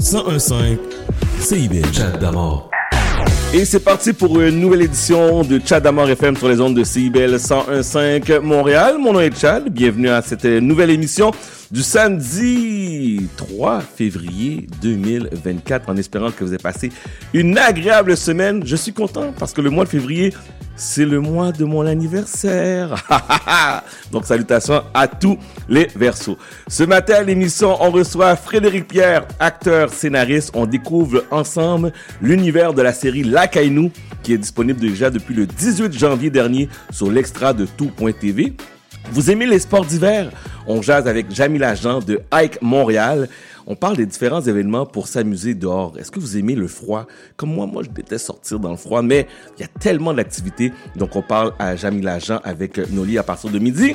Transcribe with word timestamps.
1015 0.00 0.78
CIBL. 1.40 1.92
Chat 1.92 2.16
d'amour. 2.18 2.70
Et 3.52 3.66
c'est 3.66 3.80
parti 3.80 4.14
pour 4.14 4.40
une 4.40 4.58
nouvelle 4.58 4.82
édition 4.82 5.42
de 5.42 5.60
Chad 5.62 5.82
Damar 5.82 6.08
FM 6.08 6.36
sur 6.36 6.48
les 6.48 6.58
ondes 6.58 6.74
de 6.74 6.84
CIBL 6.84 7.34
101.5 7.34 8.38
Montréal. 8.40 8.96
Mon 8.98 9.12
nom 9.12 9.20
est 9.20 9.38
Chad. 9.38 9.68
Bienvenue 9.68 10.08
à 10.08 10.22
cette 10.22 10.46
nouvelle 10.46 10.88
émission 10.88 11.32
du 11.70 11.82
samedi 11.82 13.28
3 13.36 13.80
février 13.80 14.66
2024 14.80 15.90
en 15.90 15.96
espérant 15.98 16.30
que 16.30 16.44
vous 16.44 16.50
avez 16.50 16.62
passé 16.62 16.90
une 17.34 17.58
agréable 17.58 18.16
semaine. 18.16 18.62
Je 18.64 18.76
suis 18.76 18.94
content 18.94 19.34
parce 19.38 19.52
que 19.52 19.60
le 19.60 19.68
mois 19.68 19.84
de 19.84 19.90
février, 19.90 20.32
c'est 20.80 21.04
le 21.04 21.20
mois 21.20 21.52
de 21.52 21.64
mon 21.64 21.86
anniversaire. 21.86 23.06
Donc 24.12 24.24
salutations 24.24 24.82
à 24.94 25.06
tous 25.06 25.38
les 25.68 25.88
versos. 25.94 26.38
Ce 26.68 26.82
matin 26.84 27.22
l'émission, 27.22 27.76
on 27.80 27.90
reçoit 27.90 28.34
Frédéric 28.34 28.88
Pierre, 28.88 29.26
acteur, 29.38 29.92
scénariste. 29.92 30.50
On 30.54 30.64
découvre 30.64 31.24
ensemble 31.30 31.92
l'univers 32.22 32.72
de 32.72 32.80
la 32.80 32.94
série 32.94 33.22
La 33.22 33.46
Caïnou 33.46 33.92
qui 34.22 34.32
est 34.32 34.38
disponible 34.38 34.80
déjà 34.80 35.10
depuis 35.10 35.34
le 35.34 35.46
18 35.46 35.92
janvier 35.92 36.30
dernier 36.30 36.68
sur 36.90 37.10
l'extra 37.10 37.52
de 37.52 37.66
tout.tv. 37.66 38.54
Vous 39.12 39.30
aimez 39.30 39.46
les 39.46 39.58
sports 39.58 39.84
d'hiver? 39.84 40.30
On 40.66 40.82
jase 40.82 41.06
avec 41.08 41.30
Jamila 41.30 41.74
Jean 41.74 42.00
de 42.00 42.20
Hike 42.32 42.62
Montréal. 42.62 43.28
On 43.66 43.76
parle 43.76 43.96
des 43.96 44.06
différents 44.06 44.40
événements 44.40 44.86
pour 44.86 45.08
s'amuser 45.08 45.54
dehors. 45.54 45.92
Est-ce 45.98 46.10
que 46.10 46.20
vous 46.20 46.36
aimez 46.36 46.54
le 46.54 46.68
froid? 46.68 47.06
Comme 47.36 47.54
moi, 47.54 47.66
moi, 47.66 47.82
je 47.82 47.90
déteste 47.90 48.26
sortir 48.26 48.58
dans 48.58 48.70
le 48.70 48.76
froid, 48.76 49.02
mais 49.02 49.26
il 49.56 49.62
y 49.62 49.64
a 49.64 49.68
tellement 49.68 50.12
d'activités. 50.12 50.72
Donc, 50.96 51.16
on 51.16 51.22
parle 51.22 51.52
à 51.58 51.76
Jamila 51.76 52.18
Jean 52.18 52.40
avec 52.44 52.78
Noli 52.90 53.18
à 53.18 53.22
partir 53.22 53.50
de 53.50 53.58
midi. 53.58 53.94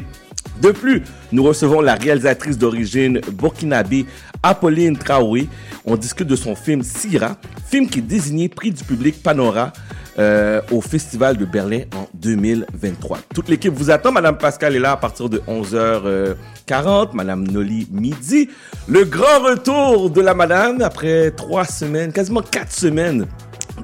De 0.61 0.71
plus, 0.71 1.01
nous 1.31 1.43
recevons 1.43 1.81
la 1.81 1.95
réalisatrice 1.95 2.57
d'origine 2.57 3.19
burkinabé 3.33 4.05
Apolline 4.45 4.95
Traoré. 4.95 5.49
On 5.85 5.97
discute 5.97 6.27
de 6.27 6.35
son 6.35 6.55
film 6.55 6.83
Sira, 6.83 7.35
film 7.65 7.89
qui 7.89 7.99
est 7.99 8.03
désigné 8.03 8.47
prix 8.47 8.71
du 8.71 8.83
public 8.83 9.21
Panora 9.23 9.73
euh, 10.19 10.61
au 10.71 10.81
Festival 10.81 11.35
de 11.35 11.45
Berlin 11.45 11.81
en 11.95 12.07
2023. 12.13 13.19
Toute 13.33 13.49
l'équipe 13.49 13.73
vous 13.73 13.89
attend. 13.89 14.11
Madame 14.11 14.37
Pascal 14.37 14.75
est 14.75 14.79
là 14.79 14.91
à 14.91 14.97
partir 14.97 15.29
de 15.29 15.39
11h40. 15.47 17.09
Madame 17.13 17.47
Noli 17.47 17.87
midi. 17.91 18.49
Le 18.87 19.03
grand 19.03 19.39
retour 19.43 20.11
de 20.11 20.21
la 20.21 20.35
madame 20.35 20.79
après 20.81 21.31
trois 21.31 21.65
semaines, 21.65 22.13
quasiment 22.13 22.41
quatre 22.41 22.71
semaines 22.71 23.25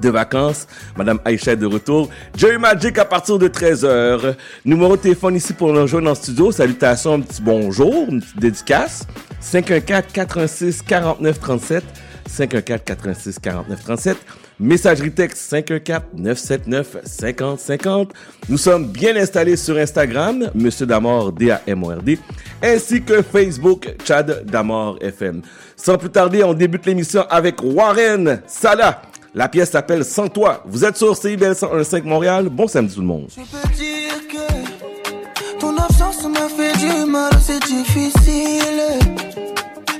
de 0.00 0.10
vacances. 0.10 0.68
Madame 0.96 1.18
Aïcha 1.24 1.52
est 1.52 1.56
de 1.56 1.66
retour. 1.66 2.08
Joey 2.36 2.58
Magic 2.58 2.98
à 2.98 3.04
partir 3.04 3.38
de 3.38 3.48
13h. 3.48 4.36
Numéro 4.64 4.96
de 4.96 5.02
téléphone 5.02 5.34
ici 5.34 5.52
pour 5.52 5.72
nous 5.72 5.82
rejoindre 5.82 6.10
en 6.10 6.14
studio. 6.14 6.52
Salutations, 6.52 7.14
un 7.14 7.20
petit 7.20 7.42
bonjour, 7.42 8.06
une 8.08 8.20
petite 8.20 8.38
dédicace. 8.40 9.06
514 9.42 10.12
86 10.12 10.82
49 10.82 11.40
37. 11.40 11.84
514 12.26 12.80
86 12.84 13.38
49 13.38 13.84
37. 13.84 14.16
Messagerie 14.60 15.10
texte 15.10 15.50
514-979-5050. 15.52 18.10
Nous 18.48 18.58
sommes 18.58 18.86
bien 18.86 19.16
installés 19.16 19.56
sur 19.56 19.76
Instagram, 19.76 20.50
Monsieur 20.54 20.86
Damor, 20.86 21.32
D-A-M-O-R-D, 21.32 22.20
ainsi 22.62 23.02
que 23.02 23.22
Facebook, 23.22 23.92
Chad 24.04 24.44
Damor 24.46 24.98
FM. 25.00 25.42
Sans 25.76 25.98
plus 25.98 26.10
tarder, 26.10 26.44
on 26.44 26.54
débute 26.54 26.86
l'émission 26.86 27.24
avec 27.28 27.60
Warren 27.62 28.40
Salah. 28.46 29.02
La 29.34 29.48
pièce 29.48 29.70
s'appelle 29.70 30.04
Sans 30.04 30.28
toi. 30.28 30.62
Vous 30.66 30.84
êtes 30.84 30.96
sur 30.96 31.16
CIBL 31.16 31.52
101.5 31.52 32.04
Montréal. 32.04 32.48
Bon 32.48 32.68
samedi 32.68 32.94
tout 32.94 33.00
le 33.00 33.06
monde. 33.06 33.26
Du 36.82 37.10
mal, 37.10 37.30
c'est 37.40 37.62
difficile. 37.64 38.82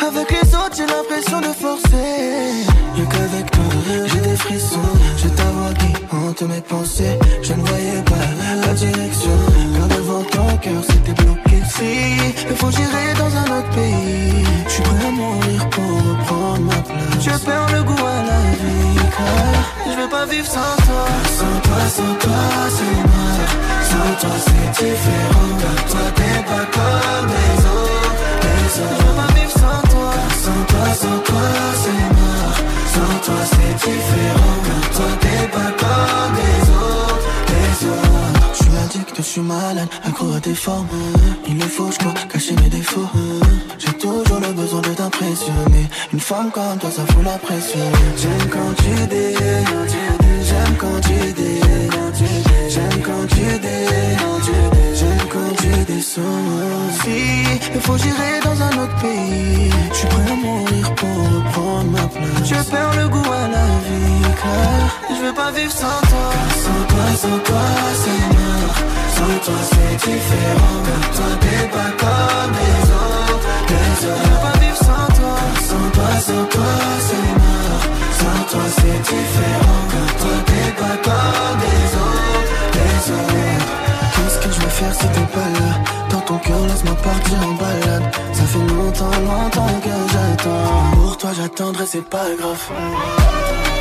Avec 0.00 0.30
les 0.30 0.48
autres, 0.55 0.77
j'ai 0.77 0.86
l'impression 0.86 1.41
de 1.41 1.52
forcer. 1.64 2.66
Y'a 2.97 3.05
qu'avec 3.05 3.50
toi, 3.50 3.64
j'ai 4.11 4.20
des 4.20 4.36
frissons. 4.36 4.94
Je 5.16 5.28
t'avoue 5.28 5.74
qui 5.80 5.92
hante 6.14 6.42
mes 6.42 6.61
pensées. 6.61 7.19
Je 7.42 7.52
ne 7.52 7.62
voyais 7.62 8.02
pas 8.12 8.27
la 8.66 8.72
direction. 8.74 9.39
Car 9.77 9.89
devant 9.97 10.24
ton 10.34 10.57
cœur, 10.58 10.83
c'était 10.90 11.17
bloqué. 11.23 11.57
Si 11.74 11.92
il 12.51 12.57
faut 12.57 12.70
gérer 12.70 13.08
dans 13.23 13.33
un 13.42 13.58
autre 13.58 13.70
pays, 13.70 14.45
je 14.67 14.73
suis 14.73 14.83
prêt 14.83 15.07
à 15.07 15.11
mourir 15.11 15.70
pour 15.70 15.92
reprendre 16.08 16.62
ma 16.70 16.80
place. 16.89 17.20
Je 17.27 17.45
perds 17.46 17.68
le 17.77 17.83
goût 17.84 18.07
à 18.17 18.20
la 18.30 18.42
vie, 18.61 18.98
car 19.17 19.92
je 19.92 20.01
veux 20.01 20.08
pas 20.08 20.27
vivre 20.27 20.46
sans 20.46 20.74
toi. 20.86 21.05
Sans 21.39 21.57
toi, 21.67 21.80
sans 21.96 22.14
toi, 22.24 22.40
c'est 22.77 23.02
mort. 23.08 23.61
Sans 24.02 24.14
toi, 24.14 24.36
c'est 24.45 24.85
différent. 24.85 25.51
Car 25.61 25.85
toi, 25.86 26.01
t'es 26.17 26.39
pas 26.51 26.67
comme 26.74 27.29
les 27.36 27.57
autres. 27.70 28.23
Vivre 29.35 29.51
sans 29.51 29.83
toi. 29.90 30.11
Sans 30.42 30.63
toi, 30.70 30.86
sans 31.02 31.18
toi, 31.29 31.46
c'est 31.83 32.07
mort. 32.18 32.58
Sans 32.95 33.14
toi, 33.24 33.40
c'est 33.52 33.74
différent. 33.86 34.57
Car 34.67 34.85
toi, 34.96 35.11
t'es 35.20 35.42
pas 35.55 35.70
comme 35.83 36.35
les 36.40 36.63
autres. 36.83 37.29
Les 37.52 37.89
autres. 37.90 38.55
Je 38.55 38.64
suis 38.64 38.77
addict, 38.85 39.14
je 39.18 39.23
suis 39.23 39.40
malade, 39.40 39.89
accro 40.05 40.33
à 40.33 40.40
tes 40.40 40.55
formes. 40.55 40.89
Il 41.46 41.58
le 41.58 41.67
faut, 41.67 41.90
je 41.92 41.98
cacher 42.33 42.57
mes 42.57 42.69
défauts. 42.69 43.08
J'ai 43.79 43.92
toujours 43.92 44.40
le 44.40 44.52
besoin 44.52 44.80
de 44.80 44.95
t'impressionner. 44.95 45.86
Une 46.13 46.20
femme 46.20 46.51
comme 46.51 46.79
toi, 46.80 46.90
ça 46.90 47.02
fout 47.07 47.24
la 47.24 47.39
pression. 47.39 47.86
J'aime 48.17 48.48
quand 48.51 48.74
tu 48.83 49.07
dis, 49.07 49.36
j'aime 50.48 50.77
quand 50.77 51.01
tu 51.02 51.33
dis, 51.34 51.61
quand 53.22 53.28
tu 53.28 53.58
dis, 53.60 54.98
j'aime 54.98 55.28
quand 55.30 55.56
tu 55.56 55.92
descends. 55.92 56.22
Si 57.02 57.44
il 57.74 57.80
faut 57.80 57.96
gérer 57.96 58.40
dans 58.44 58.60
un 58.60 58.83
autre 58.83 58.96
pays, 59.00 59.70
je 59.90 59.96
suis 59.96 60.06
prêt 60.08 60.33
à 60.33 60.34
mourir 60.34 60.94
pour 60.94 61.16
reprendre 61.34 61.90
ma 61.90 62.06
place. 62.08 62.44
Je 62.44 62.70
perds 62.70 62.94
le 62.96 63.08
goût 63.08 63.33
à 63.33 63.48
la 63.48 63.66
vie, 63.86 64.22
car 64.42 65.16
je 65.16 65.27
veux 65.27 65.34
pas 65.34 65.50
vivre 65.52 65.72
sans 65.72 66.00
toi. 66.10 66.28
Sans 66.64 66.83
toi, 66.90 67.06
sans 67.22 67.38
toi, 67.48 67.66
c'est 68.02 68.24
mort. 68.34 68.77
Sans 69.16 69.39
toi, 69.44 69.58
c'est 69.70 69.94
différent. 70.10 70.77
Car 70.86 71.10
toi, 71.16 71.30
t'es 71.42 71.62
pas 71.77 71.90
comme 72.02 72.52
les 72.60 72.83
autres. 73.02 73.48
Les 73.68 74.06
autres. 74.08 74.22
Je 74.22 74.30
veux 74.30 74.42
pas 74.46 74.56
vivre 74.62 74.80
sans 74.89 75.08
toi. 75.18 75.36
Sans 75.68 75.89
toi, 75.96 76.10
sans 76.27 76.44
toi, 76.54 76.72
c'est 77.06 77.30
mort. 77.42 77.84
Sans 78.20 78.42
toi, 78.50 78.64
c'est 78.78 79.00
différent. 79.10 79.83
Car 79.92 80.10
toi, 80.20 80.36
t'es 80.46 80.70
pas 80.80 80.96
comme 81.06 81.58
les 81.60 81.86
autres. 82.00 82.11
Qu'est-ce 83.05 84.39
que 84.39 84.52
je 84.55 84.61
vais 84.61 84.70
faire 84.70 84.95
si 84.95 85.07
t'es 85.08 85.27
pas 85.35 85.48
là. 85.58 85.83
Dans 86.11 86.20
ton 86.20 86.39
cœur, 86.39 86.67
laisse-moi 86.67 86.95
partir 87.02 87.39
en 87.48 87.55
balade. 87.55 88.14
Ça 88.33 88.45
fait 88.45 88.74
longtemps, 88.74 89.11
longtemps 89.11 89.80
que 89.83 90.13
j'attends. 90.13 90.92
Pour 90.95 91.17
toi, 91.17 91.30
j'attendrai, 91.36 91.86
c'est 91.86 92.08
pas 92.08 92.27
grave 92.39 93.71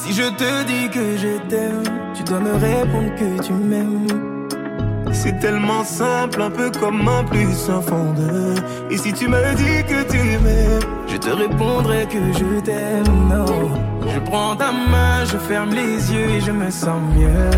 si 0.00 0.12
je 0.12 0.28
te 0.40 0.64
dis 0.64 0.88
que 0.90 1.16
je 1.16 1.32
t'aime, 1.48 1.82
tu 2.14 2.22
dois 2.24 2.40
me 2.40 2.52
répondre 2.52 3.14
que 3.16 3.42
tu 3.42 3.52
m'aimes. 3.52 4.06
C'est 5.12 5.38
tellement 5.40 5.84
simple, 5.84 6.40
un 6.40 6.50
peu 6.50 6.70
comme 6.70 7.06
un 7.06 7.24
plus 7.24 7.68
un 7.68 7.82
fond. 7.82 8.14
Et 8.90 8.96
si 8.96 9.12
tu 9.12 9.28
me 9.28 9.54
dis 9.56 9.84
que 9.90 10.00
tu 10.10 10.18
m'aimes, 10.44 10.80
je 11.08 11.16
te 11.16 11.30
répondrai 11.30 12.06
que 12.06 12.22
je 12.38 12.60
t'aime. 12.60 13.44
Je 14.12 14.18
prends 14.20 14.56
ta 14.56 14.72
main, 14.72 15.24
je 15.24 15.36
ferme 15.36 15.70
les 15.70 16.12
yeux 16.12 16.28
et 16.36 16.40
je 16.40 16.52
me 16.52 16.70
sens 16.70 17.00
mieux. 17.14 17.50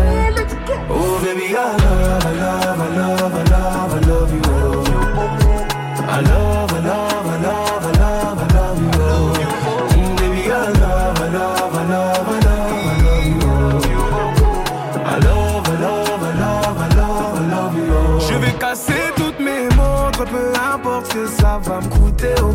Oh 0.89 1.17
baby, 1.23 1.47
I 1.51 1.53
love, 1.53 2.25
I 2.25 2.33
love, 2.43 2.79
I 2.79 2.97
love, 2.97 3.33
I 3.35 3.43
love, 3.53 3.93
I 3.95 4.07
love 4.09 4.31
you. 4.33 4.41
oh. 4.45 4.83
I 6.05 6.19
love, 6.21 6.71
I 6.73 6.79
love, 6.85 7.22
va 21.63 21.79
me 21.81 21.87
coûter. 21.89 22.35
oh. 22.41 22.53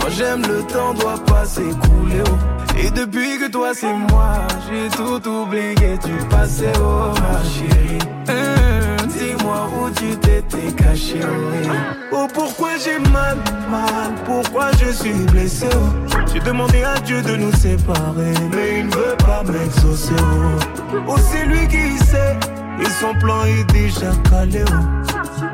Quand 0.00 0.10
j'aime, 0.10 0.42
le 0.42 0.62
temps 0.72 0.94
doit 0.94 1.22
pas 1.26 1.44
s'écouler. 1.44 2.22
Oh. 2.26 2.78
Et 2.78 2.90
depuis 2.90 3.38
que 3.38 3.48
toi 3.50 3.70
c'est 3.72 3.92
moi, 3.94 4.32
j'ai 4.68 4.88
tout 4.96 5.28
oublié, 5.28 5.96
tu 6.02 6.12
passais, 6.28 6.72
oh 6.80 7.12
ma 7.22 7.40
chérie. 7.44 7.98
Hum, 8.28 9.06
dis-moi 9.06 9.68
où 9.80 9.90
tu 9.90 10.16
t'étais 10.16 10.72
caché, 10.72 11.20
oh, 11.22 12.12
oh 12.12 12.26
pourquoi 12.34 12.70
j'ai 12.82 12.98
mal, 13.10 13.36
mal, 13.70 14.12
pourquoi 14.24 14.70
je 14.72 14.90
suis 14.90 15.12
blessé, 15.30 15.68
oh. 15.72 16.16
J'ai 16.32 16.40
demandé 16.40 16.82
à 16.82 16.98
Dieu 17.00 17.22
de 17.22 17.36
nous 17.36 17.52
séparer, 17.52 18.34
mais 18.52 18.80
il 18.80 18.86
ne 18.86 18.94
veut 18.94 19.16
pas 19.24 19.44
m'exaucer, 19.44 20.12
oh. 20.18 20.94
Oh 21.06 21.16
c'est 21.30 21.46
lui 21.46 21.68
qui 21.68 21.96
sait, 22.04 22.36
et 22.80 22.90
son 23.00 23.14
plan 23.20 23.44
est 23.44 23.72
déjà 23.72 24.10
calé, 24.28 24.64
oh. 24.68 24.74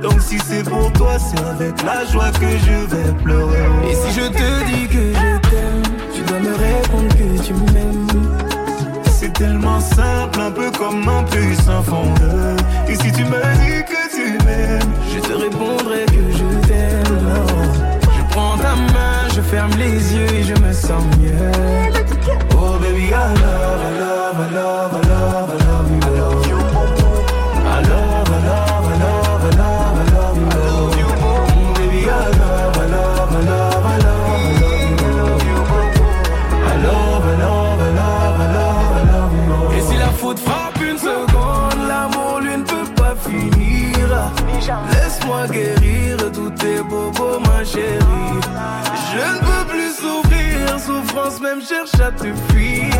Donc 0.02 0.20
si 0.20 0.38
c'est 0.38 0.62
pour 0.62 0.90
toi, 0.92 1.18
c'est 1.18 1.40
avec 1.44 1.82
la 1.82 2.04
joie 2.06 2.30
que 2.32 2.48
je 2.48 2.94
vais 2.94 3.12
pleurer. 3.22 3.68
Et 3.90 3.94
si 3.94 4.20
je 4.20 4.26
te 4.28 4.64
dis 4.70 4.88
que 4.88 5.12
je 5.12 5.48
t'aime, 5.48 5.82
tu 6.14 6.22
dois 6.22 6.40
me 6.40 6.54
répondre 6.54 7.08
que 7.08 7.42
tu 7.42 7.52
m'aimes. 7.72 8.06
C'est 9.10 9.32
tellement 9.34 9.80
simple, 9.80 10.40
un 10.40 10.50
peu 10.50 10.70
comme 10.70 11.06
un 11.06 11.22
puissant 11.24 11.82
fondeur. 11.82 12.56
Et 12.88 12.94
si 12.94 13.12
tu 13.12 13.24
me 13.24 13.40
dis 13.60 13.84
que 13.84 14.02
tu 14.14 14.44
m'aimes, 14.44 14.92
je 15.14 15.20
te 15.20 15.32
répondrai 15.32 16.06
que 16.06 16.32
je 16.32 16.66
t'aime. 16.66 17.18
Je 18.16 18.34
prends 18.34 18.56
ta 18.56 18.74
main, 18.76 19.28
je 19.34 19.40
ferme 19.42 19.72
les 19.78 20.14
yeux 20.14 20.34
et 20.34 20.42
je 20.42 20.54
me 20.54 20.72
sens 20.72 21.04
mieux. 21.18 21.79
Chérie. 47.72 48.40
Je 49.12 49.24
ne 49.32 49.38
peux 49.46 49.64
plus 49.72 49.92
souffrir, 50.02 50.78
souffrance 50.78 51.40
même 51.40 51.60
cherche 51.60 51.94
à 52.00 52.10
te 52.10 52.28
fuir. 52.48 52.94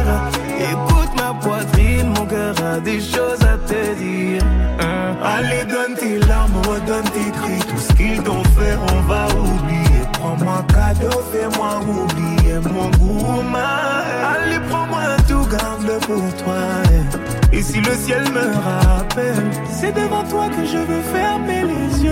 Écoute 0.72 1.12
ma 1.17 1.32
poitrine, 1.34 2.08
mon 2.17 2.26
cœur 2.26 2.55
a 2.64 2.81
des 2.81 3.00
choses 3.00 3.43
à 3.43 3.56
te 3.69 3.94
dire. 3.94 4.43
Hein? 4.81 5.17
Allez, 5.22 5.64
donne 5.64 5.94
tes 5.96 6.19
larmes, 6.26 6.61
redonne 6.69 7.08
tes 7.17 7.31
cris. 7.38 7.62
Tout 7.69 7.78
ce 7.78 7.93
qu'ils 7.94 8.22
t'ont 8.22 8.44
fait, 8.56 8.76
on 8.93 9.00
va 9.02 9.26
oublier. 9.28 10.02
Prends-moi 10.14 10.64
cadeau, 10.69 11.23
fais-moi 11.32 11.81
oublier 11.81 12.58
mon 12.73 12.90
goût. 12.99 13.43
Allez, 13.55 14.61
prends-moi 14.69 15.16
tout, 15.28 15.46
garde-le 15.49 15.99
pour 16.06 16.44
toi. 16.44 17.30
Et 17.52 17.62
si 17.62 17.81
le 17.81 17.94
ciel 17.94 18.23
me 18.32 18.55
rappelle, 18.55 19.50
c'est 19.69 19.93
devant 19.93 20.25
toi 20.25 20.49
que 20.49 20.64
je 20.64 20.79
veux 20.79 21.02
fermer 21.12 21.62
les 21.64 22.05
yeux. 22.05 22.11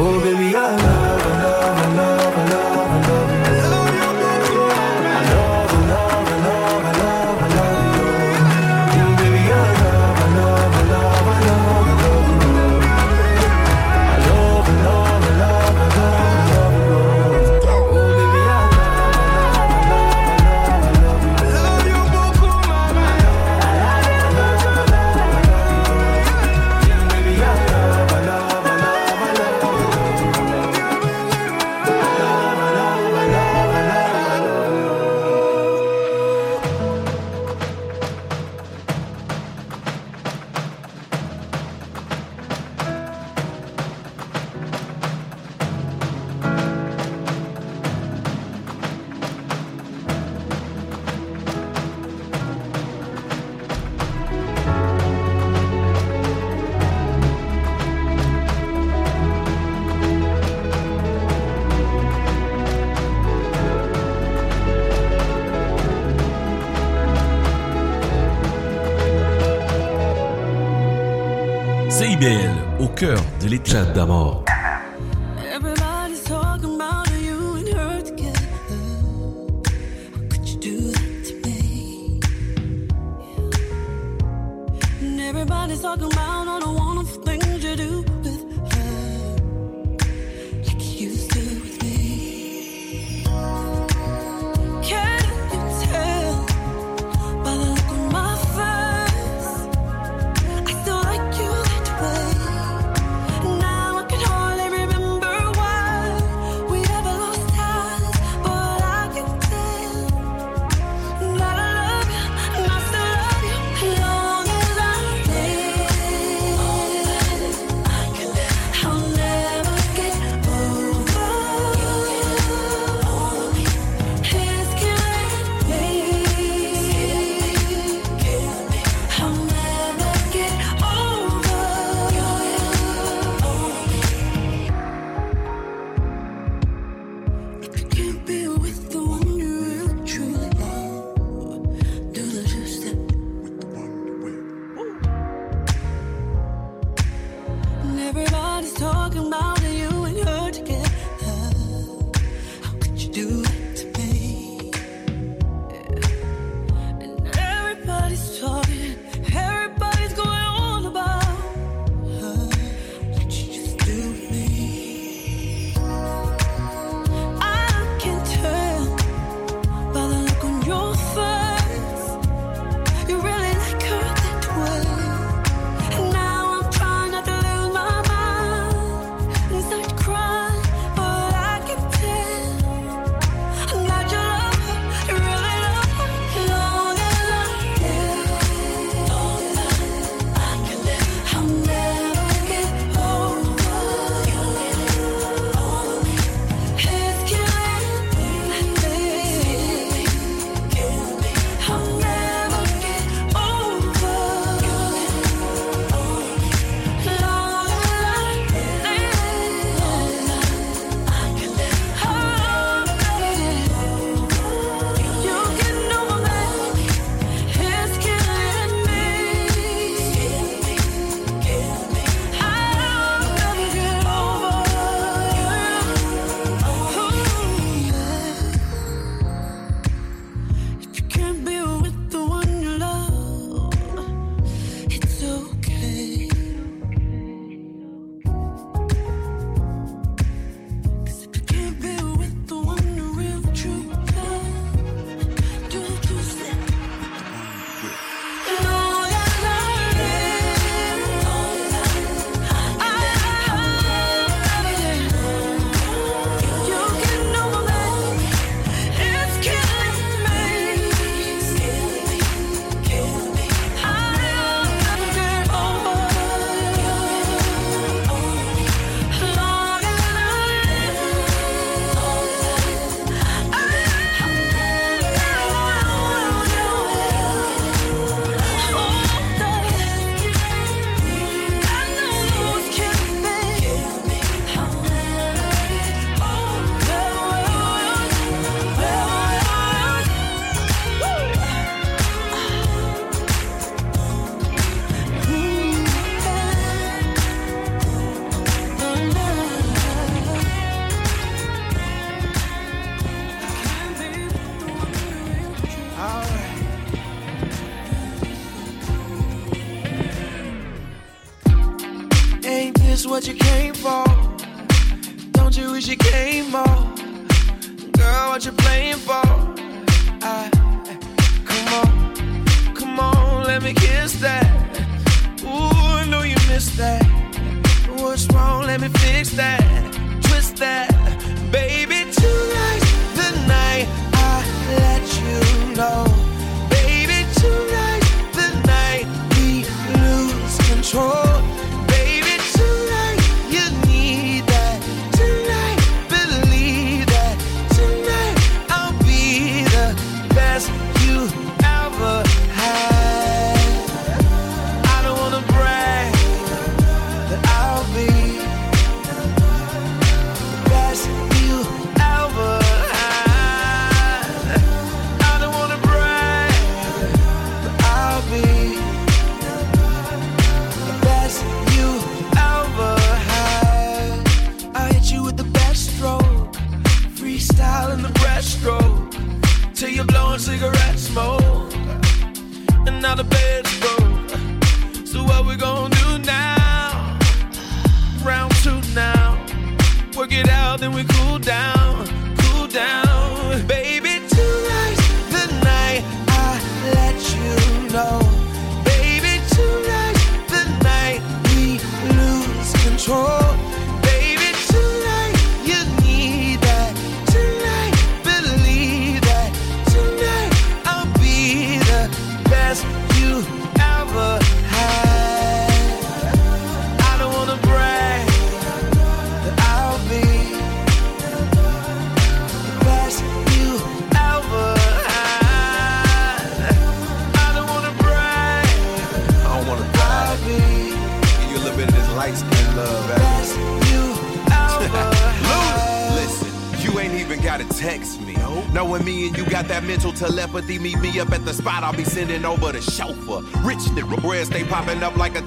Oh 0.00 0.18
baby, 0.22 0.50
I 0.50 0.52
love, 0.52 1.26
love, 1.96 2.50
love, 2.50 3.03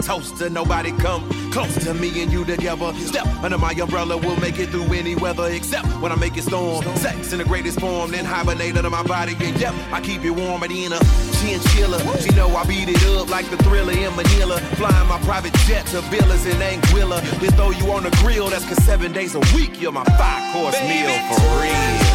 toaster. 0.07 0.49
Nobody 0.49 0.91
come 0.93 1.29
close 1.51 1.75
to 1.83 1.93
me 1.93 2.21
and 2.21 2.31
you 2.31 2.45
together. 2.45 2.93
Step 2.93 3.27
under 3.43 3.57
my 3.57 3.71
umbrella, 3.73 4.15
we'll 4.15 4.39
make 4.39 4.57
it 4.57 4.69
through 4.69 4.93
any 4.93 5.15
weather 5.15 5.47
except 5.51 5.87
when 6.01 6.13
I 6.13 6.15
make 6.15 6.37
it 6.37 6.43
storm. 6.43 6.81
Sex 6.95 7.33
in 7.33 7.39
the 7.39 7.43
greatest 7.43 7.81
form, 7.81 8.11
then 8.11 8.23
hibernate 8.23 8.77
under 8.77 8.89
my 8.89 9.03
body. 9.03 9.35
And 9.41 9.59
yep, 9.59 9.73
I 9.91 9.99
keep 9.99 10.23
it 10.23 10.31
warm 10.31 10.63
at 10.63 10.71
in 10.71 10.93
a 10.93 10.99
chinchilla. 11.39 11.99
She 12.21 12.31
know 12.35 12.47
I 12.55 12.63
beat 12.65 12.87
it 12.87 13.03
up 13.17 13.29
like 13.29 13.49
the 13.49 13.57
thriller 13.57 13.91
in 13.91 14.15
Manila. 14.15 14.59
Flying 14.79 15.09
my 15.09 15.19
private 15.21 15.53
jet 15.67 15.85
to 15.87 15.99
villas 16.09 16.45
in 16.45 16.55
Anguilla. 16.61 17.19
We 17.41 17.49
throw 17.49 17.71
you 17.71 17.91
on 17.91 18.03
the 18.03 18.11
grill, 18.23 18.47
that's 18.49 18.65
cause 18.65 18.81
seven 18.85 19.11
days 19.11 19.35
a 19.35 19.41
week, 19.53 19.81
you're 19.81 19.91
my 19.91 20.05
five 20.05 20.53
course 20.53 20.79
meal 20.87 21.11
for 21.27 21.61
real. 21.61 22.06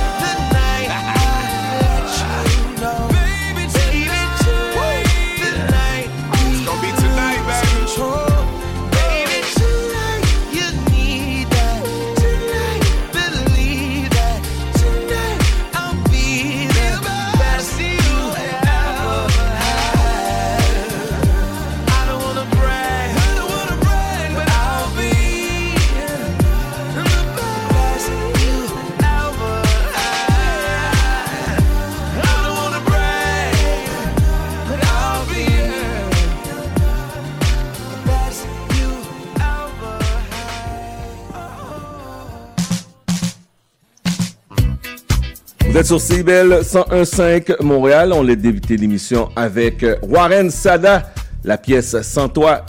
Êtes 45.82 45.88
sur 45.88 46.00
CBL 46.00 46.60
101.5 46.62 47.60
Montréal. 47.60 48.12
On 48.12 48.22
l'a 48.22 48.36
débuté 48.36 48.76
l'émission 48.76 49.30
avec 49.34 49.82
euh, 49.82 49.96
Warren 50.02 50.48
Sada, 50.48 51.10
la 51.42 51.58
pièce 51.58 52.00
Sans 52.02 52.28
toi 52.28 52.64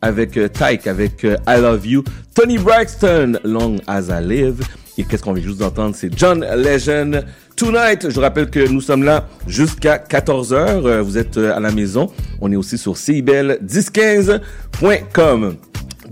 avec 0.00 0.38
euh, 0.38 0.48
Tyke, 0.48 0.86
avec 0.86 1.24
euh, 1.26 1.36
I 1.46 1.60
Love 1.60 1.86
You, 1.86 2.04
Tony 2.34 2.56
Braxton, 2.56 3.38
Long 3.44 3.76
As 3.86 4.04
I 4.08 4.22
Live. 4.26 4.62
Et 4.96 5.04
qu'est-ce 5.04 5.22
qu'on 5.22 5.34
vient 5.34 5.44
juste 5.44 5.58
d'entendre? 5.58 5.94
C'est 5.94 6.16
John 6.18 6.40
Legend. 6.40 7.22
Tonight, 7.54 8.08
je 8.08 8.18
rappelle 8.18 8.48
que 8.48 8.66
nous 8.66 8.80
sommes 8.80 9.02
là 9.02 9.28
jusqu'à 9.46 9.98
14h. 9.98 11.00
Vous 11.00 11.18
êtes 11.18 11.36
à 11.36 11.60
la 11.60 11.70
maison. 11.70 12.10
On 12.40 12.50
est 12.50 12.56
aussi 12.56 12.78
sur 12.78 12.96
CIBEL 12.96 13.58
1015.com. 13.62 15.56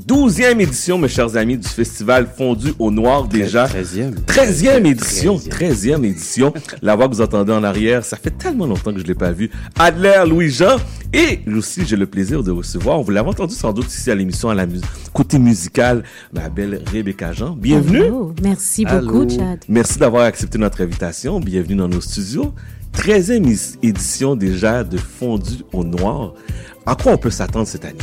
12e 0.06 0.61
édition, 0.61 0.99
mes 0.99 1.08
chers 1.08 1.34
amis, 1.37 1.56
du 1.56 1.66
festival 1.66 2.26
Fondu 2.37 2.75
au 2.78 2.90
Noir 2.90 3.26
déjà. 3.26 3.64
13e. 3.66 4.12
13e 4.26 4.84
édition. 4.87 5.37
13e. 5.37 5.49
13e 5.49 6.04
édition. 6.04 6.52
La 6.82 6.94
voix 6.94 7.08
que 7.08 7.14
vous 7.14 7.23
entendez 7.23 7.52
en 7.52 7.64
arrière, 7.64 8.04
ça 8.04 8.18
fait 8.18 8.30
tellement 8.37 8.66
longtemps 8.66 8.92
que 8.92 8.99
je 9.00 9.04
l'ai 9.06 9.14
pas 9.14 9.32
vu. 9.32 9.50
Adler 9.78 10.25
Louis-Jean. 10.28 10.76
Et 11.14 11.40
aussi, 11.56 11.87
j'ai 11.87 11.96
le 11.96 12.06
plaisir 12.06 12.42
de 12.42 12.50
recevoir, 12.50 13.00
vous 13.00 13.12
l'avez 13.12 13.28
entendu 13.28 13.54
sans 13.54 13.73
doute 13.73 13.87
ici 13.87 14.11
à 14.11 14.14
l'émission, 14.16 14.49
à 14.50 14.54
la 14.54 14.66
musique, 14.66 14.84
côté 15.12 15.38
musical, 15.38 16.02
ma 16.32 16.49
belle 16.49 16.82
Rebecca 16.92 17.32
Jean. 17.32 17.50
Bienvenue. 17.56 18.02
Allô. 18.02 18.34
Merci 18.42 18.84
Allô. 18.84 19.06
beaucoup, 19.06 19.30
Chad. 19.30 19.61
Merci 19.68 19.99
d'avoir 20.00 20.25
accepté 20.25 20.58
notre 20.58 20.82
invitation. 20.82 21.38
Bienvenue 21.40 21.76
dans 21.76 21.88
nos 21.88 22.00
studios. 22.00 22.52
13e 22.92 23.46
is- 23.49 23.76
édition 23.82 24.34
déjà 24.37 24.82
de 24.84 24.99
Fondu 24.99 25.58
au 25.73 25.84
Noir. 25.84 26.34
À 26.84 26.94
quoi 26.96 27.12
on 27.12 27.16
peut 27.16 27.30
s'attendre 27.30 27.66
cette 27.68 27.84
année? 27.84 27.96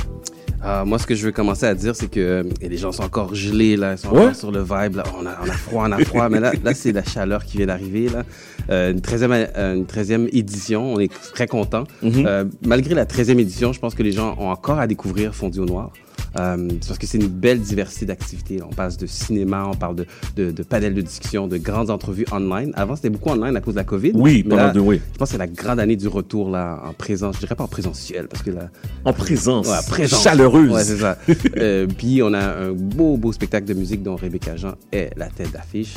Ah, 0.63 0.83
moi, 0.85 0.99
ce 0.99 1.07
que 1.07 1.15
je 1.15 1.25
veux 1.25 1.31
commencer 1.31 1.65
à 1.65 1.73
dire, 1.73 1.95
c'est 1.95 2.09
que 2.09 2.19
euh, 2.19 2.43
et 2.61 2.69
les 2.69 2.77
gens 2.77 2.91
sont 2.91 3.03
encore 3.03 3.33
gelés, 3.33 3.75
là, 3.77 3.93
ils 3.93 3.97
sont 3.97 4.11
Ouais. 4.11 4.21
encore 4.23 4.35
sur 4.35 4.51
le 4.51 4.61
vibe. 4.61 4.95
Là. 4.95 5.03
On, 5.19 5.25
a, 5.25 5.37
on 5.43 5.49
a 5.49 5.53
froid, 5.53 5.85
on 5.87 5.91
a 5.91 5.97
froid, 6.05 6.29
mais 6.29 6.39
là, 6.39 6.51
là 6.63 6.73
c'est 6.73 6.91
la 6.91 7.03
chaleur 7.03 7.43
qui 7.45 7.57
vient 7.57 7.65
d'arriver. 7.65 8.09
Là. 8.09 8.23
Euh, 8.69 8.91
une, 8.91 8.99
13e, 8.99 9.47
euh, 9.57 9.75
une 9.75 9.85
13e 9.85 10.27
édition, 10.31 10.93
on 10.93 10.99
est 10.99 11.11
très 11.33 11.47
contents. 11.47 11.85
Mhm. 12.03 12.25
Euh, 12.27 12.45
malgré 12.65 12.93
la 12.93 13.05
13e 13.05 13.39
édition, 13.39 13.73
je 13.73 13.79
pense 13.79 13.95
que 13.95 14.03
les 14.03 14.11
gens 14.11 14.35
ont 14.39 14.49
encore 14.49 14.79
à 14.79 14.85
découvrir 14.87 15.33
Fondu 15.33 15.59
au 15.59 15.65
Noir. 15.65 15.91
Euh, 16.39 16.67
c'est 16.81 16.87
parce 16.87 16.99
que 16.99 17.07
c'est 17.07 17.17
une 17.17 17.27
belle 17.27 17.59
diversité 17.59 18.05
d'activités. 18.05 18.61
On 18.63 18.69
passe 18.73 18.97
de 18.97 19.05
cinéma, 19.05 19.67
on 19.67 19.75
parle 19.75 19.95
de, 19.95 20.05
de, 20.35 20.51
de 20.51 20.63
panels 20.63 20.93
de 20.93 21.01
discussion, 21.01 21.47
de 21.47 21.57
grandes 21.57 21.89
entrevues 21.89 22.25
online. 22.31 22.71
Avant, 22.75 22.95
c'était 22.95 23.09
beaucoup 23.09 23.29
online 23.29 23.55
à 23.55 23.61
cause 23.61 23.73
de 23.73 23.79
la 23.79 23.83
COVID. 23.83 24.11
Oui, 24.15 24.43
mais 24.45 24.51
pendant 24.51 24.67
là, 24.67 24.71
deux, 24.71 24.79
oui. 24.79 25.01
Je 25.13 25.17
pense 25.17 25.29
que 25.29 25.33
c'est 25.33 25.37
la 25.37 25.47
grande 25.47 25.79
année 25.79 25.95
du 25.95 26.07
retour 26.07 26.49
là, 26.49 26.81
en 26.85 26.93
présence. 26.93 27.35
Je 27.35 27.41
dirais 27.41 27.55
pas 27.55 27.63
en 27.63 27.67
présentiel, 27.67 28.27
parce 28.27 28.43
que 28.43 28.51
là, 28.51 28.69
En 29.05 29.13
présence. 29.13 29.67
Ouais, 29.67 29.75
présence. 29.87 30.23
Chaleureuse. 30.23 30.71
Ouais, 30.71 30.83
c'est 30.83 30.97
ça. 30.97 31.17
euh, 31.57 31.87
puis 31.97 32.21
on 32.23 32.33
a 32.33 32.39
un 32.39 32.71
beau, 32.71 33.17
beau 33.17 33.31
spectacle 33.31 33.67
de 33.67 33.73
musique 33.73 34.03
dont 34.03 34.15
Rebecca 34.15 34.55
Jean 34.55 34.75
est 34.91 35.11
la 35.17 35.27
tête 35.27 35.51
d'affiche. 35.51 35.95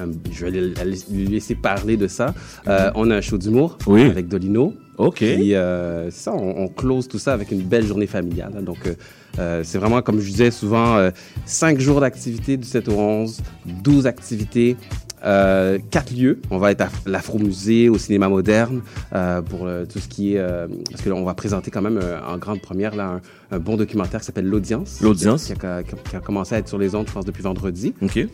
Un- 0.00 0.10
je 0.32 0.46
vais 0.46 0.50
lui 1.10 1.26
laisser 1.26 1.54
parler 1.54 1.96
de 1.96 2.06
ça. 2.08 2.34
Euh, 2.68 2.90
on 2.94 3.10
a 3.10 3.16
un 3.16 3.20
show 3.20 3.38
d'humour 3.38 3.78
Oui. 3.86 4.02
avec 4.02 4.28
Dolino. 4.28 4.74
OK. 4.98 5.16
Puis 5.18 5.54
euh, 5.54 6.10
ça, 6.10 6.32
on, 6.34 6.64
on 6.64 6.68
close 6.68 7.08
tout 7.08 7.18
ça 7.18 7.32
avec 7.32 7.50
une 7.52 7.62
belle 7.62 7.86
journée 7.86 8.06
familiale. 8.06 8.52
hein. 8.58 8.62
Donc 8.62 8.78
euh, 8.86 8.94
euh, 9.38 9.62
c'est 9.64 9.78
vraiment, 9.78 10.02
comme 10.02 10.20
je 10.20 10.30
disais 10.30 10.50
souvent, 10.50 10.96
euh, 10.96 11.10
5 11.46 11.78
jours 11.80 12.00
d'activité 12.00 12.56
du 12.56 12.66
7 12.66 12.88
au 12.88 12.98
11, 12.98 13.40
12 13.82 14.06
activités. 14.06 14.76
Euh, 15.22 15.78
quatre 15.90 16.14
lieux. 16.14 16.40
On 16.50 16.56
va 16.56 16.70
être 16.72 16.80
à 16.80 16.88
l'Afro-Musée, 17.04 17.90
au 17.90 17.98
cinéma 17.98 18.30
moderne, 18.30 18.80
euh, 19.14 19.42
pour 19.42 19.66
euh, 19.66 19.84
tout 19.84 19.98
ce 19.98 20.08
qui 20.08 20.34
est... 20.34 20.38
euh, 20.38 20.66
parce 20.90 21.02
que 21.02 21.10
là, 21.10 21.14
on 21.14 21.24
va 21.24 21.34
présenter 21.34 21.70
quand 21.70 21.82
même 21.82 21.98
euh, 22.02 22.18
en 22.26 22.38
grande 22.38 22.62
première 22.62 22.96
là, 22.96 23.20
un, 23.50 23.56
un 23.56 23.58
bon 23.58 23.76
documentaire 23.76 24.20
qui 24.20 24.26
s'appelle 24.26 24.46
L'Audience. 24.46 24.98
L'Audience. 25.02 25.44
Qui 25.44 25.66
a, 25.66 25.82
qui 25.82 26.16
a 26.16 26.20
commencé 26.20 26.54
à 26.54 26.58
être 26.58 26.68
sur 26.68 26.78
les 26.78 26.94
ondes, 26.94 27.06
je 27.06 27.12
pense, 27.12 27.26
depuis 27.26 27.42
vendredi. 27.42 27.92
OK. 28.00 28.26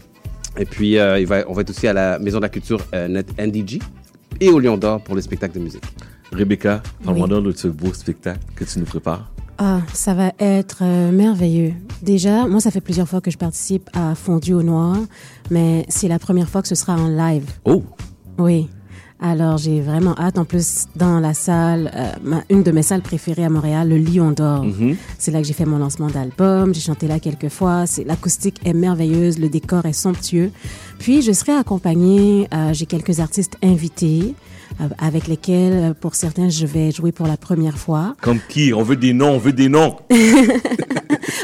Et 0.58 0.64
puis, 0.64 0.98
euh, 0.98 1.18
il 1.20 1.26
va, 1.26 1.44
on 1.48 1.52
va 1.52 1.62
être 1.62 1.70
aussi 1.70 1.86
à 1.86 1.92
la 1.92 2.18
Maison 2.18 2.38
de 2.38 2.42
la 2.42 2.48
Culture 2.48 2.80
euh, 2.94 3.08
Net- 3.08 3.34
NDG 3.38 3.80
et 4.40 4.48
au 4.48 4.58
Lion 4.58 4.76
d'Or 4.76 5.00
pour 5.02 5.14
le 5.14 5.20
spectacle 5.20 5.58
de 5.58 5.64
musique. 5.64 5.82
Rebecca, 6.32 6.82
parle-moi 7.04 7.28
Oui. 7.30 7.42
de 7.44 7.52
ce 7.52 7.68
beau 7.68 7.92
spectacle 7.92 8.40
que 8.54 8.64
tu 8.64 8.78
nous 8.78 8.84
prépares. 8.84 9.30
Ah, 9.58 9.80
ça 9.94 10.12
va 10.12 10.32
être 10.38 10.78
euh, 10.82 11.10
merveilleux. 11.12 11.72
Déjà, 12.02 12.46
moi, 12.46 12.60
ça 12.60 12.70
fait 12.70 12.80
plusieurs 12.82 13.08
fois 13.08 13.20
que 13.20 13.30
je 13.30 13.38
participe 13.38 13.88
à 13.94 14.14
Fondu 14.14 14.52
au 14.52 14.62
Noir, 14.62 14.96
mais 15.50 15.86
c'est 15.88 16.08
la 16.08 16.18
première 16.18 16.48
fois 16.48 16.60
que 16.62 16.68
ce 16.68 16.74
sera 16.74 16.94
en 16.94 17.08
live. 17.08 17.44
Oh, 17.64 17.82
Oui. 18.38 18.68
Alors, 19.18 19.56
j'ai 19.56 19.80
vraiment 19.80 20.14
hâte. 20.18 20.36
En 20.38 20.44
plus, 20.44 20.84
dans 20.94 21.20
la 21.20 21.32
salle, 21.32 21.90
euh, 21.94 22.10
ma- 22.22 22.42
une 22.50 22.62
de 22.62 22.70
mes 22.70 22.82
salles 22.82 23.00
préférées 23.00 23.44
à 23.44 23.48
Montréal, 23.48 23.88
le 23.88 23.96
Lion 23.96 24.30
d'Or. 24.32 24.64
Mhm. 24.64 24.94
C'est 25.18 25.30
là 25.30 25.40
que 25.40 25.46
j'ai 25.46 25.54
fait 25.54 25.64
mon 25.64 25.78
lancement 25.78 26.08
d'album. 26.08 26.74
J'ai 26.74 26.82
chanté 26.82 27.06
là 27.08 27.18
quelques 27.18 27.48
fois. 27.48 27.84
L'acoustique 28.04 28.60
est 28.66 28.74
merveilleuse, 28.74 29.38
le 29.38 29.48
décor 29.48 29.86
est 29.86 29.94
somptueux. 29.94 30.50
Puis, 30.98 31.22
je 31.22 31.32
serai 31.32 31.52
accompagnée. 31.52 32.46
euh, 32.52 32.72
j'ai 32.74 32.84
quelques 32.86 33.20
artistes 33.20 33.56
invités 33.62 34.34
avec 34.98 35.26
lesquels, 35.26 35.72
euh, 35.72 35.94
pour 35.98 36.14
certains, 36.14 36.48
je 36.48 36.66
vais 36.66 36.90
jouer 36.90 37.12
pour 37.12 37.26
la 37.26 37.36
première 37.36 37.78
fois. 37.78 38.14
comme 38.20 38.40
qui? 38.48 38.72
On 38.74 38.82
veut 38.82 38.96
des 38.96 39.12
noms, 39.12 39.30
on 39.30 39.38
veut 39.38 39.52
des 39.52 39.68
noms. 39.68 39.96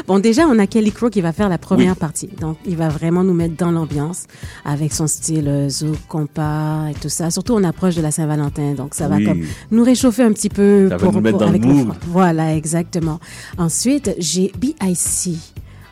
Bon, 0.07 0.19
déjà, 0.19 0.47
on 0.47 0.59
a 0.59 0.67
Kelly 0.67 0.91
Crow 0.91 1.09
qui 1.09 1.21
va 1.21 1.31
faire 1.31 1.47
la 1.49 1.57
première 1.57 1.95
partie. 1.95 2.27
Donc, 2.39 2.57
il 2.65 2.75
va 2.75 2.89
vraiment 2.89 3.23
nous 3.23 3.33
mettre 3.33 3.55
dans 3.55 3.71
l'ambiance 3.71 4.25
avec 4.65 4.91
son 4.91 5.07
style 5.07 5.47
euh, 5.47 5.69
zouk, 5.69 5.95
compas 6.09 6.87
et 6.89 6.93
tout 6.93 7.07
ça. 7.09 7.31
Surtout, 7.31 7.53
on 7.53 7.63
approche 7.63 7.95
de 7.95 8.01
la 8.01 8.11
Saint-Valentin. 8.11 8.73
Donc, 8.73 8.95
ça 8.95 9.07
Oui. 9.09 9.23
va 9.23 9.31
comme 9.31 9.43
nous 9.71 9.83
réchauffer 9.83 10.23
un 10.23 10.33
petit 10.33 10.49
peu. 10.49 10.89
Ça 10.89 10.97
va 10.97 11.11
nous 11.11 11.21
mettre 11.21 11.37
dans 11.37 11.49
le 11.49 11.55
avec. 11.55 11.63
Voilà, 12.07 12.53
exactement. 12.55 13.19
Ensuite, 13.57 14.13
j'ai 14.17 14.51
B.I.C. 14.57 15.35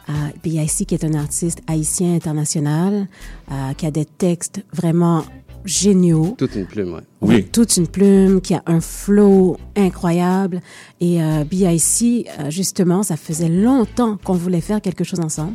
Euh, 0.09 0.13
B.I.C. 0.43 0.85
qui 0.85 0.95
est 0.95 1.05
un 1.05 1.13
artiste 1.13 1.59
haïtien 1.67 2.13
international, 2.15 3.07
euh, 3.51 3.53
qui 3.77 3.85
a 3.85 3.91
des 3.91 4.05
textes 4.05 4.61
vraiment 4.73 5.23
géniaux. 5.65 6.35
Toute 6.37 6.55
une 6.55 6.65
plume, 6.65 6.93
ouais. 6.93 7.01
Oui. 7.21 7.45
Toute 7.51 7.77
une 7.77 7.87
plume, 7.87 8.41
qui 8.41 8.53
a 8.53 8.63
un 8.65 8.81
flow 8.81 9.57
incroyable. 9.75 10.61
Et 10.99 11.21
euh, 11.21 11.43
BIC, 11.43 12.27
euh, 12.39 12.49
justement, 12.49 13.03
ça 13.03 13.17
faisait 13.17 13.49
longtemps 13.49 14.17
qu'on 14.23 14.33
voulait 14.33 14.61
faire 14.61 14.81
quelque 14.81 15.03
chose 15.03 15.19
ensemble. 15.19 15.53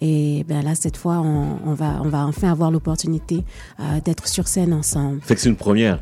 Et 0.00 0.44
ben 0.48 0.62
là, 0.62 0.74
cette 0.74 0.96
fois, 0.96 1.18
on, 1.18 1.58
on 1.66 1.74
va, 1.74 2.00
on 2.04 2.08
va 2.08 2.26
enfin 2.26 2.50
avoir 2.52 2.70
l'opportunité 2.70 3.44
euh, 3.80 4.00
d'être 4.04 4.28
sur 4.28 4.46
scène 4.46 4.72
ensemble. 4.72 5.20
Fait 5.22 5.34
que 5.34 5.40
c'est 5.40 5.48
une 5.48 5.56
première. 5.56 6.00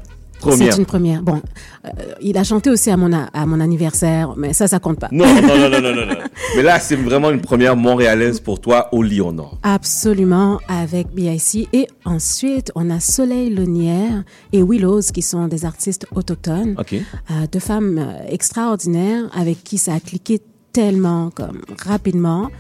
Première. 0.51 0.73
C'est 0.73 0.79
une 0.81 0.87
première. 0.87 1.23
Bon, 1.23 1.41
euh, 1.85 1.89
il 2.21 2.37
a 2.39 2.45
chanté 2.45 2.71
aussi 2.71 2.91
à 2.91 2.97
mon, 2.97 3.13
a- 3.13 3.29
à 3.33 3.47
mon 3.47 3.61
anniversaire, 3.61 4.35
mais 4.37 4.53
ça, 4.53 4.67
ça 4.69 4.79
compte 4.79 4.99
pas. 5.01 5.09
Non, 5.13 5.27
non, 5.27 5.43
non, 5.43 5.69
non, 5.71 5.81
non, 5.81 5.93
non, 5.95 6.07
non. 6.07 6.15
Mais 6.57 6.63
là, 6.63 6.79
c'est 6.81 6.97
vraiment 6.97 7.31
une 7.31 7.41
première 7.41 7.77
montréalaise 7.77 8.41
pour 8.41 8.61
toi 8.61 8.89
au 8.93 9.03
Lyon 9.03 9.33
Nord. 9.33 9.59
Absolument, 9.63 10.59
avec 10.69 11.09
BIC. 11.15 11.69
Et 11.73 11.87
ensuite, 12.05 12.71
on 12.75 12.89
a 12.91 13.01
Soleil 13.01 13.51
Lonière 13.51 14.23
et 14.53 14.63
Willows, 14.63 15.03
qui 15.13 15.23
sont 15.23 15.49
des 15.49 15.65
artistes 15.65 16.07
autochtones. 16.15 16.75
OK. 16.79 16.95
euh, 16.95 17.35
deux 17.51 17.59
femmes 17.61 17.99
euh, 17.99 18.27
extraordinaires 18.29 19.25
avec 19.35 19.63
qui 19.65 19.79
ça 19.79 19.95
a 19.95 20.01
cliqué 20.01 20.41
tellement 20.73 21.31
comme 21.31 21.61
rapidement. 21.85 22.51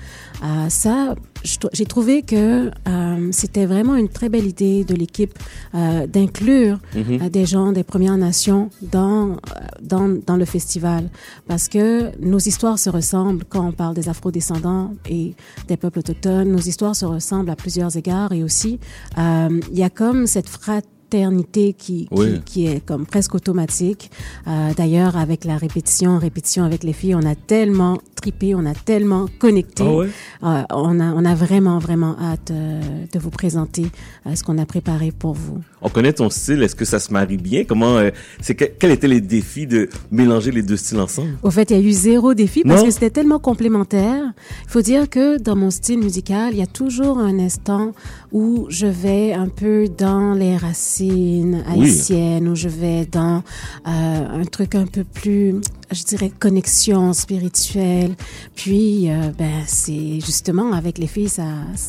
Euh, 0.42 0.68
ça, 0.68 1.14
j'ai 1.72 1.86
trouvé 1.86 2.22
que 2.22 2.70
euh, 2.88 3.28
c'était 3.32 3.66
vraiment 3.66 3.94
une 3.96 4.08
très 4.08 4.28
belle 4.28 4.46
idée 4.46 4.84
de 4.84 4.94
l'équipe 4.94 5.32
euh, 5.74 6.06
d'inclure 6.06 6.78
euh, 6.96 7.28
des 7.28 7.46
gens 7.46 7.72
des 7.72 7.84
Premières 7.84 8.16
Nations 8.16 8.70
dans, 8.82 9.30
euh, 9.30 9.34
dans 9.82 10.08
dans 10.26 10.36
le 10.36 10.44
festival. 10.44 11.08
Parce 11.46 11.68
que 11.68 12.10
nos 12.20 12.38
histoires 12.38 12.78
se 12.78 12.90
ressemblent 12.90 13.44
quand 13.48 13.66
on 13.66 13.72
parle 13.72 13.94
des 13.94 14.08
Afro-descendants 14.08 14.94
et 15.08 15.34
des 15.68 15.76
peuples 15.76 16.00
autochtones. 16.00 16.50
Nos 16.50 16.58
histoires 16.58 16.96
se 16.96 17.04
ressemblent 17.04 17.50
à 17.50 17.56
plusieurs 17.56 17.96
égards. 17.96 18.32
Et 18.32 18.42
aussi 18.42 18.78
euh, 19.18 19.60
il 19.70 19.78
y 19.78 19.84
a 19.84 19.90
comme 19.90 20.26
cette 20.26 20.48
fraternité 20.48 20.95
qui, 21.10 21.74
qui, 21.74 22.08
Oui. 22.10 22.40
qui 22.44 22.66
est 22.66 22.84
comme 22.84 23.06
presque 23.06 23.34
automatique. 23.34 24.10
Euh, 24.46 24.72
D'ailleurs, 24.76 25.16
avec 25.16 25.44
la 25.44 25.56
répétition, 25.56 26.18
répétition 26.18 26.64
avec 26.64 26.82
les 26.84 26.92
filles, 26.92 27.14
on 27.14 27.24
a 27.26 27.34
tellement 27.34 27.98
tripé, 28.14 28.54
on 28.54 28.66
a 28.66 28.74
tellement 28.74 29.26
connecté. 29.38 29.84
Ah 29.86 29.94
ouais? 29.94 30.08
Euh, 30.42 30.62
on, 30.70 31.00
a, 31.00 31.12
on 31.14 31.24
a 31.24 31.34
vraiment, 31.34 31.78
vraiment 31.78 32.16
hâte 32.20 32.50
euh, 32.50 32.80
de 33.12 33.18
vous 33.18 33.30
présenter 33.30 33.86
euh, 34.26 34.34
ce 34.34 34.42
qu'on 34.42 34.58
a 34.58 34.66
préparé 34.66 35.12
pour 35.12 35.34
vous. 35.34 35.58
On 35.82 35.88
connaît 35.88 36.12
ton 36.12 36.28
style. 36.30 36.62
Est-ce 36.62 36.74
que 36.74 36.84
ça 36.84 36.98
se 36.98 37.12
marie 37.12 37.36
bien? 37.36 37.64
Comment, 37.64 37.96
euh, 37.96 38.10
c'est 38.40 38.54
que- 38.54 38.64
quels 38.64 38.90
étaient 38.90 39.08
les 39.08 39.20
défis 39.20 39.66
de 39.66 39.88
mélanger 40.10 40.50
les 40.50 40.62
deux 40.62 40.76
styles 40.76 40.98
ensemble? 41.00 41.38
Au 41.42 41.50
fait, 41.50 41.70
il 41.70 41.76
y 41.76 41.80
a 41.80 41.82
eu 41.82 41.92
zéro 41.92 42.34
défi 42.34 42.62
parce 42.64 42.80
Non? 42.80 42.86
que 42.86 42.92
c'était 42.92 43.10
tellement 43.10 43.38
complémentaire. 43.38 44.22
Il 44.64 44.70
faut 44.70 44.82
dire 44.82 45.08
que 45.08 45.38
dans 45.38 45.56
mon 45.56 45.70
style 45.70 45.98
musical, 46.00 46.52
il 46.52 46.58
y 46.58 46.62
a 46.62 46.66
toujours 46.66 47.18
un 47.18 47.38
instant 47.38 47.92
où 48.32 48.66
je 48.68 48.86
vais 48.86 49.32
un 49.32 49.48
peu 49.48 49.88
dans 49.88 50.34
les 50.34 50.56
racines 50.56 51.64
Oui. 51.74 51.88
haïtiennes, 51.90 52.48
où 52.48 52.54
je 52.54 52.68
vais 52.68 53.06
dans 53.06 53.42
euh, 53.86 54.40
un 54.40 54.44
truc 54.44 54.74
un 54.74 54.86
peu 54.86 55.04
plus, 55.04 55.54
je 55.92 56.02
dirais, 56.04 56.30
connexion 56.38 57.12
spirituelle. 57.12 58.14
Puis, 58.54 59.10
euh, 59.10 59.30
ben, 59.38 59.62
c'est 59.66 60.20
justement 60.20 60.72
avec 60.72 60.98
les 60.98 61.06
filles, 61.06 61.28
ça, 61.28 61.44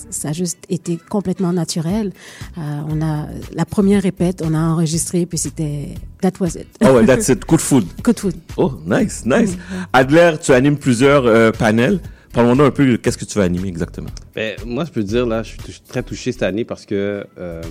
ça 0.09 0.29
a 0.29 0.33
juste 0.33 0.59
été 0.69 0.97
complètement 1.09 1.53
naturel. 1.53 2.13
Euh, 2.57 2.61
on 2.89 3.01
a 3.01 3.27
la 3.53 3.65
première 3.65 4.03
répète, 4.03 4.43
on 4.45 4.53
a 4.53 4.59
enregistré, 4.59 5.25
puis 5.25 5.37
c'était 5.37 5.95
that 6.21 6.33
was 6.39 6.55
it. 6.55 6.67
Oh 6.83 6.91
ouais, 6.95 7.05
that's 7.07 7.29
it. 7.29 7.45
Coup 7.45 7.57
de 7.57 7.61
foudre. 7.61 7.87
Good 8.03 8.19
food. 8.19 8.35
Oh, 8.57 8.73
nice, 8.85 9.23
nice. 9.25 9.57
Adler, 9.93 10.35
tu 10.41 10.51
animes 10.53 10.77
plusieurs 10.77 11.51
panels. 11.53 11.99
Parlons-nous 12.37 12.65
un 12.65 12.69
peu 12.71 12.85
de 12.85 12.97
qu'est-ce 12.97 13.17
que 13.17 13.25
tu 13.25 13.39
vas 13.39 13.45
animer 13.45 13.67
exactement. 13.67 14.11
Ben, 14.35 14.55
moi, 14.63 14.85
je 14.85 14.91
peux 14.91 15.01
te 15.01 15.07
dire, 15.07 15.25
là, 15.25 15.41
je 15.41 15.49
suis 15.59 15.81
très 15.87 16.03
touché 16.03 16.31
cette 16.31 16.43
année 16.43 16.65
parce 16.65 16.85
que 16.85 17.25
euh, 17.39 17.61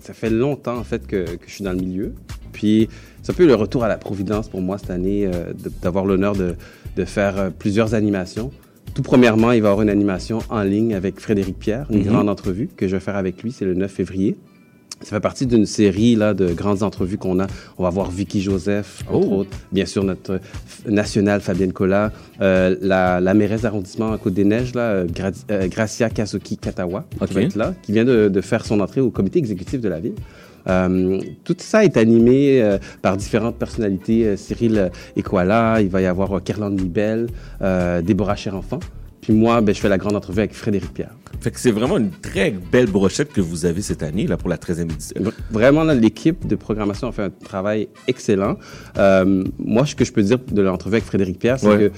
ça 0.00 0.14
fait 0.14 0.30
longtemps, 0.30 0.76
en 0.76 0.84
fait, 0.84 1.04
que, 1.04 1.24
que 1.34 1.48
je 1.48 1.52
suis 1.54 1.64
dans 1.64 1.72
le 1.72 1.78
milieu. 1.80 2.14
Puis, 2.52 2.88
c'est 3.24 3.32
un 3.32 3.34
peu 3.34 3.44
le 3.44 3.56
retour 3.56 3.82
à 3.82 3.88
la 3.88 3.96
Providence 3.96 4.48
pour 4.48 4.60
moi 4.62 4.78
cette 4.78 4.90
année, 4.92 5.26
euh, 5.26 5.52
d'avoir 5.82 6.04
l'honneur 6.04 6.36
de, 6.36 6.54
de 6.94 7.04
faire 7.04 7.38
euh, 7.38 7.50
plusieurs 7.50 7.94
animations. 7.94 8.52
Tout 8.94 9.02
premièrement, 9.02 9.50
il 9.50 9.62
va 9.62 9.68
y 9.68 9.70
avoir 9.72 9.82
une 9.82 9.90
animation 9.90 10.38
en 10.48 10.62
ligne 10.62 10.94
avec 10.94 11.18
Frédéric 11.18 11.58
Pierre, 11.58 11.86
une 11.90 11.98
Mhm. 11.98 12.04
grande 12.06 12.28
entrevue 12.28 12.68
que 12.76 12.86
je 12.86 12.94
vais 12.94 13.00
faire 13.00 13.16
avec 13.16 13.42
lui, 13.42 13.50
c'est 13.50 13.64
le 13.64 13.74
9 13.74 13.90
février. 13.90 14.36
Ça 15.00 15.10
fait 15.10 15.20
partie 15.20 15.46
d'une 15.46 15.64
série 15.64 16.16
là, 16.16 16.34
de 16.34 16.52
grandes 16.52 16.82
entrevues 16.82 17.18
qu'on 17.18 17.38
a. 17.40 17.46
On 17.78 17.84
va 17.84 17.90
voir 17.90 18.10
Vicky 18.10 18.40
Joseph, 18.42 19.04
entre 19.08 19.28
Oh. 19.30 19.36
autres. 19.40 19.50
Bien 19.70 19.86
sûr, 19.86 20.02
notre 20.02 20.32
euh, 20.34 20.38
nationale 20.88 21.40
Fabienne 21.40 21.72
Collat. 21.72 22.12
Euh, 22.40 22.74
la, 22.80 23.20
la 23.20 23.32
mairesse 23.34 23.62
d'arrondissement 23.62 24.12
à 24.12 24.18
Côte-des-Neiges, 24.18 24.74
là, 24.74 24.80
euh, 24.90 25.06
Gra- 25.06 25.32
euh, 25.52 25.68
Gracia 25.68 26.10
Kazuki 26.10 26.56
Katawa, 26.56 27.04
qui 27.26 27.32
va 27.34 27.42
être 27.42 27.54
là, 27.54 27.74
qui 27.82 27.92
vient 27.92 28.04
de, 28.04 28.28
de 28.28 28.40
faire 28.40 28.64
son 28.66 28.80
entrée 28.80 29.00
au 29.00 29.10
comité 29.10 29.38
exécutif 29.38 29.80
de 29.80 29.88
la 29.88 30.00
ville. 30.00 30.14
Euh, 30.68 31.20
tout 31.44 31.56
ça 31.58 31.84
est 31.84 31.96
animé 31.96 32.60
euh, 32.60 32.78
par 33.00 33.16
différentes 33.16 33.56
personnalités. 33.56 34.26
Euh, 34.26 34.36
Cyril 34.36 34.90
Ekwala, 35.16 35.80
il 35.80 35.88
va 35.88 36.02
y 36.02 36.06
avoir 36.06 36.36
euh, 36.36 36.40
Kerlan 36.40 36.70
Libel, 36.70 37.28
Déborah 38.02 38.36
Cher-Enfant. 38.36 38.80
Puis 39.28 39.36
moi, 39.36 39.60
ben, 39.60 39.74
je 39.74 39.80
fais 39.80 39.90
la 39.90 39.98
grande 39.98 40.16
entrevue 40.16 40.38
avec 40.38 40.54
Frédéric 40.54 40.94
Pierre. 40.94 41.10
Fait 41.42 41.50
que 41.50 41.60
c'est 41.60 41.70
vraiment 41.70 41.98
une 41.98 42.08
très 42.10 42.50
belle 42.50 42.86
brochette 42.86 43.30
que 43.30 43.42
vous 43.42 43.66
avez 43.66 43.82
cette 43.82 44.02
année 44.02 44.26
là 44.26 44.38
pour 44.38 44.48
la 44.48 44.56
13e 44.56 44.84
édition. 44.90 45.20
Vraiment, 45.50 45.84
l'équipe 45.84 46.46
de 46.46 46.56
programmation 46.56 47.08
a 47.08 47.12
fait 47.12 47.24
un 47.24 47.28
travail 47.28 47.88
excellent. 48.06 48.56
Euh, 48.96 49.44
moi, 49.58 49.84
ce 49.84 49.94
que 49.94 50.06
je 50.06 50.14
peux 50.14 50.22
dire 50.22 50.38
de 50.50 50.62
l'entrevue 50.62 50.94
avec 50.94 51.04
Frédéric 51.04 51.38
Pierre, 51.38 51.60
c'est 51.60 51.68
Ouais. 51.68 51.90
que 51.90 51.92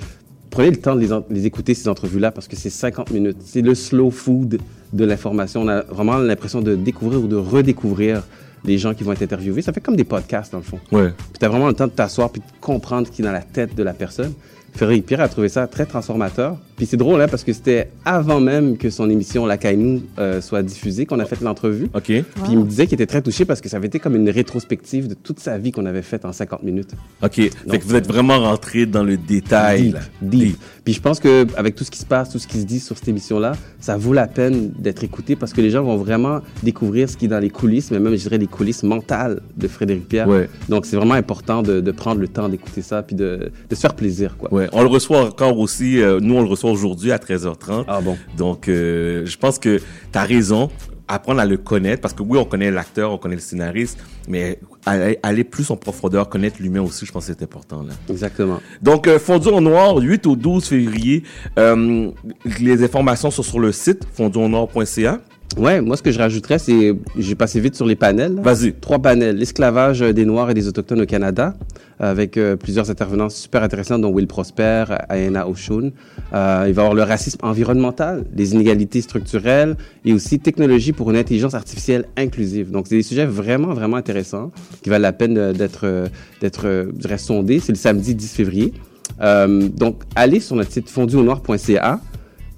prenez 0.51 0.71
le 0.71 0.79
temps 0.79 0.97
de 0.97 1.07
les, 1.31 1.47
écouter, 1.47 1.75
ces 1.75 1.89
entrevues-là, 1.89 2.33
parce 2.33 2.49
que 2.49 2.57
c'est 2.57 2.69
50 2.69 3.13
minutes. 3.13 3.37
C'est 3.45 3.63
le 3.63 3.77
slow 3.77 4.11
food 4.11 4.59
de 4.93 5.05
l'information. 5.05 5.63
On 5.63 5.69
a 5.69 5.83
vraiment 5.83 6.19
l'impression 6.19 6.61
de 6.61 6.75
découvrir 6.75 7.23
ou 7.23 7.29
de 7.29 7.37
redécouvrir 7.37 8.25
les 8.65 8.77
gens 8.77 8.93
qui 8.93 9.05
vont 9.05 9.13
être 9.13 9.23
interviewés. 9.23 9.63
Ça 9.63 9.73
fait 9.73 9.81
comme 9.81 9.95
des 9.95 10.03
podcasts, 10.03 10.51
dans 10.51 10.59
le 10.59 10.65
fond. 10.65 10.81
Ouais. 10.91 11.11
Puis 11.17 11.39
tu 11.39 11.45
as 11.47 11.49
vraiment 11.49 11.69
le 11.69 11.75
temps 11.75 11.87
de 11.87 11.93
t'asseoir 11.93 12.31
puis 12.31 12.41
de 12.41 12.61
comprendre 12.61 13.07
ce 13.07 13.13
qui 13.13 13.23
est 13.23 13.25
dans 13.25 13.31
la 13.31 13.43
tête 13.43 13.77
de 13.77 13.85
la 13.85 13.95
personne. 13.95 14.33
Frédéric 14.75 15.07
Pierre 15.07 15.21
a 15.21 15.29
trouvé 15.29 15.49
ça 15.49 15.69
très 15.69 15.87
transformateur. 15.87 16.57
Puis 16.81 16.87
c'est 16.87 16.97
drôle, 16.97 17.21
hein, 17.21 17.27
parce 17.29 17.45
que 17.45 17.53
c'était 17.53 17.91
avant 18.07 18.41
même 18.41 18.79
que 18.79 18.89
son 18.89 19.11
émission 19.11 19.45
La 19.45 19.59
Caille 19.59 20.01
euh, 20.19 20.41
soit 20.41 20.63
diffusée 20.63 21.05
qu'on 21.05 21.19
a 21.19 21.27
fait 21.27 21.39
l'entrevue. 21.43 21.89
OK. 21.93 22.05
Puis 22.07 22.25
il 22.49 22.59
me 22.59 22.65
disait 22.65 22.87
qu'il 22.87 22.95
était 22.95 23.05
très 23.05 23.21
touché 23.21 23.45
parce 23.45 23.61
que 23.61 23.69
ça 23.69 23.77
avait 23.77 23.89
été 23.89 23.99
comme 23.99 24.17
une 24.17 24.31
rétrospective 24.31 25.07
de 25.07 25.13
toute 25.13 25.41
sa 25.41 25.59
vie 25.59 25.73
qu'on 25.73 25.85
avait 25.85 26.01
faite 26.01 26.25
en 26.25 26.33
50 26.33 26.63
minutes. 26.63 26.93
OK. 27.23 27.35
fait 27.35 27.51
que 27.79 27.85
vous 27.85 27.97
êtes 27.97 28.07
vraiment 28.07 28.39
rentré 28.39 28.87
dans 28.87 29.03
le 29.03 29.19
détail. 29.19 29.83
Deep, 29.89 29.93
là. 29.95 30.01
deep. 30.23 30.57
Puis 30.83 30.95
je 30.95 31.03
pense 31.03 31.21
que 31.21 31.47
avec 31.55 31.75
tout 31.75 31.85
ce 31.85 31.91
qui 31.91 31.99
se 31.99 32.07
passe, 32.07 32.31
tout 32.31 32.39
ce 32.39 32.47
qui 32.47 32.59
se 32.59 32.65
dit 32.65 32.81
sur 32.81 32.97
cette 32.97 33.09
émission-là, 33.09 33.53
ça 33.79 33.99
vaut 33.99 34.15
la 34.15 34.27
peine 34.27 34.71
d'être 34.79 35.05
écouté 35.05 35.37
parce 35.37 35.53
que 35.53 35.61
les 35.61 35.69
gens 35.69 35.83
vont 35.83 35.99
vraiment 35.99 36.41
découvrir 36.63 37.11
ce 37.11 37.19
qui 37.19 37.27
est 37.27 37.29
dans 37.29 37.41
les 37.41 37.51
coulisses, 37.51 37.91
mais 37.91 38.01
même, 38.01 38.15
je 38.17 38.23
dirais, 38.23 38.39
les 38.39 38.47
coulisses 38.47 38.85
mentales 38.85 39.43
de 39.55 39.69
Frédéric 39.69 40.09
Pierre. 40.09 40.29
Ouais. 40.29 40.49
Donc 40.71 40.87
c'est 40.87 40.97
vraiment 40.97 41.13
important 41.13 41.61
de, 41.61 41.81
de 41.83 41.91
prendre 41.91 42.23
le 42.23 42.29
temps 42.29 42.49
d'écouter 42.49 42.81
ça 42.81 43.03
puis 43.03 43.15
de, 43.17 43.53
de 43.69 43.75
se 43.75 43.81
faire 43.83 43.95
plaisir, 43.95 44.39
quoi. 44.39 44.51
Ouais, 44.51 44.69
on 44.73 44.81
le 44.81 44.89
reçoit 44.89 45.27
encore 45.27 45.59
aussi. 45.59 46.01
euh, 46.01 46.21
nous, 46.21 46.35
on 46.37 46.41
le 46.43 46.49
reçoit 46.49 46.70
aujourd'hui 46.71 47.13
à 47.13 47.19
13h30. 47.19 47.85
Ah 47.89 48.01
bon. 48.01 48.17
Donc, 48.37 48.69
euh, 48.69 49.27
je 49.27 49.37
pense 49.37 49.59
que 49.59 49.79
tu 49.79 50.19
as 50.19 50.25
raison. 50.25 50.71
Apprendre 51.13 51.41
à 51.41 51.45
le 51.45 51.57
connaître, 51.57 52.01
parce 52.01 52.15
que 52.15 52.23
oui, 52.23 52.39
on 52.39 52.45
connaît 52.45 52.71
l'acteur, 52.71 53.11
on 53.11 53.19
connaît 53.19 53.35
le 53.35 53.41
scénariste, 53.41 53.99
mais 54.29 54.61
aller, 54.87 55.19
aller 55.25 55.43
plus 55.43 55.69
en 55.73 55.77
profondeur, 55.77 56.29
connaître 56.29 56.59
l'humain 56.63 56.83
aussi, 56.83 57.05
je 57.05 57.11
pense 57.11 57.27
que 57.27 57.33
c'est 57.33 57.43
important. 57.43 57.83
Là. 57.83 57.95
Exactement. 58.09 58.61
Donc, 58.81 59.09
euh, 59.09 59.19
Fondu 59.19 59.49
en 59.49 59.61
Noir, 59.61 59.97
8 59.97 60.29
au 60.29 60.37
12 60.37 60.65
février. 60.65 61.25
Euh, 61.59 62.13
les 62.61 62.85
informations 62.85 63.33
sont 63.33 63.43
sur 63.43 63.59
le 63.59 63.73
site 63.73 64.07
fonduennoir.ca. 64.15 65.19
Ouais, 65.57 65.81
moi, 65.81 65.97
ce 65.97 66.03
que 66.03 66.13
je 66.13 66.19
rajouterais, 66.19 66.59
c'est, 66.59 66.95
j'ai 67.19 67.35
passé 67.35 67.59
vite 67.61 67.75
sur 67.75 67.85
les 67.85 67.97
panels. 67.97 68.39
Vas-y. 68.41 68.73
Trois 68.73 69.01
panels. 69.01 69.37
L'esclavage 69.37 70.01
des 70.01 70.25
Noirs 70.25 70.51
et 70.51 70.55
des 70.55 70.69
Autochtones 70.69 71.01
au 71.01 71.07
Canada, 71.07 71.55
avec 71.99 72.37
euh, 72.37 72.55
plusieurs 72.57 72.89
intervenants 72.89 73.29
super 73.29 73.63
intéressants, 73.65 73.99
dont 73.99 74.11
Will 74.13 74.29
Prosper, 74.29 74.85
Aena 75.09 75.49
Oshun. 75.49 75.91
Euh, 76.33 76.65
il 76.69 76.73
va 76.73 76.83
y 76.83 76.85
avoir 76.85 76.95
le 76.95 77.03
racisme 77.03 77.41
environnemental, 77.43 78.25
les 78.35 78.55
inégalités 78.55 79.01
structurelles 79.01 79.77
et 80.05 80.13
aussi 80.13 80.39
technologie 80.39 80.93
pour 80.93 81.11
une 81.11 81.17
intelligence 81.17 81.55
artificielle 81.55 82.07
inclusive. 82.17 82.71
Donc, 82.71 82.87
c'est 82.87 82.97
des 82.97 83.03
sujets 83.03 83.27
vraiment, 83.27 83.75
vraiment 83.75 83.97
intéressants 83.97 84.53
qui 84.83 84.89
valent 84.89 85.03
la 85.03 85.13
peine 85.13 85.37
euh, 85.37 85.53
d'être, 85.53 85.81
euh, 85.85 86.07
d'être, 86.41 86.67
euh, 86.67 87.17
sondés. 87.19 87.59
C'est 87.59 87.73
le 87.73 87.79
samedi 87.79 88.15
10 88.15 88.33
février. 88.33 88.73
Euh, 89.21 89.69
donc, 89.69 90.03
allez 90.15 90.41
sur 90.41 90.57
notre 90.57 90.71
site 90.71 90.89
fonduaunoir.ca. 90.89 92.01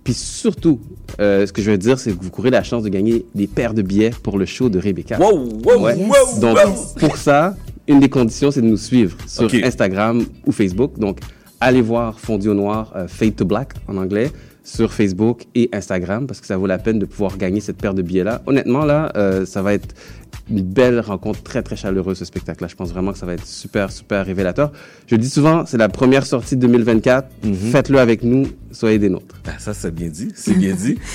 Puis 0.04 0.14
surtout, 0.14 0.80
euh, 1.20 1.46
ce 1.46 1.52
que 1.52 1.62
je 1.62 1.70
veux 1.70 1.78
dire, 1.78 1.98
c'est 1.98 2.12
que 2.16 2.22
vous 2.22 2.30
courez 2.30 2.50
la 2.50 2.62
chance 2.62 2.82
de 2.82 2.88
gagner 2.88 3.24
des 3.34 3.46
paires 3.46 3.74
de 3.74 3.82
billets 3.82 4.10
pour 4.22 4.38
le 4.38 4.46
show 4.46 4.68
de 4.68 4.78
Rebecca. 4.78 5.18
Wow, 5.18 5.48
wow, 5.64 5.80
Ouais. 5.84 5.94
wow, 5.94 6.40
Donc, 6.40 6.58
wow. 6.58 6.72
pour 6.98 7.16
ça, 7.16 7.54
une 7.86 8.00
des 8.00 8.08
conditions, 8.08 8.50
c'est 8.50 8.62
de 8.62 8.66
nous 8.66 8.76
suivre 8.76 9.16
sur. 9.26 9.48
Instagram 9.64 10.24
ou 10.46 10.52
Facebook. 10.52 10.98
Donc, 10.98 11.18
allez 11.60 11.80
voir 11.82 12.18
Fondu 12.18 12.48
au 12.48 12.54
Noir, 12.54 12.92
euh, 12.96 13.06
Fade 13.06 13.36
to 13.36 13.44
Black 13.44 13.74
en 13.86 13.96
anglais, 13.96 14.30
sur 14.64 14.92
Facebook 14.92 15.44
et 15.54 15.68
Instagram, 15.72 16.26
parce 16.26 16.40
que 16.40 16.46
ça 16.46 16.56
vaut 16.56 16.66
la 16.66 16.78
peine 16.78 16.98
de 16.98 17.06
pouvoir 17.06 17.36
gagner 17.36 17.60
cette 17.60 17.78
paire 17.78 17.94
de 17.94 18.02
billets-là. 18.02 18.42
Honnêtement, 18.46 18.84
là, 18.84 19.12
euh, 19.16 19.44
ça 19.44 19.62
va 19.62 19.74
être 19.74 19.94
une 20.50 20.62
belle 20.62 21.00
rencontre, 21.00 21.42
très, 21.42 21.62
très 21.62 21.76
chaleureuse, 21.76 22.18
ce 22.18 22.24
spectacle-là. 22.24 22.68
Je 22.68 22.76
pense 22.76 22.90
vraiment 22.92 23.12
que 23.12 23.18
ça 23.18 23.26
va 23.26 23.34
être 23.34 23.46
super, 23.46 23.90
super 23.90 24.24
révélateur. 24.24 24.72
Je 25.06 25.14
le 25.14 25.20
dis 25.20 25.30
souvent, 25.30 25.66
c'est 25.66 25.78
la 25.78 25.88
première 25.88 26.26
sortie 26.26 26.56
de 26.56 26.60
2024. 26.62 27.28
Faites-le 27.70 27.98
avec 27.98 28.22
nous, 28.22 28.46
soyez 28.70 28.98
des 28.98 29.08
nôtres. 29.08 29.40
Ben, 29.44 29.54
ça, 29.58 29.74
c'est 29.74 29.94
bien 29.94 30.08
dit. 30.08 30.30
C'est 30.34 30.54
bien 30.54 30.74
dit. 30.74 30.98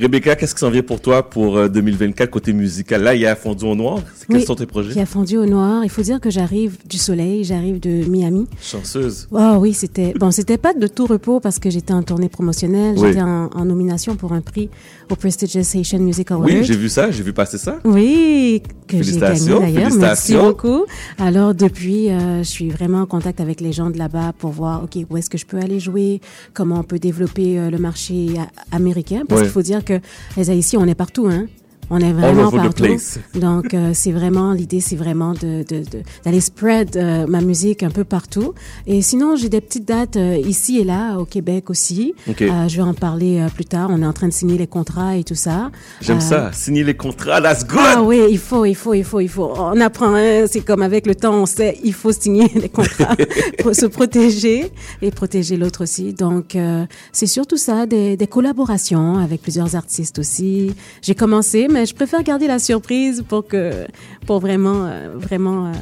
Rebecca, 0.00 0.34
qu'est-ce 0.34 0.54
qui 0.54 0.60
s'en 0.60 0.70
vient 0.70 0.82
pour 0.82 1.00
toi 1.00 1.28
pour 1.30 1.56
euh, 1.56 1.68
2024 1.68 2.28
côté 2.28 2.52
musical? 2.52 3.02
Là, 3.02 3.14
il 3.14 3.20
y 3.20 3.26
a 3.26 3.36
Fondu 3.36 3.64
au 3.64 3.76
Noir. 3.76 4.00
Quels 4.28 4.38
Oui, 4.38 4.44
sont 4.44 4.56
tes 4.56 4.66
projets? 4.66 4.92
Qui 4.92 5.00
a 5.00 5.06
fondu 5.06 5.36
au 5.36 5.44
noir. 5.46 5.84
Il 5.84 5.90
faut 5.90 6.02
dire 6.02 6.18
que 6.20 6.30
j'arrive 6.30 6.78
du 6.88 6.96
soleil, 6.98 7.44
j'arrive 7.44 7.78
de 7.78 8.04
Miami. 8.08 8.46
Chanceuse. 8.60 9.28
Oh 9.30 9.56
oui, 9.58 9.72
c'était 9.74 10.14
bon, 10.18 10.30
c'était 10.30 10.56
pas 10.56 10.72
de 10.74 10.86
tout 10.86 11.06
repos 11.06 11.40
parce 11.40 11.58
que 11.58 11.68
j'étais 11.70 11.92
en 11.92 12.02
tournée 12.02 12.28
promotionnelle, 12.28 12.94
Oui. 12.98 13.08
j'étais 13.08 13.22
en, 13.22 13.50
en 13.54 13.64
nomination 13.66 14.16
pour 14.16 14.32
un 14.32 14.40
prix 14.40 14.68
au 15.10 15.16
prestigious 15.16 15.60
Haitian 15.74 16.00
Music 16.00 16.30
Award. 16.30 16.50
Oui, 16.50 16.64
j'ai 16.64 16.76
vu 16.76 16.88
ça. 16.88 17.10
J'ai 17.10 17.22
vu 17.22 17.32
passer 17.32 17.58
ça. 17.58 17.78
Oui, 17.84 18.62
que 18.86 19.02
j'ai 19.02 19.18
gagné 19.18 19.48
d'ailleurs. 19.48 19.90
Merci 19.96 20.36
beaucoup. 20.36 20.84
Alors 21.18 21.54
depuis, 21.54 22.10
euh, 22.10 22.38
je 22.38 22.48
suis 22.48 22.70
vraiment 22.70 23.00
en 23.00 23.06
contact 23.06 23.40
avec 23.40 23.60
les 23.60 23.72
gens 23.72 23.90
de 23.90 23.98
là-bas 23.98 24.32
pour 24.38 24.50
voir, 24.50 24.84
ok, 24.84 24.98
où 25.10 25.16
est-ce 25.16 25.30
que 25.30 25.38
je 25.38 25.46
peux 25.46 25.58
aller 25.58 25.80
jouer, 25.80 26.20
comment 26.52 26.80
on 26.80 26.84
peut 26.84 26.98
développer 26.98 27.58
euh, 27.58 27.70
le 27.70 27.78
marché 27.78 28.28
américain, 28.72 29.22
parce 29.28 29.42
qu'il 29.42 29.50
faut 29.50 29.62
dire 29.62 29.84
que 29.84 30.00
les 30.36 30.50
Haïtiens, 30.50 30.80
on 30.80 30.86
est 30.86 30.94
partout, 30.94 31.26
hein. 31.26 31.46
On 31.90 31.98
est 31.98 32.12
vraiment 32.12 32.50
partout. 32.50 32.82
Donc 33.34 33.74
euh, 33.74 33.90
c'est 33.94 34.12
vraiment 34.12 34.52
l'idée, 34.52 34.80
c'est 34.80 34.96
vraiment 34.96 35.32
de 35.32 35.64
de- 35.68 35.84
de- 35.84 36.02
d'aller 36.24 36.40
spread 36.40 36.96
euh, 36.96 37.26
ma 37.26 37.40
musique 37.40 37.82
un 37.82 37.90
peu 37.90 38.04
partout. 38.04 38.54
Et 38.86 39.02
sinon, 39.02 39.36
j'ai 39.36 39.48
des 39.48 39.60
petites 39.60 39.86
dates 39.86 40.16
euh, 40.16 40.36
ici 40.36 40.78
et 40.78 40.84
là 40.84 41.18
au 41.18 41.24
Québec 41.24 41.70
aussi. 41.70 42.14
Ok. 42.28 42.42
Euh, 42.42 42.68
je 42.68 42.76
vais 42.76 42.82
en 42.82 42.94
parler 42.94 43.38
euh, 43.40 43.48
plus 43.48 43.64
tard. 43.66 43.88
On 43.92 44.00
est 44.02 44.06
en 44.06 44.12
train 44.12 44.28
de 44.28 44.32
signer 44.32 44.56
les 44.58 44.66
contrats 44.66 45.16
et 45.16 45.24
tout 45.24 45.34
ça. 45.34 45.70
J'aime 46.00 46.18
Euh, 46.18 46.20
ça. 46.20 46.50
Signer 46.52 46.84
les 46.84 46.94
contrats. 46.94 47.40
That's 47.40 47.66
good. 47.66 47.78
ah 47.82 48.02
oui, 48.02 48.20
il 48.30 48.38
faut, 48.38 48.64
il 48.64 48.74
faut, 48.74 48.94
il 48.94 49.04
faut, 49.04 49.20
il 49.20 49.28
faut. 49.28 49.52
On 49.56 49.80
apprend, 49.80 50.14
hein, 50.14 50.46
c'est 50.46 50.60
comme 50.62 50.82
avec 50.82 51.06
le 51.06 51.14
temps, 51.14 51.34
on 51.34 51.46
sait, 51.46 51.78
il 51.84 51.92
faut 51.92 52.12
signer 52.12 52.48
les 52.54 52.68
contrats 52.68 53.16
pour 53.62 53.74
se 53.74 53.86
protéger 53.86 54.70
et 55.02 55.10
protéger 55.10 55.56
l'autre 55.56 55.82
aussi. 55.82 56.12
Donc, 56.14 56.56
euh, 56.56 56.84
c'est 57.12 57.26
surtout 57.26 57.56
ça, 57.56 57.86
des, 57.86 58.16
des 58.16 58.26
collaborations 58.26 59.18
avec 59.18 59.42
plusieurs 59.42 59.76
artistes 59.76 60.18
aussi. 60.18 60.74
J'ai 61.02 61.14
commencé, 61.14 61.68
mais 61.74 61.84
je 61.86 61.94
préfère 61.94 62.22
garder 62.22 62.46
la 62.46 62.58
surprise 62.58 63.22
pour 63.28 63.46
que, 63.46 63.86
pour 64.26 64.38
vraiment, 64.40 64.84
euh, 64.86 65.14
vraiment 65.18 65.66
euh, 65.66 65.72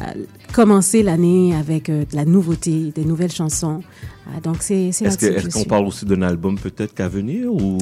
euh, 0.00 0.04
commencer 0.52 1.02
l'année 1.02 1.54
avec 1.56 1.90
de 1.90 2.04
la 2.14 2.24
nouveauté, 2.24 2.92
des 2.94 3.04
nouvelles 3.04 3.32
chansons. 3.32 3.80
Ah, 4.26 4.40
donc, 4.40 4.56
c'est, 4.60 4.92
c'est 4.92 5.06
Est-ce 5.06 5.18
que- 5.18 5.26
est-ce 5.26 5.48
qu'on 5.48 5.64
parle 5.64 5.86
aussi 5.86 6.04
d'un 6.04 6.20
album 6.22 6.58
peut-être 6.58 6.94
qu'à 6.94 7.08
venir 7.08 7.50
ou 7.52 7.78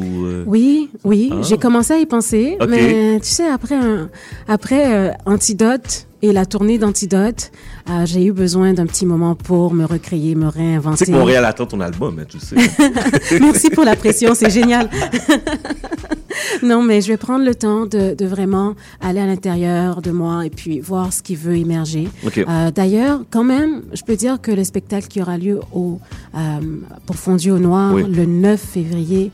Oui, 0.47 0.89
oui, 1.05 1.31
Ah. 1.33 1.43
j'ai 1.43 1.59
commencé 1.59 1.93
à 1.93 1.99
y 1.99 2.07
penser, 2.07 2.57
mais 2.69 3.19
tu 3.21 3.29
sais, 3.29 3.49
après, 3.49 3.75
un, 3.75 4.09
après 4.49 5.17
Antidote 5.27 6.07
et 6.23 6.33
la 6.33 6.47
tournée 6.47 6.79
d'Antidote, 6.79 7.51
euh, 7.91 8.07
j'ai 8.07 8.25
eu 8.25 8.33
besoin 8.33 8.73
d'un 8.73 8.87
petit 8.87 9.07
moment 9.07 9.35
pour 9.35 9.75
me 9.75 9.85
recréer, 9.85 10.35
me 10.35 10.49
réinventer. 10.49 11.07
que 11.07 11.11
Montréal 11.11 11.45
attend 11.45 11.67
ton 11.67 11.81
album, 11.81 12.19
hein, 12.19 12.25
tu 12.29 12.39
sais. 12.39 12.57
Merci 13.41 13.71
pour 13.71 13.85
la 13.85 13.97
pression, 13.97 14.35
c'est 14.35 14.51
génial. 14.51 14.89
non, 16.63 16.83
mais 16.83 17.01
je 17.01 17.09
vais 17.09 17.17
prendre 17.17 17.45
le 17.45 17.55
temps 17.55 17.87
de, 17.87 18.15
de 18.15 18.27
vraiment 18.27 18.75
aller 19.01 19.21
à 19.21 19.27
l'intérieur 19.27 20.03
de 20.03 20.11
moi 20.11 20.47
et 20.47 20.51
puis 20.51 20.81
voir 20.81 21.13
ce 21.13 21.23
qui 21.23 21.35
veut 21.37 21.57
émerger. 21.57 22.09
Euh, 22.39 22.71
D'ailleurs, 22.71 23.21
quand 23.31 23.45
même, 23.45 23.83
je 23.93 24.03
peux 24.03 24.17
dire 24.17 24.41
que 24.41 24.51
le 24.51 24.65
spectacle 24.65 25.09
qui 25.09 25.21
aura 25.21 25.39
lieu 25.39 25.61
au, 25.73 25.99
euh, 26.35 26.39
pour 27.07 27.17
au 27.27 27.59
Noir 27.59 27.95
Oui. 27.95 28.05
le 28.09 28.25
9 28.27 28.61
février 28.61 29.31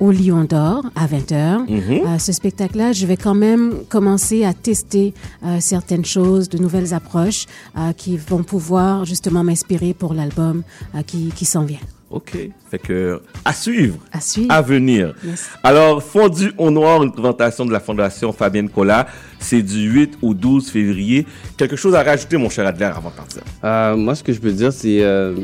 au 0.00 0.10
Lion 0.10 0.44
d'Or 0.44 0.84
à 0.94 1.06
20h. 1.06 1.68
Mhm. 1.68 2.06
Euh, 2.06 2.18
ce 2.18 2.32
spectacle-là, 2.32 2.92
je 2.92 3.06
vais 3.06 3.16
quand 3.16 3.34
même 3.34 3.74
commencer 3.88 4.44
à 4.44 4.52
tester 4.52 5.14
euh, 5.44 5.58
certaines 5.60 6.04
choses, 6.04 6.48
de 6.48 6.58
nouvelles 6.58 6.94
approches 6.94 7.46
euh, 7.76 7.92
qui 7.92 8.16
vont 8.16 8.42
pouvoir 8.42 9.04
justement 9.04 9.44
m'inspirer 9.44 9.94
pour 9.94 10.14
l'album 10.14 10.62
euh, 10.94 11.02
qui, 11.02 11.32
qui 11.34 11.44
s'en 11.44 11.64
vient. 11.64 11.78
OK. 12.10 12.38
Fait 12.70 12.78
que, 12.78 13.20
à 13.44 13.52
suivre. 13.52 13.96
À 14.12 14.20
suivre. 14.20 14.52
À 14.52 14.62
venir. 14.62 15.14
Yes. 15.24 15.48
Alors, 15.62 16.02
Fondu 16.02 16.52
au 16.56 16.70
Noir, 16.70 17.02
une 17.02 17.10
présentation 17.10 17.64
de 17.66 17.72
la 17.72 17.80
Fondation 17.80 18.32
Fabienne 18.32 18.68
Collat. 18.68 19.06
C'est 19.40 19.62
du 19.62 19.90
8 19.90 20.18
au 20.22 20.32
12 20.32 20.70
février. 20.70 21.26
Quelque 21.56 21.74
chose 21.74 21.94
à 21.94 22.02
rajouter, 22.02 22.36
mon 22.36 22.48
cher 22.48 22.66
Adler, 22.66 22.86
avant 22.86 23.10
de 23.10 23.14
partir? 23.14 23.42
Euh, 23.64 23.96
moi, 23.96 24.14
ce 24.14 24.22
que 24.22 24.32
je 24.32 24.40
peux 24.40 24.52
dire, 24.52 24.72
c'est 24.72 25.02
euh, 25.02 25.34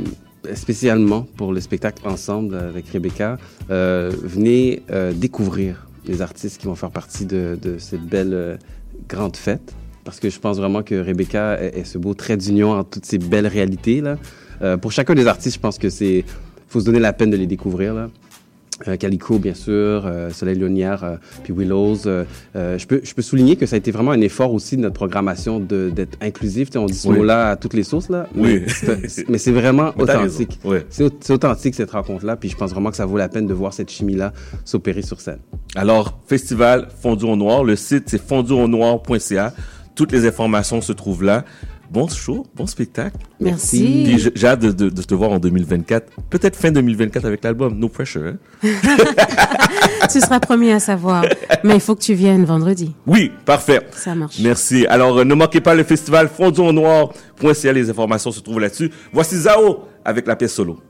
spécialement 0.55 1.27
pour 1.37 1.53
le 1.53 1.61
spectacle 1.61 2.07
ensemble 2.07 2.57
avec 2.57 2.89
Rebecca, 2.89 3.39
euh, 3.71 4.13
venez 4.23 4.83
euh, 4.91 5.13
découvrir 5.13 5.87
les 6.07 6.23
artistes 6.23 6.61
qui 6.61 6.67
vont 6.67 6.75
faire 6.75 6.91
partie 6.91 7.27
de, 7.27 7.59
de 7.61 7.79
cette 7.79 8.03
belle 8.03 8.35
euh, 8.35 8.57
grande 9.09 9.37
fête. 9.37 9.75
Parce 10.05 10.19
que 10.19 10.31
je 10.31 10.39
pense 10.39 10.59
vraiment 10.59 10.83
que 10.83 10.97
Rebecca 10.97 11.61
est, 11.61 11.85
ce 11.85 11.97
beau 11.97 12.15
trait 12.15 12.37
d'union 12.37 12.73
entre 12.73 12.91
toutes 12.91 13.07
ces 13.07 13.19
belles 13.19 13.47
réalités. 13.47 14.01
Là. 14.01 14.19
Euh, 14.63 14.77
pour 14.77 14.91
chacun 14.91 15.15
des 15.15 15.27
artistes, 15.27 15.57
je 15.57 15.61
pense 15.61 15.79
que 15.79 15.91
c'est 15.91 16.25
faut 16.69 16.81
se 16.81 16.87
donner 16.87 17.01
la 17.01 17.13
peine 17.13 17.31
de 17.31 17.37
les 17.37 17.47
découvrir. 17.47 17.95
Là. 17.95 18.11
Euh, 18.89 18.97
Calico, 18.97 19.39
bien 19.39 19.55
sûr, 19.55 19.73
euh, 20.07 20.31
Soleil 20.31 20.59
Lonière, 20.59 21.05
euh, 21.05 21.17
puis 21.45 21.53
Willows. 21.53 22.07
euh, 22.07 22.25
euh, 22.57 22.79
je, 22.79 22.87
peux, 22.87 23.01
je 23.05 23.15
peux 23.15 23.23
souligner 23.23 23.57
que 23.57 23.67
ça 23.67 23.77
a 23.77 23.79
été 23.79 23.91
vraiment 23.91 24.11
un 24.13 24.21
effort 24.21 24.53
aussi 24.53 24.77
de 24.77 24.83
notre 24.83 24.95
programmation 24.95 25.61
d'être 25.61 26.19
inclusif. 26.21 26.69
On 26.77 26.87
dit 26.87 26.95
ce 26.95 27.09
Oui. 27.09 27.19
mot-là 27.19 27.51
à 27.51 27.57
toutes 27.57 27.75
les 27.75 27.83
sources, 27.85 28.09
là. 28.09 28.27
Oui. 28.35 28.63
Mais 29.29 29.39
c'est- 29.39 29.53
vraiment 29.53 29.93
authentique. 29.99 30.59
Ouais. 30.65 30.85
C'est 30.91 31.05
au- 31.05 31.11
c'est 31.21 31.33
authentique, 31.33 31.75
cette 31.75 31.91
rencontre-là. 31.91 32.37
Puis 32.37 32.49
je 32.49 32.57
pense 32.57 32.71
vraiment 32.73 32.91
que 32.91 32.97
ça 32.97 33.07
vaut 33.07 33.19
la 33.19 33.29
peine 33.29 33.47
de 33.47 33.55
voir 33.55 33.73
cette 33.73 33.91
chimie-là 33.91 34.33
s'opérer 34.65 35.03
sur 35.03 35.21
scène. 35.21 35.39
Alors, 35.75 36.19
festival 36.27 36.89
Fondu 37.03 37.25
au 37.25 37.37
Noir. 37.37 37.65
Le 37.65 37.77
site, 37.77 38.05
c'est 38.09 38.21
fonduaunoir.ca. 38.21 39.53
Toutes 39.95 40.13
les 40.13 40.27
informations 40.27 40.81
se 40.81 40.93
trouvent 40.93 41.23
là 41.23 41.45
bon 41.93 42.09
show, 42.09 42.47
bon 42.57 42.67
spectacle. 42.67 43.17
Merci. 43.39 44.19
J'ai 44.35 44.47
hâte 44.47 44.61
de, 44.61 44.89
te 44.89 45.15
voir 45.15 45.33
en 45.33 45.39
2024. 45.39 46.11
Peut-être 46.31 46.57
fin 46.57 46.73
2024 46.73 47.25
avec 47.27 47.45
l'album 47.45 47.79
No 47.79 47.89
Pressure. 47.89 48.35
Hein. 48.35 48.39
Tu 50.11 50.21
seras 50.21 50.41
premier 50.41 50.73
à 50.73 50.81
savoir. 50.81 51.25
Mais 51.63 51.75
il 51.75 51.81
faut 51.81 51.95
que 51.95 52.01
tu 52.01 52.15
viennes 52.15 52.45
vendredi. 52.45 52.93
Oui, 53.07 53.31
parfait. 53.45 53.87
Ça 53.93 54.15
marche. 54.15 54.39
Merci. 54.41 54.85
Alors, 54.87 55.19
euh, 55.19 55.25
ne 55.25 55.35
manquez 55.35 55.61
pas 55.61 55.75
le 55.75 55.85
festival 55.85 56.29
Fondue 56.29 56.61
au 56.61 56.73
Noir.ca. 56.73 57.73
Les 57.73 57.89
informations 57.89 58.33
se 58.33 58.41
trouvent 58.41 58.61
là-dessus. 58.61 58.91
Voici 59.13 59.37
Zao 59.37 59.85
avec 60.05 60.27
la 60.27 60.35
pièce 60.37 60.55
solo 60.55 60.81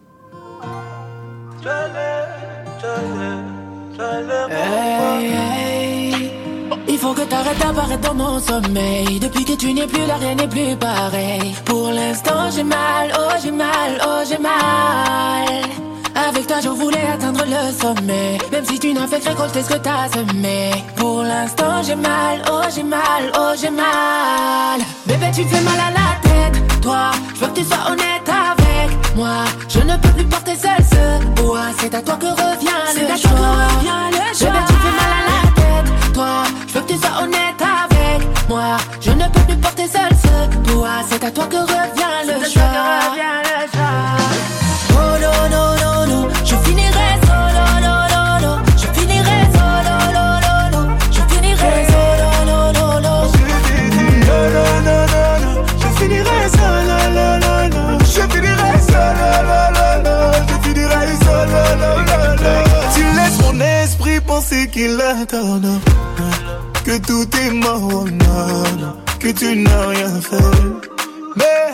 faut 7.13 7.21
que 7.21 7.27
t'arrêtes 7.29 7.59
d'apparaître 7.59 8.09
dans 8.09 8.15
mon 8.15 8.41
sommeil. 8.41 9.21
Depuis 9.21 9.45
que 9.45 9.53
tu 9.53 9.73
n'es 9.75 9.87
plus 9.87 10.07
là, 10.07 10.17
rien 10.17 10.35
n'est 10.35 10.49
plus 10.49 10.77
pareil. 10.77 11.55
Pour 11.65 11.91
l'instant, 11.91 12.51
j'ai 12.55 12.63
mal, 12.63 13.13
oh 13.19 13.33
j'ai 13.43 13.51
mal, 13.51 13.91
oh 14.07 14.23
j'ai 14.29 14.39
mal. 14.39 15.63
Avec 16.15 16.47
toi, 16.47 16.57
je 16.63 16.69
voulais 16.69 17.07
atteindre 17.13 17.45
le 17.45 17.73
sommet. 17.73 18.39
Même 18.51 18.65
si 18.65 18.79
tu 18.79 18.93
n'as 18.93 19.07
fait 19.07 19.21
que 19.21 19.29
récolter 19.29 19.63
ce 19.63 19.69
que 19.69 19.79
t'as 19.79 20.09
semé. 20.09 20.71
Pour 20.97 21.23
l'instant, 21.23 21.83
j'ai 21.87 21.97
mal, 21.97 22.43
oh 22.51 22.63
j'ai 22.75 22.83
mal, 22.83 23.23
oh 23.37 23.53
j'ai 23.61 23.71
mal. 23.71 24.81
Bébé, 25.07 25.27
tu 25.35 25.45
fais 25.45 25.61
mal 25.63 25.81
à 25.89 25.91
la 25.99 26.11
tête. 26.29 26.81
Toi, 26.81 27.11
je 27.35 27.41
veux 27.41 27.47
que 27.49 27.59
tu 27.61 27.65
sois 27.65 27.91
honnête 27.91 28.29
avec 28.29 29.17
moi. 29.17 29.45
Je 29.69 29.81
ne 29.81 29.97
peux 29.97 30.13
plus 30.17 30.25
porter 30.25 30.57
seul 30.57 30.83
ce 30.93 31.43
poids. 31.43 31.71
C'est 31.79 31.95
à 31.95 32.03
toi 32.03 32.17
que 32.17 32.27
revient 32.27 32.83
le 32.95 33.17
choix. 33.17 33.31
La 33.41 34.09
tête. 34.11 34.39
Toi, 34.39 34.82
je 36.73 36.79
veux 36.79 36.85
que 36.87 36.93
tu 36.93 36.99
sois 36.99 37.23
honnête 37.23 37.61
avec 37.61 38.49
moi. 38.49 38.77
Je 39.01 39.11
ne 39.11 39.25
peux 39.29 39.41
plus 39.41 39.57
porter 39.57 39.87
seul 39.87 40.11
ce 40.25 40.71
poids. 40.71 41.03
C'est 41.09 41.23
à 41.25 41.31
toi 41.31 41.45
que 41.47 41.57
revient 41.57 42.21
le 42.27 42.49
choix. 42.49 42.63
Oh 44.91 45.19
non, 45.21 45.41
non, 45.51 45.71
non, 45.83 46.07
non, 46.07 46.29
je 46.45 46.55
finirai 46.65 47.11
solo, 47.27 47.65
lo, 47.85 47.97
lo, 48.13 48.25
lo. 48.45 48.53
Je 48.77 48.87
finirai 48.99 49.41
solo, 49.57 49.95
lo, 50.17 50.27
lo, 50.45 50.55
lo. 50.73 50.83
Je 51.11 51.23
finirai 51.35 51.87
solo, 51.93 52.29
lo, 52.49 52.59
lo, 52.77 52.87
lo. 53.05 53.15
Non, 54.29 54.45
non, 54.55 54.75
non, 54.87 55.03
non, 55.13 55.35
non, 55.45 55.57
je 55.81 55.89
finirai 55.99 56.43
seul, 56.57 56.81
non, 56.89 57.05
non, 57.17 57.35
non, 57.45 57.63
non. 57.75 57.99
Je 58.15 58.23
finirai 58.33 58.75
seul, 58.89 59.13
non, 59.21 59.39
non, 59.49 59.67
non, 59.77 59.95
non. 60.07 60.23
Je 60.49 60.57
finirai 60.65 61.13
seul, 61.25 61.49
non, 61.53 61.71
non, 61.83 61.97
non, 62.09 62.33
non. 62.43 62.63
Tu 62.95 63.03
laisses 63.17 63.41
mon 63.43 63.61
esprit 63.61 64.21
penser 64.21 64.69
qu'il 64.69 65.01
a 65.01 65.27
tort, 65.27 65.61
non. 65.61 65.81
Que 66.93 66.99
tout 66.99 67.27
est 67.39 67.51
mort. 67.53 68.05
Que 69.19 69.29
tu 69.29 69.57
n'as 69.57 69.87
rien 69.87 70.21
fait. 70.21 70.59
Mais 71.37 71.73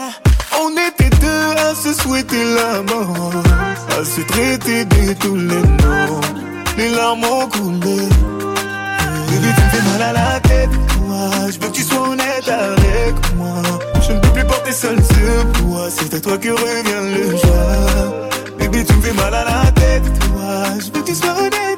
on 0.63 0.71
était 0.71 1.11
deux 1.11 1.51
à 1.59 1.75
se 1.75 1.93
souhaiter 1.93 2.45
la 2.55 2.83
mort, 2.83 3.33
à 3.99 4.05
se 4.05 4.21
traiter 4.21 4.85
de 4.85 5.13
tous 5.15 5.35
les 5.35 5.63
noms. 5.81 6.21
Les 6.77 6.91
larmes 6.91 7.25
ont 7.25 7.49
coulé. 7.49 7.97
Bébé, 9.29 9.49
tu 9.57 9.63
me 9.65 9.71
fais 9.73 9.83
mal 9.91 10.03
à 10.03 10.13
la 10.13 10.39
tête, 10.39 10.71
toi. 10.71 11.51
Je 11.51 11.59
veux 11.59 11.69
que 11.69 11.75
tu 11.75 11.83
sois 11.83 12.11
honnête 12.11 12.49
avec 12.49 13.35
moi. 13.35 13.63
Je 14.07 14.13
ne 14.13 14.21
peux 14.21 14.29
plus 14.29 14.45
porter 14.45 14.73
seul 14.73 14.99
ce 15.03 15.59
poids. 15.59 15.89
C'est 15.91 16.15
à 16.15 16.21
toi 16.21 16.39
que 16.39 16.51
revient 16.51 17.19
le 17.19 17.37
joie. 17.39 18.31
Bébé, 18.57 18.85
tu 18.85 18.95
me 18.95 19.03
fais 19.03 19.15
mal 19.15 19.35
à 19.35 19.45
la 19.45 19.73
tête, 19.73 20.05
toi. 20.21 20.79
Je 20.79 20.85
veux 20.85 21.03
que 21.03 21.11
tu 21.11 21.15
sois 21.17 21.33
honnête 21.33 21.78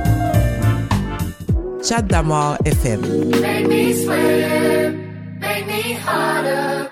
Chat 1.83 2.07
d'Amour 2.07 2.57
FM. 2.65 3.01
Make 3.41 3.67
me 3.67 3.93
sweat, 4.03 4.93
make 5.39 5.65
me 5.65 5.93
harder, 5.93 6.89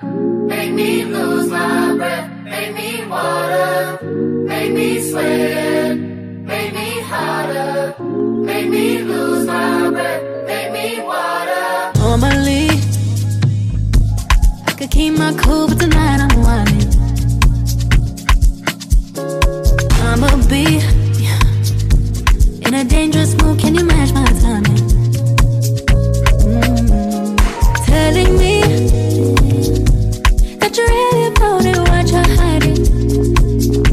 make 0.48 0.74
me 0.74 1.06
lose 1.06 1.48
my 1.50 1.96
breath, 1.96 2.30
make 2.44 2.74
me 2.74 3.06
water, 3.06 4.00
make 4.48 4.74
me 4.74 5.00
sweat, 5.10 5.96
make 5.96 6.74
me 6.74 6.90
harder, 7.02 7.96
make 8.44 8.68
me 8.70 9.00
lose 9.04 9.46
my 9.46 9.90
breath, 9.92 10.24
make 10.48 10.72
me 10.72 11.02
water. 11.02 11.92
Normally, 12.00 12.70
I 14.66 14.72
could 14.76 14.90
keep 14.90 15.14
my 15.18 15.34
cool, 15.36 15.68
but 15.68 15.80
tonight 15.80 16.20
I'm 16.26 16.42
whining. 16.42 16.90
I'ma 20.02 20.30
be 20.50 20.78
in 20.78 20.84
a 20.84 20.89
dangerous 23.00 23.34
mood. 23.42 23.58
Can 23.58 23.76
you 23.76 23.86
match 23.86 24.12
my 24.12 24.26
timing? 24.44 24.82
Mm. 26.44 27.38
Telling 27.86 28.32
me 28.42 28.56
that 30.60 30.72
you're 30.76 30.92
really 30.98 31.28
about 31.32 31.64
it, 31.72 31.78
what 31.90 32.06
you're 32.12 32.32
hiding. 32.42 32.82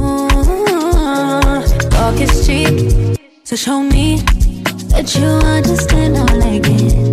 Mm. 0.03 1.63
Talk 1.91 2.21
is 2.21 2.33
cheap, 2.45 2.75
so 3.45 3.55
show 3.55 3.81
me 3.81 4.07
that 4.93 5.15
you 5.15 5.29
understand. 5.57 6.17
I 6.19 6.21
like 6.45 6.67
it. 6.67 7.06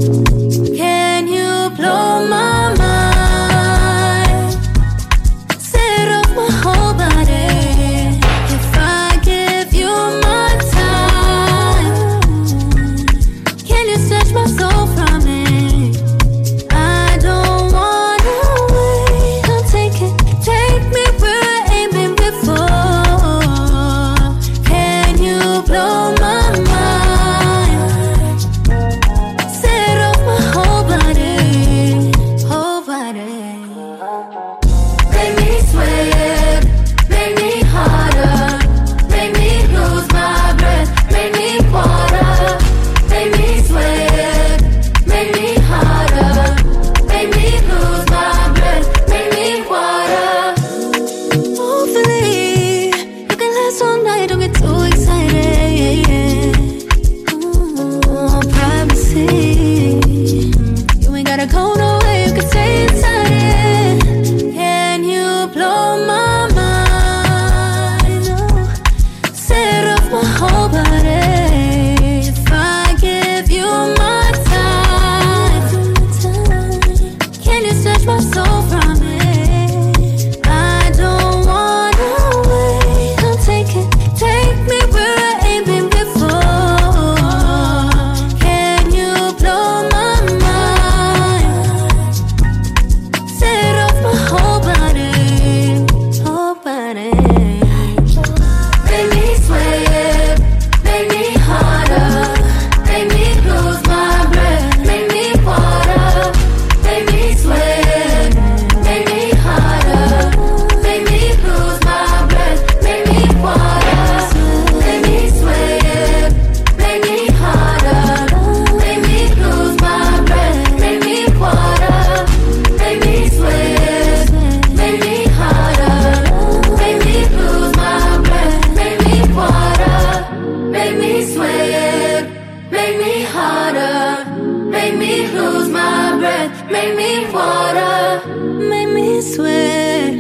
me 137.04 137.26
water, 137.34 138.26
make 138.72 138.90
me 138.90 139.22
sweat, 139.22 140.14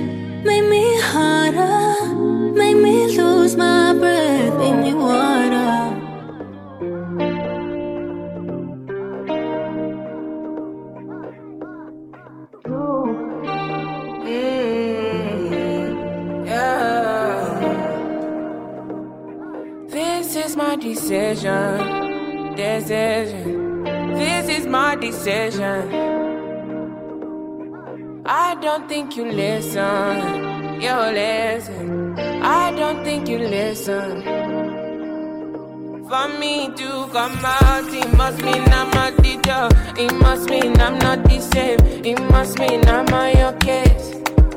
make 0.43 0.65
me 0.73 0.85
hotter, 1.01 2.15
make 2.53 2.77
me 2.77 2.95
lose 3.17 3.55
my 3.55 3.93
breath, 3.93 4.57
make 4.57 4.77
me 4.83 4.93
water. 4.93 5.73
Mm, 14.25 14.75
yeah. 16.45 17.59
This 19.87 20.35
is 20.35 20.55
my 20.57 20.75
decision, 20.75 22.55
decision. 22.55 23.83
This 24.13 24.49
is 24.57 24.65
my 24.67 24.95
decision 24.95 26.32
I 28.35 28.55
don't 28.55 28.89
think 28.89 29.15
you 29.15 29.25
listen. 29.31 30.81
You 30.81 30.95
listen. 31.13 32.17
I 32.41 32.71
don't 32.75 33.03
think 33.03 33.29
you 33.29 33.37
listen. 33.37 34.23
For 36.09 36.27
me 36.39 36.69
to 36.69 37.07
come 37.11 37.37
out, 37.45 37.93
it 37.93 38.17
must 38.17 38.41
mean 38.41 38.63
I'm 38.79 38.89
not 38.89 39.17
the 39.17 39.39
job. 39.45 39.71
It 39.99 40.11
must 40.15 40.49
mean 40.49 40.81
I'm 40.81 40.97
not 40.97 41.23
the 41.25 41.39
same. 41.39 41.77
It 42.03 42.19
must 42.31 42.57
mean 42.57 42.83
I'm 42.87 43.05
on 43.13 43.37
your 43.37 43.53
case. 43.59 44.13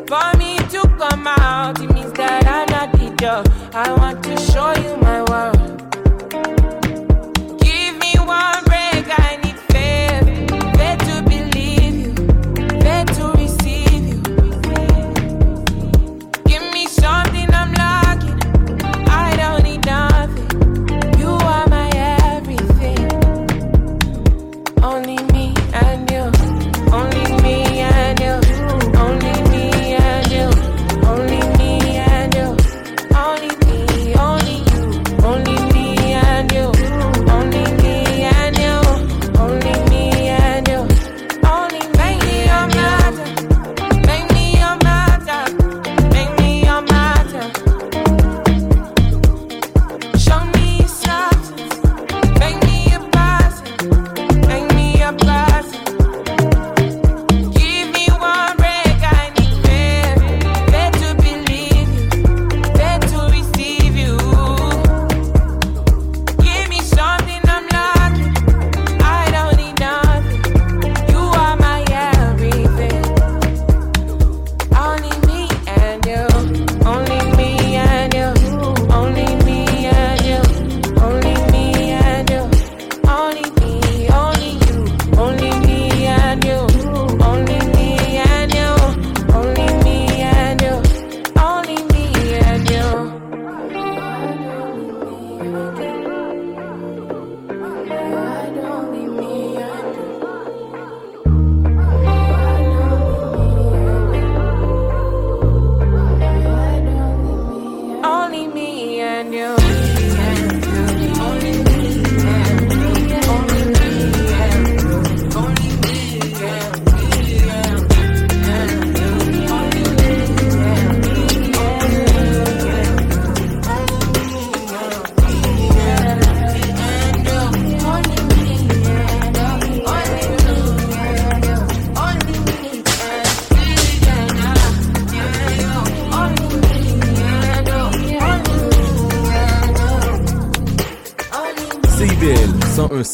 For 0.09 0.27
me 0.39 0.57
to 0.73 0.81
come 0.97 1.27
out, 1.27 1.79
it 1.79 1.93
means 1.93 2.13
that 2.13 2.47
I'm 2.47 2.71
not 2.71 2.93
the 2.93 3.15
job. 3.21 3.47
I 3.75 3.93
want 3.93 4.25
to 4.25 4.39
show 4.39 4.73
you 4.85 4.97
my 5.03 5.21
world. 5.29 5.56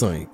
informações. 0.02 0.31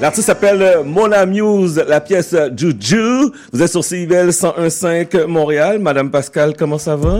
L'artiste 0.00 0.26
s'appelle 0.26 0.82
Mona 0.84 1.26
Muse, 1.26 1.82
la 1.86 2.00
pièce 2.00 2.34
Juju. 2.56 3.30
Vous 3.52 3.62
êtes 3.62 3.70
sur 3.70 3.84
CIBL 3.84 4.30
101.5 4.30 5.26
Montréal. 5.26 5.78
Madame 5.78 6.10
Pascal, 6.10 6.56
comment 6.56 6.78
ça 6.78 6.96
va? 6.96 7.18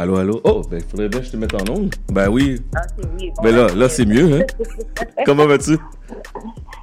Allô, 0.00 0.16
allô? 0.16 0.40
Oh, 0.44 0.62
ben, 0.62 0.80
faudrait 0.80 1.10
bien 1.10 1.20
que 1.20 1.26
je 1.26 1.32
te 1.32 1.36
mette 1.36 1.52
en 1.52 1.70
ongle. 1.70 1.90
Ben 2.10 2.30
oui. 2.30 2.58
Ah, 2.74 2.80
c'est 2.96 3.04
oui. 3.18 3.30
Bon, 3.36 3.42
Ben 3.42 3.54
là, 3.54 3.66
là, 3.74 3.86
c'est 3.86 4.06
mieux, 4.06 4.32
hein? 4.32 4.46
Comment 5.26 5.46
vas-tu? 5.46 5.76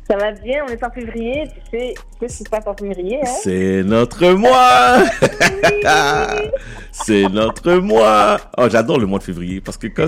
Ça 0.08 0.18
va 0.18 0.32
bien, 0.34 0.64
on 0.64 0.72
est 0.72 0.84
en 0.84 0.92
février, 0.92 1.46
tu 1.48 1.80
sais, 1.80 1.94
tu 1.96 2.02
sais 2.20 2.28
ce 2.28 2.38
qui 2.38 2.44
se 2.44 2.50
passe 2.52 2.68
en 2.68 2.76
février, 2.76 3.18
hein? 3.20 3.30
C'est 3.42 3.82
notre 3.84 4.24
mois! 4.34 5.04
c'est 6.92 7.28
notre 7.28 7.74
mois! 7.78 8.38
Oh, 8.56 8.68
j'adore 8.70 9.00
le 9.00 9.08
mois 9.08 9.18
de 9.18 9.24
février 9.24 9.62
parce 9.62 9.78
que 9.78 9.88
quand... 9.88 10.08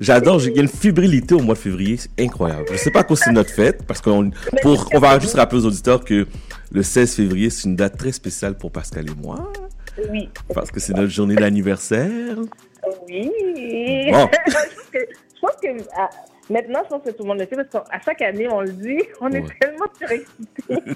J'adore, 0.00 0.42
il 0.42 0.56
y 0.56 0.58
a 0.58 0.62
une 0.62 0.68
fébrilité 0.68 1.36
au 1.36 1.40
mois 1.40 1.54
de 1.54 1.60
février, 1.60 1.96
c'est 1.96 2.10
incroyable. 2.20 2.64
Je 2.72 2.76
sais 2.78 2.90
pas 2.90 3.00
à 3.00 3.04
cause 3.04 3.20
c'est 3.20 3.30
notre 3.30 3.50
fête, 3.50 3.86
parce 3.86 4.00
qu'on 4.00 4.32
pour, 4.60 4.88
on 4.92 4.98
va 4.98 5.20
juste 5.20 5.36
rappeler 5.36 5.60
aux 5.60 5.66
auditeurs 5.66 6.04
que 6.04 6.26
le 6.72 6.82
16 6.82 7.14
février, 7.14 7.48
c'est 7.48 7.68
une 7.68 7.76
date 7.76 7.96
très 7.96 8.10
spéciale 8.10 8.58
pour 8.58 8.72
Pascal 8.72 9.06
et 9.08 9.22
moi, 9.22 9.52
Oui. 10.10 10.28
parce 10.54 10.70
que 10.70 10.80
c'est 10.80 10.92
notre 10.94 11.10
journée 11.10 11.36
d'anniversaire. 11.36 12.36
Oui. 13.08 13.30
Bon. 14.10 14.28
je 14.92 15.40
pense 15.40 15.56
que, 15.62 15.68
ah, 15.96 16.10
maintenant, 16.50 16.80
je 16.84 16.88
pense 16.90 17.02
que 17.04 17.10
tout 17.10 17.22
le 17.22 17.28
monde 17.28 17.38
le 17.40 17.46
sait 17.46 17.56
parce 17.56 17.68
qu'à 17.88 18.00
chaque 18.04 18.22
année, 18.22 18.48
on 18.50 18.60
le 18.60 18.72
dit, 18.72 18.98
on 19.20 19.28
est 19.30 19.42
tellement 19.60 19.86
surexcités. 19.98 20.64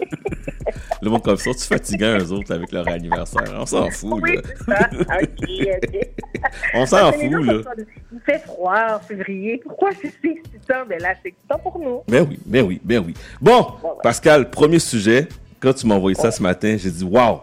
Le 1.01 1.11
monde 1.11 1.23
comme 1.23 1.37
ça, 1.37 1.53
tu 1.55 1.65
fatigant 1.65 2.19
eux 2.19 2.33
autres 2.33 2.53
avec 2.53 2.73
leur 2.73 2.87
anniversaire. 2.89 3.45
On 3.57 3.65
s'en 3.65 3.89
fout, 3.91 4.19
Oui, 4.21 4.37
là. 4.67 4.77
ça. 4.77 4.89
On 6.75 6.85
s'en 6.87 7.13
fout, 7.13 7.31
gens 7.31 7.39
là. 7.39 7.63
sont- 7.63 7.85
Il 8.13 8.21
fait 8.27 8.39
froid 8.41 8.97
en 8.97 8.99
février. 8.99 9.61
Pourquoi 9.65 9.91
c'est 9.93 10.11
si 10.21 10.39
excitant? 10.39 10.85
Ben 10.89 11.01
là, 11.01 11.15
c'est 11.23 11.29
excitant 11.29 11.59
pour 11.59 11.79
nous. 11.79 12.03
Ben 12.09 12.27
oui, 12.29 12.39
ben 12.45 12.67
oui, 12.67 12.81
ben 12.85 13.03
oui. 13.07 13.15
Bon, 13.41 13.67
Pascal, 14.03 14.51
premier 14.51 14.79
sujet. 14.81 15.29
Quand 15.61 15.73
tu 15.73 15.87
m'as 15.87 15.95
envoyé 15.95 16.15
ça 16.17 16.31
ce 16.31 16.43
matin, 16.43 16.77
j'ai 16.79 16.91
dit, 16.91 17.05
wow, 17.05 17.41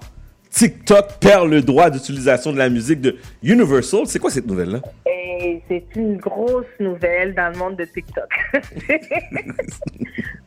TikTok 0.55 1.19
perd 1.19 1.49
le 1.49 1.61
droit 1.61 1.89
d'utilisation 1.89 2.53
de 2.53 2.57
la 2.57 2.69
musique 2.69 3.01
de 3.01 3.17
Universal. 3.43 4.07
C'est 4.07 4.19
quoi 4.19 4.31
cette 4.31 4.47
nouvelle-là? 4.47 4.79
C'est 5.67 5.83
une 5.97 6.15
grosse 6.15 6.65
nouvelle 6.79 7.35
dans 7.35 7.51
le 7.51 7.57
monde 7.57 7.75
de 7.75 7.83
TikTok. 7.83 8.29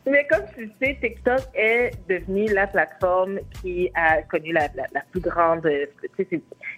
Mais 0.07 0.25
comme 0.27 0.41
tu 0.57 0.67
sais, 0.81 0.97
TikTok 0.99 1.41
est 1.53 1.91
devenu 2.09 2.47
la 2.47 2.65
plateforme 2.65 3.37
qui 3.61 3.91
a 3.93 4.23
connu 4.23 4.51
la, 4.51 4.67
plus 5.11 5.21
grande, 5.21 5.63
euh, 5.67 5.85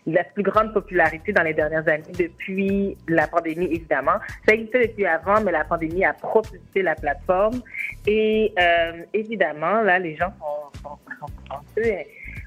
la 0.05 0.25
plus 0.25 0.43
grande 0.43 0.73
popularité 0.73 1.31
dans 1.31 1.43
les 1.43 1.53
dernières 1.53 1.87
années 1.87 2.03
depuis 2.19 2.97
la 3.07 3.27
pandémie, 3.27 3.67
évidemment. 3.67 4.19
Ça 4.45 4.55
existait 4.55 4.87
depuis 4.87 5.05
avant, 5.05 5.39
mais 5.39 5.53
la 5.53 5.63
pandémie 5.63 6.03
a 6.03 6.11
propulsé 6.11 6.81
la 6.81 6.95
plateforme. 6.95 7.61
Et 8.05 8.53
euh, 8.59 9.03
évidemment, 9.13 9.81
là, 9.83 9.99
les 9.99 10.17
gens 10.17 10.33
sont, 10.37 10.81
sont, 10.81 10.97
sont 11.49 11.59
peu 11.73 11.81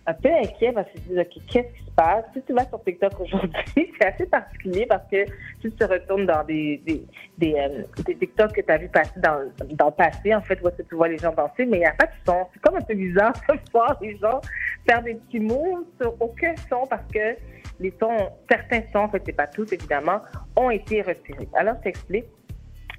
un 0.07 0.14
peu 0.14 0.28
inquiet 0.28 0.72
parce 0.72 0.90
qu'ils 0.90 1.00
se 1.02 1.09
disent, 1.09 1.18
OK, 1.18 1.42
qu'est-ce 1.50 1.78
qui 1.78 1.84
se 1.86 1.90
passe? 1.96 2.24
Si 2.34 2.42
tu 2.42 2.52
vas 2.52 2.66
sur 2.66 2.82
TikTok 2.82 3.20
aujourd'hui, 3.20 3.52
c'est 4.00 4.07
assez 4.07 4.26
particulier 4.26 4.86
parce 4.86 5.05
que 5.11 5.24
si 5.26 5.70
tu 5.70 5.72
te 5.72 5.84
retournes 5.84 6.26
dans 6.26 6.44
des, 6.44 6.82
des, 6.84 7.02
des, 7.38 7.55
euh, 7.55 7.82
TikTok 8.05 8.52
que 8.52 8.61
tu 8.61 8.70
as 8.70 8.78
vu 8.78 8.88
passer 8.88 9.18
dans, 9.20 9.50
dans 9.70 9.86
le 9.86 9.92
passé, 9.92 10.34
en 10.34 10.42
fait, 10.42 10.61
où 10.62 10.68
que 10.70 10.82
tu 10.82 10.94
vois 10.94 11.09
les 11.09 11.18
gens 11.18 11.32
danser, 11.32 11.64
mais 11.66 11.78
il 11.78 11.80
n'y 11.80 11.86
a 11.86 11.92
pas 11.92 12.07
de 12.07 12.12
son. 12.26 12.46
C'est 12.52 12.61
comme 12.61 12.76
un 12.76 12.82
peu 12.82 12.94
bizarre 12.94 13.32
de 13.48 13.55
voir 13.72 13.96
les 14.02 14.16
gens 14.18 14.40
faire 14.86 15.02
des 15.02 15.14
petits 15.14 15.40
moves 15.40 15.84
sur 16.00 16.14
aucun 16.20 16.55
son 16.68 16.86
parce 16.86 17.07
que 17.12 17.36
les 17.80 17.92
sons, 17.98 18.28
certains 18.50 18.82
sons, 18.92 19.05
en 19.05 19.09
fait, 19.09 19.22
c'est 19.24 19.32
pas 19.32 19.46
tous, 19.46 19.72
évidemment, 19.72 20.20
ont 20.57 20.70
été 20.70 21.00
retirés. 21.02 21.48
Alors, 21.55 21.76
je 21.78 21.84
t'explique. 21.84 22.26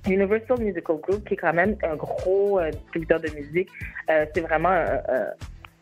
Universal 0.07 0.59
Musical 0.59 0.97
Group, 0.97 1.27
qui 1.27 1.33
est 1.33 1.37
quand 1.37 1.53
même 1.53 1.75
un 1.81 1.95
gros 1.95 2.59
euh, 2.59 2.69
distributeur 2.69 3.19
de 3.19 3.29
musique, 3.31 3.69
euh, 4.11 4.25
c'est 4.35 4.41
vraiment 4.41 4.69
un- 4.69 5.01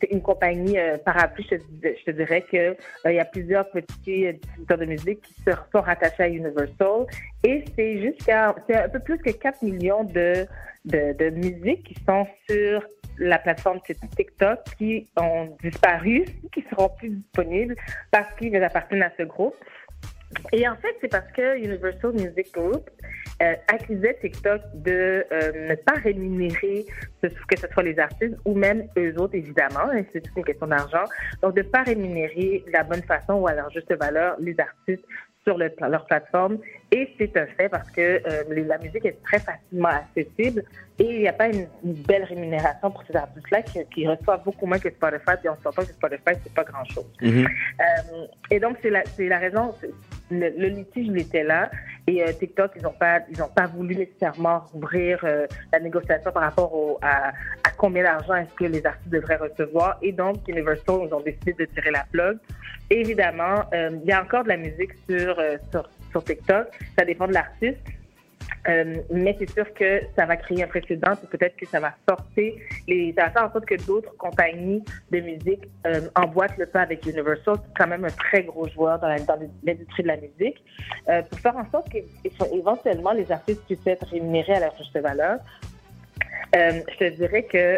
c'est 0.04 0.14
une 0.14 0.22
compagnie 0.22 0.78
euh, 0.78 0.98
parapluie, 0.98 1.48
je 1.50 2.04
te, 2.06 2.12
dirais 2.12 2.42
que 2.42 2.58
euh, 2.58 2.76
il 3.06 3.16
y 3.16 3.20
a 3.20 3.26
plusieurs 3.26 3.70
petits 3.70 4.28
euh, 4.28 4.34
distributeurs 4.34 4.78
de 4.78 4.86
musique 4.86 5.22
qui 5.22 5.34
se 5.34 5.52
sont 5.72 5.82
rattachés 5.82 6.24
à 6.24 6.28
Universal 6.28 7.06
et 7.44 7.64
c'est 7.76 8.02
jusqu'à 8.02 8.54
c'est 8.68 8.76
un 8.76 8.90
peu 8.90 9.00
plus 9.00 9.18
que 9.20 9.32
4 9.32 9.62
millions 9.64 10.04
de, 10.04 10.46
de, 10.86 11.14
de 11.14 11.30
musiques 11.30 11.84
qui 11.84 11.96
sont 12.06 12.28
sur 12.50 12.84
la 13.18 13.38
plateforme 13.38 13.80
TikTok 14.18 14.60
qui 14.78 15.08
ont 15.18 15.56
disparu, 15.64 16.26
qui 16.52 16.66
seront 16.70 16.90
plus 16.98 17.10
disponibles 17.10 17.76
parce 18.12 18.34
qu'ils 18.36 18.56
appartiennent 18.64 19.04
à 19.04 19.12
ce 19.18 19.24
groupe. 19.24 19.56
Et 20.52 20.68
en 20.68 20.76
fait, 20.76 20.96
c'est 21.02 21.08
parce 21.12 21.32
que 21.32 21.58
Universal 21.58 22.12
Music 22.14 22.54
Group 22.54 22.90
euh, 23.42 23.54
accusait 23.68 24.18
TikTok 24.22 24.62
de 24.76 25.26
euh, 25.32 25.70
ne 25.70 25.76
pas 25.76 25.94
rémunérer 25.94 26.86
que 27.22 27.30
ce 27.58 27.68
soit 27.72 27.84
les 27.84 27.98
artistes 28.00 28.36
ou 28.46 28.54
même 28.56 28.88
eux 28.98 29.14
autres, 29.18 29.36
évidemment, 29.36 29.90
hein, 29.92 30.04
c'est 30.14 30.24
une 30.36 30.44
question 30.44 30.68
d'argent, 30.68 31.06
donc 31.42 31.56
de 31.56 31.62
ne 31.62 31.68
pas 31.68 31.84
rémunérer 31.84 32.64
de 32.68 32.72
la 32.72 32.84
bonne 32.84 33.04
façon 33.04 33.34
ou 33.36 33.48
à 33.48 33.54
leur 33.54 33.70
juste 33.72 33.94
valeur 33.98 34.36
les 34.40 34.56
artistes 34.60 35.04
sur 35.46 35.58
le- 35.58 35.72
leur 35.90 36.06
plateforme. 36.06 36.58
Et 36.92 37.10
c'est 37.18 37.36
un 37.38 37.46
fait 37.48 37.68
parce 37.70 37.90
que 37.92 38.02
euh, 38.02 38.44
la 38.66 38.78
musique 38.78 39.06
est 39.06 39.22
très 39.24 39.40
facilement 39.40 39.90
accessible 39.90 40.64
et 41.00 41.04
il 41.04 41.20
n'y 41.20 41.28
a 41.28 41.34
pas 41.34 41.48
une, 41.48 41.68
une 41.84 41.94
belle 42.04 42.24
rémunération 42.24 42.92
pour 42.92 43.04
ces 43.06 43.16
artistes-là 43.16 43.62
qui, 43.64 43.84
qui 43.94 44.08
reçoivent 44.08 44.44
beaucoup 44.44 44.66
moins 44.66 44.80
que 44.80 44.90
Spotify. 44.90 45.32
Et 45.44 45.50
on 45.50 45.56
s'entend 45.62 45.82
que 45.82 45.92
Spotify, 45.92 46.32
c'est 46.44 46.54
pas 46.54 46.64
grand-chose. 46.64 47.06
Euh, 47.82 48.26
et 48.52 48.60
donc, 48.60 48.78
c'est 48.82 48.90
la, 48.90 49.38
raison, 49.40 49.74
le, 50.32 50.68
litige, 50.68 51.08
il 51.08 51.18
était 51.18 51.44
là. 51.44 51.70
Et 52.08 52.24
euh, 52.24 52.32
TikTok, 52.34 52.72
ils 52.76 52.82
n'ont 52.82 52.92
pas, 52.92 53.22
ils 53.30 53.42
ont 53.42 53.50
pas 53.50 53.68
voulu 53.68 53.96
nécessairement 53.96 54.66
ouvrir 54.74 55.20
euh, 55.24 55.48
la 55.72 55.80
négociation 55.80 56.32
par 56.32 56.44
rapport 56.44 56.74
au, 56.74 57.00
à, 57.02 57.32
combien 57.78 58.04
d'argent 58.04 58.36
est-ce 58.36 58.54
que 58.56 58.66
les 58.66 58.86
artistes 58.86 59.10
devraient 59.10 59.38
recevoir. 59.38 59.98
Et 60.02 60.12
donc, 60.12 60.38
Universal, 60.48 61.02
ils 61.08 61.14
ont 61.14 61.22
décidé 61.22 61.54
de 61.54 61.66
tirer 61.66 61.92
la 61.92 62.06
plug. 62.12 62.38
Évidemment, 62.90 63.64
euh, 63.74 63.92
il 64.02 64.08
y 64.08 64.12
a 64.12 64.22
encore 64.22 64.44
de 64.44 64.50
la 64.50 64.58
musique 64.58 64.94
sur, 65.10 65.40
euh, 65.40 65.58
sur 66.12 66.24
TikTok. 66.24 66.68
Ça 66.98 67.06
dépend 67.06 67.28
de 67.28 67.34
l'artiste. 67.34 67.80
Euh, 68.68 68.96
mais 69.12 69.36
c'est 69.38 69.50
sûr 69.50 69.74
que 69.74 70.02
ça 70.16 70.26
va 70.26 70.38
créer 70.38 70.64
un 70.64 70.68
précédent, 70.68 71.12
peut-être 71.30 71.56
que 71.58 71.66
ça 71.66 71.80
va 71.80 71.94
sortir, 72.08 72.54
les, 72.88 73.14
ça 73.18 73.26
va 73.26 73.32
faire 73.32 73.44
en 73.44 73.52
sorte 73.52 73.66
que 73.66 73.76
d'autres 73.86 74.16
compagnies 74.18 74.84
de 75.12 75.20
musique 75.20 75.68
euh, 75.86 76.02
emboîtent 76.16 76.58
le 76.58 76.66
pas 76.66 76.82
avec 76.82 77.06
Universal, 77.06 77.58
qui 77.58 77.64
est 77.64 77.74
quand 77.78 77.88
même 77.88 78.06
un 78.06 78.10
très 78.10 78.44
gros 78.44 78.68
joueur 78.70 79.00
dans 79.00 79.10
l'industrie 79.10 80.04
de 80.04 80.08
la 80.08 80.18
musique, 80.18 80.64
euh, 81.10 81.22
pour 81.24 81.40
faire 81.40 81.58
en 81.58 81.70
sorte 81.72 81.90
qu'éventuellement 81.90 83.12
les 83.12 83.30
artistes 83.32 83.66
puissent 83.66 83.86
être 83.86 84.08
rémunérés 84.08 84.54
à 84.54 84.60
leur 84.62 84.78
juste 84.78 84.98
valeur. 84.98 85.40
Euh, 86.56 86.82
je 86.94 86.98
te 86.98 87.10
dirais 87.16 87.44
que 87.44 87.76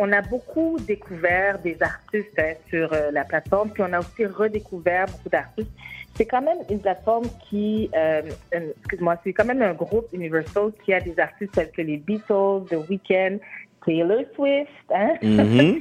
on 0.00 0.12
a 0.12 0.22
beaucoup 0.22 0.78
découvert 0.86 1.58
des 1.58 1.76
artistes 1.82 2.38
hein, 2.38 2.52
sur 2.68 2.94
la 3.10 3.24
plateforme, 3.24 3.70
puis 3.70 3.82
on 3.82 3.92
a 3.92 3.98
aussi 3.98 4.26
redécouvert 4.26 5.06
beaucoup 5.06 5.28
d'artistes 5.28 5.72
c'est 6.18 6.26
quand 6.26 6.42
même 6.42 6.58
une 6.68 6.80
plateforme 6.80 7.26
qui, 7.48 7.88
euh, 7.96 8.22
excuse-moi, 8.52 9.16
c'est 9.22 9.32
quand 9.32 9.44
même 9.44 9.62
un 9.62 9.72
groupe 9.72 10.06
Universal 10.12 10.72
qui 10.84 10.92
a 10.92 11.00
des 11.00 11.18
artistes 11.18 11.54
tels 11.54 11.70
que 11.70 11.80
les 11.82 11.96
Beatles, 11.96 12.66
The 12.68 12.76
Weeknd, 12.90 13.38
Taylor 13.86 14.22
Swift, 14.34 14.68
hein? 14.92 15.14
Taylor 15.20 15.76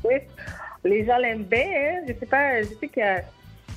Swift. 0.00 0.26
Les 0.84 1.04
gens 1.04 1.18
l'aiment 1.18 1.42
bien, 1.42 1.66
hein? 1.66 2.00
Je 2.06 2.12
sais 2.14 2.26
pas, 2.26 2.62
je 2.62 2.68
sais 2.68 2.88
qu'il 2.88 3.02
y 3.02 3.06
a- 3.06 3.22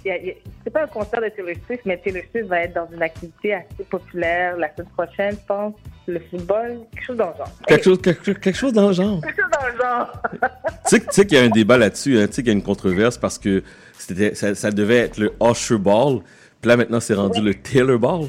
c'est 0.04 0.70
pas 0.72 0.84
un 0.84 0.88
concert 0.88 1.22
de 1.22 1.30
Taylor 1.30 1.56
Swift, 1.66 1.86
mais 1.86 1.98
Taylor 1.98 2.24
Swift 2.32 2.48
va 2.48 2.62
être 2.62 2.74
dans 2.74 2.88
une 2.94 3.02
activité 3.02 3.54
assez 3.54 3.84
populaire 3.90 4.58
la 4.58 4.74
semaine 4.74 4.90
prochaine, 4.96 5.36
je 5.36 5.46
pense, 5.48 5.74
le 6.08 6.20
football, 6.30 6.80
quelque 6.94 7.06
chose 7.06 7.18
dans 7.18 7.30
le 7.30 7.38
genre. 7.38 7.52
Quelque 7.68 7.84
chose, 7.84 8.02
quelque, 8.02 8.32
quelque 8.32 8.56
chose 8.56 8.74
dans 8.74 8.88
le 8.88 8.94
genre. 8.94 9.22
Quelque 9.22 9.42
chose 9.42 9.52
dans 9.52 9.68
le 9.68 9.78
genre. 9.78 10.22
Tu 10.90 10.96
sais, 10.96 11.02
tu 11.02 11.08
sais 11.12 11.26
qu'il 11.26 11.38
y 11.38 11.42
a 11.42 11.44
un 11.44 11.50
débat 11.50 11.78
là-dessus, 11.78 12.18
hein, 12.18 12.28
tu 12.28 12.34
sais 12.36 12.42
qu'il 12.44 12.48
y 12.48 12.56
a 12.56 12.58
une 12.58 12.64
controverse 12.64 13.18
parce 13.18 13.38
que 13.38 13.62
c'était, 13.98 14.36
ça, 14.36 14.56
ça 14.56 14.72
devait 14.72 15.00
être 15.00 15.18
le 15.18 15.34
Usher 15.42 15.78
Ball, 15.78 16.20
puis 16.62 16.70
là 16.70 16.78
maintenant 16.78 17.02
c'est 17.02 17.14
rendu 17.14 17.42
le 17.42 17.54
Taylor 17.54 18.00
Ball. 18.00 18.28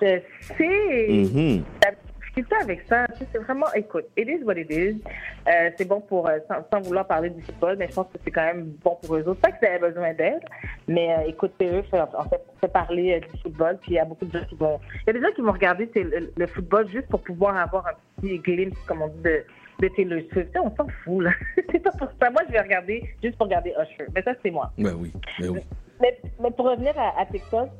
Je 0.00 0.20
sais. 0.56 1.06
Mhm. 1.08 1.64
La 1.82 1.90
difficulté 2.38 2.56
avec 2.62 2.82
ça, 2.88 3.06
c'est 3.32 3.38
vraiment, 3.38 3.66
écoute, 3.74 4.06
it 4.16 4.28
is 4.28 4.42
what 4.44 4.54
it 4.54 4.70
is. 4.70 5.02
Euh, 5.46 5.70
c'est 5.76 5.86
bon 5.86 6.00
pour, 6.00 6.28
euh, 6.28 6.38
sans, 6.48 6.64
sans 6.72 6.80
vouloir 6.80 7.06
parler 7.06 7.30
du 7.30 7.42
football, 7.42 7.76
mais 7.78 7.88
je 7.88 7.94
pense 7.94 8.06
que 8.06 8.18
c'est 8.24 8.30
quand 8.30 8.44
même 8.44 8.72
bon 8.82 8.96
pour 9.02 9.16
eux 9.16 9.28
autres. 9.28 9.40
Pas 9.40 9.52
que 9.52 9.64
ça 9.64 9.72
ait 9.72 9.78
besoin 9.78 10.14
d'aide, 10.14 10.42
mais 10.86 11.14
euh, 11.14 11.28
écoute, 11.28 11.52
PE 11.58 11.82
fait, 11.90 12.00
en 12.00 12.28
fait, 12.28 12.40
fait 12.60 12.68
parler 12.68 13.14
euh, 13.14 13.20
du 13.20 13.42
football, 13.42 13.78
puis 13.80 13.92
il 13.92 13.94
y 13.94 13.98
a 13.98 14.04
beaucoup 14.04 14.24
de 14.24 14.38
gens 14.38 14.44
qui 14.46 14.54
vont, 14.54 14.80
il 14.94 15.06
y 15.06 15.10
a 15.10 15.12
des 15.14 15.20
gens 15.20 15.34
qui 15.34 15.42
vont 15.42 15.52
regarder 15.52 15.90
le, 15.94 16.32
le 16.36 16.46
football 16.46 16.88
juste 16.88 17.08
pour 17.08 17.22
pouvoir 17.22 17.56
avoir 17.56 17.86
un 17.86 18.20
petit 18.20 18.38
glimpse, 18.38 18.78
comme 18.86 19.02
on 19.02 19.08
dit, 19.08 19.22
de, 19.22 19.44
de 19.80 19.88
Taylor 19.88 20.20
Swift. 20.32 20.56
On 20.62 20.74
s'en 20.76 20.88
fout, 21.04 21.24
là. 21.24 21.30
c'est 21.70 21.80
pas 21.80 21.92
pour 21.92 22.08
ça. 22.20 22.30
Moi, 22.30 22.42
je 22.46 22.52
vais 22.52 22.60
regarder 22.60 23.14
juste 23.22 23.36
pour 23.36 23.46
regarder 23.46 23.70
Usher. 23.70 24.06
Mais 24.14 24.22
ça, 24.22 24.32
c'est 24.42 24.50
moi. 24.50 24.70
Ben 24.78 24.94
oui, 24.98 25.12
ben 25.40 25.48
oui. 25.48 25.60
Mais, 26.00 26.16
mais 26.40 26.50
pour 26.52 26.70
revenir 26.70 26.96
à, 26.96 27.20
à 27.20 27.26
TikTok, 27.26 27.70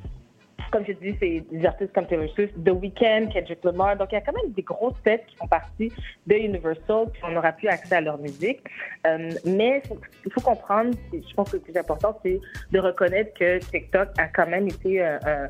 comme 0.70 0.84
je 0.86 0.92
dis, 0.92 1.16
c'est 1.20 1.40
des 1.50 1.66
artistes 1.66 1.92
comme 1.92 2.06
Taylor 2.06 2.28
Swift, 2.34 2.54
The 2.64 2.70
Weeknd, 2.70 3.28
Kendrick 3.32 3.64
Lamar. 3.64 3.96
Donc, 3.96 4.08
il 4.12 4.16
y 4.16 4.18
a 4.18 4.20
quand 4.20 4.32
même 4.32 4.52
des 4.52 4.62
grosses 4.62 5.00
têtes 5.02 5.24
qui 5.26 5.36
font 5.36 5.46
partie 5.46 5.92
de 6.26 6.34
Universal, 6.34 7.06
puis 7.12 7.22
on 7.24 7.30
n'aura 7.32 7.52
plus 7.52 7.68
accès 7.68 7.96
à 7.96 8.00
leur 8.00 8.18
musique. 8.18 8.60
Euh, 9.06 9.30
mais 9.44 9.82
il 10.26 10.32
faut 10.32 10.40
comprendre, 10.40 10.94
je 11.12 11.34
pense 11.34 11.50
que 11.50 11.56
le 11.56 11.62
plus 11.62 11.76
important, 11.76 12.18
c'est 12.24 12.40
de 12.70 12.78
reconnaître 12.78 13.32
que 13.34 13.58
TikTok 13.58 14.08
a 14.18 14.28
quand 14.28 14.46
même 14.46 14.68
été 14.68 15.02
un- 15.02 15.06
euh, 15.06 15.18
euh, 15.26 15.46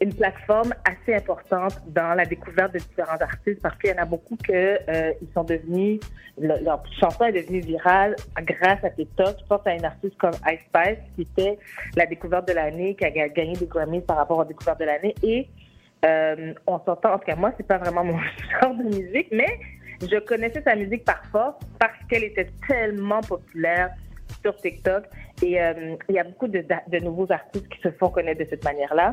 une 0.00 0.14
plateforme 0.14 0.72
assez 0.84 1.14
importante 1.14 1.74
dans 1.88 2.14
la 2.14 2.24
découverte 2.24 2.72
de 2.72 2.78
différents 2.78 3.18
artistes 3.20 3.60
parce 3.62 3.76
qu'il 3.78 3.90
y 3.90 3.92
en 3.92 4.02
a 4.02 4.06
beaucoup 4.06 4.36
que 4.36 4.52
euh, 4.52 5.12
ils 5.20 5.28
sont 5.34 5.44
devenus 5.44 6.00
le- 6.38 6.62
leur 6.64 6.82
chanson 6.98 7.24
est 7.26 7.32
devenue 7.32 7.60
virale 7.60 8.16
grâce 8.42 8.82
à 8.82 8.90
TikTok. 8.90 9.36
Je 9.40 9.46
pense 9.46 9.66
à 9.66 9.74
une 9.74 9.84
artiste 9.84 10.16
comme 10.18 10.32
Ice 10.50 10.60
Spice 10.68 10.98
qui 11.14 11.22
était 11.22 11.58
la 11.96 12.06
découverte 12.06 12.48
de 12.48 12.54
l'année, 12.54 12.94
qui 12.94 13.04
a 13.04 13.10
ga- 13.10 13.28
gagné 13.28 13.52
des 13.54 13.66
Grammys 13.66 14.00
par 14.02 14.16
rapport 14.16 14.38
aux 14.38 14.44
découvertes 14.44 14.80
de 14.80 14.86
l'année 14.86 15.14
et 15.22 15.46
euh, 16.06 16.54
on 16.66 16.78
s'entend, 16.78 17.12
en 17.14 17.18
tout 17.18 17.26
cas 17.26 17.36
moi 17.36 17.52
c'est 17.58 17.66
pas 17.66 17.76
vraiment 17.78 18.04
mon 18.04 18.18
genre 18.62 18.74
de 18.74 18.84
musique, 18.84 19.28
mais 19.32 19.58
je 20.00 20.18
connaissais 20.20 20.62
sa 20.62 20.74
musique 20.74 21.04
par 21.04 21.22
force 21.30 21.56
parce 21.78 21.98
qu'elle 22.08 22.24
était 22.24 22.48
tellement 22.66 23.20
populaire 23.20 23.90
sur 24.40 24.56
TikTok 24.56 25.04
et 25.42 25.60
euh, 25.60 25.96
il 26.08 26.14
y 26.14 26.18
a 26.18 26.24
beaucoup 26.24 26.48
de, 26.48 26.62
de 26.88 26.98
nouveaux 27.04 27.30
artistes 27.32 27.68
qui 27.68 27.80
se 27.80 27.90
font 27.92 28.08
connaître 28.10 28.40
de 28.40 28.46
cette 28.50 28.64
manière-là. 28.64 29.12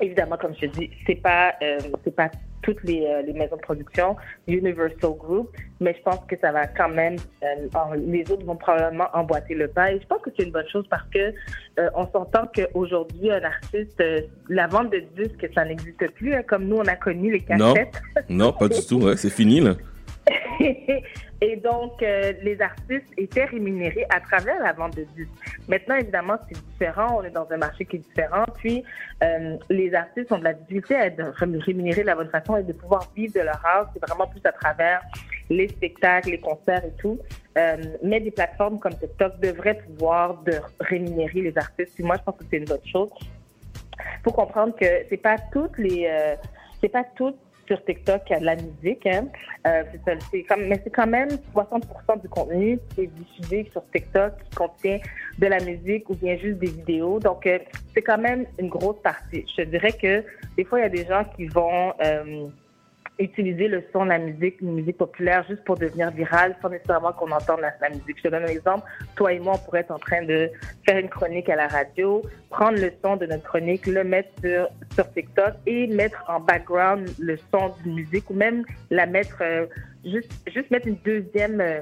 Évidemment, 0.00 0.36
comme 0.36 0.54
je 0.54 0.66
te 0.66 0.78
dis, 0.78 0.90
c'est 1.06 1.14
pas 1.22 1.54
euh, 1.62 1.78
c'est 2.04 2.14
pas 2.14 2.30
toutes 2.62 2.82
les, 2.82 3.06
euh, 3.06 3.22
les 3.22 3.32
maisons 3.32 3.56
de 3.56 3.60
production 3.62 4.16
Universal 4.48 5.12
Group, 5.16 5.50
mais 5.80 5.94
je 5.96 6.02
pense 6.02 6.18
que 6.28 6.36
ça 6.40 6.50
va 6.52 6.66
quand 6.66 6.88
même 6.88 7.16
euh, 7.44 7.68
en- 7.78 7.92
les 7.94 8.28
autres 8.30 8.44
vont 8.44 8.56
probablement 8.56 9.06
emboîter 9.14 9.54
le 9.54 9.68
pas 9.68 9.92
et 9.92 10.00
je 10.00 10.06
pense 10.06 10.20
que 10.20 10.30
c'est 10.36 10.44
une 10.44 10.50
bonne 10.50 10.68
chose 10.68 10.84
parce 10.90 11.08
que 11.10 11.32
euh, 11.78 11.88
on 11.94 12.06
s'entend 12.08 12.48
qu'aujourd'hui 12.54 13.30
un 13.30 13.42
artiste 13.44 14.02
la 14.48 14.66
vente 14.66 14.90
de 14.90 15.02
disques 15.16 15.48
ça 15.54 15.64
n'existe 15.64 16.10
plus 16.14 16.34
hein, 16.34 16.42
comme 16.46 16.64
nous 16.64 16.76
on 16.76 16.86
a 16.86 16.96
connu 16.96 17.30
les 17.32 17.44
Non, 17.56 17.72
cassettes. 17.74 18.02
non, 18.28 18.52
pas 18.52 18.68
du 18.68 18.84
tout, 18.84 19.00
ouais, 19.00 19.16
c'est 19.16 19.30
fini 19.30 19.60
là. 19.60 19.74
et 21.40 21.56
donc, 21.56 22.02
euh, 22.02 22.32
les 22.42 22.60
artistes 22.62 23.12
étaient 23.16 23.44
rémunérés 23.44 24.06
à 24.10 24.20
travers 24.20 24.58
la 24.62 24.72
vente 24.72 24.96
de 24.96 25.04
disques. 25.16 25.30
Maintenant, 25.68 25.96
évidemment, 25.96 26.36
c'est 26.48 26.58
différent. 26.70 27.18
On 27.18 27.22
est 27.24 27.30
dans 27.30 27.46
un 27.50 27.58
marché 27.58 27.84
qui 27.84 27.96
est 27.96 27.98
différent. 27.98 28.44
Puis, 28.56 28.82
euh, 29.22 29.56
les 29.68 29.94
artistes 29.94 30.32
ont 30.32 30.38
de 30.38 30.44
la 30.44 30.54
difficulté 30.54 30.96
à 30.96 31.06
être 31.06 31.22
ré- 31.22 31.58
rémunérés 31.58 32.02
de 32.02 32.06
la 32.06 32.14
bonne 32.14 32.30
façon 32.30 32.56
et 32.56 32.62
de 32.62 32.72
pouvoir 32.72 33.10
vivre 33.14 33.34
de 33.34 33.40
leur 33.40 33.60
art. 33.66 33.90
C'est 33.92 34.06
vraiment 34.06 34.26
plus 34.26 34.40
à 34.44 34.52
travers 34.52 35.02
les 35.50 35.68
spectacles, 35.68 36.30
les 36.30 36.40
concerts 36.40 36.84
et 36.84 36.92
tout. 36.98 37.18
Euh, 37.58 37.76
mais 38.02 38.20
des 38.20 38.30
plateformes 38.30 38.78
comme 38.78 38.94
TikTok 38.94 39.38
devraient 39.40 39.78
pouvoir 39.78 40.42
de 40.42 40.54
rémunérer 40.80 41.42
les 41.42 41.58
artistes. 41.58 41.94
Puis 41.94 42.04
moi, 42.04 42.16
je 42.18 42.22
pense 42.22 42.36
que 42.36 42.44
c'est 42.50 42.58
une 42.58 42.64
bonne 42.64 42.86
chose. 42.90 43.10
faut 44.24 44.32
comprendre 44.32 44.74
que 44.74 44.86
c'est 45.08 45.16
pas 45.16 45.36
toutes 45.52 45.78
les, 45.78 46.06
euh, 46.10 46.34
c'est 46.80 46.88
pas 46.88 47.04
toutes 47.14 47.38
sur 47.66 47.84
TikTok 47.84 48.30
a 48.30 48.40
de 48.40 48.44
la 48.44 48.56
musique, 48.56 49.06
hein. 49.06 49.26
Euh, 49.66 49.82
c'est 50.30 50.42
comme, 50.42 50.66
mais 50.66 50.80
c'est 50.82 50.90
quand 50.90 51.06
même 51.06 51.28
60% 51.54 52.20
du 52.22 52.28
contenu 52.28 52.78
qui 52.94 53.02
est 53.02 53.06
diffusé 53.06 53.68
sur 53.72 53.82
TikTok 53.90 54.32
qui 54.44 54.56
contient 54.56 54.98
de 55.38 55.46
la 55.46 55.58
musique 55.60 56.08
ou 56.08 56.14
bien 56.14 56.36
juste 56.36 56.58
des 56.58 56.68
vidéos. 56.68 57.18
Donc, 57.18 57.46
euh, 57.46 57.58
c'est 57.94 58.02
quand 58.02 58.18
même 58.18 58.46
une 58.58 58.68
grosse 58.68 59.00
partie. 59.02 59.44
Je 59.56 59.62
dirais 59.62 59.92
que 59.92 60.24
des 60.56 60.64
fois, 60.64 60.80
il 60.80 60.82
y 60.82 60.86
a 60.86 60.88
des 60.88 61.06
gens 61.06 61.24
qui 61.36 61.46
vont 61.46 61.92
euh, 62.02 62.46
utiliser 63.18 63.68
le 63.68 63.82
son 63.92 64.04
de 64.04 64.10
la 64.10 64.18
musique, 64.18 64.60
une 64.60 64.74
musique 64.74 64.98
populaire, 64.98 65.44
juste 65.48 65.64
pour 65.64 65.76
devenir 65.76 66.10
virale, 66.10 66.54
sans 66.60 66.68
nécessairement 66.68 67.12
qu'on 67.12 67.30
entende 67.30 67.60
la, 67.60 67.72
la 67.80 67.88
musique. 67.88 68.18
Je 68.18 68.22
te 68.24 68.28
donne 68.28 68.44
un 68.44 68.48
exemple. 68.48 68.86
Toi 69.14 69.32
et 69.32 69.38
moi, 69.38 69.54
on 69.56 69.58
pourrait 69.64 69.80
être 69.80 69.90
en 69.90 69.98
train 69.98 70.22
de 70.22 70.50
faire 70.86 70.98
une 70.98 71.08
chronique 71.08 71.48
à 71.48 71.56
la 71.56 71.66
radio, 71.68 72.22
prendre 72.50 72.78
le 72.78 72.90
son 73.02 73.16
de 73.16 73.26
notre 73.26 73.44
chronique, 73.44 73.86
le 73.86 74.04
mettre 74.04 74.28
sur, 74.44 74.68
sur 74.94 75.10
TikTok 75.12 75.54
et 75.66 75.86
mettre 75.86 76.22
en 76.28 76.40
background 76.40 77.08
le 77.18 77.36
son 77.50 77.72
d'une 77.82 77.94
musique 77.94 78.28
ou 78.30 78.34
même 78.34 78.64
la 78.90 79.06
mettre, 79.06 79.38
euh, 79.40 79.66
juste, 80.04 80.30
juste 80.54 80.70
mettre 80.70 80.86
une 80.86 80.98
deuxième, 81.04 81.60
euh, 81.60 81.80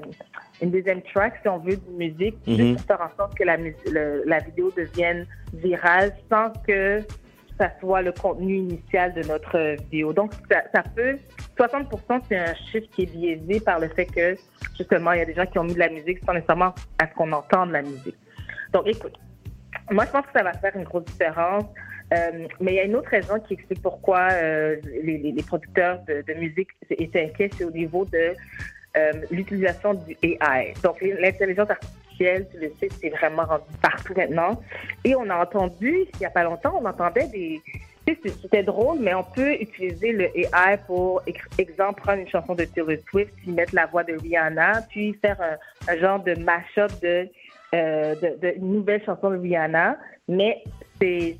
une 0.63 0.71
deuxième 0.71 1.03
track, 1.03 1.35
si 1.43 1.49
on 1.49 1.59
veut, 1.59 1.77
de 1.77 1.91
musique, 1.97 2.37
Mhm. 2.47 2.57
juste 2.57 2.77
pour 2.87 2.97
faire 2.97 3.11
en 3.13 3.17
sorte 3.17 3.37
que 3.37 3.43
la, 3.45 3.57
le- 3.57 4.23
la 4.25 4.39
vidéo 4.39 4.71
devienne 4.77 5.27
virale 5.53 6.13
sans 6.31 6.51
que 6.67 7.01
ça 7.59 7.71
soit 7.81 8.03
le 8.03 8.13
contenu 8.13 8.57
initial 8.57 9.15
de 9.15 9.23
notre 9.23 9.77
vidéo. 9.83 10.13
Donc, 10.13 10.33
ça, 10.51 10.83
peut, 10.95 11.17
60%, 11.59 12.21
c'est 12.29 12.37
un 12.37 12.55
chiffre 12.55 12.87
qui 12.93 13.03
est 13.03 13.07
biaisé 13.07 13.61
par 13.61 13.79
le 13.79 13.89
fait 13.89 14.07
que, 14.07 14.37
justement, 14.77 15.13
il 15.13 15.19
y 15.21 15.23
a 15.23 15.25
des 15.25 15.35
gens 15.35 15.47
qui 15.47 15.59
ont 15.59 15.65
mis 15.65 15.75
de 15.75 15.79
la 15.79 15.89
musique 15.89 16.19
sans 16.25 16.35
nécessairement 16.35 16.75
à 16.99 17.09
ce 17.09 17.15
qu'on 17.15 17.31
entende 17.33 17.71
la 17.71 17.83
musique. 17.83 18.17
Donc, 18.73 18.87
écoute, 18.87 19.15
moi, 19.91 20.05
je 20.07 20.11
pense 20.11 20.27
que 20.27 20.33
ça 20.33 20.43
va 20.43 20.53
faire 20.55 20.77
une 20.77 20.85
grosse 20.85 21.05
différence. 21.05 21.65
Euh, 22.13 22.47
mais 22.61 22.73
il 22.73 22.77
y 22.77 22.81
a 22.81 22.85
une 22.85 22.97
autre 22.97 23.09
raison 23.09 23.41
qui 23.41 23.55
explique 23.55 23.83
pourquoi 23.83 24.29
euh, 24.33 24.77
les, 25.03 25.35
producteurs 25.47 26.01
de, 26.07 26.23
de 26.27 26.39
musique 26.39 26.69
étaient 26.91 27.25
inquiets, 27.25 27.51
c'est 27.57 27.65
au 27.65 27.71
niveau 27.71 28.05
de 28.05 28.35
euh, 28.97 29.13
l'utilisation 29.31 29.95
du 29.95 30.17
AI. 30.23 30.75
Donc, 30.83 31.01
l'intelligence 31.01 31.71
artificielle, 31.71 32.04
tu 32.19 32.25
le 32.61 32.73
sais, 32.81 32.89
c'est 33.01 33.11
vraiment 33.11 33.45
rendu 33.45 33.65
partout 33.83 34.15
maintenant. 34.17 34.61
Et 35.05 35.15
on 35.15 35.29
a 35.31 35.37
entendu, 35.43 36.07
il 36.15 36.19
n'y 36.21 36.27
a 36.27 36.31
pas 36.31 36.45
longtemps, 36.45 36.79
on 36.81 36.85
entendait 36.87 37.29
des... 37.29 37.61
C'était 38.07 38.63
drôle, 38.63 38.99
mais 39.01 39.15
on 39.15 39.23
peut 39.25 39.55
utiliser 39.55 40.13
le 40.13 40.25
AI 40.39 40.77
pour, 40.87 41.23
ex- 41.27 41.41
exemple, 41.57 42.03
prendre 42.03 42.21
une 42.21 42.29
chanson 42.29 42.55
de 42.55 42.65
Taylor 42.65 42.99
Swift, 43.11 43.33
puis 43.37 43.51
mettre 43.51 43.75
la 43.75 43.87
voix 43.87 44.05
de 44.05 44.13
Rihanna, 44.13 44.83
puis 44.91 45.15
faire 45.23 45.39
un, 45.89 45.97
genre 45.97 46.23
de 46.23 46.35
mash-up 46.35 46.93
de, 47.03 47.27
euh, 47.75 48.15
de, 48.17 48.39
de 48.43 48.55
une 48.59 48.75
nouvelle 48.75 49.03
chanson 49.05 49.31
de 49.31 49.39
Rihanna. 49.39 49.97
Mais 50.29 50.63
c'est- 51.01 51.37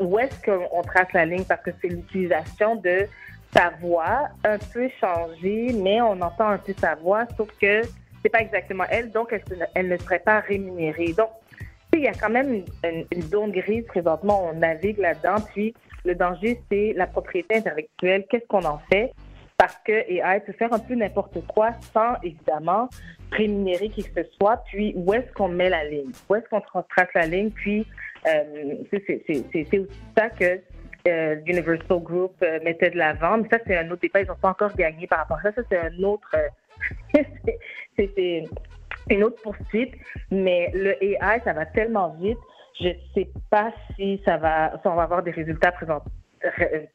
où 0.00 0.18
est-ce 0.18 0.42
qu'on 0.46 0.80
trace 0.82 1.12
la 1.12 1.26
ligne? 1.26 1.44
Parce 1.44 1.62
que 1.62 1.70
c'est 1.80 1.88
l'utilisation 1.88 2.76
de 2.76 3.06
sa 3.54 3.70
voix 3.80 4.28
un 4.44 4.56
peu 4.72 4.88
changée, 4.98 5.72
mais 5.74 6.00
on 6.00 6.20
entend 6.22 6.48
un 6.48 6.58
peu 6.58 6.72
sa 6.80 6.94
voix, 6.94 7.26
sauf 7.36 7.50
que 7.60 7.82
c'est 8.22 8.30
pas 8.30 8.40
exactement 8.40 8.84
elle, 8.90 9.10
donc 9.10 9.32
elle, 9.32 9.68
elle 9.74 9.88
ne 9.88 9.96
serait 9.96 10.18
pas 10.18 10.40
rémunérée. 10.40 11.12
Donc, 11.16 11.30
il 11.94 12.00
y 12.00 12.08
a 12.08 12.12
quand 12.12 12.30
même 12.30 12.64
une, 12.84 13.06
une, 13.10 13.22
zone 13.22 13.50
grise 13.50 13.84
présentement, 13.86 14.50
on 14.50 14.54
navigue 14.54 14.98
là-dedans, 14.98 15.36
puis 15.52 15.74
le 16.04 16.14
danger, 16.14 16.60
c'est 16.70 16.92
la 16.94 17.06
propriété 17.06 17.56
intellectuelle, 17.56 18.24
qu'est-ce 18.30 18.46
qu'on 18.46 18.64
en 18.64 18.78
fait? 18.90 19.12
Parce 19.56 19.76
que 19.84 19.92
AI 19.92 20.40
peut 20.40 20.52
faire 20.52 20.72
un 20.72 20.78
peu 20.78 20.94
n'importe 20.94 21.44
quoi 21.48 21.70
sans, 21.92 22.14
évidemment, 22.22 22.88
rémunérer 23.32 23.88
qui 23.88 24.04
que 24.04 24.22
ce 24.22 24.30
soit, 24.38 24.62
puis 24.66 24.92
où 24.94 25.12
est-ce 25.12 25.32
qu'on 25.32 25.48
met 25.48 25.68
la 25.68 25.84
ligne? 25.84 26.12
Où 26.28 26.36
est-ce 26.36 26.48
qu'on 26.48 26.58
tra- 26.58 26.86
trace 26.88 27.08
la 27.14 27.26
ligne? 27.26 27.50
Puis, 27.50 27.84
euh, 28.26 28.74
c'est 28.90 29.22
aussi 29.28 29.86
ça 30.16 30.30
que 30.30 30.60
euh, 31.10 31.36
Universal 31.46 32.00
Group 32.00 32.34
euh, 32.42 32.58
mettait 32.64 32.90
de 32.90 32.96
l'avant. 32.98 33.38
Mais 33.38 33.48
ça, 33.50 33.58
c'est 33.66 33.76
un 33.76 33.90
autre 33.90 34.02
débat. 34.02 34.20
Ils 34.20 34.28
n'ont 34.28 34.34
pas 34.36 34.50
encore 34.50 34.74
gagné 34.74 35.06
par 35.06 35.18
rapport 35.20 35.38
à 35.38 35.42
ça. 35.42 35.52
Ça, 35.52 35.62
c'est 35.70 35.78
un 35.78 36.02
autre... 36.02 36.34
euh, 36.34 37.22
c'est- 37.96 38.48
une 39.10 39.24
autre 39.24 39.40
poursuite. 39.42 39.94
Mais 40.30 40.70
le 40.74 41.02
AI, 41.02 41.40
ça 41.44 41.52
va 41.54 41.64
tellement 41.66 42.10
vite. 42.20 42.38
Je 42.80 42.88
ne 42.88 42.94
sais 43.14 43.28
pas 43.50 43.72
si 43.96 44.20
ça 44.24 44.36
va, 44.36 44.72
si 44.80 44.86
on 44.86 44.94
va 44.94 45.02
avoir 45.04 45.22
des 45.22 45.30
résultats 45.30 45.72
présents, 45.72 46.02
euh, 46.04 46.27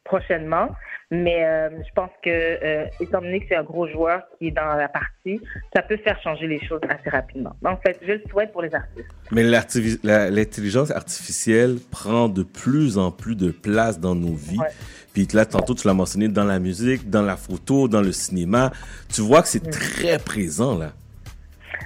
prochainement. 0.03 0.69
Mais 1.11 1.45
euh, 1.45 1.69
je 1.69 1.93
pense 1.93 2.09
que, 2.23 2.29
euh, 2.29 2.85
étant 2.99 3.21
donné 3.21 3.39
que 3.41 3.45
c'est 3.49 3.55
un 3.55 3.63
gros 3.63 3.87
joueur 3.87 4.23
qui 4.39 4.47
est 4.47 4.51
dans 4.51 4.73
la 4.75 4.87
partie, 4.87 5.39
ça 5.75 5.83
peut 5.83 5.97
faire 5.97 6.19
changer 6.23 6.47
les 6.47 6.59
choses 6.65 6.81
assez 6.89 7.09
rapidement. 7.09 7.55
En 7.63 7.77
fait, 7.77 7.99
je 8.01 8.13
le 8.13 8.21
souhaite 8.29 8.51
pour 8.51 8.63
les 8.63 8.73
artistes. 8.73 9.07
Mais 9.31 9.43
l'intelligence 9.43 10.89
artificielle 10.89 11.75
prend 11.91 12.29
de 12.29 12.41
plus 12.41 12.97
en 12.97 13.11
plus 13.11 13.35
de 13.35 13.51
place 13.51 13.99
dans 13.99 14.15
nos 14.15 14.33
vies. 14.33 14.57
Ouais. 14.57 14.67
Puis 15.13 15.27
là, 15.33 15.45
tantôt, 15.45 15.75
tu 15.75 15.87
l'as 15.87 15.93
mentionné 15.93 16.27
dans 16.29 16.45
la 16.45 16.57
musique, 16.57 17.07
dans 17.07 17.21
la 17.21 17.37
photo, 17.37 17.87
dans 17.87 18.01
le 18.01 18.11
cinéma. 18.11 18.71
Tu 19.13 19.21
vois 19.21 19.43
que 19.43 19.47
c'est 19.47 19.69
très 19.69 20.17
présent, 20.17 20.75
là. 20.75 20.93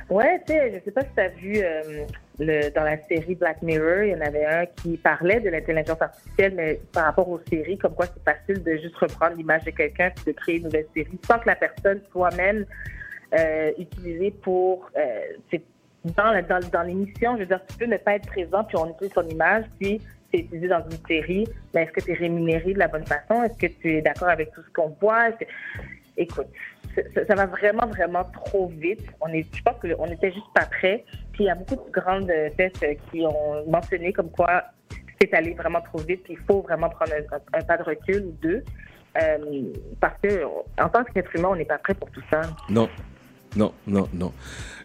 Ouais, 0.10 0.42
tu 0.48 0.54
sais, 0.54 0.72
je 0.74 0.86
sais 0.86 0.92
pas 0.92 1.02
si 1.02 1.10
tu 1.14 1.22
as 1.22 1.28
vu 1.28 1.58
euh, 1.58 2.06
le, 2.40 2.70
dans 2.72 2.84
la 2.84 2.98
série 3.08 3.36
Black 3.36 3.62
Mirror, 3.62 4.04
il 4.04 4.12
y 4.12 4.16
en 4.16 4.22
avait 4.22 4.46
un 4.46 4.66
qui 4.66 4.98
parlait 4.98 5.40
de 5.40 5.50
l'intelligence 5.50 6.02
artificielle, 6.02 6.54
mais 6.56 6.80
par 6.94 7.06
rapport 7.06 7.28
aux 7.30 7.42
séries, 7.50 7.78
comme 7.78 7.96
quoi 7.96 8.06
c'est 8.06 8.24
facile 8.24 8.64
de 8.64 8.78
juste 8.78 8.96
reprendre 8.96 9.36
l'image 9.36 9.64
de 9.64 9.72
quelqu'un 9.72 10.12
puis 10.16 10.26
de 10.26 10.32
créer 10.38 10.58
une 10.58 10.66
nouvelle 10.66 10.88
série 10.94 11.20
sans 11.26 11.40
que 11.40 11.48
la 11.48 11.56
personne 11.56 12.02
soit 12.12 12.36
même 12.36 12.66
euh, 13.38 13.72
utilisée 13.78 14.32
pour... 14.32 14.90
Euh, 14.98 15.58
dans, 16.16 16.70
dans 16.72 16.84
l'émission, 16.84 17.34
je 17.36 17.42
veux 17.42 17.48
dire, 17.48 17.60
tu 17.68 17.78
peux 17.78 17.86
ne 17.86 17.98
pas 17.98 18.16
être 18.16 18.28
présent, 18.28 18.64
puis 18.64 18.78
on 18.78 18.90
utilise 18.90 19.12
son 19.14 19.28
image, 19.28 19.66
puis 19.80 20.00
c'est 20.32 20.40
utilisé 20.40 20.68
dans 20.68 20.84
une 20.84 21.06
série, 21.08 21.48
mais 21.74 21.84
est-ce 21.84 21.92
que 21.92 22.02
tu 22.02 22.12
es 22.12 22.14
rémunéré 22.14 22.74
de 22.74 22.80
la 22.80 22.88
bonne 22.88 23.06
façon? 23.06 23.44
Est-ce 23.44 23.58
que 23.58 23.68
tu 23.68 23.98
es 23.98 24.02
d'accord 24.02 24.30
avec 24.30 24.52
tout 24.52 24.62
ce 24.62 24.70
qu'on 24.72 24.96
voit? 25.02 25.30
Écoute, 26.18 26.48
ça, 26.96 27.26
ça 27.28 27.36
va 27.36 27.46
vraiment, 27.46 27.88
vraiment 27.88 28.24
trop 28.46 28.68
vite. 28.68 29.04
On 29.22 29.28
est, 29.28 29.46
je 29.56 29.62
pense 29.62 29.76
qu'on 29.80 30.08
n'était 30.08 30.32
juste 30.32 30.48
pas 30.54 30.66
prêt. 30.66 31.06
Puis 31.34 31.44
il 31.44 31.48
y 31.48 31.50
a 31.50 31.56
beaucoup 31.56 31.76
de 31.76 31.92
grandes 31.92 32.32
têtes 32.58 32.84
qui 33.12 33.22
ont 33.22 33.70
mentionné 33.70 34.12
comme 34.12 34.32
quoi 34.32 34.64
c'est 35.22 35.34
allé 35.34 35.54
vraiment 35.54 35.82
trop 35.82 36.00
vite. 36.00 36.24
Puis 36.24 36.34
il 36.34 36.46
faut 36.46 36.62
vraiment 36.62 36.90
prendre 36.90 37.12
un 37.54 37.62
pas 37.62 37.78
de 37.78 37.84
recul 37.84 38.26
ou 38.26 38.36
deux. 38.42 38.64
Euh, 39.22 39.74
parce 40.00 40.16
que 40.22 40.44
en 40.80 40.90
tant 40.90 41.04
qu'être 41.04 41.36
humain, 41.36 41.50
on 41.52 41.56
n'est 41.56 41.66
pas 41.66 41.78
prêt 41.78 41.94
pour 41.94 42.10
tout 42.12 42.22
ça. 42.30 42.42
Non, 42.70 42.90
non, 43.56 43.74
non, 43.88 44.08
non. 44.14 44.32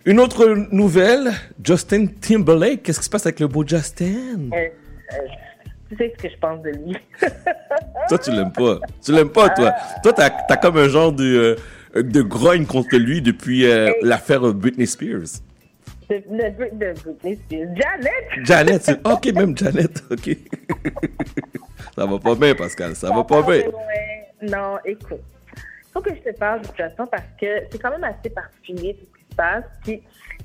Une 0.07 0.21
autre 0.21 0.55
nouvelle, 0.71 1.33
Justin 1.63 2.07
Timberlake. 2.07 2.83
Qu'est-ce 2.83 3.01
qui 3.01 3.05
se 3.05 3.11
passe 3.11 3.27
avec 3.27 3.41
le 3.41 3.49
beau 3.49 3.67
Justin? 3.67 4.51
Euh, 4.53 4.57
euh, 4.57 5.17
tu 5.93 6.05
sais 6.05 6.15
ce 6.17 6.23
que 6.23 6.29
je 6.33 6.39
pense 6.39 6.63
de 6.63 6.71
lui. 6.71 6.97
Toi, 8.09 8.19
tu 8.19 8.31
l'aimes 8.31 8.53
pas. 8.53 8.79
Tu 9.05 9.13
l'aimes 9.13 9.31
pas, 9.31 9.51
toi. 9.51 9.73
Toi, 10.03 10.13
t'as 10.13 10.31
as 10.49 10.57
comme 10.57 10.77
un 10.77 10.89
genre 10.89 11.13
de, 11.13 11.57
euh, 11.97 12.03
de 12.03 12.23
grogne 12.23 12.67
contre 12.67 12.97
lui 12.97 13.23
depuis 13.23 13.67
euh, 13.67 13.93
l'affaire 14.03 14.41
Britney 14.55 14.87
Spears. 14.87 15.41
de, 16.09 16.17
de, 16.17 16.77
de 16.77 16.95
Britney 17.05 17.37
Spears. 17.37 17.69
Janet! 17.77 18.45
Janet, 18.45 18.83
c'est... 18.83 19.07
OK, 19.07 19.27
même 19.33 19.57
Janet, 19.57 20.03
OK. 20.11 20.37
ça 21.95 22.07
va 22.07 22.19
pas 22.19 22.35
bien, 22.35 22.55
Pascal, 22.55 22.95
ça 22.97 23.09
va 23.11 23.25
pas 23.25 23.43
bien. 23.43 23.67
Ouais. 23.67 24.29
Non, 24.43 24.79
écoute. 24.85 25.21
faut 25.93 26.01
que 26.01 26.11
je 26.15 26.31
te 26.31 26.37
parle 26.37 26.63
de 26.63 26.67
situation 26.67 27.07
parce 27.07 27.23
que 27.41 27.47
c'est 27.71 27.81
quand 27.81 27.91
même 27.91 28.05
assez 28.05 28.31
particulier 28.31 28.97
tout 28.99 29.07
ce 29.13 29.19
qui 29.19 29.31
se 29.31 29.37
passe. 29.37 29.65
Puis 29.85 30.03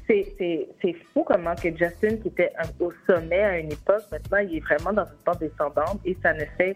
c'est, 0.07 0.95
fou 1.13 1.23
comment 1.23 1.55
que 1.55 1.69
Justin, 1.75 2.17
qui 2.17 2.29
était 2.29 2.53
au 2.79 2.91
sommet 3.05 3.43
à 3.43 3.59
une 3.59 3.71
époque, 3.71 4.03
maintenant 4.11 4.37
il 4.37 4.57
est 4.57 4.59
vraiment 4.61 4.93
dans 4.93 5.05
une 5.05 5.17
pente 5.25 5.39
descendante 5.39 5.99
et 6.05 6.17
ça 6.21 6.33
ne 6.33 6.45
fait 6.57 6.75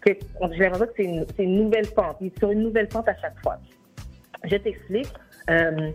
que. 0.00 0.10
J'ai 0.52 0.58
l'impression 0.60 0.86
que 0.86 0.92
c'est 0.96 1.04
une, 1.04 1.26
c'est 1.36 1.44
une 1.44 1.56
nouvelle 1.64 1.88
pente. 1.88 2.16
Il 2.20 2.28
est 2.28 2.38
sur 2.38 2.50
une 2.50 2.62
nouvelle 2.62 2.88
pente 2.88 3.08
à 3.08 3.16
chaque 3.16 3.38
fois. 3.42 3.58
Je 4.44 4.56
t'explique. 4.56 5.12
Euh, 5.50 5.90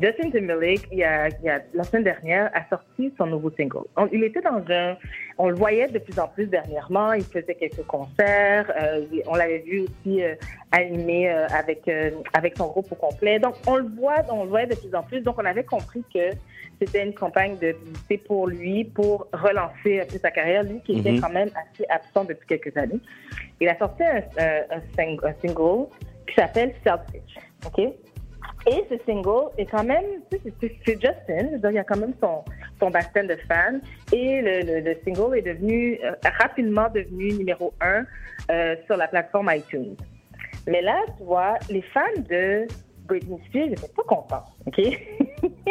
Justin 0.00 0.30
Timberlake, 0.30 0.86
il 0.92 0.98
y 0.98 1.04
a, 1.04 1.28
il 1.28 1.44
y 1.44 1.48
a- 1.48 1.62
la 1.72 1.82
semaine 1.84 2.04
dernière, 2.04 2.50
a 2.54 2.68
sorti 2.68 3.12
son 3.16 3.26
nouveau 3.26 3.50
single. 3.50 3.84
On- 3.96 4.06
il 4.12 4.22
était 4.24 4.42
dans 4.42 4.62
un... 4.70 4.96
On 5.38 5.48
le 5.48 5.54
voyait 5.56 5.88
de 5.88 5.98
plus 5.98 6.18
en 6.18 6.28
plus 6.28 6.46
dernièrement. 6.46 7.12
Il 7.14 7.24
faisait 7.24 7.54
quelques 7.54 7.86
concerts. 7.86 8.70
euh, 8.80 9.06
on 9.26 9.34
l'avait 9.34 9.58
vu 9.58 9.82
aussi 9.82 10.22
euh, 10.22 10.34
animer 10.72 11.30
euh, 11.30 11.46
avec, 11.48 11.86
euh, 11.88 12.10
avec 12.34 12.56
son 12.58 12.66
groupe 12.68 12.90
au 12.92 12.94
complet. 12.94 13.38
Donc, 13.38 13.54
on 13.66 13.76
le 13.76 13.86
voit, 13.98 14.16
on 14.30 14.44
le 14.44 14.50
voyait 14.50 14.66
de 14.66 14.74
plus 14.74 14.94
en 14.94 15.02
plus. 15.02 15.20
Donc, 15.20 15.36
on 15.38 15.44
avait 15.44 15.64
compris 15.64 16.02
que 16.12 16.30
c'était 16.80 17.02
une 17.06 17.14
campagne 17.14 17.56
de 17.58 17.72
publicité 17.72 18.18
pour 18.18 18.48
lui, 18.48 18.84
pour 18.84 19.28
relancer 19.32 20.00
un 20.00 20.04
peu 20.06 20.18
sa 20.18 20.30
carrière. 20.30 20.62
Lui 20.62 20.80
qui 20.84 20.98
était 20.98 21.12
Mhm. 21.12 21.20
quand 21.20 21.30
même 21.30 21.48
assez 21.54 21.84
absent 21.88 22.24
depuis 22.24 22.46
quelques 22.46 22.76
années. 22.76 23.00
Il 23.60 23.68
a 23.68 23.76
sorti 23.78 24.02
un, 24.04 24.16
un- 24.38 24.62
un 24.76 24.80
sing- 24.96 25.20
un 25.24 25.34
single 25.46 25.86
qui 26.26 26.34
s'appelle 26.34 26.74
Selfish. 26.84 27.36
OK? 27.66 27.94
Et 28.66 28.84
ce 28.90 28.96
single 29.06 29.50
est 29.58 29.66
quand 29.66 29.84
même, 29.84 30.04
c'est 30.30 30.42
Justin, 30.84 31.50
je 31.52 31.56
dire, 31.56 31.70
il 31.70 31.74
y 31.74 31.78
a 31.78 31.84
quand 31.84 31.98
même 31.98 32.14
son, 32.20 32.44
son 32.80 32.90
bassin 32.90 33.24
de 33.24 33.36
fans. 33.48 33.78
Et 34.12 34.42
le, 34.42 34.60
le, 34.60 34.80
le 34.80 34.96
single 35.04 35.38
est 35.38 35.42
devenu, 35.42 36.00
euh, 36.02 36.12
rapidement 36.38 36.88
devenu 36.92 37.32
numéro 37.34 37.72
un 37.80 38.04
euh, 38.50 38.74
sur 38.86 38.96
la 38.96 39.06
plateforme 39.06 39.50
iTunes. 39.54 39.96
Mais 40.66 40.82
là, 40.82 41.00
tu 41.16 41.24
vois, 41.24 41.54
les 41.70 41.82
fans 41.82 42.00
de 42.28 42.66
Britney 43.06 43.40
Spears 43.48 43.68
n'étaient 43.68 43.88
pas 43.94 44.02
contents, 44.02 44.44
OK? 44.66 44.80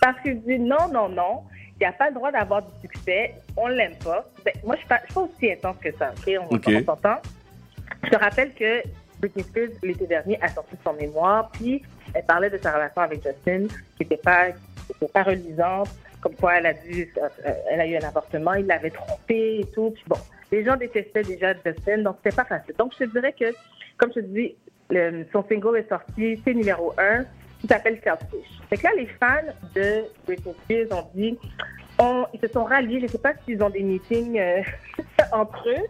Parce 0.00 0.20
qu'ils 0.20 0.40
disent 0.42 0.60
non, 0.60 0.88
non, 0.92 1.08
non, 1.08 1.42
il 1.74 1.80
n'y 1.80 1.86
a 1.86 1.92
pas 1.92 2.08
le 2.08 2.14
droit 2.14 2.30
d'avoir 2.30 2.62
du 2.62 2.80
succès, 2.80 3.34
on 3.56 3.66
l'aime 3.66 3.96
pas. 4.04 4.24
Ben, 4.44 4.54
moi, 4.64 4.76
je 4.76 4.94
ne 4.94 4.98
suis 5.00 5.14
pas 5.14 5.20
aussi 5.20 5.52
intense 5.52 5.76
que 5.78 5.92
ça, 5.96 6.12
OK? 6.16 6.32
On, 6.40 6.54
OK. 6.54 6.64
on 6.68 6.84
s'entend. 6.84 7.16
Je 8.04 8.10
te 8.10 8.16
rappelle 8.16 8.54
que 8.54 8.82
Britney 9.20 9.42
Spears, 9.44 9.68
l'été 9.82 10.06
dernier, 10.06 10.38
a 10.42 10.48
sorti 10.48 10.76
son 10.84 10.92
mémoire, 10.94 11.50
puis 11.50 11.82
elle 12.14 12.24
parlait 12.24 12.50
de 12.50 12.58
sa 12.58 12.72
relation 12.72 13.02
avec 13.02 13.22
Justin, 13.22 13.66
qui 13.68 14.02
n'était 14.02 14.16
pas, 14.18 14.48
était 14.48 15.12
pas 15.12 15.22
reluisante, 15.22 15.88
comme 16.20 16.34
quoi 16.34 16.56
elle 16.58 16.66
a 16.66 16.72
dû, 16.74 17.12
euh, 17.22 17.52
elle 17.70 17.80
a 17.80 17.86
eu 17.86 17.96
un 17.96 18.06
avortement, 18.08 18.54
il 18.54 18.66
l'avait 18.66 18.90
trompée 18.90 19.60
et 19.60 19.66
tout. 19.74 19.90
Puis 19.92 20.04
bon, 20.08 20.16
les 20.52 20.64
gens 20.64 20.76
détestaient 20.76 21.22
déjà 21.22 21.52
Justin, 21.64 21.98
donc 21.98 22.16
c'était 22.22 22.36
pas 22.36 22.44
facile. 22.44 22.74
Donc 22.78 22.92
je 22.98 23.04
te 23.04 23.10
dirais 23.10 23.32
que, 23.32 23.54
comme 23.96 24.10
je 24.14 24.20
te 24.20 24.26
dis, 24.26 24.54
son 25.32 25.44
single 25.48 25.78
est 25.78 25.88
sorti, 25.88 26.40
c'est 26.44 26.54
numéro 26.54 26.92
un, 26.98 27.24
qui 27.60 27.66
s'appelle 27.68 27.98
Selfish. 28.04 28.46
Fait 28.68 28.76
que 28.76 28.82
là, 28.84 28.90
les 28.96 29.06
fans 29.06 29.52
de 29.74 30.04
Britney 30.26 30.54
Spears 30.64 30.98
ont 30.98 31.08
dit, 31.14 31.38
on- 31.98 32.26
ils 32.34 32.40
se 32.40 32.48
sont 32.48 32.64
ralliés, 32.64 33.00
je 33.00 33.06
sais 33.06 33.18
pas 33.18 33.32
s'ils 33.44 33.62
ont 33.62 33.70
des 33.70 33.82
meetings 33.82 34.38
euh, 34.38 34.62
entre 35.32 35.68
eux, 35.70 35.84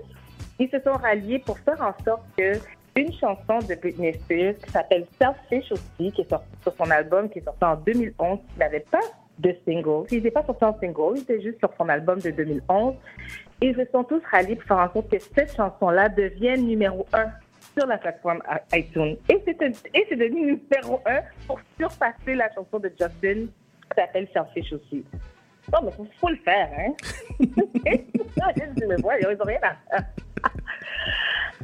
ils 0.58 0.70
se 0.70 0.78
sont 0.80 0.92
ralliés 0.94 1.40
pour 1.40 1.58
faire 1.58 1.80
en 1.82 1.92
sorte 2.04 2.22
que 2.38 2.52
une 2.96 3.12
chanson 3.12 3.58
de 3.68 3.74
Britney 3.74 4.14
Spears 4.14 4.56
qui 4.56 4.70
s'appelle 4.70 5.06
Selfish 5.20 5.72
aussi, 5.72 6.12
qui 6.12 6.22
est 6.22 6.28
sortie 6.28 6.46
sur 6.62 6.74
son 6.74 6.90
album, 6.90 7.28
qui 7.28 7.38
est 7.38 7.44
sorti 7.44 7.64
en 7.64 7.76
2011, 7.76 8.38
qui 8.38 8.58
n'avait 8.58 8.80
pas 8.80 9.00
de 9.38 9.54
single. 9.66 10.06
Il 10.10 10.18
n'était 10.18 10.30
pas 10.30 10.44
sorti 10.44 10.64
en 10.64 10.78
single, 10.78 11.16
il 11.16 11.22
était 11.22 11.42
juste 11.42 11.58
sur 11.58 11.70
son 11.78 11.88
album 11.88 12.20
de 12.20 12.30
2011. 12.30 12.94
Ils 13.60 13.76
se 13.76 13.84
sont 13.92 14.04
tous 14.04 14.22
ralliés 14.30 14.56
pour 14.56 14.64
faire 14.64 14.78
en 14.78 14.92
sorte 14.92 15.10
que 15.10 15.18
cette 15.18 15.54
chanson-là 15.54 16.08
devienne 16.08 16.66
numéro 16.66 17.06
un 17.12 17.26
sur 17.76 17.86
la 17.86 17.98
plateforme 17.98 18.42
iTunes. 18.72 19.16
Et 19.28 19.42
c'est 19.44 20.16
devenu 20.16 20.52
numéro 20.52 21.02
un 21.06 21.20
pour 21.46 21.60
surpasser 21.78 22.34
la 22.34 22.50
chanson 22.54 22.78
de 22.78 22.88
Justin 22.88 23.46
qui 23.46 23.94
s'appelle 23.94 24.26
Selfish 24.32 24.72
aussi. 24.72 25.04
Non, 25.72 25.80
mais 25.84 25.92
faut, 25.92 26.06
faut 26.18 26.30
le 26.30 26.36
faire, 26.36 26.70
hein? 26.78 26.94
ils 27.40 28.04
rien 29.42 29.58
à 29.62 29.76
faire. 29.90 30.04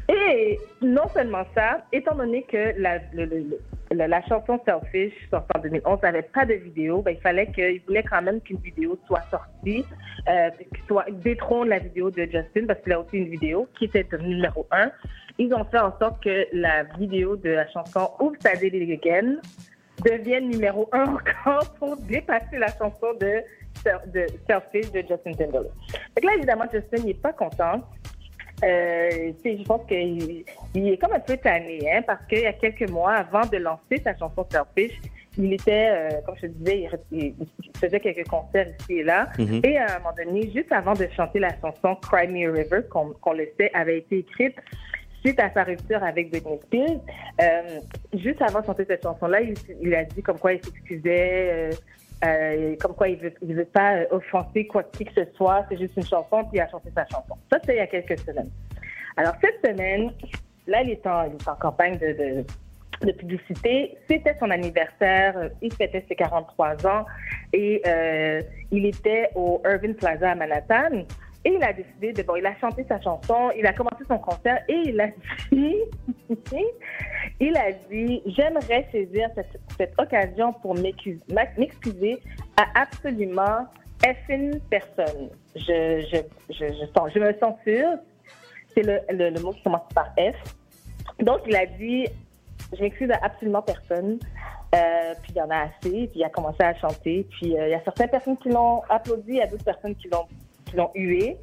Et 0.09 0.59
non 0.81 1.09
seulement 1.15 1.45
ça, 1.55 1.85
étant 1.93 2.15
donné 2.15 2.43
que 2.43 2.75
la, 2.77 2.99
la, 3.91 4.23
chanson 4.27 4.61
Selfish, 4.67 5.13
sortie 5.31 5.57
en 5.57 5.61
2011, 5.61 6.03
n'avait 6.03 6.23
pas 6.23 6.45
de 6.45 6.55
vidéo, 6.55 7.03
ben, 7.03 7.13
il 7.13 7.21
fallait 7.21 7.51
qu'il 7.53 7.81
voulait 7.87 8.03
quand 8.03 8.23
même 8.23 8.41
qu'une 8.41 8.59
vidéo 8.59 8.99
soit 9.07 9.23
sortie, 9.31 9.85
euh, 10.29 10.51
qui 10.75 10.83
soit 10.87 11.07
la 11.67 11.79
vidéo 11.79 12.11
de 12.11 12.25
Justin, 12.25 12.67
parce 12.67 12.81
qu'il 12.81 12.93
a 12.93 13.01
aussi 13.01 13.19
une 13.19 13.29
vidéo 13.29 13.69
qui 13.79 13.85
était 13.85 14.07
numéro 14.19 14.67
un. 14.71 14.91
Ils 15.39 15.55
ont 15.55 15.65
fait 15.65 15.79
en 15.79 15.97
sorte 15.99 16.23
que 16.23 16.47
la 16.53 16.83
vidéo 16.99 17.37
de 17.37 17.51
la 17.51 17.69
chanson 17.69 18.11
Oops, 18.21 18.39
I 18.45 18.59
Did 18.59 18.75
It 18.75 19.05
Again 19.05 19.37
devienne 20.05 20.49
numéro 20.49 20.89
un 20.93 21.05
encore 21.05 21.75
pour 21.79 21.97
dépasser 21.97 22.59
la 22.59 22.69
chanson 22.69 23.15
de, 23.21 23.43
de 24.13 24.27
Selfish 24.49 24.91
de 24.93 25.01
Justin 25.01 25.33
Timberlake. 25.33 25.73
Que 26.17 26.27
là, 26.27 26.35
évidemment, 26.37 26.65
Justin 26.73 27.05
n'est 27.05 27.15
pas 27.15 27.33
content. 27.33 27.83
Euh, 28.63 29.33
je 29.45 29.65
pense 29.65 29.87
qu'il 29.87 30.45
il 30.75 30.89
est 30.89 30.97
comme 30.97 31.13
un 31.13 31.21
peu 31.21 31.37
tanné, 31.37 31.81
hein, 31.93 32.03
parce 32.07 32.25
qu'il 32.27 32.41
y 32.41 32.47
a 32.47 32.53
quelques 32.53 32.89
mois, 32.89 33.15
avant 33.15 33.47
de 33.47 33.57
lancer 33.57 34.01
sa 34.05 34.17
chanson 34.17 34.47
Selfish, 34.51 34.99
il 35.39 35.53
était, 35.53 35.89
euh, 35.91 36.21
comme 36.27 36.37
je 36.37 36.43
te 36.43 36.47
disais, 36.47 36.89
il, 37.11 37.35
il 37.39 37.79
faisait 37.79 38.01
quelques 38.01 38.29
concerts 38.29 38.69
ici 38.81 38.99
et 38.99 39.03
là. 39.03 39.29
Mhm. 39.39 39.61
Et 39.65 39.79
à 39.79 39.97
un 39.97 39.99
moment 39.99 40.15
donné, 40.17 40.51
juste 40.53 40.71
avant 40.71 40.93
de 40.93 41.09
chanter 41.17 41.39
la 41.39 41.51
chanson 41.61 41.97
Cry 41.97 42.29
Me 42.29 42.49
a 42.49 42.53
River, 42.53 42.83
qu'on 42.91 43.33
le 43.33 43.49
sait, 43.59 43.71
avait 43.75 43.99
été 43.99 44.19
écrite 44.19 44.57
suite 45.25 45.41
à 45.41 45.51
sa 45.53 45.65
rupture 45.65 46.03
avec 46.03 46.31
Britney 46.31 46.59
Spears, 46.67 47.01
euh, 47.41 47.81
juste 48.15 48.43
avant 48.43 48.61
de 48.61 48.67
chanter 48.67 48.85
cette 48.87 49.03
chanson-là, 49.03 49.41
il, 49.41 49.55
il 49.81 49.95
a 49.95 50.05
dit 50.05 50.23
comme 50.23 50.39
quoi 50.39 50.53
il 50.53 50.65
s'excusait, 50.65 51.51
euh, 51.53 51.71
euh, 52.25 52.77
comme 52.81 52.95
quoi 52.95 53.09
il 53.09 53.19
veut, 53.19 53.35
veut 53.43 53.65
pas 53.65 53.97
euh, 53.97 54.07
offenser 54.11 54.67
quoi 54.67 54.85
qui 54.85 55.05
que 55.05 55.13
ce 55.15 55.25
soit, 55.35 55.67
c'est 55.69 55.79
juste 55.79 55.97
une 55.97 56.07
chanson, 56.07 56.45
puis 56.45 56.59
il 56.59 56.61
a 56.61 56.69
chanté 56.69 56.91
sa 56.95 57.05
chanson. 57.07 57.35
Ça, 57.51 57.59
c'était 57.61 57.75
il 57.75 57.79
y 57.79 57.81
a 57.81 57.87
quelques 57.87 58.19
semaines. 58.21 58.51
Alors, 59.17 59.35
cette 59.43 59.65
semaine, 59.65 60.13
là, 60.67 60.83
il 60.83 60.91
est 60.91 61.07
en, 61.07 61.29
campagne 61.61 61.99
de, 61.99 62.45
publicité. 63.19 63.97
C'était 64.09 64.37
son 64.39 64.51
anniversaire. 64.51 65.51
Il 65.61 65.75
fêtait 65.75 66.05
ses 66.09 66.15
43 66.15 66.87
ans 66.87 67.05
et 67.53 67.83
euh, 67.85 68.41
il 68.71 68.87
était 68.87 69.31
au 69.35 69.61
Irving 69.65 69.95
Plaza 69.95 70.31
à 70.31 70.35
Manhattan. 70.37 71.05
Et 71.45 71.55
il 71.55 71.63
a 71.63 71.73
décidé 71.73 72.13
de, 72.13 72.23
bon, 72.23 72.37
il 72.37 72.47
a 72.47 72.57
chanté 72.61 72.85
sa 72.89 73.01
chanson, 73.01 73.51
il 73.57 73.67
a 73.67 73.73
commencé 73.73 74.05
son 74.07 74.19
concert 74.19 74.63
et 74.69 74.83
il 74.87 75.01
a 75.01 75.09
dit, 75.51 75.77
il 77.41 77.57
a 77.57 77.73
dit, 77.91 78.23
j'aimerais 78.27 78.87
saisir 78.93 79.29
cette, 79.77 79.95
occasion 79.99 80.53
pour 80.53 80.77
m'excuser 80.77 82.21
à 82.57 82.83
absolument 82.83 83.67
effing 84.07 84.61
personne. 84.71 85.31
Je, 85.57 86.07
je, 86.13 86.19
je, 86.55 86.67
je, 86.67 86.87
sens- 86.97 87.11
je 87.13 87.19
me 87.19 87.33
censure. 87.41 87.99
C'est 88.75 88.83
le, 88.83 89.01
le, 89.11 89.31
le 89.31 89.41
mot 89.41 89.53
qui 89.53 89.63
commence 89.63 89.83
par 89.95 90.15
F. 90.17 90.55
Donc, 91.21 91.41
il 91.47 91.57
a 91.57 91.67
dit, 91.67 92.07
je 92.73 92.83
m'excuse 92.83 93.11
à 93.11 93.19
absolument 93.23 93.63
personne. 93.63 94.19
Euh, 94.75 95.15
puis 95.23 95.33
il 95.35 95.37
y 95.37 95.43
en 95.43 95.51
a 95.51 95.65
assez. 95.65 96.09
Puis 96.09 96.11
il 96.15 96.25
a 96.25 96.31
commencé 96.31 96.63
à 96.63 96.75
chanter. 96.75 97.27
Puis 97.31 97.59
euh, 97.59 97.69
il 97.69 97.71
y 97.71 97.75
a 97.75 97.83
certaines 97.85 98.09
personnes 98.09 98.39
qui 98.39 98.49
l'ont 98.49 98.83
applaudi, 98.89 99.29
il 99.29 99.37
y 99.37 99.43
a 99.43 99.47
d'autres 99.47 99.65
personnes 99.65 99.95
qui 99.97 100.09
l'ont 100.09 100.27
qui 100.73 100.77
l'ont 100.79 100.91
hué. 100.95 101.37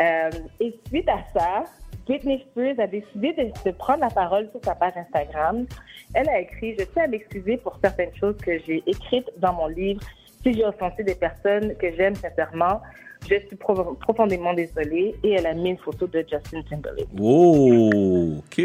Euh, 0.00 0.30
et 0.60 0.78
suite 0.88 1.08
à 1.08 1.18
ça, 1.36 1.64
Britney 2.06 2.44
Spears 2.50 2.78
a 2.78 2.86
décidé 2.86 3.32
de, 3.32 3.50
de 3.64 3.74
prendre 3.74 4.00
la 4.00 4.10
parole 4.10 4.48
sur 4.50 4.60
sa 4.62 4.74
page 4.74 4.92
Instagram. 4.96 5.66
Elle 6.14 6.28
a 6.28 6.40
écrit 6.40 6.76
Je 6.78 6.84
tiens 6.84 7.04
à 7.04 7.06
m'excuser 7.08 7.56
pour 7.56 7.78
certaines 7.82 8.14
choses 8.14 8.36
que 8.36 8.58
j'ai 8.66 8.82
écrites 8.86 9.30
dans 9.38 9.54
mon 9.54 9.66
livre. 9.66 10.00
Si 10.42 10.52
j'ai 10.52 10.64
offensé 10.64 11.02
des 11.02 11.14
personnes 11.16 11.74
que 11.76 11.92
j'aime 11.96 12.14
sincèrement, 12.14 12.80
je 13.28 13.34
suis 13.48 13.56
pro- 13.56 13.94
profondément 13.94 14.54
désolée. 14.54 15.16
Et 15.24 15.32
elle 15.32 15.46
a 15.46 15.54
mis 15.54 15.70
une 15.70 15.78
photo 15.78 16.06
de 16.06 16.24
Justin 16.30 16.62
Timberlake. 16.70 17.08
Oh, 17.20 18.34
ok. 18.38 18.58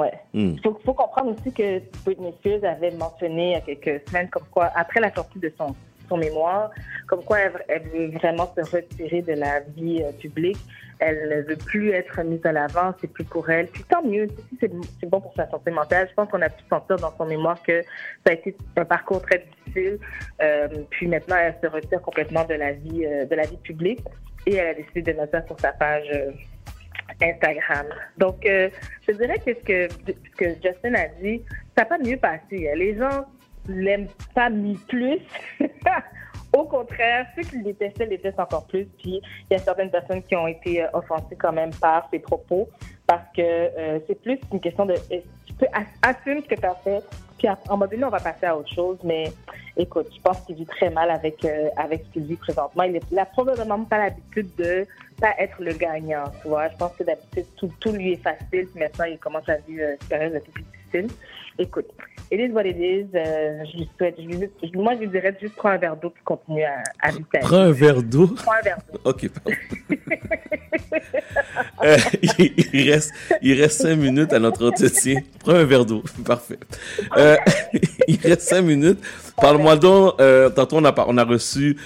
Ouais. 0.00 0.12
Faut, 0.64 0.80
faut 0.84 0.94
comprendre 0.94 1.36
aussi 1.38 1.52
que 1.52 1.80
Britney 2.04 2.32
Spears 2.40 2.64
avait 2.64 2.90
mentionné 2.92 3.50
il 3.50 3.52
y 3.52 3.54
a 3.54 3.60
quelques 3.60 4.08
semaines, 4.08 4.28
comme 4.30 4.46
quoi, 4.50 4.70
après 4.74 4.98
la 4.98 5.12
sortie 5.14 5.38
de 5.38 5.52
son, 5.56 5.74
son 6.08 6.16
mémoire, 6.16 6.70
comme 7.06 7.24
quoi 7.24 7.38
elle, 7.68 7.82
veut 7.88 8.10
vraiment 8.18 8.52
se 8.54 8.76
retirer 8.76 9.22
de 9.22 9.32
la 9.32 9.60
vie 9.60 10.02
euh, 10.02 10.12
publique. 10.12 10.58
Elle 11.00 11.28
ne 11.28 11.42
veut 11.42 11.56
plus 11.56 11.90
être 11.90 12.20
mise 12.22 12.44
à 12.44 12.52
l'avant, 12.52 12.92
c'est 13.00 13.12
plus 13.12 13.24
pour 13.24 13.48
elle. 13.48 13.68
Puis 13.68 13.84
tant 13.84 14.02
mieux, 14.02 14.26
c'est 14.60 15.08
bon 15.08 15.20
pour 15.20 15.32
sa 15.34 15.48
santé 15.48 15.70
mentale. 15.70 16.08
Je 16.10 16.14
pense 16.14 16.28
qu'on 16.28 16.42
a 16.42 16.48
pu 16.48 16.64
sentir 16.68 16.96
dans 16.96 17.16
son 17.16 17.26
mémoire 17.26 17.62
que 17.62 17.82
ça 17.82 18.30
a 18.30 18.32
été 18.32 18.56
un 18.76 18.84
parcours 18.84 19.22
très 19.22 19.44
difficile. 19.66 19.98
Euh, 20.42 20.68
puis 20.90 21.06
maintenant, 21.06 21.36
elle 21.36 21.54
se 21.62 21.68
retire 21.68 22.02
complètement 22.02 22.44
de 22.44 22.54
la 22.54 22.72
vie, 22.72 23.06
euh, 23.06 23.26
de 23.26 23.34
la 23.34 23.44
vie 23.44 23.58
publique 23.58 24.00
et 24.46 24.56
elle 24.56 24.68
a 24.68 24.74
décidé 24.74 25.02
de 25.02 25.12
mettre 25.12 25.32
ça 25.32 25.46
sur 25.46 25.58
sa 25.60 25.72
page. 25.72 26.08
Instagram. 27.20 27.86
Donc, 28.18 28.36
je 28.44 29.12
dirais 29.12 29.38
que 29.38 29.52
ce 29.52 29.64
que, 29.64 29.88
ce 29.88 30.36
que 30.36 30.54
Justin 30.62 30.94
a 30.94 31.08
dit, 31.20 31.42
ça 31.76 31.82
n'a 31.82 31.84
pas 31.86 31.98
mieux 31.98 32.16
passé. 32.16 32.70
Les 32.76 32.96
gens 32.96 33.24
l'aiment 33.68 34.08
pas 34.34 34.50
mis 34.50 34.76
plus. 34.88 35.20
Au 36.56 36.64
contraire, 36.64 37.26
ceux 37.36 37.42
qui 37.42 37.58
le 37.58 37.64
détestaient 37.64 38.04
le 38.04 38.10
détestent 38.10 38.40
encore 38.40 38.66
plus. 38.66 38.86
Puis, 38.98 39.20
il 39.50 39.52
y 39.52 39.54
a 39.54 39.58
certaines 39.58 39.90
personnes 39.90 40.22
qui 40.22 40.34
ont 40.34 40.46
été 40.46 40.82
euh, 40.82 40.88
offensées 40.94 41.36
quand 41.38 41.52
même 41.52 41.74
par 41.74 42.08
ses 42.10 42.18
propos 42.18 42.68
parce 43.06 43.24
que 43.36 43.42
euh, 43.42 43.98
c'est 44.06 44.20
plus 44.20 44.38
une 44.52 44.60
question 44.60 44.86
de... 44.86 44.94
Tu 45.46 45.52
peux 45.54 45.66
ass- 45.72 45.86
assumer 46.02 46.42
ce 46.42 46.54
que 46.54 46.60
tu 46.60 46.66
as 46.66 46.74
fait, 46.76 47.02
puis 47.38 47.48
moment 47.70 47.86
donné, 47.86 48.04
on 48.04 48.10
va 48.10 48.18
passer 48.18 48.46
à 48.46 48.56
autre 48.56 48.72
chose. 48.74 48.98
Mais 49.04 49.32
écoute, 49.76 50.08
je 50.14 50.20
pense 50.20 50.40
qu'il 50.40 50.56
vit 50.56 50.66
très 50.66 50.90
mal 50.90 51.10
avec, 51.10 51.44
euh, 51.44 51.68
avec 51.76 52.04
ce 52.04 52.12
qu'il 52.12 52.24
vit 52.24 52.36
présentement. 52.36 52.82
Il 52.82 53.00
n'a 53.12 53.24
probablement 53.24 53.84
pas 53.84 53.98
l'habitude 53.98 54.50
de 54.56 54.86
pas 55.20 55.34
être 55.38 55.60
le 55.60 55.72
gagnant, 55.72 56.24
tu 56.42 56.48
vois. 56.48 56.68
Je 56.68 56.76
pense 56.76 56.92
que 56.96 57.04
d'habitude, 57.04 57.46
tout, 57.56 57.70
tout 57.80 57.92
lui 57.92 58.12
est 58.12 58.22
facile. 58.22 58.66
Puis 58.66 58.80
maintenant, 58.80 59.04
il 59.04 59.18
commence 59.18 59.48
à 59.48 59.56
vivre 59.56 59.84
une 59.90 60.08
période 60.08 60.42
plus 60.52 60.64
difficile. 60.92 61.16
Écoute, 61.60 61.86
it 62.30 62.38
is 62.38 62.52
what 62.52 62.64
it 62.66 62.76
is. 62.76 63.06
Euh, 63.16 63.64
je 63.72 63.78
lui 63.78 63.90
souhaite, 63.98 64.14
je 64.16 64.26
lui- 64.26 64.50
moi, 64.80 64.94
je 64.94 65.00
lui 65.00 65.08
dirais 65.08 65.36
juste 65.40 65.56
prends 65.56 65.70
un 65.70 65.76
verre 65.76 65.96
d'eau 65.96 66.10
puis 66.10 66.22
continue 66.24 66.62
à, 66.62 66.82
à 67.02 67.10
vivre. 67.10 67.26
Prends 67.40 67.56
un 67.56 67.72
verre 67.72 68.02
d'eau? 68.02 68.28
Prends 68.28 68.52
un 68.52 68.62
verre 68.62 68.78
d'eau. 68.92 69.00
Ok, 69.04 69.28
pardon. 69.28 69.56
Euh, 71.84 71.96
il, 72.38 72.52
il 72.72 72.90
reste, 72.92 73.12
il 73.42 73.60
reste 73.60 73.82
cinq 73.82 73.96
minutes 73.96 74.32
à 74.32 74.38
notre 74.38 74.66
entretien. 74.68 75.20
Prends 75.40 75.54
un 75.54 75.64
verre 75.64 75.84
d'eau. 75.84 76.02
Parfait. 76.24 76.58
Euh, 77.16 77.36
il 78.08 78.18
reste 78.20 78.42
cinq 78.42 78.62
minutes. 78.62 78.98
Parle-moi 79.40 79.76
donc, 79.76 80.20
euh, 80.20 80.50
tantôt 80.50 80.76
on 80.78 80.84
a, 80.84 80.94
on 81.06 81.16
a 81.16 81.24
reçu 81.24 81.76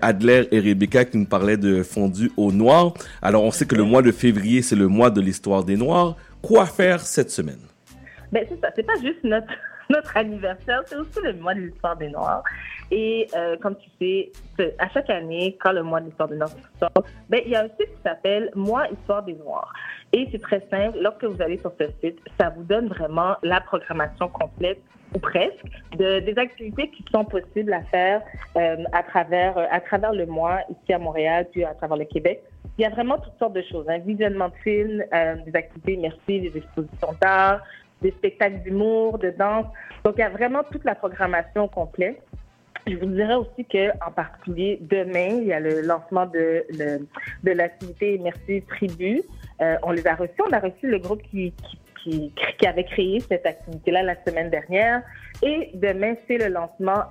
Adler 0.00 0.48
et 0.50 0.60
Rebecca 0.60 1.04
qui 1.04 1.18
nous 1.18 1.26
parlaient 1.26 1.56
de 1.58 1.82
fondu 1.82 2.30
au 2.36 2.50
noir. 2.52 2.94
Alors 3.20 3.44
on 3.44 3.50
sait 3.50 3.66
que 3.66 3.74
le 3.74 3.84
mois 3.84 4.02
de 4.02 4.12
février, 4.12 4.62
c'est 4.62 4.76
le 4.76 4.88
mois 4.88 5.10
de 5.10 5.20
l'histoire 5.20 5.64
des 5.64 5.76
Noirs. 5.76 6.16
Quoi 6.40 6.66
faire 6.66 7.00
cette 7.00 7.30
semaine? 7.30 7.60
Ben, 8.32 8.46
c'est 8.48 8.60
ça. 8.60 8.70
C'est 8.74 8.82
pas 8.82 8.96
juste 9.02 9.22
notre, 9.22 9.52
notre 9.90 10.16
anniversaire, 10.16 10.82
c'est 10.86 10.96
aussi 10.96 11.20
le 11.22 11.34
mois 11.34 11.54
de 11.54 11.60
l'histoire 11.60 11.96
des 11.96 12.08
Noirs. 12.08 12.42
Et 12.90 13.26
euh, 13.34 13.56
comme 13.58 13.76
tu 13.76 13.90
sais, 14.00 14.32
à 14.78 14.88
chaque 14.88 15.10
année, 15.10 15.56
quand 15.60 15.72
le 15.72 15.82
mois 15.82 16.00
de 16.00 16.06
l'histoire 16.06 16.28
des 16.28 16.36
Noirs 16.36 16.50
sort, 16.78 17.04
ben, 17.28 17.40
il 17.44 17.52
y 17.52 17.56
a 17.56 17.64
un 17.64 17.68
site 17.68 17.94
qui 17.94 18.02
s'appelle 18.04 18.50
Moi, 18.54 18.86
Histoire 18.88 19.22
des 19.22 19.34
Noirs. 19.34 19.72
Et 20.12 20.28
c'est 20.30 20.40
très 20.40 20.66
simple. 20.70 20.98
Lorsque 21.00 21.24
vous 21.24 21.40
allez 21.40 21.58
sur 21.58 21.72
ce 21.80 21.86
site, 22.02 22.18
ça 22.38 22.50
vous 22.50 22.64
donne 22.64 22.88
vraiment 22.88 23.36
la 23.42 23.60
programmation 23.60 24.28
complète 24.28 24.80
ou 25.14 25.18
presque, 25.18 25.64
de, 25.98 26.20
des 26.20 26.38
activités 26.38 26.88
qui 26.88 27.04
sont 27.12 27.24
possibles 27.24 27.72
à 27.72 27.82
faire 27.82 28.22
euh, 28.56 28.76
à, 28.92 29.02
travers, 29.02 29.58
euh, 29.58 29.66
à 29.70 29.80
travers 29.80 30.12
le 30.12 30.24
mois 30.24 30.60
ici 30.70 30.92
à 30.92 30.98
Montréal, 30.98 31.46
puis 31.50 31.64
à 31.64 31.74
travers 31.74 31.98
le 31.98 32.06
Québec. 32.06 32.42
Il 32.78 32.82
y 32.82 32.86
a 32.86 32.90
vraiment 32.90 33.18
toutes 33.18 33.38
sortes 33.38 33.52
de 33.52 33.62
choses. 33.70 33.86
Un 33.88 33.98
visionnement 33.98 34.48
de 34.48 34.54
films, 34.64 35.04
des 35.44 35.54
activités 35.54 35.92
immersives, 35.92 36.52
des 36.52 36.58
expositions 36.58 37.14
d'art, 37.20 37.60
des 38.02 38.10
spectacles 38.10 38.62
d'humour, 38.62 39.18
de 39.18 39.30
danse. 39.30 39.66
Donc, 40.04 40.14
il 40.16 40.20
y 40.20 40.24
a 40.24 40.30
vraiment 40.30 40.62
toute 40.70 40.84
la 40.84 40.94
programmation 40.94 41.68
complète. 41.68 42.20
Je 42.86 42.96
vous 42.96 43.06
dirais 43.06 43.34
aussi 43.34 43.64
que, 43.64 43.90
en 44.04 44.10
particulier, 44.10 44.78
demain, 44.80 45.38
il 45.40 45.44
y 45.44 45.52
a 45.52 45.60
le 45.60 45.82
lancement 45.82 46.26
de, 46.26 46.64
de 47.44 47.50
l'activité 47.52 48.16
immersive 48.16 48.64
Tribu. 48.66 49.22
Euh, 49.60 49.76
on 49.84 49.92
les 49.92 50.06
a 50.06 50.16
reçus. 50.16 50.42
On 50.46 50.52
a 50.52 50.58
reçu 50.58 50.88
le 50.88 50.98
groupe 50.98 51.22
qui, 51.22 51.54
qui 52.02 52.66
avait 52.66 52.84
créé 52.84 53.20
cette 53.20 53.46
activité-là 53.46 54.02
la 54.02 54.16
semaine 54.26 54.50
dernière. 54.50 55.02
Et 55.42 55.70
demain, 55.74 56.14
c'est 56.26 56.38
le 56.38 56.48
lancement 56.48 57.04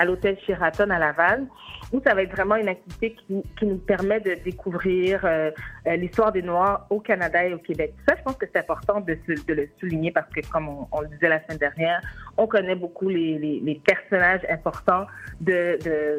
à 0.00 0.04
l'hôtel 0.06 0.38
Sheraton 0.46 0.88
à 0.88 0.98
Laval, 0.98 1.46
où 1.92 2.00
ça 2.00 2.14
va 2.14 2.22
être 2.22 2.30
vraiment 2.30 2.56
une 2.56 2.68
activité 2.68 3.14
qui, 3.26 3.66
nous 3.66 3.76
permet 3.76 4.20
de 4.20 4.34
découvrir 4.42 5.20
euh, 5.24 5.50
euh, 5.86 5.96
l'histoire 5.96 6.32
des 6.32 6.40
Noirs 6.40 6.86
au 6.88 7.00
Canada 7.00 7.44
et 7.44 7.52
au 7.52 7.58
Québec. 7.58 7.92
Ça, 8.08 8.14
je 8.16 8.22
pense 8.22 8.36
que 8.36 8.46
c'est 8.46 8.60
important 8.60 9.00
de, 9.00 9.18
le 9.48 9.68
souligner 9.78 10.10
parce 10.10 10.30
que, 10.30 10.40
comme 10.50 10.68
on, 10.90 11.00
le 11.02 11.08
disait 11.08 11.28
la 11.28 11.42
semaine 11.44 11.58
dernière, 11.58 12.00
on 12.38 12.46
connaît 12.46 12.76
beaucoup 12.76 13.10
les, 13.10 13.82
personnages 13.84 14.40
importants 14.48 15.06
de 15.40 15.78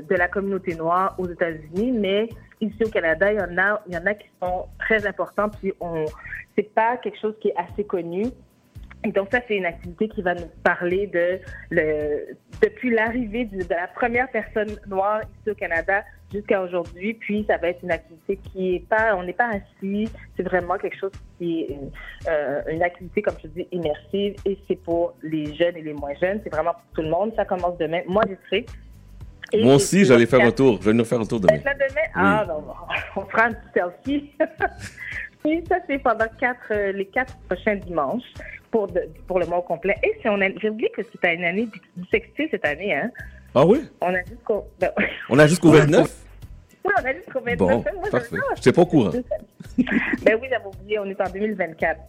la 0.10 0.28
communauté 0.28 0.76
noire 0.76 1.16
aux 1.18 1.28
États-Unis, 1.28 1.92
mais 1.92 2.30
ici 2.60 2.84
au 2.86 2.90
Canada, 2.90 3.32
il 3.32 3.40
y 3.40 3.42
en 3.42 3.58
a, 3.58 3.82
il 3.88 3.94
y 3.94 3.98
en 3.98 4.06
a 4.06 4.14
qui 4.14 4.28
sont 4.42 4.68
très 4.80 5.08
importants, 5.08 5.50
puis 5.50 5.74
on, 5.80 6.06
c'est 6.56 6.74
pas 6.74 6.98
quelque 6.98 7.20
chose 7.20 7.34
qui 7.42 7.50
est 7.50 7.56
assez 7.58 7.84
connu. 7.84 8.26
Et 9.04 9.12
donc 9.12 9.30
ça, 9.32 9.40
c'est 9.48 9.56
une 9.56 9.66
activité 9.66 10.08
qui 10.10 10.22
va 10.22 10.36
nous 10.36 10.50
parler 10.64 11.08
de 11.08 11.40
le, 11.72 12.36
depuis 12.62 12.92
l'arrivée 12.92 13.46
de 13.46 13.66
la 13.70 13.88
première 13.88 14.30
personne 14.30 14.70
noire 14.88 15.22
ici 15.22 15.50
au 15.50 15.56
Canada 15.56 16.04
jusqu'à 16.32 16.62
aujourd'hui. 16.62 17.16
Puis 17.16 17.44
ça 17.50 17.58
va 17.58 17.70
être 17.70 17.82
une 17.82 17.92
activité 17.92 18.40
qui 18.52 18.76
est 18.76 18.88
pas, 18.88 19.16
on 19.16 19.24
n'est 19.24 19.34
pas 19.34 19.50
assis. 19.50 20.08
C'est 20.38 20.44
vraiment 20.44 20.78
quelque 20.78 20.98
chose 21.00 21.12
qui 21.38 21.62
est 21.62 21.78
euh, 22.30 22.62
une 22.70 22.84
activité, 22.84 23.24
comme 23.24 23.36
je 23.44 23.48
dis, 23.48 23.68
immersive. 23.72 24.36
Et 24.46 24.58
c'est 24.68 24.76
pour 24.76 25.16
les 25.24 25.56
jeunes 25.56 25.78
et 25.78 25.82
les 25.82 25.94
moins 25.94 26.14
jeunes. 26.22 26.40
C'est 26.44 26.54
vraiment 26.54 26.74
pour 26.74 26.84
tout 26.94 27.02
le 27.02 27.10
monde. 27.10 27.34
Ça 27.36 27.46
commence 27.46 27.78
demain. 27.80 28.02
Moi, 28.08 28.24
j'y 28.28 28.36
serai. 28.46 28.66
Et 29.54 29.64
Moi 29.64 29.76
aussi, 29.76 30.06
j'allais 30.06 30.28
faire 30.28 30.46
un 30.46 30.52
tour. 30.52 30.78
Je 30.80 30.86
vais 30.86 30.92
venir 30.92 31.08
faire 31.08 31.20
un 31.20 31.26
tour 31.26 31.40
demain. 31.40 31.60
Là 31.66 31.74
demain? 31.74 32.08
Ah, 32.14 32.46
non, 32.48 32.64
on 33.16 33.26
fera 33.26 33.46
un 33.46 33.54
petit 33.54 33.72
selfie. 33.74 34.32
Puis 35.44 35.64
ça, 35.68 35.78
c'est 35.88 35.98
pendant 35.98 36.28
quatre, 36.40 36.72
euh, 36.72 36.92
les 36.92 37.08
quatre 37.08 37.36
prochains 37.50 37.76
dimanches 37.76 38.32
pour, 38.72 38.88
de- 38.88 39.10
pour 39.28 39.40
le 39.40 39.46
mois 39.46 39.62
complet. 39.62 39.96
Et 40.04 40.18
si 40.22 40.30
on 40.30 40.40
a, 40.42 40.50
j'ai 40.62 40.70
oublié 40.70 40.90
que 40.96 41.02
c'était 41.04 41.36
une 41.36 41.44
année 41.44 41.66
du, 41.66 41.80
du 41.98 42.08
sextile 42.10 42.48
cette 42.52 42.66
année, 42.66 42.94
hein. 42.96 43.12
Ah 43.54 43.66
oui? 43.66 43.82
On 44.00 44.14
a 44.14 44.24
jusqu'au, 44.24 44.66
ben, 44.80 44.92
On 45.30 45.38
a 45.38 45.46
jusqu'au 45.48 45.72
29? 45.72 46.08
oui, 46.86 46.92
on 47.02 47.06
a 47.06 47.14
jusqu'au 47.14 47.42
29. 47.42 47.58
Bon, 47.58 47.68
Moi, 47.68 47.84
j'avais- 47.84 48.10
parfait. 48.12 48.36
J'étais 48.56 48.72
pas 48.72 48.82
au 48.82 48.86
courant. 48.86 49.10
ben 49.78 50.38
oui, 50.42 50.48
j'avais 50.50 50.66
oublié, 50.66 51.00
on 51.00 51.06
est 51.06 51.22
en 51.22 51.30
2024. 51.30 52.00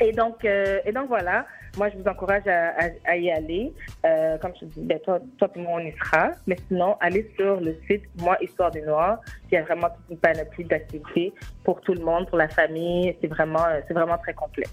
Et 0.00 0.12
donc, 0.12 0.44
euh, 0.44 0.78
et 0.84 0.92
donc 0.92 1.08
voilà, 1.08 1.46
moi 1.78 1.88
je 1.88 1.96
vous 1.96 2.06
encourage 2.06 2.46
à, 2.46 2.68
à- 2.78 2.90
à 3.06 3.16
y 3.16 3.30
aller. 3.30 3.72
Euh, 4.04 4.36
comme 4.36 4.52
je 4.56 4.60
te 4.60 4.64
dis, 4.66 4.82
ben, 4.82 4.98
toi, 5.00 5.18
toi 5.38 5.48
et 5.56 5.58
moi 5.58 5.80
on 5.80 5.86
y 5.86 5.92
sera. 5.92 6.32
Mais 6.46 6.56
sinon, 6.68 6.96
allez 7.00 7.32
sur 7.38 7.58
le 7.62 7.74
site 7.88 8.02
Moi 8.20 8.36
Histoire 8.42 8.70
des 8.70 8.82
Noirs. 8.82 9.18
Il 9.50 9.54
y 9.54 9.56
a 9.58 9.62
vraiment 9.62 9.88
toute 9.88 10.10
une 10.10 10.18
panoplie 10.18 10.64
d'activités 10.64 11.32
pour 11.64 11.80
tout 11.80 11.94
le 11.94 12.04
monde, 12.04 12.28
pour 12.28 12.36
la 12.36 12.48
famille. 12.48 13.16
C'est 13.22 13.28
vraiment, 13.28 13.64
euh, 13.64 13.80
c'est 13.88 13.94
vraiment 13.94 14.18
très 14.18 14.34
complet. 14.34 14.66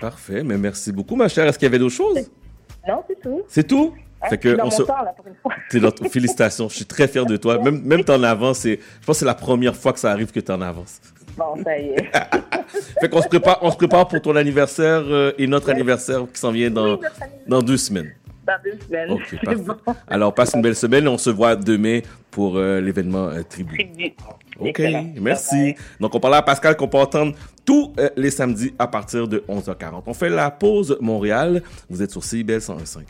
Parfait, 0.00 0.42
mais 0.44 0.56
merci 0.58 0.92
beaucoup, 0.92 1.16
ma 1.16 1.28
chère. 1.28 1.46
Est-ce 1.46 1.58
qu'il 1.58 1.66
y 1.66 1.70
avait 1.70 1.78
d'autres 1.78 1.94
choses? 1.94 2.30
Non, 2.86 3.02
c'est 3.08 3.20
tout. 3.20 3.42
C'est 3.48 3.66
tout? 3.66 3.94
Hein, 4.22 4.26
Fait 4.30 4.38
que 4.38 4.48
dans 4.56 4.66
on 4.66 4.70
se... 4.70 4.82
temps, 4.82 5.02
là, 5.04 5.12
pour 5.16 5.26
une 5.26 5.34
fois. 5.34 5.52
Dans- 5.74 6.08
Félicitations, 6.08 6.68
je 6.68 6.74
suis 6.76 6.84
très 6.86 7.06
fier 7.06 7.24
de 7.26 7.36
toi. 7.36 7.58
Même, 7.62 7.82
même 7.82 8.02
t'es 8.04 8.12
en 8.12 8.22
avance, 8.22 8.64
je 8.64 8.76
pense 9.06 9.16
que 9.16 9.20
c'est 9.20 9.24
la 9.24 9.34
première 9.34 9.76
fois 9.76 9.92
que 9.92 10.00
ça 10.00 10.10
arrive 10.10 10.32
que 10.32 10.40
t'es 10.40 10.52
en 10.52 10.60
avance. 10.60 11.00
Bon, 11.36 11.54
ça 11.62 11.78
y 11.78 11.90
est. 11.90 12.10
Fait 13.00 13.08
qu'on 13.08 13.22
se 13.22 13.28
prépare, 13.28 13.58
on 13.62 13.70
se 13.70 13.76
prépare 13.76 14.08
pour 14.08 14.20
ton 14.20 14.34
anniversaire 14.36 15.02
euh, 15.06 15.32
et 15.38 15.46
notre 15.46 15.70
anniversaire 15.70 16.26
qui 16.32 16.40
s'en 16.40 16.50
vient 16.50 16.70
dans, 16.70 16.98
dans 17.46 17.62
deux 17.62 17.76
semaines. 17.76 18.10
Dans 18.46 18.54
deux 18.64 18.78
semaines. 18.84 19.10
Ok, 19.12 19.22
C'est 19.30 19.40
parfait. 19.44 19.60
bon. 19.62 19.76
Alors, 20.08 20.34
passe 20.34 20.52
une 20.54 20.62
belle 20.62 20.74
semaine 20.76 21.04
et 21.04 21.08
on 21.08 21.18
se 21.18 21.30
voit 21.30 21.54
demain 21.54 22.00
pour 22.30 22.56
euh, 22.56 22.80
l'événement 22.80 23.28
euh, 23.28 23.42
Tribu. 23.48 23.76
Tribu. 23.76 24.14
Ok, 24.58 24.82
merci. 25.20 25.74
Donc, 26.00 26.14
on 26.14 26.20
parlait 26.20 26.38
à 26.38 26.42
Pascal 26.42 26.76
qu'on 26.76 26.88
peut 26.88 26.98
entendre 26.98 27.34
tous 27.64 27.92
euh, 27.98 28.08
les 28.16 28.30
samedis 28.30 28.74
à 28.78 28.88
partir 28.88 29.28
de 29.28 29.44
11h40. 29.48 30.02
On 30.06 30.14
fait 30.14 30.30
la 30.30 30.50
pause 30.50 30.96
Montréal. 31.00 31.62
Vous 31.88 32.02
êtes 32.02 32.10
sur 32.10 32.24
CIBL 32.24 32.58
101.5. 32.58 33.02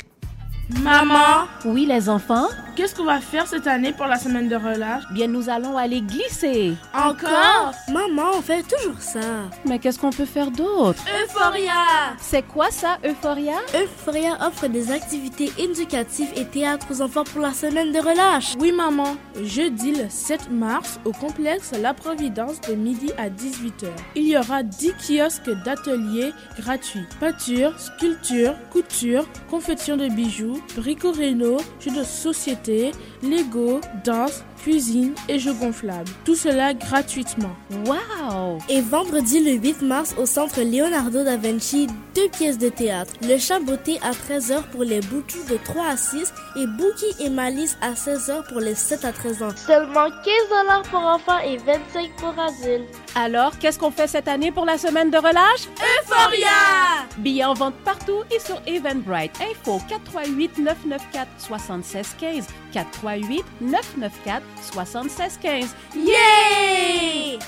Maman, 0.70 1.46
Oui, 1.64 1.86
les 1.86 2.10
enfants. 2.10 2.46
qu'est-ce 2.76 2.94
qu'on 2.94 3.04
va 3.04 3.20
faire 3.20 3.46
cette 3.46 3.66
année 3.66 3.92
pour 3.92 4.04
la 4.06 4.18
semaine 4.18 4.48
de 4.50 4.54
relâche? 4.54 5.02
Bien, 5.12 5.26
nous 5.26 5.48
allons 5.48 5.76
aller 5.78 6.02
glisser. 6.02 6.74
Encore? 6.94 7.72
Maman, 7.88 8.32
on 8.36 8.42
fait 8.42 8.62
toujours 8.62 9.00
ça. 9.00 9.18
Mais 9.64 9.78
qu'est-ce 9.78 9.98
qu'on 9.98 10.10
peut 10.10 10.26
faire 10.26 10.50
d'autre? 10.50 11.02
Euphoria 11.24 11.72
C'est 12.20 12.42
quoi 12.42 12.70
ça, 12.70 12.98
Euphoria? 13.04 13.54
Euphoria 13.74 14.36
offre 14.46 14.66
des 14.68 14.92
activités 14.92 15.50
éducatives 15.58 16.30
et 16.36 16.44
théâtre 16.44 16.86
aux 16.90 17.00
enfants 17.00 17.24
pour 17.24 17.40
la 17.40 17.54
semaine 17.54 17.90
de 17.90 17.98
relâche. 17.98 18.54
Oui, 18.60 18.70
maman. 18.70 19.16
Jeudi 19.42 19.92
le 19.92 20.04
7 20.10 20.50
mars, 20.50 21.00
au 21.06 21.12
complexe 21.12 21.72
La 21.80 21.94
Providence 21.94 22.60
de 22.60 22.74
midi 22.74 23.10
à 23.16 23.30
18h. 23.30 23.86
Il 24.16 24.28
y 24.28 24.36
aura 24.36 24.62
10 24.62 24.92
kiosques 24.98 25.50
d'ateliers 25.64 26.32
gratuits. 26.60 27.06
Peinture, 27.20 27.72
sculpture, 27.80 28.54
couture, 28.70 29.24
confection 29.50 29.96
de 29.96 30.08
bijoux, 30.08 30.57
brico-réno, 30.76 31.58
jeux 31.80 31.90
de 31.90 32.04
société, 32.04 32.92
Lego, 33.22 33.80
danse, 34.04 34.44
cuisine 34.58 35.14
et 35.28 35.38
jeux 35.38 35.54
gonflables. 35.54 36.10
Tout 36.24 36.34
cela 36.34 36.74
gratuitement. 36.74 37.54
Wow! 37.86 38.58
Et 38.68 38.80
vendredi 38.80 39.40
le 39.40 39.52
8 39.52 39.82
mars 39.82 40.14
au 40.18 40.26
centre 40.26 40.60
Leonardo 40.60 41.24
da 41.24 41.36
Vinci, 41.36 41.86
deux 42.14 42.28
pièces 42.28 42.58
de 42.58 42.68
théâtre. 42.68 43.12
Le 43.22 43.38
chat 43.38 43.60
beauté 43.60 43.98
à 44.02 44.10
13h 44.12 44.62
pour 44.70 44.84
les 44.84 45.00
boutous 45.00 45.42
de 45.48 45.56
3 45.56 45.86
à 45.86 45.96
6 45.96 46.32
et 46.56 46.66
Bookie 46.66 47.24
et 47.24 47.30
Malice 47.30 47.78
à 47.80 47.92
16h 47.92 48.48
pour 48.48 48.60
les 48.60 48.74
7 48.74 49.04
à 49.04 49.12
13 49.12 49.42
ans. 49.42 49.56
Seulement 49.56 50.08
15 50.24 50.88
pour 50.90 51.00
enfants 51.00 51.38
et 51.38 51.56
25 51.58 52.10
pour 52.16 52.34
adultes. 52.38 52.88
Alors, 53.14 53.58
qu'est-ce 53.58 53.78
qu'on 53.78 53.90
fait 53.90 54.06
cette 54.06 54.28
année 54.28 54.52
pour 54.52 54.64
la 54.64 54.78
semaine 54.78 55.10
de 55.10 55.16
relâche? 55.18 55.68
Euphoria! 56.02 57.06
Billets 57.18 57.44
en 57.44 57.54
vente 57.54 57.74
partout 57.84 58.22
et 58.34 58.38
sur 58.38 58.60
Eventbrite. 58.66 59.32
Info 59.40 59.80
438 59.88 60.58
994 60.58 61.28
7615 61.38 62.46
438 62.72 63.44
994 63.60 64.42
7615. 64.72 65.74
Yeah! 65.96 67.38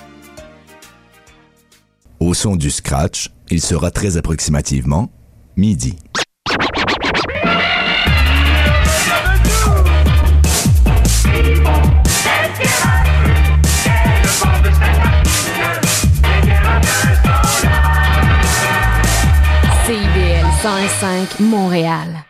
Au 2.18 2.34
son 2.34 2.56
du 2.56 2.70
scratch, 2.70 3.30
il 3.48 3.60
sera 3.60 3.90
très 3.90 4.16
approximativement 4.16 5.10
midi. 5.56 5.96
CIBL 19.86 20.46
105 20.62 21.40
Montréal. 21.40 22.29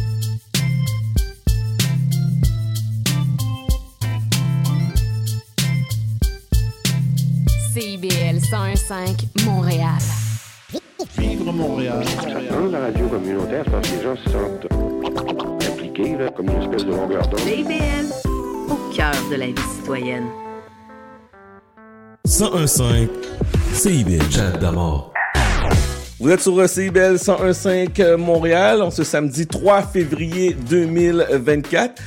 CIBL 7.73 8.41
105 8.41 9.45
Montréal. 9.45 9.97
Vivre 11.17 11.53
Montréal. 11.53 12.03
Dans 12.49 12.67
la 12.69 12.79
radio 12.81 13.07
communautaire, 13.07 13.63
parce 13.71 13.89
que 13.89 13.95
les 13.95 14.03
gens 14.03 14.15
se 14.17 14.29
sentent 14.29 14.67
impliqués, 15.69 16.17
là, 16.17 16.29
comme 16.35 16.49
une 16.49 16.61
espèce 16.63 16.85
de 16.85 16.91
longueur 16.91 17.25
d'onde. 17.29 17.39
CIBL, 17.39 18.11
au 18.69 18.93
cœur 18.93 19.13
de 19.31 19.35
la 19.37 19.45
vie 19.45 19.55
citoyenne. 19.77 20.25
101.5 22.27 23.07
CIBL 23.73 24.29
Chat 24.29 24.51
d'amour. 24.59 25.13
Vous 26.19 26.29
êtes 26.29 26.41
sur 26.41 26.67
CIBL 26.67 27.15
101.5 27.15 28.17
Montréal 28.17 28.81
en 28.81 28.91
ce 28.91 29.05
samedi 29.05 29.47
3 29.47 29.83
février 29.83 30.57
2024. 30.69 32.01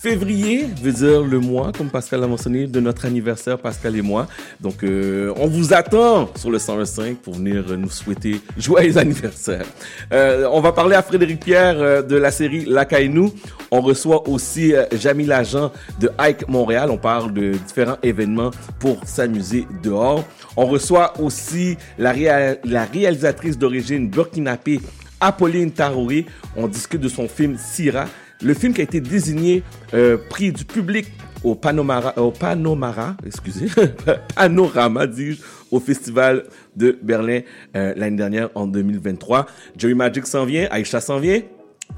Février 0.00 0.68
veut 0.80 0.92
dire 0.92 1.22
le 1.24 1.40
mois, 1.40 1.72
comme 1.76 1.90
Pascal 1.90 2.20
l'a 2.20 2.28
mentionné, 2.28 2.68
de 2.68 2.78
notre 2.78 3.04
anniversaire, 3.04 3.58
Pascal 3.58 3.96
et 3.96 4.02
moi. 4.02 4.28
Donc, 4.60 4.84
euh, 4.84 5.34
on 5.36 5.48
vous 5.48 5.74
attend 5.74 6.30
sur 6.36 6.52
le 6.52 6.58
101.5 6.58 7.16
pour 7.16 7.34
venir 7.34 7.64
nous 7.76 7.90
souhaiter 7.90 8.40
joyeux 8.56 8.96
anniversaire. 8.96 9.64
Euh, 10.12 10.48
on 10.52 10.60
va 10.60 10.70
parler 10.70 10.94
à 10.94 11.02
Frédéric 11.02 11.40
Pierre 11.40 11.80
euh, 11.80 12.02
de 12.02 12.14
la 12.14 12.30
série 12.30 12.64
La 12.64 12.84
Caille-nous. 12.84 13.34
On 13.72 13.80
reçoit 13.80 14.28
aussi 14.28 14.72
euh, 14.72 14.84
Jamil 14.92 15.32
Agent 15.32 15.72
de 15.98 16.12
Hike 16.16 16.46
Montréal. 16.46 16.92
On 16.92 16.98
parle 16.98 17.32
de 17.32 17.54
différents 17.54 17.98
événements 18.04 18.52
pour 18.78 19.00
s'amuser 19.04 19.66
dehors. 19.82 20.24
On 20.56 20.66
reçoit 20.66 21.20
aussi 21.20 21.76
la, 21.98 22.14
la 22.62 22.84
réalisatrice 22.84 23.58
d'origine 23.58 24.08
burkinabé 24.08 24.80
Apolline 25.20 25.72
Tarouri. 25.72 26.26
On 26.56 26.68
discute 26.68 27.00
de 27.00 27.08
son 27.08 27.26
film 27.26 27.56
Syrah. 27.58 28.06
Le 28.40 28.54
film 28.54 28.72
qui 28.72 28.80
a 28.80 28.84
été 28.84 29.00
désigné 29.00 29.64
euh, 29.94 30.16
prix 30.16 30.52
du 30.52 30.64
public 30.64 31.06
au 31.42 31.54
Panomara, 31.56 32.16
au 32.18 32.30
Panomara, 32.30 33.16
excusez, 33.26 33.66
Panorama, 34.36 35.06
dis-je, 35.08 35.40
au 35.70 35.80
Festival 35.80 36.44
de 36.76 36.96
Berlin 37.02 37.40
euh, 37.76 37.94
l'année 37.96 38.16
dernière 38.16 38.48
en 38.54 38.66
2023. 38.66 39.46
Jerry 39.76 39.94
Magic 39.94 40.26
s'en 40.26 40.44
vient, 40.44 40.68
Aïcha 40.70 41.00
s'en 41.00 41.18
vient. 41.18 41.40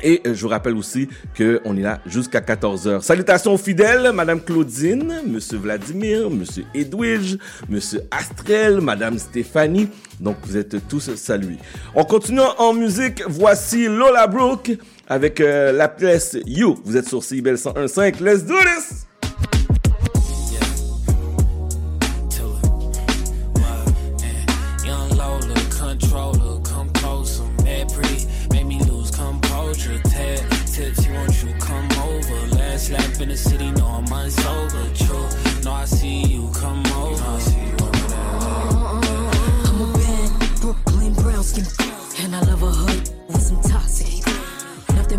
Et 0.03 0.23
euh, 0.27 0.35
je 0.35 0.41
vous 0.41 0.49
rappelle 0.49 0.77
aussi 0.77 1.09
que 1.35 1.61
on 1.65 1.77
est 1.77 1.83
là 1.83 2.01
jusqu'à 2.07 2.41
14h. 2.41 3.03
Salutations 3.03 3.59
fidèles, 3.59 4.13
Madame 4.13 4.41
Claudine, 4.41 5.21
Monsieur 5.27 5.59
Vladimir, 5.59 6.31
Monsieur 6.31 6.65
Edwige, 6.75 7.37
Monsieur 7.69 8.01
Astrel, 8.11 8.81
Madame 8.81 9.19
Stéphanie. 9.19 9.89
Donc 10.21 10.37
vous 10.45 10.57
êtes 10.57 10.89
tous 10.89 11.15
salués. 11.17 11.59
On 11.95 12.05
continue 12.05 12.41
en 12.59 12.73
musique. 12.73 13.23
Voici 13.27 13.87
Lola 13.89 14.27
Brooke 14.27 14.71
avec 15.11 15.41
euh, 15.41 15.73
la 15.73 15.89
pièce 15.89 16.39
You. 16.47 16.79
Vous 16.85 16.97
êtes 16.97 17.09
sur 17.09 17.23
CIBEL 17.23 17.57
101.5. 17.57 18.23
Let's 18.23 18.45
do 18.45 18.55
this! 18.55 19.10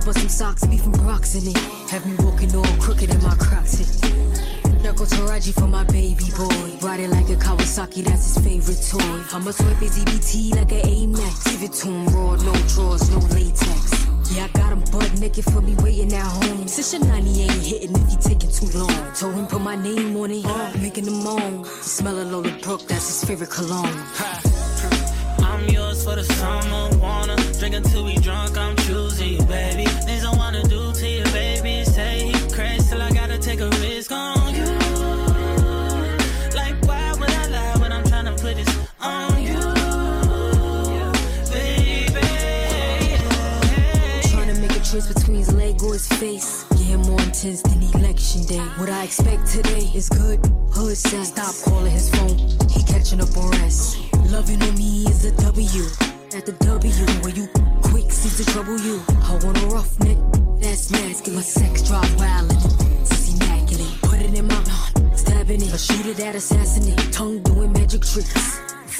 But 0.05 0.15
some 0.15 0.29
socks, 0.29 0.65
beef 0.65 0.85
and 0.85 0.97
rocks 1.01 1.35
in 1.35 1.47
it. 1.47 1.57
Have 1.89 2.05
me 2.05 2.15
walking 2.25 2.55
all 2.55 2.63
crooked 2.79 3.09
in 3.09 3.23
my 3.23 3.35
crocs. 3.35 3.77
Go 5.01 5.05
Taraji 5.07 5.53
for 5.53 5.67
my 5.67 5.83
baby 5.85 6.25
boy. 6.37 6.77
Ride 6.85 6.99
it 6.99 7.09
like 7.09 7.29
a 7.29 7.35
Kawasaki, 7.35 8.03
that's 8.03 8.35
his 8.35 8.43
favorite 8.43 8.85
toy. 8.87 9.23
I'ma 9.35 9.51
swipe 9.51 9.77
his 9.77 9.97
EBT 9.97 10.55
like 10.55 10.71
an 10.73 10.81
Amex. 10.81 11.45
Give 11.45 11.63
it 11.63 11.73
to 11.79 11.87
him 11.87 12.05
raw, 12.13 12.35
no 12.35 12.53
drawers, 12.67 13.09
no 13.09 13.17
latex. 13.33 14.05
Yeah, 14.31 14.45
I 14.45 14.47
got 14.49 14.73
him 14.73 14.83
butt 14.91 15.19
naked 15.19 15.45
for 15.45 15.61
me 15.61 15.75
waiting 15.79 16.13
at 16.13 16.23
home. 16.23 16.67
Since 16.67 16.93
your 16.93 17.05
90 17.05 17.41
ain't 17.41 17.51
hitting 17.51 17.95
if 17.95 18.09
he 18.09 18.17
taking 18.17 18.51
too 18.51 18.67
long. 18.77 19.13
Told 19.15 19.33
him 19.33 19.47
put 19.47 19.61
my 19.61 19.75
name 19.75 20.15
on 20.17 20.29
it, 20.31 20.81
making 20.81 21.05
him 21.05 21.23
moan. 21.23 21.63
The 21.63 21.67
smell 21.67 22.19
of 22.19 22.29
Lola 22.29 22.51
Brooke, 22.61 22.87
that's 22.87 23.07
his 23.07 23.23
favorite 23.23 23.49
cologne. 23.49 23.97
I'm 25.39 25.67
yours 25.69 26.03
for 26.03 26.15
the 26.15 26.23
summer. 26.23 26.97
Wanna 26.97 27.37
drink 27.59 27.75
until 27.75 28.05
we 28.05 28.15
drunk. 28.17 28.57
I'm 28.57 28.75
between 45.07 45.37
his 45.37 45.53
leg 45.53 45.81
or 45.83 45.93
his 45.93 46.07
face. 46.07 46.65
Yeah, 46.77 46.97
more 46.97 47.21
intense 47.21 47.61
than 47.61 47.81
election 47.95 48.43
day. 48.45 48.59
What 48.77 48.89
I 48.89 49.03
expect 49.03 49.47
today 49.47 49.89
is 49.93 50.09
good 50.09 50.39
hood 50.71 50.97
sex. 50.97 51.29
Stop 51.29 51.55
calling 51.65 51.91
his 51.91 52.09
phone, 52.09 52.37
he 52.69 52.83
catching 52.83 53.21
up 53.21 53.35
on 53.37 53.51
rest. 53.51 53.97
Loving 54.29 54.61
on 54.61 54.75
me 54.75 55.05
is 55.07 55.25
a 55.25 55.31
W. 55.41 55.83
At 56.33 56.45
the 56.45 56.53
W, 56.63 56.93
where 57.21 57.33
you 57.33 57.47
quick 57.83 58.11
seems 58.11 58.37
to 58.37 58.45
trouble 58.53 58.79
you. 58.79 59.01
I 59.09 59.39
want 59.43 59.61
a 59.63 59.67
rough 59.67 59.99
neck, 59.99 60.17
that's 60.61 60.89
masculine. 60.91 61.35
My 61.35 61.41
sex 61.41 61.83
drive 61.87 62.05
wildin', 62.15 62.57
sissy 63.03 63.35
immaculate. 63.35 64.01
Put 64.01 64.19
it 64.21 64.33
in 64.37 64.47
my 64.47 64.55
mouth, 64.55 65.19
stabbing 65.19 65.61
it. 65.61 65.79
Shoot 65.79 66.05
it 66.05 66.19
at 66.21 66.35
assassinate. 66.35 67.11
Tongue 67.11 67.41
doing 67.43 67.73
magic 67.73 68.01
tricks. 68.01 68.59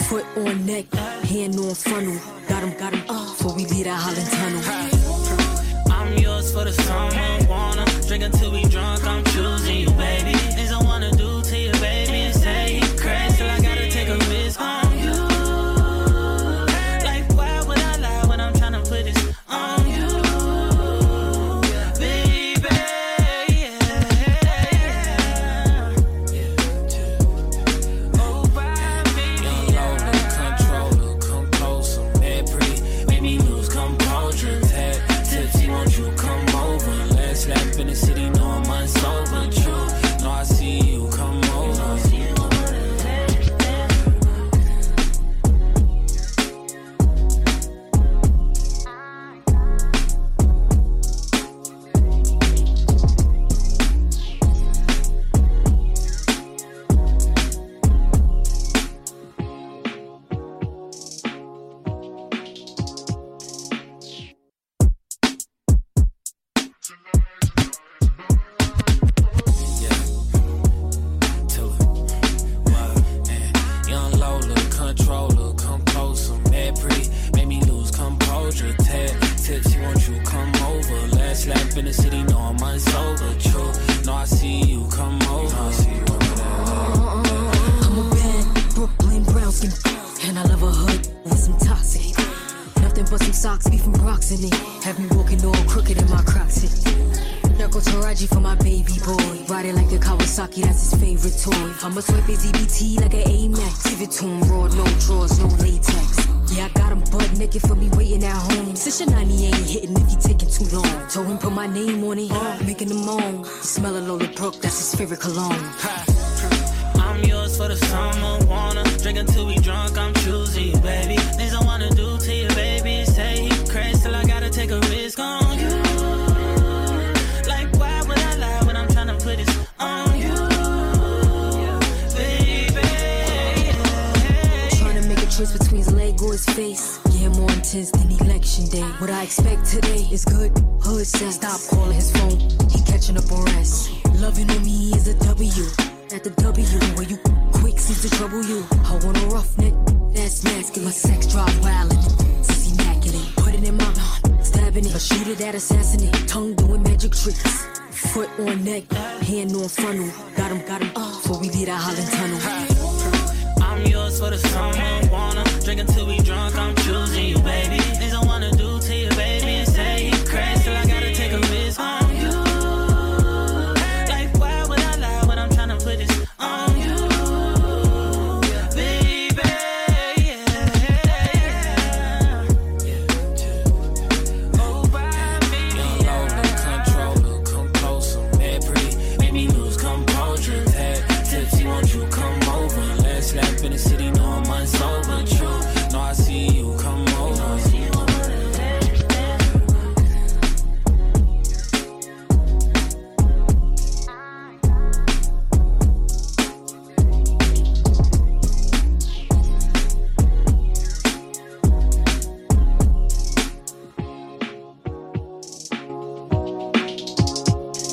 Foot 0.10 0.26
on 0.38 0.66
neck, 0.66 0.92
hand 1.24 1.56
on 1.56 1.74
funnel. 1.76 2.20
Got 2.50 2.64
him, 2.64 2.78
got 2.78 2.94
him. 2.94 3.02
Before 3.08 3.56
we 3.56 3.66
leave 3.66 3.86
that 3.86 3.96
Holland 3.96 4.62
tunnel 4.62 4.91
for 6.52 6.66
the 6.66 6.74
summer, 6.74 7.48
Wanna 7.48 7.86
drink 8.08 8.24
until 8.24 8.52
we 8.52 8.64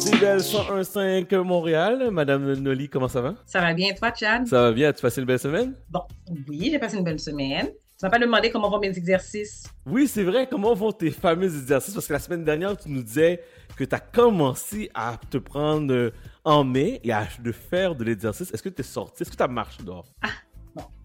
CIBL 0.08 0.40
101.5 0.40 1.36
Montréal. 1.42 2.10
Madame 2.10 2.54
Noli, 2.54 2.88
comment 2.88 3.08
ça 3.08 3.20
va? 3.20 3.34
Ça 3.44 3.60
va 3.60 3.74
bien, 3.74 3.92
toi, 3.92 4.10
Chad? 4.18 4.46
Ça 4.46 4.62
va 4.62 4.72
bien? 4.72 4.88
As-tu 4.88 5.02
passé 5.02 5.20
une 5.20 5.26
belle 5.26 5.38
semaine? 5.38 5.74
Bon, 5.90 6.00
oui, 6.48 6.70
j'ai 6.72 6.78
passé 6.78 6.96
une 6.96 7.04
belle 7.04 7.20
semaine. 7.20 7.66
Tu 7.66 8.04
m'as 8.04 8.08
pas 8.08 8.18
demandé 8.18 8.50
comment 8.50 8.70
vont 8.70 8.78
mes 8.78 8.96
exercices. 8.96 9.64
Oui, 9.84 10.08
c'est 10.08 10.22
vrai. 10.22 10.48
Comment 10.50 10.72
vont 10.72 10.92
tes 10.92 11.10
fameux 11.10 11.54
exercices? 11.54 11.92
Parce 11.92 12.06
que 12.06 12.14
la 12.14 12.20
semaine 12.20 12.42
dernière, 12.42 12.74
tu 12.74 12.88
nous 12.88 13.02
disais 13.02 13.42
que 13.76 13.84
tu 13.84 13.94
as 13.94 14.00
commencé 14.00 14.90
à 14.94 15.18
te 15.30 15.36
prendre 15.36 15.92
euh, 15.92 16.10
en 16.42 16.64
main 16.64 16.96
et 17.04 17.12
à 17.12 17.28
de 17.38 17.52
faire 17.52 17.94
de 17.94 18.04
l'exercice. 18.04 18.50
Est-ce 18.50 18.62
que 18.62 18.70
tu 18.70 18.80
es 18.80 18.84
sorti? 18.84 19.22
Est-ce 19.22 19.30
que 19.30 19.36
tu 19.36 19.42
as 19.42 19.48
marché 19.48 19.82
dehors? 19.82 20.06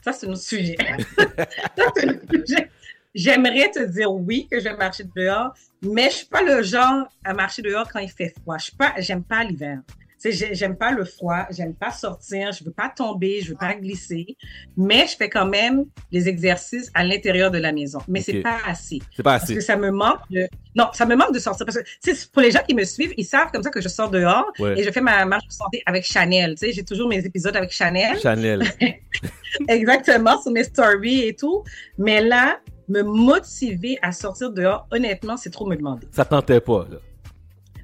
Ça, 0.02 0.14
c'est 0.14 0.28
notre 0.28 0.42
sujet. 0.42 0.78
Ça, 1.18 1.86
c'est 1.98 2.06
notre 2.06 2.26
sujet. 2.32 2.70
J'aimerais 3.16 3.70
te 3.72 3.84
dire 3.86 4.12
oui 4.12 4.48
que 4.50 4.60
je 4.60 4.64
vais 4.66 4.76
marcher 4.76 5.04
dehors, 5.16 5.54
mais 5.82 6.10
je 6.10 6.16
suis 6.18 6.26
pas 6.28 6.42
le 6.42 6.64
genre 6.64 7.06
à 7.24 7.34
marcher 7.34 7.62
dehors 7.62 7.88
quand 7.92 8.00
il 8.00 8.10
fait 8.10 8.34
froid. 8.42 8.58
Je 8.58 8.64
suis 8.66 8.76
pas, 8.76 8.94
j'aime 8.98 9.24
pas 9.24 9.44
l'hiver. 9.44 9.80
J'aime 10.26 10.78
pas 10.78 10.92
le 10.92 11.04
froid, 11.04 11.46
j'aime 11.52 11.74
pas 11.76 11.92
sortir, 11.92 12.54
je 12.54 12.64
veux 12.64 12.72
pas 12.72 12.88
tomber, 12.88 13.42
je 13.42 13.50
veux 13.50 13.58
pas 13.58 13.74
glisser, 13.74 14.38
mais 14.78 15.06
je 15.06 15.18
fais 15.18 15.30
quand 15.30 15.46
même 15.46 15.84
des 16.14 16.30
exercices 16.30 16.90
à 16.94 17.04
l'intérieur 17.04 17.52
de 17.52 17.58
la 17.58 17.74
maison. 17.74 18.00
Mais 18.08 18.22
c'est 18.22 18.38
Ok. 18.38 18.44
pas 18.44 18.56
assez. 18.66 19.00
C'est 19.14 19.22
pas 19.22 19.32
Parce 19.32 19.44
assez. 19.44 19.56
que 19.56 19.60
ça 19.60 19.76
me 19.76 19.92
manque 19.92 20.22
de, 20.30 20.48
non, 20.76 20.86
ça 20.94 21.06
me 21.06 21.18
manque 21.18 21.34
de 21.34 21.40
sortir 21.40 21.66
parce 21.66 21.78
que, 21.78 21.84
tu 22.02 22.16
sais, 22.16 22.28
pour 22.32 22.42
les 22.42 22.52
gens 22.52 22.62
qui 22.66 22.74
me 22.74 22.86
suivent, 22.86 23.14
ils 23.18 23.26
savent 23.26 23.52
comme 23.52 23.64
ça 23.64 23.70
que 23.70 23.82
je 23.82 23.90
sors 23.90 24.10
dehors 24.10 24.50
Ouais. 24.60 24.80
et 24.80 24.84
je 24.86 24.92
fais 24.92 25.02
ma 25.02 25.26
marche 25.26 25.46
de 25.46 25.52
santé 25.52 25.84
avec 25.86 26.06
Chanel. 26.06 26.52
Tu 26.56 26.68
sais, 26.68 26.72
j'ai 26.72 26.86
toujours 26.86 27.10
mes 27.10 27.18
épisodes 27.26 27.58
avec 27.58 27.72
Chanel. 27.72 28.18
Chanel. 28.22 28.64
Exactement, 29.68 30.42
sur 30.42 30.54
mes 30.54 30.64
stories 30.64 31.28
et 31.28 31.36
tout. 31.36 31.66
Mais 31.98 32.22
là, 32.22 32.60
me 32.88 33.02
motiver 33.02 33.98
à 34.02 34.12
sortir 34.12 34.52
dehors, 34.52 34.88
honnêtement, 34.92 35.38
c'est 35.38 35.50
trop 35.50 35.66
me 35.66 35.76
demander. 35.76 36.08
Ça 36.12 36.26
tentait 36.26 36.62
pas, 36.62 36.86
là. 36.90 36.98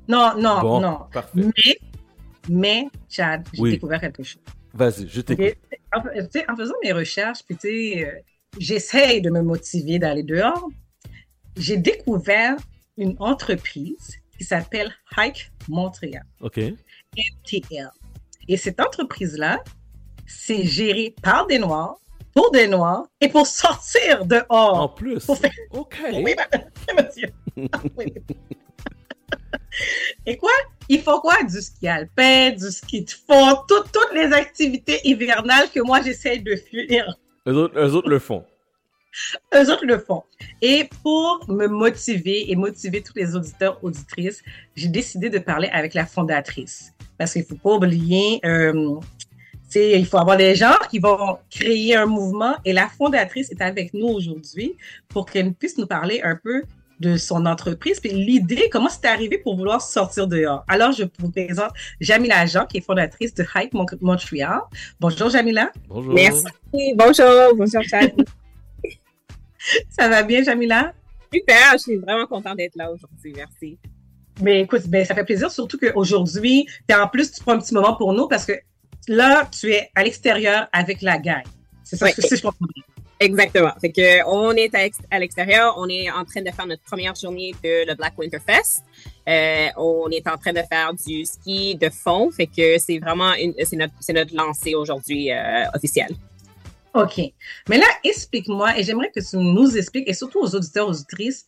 Non, 0.08 0.42
non, 0.42 0.62
Bon, 0.62 0.82
non. 0.82 1.00
parfait. 1.14 1.32
Mais, 1.36 1.80
mais, 2.50 2.88
Chad, 3.08 3.48
j'ai 3.54 3.62
Oui. 3.62 3.72
découvert 3.72 4.02
quelque 4.02 4.24
chose. 4.24 4.42
Vas-y, 4.74 5.08
je 5.08 5.22
t'écoute. 5.22 5.58
En, 5.94 6.56
faisant 6.56 6.74
mes 6.84 6.92
recherches, 6.92 7.44
puis 7.46 7.56
tu 7.56 7.68
sais, 7.68 8.06
euh, 8.06 8.12
j'essaye 8.58 9.22
de 9.22 9.30
me 9.30 9.42
motiver 9.42 10.00
d'aller 10.00 10.24
dehors. 10.24 10.68
J'ai 11.58 11.78
découvert 11.78 12.56
une 12.98 13.16
entreprise 13.20 14.18
qui 14.38 14.44
s'appelle 14.44 14.92
Hike 15.18 15.52
Montréal, 15.68 16.24
OK. 16.42 16.58
MTL. 17.18 17.90
Et 18.48 18.58
cette 18.58 18.80
entreprise-là, 18.80 19.64
c'est 20.26 20.64
géré 20.64 21.16
par 21.22 21.46
des 21.48 21.60
Noirs, 21.60 21.98
pour 22.40 22.52
des 22.52 22.68
Noirs 22.70 23.06
et 23.20 23.28
pour 23.28 23.46
sortir 23.46 24.26
dehors. 24.26 24.80
En 24.84 24.88
plus. 24.88 25.26
Pour 25.26 25.38
faire... 25.38 25.52
OK. 25.72 25.98
Oui, 26.14 26.34
monsieur. 26.98 27.28
Oui. 27.98 28.14
Et 30.26 30.38
quoi? 30.38 30.52
Ils 30.88 31.02
font 31.02 31.20
quoi? 31.20 31.44
Du 31.44 31.62
ski 31.62 31.88
alpin, 31.90 32.52
du 32.52 32.72
ski 32.72 33.04
de 33.04 33.12
fond, 33.12 33.58
tout- 33.68 33.84
toutes 33.92 34.14
les 34.14 34.32
activités 34.32 35.00
hivernales 35.04 35.70
que 35.74 35.82
moi 35.82 36.02
j'essaye 36.02 36.42
de 36.42 36.56
fuir. 36.56 37.18
Eux 37.46 37.56
autres, 37.58 37.78
eux 37.78 37.94
autres 37.96 38.10
le 38.10 38.20
font. 38.20 38.46
Eux 39.54 39.70
autres 39.72 39.86
le 39.86 40.00
font. 40.00 40.24
Et 40.62 40.88
pour 41.04 41.44
me 41.50 41.68
motiver 41.68 42.50
et 42.52 42.56
motiver 42.56 43.02
tous 43.02 43.14
les 43.18 43.36
auditeurs, 43.36 43.84
auditrices, 43.84 44.42
j'ai 44.76 44.88
décidé 44.88 45.30
de 45.30 45.40
parler 45.40 45.68
avec 45.74 45.94
la 45.94 46.06
fondatrice. 46.06 46.94
Parce 47.18 47.34
qu'il 47.34 47.44
faut 47.44 47.56
pas 47.56 47.72
oublier, 47.76 48.40
euh, 48.46 48.96
il 49.76 50.06
faut 50.06 50.18
avoir 50.18 50.38
des 50.38 50.56
gens 50.56 50.76
qui 50.90 51.00
vont 51.00 51.38
créer 51.50 51.96
un 51.96 52.06
mouvement 52.06 52.56
et 52.66 52.74
la 52.74 52.88
fondatrice 52.88 53.52
est 53.52 53.62
avec 53.62 53.94
nous 53.94 54.08
aujourd'hui 54.08 54.76
pour 55.08 55.26
qu'elle 55.26 55.54
puisse 55.54 55.78
nous 55.78 55.88
parler 55.88 56.22
un 56.24 56.36
peu 56.36 56.64
de 57.00 57.16
son 57.16 57.46
entreprise, 57.46 58.00
puis 58.02 58.10
l'idée, 58.10 58.68
comment 58.70 58.90
c'est 58.90 59.06
arrivé 59.08 59.38
pour 59.38 59.56
vouloir 59.56 59.82
sortir 59.82 60.28
dehors. 60.28 60.66
Alors, 60.68 60.92
je 60.92 61.04
vous 61.20 61.32
présente 61.32 61.72
Jamila 62.02 62.46
Jean, 62.46 62.66
qui 62.66 62.80
est 62.80 62.82
fondatrice 62.82 63.34
de 63.34 63.46
Hype 63.56 63.74
Mon- 63.74 63.86
Montréal. 64.02 64.60
Bonjour, 65.00 65.30
Jamila. 65.30 65.72
Bonjour. 65.88 66.14
Merci. 66.14 66.44
Bonjour, 66.96 67.56
bonjour 67.56 67.82
Chad. 67.84 68.12
Ça 69.90 70.10
va 70.10 70.24
bien, 70.24 70.44
Jamila? 70.44 70.94
Super, 71.34 71.74
je 71.74 71.78
suis 71.78 71.96
vraiment 71.98 72.26
contente 72.26 72.58
d'être 72.58 72.76
là 72.76 72.92
aujourd'hui. 72.92 73.34
Merci. 73.36 73.78
Mais 74.42 74.62
écoute, 74.62 74.88
ben, 74.88 75.06
ça 75.06 75.14
fait 75.14 75.26
plaisir, 75.26 75.52
surtout 75.52 75.78
qu'aujourd'hui, 75.78 76.66
tu 76.88 76.96
en 76.96 77.08
plus, 77.08 77.32
tu 77.32 77.42
prends 77.42 77.54
un 77.54 77.60
petit 77.60 77.74
moment 77.74 77.96
pour 77.96 78.14
nous 78.14 78.28
parce 78.28 78.46
que 78.46 78.54
là, 79.10 79.50
tu 79.52 79.72
es 79.74 79.90
à 79.96 80.04
l'extérieur 80.04 80.68
avec 80.72 81.02
la 81.02 81.18
gang. 81.18 81.44
C'est 81.84 81.98
ça 81.98 82.06
Oui. 82.06 82.12
ce 82.18 82.28
que 82.28 82.36
je 82.36 82.42
comprends 82.42 82.66
bien. 82.74 82.84
Exactement. 83.22 83.74
Fait 83.82 83.92
que 83.92 84.26
on 84.28 84.52
est 84.54 84.74
à, 84.74 84.86
ex- 84.86 84.98
à 85.12 85.20
l'extérieur, 85.20 85.76
on 85.78 85.90
est 85.90 86.10
en 86.10 86.24
train 86.24 86.42
de 86.42 86.50
faire 86.52 86.66
notre 86.66 86.84
première 86.84 87.16
journée 87.16 87.54
de 87.62 87.86
le 87.86 87.94
Black 87.96 88.14
Winter 88.18 88.38
Fest. 88.40 88.84
Euh, 89.28 89.68
on 89.76 90.10
est 90.10 90.26
en 90.26 90.38
train 90.38 90.54
de 90.54 90.62
faire 90.72 90.94
du 90.94 91.26
ski 91.26 91.76
de 91.76 91.90
fond, 91.90 92.32
fait 92.32 92.48
que 92.48 92.78
c'est 92.78 92.98
vraiment 93.00 93.34
une, 93.34 93.54
c'est 93.66 93.76
notre 93.76 93.94
c'est 94.00 94.14
notre 94.14 94.34
lancée 94.34 94.74
aujourd'hui 94.74 95.34
euh, 95.34 95.66
officielle. 95.74 96.12
OK. 96.94 97.20
Mais 97.68 97.78
là, 97.78 97.86
explique-moi, 98.06 98.78
et 98.80 98.84
j'aimerais 98.84 99.12
que 99.14 99.20
tu 99.20 99.36
nous 99.36 99.78
expliques, 99.78 100.08
et 100.10 100.14
surtout 100.14 100.40
aux 100.40 100.56
auditeurs, 100.56 100.88
auditrices, 100.88 101.46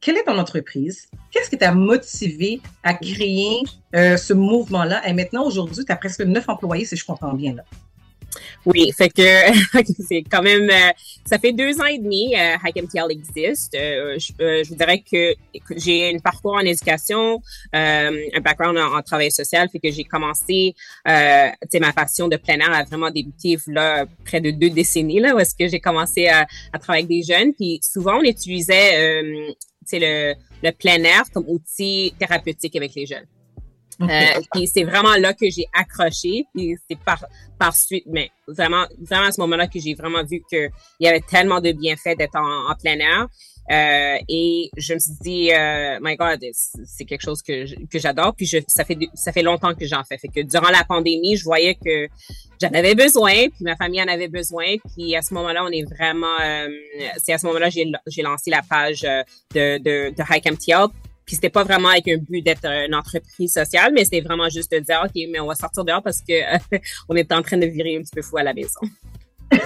quelle 0.00 0.16
est 0.16 0.24
ton 0.24 0.38
entreprise? 0.38 1.08
Qu'est-ce 1.30 1.50
qui 1.50 1.58
t'a 1.58 1.72
motivé 1.72 2.60
à 2.82 2.94
créer 2.94 3.62
euh, 3.94 4.16
ce 4.16 4.32
mouvement-là? 4.32 5.06
Et 5.08 5.12
maintenant, 5.12 5.44
aujourd'hui, 5.44 5.84
tu 5.84 5.92
as 5.92 5.96
presque 5.96 6.20
neuf 6.20 6.48
employés, 6.48 6.84
si 6.84 6.96
je 6.96 7.04
comprends 7.04 7.34
bien. 7.34 7.54
Là. 7.54 7.64
Oui, 8.66 8.90
fait 8.96 9.08
que 9.08 9.22
c'est 10.08 10.22
quand 10.30 10.42
même, 10.42 10.68
euh, 10.68 10.92
ça 11.24 11.38
fait 11.38 11.52
deux 11.52 11.80
ans 11.80 11.86
et 11.86 11.98
demi, 11.98 12.34
euh, 12.34 12.56
Hike 12.64 12.82
MTL 12.82 13.10
existe. 13.10 13.74
Euh, 13.74 14.18
je, 14.18 14.32
euh, 14.42 14.64
je 14.64 14.68
vous 14.68 14.74
dirais 14.74 15.02
que, 15.02 15.34
j'ai 15.76 16.14
un 16.14 16.18
parcours 16.18 16.54
en 16.54 16.60
éducation, 16.60 17.40
euh, 17.74 18.28
un 18.34 18.40
background 18.40 18.78
en, 18.78 19.02
travail 19.02 19.30
social, 19.30 19.68
fait 19.70 19.78
que 19.78 19.90
j'ai 19.90 20.04
commencé, 20.04 20.74
euh, 21.06 21.48
ma 21.80 21.92
passion 21.92 22.28
de 22.28 22.36
plein 22.36 22.58
air 22.58 22.72
a 22.72 22.84
vraiment 22.84 23.10
débuté 23.10 23.56
là 23.68 24.04
près 24.24 24.40
de 24.40 24.50
deux 24.50 24.70
décennies 24.70 25.20
là, 25.20 25.34
où 25.34 25.38
est-ce 25.38 25.54
que 25.54 25.68
j'ai 25.68 25.80
commencé 25.80 26.26
à, 26.26 26.46
à 26.72 26.78
travailler 26.78 27.04
avec 27.04 27.16
des 27.16 27.22
jeunes, 27.22 27.54
puis 27.54 27.80
souvent 27.82 28.18
on 28.18 28.22
utilisait, 28.22 29.22
le, 29.92 30.34
le 30.62 30.70
plein 30.72 31.02
air 31.04 31.22
comme 31.32 31.44
outil 31.46 32.12
thérapeutique 32.18 32.76
avec 32.76 32.94
les 32.94 33.06
jeunes. 33.06 33.26
Euh, 34.00 34.40
puis 34.52 34.66
c'est 34.66 34.84
vraiment 34.84 35.16
là 35.16 35.34
que 35.34 35.50
j'ai 35.50 35.66
accroché. 35.72 36.46
Puis 36.54 36.76
c'est 36.88 36.98
par 36.98 37.24
par 37.58 37.74
suite, 37.74 38.04
mais 38.06 38.30
vraiment 38.46 38.86
vraiment 38.98 39.26
à 39.26 39.32
ce 39.32 39.40
moment-là 39.40 39.66
que 39.66 39.80
j'ai 39.80 39.94
vraiment 39.94 40.22
vu 40.24 40.40
que 40.50 40.68
il 41.00 41.06
y 41.06 41.08
avait 41.08 41.20
tellement 41.20 41.60
de 41.60 41.72
bienfaits 41.72 42.16
d'être 42.16 42.36
en, 42.36 42.70
en 42.70 42.74
plein 42.76 42.98
air. 42.98 43.26
Euh, 43.70 44.16
et 44.28 44.70
je 44.78 44.94
me 44.94 44.98
suis 44.98 45.12
dit, 45.20 45.52
euh, 45.52 45.98
my 46.00 46.16
God, 46.16 46.42
c'est 46.52 47.04
quelque 47.04 47.20
chose 47.20 47.42
que 47.42 47.66
que 47.86 47.98
j'adore. 47.98 48.34
Puis 48.34 48.46
je, 48.46 48.58
ça 48.66 48.84
fait 48.84 48.96
ça 49.14 49.32
fait 49.32 49.42
longtemps 49.42 49.74
que 49.74 49.86
j'en 49.86 50.04
fais. 50.04 50.16
Fait 50.16 50.28
que 50.28 50.40
durant 50.40 50.70
la 50.70 50.84
pandémie, 50.84 51.36
je 51.36 51.44
voyais 51.44 51.74
que 51.74 52.08
j'en 52.60 52.70
avais 52.70 52.94
besoin, 52.94 53.48
puis 53.48 53.64
ma 53.64 53.76
famille 53.76 54.02
en 54.02 54.08
avait 54.08 54.28
besoin. 54.28 54.76
Puis 54.94 55.14
à 55.14 55.22
ce 55.22 55.34
moment-là, 55.34 55.64
on 55.64 55.68
est 55.68 55.84
vraiment, 55.84 56.40
euh, 56.42 56.68
c'est 57.18 57.32
à 57.32 57.38
ce 57.38 57.46
moment-là 57.46 57.68
j'ai 57.68 57.90
j'ai 58.06 58.22
lancé 58.22 58.50
la 58.50 58.62
page 58.62 59.04
euh, 59.04 59.22
de 59.54 59.78
de, 59.78 60.14
de 60.14 60.22
Hike 60.28 60.50
MTL. 60.50 60.86
Puis 61.28 61.34
c'était 61.34 61.50
pas 61.50 61.62
vraiment 61.62 61.90
avec 61.90 62.08
un 62.08 62.16
but 62.16 62.40
d'être 62.40 62.64
une 62.64 62.94
entreprise 62.94 63.52
sociale, 63.52 63.92
mais 63.92 64.02
c'était 64.04 64.22
vraiment 64.22 64.48
juste 64.48 64.72
de 64.72 64.78
dire, 64.78 65.02
OK, 65.04 65.12
mais 65.30 65.38
on 65.38 65.46
va 65.46 65.54
sortir 65.54 65.84
dehors 65.84 66.02
parce 66.02 66.22
que 66.22 66.32
euh, 66.32 66.78
on 67.10 67.16
est 67.16 67.30
en 67.32 67.42
train 67.42 67.58
de 67.58 67.66
virer 67.66 67.98
un 67.98 68.00
petit 68.00 68.14
peu 68.14 68.22
fou 68.22 68.38
à 68.38 68.42
la 68.42 68.54
maison. 68.54 68.80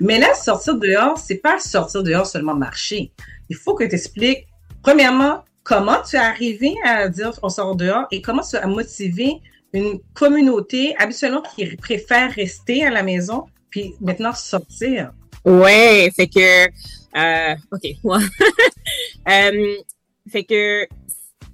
Mais 0.00 0.18
là, 0.18 0.34
sortir 0.34 0.76
dehors, 0.76 1.16
c'est 1.16 1.36
pas 1.36 1.58
sortir 1.60 2.02
dehors 2.02 2.26
seulement 2.26 2.54
marcher. 2.54 3.10
Il 3.48 3.56
faut 3.56 3.74
que 3.74 3.84
tu 3.84 3.94
expliques, 3.94 4.46
premièrement, 4.82 5.44
comment 5.62 6.02
tu 6.02 6.16
es 6.16 6.18
arrivé 6.18 6.74
à 6.84 7.08
dire 7.08 7.32
on 7.42 7.48
sort 7.48 7.74
dehors 7.74 8.04
et 8.10 8.20
comment 8.20 8.42
tu 8.42 8.56
as 8.56 8.66
motivé 8.66 9.40
une 9.72 9.98
communauté 10.12 10.94
habituellement 10.98 11.42
qui 11.54 11.64
préfère 11.76 12.30
rester 12.32 12.84
à 12.84 12.90
la 12.90 13.02
maison, 13.02 13.46
puis 13.70 13.94
maintenant 14.02 14.34
sortir? 14.34 15.12
Ouais, 15.42 16.10
fait 16.14 16.28
que, 16.28 16.66
euh, 17.16 17.54
ok, 17.72 17.96
ouais. 18.04 18.24
Fait 20.30 20.44
que 20.44 20.86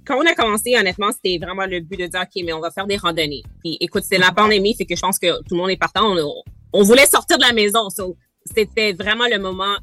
quand 0.05 0.17
on 0.17 0.25
a 0.25 0.33
commencé, 0.33 0.75
honnêtement, 0.77 1.11
c'était 1.11 1.37
vraiment 1.43 1.65
le 1.65 1.79
but 1.79 1.97
de 1.99 2.07
dire, 2.07 2.21
ok, 2.21 2.43
mais 2.45 2.53
on 2.53 2.59
va 2.59 2.71
faire 2.71 2.87
des 2.87 2.97
randonnées. 2.97 3.43
Puis, 3.63 3.77
écoute, 3.79 4.03
c'est 4.05 4.17
la 4.17 4.31
pandémie, 4.31 4.75
fait 4.75 4.85
que 4.85 4.95
je 4.95 5.01
pense 5.01 5.17
que 5.17 5.37
tout 5.43 5.55
le 5.55 5.57
monde 5.57 5.69
est 5.69 5.77
partant. 5.77 6.15
On, 6.17 6.43
on 6.73 6.83
voulait 6.83 7.05
sortir 7.05 7.37
de 7.37 7.43
la 7.43 7.53
maison, 7.53 7.89
so, 7.89 8.17
c'était 8.45 8.93
vraiment 8.93 9.27
le 9.29 9.39
moment 9.39 9.75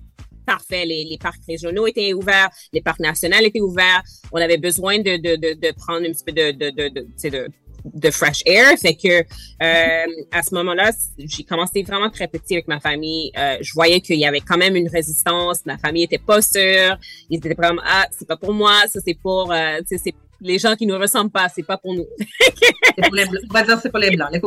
parfait. 0.44 0.84
Les, 0.84 1.04
les 1.04 1.18
parcs 1.18 1.40
régionaux 1.48 1.86
étaient 1.86 2.12
ouverts, 2.12 2.50
les 2.72 2.80
parcs 2.82 3.00
nationaux 3.00 3.36
étaient 3.40 3.60
ouverts. 3.60 4.02
On 4.32 4.38
avait 4.38 4.58
besoin 4.58 4.98
de, 4.98 5.16
de, 5.16 5.36
de, 5.36 5.54
de 5.54 5.74
prendre 5.74 6.06
un 6.06 6.12
petit 6.12 6.24
peu 6.24 6.32
de, 6.32 6.50
de, 6.50 6.70
de, 6.70 6.88
de, 6.88 7.48
de, 7.84 8.10
fresh 8.10 8.42
air. 8.46 8.76
Fait 8.78 8.94
que 8.94 9.20
euh, 9.20 10.06
à 10.32 10.42
ce 10.42 10.54
moment-là, 10.54 10.90
j'ai 11.18 11.44
commencé 11.44 11.82
vraiment 11.82 12.10
très 12.10 12.28
petit 12.28 12.54
avec 12.54 12.68
ma 12.68 12.80
famille. 12.80 13.32
Euh, 13.36 13.56
je 13.60 13.72
voyais 13.72 14.00
qu'il 14.00 14.18
y 14.18 14.26
avait 14.26 14.40
quand 14.40 14.58
même 14.58 14.76
une 14.76 14.88
résistance. 14.88 15.64
Ma 15.66 15.78
famille 15.78 16.04
était 16.04 16.18
pas 16.18 16.42
sûre. 16.42 16.96
Ils 17.28 17.38
étaient 17.38 17.54
comme 17.54 17.80
ah 17.84 18.06
c'est 18.16 18.26
pas 18.26 18.36
pour 18.36 18.52
moi, 18.52 18.74
ça 18.88 19.00
c'est 19.04 19.14
pour 19.14 19.52
euh, 19.52 19.80
c'est 19.86 20.14
les 20.40 20.58
gens 20.58 20.74
qui 20.74 20.86
nous 20.86 20.98
ressemblent 20.98 21.30
pas, 21.30 21.48
c'est 21.48 21.62
pas 21.62 21.76
pour 21.76 21.94
nous. 21.94 22.06
Pour 23.02 23.14
les 23.14 23.24
blancs. 23.24 23.44
On 23.48 23.52
va 23.54 23.62
dire 23.62 23.78
c'est 23.80 23.90
pour 23.90 23.98
les 24.00 24.10
blancs, 24.10 24.28
les. 24.32 24.40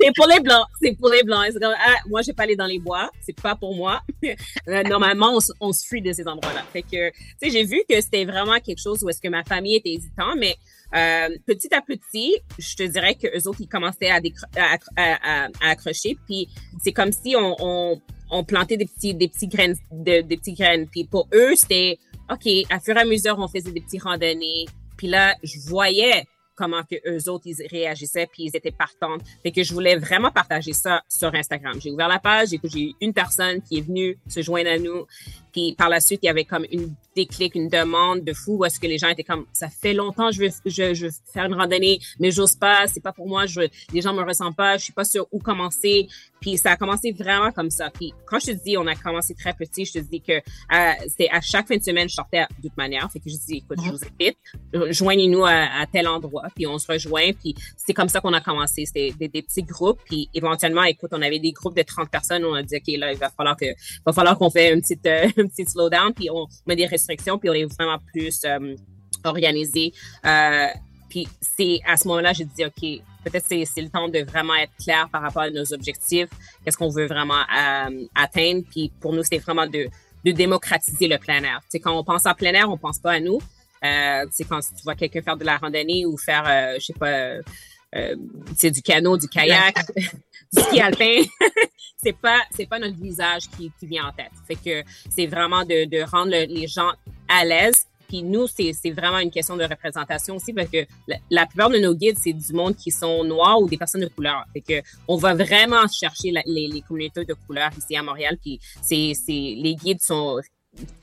C'est 0.00 0.12
pour 0.14 0.26
les 0.26 0.40
blancs, 0.40 0.66
c'est 0.80 0.96
pour 0.96 1.08
les 1.08 1.22
blancs. 1.22 1.52
Comme, 1.60 1.74
ah, 1.76 1.94
moi, 2.08 2.22
je 2.22 2.28
vais 2.28 2.32
pas 2.32 2.42
aller 2.44 2.54
dans 2.54 2.66
les 2.66 2.78
bois, 2.78 3.10
c'est 3.20 3.38
pas 3.40 3.54
pour 3.56 3.74
moi. 3.74 4.00
Euh, 4.68 4.82
Normalement, 4.84 5.34
on, 5.34 5.40
se- 5.40 5.52
on 5.60 5.72
se 5.72 5.84
fuit 5.84 6.00
de 6.00 6.12
ces 6.12 6.26
endroits-là. 6.28 6.62
Fait 6.72 6.82
que, 6.82 7.10
tu 7.10 7.14
sais, 7.42 7.50
j'ai 7.50 7.64
vu 7.64 7.82
que 7.88 8.00
c'était 8.00 8.24
vraiment 8.24 8.58
quelque 8.60 8.80
chose 8.80 9.02
où 9.02 9.08
est-ce 9.08 9.20
que 9.20 9.28
ma 9.28 9.42
famille 9.42 9.74
était 9.76 9.90
hésitant, 9.90 10.36
mais 10.38 10.56
euh, 10.94 11.28
petit 11.46 11.72
à 11.74 11.80
petit, 11.80 12.36
je 12.58 12.76
te 12.76 12.82
dirais 12.82 13.14
que 13.14 13.26
eux 13.28 13.48
autres, 13.48 13.60
ils 13.60 13.68
commençaient 13.68 14.10
à, 14.10 14.20
à, 14.56 14.76
à- 14.96 15.44
à- 15.46 15.70
accrocher. 15.70 16.16
Puis 16.26 16.48
c'est 16.82 16.92
comme 16.92 17.12
si 17.12 17.34
on, 17.36 17.56
on, 17.60 18.00
on 18.30 18.44
plantait 18.44 18.76
des 18.76 18.86
petits, 18.86 19.14
des 19.14 19.28
petits 19.28 19.48
graines, 19.48 19.76
de, 19.90 20.20
des 20.20 20.36
petits 20.36 20.54
graines. 20.54 20.86
Puis 20.88 21.04
pour 21.04 21.28
eux, 21.34 21.54
c'était 21.54 21.98
OK, 22.30 22.46
à 22.70 22.80
fur 22.80 22.96
et 22.96 23.00
à 23.00 23.04
mesure, 23.04 23.36
on 23.38 23.48
faisait 23.48 23.72
des 23.72 23.80
petits 23.80 23.98
randonnées. 23.98 24.66
Puis 24.96 25.06
là, 25.08 25.34
je 25.42 25.58
voyais 25.68 26.24
comment 26.54 26.82
que 26.82 26.96
eux 27.08 27.28
autres 27.28 27.46
ils 27.46 27.66
réagissaient 27.70 28.26
puis 28.26 28.44
ils 28.44 28.56
étaient 28.56 28.72
partants. 28.72 29.16
Fait 29.42 29.52
que 29.52 29.62
je 29.62 29.72
voulais 29.72 29.96
vraiment 29.96 30.30
partager 30.30 30.72
ça 30.72 31.02
sur 31.08 31.34
Instagram. 31.34 31.78
J'ai 31.80 31.90
ouvert 31.90 32.08
la 32.08 32.18
page, 32.18 32.48
j'ai 32.50 32.60
j'ai 32.64 32.80
eu 32.80 32.92
une 33.00 33.12
personne 33.12 33.60
qui 33.62 33.78
est 33.78 33.82
venue 33.82 34.18
se 34.28 34.42
joindre 34.42 34.70
à 34.70 34.78
nous. 34.78 35.06
Puis 35.52 35.74
par 35.76 35.88
la 35.88 36.00
suite, 36.00 36.20
il 36.22 36.26
y 36.26 36.28
avait 36.30 36.44
comme 36.44 36.64
une 36.70 36.94
déclic, 37.14 37.54
une 37.54 37.68
demande 37.68 38.24
de 38.24 38.32
fou 38.32 38.58
où 38.58 38.64
est-ce 38.64 38.80
que 38.80 38.86
les 38.86 38.98
gens 38.98 39.08
étaient 39.08 39.24
comme 39.24 39.44
ça 39.52 39.68
fait 39.68 39.92
longtemps 39.92 40.30
je 40.30 40.40
veux 40.40 40.50
je, 40.64 40.94
je 40.94 41.06
veux 41.06 41.12
faire 41.32 41.44
une 41.44 41.54
randonnée 41.54 42.00
mais 42.18 42.30
j'ose 42.30 42.56
pas, 42.56 42.86
c'est 42.86 43.02
pas 43.02 43.12
pour 43.12 43.28
moi, 43.28 43.44
je 43.46 43.60
les 43.92 44.00
gens 44.00 44.14
me 44.14 44.22
ressentent 44.22 44.56
pas, 44.56 44.76
je 44.78 44.84
suis 44.84 44.92
pas 44.92 45.04
sûre 45.04 45.26
où 45.30 45.38
commencer. 45.38 46.08
Puis 46.40 46.56
ça 46.58 46.72
a 46.72 46.76
commencé 46.76 47.12
vraiment 47.12 47.52
comme 47.52 47.70
ça. 47.70 47.90
Puis 47.90 48.12
quand 48.26 48.38
je 48.38 48.52
te 48.52 48.64
dis 48.64 48.76
on 48.76 48.86
a 48.86 48.94
commencé 48.94 49.34
très 49.34 49.52
petit, 49.52 49.84
je 49.84 49.92
te 49.92 49.98
dis 49.98 50.20
que 50.20 50.32
euh, 50.32 50.92
c'était 51.08 51.28
à 51.30 51.40
chaque 51.40 51.68
fin 51.68 51.76
de 51.76 51.82
semaine 51.82 52.08
je 52.08 52.14
sortais 52.14 52.46
de 52.58 52.68
toute 52.68 52.76
manière. 52.76 53.10
Fait 53.10 53.20
que 53.20 53.28
je 53.28 53.36
dis 53.36 53.58
écoute, 53.58 53.78
je 53.84 53.90
vous 53.90 54.00
invite, 54.04 54.38
joignez-nous 54.92 55.44
à, 55.44 55.80
à 55.80 55.86
tel 55.86 56.08
endroit. 56.08 56.41
Puis 56.54 56.66
on 56.66 56.78
se 56.78 56.90
rejoint, 56.90 57.32
puis 57.32 57.54
c'est 57.76 57.92
comme 57.92 58.08
ça 58.08 58.20
qu'on 58.20 58.32
a 58.32 58.40
commencé. 58.40 58.84
C'était 58.86 59.12
des, 59.18 59.42
petits 59.42 59.62
groupes, 59.62 60.00
puis 60.04 60.28
éventuellement, 60.34 60.84
écoute, 60.84 61.10
on 61.12 61.22
avait 61.22 61.38
des 61.38 61.52
groupes 61.52 61.76
de 61.76 61.82
30 61.82 62.10
personnes, 62.10 62.44
on 62.44 62.54
a 62.54 62.62
dit, 62.62 62.76
OK, 62.76 62.96
là, 62.98 63.12
il 63.12 63.18
va 63.18 63.30
falloir 63.30 63.56
que, 63.56 63.66
va 64.04 64.12
falloir 64.12 64.38
qu'on 64.38 64.50
fait 64.50 64.72
une 64.72 64.80
petite, 64.80 65.06
euh, 65.06 65.28
une 65.36 65.48
petite 65.48 65.70
slowdown, 65.70 66.12
puis 66.14 66.30
on 66.30 66.46
met 66.66 66.76
des 66.76 66.86
restrictions, 66.86 67.38
puis 67.38 67.50
on 67.50 67.54
est 67.54 67.64
vraiment 67.64 67.98
plus 68.12 68.42
euh, 68.44 68.74
organisé. 69.24 69.92
Euh, 70.24 70.66
puis 71.12 71.28
c'est 71.40 71.80
à 71.86 71.98
ce 71.98 72.08
moment-là, 72.08 72.32
j'ai 72.32 72.46
dit, 72.46 72.64
OK, 72.64 73.02
peut-être 73.24 73.44
c'est, 73.46 73.64
c'est 73.66 73.82
le 73.82 73.90
temps 73.90 74.08
de 74.08 74.20
vraiment 74.20 74.54
être 74.54 74.72
clair 74.82 75.08
par 75.10 75.20
rapport 75.20 75.42
à 75.42 75.50
nos 75.50 75.72
objectifs, 75.72 76.30
qu'est-ce 76.64 76.76
qu'on 76.78 76.88
veut 76.88 77.06
vraiment 77.06 77.34
euh, 77.40 78.04
atteindre. 78.14 78.62
Puis 78.70 78.90
pour 79.00 79.12
nous, 79.12 79.22
c'était 79.22 79.38
vraiment 79.38 79.66
de, 79.66 79.88
démocratiser 80.24 81.08
le 81.08 81.18
plein 81.18 81.42
air. 81.42 81.60
Sais, 81.68 81.80
quand 81.80 81.94
on 81.94 82.02
pense 82.02 82.24
à 82.24 82.34
plein 82.34 82.52
air, 82.54 82.70
on 82.70 82.78
pense 82.78 82.98
pas 82.98 83.12
à 83.12 83.20
nous. 83.20 83.40
Euh, 83.84 84.24
tu 84.26 84.32
sais, 84.32 84.44
quand 84.44 84.60
tu 84.60 84.82
vois 84.84 84.94
quelqu'un 84.94 85.22
faire 85.22 85.36
de 85.36 85.44
la 85.44 85.56
randonnée 85.58 86.06
ou 86.06 86.16
faire, 86.16 86.44
euh, 86.46 86.74
je 86.78 86.86
sais 86.86 86.92
pas, 86.92 87.08
euh, 87.08 87.42
euh, 87.96 88.16
tu 88.48 88.54
sais, 88.56 88.70
du 88.70 88.80
canot, 88.82 89.16
du 89.16 89.28
kayak, 89.28 89.74
du 90.52 90.62
ski 90.62 90.80
alpin, 90.80 91.22
c'est 92.02 92.16
pas, 92.16 92.40
c'est 92.54 92.66
pas 92.66 92.78
notre 92.78 92.96
visage 92.96 93.42
qui, 93.56 93.70
qui 93.78 93.86
vient 93.86 94.06
en 94.06 94.12
tête. 94.12 94.30
Fait 94.46 94.54
que 94.56 94.88
c'est 95.10 95.26
vraiment 95.26 95.64
de, 95.64 95.84
de 95.86 96.02
rendre 96.02 96.30
le- 96.32 96.46
les 96.46 96.66
gens 96.66 96.90
à 97.28 97.44
l'aise. 97.44 97.86
Puis 98.08 98.22
nous, 98.22 98.46
c'est, 98.46 98.72
c'est 98.74 98.90
vraiment 98.90 99.18
une 99.20 99.30
question 99.30 99.56
de 99.56 99.64
représentation 99.64 100.36
aussi 100.36 100.52
parce 100.52 100.68
que 100.68 100.84
la, 101.08 101.16
la 101.30 101.46
plupart 101.46 101.70
de 101.70 101.78
nos 101.78 101.94
guides, 101.94 102.18
c'est 102.22 102.34
du 102.34 102.52
monde 102.52 102.76
qui 102.76 102.90
sont 102.90 103.24
noirs 103.24 103.58
ou 103.58 103.68
des 103.68 103.78
personnes 103.78 104.02
de 104.02 104.08
couleur. 104.08 104.44
Fait 104.52 104.60
que 104.60 104.86
on 105.08 105.16
va 105.16 105.32
vraiment 105.34 105.86
chercher 105.88 106.30
la- 106.30 106.42
les, 106.44 106.68
les 106.68 106.82
communautés 106.82 107.24
de 107.24 107.34
couleur 107.46 107.70
ici 107.76 107.96
à 107.96 108.02
Montréal. 108.02 108.36
Puis 108.42 108.60
c'est, 108.82 109.12
c'est, 109.14 109.32
les 109.32 109.74
guides 109.76 110.02
sont 110.02 110.40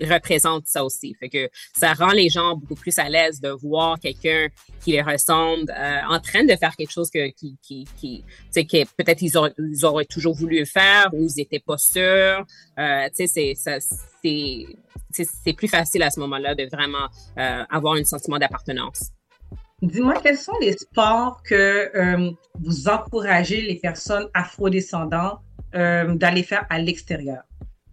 représentent 0.01 0.67
ça 0.67 0.83
aussi. 0.83 1.15
Fait 1.19 1.29
que 1.29 1.49
ça 1.73 1.93
rend 1.93 2.11
les 2.11 2.29
gens 2.29 2.55
beaucoup 2.55 2.75
plus 2.75 2.97
à 2.97 3.09
l'aise 3.09 3.39
de 3.39 3.49
voir 3.49 3.99
quelqu'un 3.99 4.47
qui 4.83 4.91
les 4.91 5.01
ressemble 5.01 5.71
euh, 5.71 5.99
en 6.09 6.19
train 6.19 6.43
de 6.43 6.55
faire 6.55 6.75
quelque 6.75 6.91
chose 6.91 7.09
que 7.09 7.29
qui 7.31 7.57
qui 7.61 7.87
qui 7.97 8.23
que 8.53 8.85
peut-être 8.95 9.21
ils 9.21 9.37
auraient, 9.85 10.05
toujours 10.05 10.33
voulu 10.33 10.65
faire 10.65 11.09
ou 11.13 11.23
ils 11.23 11.41
étaient 11.41 11.59
pas 11.59 11.77
sûrs. 11.77 12.45
Euh, 12.77 13.07
tu 13.15 13.27
sais 13.27 13.53
c'est 13.55 13.79
c'est 14.21 14.65
c'est 15.11 15.53
plus 15.53 15.67
facile 15.67 16.03
à 16.03 16.09
ce 16.09 16.19
moment-là 16.19 16.55
de 16.55 16.67
vraiment 16.71 17.07
euh, 17.37 17.63
avoir 17.69 17.95
un 17.95 18.03
sentiment 18.03 18.37
d'appartenance. 18.37 19.11
Dis-moi, 19.81 20.15
quels 20.21 20.37
sont 20.37 20.57
les 20.59 20.73
sports 20.73 21.41
que 21.43 21.55
euh, 21.95 22.31
vous 22.59 22.89
encouragez 22.89 23.61
les 23.61 23.75
personnes 23.75 24.27
afrodescendantes 24.33 25.39
euh, 25.73 26.15
d'aller 26.15 26.43
faire 26.43 26.65
à 26.69 26.79
l'extérieur? 26.79 27.43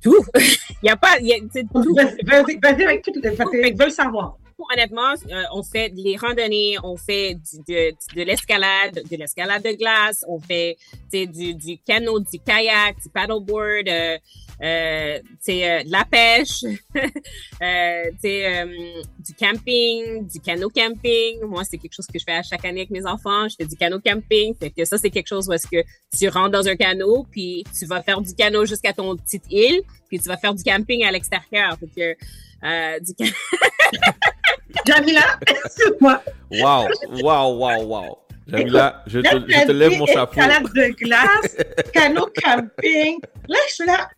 Tout. 0.03 0.25
Il 0.37 0.47
y 0.85 0.89
a 0.89 0.97
pas. 0.97 1.17
Vas-y, 1.19 2.59
vas-y 2.63 2.85
avec 2.85 3.03
tout, 3.03 3.13
parce 3.37 3.51
qu'ils 3.51 3.77
veulent 3.77 3.91
savoir. 3.91 4.37
Honnêtement, 4.73 5.13
euh, 5.31 5.43
on 5.53 5.63
fait 5.63 5.91
des 5.91 6.17
randonnées, 6.17 6.77
on 6.83 6.97
fait 6.97 7.35
du- 7.35 7.59
de, 7.69 7.91
de 8.15 8.23
l'escalade, 8.23 9.03
de 9.11 9.17
l'escalade 9.17 9.63
de 9.63 9.73
glace, 9.73 10.25
on 10.27 10.41
fait 10.41 10.77
du, 11.13 11.55
du 11.55 11.79
canot, 11.87 12.21
du 12.21 12.39
kayak, 12.39 12.97
du 13.03 13.11
paddleboard, 13.11 13.87
euh, 13.89 14.17
euh, 14.63 15.19
tu 15.19 15.37
sais, 15.41 15.71
euh, 15.71 15.83
de 15.85 15.91
la 15.93 16.05
pêche, 16.05 16.63
euh, 16.97 18.05
tu 18.13 18.19
sais, 18.21 18.59
euh, 18.63 19.03
du 19.19 19.35
camping, 19.35 20.27
du 20.27 20.41
canot 20.41 20.71
camping. 20.71 21.43
Moi, 21.45 21.63
c'est 21.65 21.77
quelque 21.79 21.93
chose 21.95 22.07
que 22.07 22.19
je 22.19 22.25
fais 22.25 22.37
à 22.37 22.43
chaque 22.43 22.65
année 22.65 22.81
avec 22.81 22.91
mes 22.91 23.05
enfants. 23.07 23.49
Je 23.49 23.57
fais 23.59 23.67
du 23.67 23.77
canot 23.77 24.01
camping. 24.01 24.55
Fait 24.59 24.71
que 24.71 24.85
ça, 24.85 24.97
c'est 24.99 25.11
quelque 25.11 25.29
chose 25.29 25.49
où 25.49 25.53
est-ce 25.53 25.67
que 25.67 25.83
tu 26.17 26.29
rentres 26.29 26.51
dans 26.51 26.67
un 26.69 26.77
canot, 26.77 27.27
puis 27.31 27.65
tu 27.79 27.85
vas 27.87 28.03
faire 28.03 28.21
du 28.21 28.35
canot 28.35 28.65
jusqu'à 28.65 28.93
ton 28.93 29.15
petite 29.17 29.45
île, 29.51 29.83
puis 30.09 30.19
tu 30.19 30.29
vas 30.29 30.37
faire 30.37 30.55
du 30.55 30.63
camping 30.63 31.05
à 31.05 31.11
l'extérieur. 31.11 31.77
Fait 31.79 31.89
que 31.95 32.17
euh, 32.65 32.99
du 33.01 33.15
can- 33.15 33.27
Jamila, 34.87 35.39
excuse-moi. 35.47 36.23
Wow, 36.51 36.89
wow, 37.23 37.57
wow, 37.57 37.83
wow. 37.87 38.19
Jamila, 38.49 39.03
je 39.07 39.19
te, 39.21 39.25
Là, 39.25 39.33
je 39.49 39.67
te 39.67 39.73
lève 39.73 39.99
mon 39.99 40.07
chapeau. 40.07 40.39
Escalade 40.41 40.73
de 40.73 40.95
glace, 40.95 41.57
canot 41.93 42.29
camping. 42.43 43.19
Là, 43.49 43.59
je 43.69 43.75
suis 43.75 43.87
là. 43.87 44.09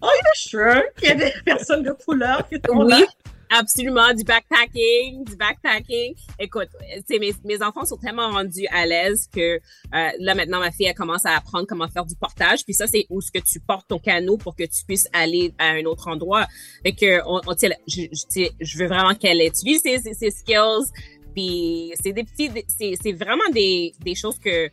Oh, 0.00 0.06
you're 0.06 0.34
sure 0.36 0.82
qu'il 0.96 1.08
y 1.08 1.12
a 1.12 1.14
des 1.14 1.32
personnes 1.44 1.82
de 1.82 1.92
couleur 1.92 2.48
qui 2.48 2.56
sont 2.66 2.84
Oui, 2.84 2.90
là? 2.90 3.06
absolument. 3.50 4.12
Du 4.14 4.24
backpacking, 4.24 5.24
du 5.24 5.36
backpacking. 5.36 6.14
Écoute, 6.38 6.68
mes, 7.10 7.32
mes 7.44 7.62
enfants 7.62 7.84
sont 7.84 7.96
tellement 7.96 8.30
rendus 8.30 8.66
à 8.70 8.86
l'aise 8.86 9.28
que 9.32 9.56
euh, 9.56 9.58
là, 9.92 10.34
maintenant, 10.34 10.60
ma 10.60 10.70
fille, 10.70 10.86
elle 10.86 10.94
commence 10.94 11.24
à 11.24 11.36
apprendre 11.36 11.66
comment 11.66 11.88
faire 11.88 12.04
du 12.04 12.14
portage. 12.14 12.64
Puis 12.64 12.74
ça, 12.74 12.86
c'est 12.86 13.06
où 13.10 13.20
ce 13.20 13.30
que 13.30 13.38
tu 13.38 13.60
portes 13.60 13.88
ton 13.88 13.98
canot 13.98 14.36
pour 14.36 14.54
que 14.54 14.64
tu 14.64 14.84
puisses 14.86 15.08
aller 15.12 15.52
à 15.58 15.70
un 15.70 15.84
autre 15.84 16.08
endroit. 16.08 16.46
Fait 16.84 16.92
que, 16.92 17.20
on, 17.26 17.40
on, 17.46 17.54
je, 17.58 18.78
veux 18.78 18.86
vraiment 18.86 19.14
qu'elle 19.14 19.40
utilise 19.40 19.82
ses, 19.82 19.98
ses, 19.98 20.14
ses 20.14 20.30
skills. 20.30 20.92
Puis 21.34 21.92
c'est 22.02 22.12
des 22.12 22.24
petits, 22.24 22.50
c'est 22.66 22.94
c'est 23.00 23.12
vraiment 23.12 23.48
des, 23.52 23.94
des 24.00 24.14
choses 24.14 24.38
que 24.38 24.68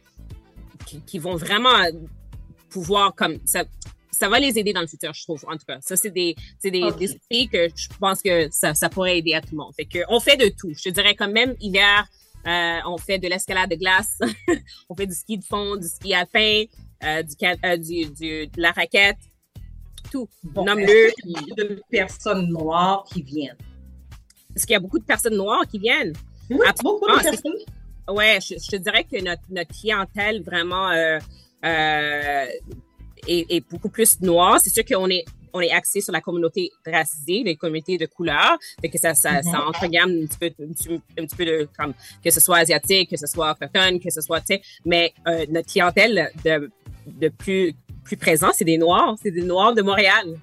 qui, 0.85 1.01
qui 1.01 1.19
vont 1.19 1.35
vraiment 1.35 1.83
pouvoir 2.69 3.13
comme 3.15 3.39
ça 3.45 3.63
ça 4.15 4.29
va 4.29 4.39
les 4.39 4.57
aider 4.57 4.73
dans 4.73 4.81
le 4.81 4.87
futur, 4.87 5.13
je 5.13 5.21
trouve, 5.23 5.43
en 5.47 5.53
tout 5.57 5.65
cas. 5.67 5.77
Ça, 5.81 5.95
c'est 5.95 6.11
des, 6.11 6.35
c'est 6.59 6.71
des, 6.71 6.83
Ok. 6.83 6.97
des 6.97 7.11
outils 7.11 7.47
que 7.49 7.67
je 7.75 7.87
pense 7.99 8.21
que 8.21 8.49
ça, 8.51 8.73
ça 8.73 8.89
pourrait 8.89 9.17
aider 9.19 9.33
à 9.33 9.41
tout 9.41 9.49
le 9.51 9.57
monde. 9.57 9.73
Fait 9.75 9.85
que, 9.85 9.99
on 10.09 10.19
fait 10.19 10.37
de 10.37 10.47
tout. 10.49 10.71
Je 10.75 10.83
te 10.83 10.89
dirais 10.89 11.15
quand 11.15 11.29
même, 11.29 11.55
hiver, 11.59 12.07
euh, 12.47 12.79
on 12.87 12.97
fait 12.97 13.17
de 13.19 13.27
l'escalade 13.27 13.69
de 13.69 13.75
glace, 13.75 14.19
on 14.89 14.95
fait 14.95 15.07
du 15.07 15.13
ski 15.15 15.37
de 15.37 15.43
fond, 15.43 15.75
du 15.75 15.87
ski 15.87 16.13
alpin, 16.13 16.63
euh, 17.03 17.23
du, 17.23 17.33
euh, 17.45 17.77
du, 17.77 18.05
du, 18.13 18.47
de 18.47 18.61
la 18.61 18.71
raquette, 18.71 19.17
tout. 20.11 20.29
Bon, 20.43 20.63
Nomme-le. 20.65 21.11
de 21.57 21.81
personnes 21.89 22.47
noires 22.49 23.03
qui 23.11 23.21
viennent? 23.23 23.57
Est-ce 24.55 24.65
qu'il 24.65 24.73
y 24.73 24.77
a 24.77 24.79
beaucoup 24.79 24.99
de 24.99 25.03
personnes 25.05 25.35
noires 25.35 25.65
qui 25.69 25.79
viennent? 25.79 26.13
Oui, 26.49 26.59
beaucoup 26.83 27.07
de 27.07 27.13
Ah, 27.17 27.21
personnes. 27.23 27.51
Ouais, 28.07 28.37
je, 28.39 28.53
je 28.63 28.69
te 28.69 28.75
dirais 28.75 29.03
que 29.03 29.19
notre, 29.21 29.41
notre 29.49 29.71
clientèle 29.77 30.43
vraiment 30.43 30.89
est, 33.27 33.45
est 33.49 33.69
beaucoup 33.69 33.89
plus 33.89 34.19
noire. 34.21 34.59
C'est 34.61 34.69
sûr 34.73 34.85
qu'on 34.85 35.09
est 35.09 35.25
on 35.57 35.61
est 35.61 35.71
axé 35.71 36.01
sur 36.01 36.11
la 36.11 36.19
communauté 36.19 36.69
racisée, 36.85 37.41
les 37.45 37.55
communautés 37.55 37.97
de 37.97 38.05
couleur, 38.07 38.57
fait 38.81 38.89
que 38.89 38.97
ça 38.99 39.13
ça, 39.13 39.41
ça 39.41 39.59
Mhm. 39.59 39.67
entregamme 39.69 40.11
un 40.23 40.25
petit 40.27 40.37
peu 40.37 40.63
un 40.63 40.73
petit, 40.73 41.01
un 41.17 41.25
petit 41.25 41.35
peu 41.37 41.45
de 41.45 41.69
comme 41.77 41.93
que 42.23 42.29
ce 42.29 42.41
soit 42.41 42.57
asiatique, 42.57 43.09
que 43.09 43.17
ce 43.17 43.25
soit 43.27 43.51
autochtone, 43.51 43.99
que 44.01 44.09
ce 44.11 44.19
soit 44.21 44.41
tu 44.41 44.47
sais, 44.55 44.61
mais 44.83 45.13
euh, 45.27 45.45
notre 45.49 45.71
clientèle 45.71 46.29
de 46.43 46.69
de 47.07 47.29
plus 47.29 47.73
plus 48.03 48.17
présent, 48.17 48.49
c'est 48.53 48.65
des 48.65 48.77
noirs, 48.77 49.15
c'est 49.21 49.31
des 49.31 49.41
noirs 49.43 49.73
de 49.73 49.81
Montréal. 49.81 50.37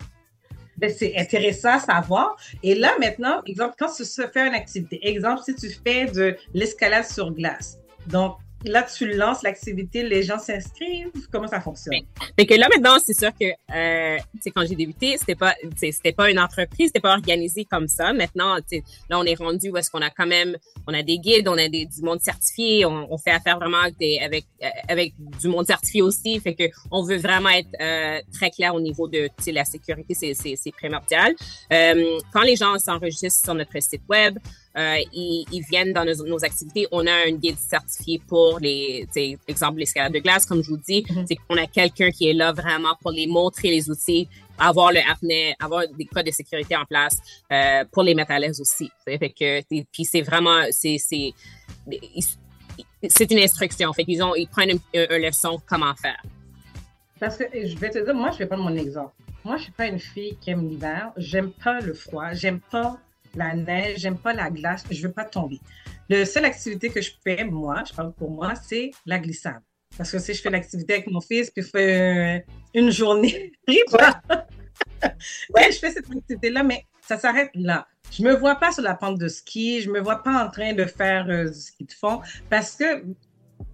Ben, 0.79 0.91
c'est 0.91 1.17
intéressant 1.17 1.75
à 1.75 1.79
savoir. 1.79 2.37
Et 2.63 2.75
là, 2.75 2.93
maintenant, 2.99 3.41
exemple, 3.47 3.75
quand 3.79 3.93
tu 3.95 4.05
fais 4.05 4.49
une 4.49 4.55
activité, 4.55 4.99
exemple, 5.07 5.43
si 5.45 5.55
tu 5.55 5.69
fais 5.71 6.07
de 6.07 6.37
l'escalade 6.55 7.05
sur 7.05 7.31
glace, 7.33 7.79
donc 8.07 8.39
là, 8.64 8.82
tu 8.82 9.12
lances 9.12 9.43
l'activité, 9.43 10.02
les 10.02 10.22
gens 10.22 10.39
s'inscrivent, 10.39 11.10
comment 11.30 11.48
ça 11.48 11.60
fonctionne? 11.60 11.94
Fait 12.39 12.47
que 12.47 12.55
là 12.55 12.68
maintenant, 12.74 12.98
c'est 13.05 13.18
sûr 13.18 13.30
que 13.39 13.47
euh, 13.74 14.18
quand 14.55 14.66
j'ai 14.66 14.74
débuté, 14.74 15.16
c'était 15.18 15.34
pas 15.34 15.55
c'était 15.76 16.12
pas 16.12 16.30
une 16.30 16.39
entreprise, 16.39 16.89
c'était 16.89 17.01
pas 17.01 17.12
organisé 17.12 17.64
comme 17.64 17.89
ça. 17.89 18.12
Maintenant, 18.12 18.56
là 18.56 19.18
on 19.18 19.24
est 19.24 19.34
rendu 19.34 19.70
où 19.70 19.76
est-ce 19.76 19.90
qu'on 19.90 20.02
a 20.02 20.10
quand 20.10 20.26
même 20.26 20.56
on 20.86 20.94
a 20.94 21.02
des 21.02 21.18
guides, 21.18 21.48
on 21.48 21.59
a 21.59 21.68
du 21.68 21.86
monde 22.02 22.20
certifié, 22.20 22.84
on, 22.84 23.18
fait 23.18 23.30
affaire 23.30 23.59
vraiment 23.59 23.78
avec 23.78 24.20
avec 24.20 24.44
euh, 24.62 24.68
avec 24.89 25.14
du 25.40 25.48
monde 25.48 25.66
certifié 25.66 26.02
aussi. 26.02 26.39
Fait 26.40 26.55
que 26.55 26.64
on 26.90 27.02
veut 27.02 27.18
vraiment 27.18 27.51
être 27.51 27.68
euh, 27.80 28.20
très 28.32 28.51
clair 28.51 28.74
au 28.74 28.80
niveau 28.80 29.09
de 29.09 29.28
la 29.48 29.64
sécurité, 29.64 30.14
c'est 30.14 30.72
primordial. 30.72 31.34
Euh, 31.72 32.18
quand 32.32 32.43
les 32.43 32.56
gens 32.56 32.78
s'enregistrent 32.78 33.44
sur 33.44 33.55
notre 33.55 33.80
site 33.80 34.02
web, 34.09 34.39
euh, 34.77 34.97
ils, 35.12 35.44
ils 35.53 35.62
viennent 35.62 35.93
dans 35.93 36.05
nos, 36.05 36.27
nos 36.27 36.44
activités. 36.44 36.86
On 36.93 37.07
a 37.07 37.12
un 37.12 37.32
guide 37.32 37.59
certifié 37.59 38.20
pour 38.27 38.59
les, 38.59 39.07
exemple, 39.47 39.78
l'escalade 39.78 40.12
de 40.12 40.19
glace, 40.19 40.47
comme 40.47 40.62
je 40.62 40.70
vous 40.70 40.78
dis. 40.78 41.05
C'est 41.27 41.36
qu'on 41.36 41.57
a 41.57 41.66
quelqu'un 41.66 42.11
qui 42.11 42.28
est 42.28 42.32
là 42.32 42.53
vraiment 42.53 42.94
pour 43.01 43.11
les 43.11 43.27
montrer 43.27 43.69
les 43.69 43.90
outils, 43.90 44.28
avoir 44.59 44.93
le 44.93 45.01
harnais, 45.01 45.55
avoir 45.61 45.85
des 45.89 46.07
codes 46.07 46.27
de 46.27 46.31
sécurité 46.31 46.77
en 46.77 46.85
place 46.85 47.19
euh, 47.53 47.85
pour 47.93 48.03
les 48.03 48.15
mettre 48.15 48.31
à 48.31 48.39
l'aise 48.39 48.61
aussi. 48.61 48.86
tu 48.86 49.12
sais. 49.12 49.19
Fait 49.19 49.31
que, 49.31 49.59
et 49.70 49.86
puis 49.93 50.05
c'est 50.05 50.23
vraiment, 50.23 50.62
c'est, 50.70 50.97
c'est, 50.99 51.32
c'est 53.09 53.31
une 53.31 53.39
instruction. 53.40 53.93
Fait 53.93 54.05
qu'ils 54.05 54.23
ont, 54.23 54.35
ils 54.35 54.49
prennent 54.49 54.70
une, 54.70 54.81
une 54.94 55.27
leçon 55.27 55.61
comment 55.66 55.94
faire. 55.94 56.23
Parce 57.20 57.36
que 57.36 57.44
je 57.53 57.77
vais 57.77 57.90
te 57.90 58.05
dire, 58.05 58.15
moi, 58.15 58.31
je 58.32 58.39
vais 58.39 58.47
prendre 58.47 58.65
mon 58.65 58.77
exemple. 58.77 59.12
Moi, 59.44 59.57
je 59.57 59.65
suis 59.65 59.73
pas 59.73 59.86
une 59.86 59.99
fille 59.99 60.36
qui 60.40 60.51
aime 60.51 60.69
l'hiver. 60.69 61.12
J'aime 61.16 61.51
pas 61.53 61.81
le 61.81 61.94
froid. 61.94 62.32
J'aime 62.32 62.61
pas 62.61 62.99
la 63.37 63.55
neige. 63.55 63.99
J'aime 64.01 64.19
pas 64.19 64.33
la 64.33 64.51
glace. 64.51 64.85
Je 64.91 65.03
veux 65.07 65.13
pas 65.13 65.25
tomber. 65.25 65.61
La 66.09 66.25
seule 66.27 66.45
activité 66.45 66.91
que 66.91 67.01
je 67.01 67.11
fais, 67.25 67.45
moi, 67.45 67.83
je 67.89 67.95
parle 67.95 68.13
pour 68.13 68.31
moi, 68.31 68.55
c'est 68.55 68.91
la 69.07 69.19
glissade. 69.19 69.61
Parce 69.97 70.11
que 70.11 70.19
si 70.19 70.35
je 70.35 70.41
fais 70.41 70.51
l'activité 70.51 70.95
avec 70.95 71.07
mon 71.09 71.21
fils, 71.21 71.51
puis 71.51 71.63
je 71.63 71.69
fais 71.69 72.39
euh, 72.39 72.41
une 72.75 72.91
journée, 72.91 73.53
ouais, 73.69 75.73
je 75.73 75.79
fais 75.79 75.91
cette 75.91 76.11
activité-là, 76.11 76.63
mais 76.63 76.87
ça 77.03 77.19
s'arrête 77.19 77.51
là. 77.55 77.87
Je 78.11 78.23
me 78.23 78.35
vois 78.35 78.57
pas 78.57 78.73
sur 78.73 78.83
la 78.83 78.95
pente 78.95 79.19
de 79.19 79.29
ski. 79.29 79.81
Je 79.81 79.91
me 79.91 80.01
vois 80.01 80.23
pas 80.23 80.45
en 80.45 80.51
train 80.51 80.73
de 80.75 80.85
faire 80.85 81.27
euh, 81.29 81.49
du 81.49 81.59
ski 81.59 81.85
de 81.85 81.93
fond 81.93 82.21
parce 82.51 82.77
que 82.77 83.05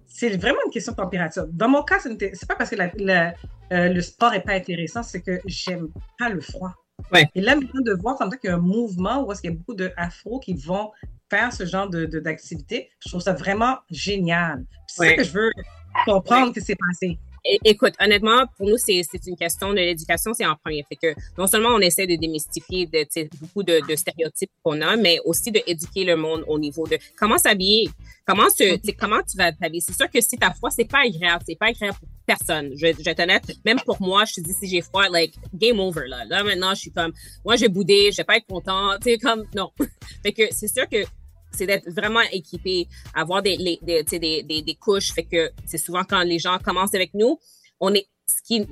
c'est 0.07 0.29
vraiment 0.37 0.59
une 0.65 0.71
question 0.71 0.93
de 0.93 0.97
température. 0.97 1.45
Dans 1.47 1.69
mon 1.69 1.83
cas, 1.83 1.99
c'est 1.99 2.47
pas 2.47 2.55
parce 2.55 2.69
que 2.69 2.75
la- 2.75 2.91
la- 2.97 3.33
euh, 3.71 3.89
le 3.89 4.01
sport 4.01 4.33
est 4.33 4.41
pas 4.41 4.53
intéressant, 4.53 5.03
c'est 5.03 5.21
que 5.21 5.39
j'aime 5.45 5.89
pas 6.17 6.29
le 6.29 6.41
froid. 6.41 6.73
Ouais. 7.13 7.27
Et 7.35 7.41
là, 7.41 7.55
maintenant, 7.55 7.81
de 7.81 7.93
voir 7.93 8.17
comme 8.17 8.29
ça 8.31 8.37
qu'il 8.37 8.49
y 8.49 8.53
a 8.53 8.55
un 8.55 8.59
mouvement 8.59 9.23
où 9.25 9.31
est-ce 9.31 9.41
qu'il 9.41 9.51
y 9.51 9.53
a 9.53 9.57
beaucoup 9.57 9.73
d'afro 9.75 10.39
qui 10.39 10.53
vont 10.53 10.91
faire 11.29 11.53
ce 11.53 11.65
genre 11.65 11.89
de, 11.89 12.05
de- 12.05 12.19
d'activité. 12.19 12.89
Je 13.03 13.09
trouve 13.09 13.21
ça 13.21 13.33
vraiment 13.33 13.77
génial. 13.89 14.65
Puis 14.69 14.77
C'est 14.87 15.01
Ouais. 15.01 15.09
ça 15.09 15.15
que 15.17 15.23
je 15.23 15.31
veux 15.33 15.51
comprendre 16.05 16.53
que 16.53 16.61
c'est 16.61 16.75
passé. 16.75 17.19
Écoute, 17.45 17.93
honnêtement, 17.99 18.45
pour 18.57 18.67
nous, 18.67 18.77
c'est 18.77 19.03
une 19.25 19.35
question 19.35 19.69
de 19.69 19.75
l'éducation, 19.77 20.33
c'est 20.33 20.45
en 20.45 20.55
premier. 20.55 20.83
Fait 20.89 20.95
que 20.95 21.19
non 21.37 21.47
seulement 21.47 21.69
on 21.69 21.79
essaie 21.79 22.05
de 22.05 22.15
démystifier 22.15 22.85
de, 22.85 23.05
beaucoup 23.39 23.63
de, 23.63 23.81
stéréotypes 23.95 24.51
qu'on 24.63 24.81
a, 24.81 24.95
mais 24.95 25.19
aussi 25.25 25.51
de 25.51 25.61
éduquer 25.65 26.03
le 26.03 26.15
monde 26.15 26.43
au 26.47 26.59
niveau 26.59 26.87
de 26.87 26.97
comment 27.17 27.37
s'habiller, 27.37 27.89
comment 28.25 28.47
comment 28.99 29.21
tu 29.23 29.37
vas 29.37 29.51
t'habiller. 29.51 29.81
C'est 29.81 29.95
sûr 29.95 30.09
que 30.09 30.21
si 30.21 30.37
t'as 30.37 30.53
froid, 30.53 30.69
c'est 30.69 30.89
pas 30.89 31.05
agréable, 31.05 31.43
c'est 31.47 31.57
pas 31.57 31.67
agréable 31.67 31.97
pour 31.99 32.09
personne. 32.25 32.71
Je, 32.75 32.87
je 32.97 33.03
vais 33.03 33.21
honnête, 33.21 33.43
même 33.65 33.79
pour 33.85 34.01
moi, 34.01 34.25
je 34.25 34.35
te 34.35 34.41
dis 34.41 34.53
si 34.53 34.67
j'ai 34.67 34.81
froid, 34.81 35.07
like 35.09 35.33
game 35.53 35.79
over 35.79 36.07
là. 36.07 36.25
Là 36.25 36.43
maintenant, 36.43 36.73
je 36.73 36.81
suis 36.81 36.91
comme, 36.91 37.13
moi 37.43 37.55
j'ai 37.55 37.69
boudé, 37.69 38.11
je 38.11 38.17
vais 38.17 38.23
pas 38.23 38.37
être 38.37 38.47
content, 38.47 38.97
tu 39.01 39.11
sais 39.11 39.17
comme 39.17 39.45
non. 39.55 39.71
fait 40.23 40.33
que 40.33 40.43
c'est 40.51 40.67
sûr 40.67 40.87
que 40.87 41.03
c'est 41.51 41.65
d'être 41.65 41.89
vraiment 41.89 42.21
équipé, 42.31 42.87
avoir 43.13 43.41
des, 43.41 43.57
les- 43.57 43.79
des, 43.81 44.75
couches. 44.79 45.11
Fait 45.13 45.23
que 45.23 45.51
c'est 45.65 45.77
souvent 45.77 46.03
quand 46.03 46.21
les 46.21 46.39
gens 46.39 46.57
commencent 46.59 46.93
avec 46.95 47.13
nous, 47.13 47.39
on 47.79 47.93
est, 47.93 48.07
ce 48.27 48.41
qui, 48.43 48.67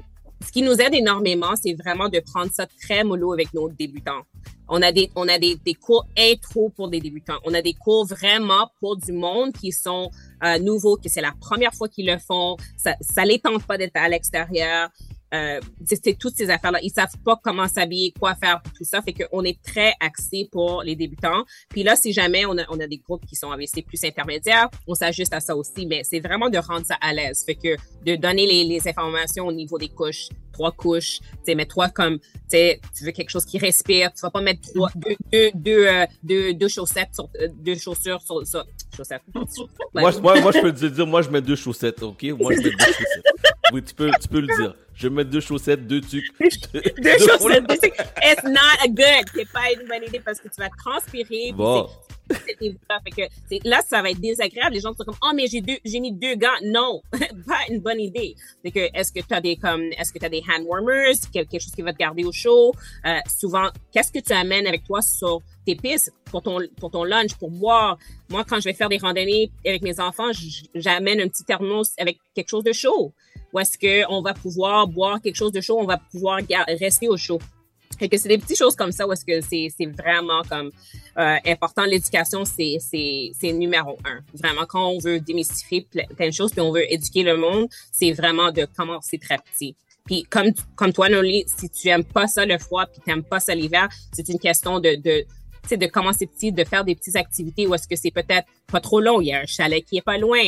ce 0.45 0.51
qui 0.51 0.61
nous 0.61 0.73
aide 0.73 0.93
énormément, 0.93 1.55
c'est 1.55 1.73
vraiment 1.73 2.09
de 2.09 2.19
prendre 2.19 2.51
ça 2.51 2.67
très 2.81 3.03
mollo 3.03 3.33
avec 3.33 3.53
nos 3.53 3.69
débutants. 3.69 4.21
On 4.69 4.81
a 4.81 4.91
des, 4.91 5.09
on 5.15 5.27
a 5.29 5.39
des, 5.39 5.55
des 5.55 5.73
cours 5.75 6.05
intro 6.17 6.69
pour 6.75 6.89
des 6.89 6.99
débutants. 6.99 7.37
On 7.45 7.53
a 7.53 7.61
des 7.61 7.73
cours 7.73 8.05
vraiment 8.05 8.69
pour 8.81 8.97
du 8.97 9.13
monde 9.13 9.53
qui 9.53 9.71
sont 9.71 10.11
euh, 10.43 10.59
nouveaux, 10.59 10.97
que 10.97 11.07
c'est 11.07 11.21
la 11.21 11.33
première 11.39 11.73
fois 11.73 11.87
qu'ils 11.87 12.05
le 12.07 12.17
font. 12.17 12.57
Ça, 12.75 12.95
ça 12.99 13.23
les 13.23 13.39
tente 13.39 13.65
pas 13.65 13.77
d'être 13.77 13.95
à 13.95 14.09
l'extérieur. 14.09 14.89
Euh, 15.33 15.59
c'est 15.85 16.17
toutes 16.17 16.35
ces 16.35 16.49
affaires-là. 16.49 16.79
Ils 16.81 16.91
savent 16.91 17.17
pas 17.23 17.39
comment 17.43 17.67
s'habiller, 17.67 18.13
quoi 18.17 18.35
faire, 18.35 18.61
tout 18.75 18.83
ça. 18.83 19.01
Fait 19.01 19.13
qu'on 19.13 19.43
est 19.43 19.61
très 19.61 19.93
axé 19.99 20.47
pour 20.51 20.83
les 20.83 20.95
débutants. 20.95 21.43
Puis 21.69 21.83
là, 21.83 21.95
si 21.95 22.13
jamais 22.13 22.45
on 22.45 22.57
a, 22.57 22.63
on 22.69 22.79
a 22.79 22.87
des 22.87 22.97
groupes 22.97 23.25
qui 23.25 23.35
sont 23.35 23.51
AVC 23.51 23.85
plus 23.85 24.03
intermédiaires, 24.03 24.69
on 24.87 24.95
s'ajuste 24.95 25.33
à 25.33 25.39
ça 25.39 25.55
aussi. 25.55 25.85
Mais 25.85 26.01
c'est 26.03 26.19
vraiment 26.19 26.49
de 26.49 26.57
rendre 26.57 26.85
ça 26.85 26.95
à 27.01 27.13
l'aise. 27.13 27.43
Fait 27.45 27.55
que 27.55 27.75
de 28.05 28.15
donner 28.15 28.47
les, 28.47 28.63
les 28.63 28.87
informations 28.87 29.47
au 29.47 29.51
niveau 29.51 29.77
des 29.77 29.89
couches, 29.89 30.29
trois 30.57 30.71
couches, 30.71 31.19
tu 31.19 31.25
sais, 31.45 31.55
mais 31.55 31.65
toi 31.65 31.89
comme, 31.89 32.17
tu 32.51 32.57
tu 32.95 33.03
veux 33.05 33.11
quelque 33.11 33.29
chose 33.29 33.45
qui 33.45 33.57
respire, 33.59 34.11
tu 34.13 34.21
vas 34.21 34.31
pas 34.31 34.41
mettre 34.41 34.61
trois, 34.73 34.89
deux, 34.95 35.15
deux, 35.31 35.51
deux, 35.53 35.85
euh, 35.87 36.05
deux, 36.23 36.53
deux 36.53 36.67
chaussettes 36.67 37.09
sur, 37.13 37.29
euh, 37.39 37.47
deux 37.53 37.75
chaussures 37.75 38.21
sur, 38.21 38.45
sur 38.51 38.65
chaussettes. 38.95 39.21
Moi, 39.93 40.11
je- 40.11 40.19
moi, 40.19 40.41
moi, 40.41 40.51
je 40.51 40.59
peux 40.59 40.73
te 40.73 40.85
dire, 40.85 41.05
moi, 41.07 41.21
je 41.21 41.29
mets 41.29 41.41
deux 41.41 41.55
chaussettes, 41.55 42.01
ok? 42.01 42.23
Moi, 42.39 42.53
je 42.53 42.57
mets 42.57 42.63
deux 42.71 42.85
chaussettes. 42.85 43.23
Oui, 43.73 43.83
tu 43.83 43.93
peux, 43.93 44.09
tu 44.21 44.27
peux 44.27 44.39
le 44.39 44.47
dire. 44.47 44.75
Je 44.95 45.07
mets 45.09 45.25
deux 45.25 45.41
chaussettes, 45.41 45.85
deux 45.85 46.01
tucs. 46.01 46.25
Deux, 46.39 46.81
Deux 47.03 47.17
chaussettes, 47.19 47.67
deux 47.67 47.77
trucs. 47.77 47.93
It's 48.23 48.43
not 48.43 48.77
a 48.83 48.87
good. 48.87 49.25
C'est 49.35 49.49
pas 49.51 49.71
une 49.79 49.87
bonne 49.87 50.03
idée 50.07 50.19
parce 50.25 50.39
que 50.39 50.47
tu 50.47 50.59
vas 50.59 50.69
transpirer. 50.69 51.51
Bon. 51.53 51.87
Là, 53.63 53.81
ça 53.87 54.01
va 54.01 54.11
être 54.11 54.19
désagréable. 54.19 54.75
Les 54.75 54.81
gens 54.81 54.93
sont 54.93 55.03
comme, 55.03 55.17
oh, 55.21 55.31
mais 55.35 55.45
j'ai 55.47 55.99
mis 55.99 56.11
deux 56.11 56.35
gants. 56.35 56.47
Non, 56.63 57.01
pas 57.11 57.59
une 57.69 57.79
bonne 57.79 57.99
idée. 57.99 58.35
Fait 58.63 58.71
que, 58.71 58.79
est-ce 58.93 59.11
que 59.11 59.19
tu 59.19 59.33
as 59.33 59.41
des, 59.41 59.55
comme, 59.55 59.83
est-ce 59.97 60.11
que 60.11 60.19
tu 60.19 60.25
as 60.25 60.29
des 60.29 60.41
hand 60.41 60.65
warmers, 60.65 61.15
quelque 61.31 61.59
chose 61.59 61.73
qui 61.73 61.81
va 61.81 61.93
te 61.93 61.97
garder 61.97 62.23
au 62.23 62.31
chaud? 62.31 62.73
Euh, 63.05 63.19
souvent, 63.27 63.69
qu'est-ce 63.91 64.11
que 64.11 64.19
tu 64.19 64.33
amènes 64.33 64.67
avec 64.67 64.83
toi 64.83 65.01
sur 65.01 65.41
tes 65.65 65.75
pistes 65.75 66.13
pour 66.25 66.41
ton, 66.41 66.59
pour 66.79 66.91
ton 66.91 67.03
lunch, 67.03 67.35
pour 67.35 67.51
boire? 67.51 67.97
Moi, 68.29 68.43
quand 68.43 68.59
je 68.59 68.65
vais 68.65 68.73
faire 68.73 68.89
des 68.89 68.97
randonnées 68.97 69.51
avec 69.65 69.81
mes 69.81 69.99
enfants, 69.99 70.31
j'amène 70.75 71.21
un 71.21 71.27
petit 71.27 71.43
thermos 71.43 71.93
avec 71.97 72.17
quelque 72.35 72.49
chose 72.49 72.63
de 72.63 72.73
chaud. 72.73 73.13
Ou 73.53 73.59
est-ce 73.59 73.77
qu'on 73.77 74.21
va 74.21 74.33
pouvoir 74.33 74.87
boire 74.87 75.21
quelque 75.21 75.35
chose 75.35 75.51
de 75.51 75.61
chaud, 75.61 75.77
on 75.79 75.85
va 75.85 75.97
pouvoir 75.97 76.41
rester 76.79 77.07
au 77.07 77.17
chaud? 77.17 77.39
Que 77.99 78.17
c'est 78.17 78.29
des 78.29 78.37
petites 78.37 78.57
choses 78.57 78.75
comme 78.75 78.91
ça 78.91 79.07
où 79.07 79.11
est-ce 79.13 79.25
que 79.25 79.41
c'est, 79.41 79.69
c'est 79.75 79.85
vraiment 79.87 80.41
comme 80.49 80.69
euh, 81.17 81.35
important. 81.45 81.83
L'éducation, 81.85 82.45
c'est, 82.45 82.77
c'est, 82.79 83.31
c'est 83.39 83.51
numéro 83.53 83.97
un. 84.05 84.19
Vraiment, 84.33 84.65
quand 84.67 84.87
on 84.87 84.99
veut 84.99 85.19
démystifier 85.19 85.87
ple- 85.91 86.07
plein 86.15 86.27
de 86.27 86.33
choses 86.33 86.51
puis 86.51 86.61
on 86.61 86.71
veut 86.71 86.91
éduquer 86.91 87.23
le 87.23 87.37
monde, 87.37 87.67
c'est 87.91 88.11
vraiment 88.11 88.51
de 88.51 88.65
commencer 88.65 89.17
très 89.17 89.37
petit. 89.37 89.75
Puis 90.05 90.23
comme, 90.23 90.51
comme 90.75 90.93
toi, 90.93 91.09
Noli, 91.09 91.43
si 91.47 91.69
tu 91.69 91.87
aimes 91.89 92.05
pas 92.05 92.27
ça 92.27 92.45
le 92.45 92.57
froid 92.57 92.85
puis 92.85 93.01
t'aimes 93.05 93.23
pas 93.23 93.39
ça 93.39 93.55
l'hiver, 93.55 93.89
c'est 94.13 94.29
une 94.29 94.39
question 94.39 94.79
de, 94.79 94.95
de 94.95 95.25
de 95.69 95.85
commencer 95.87 96.25
petit, 96.27 96.53
de 96.53 96.63
faire 96.63 96.85
des 96.85 96.95
petites 96.95 97.17
activités 97.17 97.67
où 97.67 97.75
est-ce 97.75 97.89
que 97.89 97.97
c'est 97.97 98.09
peut-être 98.11 98.47
pas 98.71 98.79
trop 98.79 99.01
long. 99.01 99.19
Il 99.19 99.27
y 99.27 99.33
a 99.33 99.41
un 99.41 99.45
chalet 99.45 99.83
qui 99.83 99.97
est 99.97 100.01
pas 100.01 100.17
loin. 100.17 100.39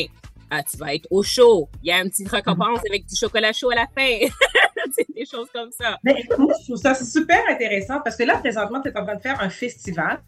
Ah, 0.51 0.63
tu 0.63 0.77
vas 0.77 0.93
être 0.95 1.07
au 1.11 1.21
chaud. 1.23 1.69
Il 1.83 1.89
y 1.89 1.91
a 1.91 1.99
une 2.01 2.09
petite 2.09 2.29
récompense 2.29 2.79
avec 2.89 3.05
du 3.05 3.15
chocolat 3.15 3.53
chaud 3.53 3.69
à 3.71 3.75
la 3.75 3.87
fin. 3.87 4.27
c'est 4.95 5.07
des 5.13 5.25
choses 5.25 5.47
comme 5.53 5.69
ça. 5.71 5.97
Mais 6.03 6.15
moi, 6.37 6.53
je 6.59 6.65
trouve 6.65 6.77
ça 6.81 6.95
super 6.95 7.41
intéressant 7.49 7.99
parce 8.03 8.15
que 8.15 8.23
là, 8.23 8.37
présentement, 8.37 8.81
tu 8.81 8.89
es 8.89 8.97
en 8.97 9.05
train 9.05 9.15
de 9.15 9.21
faire 9.21 9.39
un 9.41 9.49
festival. 9.49 10.21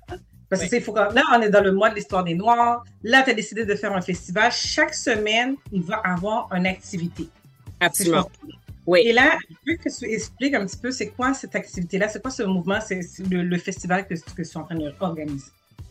Parce 0.50 0.64
que 0.64 0.70
c'est- 0.70 0.82
faut 0.82 0.94
là, 0.96 1.10
on 1.34 1.42
est 1.42 1.50
dans 1.50 1.64
le 1.64 1.72
mois 1.72 1.90
de 1.90 1.96
l'histoire 1.96 2.24
des 2.24 2.36
Noirs. 2.36 2.84
Là, 3.04 3.24
tu 3.24 3.32
as 3.32 3.34
décidé 3.34 3.66
de 3.66 3.74
faire 3.76 3.94
un 3.96 4.02
festival. 4.02 4.52
Chaque 4.52 4.94
semaine, 4.94 5.56
il 5.72 5.82
va 5.82 5.96
avoir 6.04 6.50
une 6.54 6.68
activité. 6.68 7.28
Absolument. 7.80 8.30
Oui. 8.86 9.02
Et 9.06 9.14
là, 9.14 9.38
je 9.50 9.72
veux 9.72 9.78
que 9.78 9.90
tu 9.90 10.06
expliques 10.12 10.54
un 10.54 10.66
petit 10.66 10.78
peu 10.78 10.92
c'est 10.92 11.08
quoi 11.10 11.34
cette 11.34 11.56
activité-là, 11.56 12.10
c'est 12.10 12.22
quoi 12.22 12.32
ce 12.32 12.44
mouvement, 12.44 12.80
c'est 12.82 13.02
c'est 13.02 13.26
le, 13.28 13.44
le 13.44 13.58
festival 13.58 14.06
que, 14.08 14.14
que 14.16 14.42
tu 14.42 14.42
es 14.42 14.58
en 14.58 14.64
train 14.64 14.76
d'organiser. 14.76 15.46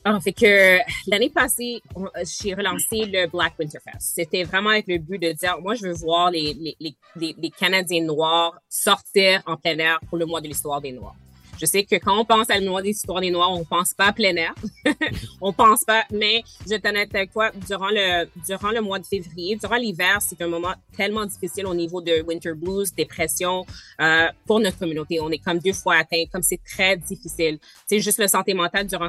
Alors, 0.05 0.22
fait 0.22 0.32
que 0.32 0.78
l'année 1.09 1.28
passée, 1.28 1.82
on- 1.94 2.09
j'ai 2.24 2.55
relancé 2.55 3.05
le 3.05 3.27
Black 3.27 3.52
Winter 3.59 3.78
Fest. 3.85 4.12
C'était 4.14 4.44
vraiment 4.44 4.70
avec 4.70 4.86
le 4.89 4.97
but 4.98 5.18
de 5.18 5.32
dire, 5.32 5.59
moi, 5.60 5.74
je 5.74 5.82
veux 5.86 5.93
voir 5.93 6.31
les, 6.31 6.55
les, 6.55 6.94
les, 7.16 7.35
les 7.39 7.51
Canadiens 7.51 8.02
noirs 8.05 8.59
sortir 8.68 9.43
en 9.47 9.56
plein 9.56 9.77
air 9.78 10.01
pour 10.09 10.16
le 10.16 10.24
mois 10.24 10.40
de 10.40 10.48
l'histoire 10.48 10.81
des 10.81 10.93
Noirs. 10.93 11.14
Je 11.61 11.66
sais 11.66 11.85
que 11.85 11.97
quand 11.97 12.19
on 12.19 12.24
pense 12.24 12.49
à 12.49 12.59
le 12.59 12.66
mois 12.66 12.81
de 12.81 12.87
l'histoire 12.87 13.20
des 13.20 13.31
Noirs, 13.31 13.53
on 13.53 13.65
pense 13.65 13.93
pas 13.93 14.07
à 14.07 14.12
plein 14.12 14.35
air. 14.37 14.55
on 15.43 15.53
pense 15.53 15.85
pas, 15.85 16.05
mais 16.11 16.43
je 16.65 16.70
vais 16.70 16.77
être 16.77 16.87
honnête 16.87 17.15
avec 17.15 17.32
toi, 17.32 17.51
durant 17.66 17.91
le, 17.91 18.27
durant 18.47 18.70
le 18.70 18.81
mois 18.81 18.99
de 18.99 19.05
février, 19.05 19.57
durant 19.57 19.77
l'hiver, 19.77 20.19
c'est 20.23 20.41
un 20.41 20.49
moment 20.49 20.73
tellement 20.97 21.27
difficile 21.27 21.66
au 21.66 21.74
niveau 21.74 22.01
de 22.01 22.23
winter 22.23 22.55
blues, 22.55 22.95
dépression, 22.95 23.66
euh, 24.01 24.28
pour 24.47 24.59
notre 24.61 24.78
communauté. 24.78 25.20
On 25.20 25.31
est 25.31 25.39
comme 25.39 25.59
deux 25.59 25.74
fois 25.74 25.97
atteint, 25.97 26.24
comme 26.32 26.43
c'est 26.43 26.62
très 26.65 26.97
difficile. 26.97 27.59
C'est 27.87 28.01
juste 28.01 28.19
le 28.19 28.28
santé 28.28 28.55
mentale 28.55 28.87
durant, 28.87 29.09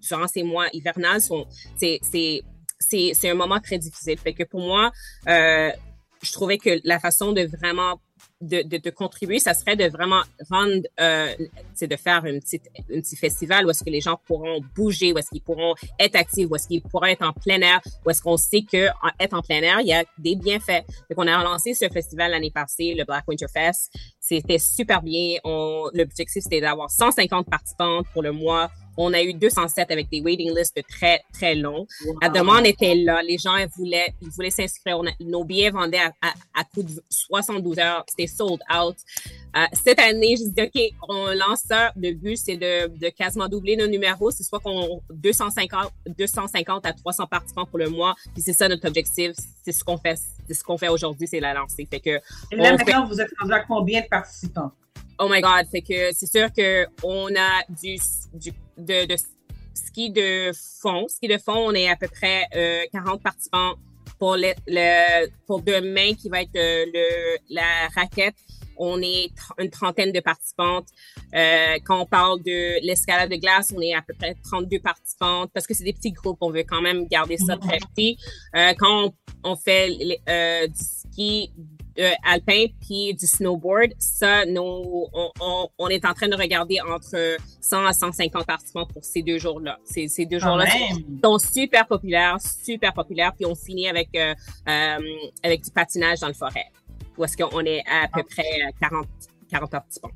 durant 0.00 0.26
ces 0.26 0.42
mois 0.42 0.66
hivernales 0.72 1.20
sont, 1.20 1.46
c'est, 1.76 2.00
c'est, 2.02 2.42
c'est, 2.80 3.12
c'est 3.14 3.30
un 3.30 3.34
moment 3.34 3.60
très 3.60 3.78
difficile. 3.78 4.18
Fait 4.18 4.34
que 4.34 4.42
pour 4.42 4.60
moi, 4.60 4.90
euh, 5.28 5.70
je 6.22 6.32
trouvais 6.32 6.58
que 6.58 6.80
la 6.82 6.98
façon 6.98 7.32
de 7.32 7.42
vraiment 7.42 8.00
de, 8.40 8.62
de, 8.62 8.76
de 8.76 8.90
contribuer, 8.90 9.38
ça 9.38 9.54
serait 9.54 9.76
de 9.76 9.84
vraiment 9.86 10.20
rendre, 10.50 10.82
euh, 11.00 11.34
c'est 11.74 11.86
de 11.86 11.96
faire 11.96 12.24
une 12.26 12.40
petite, 12.40 12.68
un 12.92 13.00
petit 13.00 13.16
festival 13.16 13.64
où 13.64 13.70
est-ce 13.70 13.82
que 13.84 13.90
les 13.90 14.00
gens 14.00 14.20
pourront 14.26 14.60
bouger, 14.74 15.12
où 15.12 15.18
est-ce 15.18 15.30
qu'ils 15.30 15.40
pourront 15.40 15.74
être 15.98 16.16
actifs, 16.16 16.48
où 16.50 16.56
est-ce 16.56 16.68
qu'ils 16.68 16.82
pourront 16.82 17.06
être 17.06 17.22
en 17.22 17.32
plein 17.32 17.60
air, 17.60 17.80
où 18.04 18.10
est-ce 18.10 18.20
qu'on 18.20 18.36
sait 18.36 18.62
que 18.62 18.88
en- 18.88 19.10
être 19.18 19.34
en 19.34 19.40
plein 19.42 19.62
air, 19.62 19.80
il 19.80 19.86
y 19.86 19.94
a 19.94 20.04
des 20.18 20.36
bienfaits. 20.36 20.84
Donc, 21.08 21.18
on 21.18 21.26
a 21.26 21.38
relancé 21.38 21.74
ce 21.74 21.88
festival 21.88 22.32
l'année 22.32 22.50
passée, 22.50 22.94
le 22.96 23.04
Black 23.04 23.24
Winter 23.28 23.46
Fest. 23.52 23.92
C'était 24.20 24.58
super 24.58 25.00
bien. 25.02 25.38
L'objectif, 25.94 26.42
c'était 26.42 26.60
d'avoir 26.60 26.90
150 26.90 27.48
participantes 27.48 28.06
pour 28.12 28.22
le 28.22 28.32
mois. 28.32 28.70
On 28.96 29.12
a 29.12 29.22
eu 29.22 29.34
207 29.34 29.90
avec 29.90 30.08
des 30.10 30.20
waiting 30.20 30.56
lists 30.56 30.80
très, 30.88 31.20
très 31.32 31.54
longs. 31.54 31.86
La 32.22 32.28
demande 32.28 32.66
était 32.66 32.94
là. 32.94 33.22
Les 33.22 33.38
gens 33.38 33.56
ils 33.56 33.68
voulaient, 33.76 34.14
ils 34.22 34.28
voulaient 34.30 34.50
s'inscrire. 34.50 35.00
Nos 35.20 35.44
billets 35.44 35.70
vendaient 35.70 35.98
à, 35.98 36.12
à, 36.22 36.34
à 36.60 36.64
coût 36.64 36.82
de 36.82 36.90
72 37.10 37.78
heures. 37.78 38.04
C'était 38.08 38.26
sold 38.28 38.60
out. 38.72 38.96
Euh, 39.56 39.60
cette 39.84 40.00
année, 40.00 40.34
je 40.36 40.48
dis, 40.48 40.62
OK, 40.62 40.94
on 41.08 41.26
lance 41.34 41.60
ça. 41.68 41.92
Le 41.96 42.12
but, 42.12 42.36
c'est 42.36 42.56
de, 42.56 42.88
de 42.88 43.08
quasiment 43.10 43.48
doubler 43.48 43.76
nos 43.76 43.86
numéros. 43.86 44.30
C'est 44.30 44.42
soit 44.42 44.60
qu'on 44.60 45.00
250, 45.10 45.90
250 46.18 46.86
à 46.86 46.92
300 46.92 47.26
participants 47.26 47.66
pour 47.66 47.78
le 47.78 47.88
mois. 47.88 48.14
Puis 48.32 48.42
c'est 48.42 48.52
ça 48.52 48.68
notre 48.68 48.86
objectif. 48.88 49.32
C'est 49.64 49.72
ce 49.72 49.82
qu'on 49.84 49.96
fait. 49.98 50.18
C'est 50.46 50.54
ce 50.54 50.62
qu'on 50.62 50.76
fait 50.76 50.88
aujourd'hui, 50.88 51.26
c'est 51.26 51.40
la 51.40 51.54
lancée. 51.54 51.86
Fait 51.90 52.00
que, 52.00 52.10
Et 52.10 52.20
là, 52.56 52.76
fait- 52.76 52.84
maintenant, 52.84 53.06
vous 53.06 53.20
êtes 53.20 53.30
rendu 53.40 53.52
à 53.54 53.60
combien 53.60 54.02
de 54.02 54.06
participants? 54.08 54.72
Oh 55.18 55.28
my 55.30 55.40
God, 55.40 55.66
fait 55.70 55.82
que 55.82 56.12
c'est 56.12 56.26
sûr 56.26 56.52
que 56.52 56.86
on 57.02 57.28
a 57.36 57.62
du, 57.68 57.96
du 58.32 58.50
de, 58.76 59.06
de 59.06 59.16
ski 59.74 60.10
de 60.10 60.50
fond. 60.80 61.06
Ski 61.08 61.28
de 61.28 61.38
fond, 61.38 61.68
on 61.68 61.72
est 61.72 61.88
à 61.88 61.96
peu 61.96 62.08
près 62.08 62.46
euh, 62.56 62.82
40 62.92 63.22
participants 63.22 63.74
pour 64.18 64.36
le, 64.36 64.52
le 64.66 65.28
pour 65.46 65.62
demain 65.62 66.14
qui 66.14 66.28
va 66.28 66.42
être 66.42 66.56
euh, 66.56 66.84
le 66.92 67.38
la 67.50 67.88
raquette. 67.94 68.34
On 68.76 69.00
est 69.02 69.30
une 69.58 69.70
trentaine 69.70 70.10
de 70.10 70.18
participantes. 70.18 70.88
Euh, 71.34 71.76
quand 71.84 72.00
on 72.00 72.06
parle 72.06 72.42
de 72.42 72.84
l'escalade 72.84 73.30
de 73.30 73.36
glace, 73.36 73.72
on 73.76 73.80
est 73.80 73.94
à 73.94 74.02
peu 74.02 74.14
près 74.14 74.34
32 74.50 74.80
participantes 74.80 75.50
parce 75.54 75.66
que 75.66 75.74
c'est 75.74 75.84
des 75.84 75.92
petits 75.92 76.10
groupes. 76.10 76.38
On 76.40 76.50
veut 76.50 76.64
quand 76.64 76.82
même 76.82 77.06
garder 77.06 77.36
ça 77.36 77.56
très 77.56 77.78
petit. 77.78 78.18
Euh, 78.56 78.72
quand 78.76 79.06
on, 79.06 79.14
on 79.52 79.56
fait 79.56 80.20
euh, 80.28 80.66
du 80.66 80.74
ski 80.74 81.52
euh, 81.98 82.10
alpin 82.24 82.66
puis 82.80 83.14
du 83.14 83.26
snowboard, 83.26 83.92
ça, 83.98 84.44
nous, 84.46 84.60
on, 85.12 85.30
on, 85.40 85.68
on 85.78 85.88
est 85.88 86.04
en 86.04 86.12
train 86.14 86.28
de 86.28 86.36
regarder 86.36 86.80
entre 86.80 87.36
100 87.60 87.86
à 87.86 87.92
150 87.92 88.46
participants 88.46 88.86
pour 88.86 89.04
ces 89.04 89.22
deux 89.22 89.38
jours-là. 89.38 89.78
Ces, 89.84 90.08
ces 90.08 90.26
deux 90.26 90.38
jours-là 90.38 90.66
sont, 90.66 91.38
sont 91.38 91.38
super 91.52 91.86
populaires, 91.86 92.36
super 92.40 92.92
populaires. 92.92 93.32
Puis 93.34 93.46
on 93.46 93.54
finit 93.54 93.88
avec 93.88 94.08
euh, 94.16 94.34
euh, 94.68 94.98
avec 95.42 95.62
du 95.64 95.70
patinage 95.70 96.20
dans 96.20 96.28
le 96.28 96.34
forêt. 96.34 96.66
Où 97.16 97.24
est-ce 97.24 97.36
qu'on 97.36 97.60
est 97.60 97.82
à 97.88 98.08
peu 98.12 98.22
près 98.24 98.42
40, 98.80 99.06
40 99.50 99.70
participants. 99.70 100.10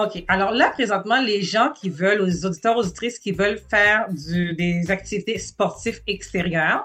OK. 0.00 0.22
Alors 0.28 0.52
là, 0.52 0.70
présentement, 0.70 1.20
les 1.20 1.42
gens 1.42 1.72
qui 1.72 1.90
veulent, 1.90 2.24
les 2.24 2.46
auditeurs, 2.46 2.76
auditrices 2.76 3.18
qui 3.18 3.32
veulent 3.32 3.58
faire 3.58 4.06
du- 4.10 4.54
des 4.54 4.88
activités 4.92 5.38
sportives 5.40 6.00
extérieures, 6.06 6.84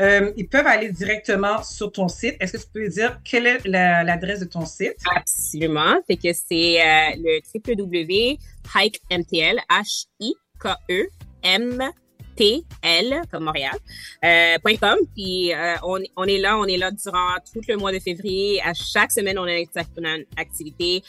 euh, 0.00 0.32
ils 0.36 0.48
peuvent 0.48 0.66
aller 0.66 0.90
directement 0.90 1.62
sur 1.62 1.92
ton 1.92 2.08
site. 2.08 2.36
Est-ce 2.40 2.52
que 2.54 2.58
tu 2.62 2.66
peux 2.72 2.88
dire 2.88 3.20
quelle 3.24 3.46
est 3.46 3.64
la- 3.66 4.02
l'adresse 4.04 4.40
de 4.40 4.46
ton 4.46 4.64
site? 4.66 4.96
Absolument. 5.14 5.96
Fait 6.06 6.16
que 6.16 6.32
c'est 6.32 6.80
euh, 6.80 7.10
le 7.16 7.40
www.hikemtl, 7.54 9.58
H-I-K-E, 9.70 11.06
M 11.42 11.90
T-L, 12.36 13.22
comme 13.30 13.44
Montréal, 13.44 13.76
euh, 14.24 14.56
.com. 14.80 14.98
Puis 15.14 15.54
euh, 15.54 15.74
on, 15.84 16.00
on 16.16 16.24
est 16.24 16.38
là, 16.38 16.58
on 16.58 16.64
est 16.64 16.76
là 16.76 16.90
durant 16.90 17.36
tout 17.52 17.60
le 17.68 17.76
mois 17.76 17.92
de 17.92 18.00
février. 18.00 18.60
À 18.64 18.74
chaque 18.74 19.12
semaine, 19.12 19.38
on 19.38 19.44
a 19.44 19.58
une 19.58 20.24
activité. 20.36 21.04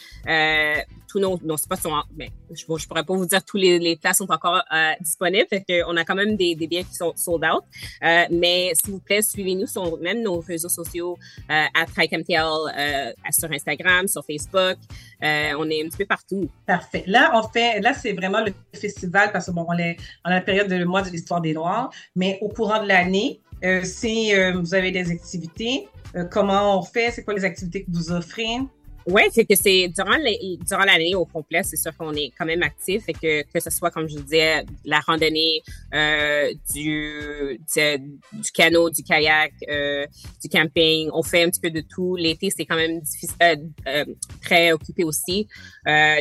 Euh, 1.16 1.18
tous 1.18 1.20
nos, 1.20 1.38
nos 1.42 1.56
spots 1.56 1.76
sont, 1.76 1.90
en- 1.90 2.04
ben, 2.10 2.28
je, 2.50 2.56
je 2.56 2.86
pourrais 2.86 3.04
pas 3.04 3.14
vous 3.14 3.26
dire 3.26 3.42
tous 3.44 3.56
les, 3.56 3.78
les 3.78 3.96
places 3.96 4.18
sont 4.18 4.30
encore 4.30 4.62
euh, 4.72 4.92
disponibles. 5.00 5.46
Fait 5.48 5.62
que 5.66 5.82
on 5.88 5.96
a 5.96 6.04
quand 6.04 6.14
même 6.14 6.36
des, 6.36 6.54
des 6.54 6.66
billets 6.66 6.84
qui 6.84 6.94
sont 6.94 7.12
sold 7.16 7.44
out. 7.44 7.62
Euh, 8.02 8.24
mais 8.30 8.72
s'il 8.74 8.92
vous 8.92 9.00
plaît, 9.00 9.22
suivez-nous 9.22 9.66
sur 9.66 9.98
même 10.00 10.22
nos 10.22 10.40
réseaux 10.40 10.68
sociaux, 10.68 11.16
euh, 11.50 11.64
at 11.74 11.86
HikeMTL, 12.02 12.42
euh, 12.78 13.12
sur 13.30 13.50
Instagram, 13.50 14.08
sur 14.08 14.24
Facebook. 14.24 14.78
Euh, 15.22 15.52
on 15.58 15.68
est 15.70 15.82
un 15.84 15.88
petit 15.88 15.98
peu 15.98 16.06
partout. 16.06 16.48
Parfait. 16.66 17.04
Là, 17.06 17.30
on 17.34 17.48
fait, 17.48 17.80
là, 17.80 17.94
c'est 17.94 18.12
vraiment 18.12 18.42
le 18.44 18.52
festival 18.78 19.32
parce 19.32 19.46
que 19.46 19.52
bon, 19.52 19.64
on 19.68 19.78
est 19.78 19.96
en 20.24 20.30
la 20.30 20.40
période 20.40 20.68
de 20.68 20.76
le 20.76 20.84
mois 20.84 21.02
de 21.02 21.10
l'histoire 21.10 21.40
des 21.40 21.54
Noirs, 21.54 21.90
mais 22.14 22.38
au 22.42 22.48
courant 22.48 22.82
de 22.82 22.88
l'année, 22.88 23.40
euh, 23.64 23.82
si 23.84 24.34
euh, 24.34 24.52
vous 24.58 24.74
avez 24.74 24.90
des 24.90 25.10
activités, 25.10 25.88
euh, 26.14 26.24
comment 26.24 26.78
on 26.78 26.82
fait? 26.82 27.10
C'est 27.10 27.24
quoi 27.24 27.34
les 27.34 27.44
activités 27.44 27.84
que 27.84 27.90
vous 27.90 28.10
offrez? 28.12 28.58
Oui, 29.06 29.22
c'est 29.30 29.44
que 29.44 29.54
c'est 29.54 29.88
durant 29.88 30.84
l'année 30.84 31.14
au 31.14 31.24
complet, 31.24 31.62
c'est 31.62 31.76
sûr 31.76 31.96
qu'on 31.96 32.12
est 32.14 32.32
quand 32.36 32.44
même 32.44 32.62
actif 32.64 33.04
et 33.06 33.12
que 33.12 33.42
que 33.42 33.60
ce 33.60 33.70
soit 33.70 33.92
comme 33.92 34.08
je 34.08 34.16
disais 34.16 34.64
la 34.84 34.98
randonnée, 34.98 35.62
euh, 35.94 36.52
du 36.74 37.60
du, 37.74 37.98
du 38.32 38.50
canot, 38.52 38.90
du 38.90 39.04
kayak, 39.04 39.52
euh, 39.68 40.06
du 40.42 40.48
camping, 40.48 41.08
on 41.12 41.22
fait 41.22 41.44
un 41.44 41.50
petit 41.50 41.60
peu 41.60 41.70
de 41.70 41.82
tout. 41.82 42.16
L'été 42.16 42.50
c'est 42.50 42.64
quand 42.64 42.74
même 42.74 43.00
difficile, 43.00 43.70
euh, 43.86 44.04
très 44.42 44.72
occupé 44.72 45.04
aussi. 45.04 45.46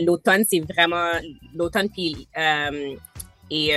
L'automne 0.02 0.44
c'est 0.48 0.60
vraiment 0.60 1.12
l'automne 1.56 1.90
puis 1.90 2.28
et 3.50 3.72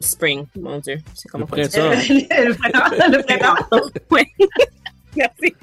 spring, 0.00 0.46
mon 0.56 0.78
dieu, 0.78 0.98
c'est 1.14 1.28
comment 1.28 1.46
Le 1.52 1.62
on 1.62 2.00
dit 2.00 2.26
le 2.30 2.54
printemps, 2.54 2.90
le 2.90 3.22
printemps. 3.22 3.88
Merci. 5.16 5.54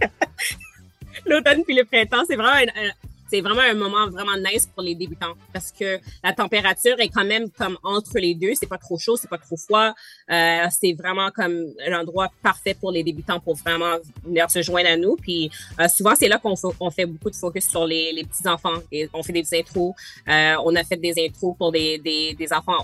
L'automne 1.26 1.64
puis 1.64 1.76
le 1.76 1.86
printemps, 1.86 2.24
c'est 2.28 2.36
vraiment 2.36 2.54
un, 2.54 2.92
c'est 3.30 3.42
vraiment 3.42 3.62
un 3.62 3.74
moment 3.74 4.10
vraiment 4.10 4.36
nice 4.38 4.68
pour 4.68 4.84
les 4.84 4.96
débutants 4.96 5.36
parce 5.54 5.72
que 5.72 6.00
la 6.24 6.34
température 6.34 7.00
est 7.00 7.10
quand 7.10 7.26
même 7.26 7.50
comme 7.52 7.78
entre 7.84 8.18
les 8.18 8.34
deux. 8.34 8.54
C'est 8.60 8.68
pas 8.68 8.78
trop 8.78 8.98
chaud, 8.98 9.18
c'est 9.18 9.30
pas 9.30 9.38
trop 9.38 9.58
froid. 9.58 9.94
Euh, 10.32 10.66
c'est 10.72 10.94
vraiment 10.94 11.30
comme 11.32 11.66
un 11.86 12.00
endroit 12.00 12.30
parfait 12.42 12.74
pour 12.74 12.92
les 12.92 13.04
débutants 13.04 13.40
pour 13.40 13.56
vraiment 13.56 13.98
venir 14.24 14.50
se 14.50 14.62
joindre 14.62 14.90
à 14.90 14.98
nous. 14.98 15.16
Puis 15.16 15.52
euh, 15.80 15.88
souvent 15.88 16.14
c'est 16.16 16.28
là 16.28 16.40
qu'on 16.40 16.92
fait 16.92 17.06
beaucoup 17.06 17.30
de 17.30 17.36
focus 17.36 17.68
sur 17.68 17.86
les, 17.86 18.12
les 18.14 18.24
petits 18.24 18.48
enfants 18.48 18.74
on 19.14 19.24
fait 19.24 19.34
des 19.34 19.60
intros. 19.60 19.94
Euh, 20.28 20.56
on 20.66 20.76
a 20.76 20.84
fait 20.84 20.98
des 20.98 21.14
intros 21.18 21.56
pour 21.58 21.72
des, 21.72 21.98
des, 22.00 22.34
des 22.34 22.54
enfants 22.54 22.84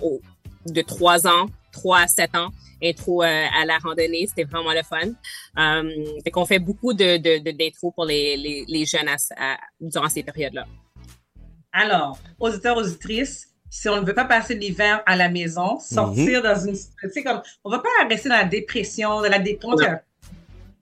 de 0.66 0.82
3 0.82 1.28
ans, 1.28 1.48
3 1.76 2.00
à 2.00 2.08
7 2.08 2.36
ans, 2.36 2.50
intro 2.82 3.22
euh, 3.24 3.26
à 3.62 3.66
la 3.66 3.78
randonnée, 3.78 4.26
c'était 4.28 4.44
vraiment 4.46 4.72
le 4.74 4.82
fun. 4.84 5.10
Um, 5.58 5.90
fait 6.24 6.32
qu'on 6.32 6.46
fait 6.46 6.60
beaucoup 6.60 6.94
de, 6.94 7.18
de, 7.18 7.44
de- 7.44 7.52
d'intros 7.52 7.92
pour 7.94 8.06
les, 8.06 8.38
les, 8.38 8.66
les 8.68 8.86
jeunes 8.86 9.08
à- 9.08 9.18
à- 9.54 9.58
durant 9.80 10.10
ces 10.10 10.24
périodes-là. 10.24 10.66
Alors, 11.72 12.18
auditeurs, 12.40 12.78
auditrices, 12.78 13.50
si 13.70 13.90
on 13.90 14.02
ne 14.02 14.06
veut 14.06 14.14
pas 14.14 14.26
passer 14.26 14.56
l'hiver 14.56 15.02
à 15.06 15.16
la 15.16 15.28
maison, 15.30 15.78
sortir 15.80 16.42
dans 16.42 16.56
une, 16.66 16.76
tu 16.76 17.10
sais, 17.10 17.24
comme, 17.24 17.42
on 17.64 17.70
va 17.70 17.80
pas 17.80 17.90
rester 18.10 18.30
dans 18.30 18.38
la 18.38 18.46
dépression, 18.46 19.10
dans 19.22 19.30
la 19.30 19.40
dépression. 19.40 19.78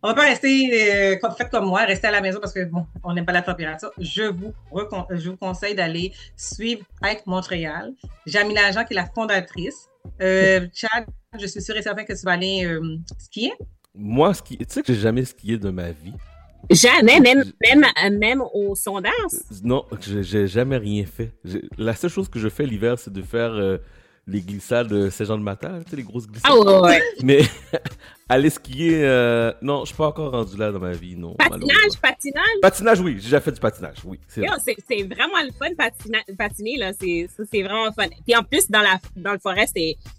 On 0.05 0.09
va 0.09 0.15
pas 0.15 0.23
rester 0.23 0.69
euh, 0.73 1.15
comme, 1.15 1.31
faites 1.31 1.49
comme 1.49 1.65
moi, 1.65 1.81
rester 1.85 2.07
à 2.07 2.11
la 2.11 2.19
maison 2.19 2.39
parce 2.41 2.51
que 2.53 2.65
bon, 2.65 2.85
on 3.05 3.13
n'aime 3.13 3.25
pas 3.25 3.31
la 3.31 3.41
température. 3.41 3.89
Je 3.97 4.23
vous, 4.23 4.53
recon- 4.69 5.05
je 5.09 5.29
vous 5.29 5.37
conseille 5.37 5.75
d'aller 5.75 6.11
suivre 6.35 6.83
Hike 7.01 7.25
Montréal. 7.25 7.93
Jamila 8.25 8.69
Jean, 8.73 8.83
qui 8.83 8.93
est 8.93 8.97
la 8.97 9.05
fondatrice. 9.05 9.87
Euh, 10.21 10.67
Chad, 10.73 11.05
je 11.39 11.47
suis 11.47 11.61
sûre 11.61 11.75
et 11.75 11.81
certain 11.81 12.03
que 12.03 12.13
tu 12.13 12.25
vas 12.25 12.33
aller 12.33 12.65
euh, 12.65 12.97
skier. 13.19 13.53
Moi, 13.95 14.33
ski... 14.33 14.57
tu 14.57 14.65
sais 14.67 14.81
que 14.81 14.93
j'ai 14.93 14.99
jamais 14.99 15.25
skié 15.25 15.57
de 15.57 15.69
ma 15.69 15.91
vie. 15.91 16.13
Jamais, 16.69 17.19
même, 17.19 17.43
même, 17.61 17.83
euh, 17.83 18.17
même 18.17 18.41
au 18.53 18.73
sondage? 18.75 19.13
Non, 19.63 19.85
j'ai 19.99 20.47
jamais 20.47 20.77
rien 20.77 21.05
fait. 21.05 21.33
La 21.77 21.93
seule 21.93 22.09
chose 22.09 22.29
que 22.29 22.39
je 22.39 22.47
fais 22.47 22.65
l'hiver, 22.65 22.97
c'est 22.97 23.11
de 23.11 23.21
faire 23.21 23.51
euh, 23.51 23.77
les 24.25 24.39
glissades 24.41 24.87
de 24.87 25.09
Saint-Jean-de-Matin, 25.09 25.81
tu 25.83 25.89
sais, 25.91 25.95
les 25.97 26.03
grosses 26.03 26.27
glissades. 26.27 26.49
Ah 26.53 26.57
ouais, 26.57 26.79
ouais. 26.79 27.01
Mais 27.23 27.41
aller 28.29 28.49
skier, 28.49 29.03
euh, 29.03 29.51
non, 29.61 29.81
je 29.81 29.87
suis 29.87 29.97
pas 29.97 30.07
encore 30.07 30.31
rendu 30.31 30.55
là 30.55 30.71
dans 30.71 30.79
ma 30.79 30.93
vie, 30.93 31.15
non. 31.17 31.33
Patinage, 31.33 31.99
patinage? 32.01 32.43
Patinage, 32.61 32.99
oui, 33.01 33.15
j'ai 33.17 33.23
déjà 33.23 33.41
fait 33.41 33.51
du 33.51 33.59
patinage, 33.59 33.97
oui. 34.05 34.19
c'est 34.27 34.41
vrai. 34.41 34.49
Vraiment 35.03 35.41
le 35.43 35.51
fun 35.51 35.73
patina- 35.77 36.23
patiner 36.37 36.77
là, 36.77 36.93
c'est 36.93 37.27
vraiment 37.61 37.91
fun. 37.91 38.07
Puis 38.25 38.35
en 38.35 38.43
plus 38.43 38.69
dans 38.71 38.81
la 38.81 38.99
dans 39.17 39.33
le 39.33 39.39
forêt 39.39 39.65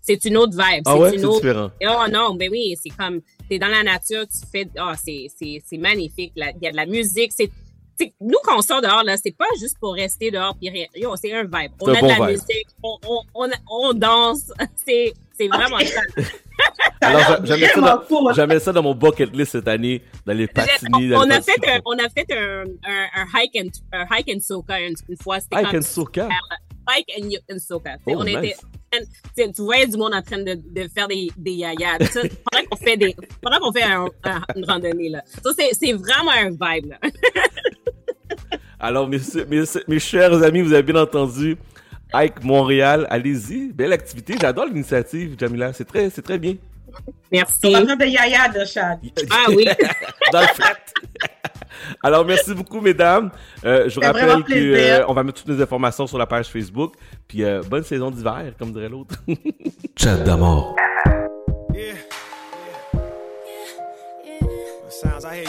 c'est 0.03 0.25
une 0.27 0.37
autre 0.37 0.53
vibe, 0.53 0.83
Ah 0.87 0.93
c'est 0.95 0.99
ouais, 0.99 1.19
c'est 1.19 1.25
autre. 1.25 1.41
différent. 1.41 1.71
Oh 1.83 2.05
non, 2.13 2.35
mais 2.35 2.49
oui, 2.51 2.75
c'est 2.83 2.91
comme 2.91 3.21
t'es 3.49 3.59
dans 3.59 3.69
la 3.69 3.83
nature, 3.83 4.27
tu 4.29 4.39
fais 4.53 4.69
oh 4.79 4.93
c'est 5.03 5.79
magnifique, 5.79 6.33
il 6.37 6.45
y 6.63 6.67
a 6.67 6.71
de 6.73 6.77
la 6.77 6.87
musique, 6.87 7.33
c'est 7.35 7.51
nous 8.21 8.39
quand 8.45 8.59
on 8.59 8.63
sort 8.63 8.81
dehors 8.83 9.03
là, 9.05 9.17
c'est 9.17 9.37
pas 9.37 9.47
juste 9.61 9.79
pour 9.79 9.95
rester 9.95 10.31
dehors 10.31 10.57
puis 10.61 10.69
rien. 10.71 10.87
Yo, 10.95 11.15
c'est 11.17 11.33
un 11.33 11.43
vibe. 11.45 11.73
On 11.81 11.89
a 11.93 12.01
bon 12.01 12.07
de 12.07 12.09
la 12.09 12.15
vibe. 12.15 12.41
musique, 12.41 12.67
on 12.83 12.99
on 13.07 13.21
on, 13.35 13.51
on 13.69 13.93
danse, 13.95 14.53
c'est 14.87 15.13
c'est 15.37 15.49
vraiment 15.49 15.79
fun. 15.79 16.23
Alors, 17.01 17.21
j'a- 17.21 17.45
j'avais 17.45 17.67
ça, 17.69 17.81
dans- 17.81 18.61
ça 18.61 18.73
dans 18.73 18.83
mon 18.83 18.95
bucket 18.95 19.35
list 19.35 19.53
cette 19.53 19.69
année, 19.69 20.03
d'aller 20.25 20.47
patiner. 20.47 21.15
on, 21.17 21.29
a 21.29 21.41
fait 21.41 21.69
un, 21.69 21.81
on 21.85 21.99
a 21.99 22.09
fait 22.09 22.33
un, 22.33 22.65
un, 22.85 23.07
un 23.15 23.27
hike 23.35 23.57
and 23.57 23.69
un 23.93 24.07
hike 24.11 24.31
and 24.35 24.41
soca 24.41 24.81
une, 24.81 24.95
une 25.09 25.17
fois. 25.17 25.41
C'était 25.41 25.57
Hike 25.57 25.75
and 25.75 25.83
soca? 25.83 26.29
Hike 26.89 27.13
and, 27.19 27.29
and 27.53 27.59
soca. 27.59 27.97
Oh, 28.07 28.13
on 28.19 28.25
nice. 28.25 28.37
était, 28.37 28.57
tu 29.01 29.43
sais, 29.45 29.53
tu 29.53 29.63
voyais 29.63 29.87
du 29.87 29.97
monde 29.97 30.15
en 30.15 30.23
train 30.23 30.39
de, 30.39 30.55
de 30.55 30.89
faire 30.95 31.09
des, 31.09 31.29
des 31.37 31.53
yayas. 31.53 31.99
Ça, 32.11 32.21
pendant 32.51 32.65
qu'on 32.71 32.77
fait 32.77 32.97
des, 32.97 33.17
pendant 33.43 33.59
qu'on 33.59 33.73
fait 33.73 33.83
un- 33.85 34.07
un- 34.25 34.43
une 34.57 34.65
randonnée 34.65 35.09
là. 35.11 35.23
Ça 35.43 35.51
c'est, 35.59 35.71
c'est 35.73 35.93
vraiment 35.93 36.31
un 36.33 36.51
vibe 36.51 36.91
là. 36.91 36.99
Alors, 38.81 39.09
mes, 39.09 39.19
mes, 39.49 39.63
mes 39.89 39.99
chers 39.99 40.43
amis, 40.43 40.61
vous 40.61 40.73
avez 40.75 40.83
bien 40.83 41.01
entendu. 41.01 41.57
Hike 42.13 42.45
Montréal, 42.45 43.07
allez-y. 43.11 43.73
Belle 43.73 43.93
activité. 43.93 44.35
J'adore 44.41 44.67
l'initiative, 44.67 45.37
Jamila. 45.39 45.73
C'est 45.73 45.85
très, 45.87 46.11
c'est 46.11 46.23
très 46.23 46.39
bien. 46.39 46.57
Merci. 47.33 47.61
On 47.75 47.85
va 47.85 47.97
des 47.97 48.09
yaya 48.09 48.49
de 48.49 48.65
Chad. 48.65 48.99
Ah 49.31 49.47
oui. 49.49 49.65
Dans 50.33 50.41
le 50.43 50.47
flat. 50.49 50.77
Alors, 52.03 52.25
merci 52.25 52.55
beaucoup, 52.55 52.81
mesdames. 52.81 53.31
Euh, 53.65 53.89
je 53.89 53.95
vous 53.97 54.01
rappelle 54.01 54.43
plaisir. 54.45 55.07
qu'on 55.07 55.15
va 55.15 55.23
mettre 55.23 55.43
toutes 55.43 55.55
les 55.55 55.63
informations 55.63 56.07
sur 56.07 56.19
la 56.19 56.27
page 56.27 56.49
Facebook. 56.49 56.95
Puis, 57.29 57.45
euh, 57.45 57.63
bonne 57.69 57.85
saison 57.85 58.11
d'hiver, 58.11 58.53
comme 58.59 58.73
dirait 58.73 58.89
l'autre. 58.89 59.17
Chat 59.97 60.17
d'amour. 60.19 60.77
Yeah. 61.73 61.95
Sounds, 64.89 65.25
I 65.25 65.45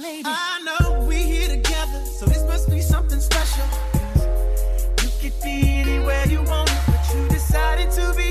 lady. 0.00 0.22
I 0.24 0.60
know 0.64 1.04
we 1.06 1.16
here 1.16 1.48
together, 1.48 2.04
so 2.04 2.26
this 2.26 2.42
must 2.44 2.70
be 2.70 2.80
something 2.80 3.20
special. 3.20 3.64
You 5.02 5.10
could 5.20 5.34
be 5.42 5.80
anywhere 5.80 6.26
you 6.26 6.42
want, 6.42 6.70
but 6.86 7.14
you 7.14 7.28
decided 7.28 7.90
to 7.92 8.14
be 8.16 8.29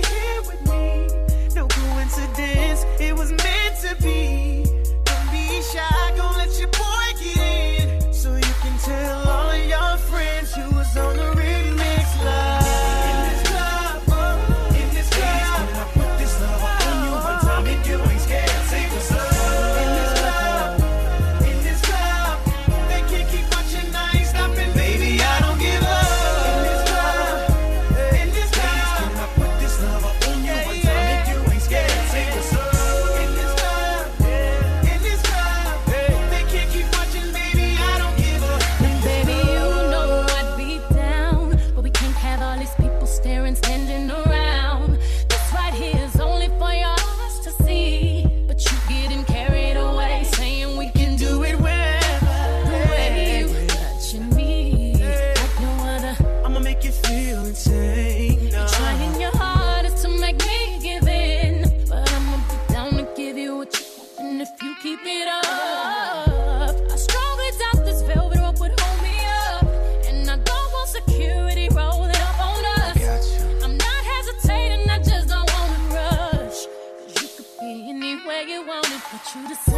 you 79.41 79.47
to 79.47 79.68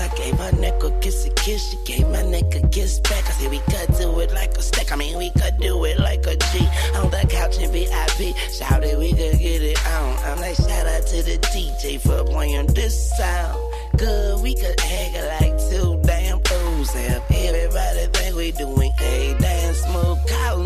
I 0.00 0.08
gave 0.16 0.38
her 0.38 0.52
neck 0.56 0.82
a 0.82 0.90
kiss 1.00 1.26
a 1.26 1.30
kiss. 1.30 1.70
She 1.70 1.76
gave 1.84 2.08
my 2.08 2.22
neck 2.22 2.54
a 2.54 2.66
kiss 2.68 3.00
back. 3.00 3.28
I 3.28 3.32
said 3.32 3.50
we 3.50 3.58
could 3.58 3.94
do 3.98 4.18
it 4.20 4.32
like 4.32 4.56
a 4.56 4.62
stack. 4.62 4.92
I 4.92 4.96
mean 4.96 5.18
we 5.18 5.30
could 5.30 5.56
do 5.58 5.84
it 5.84 5.98
like 5.98 6.26
a 6.26 6.36
G 6.36 6.66
on 6.96 7.10
the 7.10 7.26
couch 7.28 7.58
in 7.58 7.70
VIP. 7.70 8.34
Shouted 8.52 8.98
we 8.98 9.10
could 9.10 9.38
get 9.38 9.62
it 9.62 9.86
on. 9.86 10.16
I'm 10.24 10.40
like 10.40 10.56
shout 10.56 10.86
out 10.86 11.06
to 11.08 11.22
the 11.22 11.38
DJ 11.52 12.00
for 12.00 12.24
playing 12.24 12.68
this 12.68 13.16
sound. 13.16 13.60
Good, 13.96 14.40
we 14.42 14.54
could 14.54 14.80
hang 14.80 15.14
it 15.14 15.26
like 15.40 15.58
two 15.70 16.00
damn 16.04 16.40
fools. 16.40 16.90
Have 16.94 17.22
everybody 17.30 18.06
think 18.14 18.36
we 18.36 18.52
doing 18.52 18.92
a 19.00 19.36
damn 19.38 19.74
smooth. 19.74 20.18
Call 20.26 20.64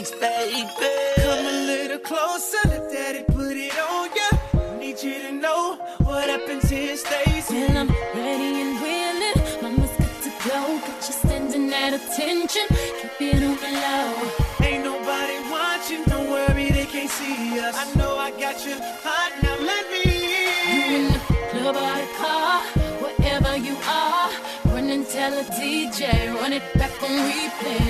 remix, 0.00 0.20
baby. 0.20 0.68
Come 1.16 1.46
a 1.46 1.66
little 1.66 1.98
closer, 1.98 2.58
let 2.68 2.90
daddy 2.90 3.22
put 3.24 3.56
it 3.56 3.72
on 3.78 4.08
ya. 4.16 4.78
Need 4.78 5.02
you 5.02 5.22
to 5.22 5.32
know 5.32 5.76
what 6.04 6.28
happens 6.28 6.68
here 6.70 6.96
stays 6.96 7.50
Well, 7.50 7.76
I'm 7.76 7.88
ready 8.14 8.60
and 8.62 8.80
willing. 8.80 9.62
Mama's 9.62 9.90
good 9.96 10.22
to 10.24 10.48
go. 10.48 10.78
Got 10.80 10.86
you're 10.86 11.20
standing 11.24 11.72
at 11.72 11.94
attention. 11.94 12.66
Keep 12.68 13.20
it 13.20 13.42
on 13.42 13.56
the 13.62 13.70
low. 13.84 14.66
Ain't 14.66 14.84
nobody 14.84 15.38
watching, 15.50 16.04
don't 16.04 16.30
worry, 16.30 16.70
they 16.70 16.86
can't 16.86 17.10
see 17.10 17.60
us. 17.60 17.76
I 17.76 17.94
know 17.96 18.16
I 18.16 18.30
got 18.30 18.64
you 18.66 18.76
hot, 19.04 19.32
now 19.42 19.56
let 19.70 19.84
me 19.90 20.02
in. 20.02 20.74
You 20.74 20.96
in 20.96 21.12
the 21.12 21.20
club 21.50 21.76
or 21.76 21.94
the 22.00 22.08
car, 22.20 22.62
wherever 23.02 23.56
you 23.56 23.76
are. 23.86 24.30
Run 24.66 24.88
and 24.90 25.06
tell 25.06 25.32
a 25.32 25.44
DJ, 25.44 26.34
run 26.34 26.52
it 26.52 26.62
back 26.74 26.92
on 27.02 27.10
replay. 27.10 27.89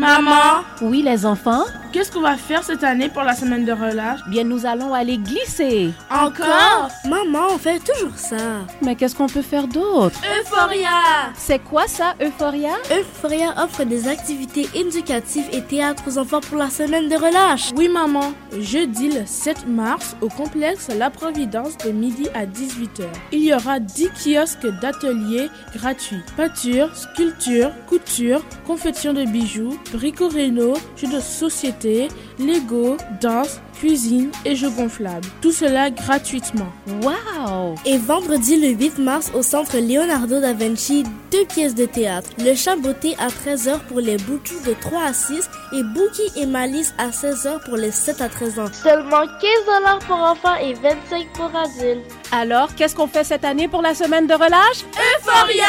Maman, 0.00 0.64
Oui, 0.80 1.02
les 1.02 1.26
enfants? 1.26 1.64
Qu'est-ce 2.00 2.12
qu'on 2.12 2.22
va 2.22 2.38
faire 2.38 2.64
cette 2.64 2.82
année 2.82 3.10
pour 3.10 3.24
la 3.24 3.34
semaine 3.34 3.66
de 3.66 3.72
relâche? 3.72 4.20
Bien, 4.28 4.42
nous 4.42 4.64
allons 4.64 4.94
aller 4.94 5.18
glisser. 5.18 5.90
Encore? 6.10 6.88
Maman, 7.04 7.48
on 7.50 7.58
fait 7.58 7.78
toujours 7.78 8.16
ça. 8.16 8.64
Mais 8.80 8.94
qu'est-ce 8.94 9.14
qu'on 9.14 9.26
peut 9.26 9.42
faire 9.42 9.68
d'autre? 9.68 10.18
Euphoria 10.40 10.88
C'est 11.36 11.58
quoi 11.58 11.86
ça, 11.86 12.14
Euphoria? 12.22 12.70
Euphoria 12.90 13.52
offre 13.62 13.84
des 13.84 14.08
activités 14.08 14.66
éducatives 14.74 15.44
et 15.52 15.60
théâtre 15.60 16.04
aux 16.06 16.16
enfants 16.16 16.40
pour 16.40 16.56
la 16.56 16.70
semaine 16.70 17.10
de 17.10 17.16
relâche. 17.16 17.68
Oui, 17.76 17.90
maman. 17.90 18.32
Jeudi 18.58 19.10
le 19.10 19.26
7 19.26 19.68
mars, 19.68 20.16
au 20.22 20.28
complexe 20.28 20.88
La 20.96 21.10
Providence 21.10 21.76
de 21.84 21.90
midi 21.90 22.28
à 22.32 22.46
18h. 22.46 23.04
Il 23.32 23.44
y 23.44 23.52
aura 23.52 23.78
10 23.78 24.08
kiosques 24.24 24.66
d'ateliers 24.80 25.50
gratuits. 25.74 26.22
Peinture, 26.34 26.96
sculpture, 26.96 27.72
couture, 27.86 28.42
confection 28.66 29.12
de 29.12 29.24
bijoux, 29.24 29.78
brico-réno, 29.92 30.72
jeux 30.96 31.08
de 31.08 31.20
société, 31.20 31.89
Lego, 32.38 32.96
danse, 33.20 33.60
cuisine 33.80 34.30
et 34.44 34.54
jeux 34.54 34.68
gonflables. 34.70 35.26
Tout 35.40 35.52
cela 35.52 35.90
gratuitement. 35.90 36.68
Wow! 37.02 37.74
Et 37.86 37.96
vendredi 37.96 38.60
le 38.60 38.68
8 38.68 38.98
mars 38.98 39.32
au 39.34 39.42
centre 39.42 39.78
Leonardo 39.78 40.38
da 40.38 40.52
Vinci, 40.52 41.04
deux 41.32 41.46
pièces 41.46 41.74
de 41.74 41.86
théâtre. 41.86 42.28
Le 42.38 42.54
chat 42.54 42.76
beauté 42.76 43.16
à 43.18 43.28
13h 43.28 43.80
pour 43.88 44.00
les 44.00 44.18
boutous 44.18 44.60
de 44.66 44.74
3 44.78 45.02
à 45.02 45.12
6 45.14 45.48
et 45.72 45.82
Bookie 45.82 46.30
et 46.36 46.44
Malice 46.46 46.94
à 46.98 47.08
16h 47.08 47.64
pour 47.64 47.76
les 47.76 47.90
7 47.90 48.20
à 48.20 48.28
13 48.28 48.58
ans. 48.58 48.66
Seulement 48.72 49.26
15 49.40 50.00
pour 50.06 50.16
enfants 50.16 50.56
et 50.56 50.74
25 50.74 51.32
pour 51.32 51.50
adultes. 51.56 52.04
Alors, 52.32 52.74
qu'est-ce 52.74 52.94
qu'on 52.94 53.08
fait 53.08 53.24
cette 53.24 53.44
année 53.44 53.66
pour 53.66 53.82
la 53.82 53.94
semaine 53.94 54.26
de 54.26 54.34
relâche? 54.34 54.84
Euphoria 55.16 55.64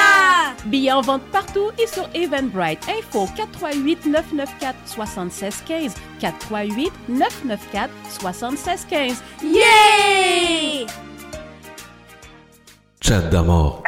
Billets 0.66 0.92
en 0.92 1.02
vente 1.02 1.24
partout 1.32 1.70
et 1.82 1.88
sur 1.88 2.08
Eventbrite. 2.14 2.80
Info 2.90 3.28
438 3.36 4.06
994 4.06 4.76
7615 4.86 5.94
438 6.20 6.92
994 7.10 7.90
7615. 8.10 9.22
Yeah 9.44 10.88
Chat 13.02 13.22
d'amour. 13.30 13.84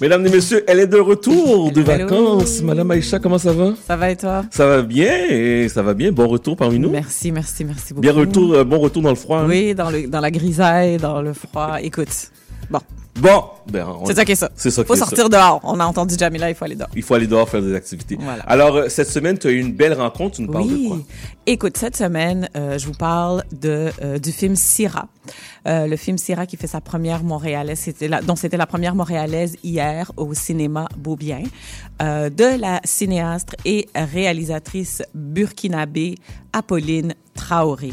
Mesdames 0.00 0.26
et 0.26 0.30
messieurs, 0.30 0.64
elle 0.66 0.80
est 0.80 0.86
de 0.86 0.98
retour 0.98 1.72
de 1.72 1.80
Hello. 1.82 2.06
vacances. 2.08 2.62
Madame 2.62 2.90
Aïcha, 2.92 3.18
comment 3.18 3.36
ça 3.36 3.52
va? 3.52 3.74
Ça 3.86 3.96
va 3.96 4.10
et 4.10 4.16
toi? 4.16 4.44
Ça 4.50 4.66
va 4.66 4.80
bien, 4.82 5.12
et 5.28 5.68
ça 5.68 5.82
va 5.82 5.92
bien. 5.92 6.10
Bon 6.10 6.26
retour 6.26 6.56
parmi 6.56 6.78
nous. 6.78 6.88
Merci, 6.90 7.30
merci, 7.32 7.64
merci 7.66 7.88
beaucoup. 7.92 8.00
Bien 8.00 8.12
retour, 8.12 8.54
euh, 8.54 8.64
bon 8.64 8.78
retour 8.78 9.02
dans 9.02 9.10
le 9.10 9.14
froid. 9.16 9.40
hein? 9.40 9.46
Oui, 9.46 9.74
dans, 9.74 9.90
le, 9.90 10.06
dans 10.06 10.20
la 10.20 10.30
grisaille, 10.30 10.96
dans 10.96 11.20
le 11.20 11.34
froid. 11.34 11.76
Écoute, 11.82 12.30
bon, 12.70 12.80
Bon, 13.20 13.44
ben, 13.70 13.86
on- 13.86 14.06
c'est 14.06 14.14
ça 14.14 14.24
qui 14.24 14.32
est 14.32 14.36
ça. 14.36 14.50
C'est 14.56 14.70
ça 14.70 14.84
Faut 14.84 14.96
sortir 14.96 15.24
ça. 15.24 15.28
dehors. 15.28 15.60
On 15.64 15.78
a 15.78 15.84
entendu 15.84 16.14
Jamila, 16.18 16.48
il 16.48 16.54
faut 16.54 16.64
aller 16.64 16.74
dehors. 16.74 16.88
Il 16.96 17.02
faut 17.02 17.14
aller 17.14 17.26
dehors 17.26 17.48
faire 17.48 17.60
des 17.62 17.74
activités. 17.74 18.16
Voilà. 18.20 18.42
Alors, 18.44 18.76
euh, 18.76 18.88
cette 18.88 19.08
semaine, 19.10 19.36
tu 19.38 19.46
as 19.48 19.50
eu 19.50 19.58
une 19.60 19.72
belle 19.72 19.92
rencontre. 19.92 20.36
Tu 20.36 20.42
nous 20.42 20.50
parles 20.52 20.68
de 20.68 20.88
quoi? 20.88 20.98
Écoute, 21.46 21.76
cette 21.76 21.96
semaine, 21.96 22.48
euh, 22.56 22.78
je 22.78 22.86
vous 22.86 22.94
parle 22.94 23.42
de 23.52 23.90
euh, 24.02 24.18
du 24.18 24.32
film 24.32 24.56
Syrah. 24.56 25.08
Euh, 25.66 25.86
le 25.86 25.96
film 25.96 26.16
Syrah 26.16 26.46
qui 26.46 26.56
fait 26.56 26.66
sa 26.66 26.80
première 26.80 27.22
montréalaise, 27.22 27.80
c'était 27.80 28.08
la, 28.08 28.22
dont 28.22 28.36
c'était 28.36 28.56
la 28.56 28.66
première 28.66 28.94
montréalaise 28.94 29.56
hier 29.62 30.10
au 30.16 30.32
cinéma 30.32 30.88
Beaubien, 30.96 31.42
euh, 32.00 32.30
de 32.30 32.58
la 32.58 32.80
cinéaste 32.84 33.56
et 33.66 33.88
réalisatrice 33.94 35.02
burkinabé 35.14 36.14
Apolline 36.52 37.14
Traoré. 37.34 37.92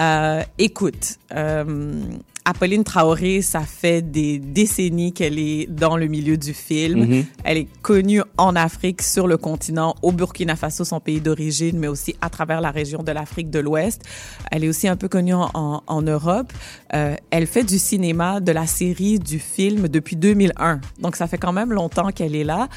Euh, 0.00 0.42
écoute, 0.58 1.16
euh, 1.34 2.02
Apolline 2.44 2.82
Traoré, 2.82 3.40
ça 3.40 3.60
fait 3.60 4.02
des 4.02 4.40
décennies 4.40 5.12
qu'elle 5.12 5.38
est 5.38 5.66
dans 5.70 5.96
le 5.96 6.06
milieu 6.06 6.36
du 6.36 6.52
film. 6.52 7.04
Mhm. 7.04 7.24
Elle 7.44 7.58
est 7.58 7.68
connue 7.82 8.22
en 8.36 8.56
Afrique, 8.56 9.00
sur 9.00 9.28
le 9.28 9.36
continent, 9.36 9.94
au 10.02 10.10
Burkina 10.10 10.56
Faso, 10.56 10.84
son 10.84 10.98
pays 10.98 11.20
d'origine, 11.20 11.78
mais 11.78 11.86
aussi 11.86 12.16
à 12.20 12.30
travers 12.30 12.60
la 12.60 12.72
région 12.72 13.04
de 13.04 13.12
l'Afrique 13.12 13.48
de 13.48 13.60
l'Ouest. 13.60 14.02
Elle 14.50 14.64
est 14.64 14.68
aussi 14.68 14.88
un 14.88 14.96
peu 14.96 15.08
connue 15.08 15.34
en, 15.34 15.50
en, 15.54 15.82
en 15.86 16.02
Europe. 16.02 16.52
Euh, 16.94 17.14
elle 17.30 17.46
fait 17.46 17.62
du 17.62 17.78
cinéma, 17.78 18.40
de 18.40 18.50
la 18.50 18.66
série, 18.66 19.20
du 19.20 19.38
film 19.38 19.86
depuis 19.86 20.16
2001. 20.16 20.80
Donc, 20.98 21.14
ça 21.14 21.28
fait 21.28 21.38
quand 21.38 21.52
même 21.52 21.72
longtemps 21.72 22.10
qu'elle 22.10 22.34
est 22.34 22.44
là. 22.44 22.68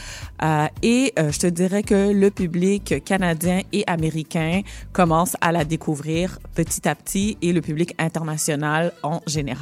Euh, 0.44 0.68
et 0.84 1.12
euh, 1.18 1.32
je 1.32 1.40
te 1.40 1.48
dirais 1.48 1.82
que 1.82 2.12
le 2.12 2.30
public 2.30 3.04
canadien 3.04 3.62
et 3.74 3.84
américain 3.88 4.62
commence 4.94 5.36
à 5.42 5.52
la 5.52 5.66
découvrir 5.66 6.38
petit 6.54 6.88
à 6.88 6.94
petit 6.94 7.38
et 7.42 7.52
le 7.52 7.62
public 7.62 7.96
international 7.98 8.94
en 9.02 9.22
général. 9.26 9.55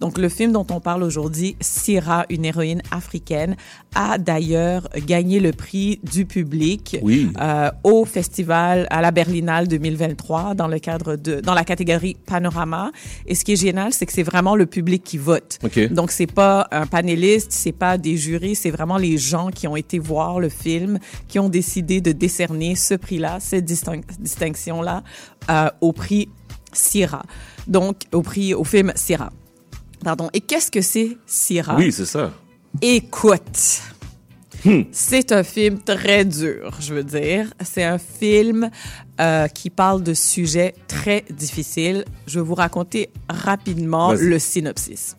Donc, 0.00 0.18
le 0.18 0.28
film 0.28 0.52
dont 0.52 0.66
on 0.70 0.80
parle 0.80 1.02
aujourd'hui, 1.02 1.56
Syrah, 1.60 2.26
une 2.30 2.44
héroïne 2.44 2.82
africaine, 2.90 3.56
a 3.94 4.18
d'ailleurs 4.18 4.88
gagné 5.06 5.40
le 5.40 5.52
prix 5.52 6.00
du 6.02 6.26
public 6.26 6.98
Oui. 7.02 7.30
euh, 7.40 7.70
au 7.84 8.04
festival 8.04 8.86
à 8.90 9.00
la 9.00 9.10
Berlinale 9.10 9.68
2023 9.68 10.54
dans 10.54 10.68
le 10.68 10.78
cadre 10.78 11.16
de 11.16 11.40
dans 11.40 11.54
la 11.54 11.64
catégorie 11.64 12.16
panorama. 12.26 12.90
Et 13.26 13.34
ce 13.34 13.44
qui 13.44 13.52
est 13.52 13.60
génial, 13.60 13.92
c'est 13.92 14.06
que 14.06 14.12
c'est 14.12 14.22
vraiment 14.22 14.54
le 14.56 14.66
public 14.66 15.02
qui 15.02 15.18
vote. 15.18 15.58
OK. 15.64 15.92
Donc 15.92 16.10
c'est 16.10 16.26
pas 16.30 16.66
un 16.70 16.86
panéliste, 16.86 17.52
c'est 17.52 17.72
pas 17.72 17.96
des 17.98 18.16
jurys, 18.16 18.54
c'est 18.54 18.70
vraiment 18.70 18.98
les 18.98 19.16
gens 19.18 19.48
qui 19.50 19.66
ont 19.66 19.76
été 19.76 19.98
voir 19.98 20.40
le 20.40 20.48
film 20.50 20.98
qui 21.28 21.38
ont 21.38 21.48
décidé 21.48 22.00
de 22.00 22.12
décerner 22.12 22.74
ce 22.74 22.94
prix-là, 22.94 23.38
cette 23.40 23.64
distinc- 23.64 24.04
distinction-là 24.18 25.02
euh, 25.50 25.68
au 25.80 25.92
prix 25.92 26.28
Syrah. 26.72 27.22
Donc 27.66 28.02
au 28.12 28.22
prix 28.22 28.54
au 28.54 28.64
film 28.64 28.92
Syrah. 28.94 29.32
Pardon. 30.04 30.30
Et 30.32 30.40
qu'est-ce 30.40 30.70
que 30.70 30.80
c'est 30.80 31.16
Syrah? 31.26 31.76
Oui, 31.76 31.92
c'est 31.92 32.06
ça. 32.06 32.32
Écoute, 32.82 33.80
c'est 34.92 35.32
un 35.32 35.42
film 35.42 35.78
très 35.78 36.24
dur, 36.24 36.76
je 36.80 36.94
veux 36.94 37.04
dire. 37.04 37.52
C'est 37.64 37.84
un 37.84 37.98
film 37.98 38.70
euh, 39.20 39.48
qui 39.48 39.70
parle 39.70 40.02
de 40.02 40.14
sujets 40.14 40.74
très 40.86 41.24
difficiles. 41.30 42.04
Je 42.26 42.40
vais 42.40 42.44
vous 42.44 42.54
raconter 42.54 43.10
rapidement 43.28 44.12
le 44.12 44.38
synopsis. 44.38 45.16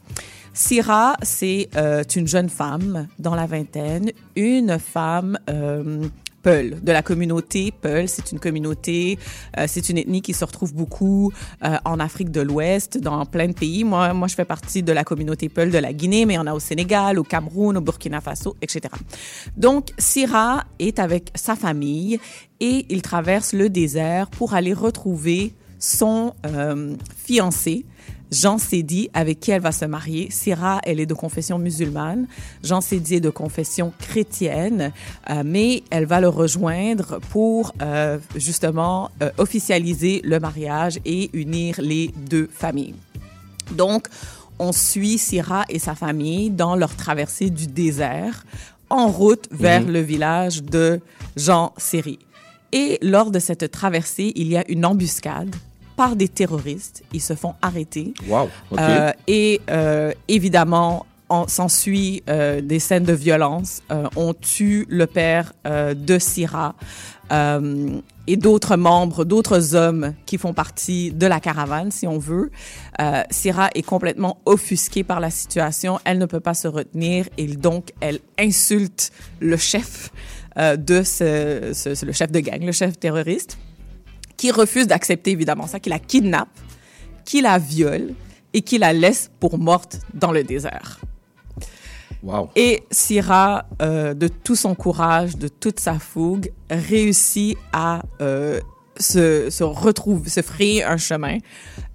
Syrah, 0.54 1.16
c'est 1.22 1.70
euh, 1.76 2.04
une 2.16 2.28
jeune 2.28 2.50
femme 2.50 3.08
dans 3.20 3.36
la 3.36 3.46
vingtaine, 3.46 4.12
une 4.36 4.80
femme 4.80 5.38
euh, 5.50 6.08
Peul, 6.48 6.82
de 6.82 6.94
la 6.94 7.02
communauté 7.02 7.74
Peul. 7.74 8.08
C'est 8.08 8.32
une 8.32 8.40
communauté, 8.40 9.20
euh, 9.58 9.66
c'est 9.68 9.90
une 9.90 9.98
ethnie 9.98 10.22
qui 10.22 10.32
se 10.32 10.46
retrouve 10.46 10.74
beaucoup 10.74 11.34
euh, 11.66 11.76
en 11.84 12.00
Afrique 12.00 12.32
de 12.32 12.40
l'Ouest, 12.40 12.98
dans 13.00 13.26
plein 13.26 13.50
de 13.50 13.54
pays. 13.54 13.84
Moi, 13.84 14.14
moi, 14.14 14.30
je 14.30 14.36
fais 14.36 14.46
partie 14.46 14.82
de 14.82 14.94
la 14.94 15.04
communauté 15.04 15.50
Peul 15.50 15.72
de 15.72 15.78
la 15.78 15.92
Guinée, 15.92 16.26
mais 16.26 16.38
en 16.38 16.48
a 16.48 16.54
au 16.54 16.62
Sénégal, 16.62 17.20
au 17.20 17.26
Cameroun, 17.26 17.76
au 17.76 17.82
Burkina 17.82 18.22
Faso, 18.22 18.56
etc. 18.62 18.82
Donc, 19.58 19.90
Syrah 19.98 20.64
est 20.80 21.00
avec 21.00 21.32
sa 21.36 21.58
famille 21.58 22.18
et 22.62 22.86
il 22.88 23.02
traverse 23.02 23.52
le 23.52 23.70
désert 23.70 24.30
pour 24.30 24.54
aller 24.54 24.72
retrouver 24.72 25.54
son 25.80 26.34
euh, 26.46 26.96
fiancé, 27.26 27.86
Jean 28.32 28.58
Sédi, 28.58 29.10
avec 29.14 29.40
qui 29.40 29.52
elle 29.52 29.62
va 29.62 29.72
se 29.72 29.86
marier. 29.86 30.30
Syrah, 30.32 30.80
elle 30.84 31.00
est 31.00 31.06
de 31.06 31.14
confession 31.14 31.58
musulmane. 31.60 32.28
Jean 32.64 32.82
Sédi 32.82 33.16
est 33.16 33.20
de 33.22 33.30
confession 33.30 33.94
chrétienne, 34.00 34.92
euh, 35.30 35.44
mais 35.46 35.84
elle 35.90 36.06
va 36.06 36.20
le 36.20 36.28
rejoindre 36.30 37.20
pour 37.32 37.74
euh, 37.82 38.18
justement 38.36 39.10
euh, 39.22 39.30
officialiser 39.38 40.22
le 40.24 40.40
mariage 40.40 41.00
et 41.06 41.30
unir 41.34 41.76
les 41.80 42.14
deux 42.30 42.50
familles. 42.52 42.96
Donc, 43.72 44.08
on 44.60 44.72
suit 44.72 45.18
Syrah 45.18 45.66
et 45.70 45.80
sa 45.80 45.96
famille 45.96 46.50
dans 46.50 46.76
leur 46.76 46.96
traversée 46.96 47.50
du 47.50 47.68
désert 47.68 48.46
en 48.90 49.08
route 49.08 49.48
vers 49.52 49.82
Mhm. 49.82 49.92
le 49.92 50.00
village 50.00 50.64
de 50.64 51.00
Jean 51.36 51.74
Séry. 51.78 52.20
Et 52.72 52.98
lors 53.02 53.32
de 53.32 53.40
cette 53.40 53.72
traversée, 53.72 54.34
il 54.36 54.48
y 54.48 54.58
a 54.58 54.64
une 54.70 54.86
embuscade 54.86 55.56
par 55.98 56.16
des 56.16 56.30
terroristes. 56.30 57.04
Ils 57.12 57.22
se 57.22 57.36
font 57.36 57.56
arrêter. 57.62 58.14
Wow. 58.30 58.50
OK. 58.72 58.80
Euh, 58.80 59.12
et 59.28 59.60
euh, 59.70 60.14
évidemment, 60.30 61.06
on 61.30 61.46
s'ensuit 61.50 62.24
euh, 62.30 62.62
des 62.62 62.80
scènes 62.80 63.04
de 63.04 63.12
violence. 63.14 63.82
Euh, 63.92 64.08
on 64.16 64.34
tue 64.34 64.86
le 64.88 65.08
père 65.08 65.52
euh, 65.66 65.94
de 65.94 66.18
Syrah 66.20 66.74
euh, 67.34 68.00
et 68.28 68.38
d'autres 68.38 68.78
membres, 68.78 69.26
d'autres 69.26 69.76
hommes 69.76 70.14
qui 70.26 70.38
font 70.38 70.54
partie 70.54 71.12
de 71.12 71.28
la 71.28 71.40
caravane, 71.42 71.92
si 71.92 72.08
on 72.08 72.18
veut. 72.18 72.50
Euh, 73.02 73.24
Syrah 73.30 73.70
est 73.76 73.82
complètement 73.82 74.38
offusquée 74.46 75.04
par 75.04 75.20
la 75.20 75.30
situation. 75.30 76.00
Elle 76.06 76.18
ne 76.20 76.26
peut 76.26 76.40
pas 76.40 76.54
se 76.54 76.70
retenir 76.70 77.28
et 77.38 77.48
donc 77.48 77.92
elle 78.00 78.20
insulte 78.40 79.12
le 79.42 79.58
chef 79.58 80.12
euh, 80.58 80.78
de 80.78 81.04
ce, 81.04 81.72
ce- 81.74 81.94
ce- 81.96 82.06
le 82.06 82.12
chef 82.14 82.32
de 82.32 82.40
gang, 82.40 82.64
le 82.64 82.72
chef 82.72 82.98
terroriste 83.00 83.58
qui 84.38 84.52
refuse 84.52 84.88
d'accepter 84.88 85.32
évidemment 85.32 85.68
ça, 85.68 85.80
qui 85.80 85.90
la 85.90 86.00
kidnappe, 86.00 86.50
qui 87.26 87.42
la 87.42 87.58
viole 87.58 88.14
et 88.54 88.62
qui 88.62 88.78
la 88.78 88.94
laisse 88.94 89.30
pour 89.40 89.58
morte 89.58 90.00
dans 90.14 90.32
le 90.32 90.44
désert. 90.44 91.00
Wow. 92.24 92.50
Et 92.56 92.84
Syrah, 92.90 93.66
euh, 93.82 94.14
de 94.14 94.28
tout 94.28 94.56
son 94.56 94.76
courage, 94.76 95.38
de 95.38 95.48
toute 95.48 95.80
sa 95.80 96.00
fougue, 96.00 96.52
réussit 96.70 97.58
à 97.72 98.02
euh, 98.22 98.60
se, 99.00 99.50
se 99.50 99.64
retrouver, 99.64 100.30
se 100.30 100.42
frayer 100.42 100.84
un 100.84 100.98
chemin 100.98 101.38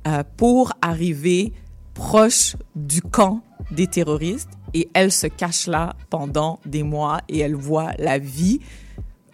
euh, 0.07 0.23
pour 0.37 0.73
arriver 0.81 1.53
proche 1.95 2.57
du 2.77 3.03
camp 3.03 3.43
des 3.71 3.87
terroristes. 3.87 4.51
Et 4.75 4.89
elle 4.95 5.13
se 5.13 5.27
cache 5.27 5.67
là 5.67 5.95
pendant 6.09 6.59
des 6.65 6.83
mois 6.83 7.21
et 7.29 7.41
elle 7.41 7.57
voit 7.57 7.93
la 7.99 8.19
vie 8.19 8.61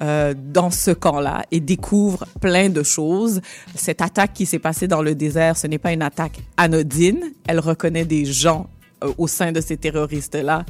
euh, 0.01 0.35
dans 0.37 0.70
ce 0.70 0.93
camp-là 0.93 1.45
et 1.51 1.61
découvre 1.61 2.25
plein 2.41 2.69
de 2.69 2.83
choses. 2.83 3.41
Cette 3.75 4.01
attaque 4.01 4.33
qui 4.33 4.47
s'est 4.47 4.59
passée 4.59 4.87
dans 4.87 5.03
le 5.03 5.15
désert, 5.15 5.57
ce 5.57 5.66
n'est 5.66 5.79
pas 5.79 5.93
une 5.93 6.03
attaque 6.03 6.39
anodine. 6.57 7.33
Elle 7.47 7.61
reconnaît 7.61 8.05
des 8.05 8.25
gens 8.25 8.69
euh, 9.03 9.12
au 9.19 9.27
sein 9.27 9.53
de 9.53 9.61
ces 9.61 9.77
terroristes-là 9.77 10.65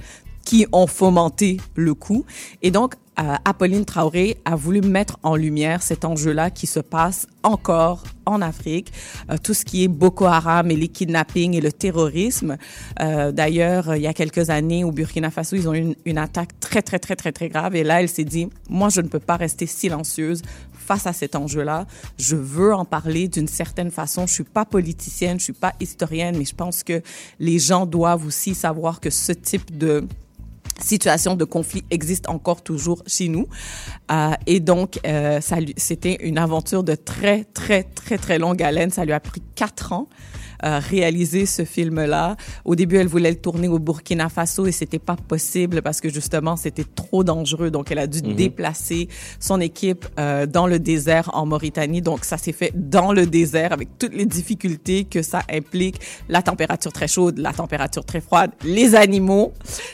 qui 0.45 0.67
ont 0.73 0.87
fomenté 0.87 1.59
le 1.75 1.93
coup. 1.93 2.25
Et 2.63 2.71
donc, 2.71 2.95
euh, 3.20 3.35
Apolline 3.45 3.85
Traoré 3.85 4.39
a 4.45 4.57
voulu 4.57 4.81
mettre 4.81 5.19
en 5.23 5.36
lumière 5.36 5.82
cet 5.82 6.05
enjeu-là 6.05 6.51
qui 6.51 6.66
se 6.66 6.81
passe 6.81 7.27
encore 7.43 8.05
en 8.27 8.43
Afrique, 8.43 8.93
euh, 9.31 9.36
tout 9.43 9.55
ce 9.55 9.65
qui 9.65 9.85
est 9.85 9.89
Boko 9.89 10.27
Haram 10.27 10.70
et 10.70 10.77
les 10.77 10.89
kidnappings 10.89 11.55
et 11.55 11.61
le 11.61 11.73
terrorisme. 11.73 12.57
Euh, 13.01 13.32
D'ailleurs, 13.32 13.97
il 13.97 14.03
y 14.03 14.07
a 14.07 14.15
quelques 14.15 14.51
années, 14.51 14.85
au 14.85 14.93
Burkina 14.93 15.31
Faso, 15.31 15.57
ils 15.57 15.69
ont 15.69 15.74
eu 15.74 15.78
une, 15.78 15.95
une 16.05 16.19
attaque 16.19 16.59
très, 16.61 16.82
très, 16.82 16.99
très, 16.99 17.16
très, 17.16 17.32
très 17.32 17.49
grave. 17.49 17.74
Et 17.77 17.85
là, 17.85 18.01
elle 18.01 18.09
s'est 18.09 18.24
dit, 18.24 18.49
moi, 18.69 18.89
je 18.89 19.01
ne 19.01 19.09
peux 19.09 19.20
pas 19.20 19.36
rester 19.36 19.66
silencieuse 19.66 20.43
face 20.89 21.07
à 21.07 21.12
cet 21.12 21.36
enjeu-là. 21.36 21.86
Je 22.19 22.36
veux 22.36 22.74
en 22.74 22.85
parler 22.85 23.28
d'une 23.28 23.49
certaine 23.49 23.90
façon. 23.90 24.27
Je 24.27 24.32
suis 24.32 24.45
pas 24.45 24.65
politicienne, 24.65 25.39
je 25.39 25.45
suis 25.45 25.53
pas 25.53 25.74
historienne, 25.81 26.36
mais 26.39 26.47
je 26.47 26.55
pense 26.55 26.82
que 26.82 27.03
les 27.39 27.59
gens 27.59 27.85
doivent 27.85 28.24
aussi 28.27 28.55
savoir 28.55 29.01
que 29.01 29.11
ce 29.11 29.32
type 29.32 29.77
de 29.77 30.07
situation 30.83 31.35
de 31.35 31.45
conflit 31.45 31.85
existe 31.91 32.29
encore 32.29 32.63
toujours 32.63 33.03
chez 33.07 33.29
nous. 33.29 33.47
Euh, 34.11 34.33
et 34.47 34.61
donc, 34.61 34.99
euh, 35.07 35.41
c'était 35.77 36.17
une 36.21 36.39
aventure 36.39 36.83
de 36.85 36.95
très, 36.95 37.45
très, 37.45 37.83
très, 37.83 38.19
très 38.19 38.39
longue 38.39 38.63
haleine. 38.63 38.91
Ça 38.91 39.05
lui 39.05 39.13
a 39.13 39.21
pris 39.21 39.43
quatre 39.55 39.93
ans. 39.93 40.09
Euh, 40.65 40.79
réaliser 40.79 41.47
ce 41.47 41.65
film-là. 41.65 42.37
Au 42.65 42.75
début, 42.75 42.97
elle 42.97 43.07
voulait 43.07 43.31
le 43.31 43.37
tourner 43.41 43.69
au 43.69 43.79
Burkina 43.79 44.29
Faso 44.29 44.67
et 44.67 44.73
c'était 44.73 44.99
pas 44.99 45.17
possible 45.17 45.83
parce 45.83 46.01
que 46.01 46.09
justement, 46.09 46.57
c'était 46.57 46.85
trop 46.85 47.25
dangereux. 47.25 47.71
Donc, 47.71 47.91
elle 47.91 47.99
a 47.99 48.07
dû 48.07 48.23
Mhm. 48.23 48.35
déplacer 48.35 49.09
son 49.41 49.61
équipe 49.61 50.07
euh, 50.19 50.47
dans 50.47 50.67
le 50.67 50.79
désert 50.79 51.31
en 51.35 51.47
Mauritanie. 51.47 52.03
Donc, 52.03 52.25
ça 52.25 52.37
s'est 52.37 52.53
fait 52.53 52.73
dans 52.75 53.13
le 53.13 53.27
désert 53.27 53.73
avec 53.73 53.89
toutes 53.99 54.15
les 54.15 54.27
difficultés 54.27 55.05
que 55.05 55.23
ça 55.23 55.43
implique. 55.53 56.01
La 56.29 56.43
température 56.43 56.93
très 56.93 57.09
chaude, 57.09 57.39
la 57.39 57.53
température 57.53 58.05
très 58.05 58.21
froide, 58.21 58.51
les 58.65 58.95
animaux. 58.95 59.53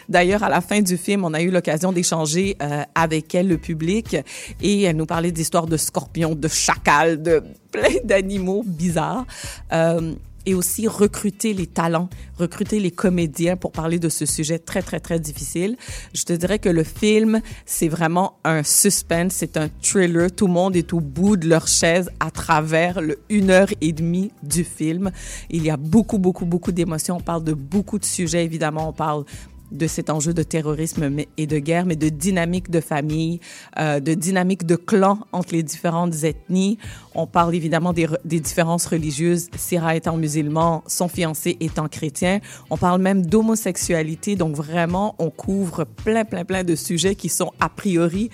D'ailleurs, 0.08 0.42
à 0.42 0.48
la 0.48 0.60
fin 0.60 0.80
du 0.80 0.96
film, 0.96 1.24
on 1.24 1.34
a 1.34 1.42
eu 1.42 1.50
l'occasion 1.50 1.92
d'échanger 1.92 2.56
euh, 2.62 2.82
avec 2.94 3.34
elle, 3.34 3.48
le 3.48 3.58
public, 3.58 4.16
et 4.62 4.82
elle 4.82 4.96
nous 4.96 5.06
parlait 5.06 5.32
d'histoires 5.32 5.66
de 5.66 5.76
scorpions, 5.76 6.34
de 6.34 6.48
chacals, 6.48 7.22
de 7.22 7.42
plein 7.70 7.96
d'animaux 8.04 8.62
bizarres. 8.66 9.26
Euh, 9.72 10.12
et 10.46 10.54
aussi 10.54 10.88
recruter 10.88 11.54
les 11.54 11.66
talents, 11.66 12.08
recruter 12.38 12.80
les 12.80 12.90
comédiens 12.90 13.56
pour 13.56 13.72
parler 13.72 13.98
de 13.98 14.08
ce 14.08 14.26
sujet 14.26 14.58
très, 14.58 14.82
très, 14.82 15.00
très 15.00 15.18
difficile. 15.18 15.76
Je 16.14 16.24
te 16.24 16.32
dirais 16.32 16.58
que 16.58 16.68
le 16.68 16.84
film, 16.84 17.40
c'est 17.66 17.88
vraiment 17.88 18.38
un 18.44 18.62
suspense, 18.62 19.34
c'est 19.34 19.56
un 19.56 19.68
thriller. 19.82 20.30
Tout 20.30 20.46
le 20.46 20.52
monde 20.52 20.76
est 20.76 20.92
au 20.92 21.00
bout 21.00 21.36
de 21.36 21.48
leur 21.48 21.68
chaise 21.68 22.10
à 22.20 22.30
travers 22.30 23.00
le 23.00 23.18
une 23.28 23.50
heure 23.50 23.68
et 23.80 23.92
demie 23.92 24.32
du 24.42 24.64
film. 24.64 25.10
Il 25.50 25.64
y 25.64 25.70
a 25.70 25.76
beaucoup, 25.76 26.18
beaucoup, 26.18 26.44
beaucoup 26.44 26.72
d'émotions. 26.72 27.16
On 27.16 27.20
parle 27.20 27.44
de 27.44 27.54
beaucoup 27.54 27.98
de 27.98 28.04
sujets, 28.04 28.44
évidemment. 28.44 28.88
On 28.88 28.92
parle 28.92 29.24
de 29.72 29.86
cet 29.86 30.10
enjeu 30.10 30.32
de 30.32 30.42
terrorisme 30.42 31.10
et 31.36 31.46
de 31.46 31.58
guerre, 31.58 31.86
mais 31.86 31.96
de 31.96 32.08
dynamique 32.08 32.70
de 32.70 32.80
famille, 32.80 33.40
euh, 33.78 34.00
de 34.00 34.14
dynamique 34.14 34.66
de 34.66 34.76
clan 34.76 35.18
entre 35.32 35.54
les 35.54 35.62
différentes 35.62 36.24
ethnies. 36.24 36.78
On 37.14 37.26
parle 37.26 37.54
évidemment 37.54 37.92
des, 37.92 38.06
des 38.24 38.40
différences 38.40 38.86
religieuses, 38.86 39.48
Syrah 39.56 39.96
étant 39.96 40.16
musulman, 40.16 40.82
son 40.86 41.08
fiancé 41.08 41.56
étant 41.60 41.88
chrétien. 41.88 42.40
On 42.70 42.76
parle 42.76 43.00
même 43.00 43.24
d'homosexualité, 43.24 44.36
donc 44.36 44.54
vraiment, 44.56 45.14
on 45.18 45.30
couvre 45.30 45.84
plein, 45.84 46.24
plein, 46.24 46.44
plein 46.44 46.64
de 46.64 46.74
sujets 46.74 47.14
qui 47.14 47.28
sont 47.28 47.52
a 47.60 47.68
priori 47.68 48.30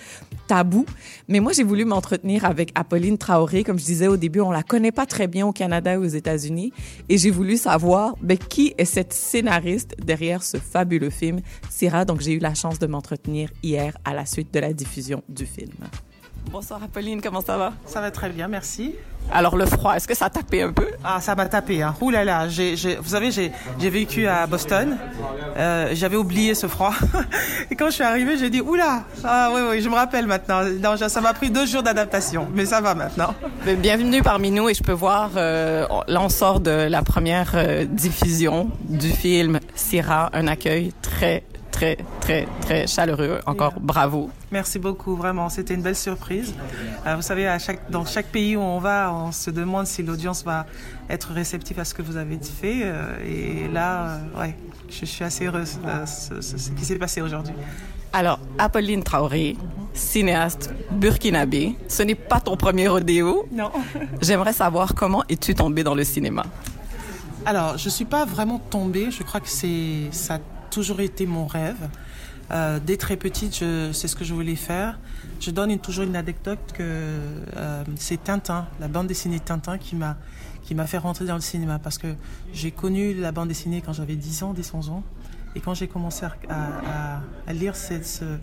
tabous. 0.51 0.85
Mais 1.28 1.39
moi, 1.39 1.52
j'ai 1.52 1.62
voulu 1.62 1.85
m'entretenir 1.85 2.44
avec 2.44 2.72
Apolline 2.74 3.18
Traoré. 3.18 3.62
Comme 3.62 3.78
je 3.78 3.85
disais 3.85 4.09
au 4.09 4.16
début, 4.16 4.40
on 4.40 4.51
la 4.51 4.64
connaît 4.64 4.90
pas 4.90 5.06
très 5.06 5.28
bien 5.28 5.47
au 5.47 5.52
Canada 5.52 5.94
et 5.94 5.97
aux 5.97 6.05
États-Unis. 6.05 6.72
Et 7.09 7.18
j'ai 7.18 7.31
voulu 7.31 7.56
savoir 7.56 8.16
ben, 8.20 8.36
qui 8.36 8.74
est 8.77 8.85
cette 8.85 9.12
scénariste 9.12 9.94
derrière 10.05 10.43
ce 10.43 10.56
fabuleux 10.56 11.10
film, 11.10 11.40
Syrah? 11.68 12.05
Donc, 12.05 12.20
j'ai 12.20 12.32
eu 12.32 12.40
la 12.40 12.55
chance 12.55 12.81
de 12.81 12.89
m'entretenir 12.89 13.48
hier 13.62 13.97
à 14.05 14.12
la 14.12 14.27
suite 14.27 14.52
de 14.52 14.59
la 14.59 14.72
diffusion 14.72 15.22
du 15.28 15.47
film. 15.47 15.70
Bonsoir 16.51 16.82
Apolline, 16.82 17.20
comment 17.22 17.40
ça 17.40 17.56
va? 17.56 17.72
Ça 17.86 18.01
va 18.01 18.10
très 18.10 18.28
bien, 18.28 18.48
merci. 18.48 18.94
Alors, 19.32 19.56
le 19.56 19.66
froid, 19.66 19.94
est-ce 19.94 20.09
que 20.09 20.16
ça 20.16 20.24
a 20.24 20.31
tapé 20.31 20.62
un 20.62 20.72
peu? 20.72 20.86
Ah, 21.05 21.20
ça 21.20 21.36
m'a 21.36 21.47
tapé. 21.47 21.82
Hein. 21.82 21.94
Ouh 22.01 22.10
là 22.10 22.24
là, 22.24 22.48
j'ai, 22.48 22.74
j'ai- 22.77 22.97
vous 22.97 23.10
savez, 23.10 23.31
j'ai, 23.31 23.52
j'ai 23.78 23.90
vécu 23.90 24.27
à 24.27 24.47
Boston. 24.48 24.97
Euh, 25.56 25.90
j'avais 25.93 26.16
oublié 26.16 26.56
ce 26.56 26.66
froid. 26.66 26.93
Et 27.70 27.77
quand 27.77 27.86
je 27.86 27.93
suis 27.93 28.02
arrivée, 28.02 28.36
j'ai 28.36 28.51
dit, 28.51 28.60
oula, 28.60 29.05
ah 29.22 29.51
oui, 29.55 29.60
oui, 29.70 29.81
je 29.82 29.89
me 29.89 29.94
rappelle 29.94 30.27
maintenant. 30.27 30.62
Non, 30.64 30.97
ça 30.97 31.20
m'a 31.20 31.32
pris 31.35 31.51
deux 31.51 31.66
jours 31.66 31.85
d'adaptation, 31.85 32.48
mais 32.52 32.66
ça 32.66 32.81
va 32.81 32.97
maintenant. 32.97 33.32
Bienvenue 33.78 34.22
parmi 34.22 34.51
nous 34.51 34.68
et 34.68 34.74
je 34.74 34.82
peux 34.82 34.90
voir, 34.93 35.31
euh, 35.36 35.86
là 36.09 36.20
on 36.20 36.28
sort 36.28 36.59
de 36.59 36.70
la 36.89 37.02
première 37.02 37.52
euh, 37.55 37.85
diffusion 37.85 38.70
du 38.89 39.10
film 39.10 39.60
Syrah, 39.77 40.31
un 40.32 40.48
accueil 40.48 40.93
très, 41.02 41.44
très, 41.70 41.97
très, 42.20 42.47
très 42.62 42.86
chaleureux. 42.86 43.40
Encore 43.47 43.74
bravo. 43.80 44.30
Merci 44.52 44.78
beaucoup, 44.78 45.16
vraiment. 45.16 45.48
C'était 45.48 45.74
une 45.74 45.82
belle 45.82 45.97
surprise. 45.97 46.55
Euh, 47.06 47.16
vous 47.16 47.22
savez, 47.22 47.47
à 47.47 47.59
chaque, 47.59 47.90
dans 47.90 48.05
chaque 48.05 48.26
pays 48.26 48.56
où 48.56 48.60
on 48.60 48.78
va, 48.78 49.12
on 49.12 49.32
se 49.32 49.51
demande 49.51 49.86
si 49.86 50.02
l'audience 50.02 50.44
va 50.44 50.66
être 51.09 51.32
réceptive 51.32 51.78
à 51.80 51.84
ce 51.84 51.94
que 51.94 52.02
vous 52.02 52.16
avez 52.16 52.38
fait. 52.38 52.80
euh, 52.82 53.16
et 53.26 53.68
là, 53.72 54.18
euh, 54.36 54.40
ouais, 54.40 54.56
je 54.88 55.05
suis 55.05 55.24
assez 55.24 55.47
heureuse 55.47 55.78
de 55.84 56.06
ce, 56.06 56.40
ce- 56.40 56.59
ce 56.59 56.70
qui 56.70 56.84
s'est 56.84 56.97
passé 56.98 57.20
aujourd'hui. 57.22 57.55
Alors, 58.12 58.40
Apolline 58.59 59.05
Traoré, 59.05 59.56
cinéaste 59.94 60.74
burkinabé, 60.90 61.76
ce 61.86 62.02
n'est 62.02 62.16
pas 62.16 62.40
ton 62.40 62.56
premier 62.56 62.88
rodéo. 62.88 63.47
Non. 63.52 63.70
J'aimerais 64.20 64.52
savoir 64.52 64.94
comment 64.97 65.22
es-tu 65.28 65.55
tombée 65.55 65.84
dans 65.84 65.94
le 65.94 66.02
cinéma? 66.02 66.42
Alors, 67.47 67.78
je 67.78 67.88
suis 67.88 68.05
pas 68.05 68.24
vraiment 68.24 68.59
tombée. 68.59 69.10
Je 69.12 69.22
crois 69.22 69.38
que 69.40 69.48
c'est 69.48 70.09
ça 70.10 70.38
toujours 70.70 71.01
été 71.01 71.26
mon 71.26 71.47
rêve. 71.47 71.88
Euh, 72.52 72.80
dès 72.84 72.97
très 72.97 73.16
petite, 73.16 73.55
c'est 73.55 74.09
ce 74.09 74.16
que 74.16 74.24
je 74.24 74.34
voulais 74.34 74.56
faire. 74.56 74.98
Je 75.40 75.51
donne 75.51 75.78
toujours 75.78 76.05
une 76.05 76.16
anecdote 76.16 76.59
que 76.74 76.82
euh, 76.82 77.84
c'est 77.97 78.22
Tintin, 78.24 78.66
la 78.80 78.88
bande 78.88 79.06
dessinée 79.06 79.38
Tintin, 79.40 79.78
qui 79.78 79.97
m'a 79.97 80.16
qui 80.62 80.74
m'a 80.74 80.86
fait 80.86 80.98
rentrer 80.98 81.24
dans 81.24 81.34
le 81.34 81.40
cinéma 81.40 81.78
parce 81.80 81.98
que 81.98 82.14
j'ai 82.52 82.70
connu 82.70 83.14
la 83.14 83.32
bande 83.32 83.48
dessinée 83.48 83.82
quand 83.84 83.92
j'avais 83.92 84.14
10 84.14 84.42
ans, 84.44 84.52
10, 84.52 84.72
11 84.74 84.90
ans. 84.90 85.02
Et 85.56 85.60
quand 85.60 85.74
j'ai 85.74 85.88
commencé 85.88 86.24
à, 86.48 87.20
lire 87.52 87.74
cette, 87.74 88.06
ce- 88.06 88.38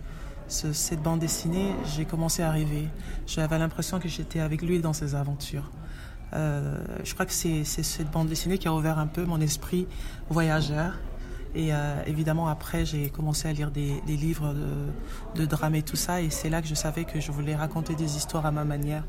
ce- 0.49 0.73
cette 0.73 1.01
bande 1.01 1.19
dessinée, 1.19 1.73
j'ai 1.95 2.03
commencé 2.03 2.43
à 2.43 2.51
rêver. 2.51 2.87
J'avais 3.27 3.57
l'impression 3.57 3.99
que 3.99 4.09
j'étais 4.09 4.41
avec 4.41 4.61
lui 4.61 4.79
dans 4.81 4.91
ses 4.93 5.15
aventures. 5.15 5.71
Euh, 6.33 6.77
je 7.05 7.13
crois 7.13 7.25
que 7.25 7.31
c'est 7.31 7.63
cette 7.63 8.11
bande 8.11 8.27
dessinée 8.27 8.57
qui 8.57 8.67
a 8.67 8.73
ouvert 8.73 8.99
un 8.99 9.07
peu 9.07 9.23
mon 9.23 9.39
esprit 9.39 9.87
voyageur. 10.29 10.97
Et 11.55 11.73
euh, 11.73 12.01
évidemment, 12.05 12.47
après, 12.47 12.85
j'ai 12.85 13.09
commencé 13.09 13.47
à 13.47 13.53
lire 13.53 13.71
des, 13.71 14.01
livres 14.07 14.53
de, 14.53 15.41
de 15.41 15.45
drame 15.45 15.75
et 15.75 15.81
tout 15.81 15.95
ça. 15.95 16.21
Et 16.21 16.29
c'est 16.29 16.49
là 16.49 16.61
que 16.61 16.67
je 16.67 16.75
savais 16.75 17.05
que 17.05 17.19
je 17.19 17.31
voulais 17.31 17.55
raconter 17.55 17.95
des 17.95 18.17
histoires 18.17 18.45
à 18.45 18.51
ma 18.51 18.63
manière. 18.63 19.03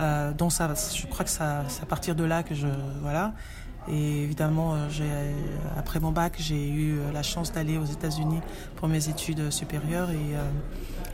Euh, 0.00 0.32
donc, 0.32 0.52
ça, 0.52 0.72
je 0.94 1.06
crois 1.06 1.24
que 1.24 1.30
c'est 1.30 1.42
à 1.42 1.86
partir 1.88 2.14
de 2.14 2.24
là 2.24 2.42
que 2.42 2.54
je. 2.54 2.68
Voilà. 3.00 3.32
Et 3.88 4.22
évidemment, 4.22 4.74
euh, 4.74 5.32
après 5.76 5.98
mon 5.98 6.12
bac, 6.12 6.34
j'ai 6.38 6.68
eu 6.68 6.98
la 7.12 7.24
chance 7.24 7.52
d'aller 7.52 7.78
aux 7.78 7.84
États-Unis 7.84 8.40
pour 8.76 8.86
mes 8.88 9.08
études 9.08 9.50
supérieures. 9.50 10.10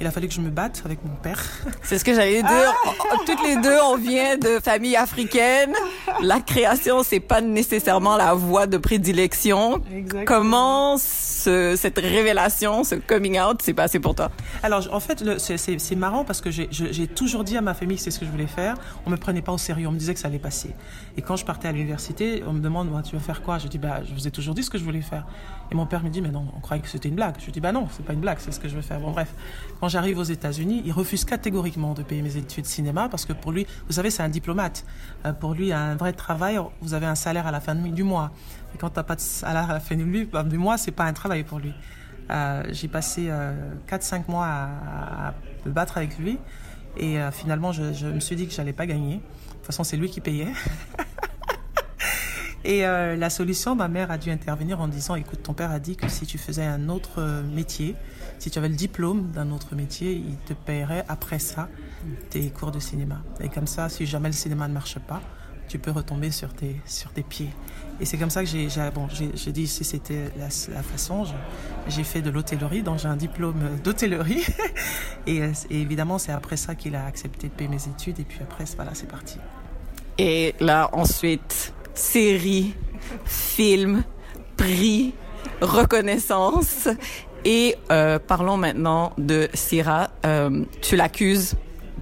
Il 0.01 0.07
a 0.07 0.11
fallu 0.11 0.29
que 0.29 0.35
je 0.35 0.41
me 0.41 0.51
batte 0.51 0.83
avec 0.85 1.05
mon 1.05 1.15
père. 1.17 1.43
C'est 1.83 1.99
ce 1.99 2.05
que 2.05 2.15
j'allais 2.15 2.43
dire. 2.43 2.75
Toutes 3.27 3.43
les 3.43 3.57
deux, 3.57 3.77
on 3.85 3.97
vient 3.97 4.37
de 4.37 4.59
familles 4.63 4.97
africaines. 4.97 5.75
La 6.23 6.41
création, 6.41 7.03
c'est 7.03 7.21
pas 7.21 7.41
nécessairement 7.41 8.17
la 8.17 8.35
voie 8.35 8.67
de 8.67 8.77
prédilection. 8.79 9.83
Exactement. 9.93 10.25
Comment 10.25 10.97
ce- 10.99 11.75
cette 11.77 11.99
révélation, 11.99 12.85
ce 12.85 12.95
coming 12.95 13.41
out, 13.41 13.61
s'est 13.63 13.75
passé 13.75 13.99
pour 13.99 14.15
toi? 14.15 14.31
Alors, 14.63 14.87
en 14.93 15.01
fait, 15.01 15.25
c'est- 15.39 15.95
marrant 15.97 16.25
parce 16.25 16.41
que 16.41 16.51
j'ai 16.51 17.07
toujours 17.09 17.43
dit 17.45 17.57
à 17.57 17.61
ma 17.61 17.75
famille 17.75 17.97
que 17.97 18.03
c'est 18.03 18.11
ce 18.13 18.21
que 18.21 18.27
je 18.27 18.31
voulais 18.31 18.47
faire. 18.47 18.77
On 19.07 19.11
me 19.11 19.17
prenait 19.17 19.43
pas 19.43 19.53
au 19.53 19.59
sérieux. 19.59 19.89
On 19.89 19.93
me 19.93 19.99
disait 19.99 20.15
que 20.15 20.21
ça 20.21 20.29
allait 20.29 20.39
passer. 20.39 20.71
Et 21.17 21.23
quand 21.23 21.35
je 21.37 21.45
partais 21.45 21.67
à 21.69 21.73
l'université, 21.73 22.43
on 22.47 22.53
me 22.53 22.61
demande 22.61 22.89
tu 23.05 23.15
veux 23.17 23.21
faire 23.21 23.43
quoi 23.43 23.59
Je 23.59 23.67
dis 23.69 23.79
bah 23.79 24.01
je 24.09 24.15
vous 24.15 24.27
ai 24.29 24.31
toujours 24.31 24.55
dit 24.55 24.63
ce 24.63 24.71
que 24.71 24.79
je 24.79 24.85
voulais 24.85 25.01
faire. 25.03 25.27
Et 25.71 25.75
mon 25.75 25.87
père 25.87 26.03
me 26.03 26.09
dit 26.09 26.23
mais 26.23 26.31
non, 26.31 26.47
on 26.57 26.61
croyait 26.61 26.83
que 26.83 26.89
c'était 26.89 27.09
une 27.09 27.15
blague. 27.15 27.37
Je 27.45 27.51
dis 27.51 27.61
bah 27.61 27.73
non, 27.73 27.89
c'est 27.91 28.05
pas 28.05 28.13
une 28.13 28.21
blague, 28.21 28.39
c'est 28.41 28.53
ce 28.53 28.61
que 28.61 28.69
je 28.69 28.77
veux 28.77 28.83
faire. 28.83 29.01
Bon 29.01 29.11
bref, 29.11 29.33
quand 29.81 29.89
j'arrive 29.89 30.19
aux 30.19 30.25
États-Unis, 30.25 30.83
il 30.85 30.93
refuse 30.93 31.25
catégoriquement 31.25 31.95
de 31.95 32.03
payer 32.03 32.23
mes 32.23 32.37
études 32.37 32.65
de 32.65 32.69
cinéma 32.69 33.09
parce 33.09 33.25
que 33.25 33.33
pour 33.33 33.53
lui, 33.53 33.67
vous 33.87 33.93
savez, 33.93 34.11
c'est 34.11 34.23
un 34.23 34.29
diplomate. 34.29 34.85
Euh, 35.27 35.33
pour 35.33 35.55
lui, 35.55 35.73
un 35.73 35.97
vrai 35.97 36.13
travail, 36.13 36.59
vous 36.81 36.95
avez 36.95 37.07
un 37.07 37.15
salaire 37.15 37.47
à 37.47 37.51
la 37.51 37.61
fin 37.61 37.75
du 37.75 38.03
mois. 38.03 38.33
Et 38.75 38.79
quand 38.79 38.91
t'as 38.91 39.03
pas 39.03 39.17
de 39.17 39.21
salaire 39.21 39.71
à 39.71 39.75
la 39.75 39.81
fin 39.81 39.97
du 39.97 40.05
mois, 40.05 40.43
du 40.43 40.59
mois, 40.59 40.79
c'est 40.79 40.93
pas 40.93 41.05
un 41.05 41.13
travail 41.13 41.45
pour 41.45 41.59
lui. 41.59 41.73
Euh, 42.31 42.63
j'ai 42.71 42.89
passé 42.89 43.31
4-5 43.89 44.25
mois 44.29 44.47
à, 44.47 45.29
à 45.29 45.35
me 45.65 45.73
battre 45.73 45.97
avec 45.97 46.19
lui. 46.19 46.39
Et 46.97 47.19
euh, 47.19 47.31
finalement, 47.31 47.73
je, 47.73 47.93
je 47.93 48.07
me 48.07 48.21
suis 48.21 48.37
dit 48.37 48.47
que 48.47 48.53
j'allais 48.53 48.73
pas 48.73 48.87
gagner. 48.87 49.17
De 49.17 49.21
toute 49.21 49.67
façon, 49.67 49.85
c'est 49.85 49.97
lui 49.97 50.09
qui 50.09 50.21
payait. 50.21 50.49
Et 52.65 52.85
euh, 52.85 53.17
la 53.17 53.31
solution, 53.31 53.77
ma 53.77 53.89
mère 53.89 54.11
a 54.11 54.19
dû 54.19 54.31
intervenir 54.31 54.81
en 54.81 54.89
disant, 54.89 55.15
écoute, 55.15 55.43
ton 55.43 55.55
père 55.55 55.71
a 55.71 55.79
dit 55.79 55.97
que 55.97 56.09
si 56.09 56.27
tu 56.27 56.39
faisais 56.39 56.65
un 56.65 56.89
autre 56.89 57.21
euh, 57.21 57.43
métier, 57.43 57.95
si 58.39 58.51
tu 58.51 58.59
avais 58.59 58.69
le 58.69 58.75
diplôme 58.75 59.31
d'un 59.31 59.51
autre 59.51 59.75
métier, 59.75 60.13
il 60.13 60.37
te 60.39 60.53
paierait 60.53 61.05
après 61.09 61.39
ça 61.39 61.69
tes 62.31 62.51
cours 62.51 62.73
de 62.73 62.81
cinéma. 62.81 63.23
Et 63.41 63.49
comme 63.49 63.67
ça, 63.67 63.89
si 63.89 64.07
jamais 64.07 64.29
le 64.29 64.35
cinéma 64.35 64.69
ne 64.69 64.75
marche 64.75 64.99
pas, 64.99 65.21
tu 65.69 65.79
peux 65.79 65.91
retomber 65.91 66.31
sur 66.31 66.53
tes, 66.55 66.81
sur 66.87 67.13
tes 67.13 67.23
pieds. 67.23 67.51
Et 68.01 68.05
c'est 68.05 68.17
comme 68.17 68.31
ça 68.31 68.43
que 68.43 68.49
j'ai 68.49 68.69
bon, 68.95 69.09
j'ai 69.11 69.53
dit 69.53 69.67
si 69.67 69.85
c'était 69.85 70.31
la, 70.39 70.49
la 70.75 70.83
façon. 70.83 71.25
J'ai 71.89 72.05
fait 72.05 72.23
de 72.23 72.31
l'hôtellerie, 72.31 72.83
donc 72.83 72.99
j'ai 72.99 73.09
un 73.09 73.17
diplôme 73.17 73.79
d'hôtellerie. 73.85 74.45
et, 75.27 75.43
euh, 75.43 75.53
et 75.69 75.81
évidemment, 75.81 76.19
c'est 76.19 76.33
après 76.33 76.57
ça 76.57 76.75
qu'il 76.75 76.97
a 76.97 77.05
accepté 77.05 77.49
de 77.49 77.53
payer 77.53 77.69
mes 77.69 77.87
études. 77.89 78.19
Et 78.19 78.25
puis 78.25 78.39
après, 78.41 78.65
voilà, 78.77 78.93
c'est 78.95 79.09
parti. 79.09 79.39
Et 80.17 80.55
là, 80.59 80.89
ensuite, 80.93 81.73
série, 81.99 82.75
film, 83.25 84.05
prix, 84.57 85.15
reconnaissance. 85.61 86.89
Et 87.45 87.77
euh, 87.91 88.19
parlons 88.25 88.57
maintenant 88.57 89.13
de 89.19 89.49
Syrah. 89.53 90.11
Euh, 90.25 90.65
tu 90.81 90.97
l'accuses 90.97 91.55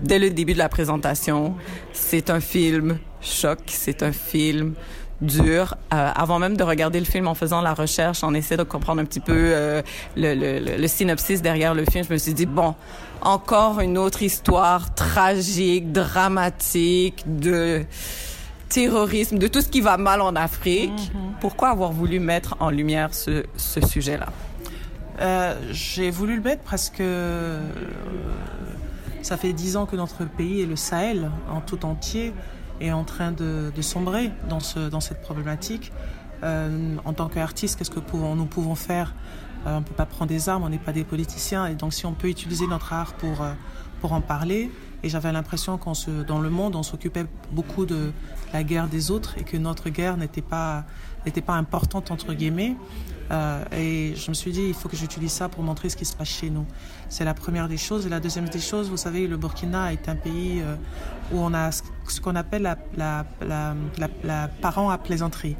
dès 0.02 0.18
le 0.18 0.30
début 0.30 0.52
de 0.52 0.58
la 0.58 0.68
présentation. 0.68 1.54
C'est 1.92 2.30
un 2.30 2.40
film 2.40 2.98
choc, 3.20 3.58
c'est 3.66 4.02
un 4.02 4.12
film 4.12 4.74
dur. 5.22 5.76
Euh, 5.94 6.10
avant 6.14 6.38
même 6.38 6.56
de 6.56 6.62
regarder 6.62 6.98
le 6.98 7.06
film, 7.06 7.26
en 7.26 7.34
faisant 7.34 7.62
la 7.62 7.72
recherche, 7.72 8.22
en 8.22 8.34
essayant 8.34 8.62
de 8.62 8.68
comprendre 8.68 9.00
un 9.00 9.06
petit 9.06 9.20
peu 9.20 9.32
euh, 9.34 9.82
le, 10.14 10.34
le, 10.34 10.76
le 10.76 10.88
synopsis 10.88 11.40
derrière 11.40 11.74
le 11.74 11.84
film, 11.90 12.04
je 12.06 12.12
me 12.12 12.18
suis 12.18 12.34
dit, 12.34 12.46
bon, 12.46 12.74
encore 13.22 13.80
une 13.80 13.96
autre 13.96 14.22
histoire 14.22 14.94
tragique, 14.94 15.90
dramatique, 15.90 17.24
de 17.26 17.84
terrorisme, 18.68 19.38
de 19.38 19.48
tout 19.48 19.60
ce 19.60 19.68
qui 19.68 19.80
va 19.80 19.96
mal 19.96 20.20
en 20.20 20.34
Afrique. 20.36 21.12
Pourquoi 21.40 21.70
avoir 21.70 21.92
voulu 21.92 22.18
mettre 22.18 22.56
en 22.60 22.70
lumière 22.70 23.14
ce, 23.14 23.44
ce 23.56 23.80
sujet-là? 23.80 24.28
Euh, 25.20 25.54
j'ai 25.70 26.10
voulu 26.10 26.36
le 26.36 26.42
mettre 26.42 26.62
parce 26.68 26.90
que 26.90 26.98
euh, 27.00 27.60
ça 29.22 29.36
fait 29.36 29.52
dix 29.52 29.76
ans 29.76 29.86
que 29.86 29.96
notre 29.96 30.24
pays 30.24 30.60
et 30.60 30.66
le 30.66 30.76
Sahel 30.76 31.30
en 31.50 31.60
tout 31.60 31.86
entier 31.86 32.34
est 32.80 32.92
en 32.92 33.04
train 33.04 33.32
de, 33.32 33.70
sombrer 33.80 34.30
dans, 34.48 34.60
ce, 34.60 34.90
dans 34.90 35.00
cette 35.00 35.22
problématique. 35.22 35.92
Euh, 36.42 36.96
en 37.06 37.14
tant 37.14 37.28
qu'artiste, 37.28 37.78
qu'est-ce 37.78 37.90
que 37.90 38.00
nous 38.00 38.46
pouvons 38.46 38.74
faire? 38.74 39.14
On 39.64 39.80
ne 39.80 39.84
peut 39.84 39.94
pas 39.94 40.06
prendre 40.06 40.28
des 40.28 40.48
armes, 40.48 40.62
on 40.62 40.68
n'est 40.68 40.78
pas 40.78 40.92
des 40.92 41.02
politiciens. 41.02 41.66
Et 41.66 41.74
donc 41.74 41.92
si 41.92 42.06
on 42.06 42.12
peut 42.12 42.28
utiliser 42.28 42.66
notre 42.66 42.92
art 42.92 43.14
pour, 43.14 43.44
pour 44.00 44.12
en 44.12 44.20
parler, 44.20 44.70
et 45.02 45.08
j'avais 45.08 45.32
l'impression 45.32 45.78
qu'on 45.78 45.94
se, 45.94 46.10
dans 46.10 46.38
le 46.38 46.50
monde, 46.50 46.76
on 46.76 46.82
s'occupait 46.82 47.26
beaucoup 47.50 47.86
de 47.86 48.12
la 48.52 48.62
guerre 48.62 48.88
des 48.88 49.10
autres 49.10 49.36
et 49.38 49.44
que 49.44 49.56
notre 49.56 49.90
guerre 49.90 50.16
n'était 50.16 50.42
pas, 50.42 50.84
n'était 51.24 51.40
pas 51.40 51.54
importante, 51.54 52.10
entre 52.10 52.34
guillemets. 52.34 52.76
Euh, 53.30 53.64
et 53.72 54.14
je 54.14 54.30
me 54.30 54.34
suis 54.34 54.52
dit, 54.52 54.62
il 54.68 54.74
faut 54.74 54.88
que 54.88 54.96
j'utilise 54.96 55.32
ça 55.32 55.48
pour 55.48 55.62
montrer 55.62 55.88
ce 55.88 55.96
qui 55.96 56.04
se 56.04 56.14
passe 56.14 56.28
chez 56.28 56.50
nous. 56.50 56.64
C'est 57.08 57.24
la 57.24 57.34
première 57.34 57.68
des 57.68 57.76
choses. 57.76 58.06
Et 58.06 58.08
la 58.08 58.20
deuxième 58.20 58.48
des 58.48 58.60
choses, 58.60 58.88
vous 58.88 58.96
savez, 58.96 59.26
le 59.26 59.36
Burkina 59.36 59.92
est 59.92 60.08
un 60.08 60.16
pays 60.16 60.60
euh, 60.62 60.76
où 61.32 61.40
on 61.40 61.52
a 61.52 61.70
ce 61.72 62.20
qu'on 62.20 62.36
appelle 62.36 62.62
la, 62.62 62.76
la, 62.96 63.26
la, 63.40 63.74
la, 63.98 64.08
la 64.22 64.48
parent 64.48 64.90
à 64.90 64.98
plaisanterie. 64.98 65.56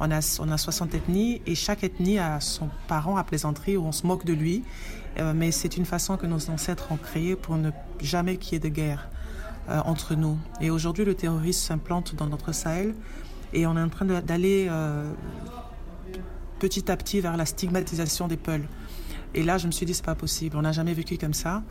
On, 0.00 0.10
a, 0.10 0.38
on 0.40 0.50
a 0.50 0.58
60 0.58 0.94
ethnies 0.94 1.40
et 1.46 1.54
chaque 1.54 1.84
ethnie 1.84 2.18
a 2.18 2.40
son 2.40 2.68
parent 2.88 3.16
à 3.16 3.24
plaisanterie 3.24 3.76
où 3.76 3.84
on 3.84 3.92
se 3.92 4.06
moque 4.06 4.24
de 4.24 4.32
lui. 4.32 4.64
Euh, 5.18 5.32
mais 5.34 5.52
c'est 5.52 5.76
une 5.76 5.84
façon 5.84 6.16
que 6.16 6.26
nos 6.26 6.50
ancêtres 6.50 6.90
ont 6.90 6.96
créée 6.96 7.36
pour 7.36 7.56
ne 7.56 7.70
jamais 8.00 8.36
qu'il 8.36 8.54
y 8.54 8.56
ait 8.56 8.60
de 8.60 8.68
guerre 8.68 9.08
euh, 9.68 9.80
entre 9.84 10.14
nous. 10.14 10.38
Et 10.60 10.70
aujourd'hui, 10.70 11.04
le 11.04 11.14
terrorisme 11.14 11.66
s'implante 11.66 12.14
dans 12.14 12.26
notre 12.26 12.52
Sahel 12.52 12.94
et 13.52 13.66
on 13.66 13.76
est 13.76 13.82
en 13.82 13.88
train 13.88 14.04
d'aller 14.04 14.66
euh, 14.68 15.10
petit 16.58 16.90
à 16.90 16.96
petit 16.96 17.20
vers 17.20 17.36
la 17.36 17.46
stigmatisation 17.46 18.28
des 18.28 18.36
Peuls. 18.36 18.66
Et 19.34 19.42
là, 19.42 19.58
je 19.58 19.66
me 19.66 19.72
suis 19.72 19.86
dit, 19.86 19.94
c'est 19.94 20.04
pas 20.04 20.14
possible. 20.14 20.56
On 20.56 20.62
n'a 20.62 20.72
jamais 20.72 20.94
vécu 20.94 21.18
comme 21.18 21.34
ça. 21.34 21.62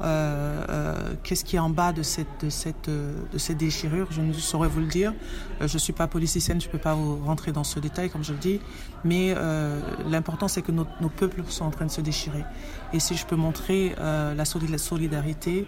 Euh, 0.00 0.64
euh, 0.68 1.14
Qu'est-ce 1.24 1.44
qui 1.44 1.56
est 1.56 1.58
en 1.58 1.70
bas 1.70 1.92
de 1.92 2.02
cette, 2.02 2.44
de, 2.44 2.50
cette, 2.50 2.88
euh, 2.88 3.12
de 3.32 3.38
cette 3.38 3.58
déchirure? 3.58 4.06
Je 4.10 4.20
ne 4.20 4.32
saurais 4.32 4.68
vous 4.68 4.80
le 4.80 4.86
dire. 4.86 5.12
Euh, 5.60 5.66
je 5.68 5.74
ne 5.74 5.78
suis 5.78 5.92
pas 5.92 6.06
politicienne, 6.06 6.60
je 6.60 6.66
ne 6.66 6.72
peux 6.72 6.78
pas 6.78 6.94
vous 6.94 7.16
rentrer 7.24 7.52
dans 7.52 7.64
ce 7.64 7.80
détail, 7.80 8.08
comme 8.08 8.22
je 8.24 8.32
le 8.32 8.38
dis. 8.38 8.60
Mais 9.04 9.34
euh, 9.36 9.80
l'important, 10.08 10.48
c'est 10.48 10.62
que 10.62 10.72
nos, 10.72 10.86
nos 11.00 11.08
peuples 11.08 11.42
sont 11.48 11.64
en 11.64 11.70
train 11.70 11.86
de 11.86 11.90
se 11.90 12.00
déchirer. 12.00 12.44
Et 12.92 13.00
si 13.00 13.16
je 13.16 13.26
peux 13.26 13.36
montrer 13.36 13.94
euh, 13.98 14.34
la 14.34 14.44
soli- 14.44 14.68
la 14.70 14.78
solidarité 14.78 15.66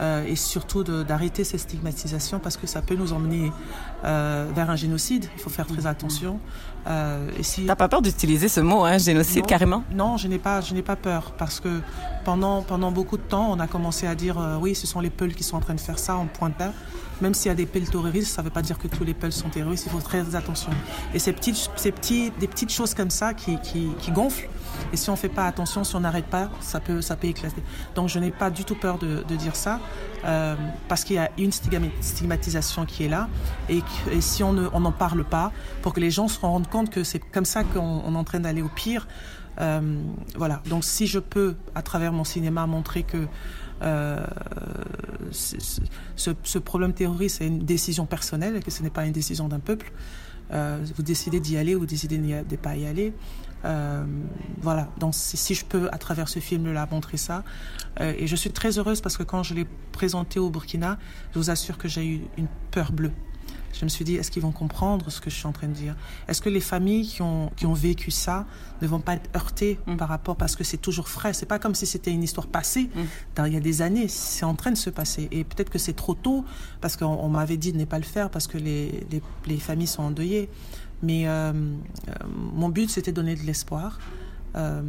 euh, 0.00 0.24
et 0.26 0.36
surtout 0.36 0.82
d'arrêter 0.84 1.44
ces 1.44 1.58
stigmatisations 1.58 2.38
parce 2.40 2.56
que 2.56 2.66
ça 2.66 2.82
peut 2.82 2.94
nous 2.94 3.12
emmener 3.12 3.52
euh, 4.04 4.48
vers 4.54 4.70
un 4.70 4.76
génocide. 4.76 5.26
Il 5.36 5.40
faut 5.42 5.50
faire 5.50 5.66
très 5.66 5.86
attention. 5.86 6.40
Euh, 6.86 7.30
si... 7.42 7.64
T'as 7.66 7.76
pas 7.76 7.88
peur 7.88 8.02
d'utiliser 8.02 8.48
ce 8.48 8.60
mot, 8.60 8.84
hein, 8.84 8.98
génocide, 8.98 9.42
Non, 9.42 9.46
carrément? 9.46 9.84
Non, 9.94 10.16
je 10.16 10.28
n'ai 10.28 10.38
pas, 10.38 10.60
je 10.60 10.74
n'ai 10.74 10.82
pas 10.82 10.96
peur 10.96 11.34
parce 11.38 11.60
que 11.60 11.80
pendant 12.24 12.62
pendant 12.62 12.90
beaucoup 12.90 13.16
de 13.16 13.22
temps, 13.22 13.48
on 13.50 13.60
a 13.60 13.66
commencé 13.66 14.06
à 14.06 14.14
dire 14.14 14.38
euh, 14.38 14.56
oui, 14.60 14.74
ce 14.74 14.86
sont 14.86 15.00
les 15.00 15.10
Peuls 15.10 15.34
qui 15.34 15.44
sont 15.44 15.56
en 15.56 15.60
train 15.60 15.74
de 15.74 15.80
faire 15.80 15.98
ça 15.98 16.16
en 16.16 16.26
pointant. 16.26 16.72
Même 17.20 17.34
s'il 17.34 17.50
y 17.50 17.52
a 17.52 17.54
des 17.54 17.66
Peuls 17.66 17.88
terroristes, 17.88 18.34
ça 18.34 18.42
ne 18.42 18.46
veut 18.46 18.52
pas 18.52 18.62
dire 18.62 18.78
que 18.78 18.88
tous 18.88 19.04
les 19.04 19.14
Peuls 19.14 19.32
sont 19.32 19.48
terroristes. 19.48 19.84
Il 19.86 19.92
faut 19.92 20.00
très 20.00 20.34
attention. 20.34 20.70
Et 21.14 21.20
ces 21.20 21.32
petites, 21.32 21.70
ces 21.76 21.92
petits, 21.92 22.32
des 22.40 22.48
petites 22.48 22.72
choses 22.72 22.94
comme 22.94 23.10
ça 23.10 23.32
qui, 23.32 23.58
qui, 23.60 23.90
qui 24.00 24.10
gonflent. 24.10 24.48
Et 24.92 24.96
si 24.96 25.10
on 25.10 25.16
fait 25.16 25.28
pas 25.28 25.46
attention, 25.46 25.84
si 25.84 25.96
on 25.96 26.00
n'arrête 26.00 26.26
pas, 26.26 26.50
ça 26.60 26.80
peut, 26.80 27.00
ça 27.00 27.16
peut 27.16 27.28
éclater. 27.28 27.62
Donc 27.94 28.08
je 28.08 28.18
n'ai 28.18 28.30
pas 28.30 28.50
du 28.50 28.64
tout 28.64 28.74
peur 28.74 28.98
de, 28.98 29.22
dire 29.36 29.56
ça 29.56 29.80
euh, 30.24 30.54
parce 30.88 31.04
qu'il 31.04 31.16
y 31.16 31.18
a 31.18 31.30
une 31.38 31.50
stigma- 31.50 31.90
stigmatisation 32.00 32.84
qui 32.84 33.04
est 33.04 33.08
là 33.08 33.28
et, 33.68 33.82
si 34.20 34.42
on 34.42 34.52
ne- 34.52 34.68
n'en 34.68 34.92
parle 34.92 35.24
pas 35.24 35.52
pour 35.80 35.92
que 35.94 36.00
les 36.00 36.10
gens 36.10 36.28
se 36.28 36.38
rendent 36.40 36.68
compte 36.68 36.90
que 36.90 37.02
c'est 37.04 37.18
comme 37.18 37.44
ça 37.46 37.64
qu'on 37.64 38.02
on 38.04 38.14
est 38.14 38.18
en 38.18 38.24
train 38.24 38.40
d'aller 38.40 38.62
au 38.62 38.68
pire. 38.68 39.08
euh, 39.60 39.80
voilà. 40.36 40.62
Donc 40.68 40.84
si 40.84 41.06
je 41.06 41.18
peux, 41.18 41.56
à 41.74 41.82
travers 41.82 42.12
mon 42.12 42.24
cinéma, 42.24 42.66
montrer 42.66 43.02
que 43.02 43.26
euh, 43.82 44.24
ce, 45.32 46.58
problème 46.58 46.92
terroriste 46.92 47.40
est 47.40 47.46
une 47.46 47.64
décision 47.64 48.06
personnelle 48.06 48.62
que 48.62 48.70
ce 48.70 48.82
n'est 48.82 48.90
pas 48.90 49.06
une 49.06 49.12
décision 49.12 49.48
d'un 49.48 49.60
peuple. 49.60 49.92
Vous 50.96 51.02
décidez 51.02 51.40
d'y 51.40 51.56
aller 51.56 51.74
ou 51.74 51.80
vous 51.80 51.86
décidez 51.86 52.18
de 52.18 52.44
de 52.46 52.56
pas 52.56 52.76
y 52.76 52.86
aller. 52.86 53.14
Euh, 53.64 54.04
voilà, 54.60 54.88
donc 54.98 55.14
si, 55.14 55.36
si 55.36 55.54
je 55.54 55.64
peux 55.64 55.88
à 55.92 55.98
travers 55.98 56.28
ce 56.28 56.38
film-là 56.40 56.86
montrer 56.90 57.16
ça, 57.16 57.44
Euh, 58.00 58.14
et 58.16 58.26
je 58.26 58.36
suis 58.36 58.50
très 58.50 58.78
heureuse 58.78 59.02
parce 59.02 59.18
que 59.18 59.22
quand 59.22 59.42
je 59.42 59.52
l'ai 59.52 59.66
présenté 59.92 60.38
au 60.40 60.48
Burkina, 60.48 60.98
je 61.34 61.38
vous 61.38 61.50
assure 61.50 61.76
que 61.76 61.88
j'ai 61.88 62.06
eu 62.06 62.20
une 62.38 62.48
peur 62.70 62.90
bleue. 62.90 63.12
Je 63.74 63.84
me 63.84 63.90
suis 63.90 64.04
dit, 64.04 64.16
est-ce 64.16 64.30
qu'ils 64.30 64.42
vont 64.42 64.52
comprendre 64.52 65.10
ce 65.10 65.20
que 65.20 65.28
je 65.30 65.36
suis 65.36 65.46
en 65.46 65.52
train 65.52 65.66
de 65.68 65.72
dire? 65.74 65.94
Est-ce 66.28 66.40
que 66.40 66.48
les 66.50 66.60
familles 66.60 67.06
qui 67.06 67.20
ont, 67.22 67.50
qui 67.56 67.66
ont 67.66 67.72
vécu 67.74 68.10
ça 68.10 68.46
ne 68.80 68.86
vont 68.86 69.00
pas 69.00 69.14
être 69.14 69.28
heurtées 69.36 69.78
par 69.98 70.08
rapport 70.08 70.36
parce 70.36 70.56
que 70.56 70.64
c'est 70.64 70.76
toujours 70.78 71.08
frais? 71.10 71.32
C'est 71.34 71.44
pas 71.46 71.58
comme 71.58 71.74
si 71.74 71.84
c'était 71.86 72.10
une 72.12 72.22
histoire 72.22 72.46
passée. 72.46 72.88
Dans- 73.34 73.44
il 73.46 73.52
y 73.52 73.56
a 73.56 73.60
des 73.60 73.80
années, 73.82 74.08
c'est 74.08 74.44
en 74.46 74.54
train 74.54 74.70
de 74.72 74.76
se 74.78 74.90
passer. 74.90 75.28
Et 75.32 75.44
peut-être 75.44 75.70
que 75.70 75.78
c'est 75.78 75.94
trop 75.96 76.14
tôt 76.14 76.44
parce 76.80 76.96
qu'on 76.96 77.06
on 77.06 77.28
m'avait 77.28 77.58
dit 77.58 77.72
de 77.72 77.78
ne 77.78 77.84
pas 77.86 77.98
le 77.98 78.04
faire 78.04 78.30
parce 78.30 78.46
que 78.46 78.56
les, 78.58 79.06
les, 79.10 79.22
les 79.46 79.58
familles 79.58 79.86
sont 79.86 80.02
endeuillées. 80.02 80.48
Mais 81.02 81.26
euh, 81.26 81.52
euh, 81.52 82.12
mon 82.54 82.68
but, 82.68 82.90
c'était 82.90 83.10
de 83.12 83.16
donner 83.16 83.34
de 83.34 83.42
l'espoir 83.42 83.98
euh, 84.56 84.82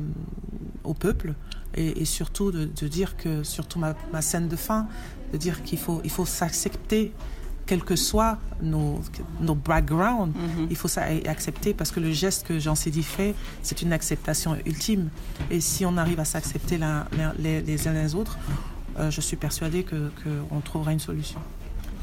au 0.84 0.94
peuple 0.94 1.34
et, 1.76 2.02
et 2.02 2.06
surtout 2.06 2.52
de, 2.52 2.66
de 2.66 2.88
dire 2.88 3.18
que, 3.18 3.44
surtout 3.44 3.80
ma, 3.80 3.96
ma 4.12 4.22
scène 4.22 4.48
de 4.48 4.56
fin, 4.56 4.88
de 5.32 5.38
dire 5.38 5.64
qu'il 5.64 5.80
faut, 5.80 6.02
il 6.04 6.12
faut 6.12 6.26
s'accepter, 6.26 7.14
quels 7.66 7.84
que 7.84 7.96
soient 7.96 8.38
nos, 8.62 9.00
nos 9.40 9.56
backgrounds, 9.56 10.36
il 10.70 10.76
faut 10.76 10.90
s'accepter 10.90 11.74
parce 11.74 11.92
que 11.92 12.02
le 12.02 12.12
geste 12.12 12.46
que 12.46 12.60
Jean 12.60 12.76
Sidi 12.76 13.04
fait, 13.04 13.36
c'est 13.62 13.82
une 13.82 13.94
acceptation 13.94 14.58
ultime. 14.66 15.10
Et 15.50 15.62
si 15.62 15.86
on 15.86 15.96
arrive 15.96 16.20
à 16.20 16.26
s'accepter 16.26 16.78
les, 17.40 17.62
les 17.62 17.88
uns 17.88 17.94
les 17.94 18.16
autres, 18.16 18.38
euh, 19.00 19.10
je 19.10 19.22
suis 19.22 19.38
persuadée 19.38 19.84
qu'on 19.84 20.60
que 20.60 20.66
trouvera 20.66 20.92
une 20.94 21.00
solution. 21.00 21.40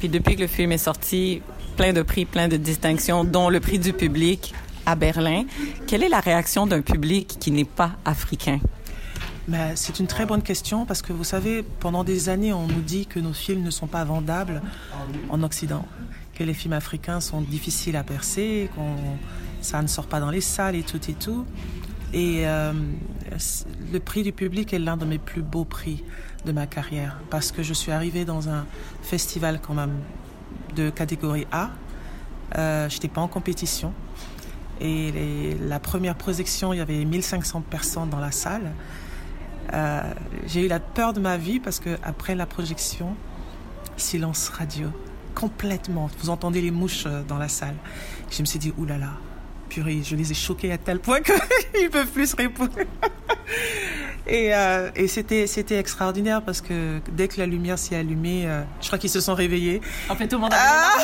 Puis 0.01 0.09
depuis 0.09 0.35
que 0.35 0.41
le 0.41 0.47
film 0.47 0.73
est 0.73 0.79
sorti, 0.79 1.43
plein 1.77 1.93
de 1.93 2.01
prix, 2.01 2.25
plein 2.25 2.49
de 2.49 2.57
distinctions, 2.57 3.23
dont 3.23 3.51
le 3.51 3.61
prix 3.61 3.79
du 3.79 3.93
public 3.93 4.55
à 4.87 4.95
Berlin. 4.97 5.45
Quelle 5.87 6.03
est 6.03 6.09
la 6.09 6.21
réaction 6.21 6.67
d'un 6.67 6.81
public 6.81 7.37
qui 7.39 7.51
n'est 7.51 7.67
pas 7.67 7.93
africain? 8.07 8.61
Mais 9.47 9.73
c'est 9.77 10.01
une 10.01 10.07
très 10.07 10.25
bonne 10.25 10.43
question 10.43 10.87
parce 10.87 11.03
que 11.03 11.13
vous 11.13 11.25
savez, 11.25 11.63
pendant 11.81 12.03
des 12.03 12.31
années, 12.31 12.55
on 12.55 12.67
nous 12.67 12.81
dit 12.81 13.05
que 13.05 13.21
nos 13.21 13.35
films 13.35 13.63
ne 13.63 13.71
sont 13.71 13.87
pas 13.87 14.05
vendables 14.05 14.63
en 15.29 15.43
Occident, 15.43 15.85
que 16.35 16.45
les 16.45 16.55
films 16.55 16.73
africains 16.73 17.21
sont 17.21 17.43
difficiles 17.43 17.97
à 17.97 18.03
percer, 18.03 18.71
qu'on 18.75 18.95
ça 19.61 19.83
ne 19.83 19.87
sort 19.87 20.07
pas 20.07 20.21
dans 20.21 20.31
les 20.31 20.41
salles 20.41 20.77
et 20.77 20.83
tout 20.83 21.11
et 21.11 21.15
tout. 21.15 21.45
Et 22.15 22.47
euh, 22.47 22.73
le 23.93 24.01
prix 24.01 24.23
du 24.23 24.33
public 24.33 24.73
est 24.73 24.79
l'un 24.79 24.97
de 24.97 25.05
mes 25.05 25.19
plus 25.19 25.43
beaux 25.43 25.67
prix 25.67 26.03
de 26.45 26.53
ma 26.53 26.67
carrière 26.67 27.17
parce 27.31 27.53
que 27.53 27.63
je 27.63 27.73
suis 27.73 27.93
arrivée 27.93 28.25
dans 28.25 28.49
un 28.49 28.67
festival 29.03 29.61
quand 29.61 29.75
même 29.75 29.99
de 30.75 30.91
catégorie 30.91 31.47
A. 31.53 31.71
Euh, 32.57 32.89
je 32.89 32.95
n'étais 32.95 33.09
pas 33.09 33.21
en 33.21 33.29
compétition. 33.29 33.93
Et 34.81 35.57
la 35.61 35.79
première 35.79 36.15
projection, 36.15 36.73
il 36.73 36.79
y 36.79 36.81
avait 36.81 37.05
1500 37.05 37.63
personnes 37.69 38.09
dans 38.09 38.19
la 38.19 38.31
salle. 38.31 38.73
Euh, 39.73 40.03
j'ai 40.47 40.65
eu 40.65 40.69
la 40.69 40.81
peur 40.81 41.13
de 41.13 41.21
ma 41.21 41.37
vie 41.37 41.61
parce 41.61 41.81
que 41.81 41.99
après 42.03 42.35
la 42.35 42.47
projection, 42.47 43.15
silence 43.97 44.49
radio, 44.49 44.89
complètement. 45.35 46.11
Vous 46.21 46.31
entendez 46.31 46.63
les 46.63 46.71
mouches 46.71 47.05
euh, 47.07 47.23
dans 47.29 47.39
la 47.39 47.49
salle. 47.49 47.77
Je 48.31 48.41
me 48.41 48.47
suis 48.47 48.59
dit, 48.59 48.73
oulala, 48.79 49.13
purée, 49.69 50.01
je 50.03 50.17
les 50.17 50.31
ai 50.31 50.35
choqués 50.35 50.73
à 50.73 50.79
tel 50.79 50.99
point 50.99 51.21
qu'ils 51.75 51.91
peuvent 51.91 52.11
plus 52.11 52.33
répondre. 52.35 52.73
Et, 54.31 54.55
euh, 54.55 54.91
et 54.95 55.09
c'était 55.09 55.49
c'était 55.49 55.77
extraordinaire 55.77 56.41
parce 56.43 56.61
que 56.61 57.01
dès 57.11 57.27
que 57.27 57.41
la 57.41 57.47
lumière 57.47 57.81
s'est 57.81 57.97
allumée, 57.97 58.45
euh, 58.47 58.63
je 58.81 58.87
crois 58.87 58.97
qu'ils 58.97 59.11
se 59.11 59.21
sont 59.21 59.35
réveillés. 59.35 59.81
En 60.09 60.15
fait, 60.15 60.29
tout 60.29 60.37
le 60.37 60.43
monde 60.43 60.55
a 60.55 60.57
Ah 60.57 60.97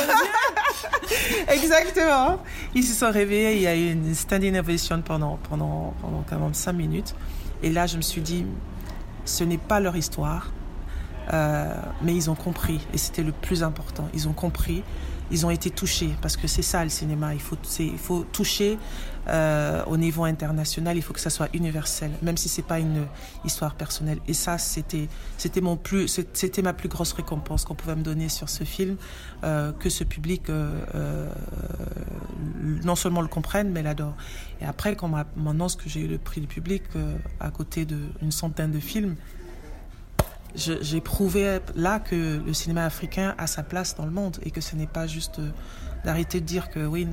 Exactement. 1.52 2.40
Ils 2.72 2.84
se 2.84 2.94
sont 2.94 3.10
réveillés. 3.10 3.56
Il 3.56 3.62
y 3.62 3.66
a 3.66 3.74
eu 3.74 3.90
une 3.90 4.14
standing 4.14 4.56
ovation 4.56 5.02
pendant 5.02 5.40
pendant 5.48 5.92
pendant 6.00 6.24
quand 6.30 6.38
même 6.38 6.54
cinq 6.54 6.74
minutes. 6.74 7.16
Et 7.64 7.70
là, 7.70 7.88
je 7.88 7.96
me 7.96 8.02
suis 8.02 8.20
dit, 8.20 8.46
ce 9.24 9.42
n'est 9.42 9.58
pas 9.58 9.80
leur 9.80 9.96
histoire, 9.96 10.52
euh, 11.32 11.74
mais 12.02 12.14
ils 12.14 12.30
ont 12.30 12.36
compris. 12.36 12.86
Et 12.94 12.98
c'était 12.98 13.24
le 13.24 13.32
plus 13.32 13.64
important. 13.64 14.08
Ils 14.14 14.28
ont 14.28 14.34
compris. 14.34 14.84
Ils 15.32 15.44
ont 15.44 15.50
été 15.50 15.70
touchés 15.70 16.10
parce 16.22 16.36
que 16.36 16.46
c'est 16.46 16.62
ça 16.62 16.84
le 16.84 16.90
cinéma. 16.90 17.34
Il 17.34 17.40
faut, 17.40 17.56
il 17.80 17.98
faut 17.98 18.24
toucher 18.30 18.78
euh, 19.28 19.82
au 19.86 19.96
niveau 19.96 20.24
international. 20.24 20.96
Il 20.96 21.02
faut 21.02 21.12
que 21.12 21.20
ça 21.20 21.30
soit 21.30 21.48
universel, 21.54 22.10
même 22.22 22.36
si 22.36 22.48
c'est 22.48 22.62
pas 22.62 22.78
une 22.78 23.06
histoire 23.44 23.74
personnelle. 23.74 24.18
Et 24.28 24.34
ça, 24.34 24.58
c'était, 24.58 25.08
c'était 25.36 25.60
mon 25.60 25.76
plus, 25.76 26.06
c'était 26.32 26.62
ma 26.62 26.72
plus 26.72 26.88
grosse 26.88 27.12
récompense 27.12 27.64
qu'on 27.64 27.74
pouvait 27.74 27.96
me 27.96 28.02
donner 28.02 28.28
sur 28.28 28.48
ce 28.48 28.64
film, 28.64 28.96
euh, 29.44 29.72
que 29.72 29.88
ce 29.90 30.04
public 30.04 30.48
euh, 30.50 31.28
non 32.84 32.96
seulement 32.96 33.22
le 33.22 33.28
comprenne, 33.28 33.70
mais 33.70 33.82
l'adore. 33.82 34.14
Et 34.60 34.64
après, 34.64 34.96
quand 34.96 35.06
on 35.06 35.10
m'a- 35.10 35.26
m'annonce 35.36 35.76
que 35.76 35.88
j'ai 35.88 36.00
eu 36.00 36.08
le 36.08 36.18
prix 36.18 36.40
du 36.40 36.46
public 36.46 36.82
à 37.40 37.50
côté 37.50 37.84
d'une 37.84 38.32
centaine 38.32 38.70
de 38.70 38.80
films, 38.80 39.16
j'ai 40.54 41.00
prouvé 41.02 41.58
là 41.74 42.00
que 42.00 42.40
le 42.44 42.54
cinéma 42.54 42.86
africain 42.86 43.34
a 43.36 43.46
sa 43.46 43.62
place 43.62 43.94
dans 43.94 44.06
le 44.06 44.10
monde 44.10 44.38
et 44.42 44.50
que 44.50 44.62
ce 44.62 44.74
n'est 44.74 44.86
pas 44.86 45.06
juste 45.06 45.38
d'arrêter 46.06 46.40
de 46.40 46.46
dire 46.46 46.70
que 46.70 46.86
oui, 46.86 47.06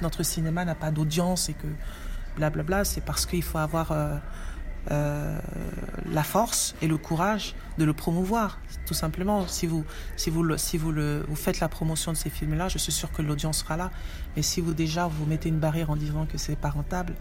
notre 0.00 0.22
cinéma 0.22 0.64
n'a 0.64 0.74
pas 0.74 0.90
d'audience 0.90 1.50
et 1.50 1.52
que 1.52 1.68
blablabla. 2.36 2.84
C'est 2.84 3.02
parce 3.02 3.26
qu'il 3.26 3.42
faut 3.42 3.58
avoir 3.58 3.92
euh, 3.92 4.16
euh, 4.90 5.38
la 6.10 6.22
force 6.22 6.74
et 6.80 6.88
le 6.88 6.96
courage 6.96 7.54
de 7.76 7.84
le 7.84 7.92
promouvoir, 7.92 8.58
tout 8.86 8.94
simplement. 8.94 9.46
Si 9.46 9.66
vous, 9.66 9.84
si 10.16 10.30
vous, 10.30 10.56
si 10.56 10.78
vous, 10.78 10.92
vous 11.28 11.36
faites 11.36 11.60
la 11.60 11.68
promotion 11.68 12.12
de 12.12 12.16
ces 12.16 12.30
films-là, 12.30 12.68
je 12.68 12.78
suis 12.78 12.90
sûr 12.90 13.12
que 13.12 13.20
l'audience 13.20 13.58
sera 13.58 13.76
là. 13.76 13.90
Mais 14.34 14.42
si 14.42 14.62
vous 14.62 14.72
déjà 14.72 15.06
vous 15.06 15.26
mettez 15.26 15.50
une 15.50 15.60
barrière 15.60 15.90
en 15.90 15.96
disant 15.96 16.24
que 16.24 16.38
c'est 16.38 16.56
pas 16.56 16.70
rentable, 16.70 17.12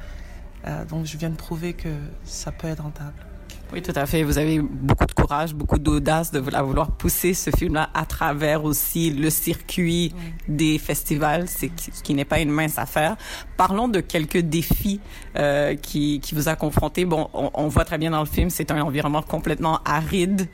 euh, 0.65 0.85
donc 0.85 1.05
je 1.07 1.17
viens 1.17 1.29
de 1.29 1.35
prouver 1.35 1.73
que 1.73 1.93
ça 2.23 2.53
peut 2.53 2.67
être 2.67 2.83
rentable. 2.83 3.30
Oui, 3.73 3.81
tout 3.81 3.93
à 3.95 4.05
fait. 4.05 4.23
Vous 4.23 4.37
avez 4.37 4.59
beaucoup 4.59 5.05
de 5.05 5.13
courage, 5.13 5.53
beaucoup 5.55 5.79
d'audace 5.79 6.31
de 6.31 6.39
vouloir, 6.39 6.91
pousser 6.91 7.33
ce 7.33 7.51
film-là 7.51 7.89
à 7.93 8.05
travers 8.05 8.65
aussi 8.65 9.11
le 9.11 9.29
circuit 9.29 10.13
des 10.49 10.77
festivals, 10.77 11.47
c'est 11.47 11.69
qui, 11.69 11.91
qui 11.91 12.13
n'est 12.13 12.25
pas 12.25 12.39
une 12.41 12.51
mince 12.51 12.77
affaire. 12.77 13.15
Parlons 13.55 13.87
de 13.87 14.01
quelques 14.01 14.39
défis 14.39 14.99
euh, 15.37 15.75
qui, 15.75 16.19
qui 16.19 16.35
vous 16.35 16.49
a 16.49 16.55
confronté. 16.57 17.05
Bon, 17.05 17.29
on, 17.33 17.49
on 17.53 17.67
voit 17.69 17.85
très 17.85 17.97
bien 17.97 18.11
dans 18.11 18.19
le 18.19 18.25
film, 18.25 18.49
c'est 18.49 18.71
un 18.71 18.81
environnement 18.81 19.21
complètement 19.21 19.79
aride. 19.85 20.49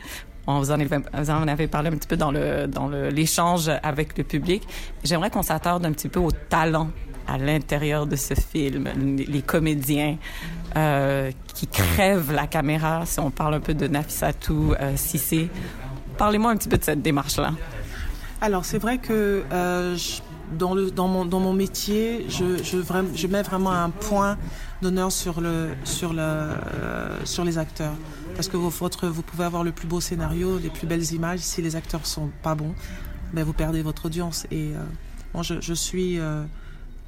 On 0.45 0.59
vous 0.59 0.69
en, 0.71 0.79
avez, 0.79 0.85
vous 1.13 1.29
en 1.31 1.47
avez 1.47 1.67
parlé 1.67 1.89
un 1.89 1.93
petit 1.97 2.07
peu 2.07 2.15
dans 2.17 2.31
le 2.31 2.67
dans 2.67 2.87
le- 2.87 3.09
l'échange 3.09 3.69
avec 3.83 4.17
le 4.17 4.23
public. 4.23 4.63
J'aimerais 5.03 5.29
qu'on 5.29 5.41
s'attarde 5.41 5.85
un 5.85 5.91
petit 5.91 6.07
peu 6.07 6.19
au 6.19 6.31
talent 6.31 6.89
à 7.27 7.37
l'intérieur 7.37 8.07
de 8.07 8.15
ce 8.15 8.33
film, 8.33 8.87
les, 9.27 9.41
comédiens 9.41 10.17
euh, 10.75 11.31
qui 11.53 11.67
crèvent 11.67 12.31
la 12.31 12.47
caméra. 12.47 13.05
Si 13.05 13.19
on 13.19 13.31
parle 13.31 13.55
un 13.55 13.59
peu 13.59 13.73
de 13.73 13.87
Nafissatou 13.87 14.73
euh, 14.79 14.95
Cissé, 14.95 15.49
parlez-moi 16.17 16.51
un 16.51 16.57
petit 16.57 16.69
peu 16.69 16.77
de 16.77 16.83
cette 16.83 17.01
démarche-là. 17.01 17.53
Alors, 18.41 18.65
c'est 18.65 18.77
vrai 18.77 18.97
que 18.99 19.43
euh, 19.51 19.95
je- 19.95 20.21
dans, 20.57 20.73
le, 20.73 20.91
dans, 20.91 21.07
mon, 21.09 21.25
dans 21.25 21.39
mon 21.41 21.51
métier, 21.53 22.25
je, 22.29 22.63
je, 22.63 22.77
je 23.15 23.27
mets 23.27 23.41
vraiment 23.41 23.71
un 23.71 23.89
point 23.89 24.37
d'honneur 24.81 25.11
sur, 25.11 25.41
le, 25.41 25.69
sur, 25.83 26.13
le, 26.13 26.21
euh, 26.21 27.17
sur 27.25 27.43
les 27.43 27.57
acteurs. 27.57 27.93
Parce 28.35 28.47
que 28.47 28.55
vous, 28.55 28.69
votre, 28.69 29.07
vous 29.07 29.23
pouvez 29.23 29.43
avoir 29.43 29.63
le 29.63 29.71
plus 29.73 29.87
beau 29.87 29.99
scénario, 29.99 30.59
les 30.59 30.69
plus 30.69 30.87
belles 30.87 31.11
images. 31.13 31.39
Si 31.39 31.61
les 31.61 31.75
acteurs 31.75 32.05
sont 32.05 32.29
pas 32.43 32.55
bons, 32.55 32.75
ben 33.33 33.43
vous 33.43 33.53
perdez 33.53 33.81
votre 33.81 34.05
audience. 34.05 34.45
Et 34.51 34.71
euh, 34.75 34.79
moi, 35.33 35.43
je, 35.43 35.55
je 35.59 35.73
suis. 35.73 36.19
euh, 36.19 36.43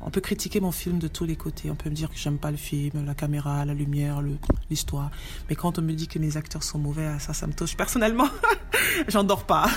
on 0.02 0.10
peut 0.10 0.22
critiquer 0.22 0.60
mon 0.60 0.72
film 0.72 0.98
de 1.00 1.08
tous 1.08 1.26
les 1.26 1.36
côtés. 1.36 1.70
On 1.70 1.76
peut 1.76 1.90
me 1.90 1.96
dire 1.96 2.10
que 2.10 2.16
j'aime 2.18 2.38
pas 2.38 2.52
le 2.52 2.58
film, 2.58 3.06
la 3.06 3.14
caméra, 3.14 3.66
la 3.66 3.74
lumière, 3.74 4.22
l'histoire. 4.70 5.12
Mais 5.50 5.56
quand 5.56 5.78
on 5.78 5.82
me 5.82 5.94
dit 5.94 6.08
que 6.08 6.20
mes 6.20 6.38
acteurs 6.38 6.64
sont 6.64 6.80
mauvais, 6.80 7.06
ah, 7.06 7.20
ça, 7.20 7.34
ça 7.34 7.48
me 7.48 7.54
touche 7.54 7.76
personnellement. 7.76 8.28
J'en 9.08 9.24
dors 9.24 9.44
pas. 9.46 9.68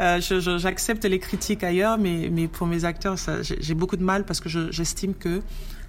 Euh, 0.00 0.20
J'accepte 0.58 1.04
les 1.04 1.18
critiques 1.18 1.64
ailleurs, 1.64 1.98
mais, 1.98 2.28
mais 2.30 2.48
pour 2.48 2.66
mes 2.66 2.84
acteurs, 2.84 3.16
j'ai 3.42 3.74
beaucoup 3.74 3.96
de 3.96 4.04
mal 4.04 4.24
parce 4.24 4.40
que 4.40 4.48
je- 4.48 4.70
j'estime 4.70 5.14
que 5.14 5.42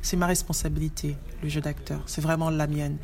c'est 0.08 0.16
ma 0.16 0.26
responsabilité, 0.26 1.18
le 1.44 1.50
jeu 1.50 1.60
d'acteur. 1.60 2.00
C'est 2.06 2.22
vraiment 2.22 2.50
la 2.50 2.66
mienne. 2.66 2.96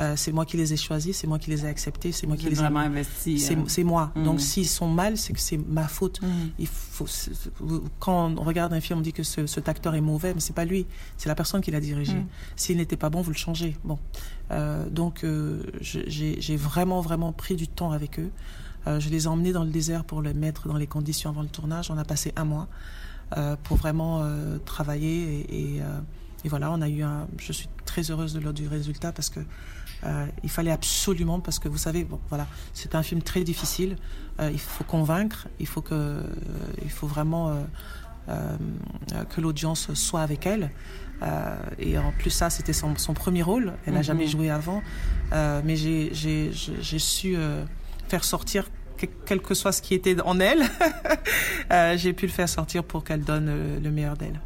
Euh, 0.00 0.14
c'est 0.16 0.32
moi 0.32 0.44
qui 0.44 0.56
les 0.56 0.72
ai 0.72 0.76
choisis, 0.76 1.16
c'est 1.16 1.28
moi 1.28 1.38
qui 1.38 1.50
les 1.50 1.64
ai 1.64 1.68
acceptés, 1.68 2.10
c'est 2.10 2.26
moi 2.26 2.34
Vous 2.34 2.42
qui 2.42 2.48
les 2.48 2.58
ai 2.58 2.62
vraiment 2.62 2.80
investi, 2.80 3.38
C'est 3.38 3.56
euh. 3.56 3.62
c'est 3.68 3.84
moi. 3.84 4.12
Donc 4.16 4.40
s'ils 4.40 4.66
sont 4.66 4.88
mal, 4.88 5.16
c'est 5.16 5.32
que 5.32 5.38
c'est 5.38 5.56
ma 5.56 5.86
faute. 5.86 6.20
Il 6.58 6.66
faut, 6.66 7.06
quand 8.00 8.36
on 8.36 8.42
regarde 8.42 8.72
un 8.72 8.80
film, 8.80 8.98
on 8.98 9.02
dit 9.02 9.12
que 9.12 9.22
ce, 9.22 9.46
cet 9.46 9.68
acteur 9.68 9.94
est 9.94 10.00
mauvais, 10.00 10.34
mais 10.34 10.40
c'est 10.40 10.52
pas 10.52 10.64
lui, 10.64 10.84
c'est 11.16 11.28
la 11.28 11.36
personne 11.36 11.60
qui 11.60 11.70
l'a 11.70 11.80
dirigé. 11.80 12.16
Mm. 12.16 12.26
S'il 12.56 12.76
n'était 12.78 12.96
pas 12.96 13.08
bon, 13.08 13.20
vous 13.20 13.30
le 13.30 13.36
changez. 13.36 13.76
Bon, 13.84 13.98
Euh, 14.50 14.88
donc 14.88 15.24
euh, 15.24 15.62
j'ai 15.80 16.40
j'ai 16.40 16.56
vraiment 16.56 17.02
vraiment 17.02 17.32
pris 17.32 17.54
du 17.54 17.68
temps 17.68 17.92
avec 17.92 18.18
eux. 18.18 18.30
Je 18.86 19.10
les 19.10 19.24
ai 19.24 19.26
emmenés 19.26 19.52
dans 19.52 19.64
le 19.64 19.70
désert 19.70 20.02
pour 20.02 20.22
les 20.22 20.32
mettre 20.32 20.66
dans 20.66 20.78
les 20.78 20.86
conditions 20.86 21.28
avant 21.30 21.42
le 21.42 21.48
tournage. 21.48 21.90
On 21.90 21.98
a 21.98 22.04
passé 22.04 22.32
un 22.36 22.46
mois 22.46 22.68
pour 23.64 23.76
vraiment 23.76 24.24
travailler 24.64 25.16
et, 25.40 25.76
et, 25.76 25.82
et 26.44 26.48
voilà, 26.48 26.70
on 26.70 26.80
a 26.82 26.88
eu 26.88 27.02
un. 27.02 27.26
Je 27.38 27.52
suis 27.52 27.68
très 27.84 28.10
heureuse 28.10 28.32
de, 28.34 28.40
le- 28.40 28.52
du 28.52 28.68
résultat 28.68 29.12
parce 29.12 29.30
que 29.30 29.40
euh, 30.04 30.26
il 30.44 30.50
fallait 30.50 30.70
absolument 30.70 31.40
parce 31.40 31.58
que 31.58 31.68
vous 31.68 31.78
savez, 31.78 32.04
bon 32.04 32.20
voilà, 32.28 32.46
c'est 32.74 32.94
un 32.94 33.02
film 33.02 33.22
très 33.22 33.42
difficile. 33.42 33.96
Euh, 34.40 34.50
il 34.52 34.60
faut 34.60 34.84
convaincre, 34.84 35.48
il 35.58 35.66
faut 35.66 35.82
que, 35.82 35.94
euh, 35.94 36.22
il 36.82 36.90
faut 36.90 37.08
vraiment 37.08 37.48
euh, 37.48 37.54
euh, 38.28 38.56
que 39.34 39.40
l'audience 39.40 39.92
soit 39.94 40.20
avec 40.22 40.46
elle. 40.46 40.70
Euh, 41.22 41.56
et 41.80 41.98
en 41.98 42.12
plus 42.12 42.30
ça, 42.30 42.48
c'était 42.48 42.72
son, 42.72 42.96
son 42.96 43.12
premier 43.14 43.42
rôle. 43.42 43.72
Elle 43.86 43.94
n'a 43.94 43.98
Mhm. 44.00 44.04
jamais 44.04 44.26
joué 44.28 44.50
avant, 44.50 44.82
Euh, 45.32 45.60
mais 45.64 45.76
j'ai 45.76 46.10
j'ai 46.14 46.52
j'ai- 46.52 46.80
j'ai 46.80 46.98
su 47.00 47.34
euh, 47.36 47.64
faire 48.08 48.22
sortir 48.24 48.70
que- 48.96 49.06
quel 49.26 49.40
que 49.42 49.52
soit 49.54 49.72
ce 49.72 49.82
qui 49.82 49.94
était 49.94 50.20
en 50.22 50.38
elle. 50.40 50.62
Euh, 51.70 51.98
j'ai 51.98 52.14
pu 52.14 52.26
le 52.26 52.32
faire 52.32 52.48
sortir 52.48 52.82
pour 52.82 53.04
qu'elle 53.04 53.22
donne 53.24 53.46
euh, 53.50 53.78
le 53.80 53.90
meilleur 53.90 54.16
d'elle. 54.16 54.40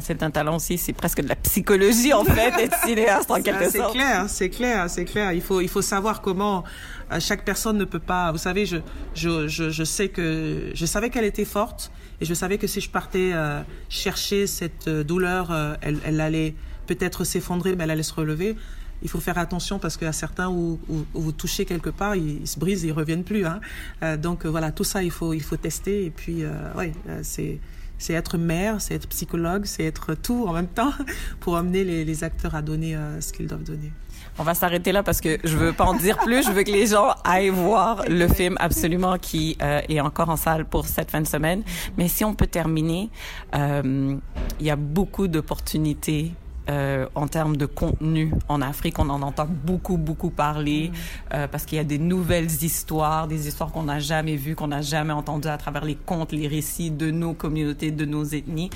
C'est 0.00 0.22
un 0.22 0.30
talent 0.30 0.56
aussi, 0.56 0.78
c'est 0.78 0.92
presque 0.92 1.20
de 1.22 1.28
la 1.28 1.36
psychologie 1.36 2.12
en 2.12 2.24
fait, 2.24 2.50
d'être 2.56 2.76
cinéaste 2.84 3.30
en 3.30 3.40
quelque 3.42 3.64
Ah, 3.64 3.70
C'est 3.70 3.78
sorte. 3.78 3.92
clair, 3.94 4.24
c'est 4.28 4.50
clair, 4.50 4.88
c'est 4.90 5.04
clair. 5.04 5.32
Il 5.32 5.40
faut, 5.42 5.60
il 5.60 5.68
faut 5.68 5.82
savoir 5.82 6.20
comment 6.20 6.64
euh, 7.12 7.18
chaque 7.20 7.44
personne 7.44 7.78
ne 7.78 7.84
peut 7.84 7.98
pas. 7.98 8.30
Vous 8.32 8.38
savez, 8.38 8.66
je, 8.66 8.76
je, 9.14 9.48
je, 9.48 9.70
je 9.70 9.84
sais 9.84 10.08
que 10.08 10.70
je 10.74 10.86
savais 10.86 11.10
qu'elle 11.10 11.24
était 11.24 11.44
forte 11.44 11.90
et 12.20 12.24
je 12.24 12.34
savais 12.34 12.58
que 12.58 12.66
si 12.66 12.80
je 12.80 12.90
partais 12.90 13.30
euh, 13.32 13.60
chercher 13.88 14.46
cette 14.46 14.88
euh, 14.88 15.02
douleur, 15.04 15.50
euh, 15.50 15.74
elle, 15.80 15.98
elle 16.04 16.20
allait 16.20 16.54
peut-être 16.86 17.24
s'effondrer, 17.24 17.74
mais 17.74 17.84
elle 17.84 17.90
allait 17.90 18.02
se 18.02 18.14
relever. 18.14 18.56
Il 19.02 19.08
faut 19.10 19.20
faire 19.20 19.36
attention 19.36 19.78
parce 19.78 19.96
qu'il 19.96 20.06
y 20.06 20.08
a 20.08 20.12
certains 20.12 20.48
où, 20.48 20.78
où, 20.88 21.04
où 21.12 21.20
vous 21.20 21.32
touchez 21.32 21.64
quelque 21.66 21.90
part, 21.90 22.16
ils, 22.16 22.40
ils 22.42 22.46
se 22.46 22.58
brisent, 22.58 22.84
ils 22.84 22.92
reviennent 22.92 23.24
plus. 23.24 23.44
Hein. 23.44 23.60
Euh, 24.02 24.16
donc 24.16 24.46
voilà, 24.46 24.72
tout 24.72 24.84
ça 24.84 25.02
il 25.02 25.10
faut, 25.10 25.34
il 25.34 25.42
faut 25.42 25.56
tester 25.58 26.06
et 26.06 26.10
puis 26.10 26.44
euh, 26.44 26.50
ouais, 26.74 26.92
euh, 27.08 27.20
c'est 27.22 27.58
c'est 27.98 28.12
être 28.12 28.38
mère, 28.38 28.80
c'est 28.80 28.94
être 28.94 29.08
psychologue, 29.08 29.64
c'est 29.64 29.84
être 29.84 30.14
tout 30.14 30.46
en 30.46 30.52
même 30.52 30.68
temps 30.68 30.92
pour 31.40 31.56
amener 31.56 31.84
les, 31.84 32.24
acteurs 32.24 32.54
à 32.54 32.62
donner 32.62 32.96
euh, 32.96 33.20
ce 33.20 33.32
qu'ils 33.32 33.46
doivent 33.46 33.62
donner. 33.64 33.92
On 34.38 34.42
va 34.42 34.54
s'arrêter 34.54 34.92
là 34.92 35.02
parce 35.02 35.20
que 35.20 35.38
je 35.44 35.56
veux 35.56 35.72
pas 35.72 35.84
en 35.84 35.94
dire 35.94 36.18
plus. 36.18 36.44
Je 36.44 36.50
veux 36.50 36.62
que 36.62 36.70
les 36.70 36.86
gens 36.86 37.14
aillent 37.24 37.48
voir 37.48 38.04
le 38.08 38.28
film 38.28 38.56
absolument 38.58 39.18
qui 39.18 39.56
euh, 39.62 39.80
est 39.88 40.00
encore 40.00 40.28
en 40.28 40.36
salle 40.36 40.66
pour 40.66 40.86
cette 40.86 41.10
fin 41.10 41.20
de 41.20 41.26
semaine. 41.26 41.62
Mais 41.96 42.08
si 42.08 42.24
on 42.24 42.34
peut 42.34 42.46
terminer, 42.46 43.10
euh, 43.54 44.16
il 44.60 44.66
y 44.66 44.70
a 44.70 44.76
beaucoup 44.76 45.26
d'opportunités. 45.28 46.32
Euh, 46.68 47.06
en 47.14 47.28
termes 47.28 47.56
de 47.56 47.66
contenu 47.66 48.32
en 48.48 48.60
Afrique, 48.60 48.98
on 48.98 49.08
en 49.08 49.22
entend 49.22 49.46
beaucoup, 49.46 49.96
beaucoup 49.96 50.30
parler 50.30 50.90
euh, 51.32 51.46
parce 51.46 51.64
qu'il 51.64 51.76
y 51.76 51.80
a 51.80 51.84
des 51.84 51.98
nouvelles 51.98 52.50
histoires, 52.64 53.28
des 53.28 53.46
histoires 53.46 53.70
qu'on 53.70 53.84
n'a 53.84 54.00
jamais 54.00 54.36
vues, 54.36 54.56
qu'on 54.56 54.68
n'a 54.68 54.82
jamais 54.82 55.12
entendues 55.12 55.48
à 55.48 55.58
travers 55.58 55.84
les 55.84 55.94
contes, 55.94 56.32
les 56.32 56.48
récits 56.48 56.90
de 56.90 57.10
nos 57.10 57.34
communautés, 57.34 57.92
de 57.92 58.04
nos 58.04 58.24
ethnies. 58.24 58.70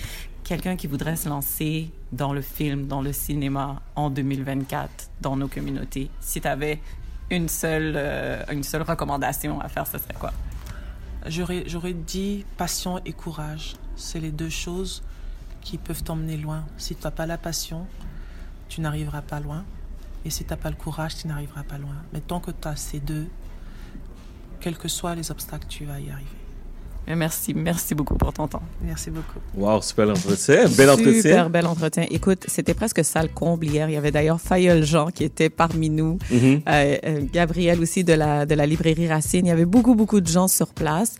Quelqu'un 0.45 0.77
qui 0.77 0.87
voudrait 0.87 1.17
se 1.17 1.29
lancer 1.29 1.91
dans 2.12 2.33
le 2.33 2.43
film, 2.43 2.87
dans 2.87 3.03
le 3.03 3.12
cinéma 3.12 3.83
en 3.97 4.09
2024, 4.09 5.11
dans 5.21 5.37
nos 5.37 5.49
communautés, 5.49 6.11
si 6.21 6.41
tu 6.41 6.47
avais 6.49 6.81
une 7.31 7.49
seule, 7.49 7.95
euh, 7.97 8.43
une 8.53 8.62
seule 8.62 8.83
recommandation 8.83 9.61
à 9.61 9.69
faire, 9.69 9.87
ce 9.87 9.99
serait 9.99 10.15
quoi? 10.19 10.33
J'aurais, 11.27 11.65
j'aurais 11.67 11.93
dit 11.93 12.45
passion 12.57 13.01
et 13.05 13.12
courage. 13.12 13.75
C'est 13.97 14.21
les 14.21 14.31
deux 14.31 14.49
choses 14.49 15.03
qui 15.61 15.78
peuvent 15.78 16.03
t'emmener 16.03 16.37
loin. 16.37 16.65
Si 16.77 16.95
tu 16.95 17.05
n'as 17.05 17.11
pas 17.11 17.27
la 17.27 17.39
passion, 17.39 17.87
tu 18.69 18.81
n'arriveras 18.81 19.23
pas 19.23 19.41
loin. 19.41 19.65
Et 20.24 20.31
si 20.31 20.45
tu 20.45 20.51
n'as 20.51 20.57
pas 20.57 20.70
le 20.70 20.77
courage, 20.77 21.16
tu 21.16 21.28
n'arriveras 21.28 21.62
pas 21.62 21.78
loin. 21.78 21.97
Mais 22.12 22.20
tant 22.20 22.41
que 22.41 22.51
tu 22.51 22.69
as 22.69 22.77
ces 22.77 23.01
deux, 23.01 23.28
quels 24.61 24.77
que 24.77 24.89
soient 24.89 25.15
les 25.15 25.31
obstacles, 25.31 25.66
tu 25.69 25.85
vas 25.85 26.01
y 26.01 26.11
arriver. 26.11 26.40
Merci, 27.07 27.55
merci 27.55 27.95
beaucoup 27.95 28.15
pour 28.15 28.33
ton 28.33 28.47
temps. 28.47 28.63
Merci 28.83 29.11
beaucoup. 29.11 29.41
Wow, 29.55 29.83
super 29.83 30.11
entretien. 30.11 30.69
Bel 30.69 30.91
entretien. 30.91 31.23
Super 31.23 31.51
bel 31.51 31.67
entretien. 31.67 32.07
Écoute, 32.11 32.45
c'était 32.47 32.75
presque 32.75 33.05
salle 33.05 33.31
comble 33.33 33.67
hier. 33.67 33.89
Il 33.89 33.95
y 33.95 33.97
avait 33.97 34.13
d'ailleurs 34.13 34.41
Fayol 34.41 34.85
Jean 34.85 35.09
qui 35.09 35.25
était 35.25 35.51
parmi 35.51 35.91
nous. 35.91 36.19
Mhm. 36.31 36.63
Euh, 36.69 36.97
euh, 37.05 37.21
Gabriel 37.33 37.81
aussi 37.81 38.05
de 38.05 38.13
la, 38.13 38.47
de 38.47 38.55
la 38.55 38.67
librairie 38.67 39.09
Racine. 39.09 39.47
Il 39.47 39.49
y 39.49 39.53
avait 39.53 39.65
beaucoup, 39.65 39.95
beaucoup 39.95 40.21
de 40.21 40.27
gens 40.27 40.49
sur 40.49 40.69
place. 40.69 41.17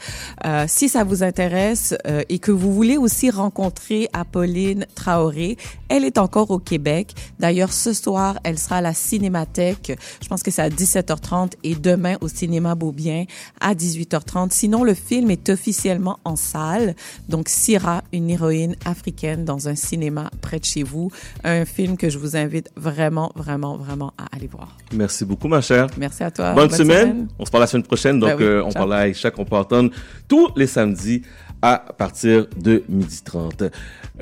Euh, 0.47 0.65
si 0.69 0.89
ça 0.89 1.05
vous 1.05 1.23
intéresse 1.23 1.95
euh, 2.07 2.23
et 2.29 2.39
que 2.39 2.53
vous 2.53 2.73
voulez 2.73 2.97
aussi 2.97 3.31
rencontrer 3.31 4.09
Apolline 4.13 4.87
Traoré, 4.95 5.57
elle 5.89 6.05
est 6.05 6.19
encore 6.19 6.51
au 6.51 6.59
Québec. 6.59 7.15
D'ailleurs, 7.39 7.73
ce 7.73 7.93
soir, 7.93 8.39
elle 8.45 8.59
sera 8.59 8.77
à 8.77 8.81
la 8.81 8.95
Cinémathèque. 8.95 9.99
Je 10.23 10.29
pense 10.29 10.43
que 10.43 10.51
c'est 10.51 10.63
à 10.63 10.69
17h30 10.69 11.53
et 11.65 11.75
demain 11.75 12.17
au 12.21 12.29
Cinéma 12.29 12.75
Beaubien 12.75 13.25
à 13.61 13.75
18h30. 13.75 14.51
Sinon, 14.53 14.85
le 14.85 14.95
film 14.95 15.31
est 15.31 15.43
officiellement 15.71 16.19
en 16.25 16.35
salle. 16.35 16.97
Donc, 17.29 17.49
Syrah, 17.49 18.03
une 18.13 18.29
héroïne 18.29 18.75
africaine 18.85 19.45
dans 19.45 19.69
un 19.69 19.77
cinéma 19.77 20.29
près 20.41 20.59
de 20.59 20.65
chez 20.65 20.83
vous. 20.83 21.11
Un 21.45 21.65
film 21.65 21.97
que 21.97 22.11
je 22.11 22.19
vous 22.19 22.37
invite 22.37 22.71
vraiment, 22.75 23.31
vraiment, 23.37 23.77
vraiment 23.77 24.13
à 24.19 24.25
aller 24.35 24.49
voir. 24.49 24.77
Merci 24.93 25.25
beaucoup, 25.25 25.47
ma 25.47 25.61
chère. 25.61 25.87
Merci 25.97 26.25
à 26.25 26.31
toi. 26.33 26.55
Bonne, 26.55 26.67
Bonne 26.69 26.77
semaine. 26.77 27.01
semaine. 27.01 27.29
On 27.39 27.45
se 27.45 27.51
parle 27.53 27.63
la 27.63 27.67
semaine 27.69 27.87
prochaine. 27.87 28.19
Donc, 28.19 28.31
Ben 28.31 28.37
oui, 28.39 28.45
euh, 28.45 28.65
on 28.65 28.73
parle 28.73 28.95
à 28.95 29.07
peut 29.11 29.57
entendre 29.57 29.91
tous 30.27 30.49
les 30.57 30.67
samedis 30.67 31.23
à 31.63 31.79
partir 31.97 32.47
de 32.57 32.83
12h30. 32.91 33.71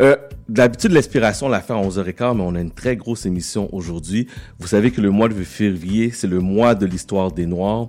Euh, 0.00 0.16
D'habitude, 0.50 0.92
l'inspiration, 0.92 1.46
on 1.46 1.50
la 1.50 1.60
fait 1.60 1.72
à 1.72 1.76
11h15, 1.76 2.36
mais 2.36 2.42
on 2.42 2.54
a 2.54 2.60
une 2.60 2.70
très 2.70 2.96
grosse 2.96 3.26
émission 3.26 3.68
aujourd'hui. 3.74 4.26
Vous 4.58 4.66
savez 4.66 4.90
que 4.90 5.00
le 5.00 5.10
mois 5.10 5.28
de 5.28 5.34
février, 5.34 6.10
c'est 6.10 6.26
le 6.26 6.40
mois 6.40 6.74
de 6.74 6.84
l'histoire 6.86 7.32
des 7.32 7.46
Noirs. 7.46 7.88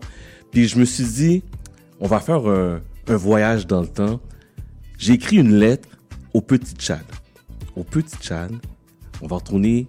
Puis 0.51 0.67
je 0.67 0.77
me 0.77 0.85
suis 0.85 1.05
dit, 1.05 1.43
on 2.01 2.07
va 2.07 2.19
faire 2.19 2.47
un, 2.47 2.81
un 3.09 3.15
voyage 3.15 3.65
dans 3.65 3.81
le 3.81 3.87
temps. 3.87 4.19
J'ai 4.97 5.13
écrit 5.13 5.37
une 5.37 5.55
lettre 5.55 5.89
au 6.33 6.41
petit 6.41 6.75
Tchad. 6.75 7.05
Au 7.75 7.83
petit 7.83 8.15
Tchad, 8.17 8.53
on 9.21 9.27
va 9.27 9.37
retourner 9.37 9.87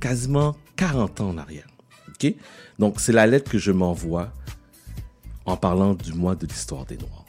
quasiment 0.00 0.56
40 0.76 1.20
ans 1.20 1.28
en 1.30 1.38
arrière. 1.38 1.66
OK? 2.08 2.34
Donc, 2.78 2.98
c'est 2.98 3.12
la 3.12 3.26
lettre 3.26 3.50
que 3.50 3.58
je 3.58 3.70
m'envoie 3.70 4.32
en 5.46 5.56
parlant 5.56 5.94
du 5.94 6.12
mois 6.12 6.34
de 6.34 6.46
l'histoire 6.46 6.84
des 6.86 6.96
Noirs. 6.96 7.24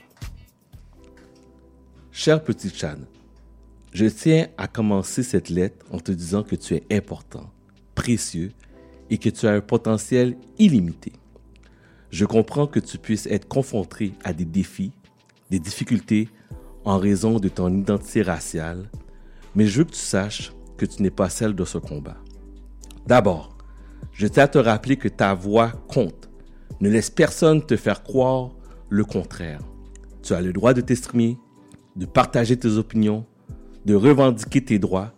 Cher 2.11 2.43
petit 2.43 2.69
Chan, 2.69 2.97
je 3.93 4.05
tiens 4.05 4.47
à 4.57 4.67
commencer 4.67 5.21
cette 5.21 5.49
lettre 5.49 5.85
en 5.91 5.99
te 5.99 6.11
disant 6.11 6.41
que 6.41 6.55
tu 6.55 6.73
es 6.73 6.83
important, 6.91 7.51
précieux 7.93 8.53
et 9.09 9.17
que 9.17 9.29
tu 9.29 9.45
as 9.45 9.51
un 9.51 9.61
potentiel 9.61 10.35
illimité. 10.57 11.11
Je 12.11 12.25
comprends 12.25 12.67
que 12.67 12.79
tu 12.79 12.97
puisses 12.97 13.27
être 13.27 13.47
confronté 13.47 14.13
à 14.23 14.33
des 14.33 14.45
défis, 14.45 14.91
des 15.49 15.59
difficultés 15.59 16.29
en 16.83 16.97
raison 16.97 17.39
de 17.39 17.49
ton 17.49 17.73
identité 17.75 18.21
raciale, 18.21 18.89
mais 19.55 19.65
je 19.65 19.79
veux 19.79 19.85
que 19.85 19.91
tu 19.91 19.99
saches 19.99 20.53
que 20.77 20.85
tu 20.85 21.01
n'es 21.01 21.09
pas 21.09 21.29
celle 21.29 21.55
de 21.55 21.65
ce 21.65 21.77
combat. 21.77 22.17
D'abord, 23.07 23.57
je 24.11 24.27
tiens 24.27 24.43
à 24.43 24.47
te 24.47 24.57
rappeler 24.57 24.97
que 24.97 25.07
ta 25.07 25.33
voix 25.33 25.71
compte. 25.87 26.29
Ne 26.81 26.89
laisse 26.89 27.09
personne 27.09 27.65
te 27.65 27.75
faire 27.75 28.03
croire 28.03 28.51
le 28.89 29.03
contraire. 29.03 29.61
Tu 30.23 30.33
as 30.33 30.41
le 30.41 30.53
droit 30.53 30.73
de 30.73 30.81
t'exprimer, 30.81 31.37
de 31.95 32.05
partager 32.05 32.57
tes 32.57 32.77
opinions, 32.77 33.25
de 33.85 33.95
revendiquer 33.95 34.63
tes 34.63 34.79
droits. 34.79 35.13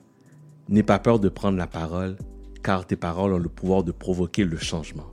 N'aie 0.69 0.83
pas 0.83 0.99
peur 0.99 1.19
de 1.19 1.29
prendre 1.29 1.57
la 1.57 1.67
parole, 1.67 2.17
car 2.63 2.85
tes 2.85 2.95
paroles 2.95 3.33
ont 3.33 3.39
le 3.39 3.49
pouvoir 3.49 3.83
de 3.83 3.91
provoquer 3.91 4.43
le 4.43 4.57
changement. 4.57 5.09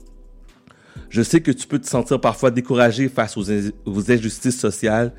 Je 1.09 1.21
sais 1.21 1.41
que 1.41 1.51
tu 1.51 1.67
peux 1.67 1.79
te 1.79 1.87
sentir 1.87 2.19
parfois 2.19 2.51
découragé 2.51 3.09
face 3.09 3.37
aux, 3.37 3.51
in- 3.51 3.71
aux 3.85 4.11
injustices 4.11 4.59
sociales, 4.59 5.13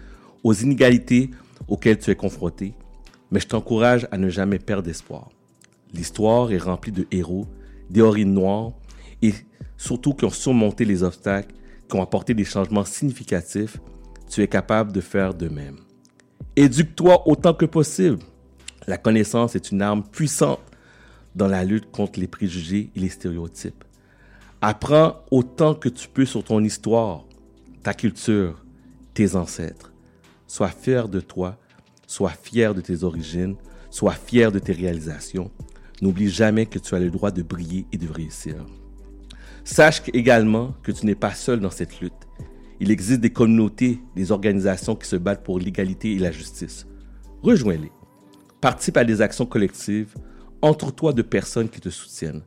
aux 0.44 0.54
inégalités 0.54 1.30
auxquelles 1.68 1.98
tu 1.98 2.10
es 2.10 2.14
confronté, 2.16 2.74
mais 3.30 3.40
je 3.40 3.46
t'encourage 3.46 4.06
à 4.10 4.18
ne 4.18 4.28
jamais 4.28 4.58
perdre 4.58 4.88
espoir. 4.90 5.30
L'histoire 5.92 6.52
est 6.52 6.58
remplie 6.58 6.92
de 6.92 7.06
héros, 7.10 7.46
d'héroïnes 7.90 8.34
noires 8.34 8.72
et 9.22 9.32
surtout 9.76 10.12
qui 10.14 10.24
ont 10.24 10.30
surmonté 10.30 10.84
les 10.84 11.02
obstacles, 11.02 11.54
qui 11.88 11.96
ont 11.96 12.02
apporté 12.02 12.34
des 12.34 12.44
changements 12.44 12.84
significatifs. 12.84 13.78
Tu 14.28 14.42
es 14.42 14.48
capable 14.48 14.92
de 14.92 15.00
faire 15.00 15.34
de 15.34 15.48
même. 15.48 15.76
Éduque-toi 16.56 17.28
autant 17.28 17.54
que 17.54 17.66
possible. 17.66 18.18
La 18.86 18.98
connaissance 18.98 19.54
est 19.54 19.70
une 19.70 19.82
arme 19.82 20.02
puissante 20.04 20.60
dans 21.34 21.48
la 21.48 21.64
lutte 21.64 21.90
contre 21.90 22.18
les 22.18 22.26
préjugés 22.26 22.90
et 22.94 23.00
les 23.00 23.08
stéréotypes. 23.08 23.84
Apprends 24.62 25.16
autant 25.30 25.74
que 25.74 25.90
tu 25.90 26.08
peux 26.08 26.24
sur 26.24 26.42
ton 26.42 26.64
histoire, 26.64 27.24
ta 27.82 27.92
culture, 27.92 28.64
tes 29.12 29.36
ancêtres. 29.36 29.92
Sois 30.46 30.70
fier 30.70 31.08
de 31.08 31.20
toi, 31.20 31.58
sois 32.06 32.30
fier 32.30 32.74
de 32.74 32.80
tes 32.80 33.04
origines, 33.04 33.56
sois 33.90 34.14
fier 34.14 34.50
de 34.50 34.58
tes 34.58 34.72
réalisations. 34.72 35.50
N'oublie 36.00 36.30
jamais 36.30 36.64
que 36.64 36.78
tu 36.78 36.94
as 36.94 37.00
le 37.00 37.10
droit 37.10 37.30
de 37.30 37.42
briller 37.42 37.86
et 37.92 37.98
de 37.98 38.10
réussir. 38.10 38.56
Sache 39.62 40.02
également 40.14 40.74
que 40.82 40.92
tu 40.92 41.04
n'es 41.04 41.14
pas 41.14 41.34
seul 41.34 41.60
dans 41.60 41.70
cette 41.70 42.00
lutte. 42.00 42.12
Il 42.80 42.90
existe 42.90 43.20
des 43.20 43.32
communautés, 43.32 44.00
des 44.14 44.32
organisations 44.32 44.96
qui 44.96 45.06
se 45.06 45.16
battent 45.16 45.44
pour 45.44 45.58
l'égalité 45.58 46.12
et 46.14 46.18
la 46.18 46.32
justice. 46.32 46.86
Rejoins-les. 47.42 47.92
Participe 48.62 48.96
à 48.96 49.04
des 49.04 49.20
actions 49.20 49.46
collectives. 49.46 50.14
Entre-toi 50.62 51.12
de 51.12 51.22
personnes 51.22 51.68
qui 51.68 51.80
te 51.80 51.90
soutiennent. 51.90 52.42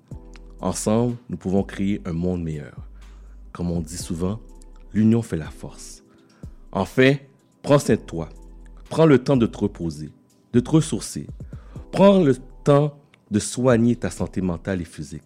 Ensemble, 0.61 1.15
nous 1.29 1.37
pouvons 1.37 1.63
créer 1.63 2.01
un 2.05 2.13
monde 2.13 2.43
meilleur. 2.43 2.75
Comme 3.53 3.71
on 3.71 3.79
dit 3.79 3.97
souvent, 3.97 4.39
l'union 4.93 5.21
fait 5.21 5.37
la 5.37 5.49
force. 5.49 6.03
Enfin, 6.71 7.15
prends 7.61 7.79
soin 7.79 7.95
de 7.95 8.01
toi. 8.01 8.29
Prends 8.89 9.05
le 9.05 9.23
temps 9.23 9.37
de 9.37 9.45
te 9.45 9.57
reposer, 9.57 10.09
de 10.53 10.59
te 10.59 10.69
ressourcer. 10.69 11.27
Prends 11.91 12.21
le 12.21 12.35
temps 12.63 12.99
de 13.31 13.39
soigner 13.39 13.95
ta 13.95 14.09
santé 14.09 14.41
mentale 14.41 14.81
et 14.81 14.85
physique. 14.85 15.23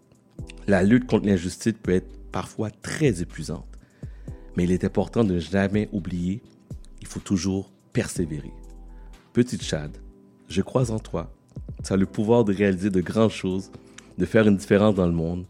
La 0.68 0.84
lutte 0.84 1.08
contre 1.08 1.26
l'injustice 1.26 1.74
peut 1.82 1.94
être 1.94 2.32
parfois 2.32 2.70
très 2.70 3.22
épuisante, 3.22 3.68
mais 4.56 4.66
il 4.66 4.72
est 4.72 4.84
important 4.84 5.24
de 5.24 5.36
ne 5.36 5.40
jamais 5.40 5.90
oublier, 5.92 6.42
il 7.02 7.08
faut 7.08 7.20
toujours 7.20 7.72
persévérer. 7.92 8.54
Petite 9.34 9.64
Chad, 9.64 9.98
je 10.48 10.62
crois 10.62 10.92
en 10.92 11.00
toi. 11.00 11.34
Tu 11.84 11.92
as 11.92 11.98
le 11.98 12.06
pouvoir 12.06 12.44
de 12.44 12.54
réaliser 12.54 12.90
de 12.90 13.02
grandes 13.02 13.32
choses, 13.32 13.72
de 14.18 14.26
faire 14.26 14.48
une 14.48 14.58
différence 14.58 14.96
dans 14.96 15.06
le 15.06 15.12
monde. 15.14 15.46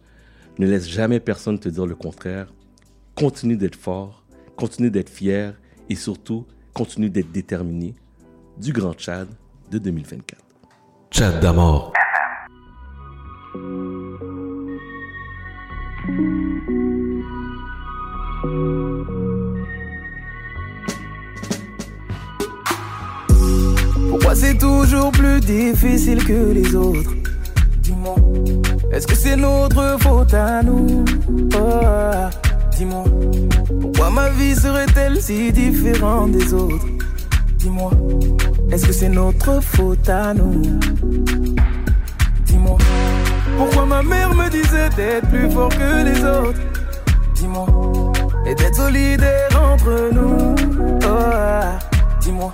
Ne 0.60 0.68
laisse 0.68 0.88
jamais 0.88 1.20
personne 1.20 1.60
te 1.60 1.70
dire 1.70 1.86
le 1.86 1.96
contraire. 1.96 2.54
Continue 3.16 3.58
d'être 3.58 3.76
fort, 3.76 4.24
continue 4.56 4.92
d'être 4.92 5.10
fier 5.10 5.54
et 5.90 5.96
surtout, 5.96 6.46
continue 6.74 7.10
d'être 7.10 7.32
déterminé. 7.32 7.96
Du 8.58 8.72
Grand 8.72 8.98
Chad 8.98 9.28
de 9.72 9.78
2024. 9.78 10.40
Chat 11.12 11.40
d'amour. 11.40 11.94
Pourquoi 24.10 24.36
c'est 24.36 24.58
toujours 24.58 25.12
plus 25.12 25.40
difficile 25.40 26.24
que 26.24 26.52
les 26.52 26.76
autres? 26.76 27.23
Dis-moi, 27.84 28.16
est-ce 28.92 29.06
que 29.08 29.16
c'est 29.16 29.36
notre 29.36 29.98
faute 30.00 30.34
à 30.34 30.64
nous? 30.64 31.04
Oh, 31.56 32.30
Dis-moi, 32.78 33.04
pourquoi 33.82 34.10
ma 34.10 34.30
vie 34.30 34.56
serait-elle 34.56 35.22
si 35.22 35.52
différente 35.52 36.32
des 36.32 36.54
autres? 36.54 36.86
Dis-moi, 37.58 37.92
est-ce 38.72 38.88
que 38.88 38.94
c'est 38.94 39.10
notre 39.10 39.62
faute 39.62 40.08
à 40.10 40.34
nous? 40.34 40.62
Dis-moi, 42.46 42.78
pourquoi 43.58 43.86
ma 43.86 44.02
mère 44.02 44.34
me 44.34 44.50
disait 44.50 44.90
d'être 44.96 45.28
plus 45.30 45.50
fort 45.52 45.70
que 45.70 46.04
les 46.06 46.24
autres? 46.24 46.60
Dis-moi, 47.36 47.68
et 48.46 48.56
d'être 48.56 48.76
solidaire 48.76 49.50
entre 49.62 50.10
nous? 50.14 50.56
Oh, 51.06 52.20
Dis-moi, 52.22 52.52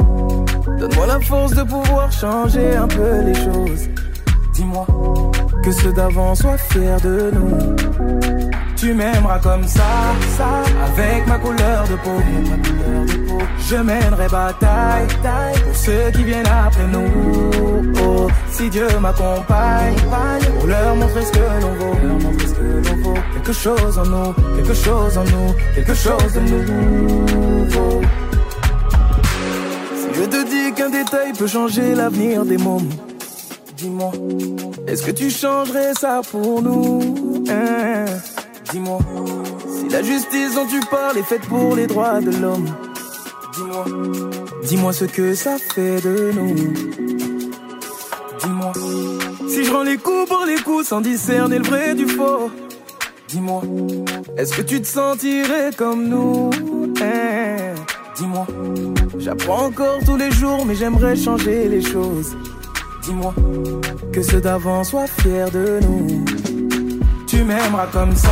donne-moi 0.79 1.05
la 1.07 1.19
force 1.19 1.53
de 1.53 1.63
pouvoir 1.63 2.11
changer 2.11 2.75
un 2.75 2.87
peu 2.87 3.21
les 3.25 3.35
choses. 3.35 3.87
Dis-moi, 4.59 4.85
que 5.63 5.71
ceux 5.71 5.93
d'avant 5.93 6.35
soient 6.35 6.57
fiers 6.57 6.99
de 7.01 7.31
nous. 7.33 7.75
Tu 8.75 8.93
m'aimeras 8.93 9.39
comme 9.39 9.65
ça, 9.65 9.91
ça, 10.37 10.63
avec 10.85 11.25
ma 11.27 11.37
couleur 11.37 11.85
de 11.87 11.95
peau. 12.03 12.19
Je 13.69 13.77
mènerai 13.77 14.27
bataille, 14.27 15.07
taille, 15.23 15.61
pour 15.63 15.75
ceux 15.77 16.11
qui 16.11 16.25
viennent 16.25 16.45
après 16.45 16.87
nous. 16.87 17.09
Oh, 18.03 18.27
si 18.51 18.69
Dieu 18.69 18.87
m'accompagne, 18.99 19.95
pour 20.57 20.67
leur 20.67 20.93
montrer 20.93 21.23
ce 21.23 21.31
que 21.31 21.45
l'on 21.61 21.73
vaut. 21.75 23.15
Quelque 23.35 23.53
chose 23.53 23.97
en 23.97 24.05
nous, 24.07 24.33
quelque 24.57 24.73
chose 24.73 25.17
en 25.17 25.23
nous, 25.23 25.53
quelque 25.73 25.93
chose 25.93 26.33
de 26.33 26.41
nouveau. 26.41 28.01
Si 29.95 30.19
je 30.19 30.25
te 30.25 30.49
dis 30.49 30.73
qu'un 30.75 30.89
détail 30.89 31.31
peut 31.31 31.47
changer 31.47 31.95
l'avenir 31.95 32.43
des 32.43 32.57
mômes, 32.57 32.89
dis-moi, 33.79 34.11
est-ce 34.87 35.03
que 35.03 35.11
tu 35.11 35.29
changerais 35.29 35.93
ça 35.93 36.21
pour 36.29 36.61
nous 36.61 36.99
hein? 37.49 38.05
Dis-moi, 38.71 38.99
si 39.67 39.89
la 39.89 40.03
justice 40.03 40.55
dont 40.55 40.65
tu 40.65 40.79
parles 40.91 41.17
est 41.17 41.23
faite 41.23 41.41
pour 41.47 41.75
les 41.75 41.87
droits 41.87 42.19
de 42.19 42.31
l'homme, 42.41 42.67
dis-moi, 43.53 43.85
dis-moi 44.63 44.93
ce 44.93 45.05
que 45.05 45.33
ça 45.33 45.57
fait 45.57 46.01
de 46.01 46.31
nous. 46.35 46.55
Dis-moi, 48.43 48.73
si 49.47 49.63
je 49.63 49.71
rends 49.71 49.83
les 49.83 49.97
coups 49.97 50.27
pour 50.27 50.45
les 50.45 50.57
coups 50.57 50.87
sans 50.87 51.01
discerner 51.01 51.59
le 51.59 51.65
vrai 51.65 51.95
du 51.95 52.07
faux, 52.07 52.51
dis-moi, 53.29 53.61
est-ce 54.37 54.53
que 54.55 54.61
tu 54.61 54.81
te 54.81 54.87
sentirais 54.87 55.71
comme 55.77 56.07
nous 56.07 56.49
hein? 57.01 57.75
Dis-moi, 58.17 58.45
j'apprends 59.17 59.67
encore 59.67 59.99
tous 60.05 60.17
les 60.17 60.31
jours, 60.31 60.65
mais 60.65 60.75
j'aimerais 60.75 61.15
changer 61.15 61.69
les 61.69 61.81
choses. 61.81 62.35
Que 64.13 64.21
ceux 64.21 64.41
d'avant 64.41 64.83
soient 64.83 65.07
fiers 65.07 65.49
de 65.51 65.79
nous. 65.81 66.25
Tu 67.27 67.43
m'aimeras 67.43 67.87
comme 67.91 68.15
ça, 68.15 68.29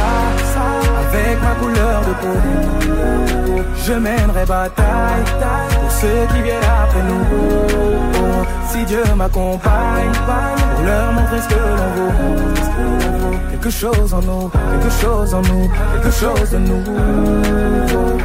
avec 1.04 1.42
ma 1.42 1.54
couleur 1.56 2.02
de 2.02 2.14
peau. 2.22 3.64
Je 3.86 3.94
mènerai 3.94 4.46
bataille 4.46 5.24
pour 5.82 5.92
ceux 5.92 6.26
qui 6.32 6.42
viennent 6.42 6.72
après 6.84 7.04
nous. 7.10 7.26
Si 8.70 8.86
Dieu 8.86 9.04
m'accompagne, 9.16 10.12
pour 10.76 10.84
leur 10.86 11.14
montrer 11.14 11.42
ce 11.42 11.48
que 11.48 11.56
l'on 11.56 11.90
vaut. 11.96 12.14
Quelque 13.52 13.70
chose 13.72 14.14
en 14.14 14.22
nous, 14.22 14.50
quelque 14.50 14.94
chose 15.02 15.34
en 15.34 15.42
nous, 15.42 15.70
quelque 15.94 16.12
chose 16.12 16.50
de 16.52 16.58
nouveau. 16.60 18.18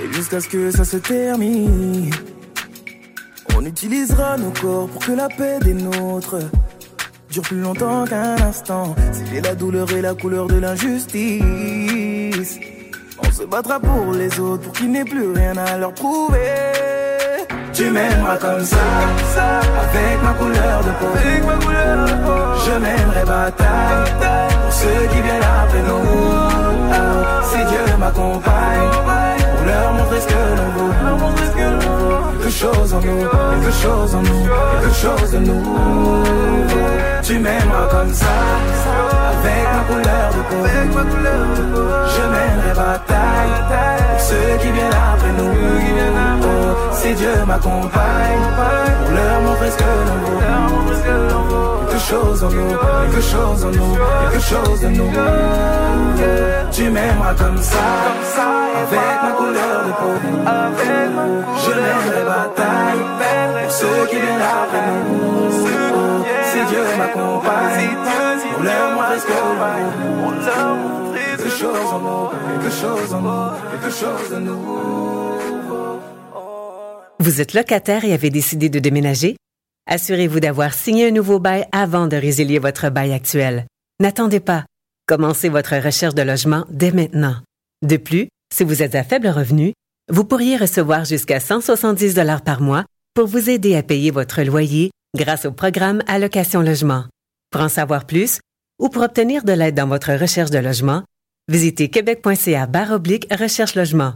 Et 0.00 0.12
jusqu'à 0.14 0.40
ce 0.40 0.48
que 0.48 0.70
ça 0.70 0.84
se 0.84 0.96
termine, 0.96 2.10
on 3.58 3.64
utilisera 3.64 4.36
nos 4.36 4.50
corps 4.50 4.88
pour 4.88 5.02
que 5.04 5.12
la 5.12 5.28
paix 5.28 5.58
des 5.60 5.74
nôtres 5.74 6.38
dure 7.30 7.42
plus 7.42 7.60
longtemps 7.60 8.04
qu'un 8.04 8.36
instant. 8.36 8.94
C'est 9.12 9.40
la 9.40 9.56
douleur 9.56 9.90
et 9.92 10.00
la 10.00 10.14
couleur 10.14 10.46
de 10.46 10.58
l'injustice. 10.58 12.60
On 13.18 13.30
se 13.32 13.42
battra 13.44 13.80
pour 13.80 14.12
les 14.12 14.38
autres, 14.38 14.62
pour 14.62 14.72
qu'il 14.74 14.92
n'ait 14.92 15.04
plus 15.04 15.32
rien 15.32 15.56
à 15.56 15.76
leur 15.76 15.92
prouver. 15.92 16.52
Tu 17.72 17.90
m'aimeras 17.90 18.36
comme 18.36 18.64
ça, 18.64 18.76
ça, 19.34 19.58
avec 19.58 20.22
ma 20.22 20.34
couleur 20.34 20.84
de 20.84 20.90
peau. 21.00 21.08
Avec 21.16 21.44
ma 21.44 21.56
couleur 21.64 22.06
de 22.06 22.12
peau. 22.24 22.40
Je 22.64 22.74
mènerai 22.78 23.24
bataille 23.24 24.12
pour 24.20 24.72
ceux 24.72 25.08
qui 25.10 25.20
viennent 25.20 25.50
après 25.62 25.82
nous. 25.88 26.06
Si 27.50 27.58
Dieu 27.70 27.84
m'accompagne, 27.98 28.57
en 32.98 33.06
nous, 33.06 33.28
quelque 33.60 33.72
chose 33.82 34.14
en 34.14 34.22
nous, 34.22 34.44
quelque 34.80 34.94
chose 34.94 35.30
de 35.32 35.38
nouveau. 35.38 36.22
Tu 37.22 37.38
m'aimeras 37.38 37.86
comme 37.90 38.12
ça, 38.12 38.26
avec 39.32 39.64
ma 39.72 39.82
couleur 39.88 40.30
de 40.36 40.42
peau. 40.48 40.62
Je 42.14 42.22
mènerai 42.34 42.72
bataille 42.74 43.54
pour 44.10 44.20
ceux 44.20 44.56
qui 44.60 44.70
viennent 44.72 45.00
après 45.12 45.32
nous. 45.38 45.54
Oh, 46.42 46.46
si 46.92 47.14
Dieu 47.14 47.34
m'accompagne, 47.46 48.42
pour 49.04 49.12
leur 49.14 49.40
montrer 49.42 49.70
ce 49.70 49.76
que 49.76 49.84
l'on 50.06 50.18
vaut. 50.24 50.42
Quelque 51.88 52.04
chose 52.08 52.42
en 52.44 52.50
nous, 52.50 52.72
quelque 53.10 53.22
chose 53.22 53.64
en 53.64 53.70
nous, 53.70 53.96
quelque 54.30 54.44
chose 54.44 54.80
de 54.80 54.88
nous. 54.88 55.12
Tu 56.72 56.90
m'aimeras 56.90 57.34
comme 57.34 57.60
ça, 57.60 57.78
avec 58.36 59.22
ma 59.22 59.32
couleur 59.32 59.78
de 59.86 59.92
peau. 60.00 60.14
Je 61.64 61.70
mènerai 61.70 62.24
bataille 62.24 63.02
pour 63.62 63.72
ceux 63.72 64.06
qui 64.10 64.16
viennent 64.16 64.48
après 64.62 64.90
nous. 65.08 65.50
Si 66.50 66.60
Dieu 66.70 66.84
m'accompagne, 66.98 67.96
pour 68.54 68.62
leur 68.62 68.86
montrer 68.94 69.18
ce 69.18 69.26
que 69.26 69.32
l'on 69.32 69.54
vaut. 69.58 71.14
Quelque 71.14 71.50
chose 71.50 71.92
en 71.92 72.00
nous, 72.00 72.28
quelque 72.60 72.72
chose 72.74 73.14
en 73.14 73.20
nous, 73.20 73.50
quelque 73.70 73.92
chose 73.94 74.30
de 74.30 74.38
nous. 74.38 74.88
Vous 77.20 77.40
êtes 77.40 77.54
locataire 77.54 78.04
et 78.04 78.12
avez 78.12 78.30
décidé 78.30 78.68
de 78.68 78.78
déménager? 78.78 79.36
Assurez-vous 79.86 80.40
d'avoir 80.40 80.74
signé 80.74 81.08
un 81.08 81.10
nouveau 81.10 81.38
bail 81.38 81.66
avant 81.72 82.06
de 82.06 82.16
résilier 82.16 82.58
votre 82.58 82.90
bail 82.90 83.12
actuel. 83.12 83.66
N'attendez 84.00 84.40
pas. 84.40 84.64
Commencez 85.06 85.48
votre 85.48 85.76
recherche 85.76 86.14
de 86.14 86.22
logement 86.22 86.64
dès 86.70 86.92
maintenant. 86.92 87.36
De 87.82 87.96
plus, 87.96 88.28
si 88.52 88.64
vous 88.64 88.82
êtes 88.82 88.96
à 88.96 89.04
faible 89.04 89.28
revenu, 89.28 89.72
vous 90.10 90.24
pourriez 90.24 90.56
recevoir 90.56 91.04
jusqu'à 91.04 91.38
170 91.38 92.14
dollars 92.14 92.42
par 92.42 92.60
mois 92.60 92.84
pour 93.14 93.26
vous 93.26 93.50
aider 93.50 93.76
à 93.76 93.82
payer 93.82 94.10
votre 94.10 94.42
loyer 94.42 94.90
grâce 95.16 95.44
au 95.44 95.52
programme 95.52 96.02
Allocation 96.08 96.60
Logement. 96.60 97.04
Pour 97.50 97.60
en 97.60 97.68
savoir 97.68 98.04
plus 98.06 98.40
ou 98.80 98.88
pour 98.88 99.02
obtenir 99.02 99.44
de 99.44 99.52
l'aide 99.52 99.74
dans 99.74 99.86
votre 99.86 100.12
recherche 100.12 100.50
de 100.50 100.58
logement, 100.58 101.04
visitez 101.48 101.88
québec.ca 101.88 102.66
barre 102.66 102.92
oblique 102.92 103.26
recherche 103.32 103.74
logement. 103.74 104.14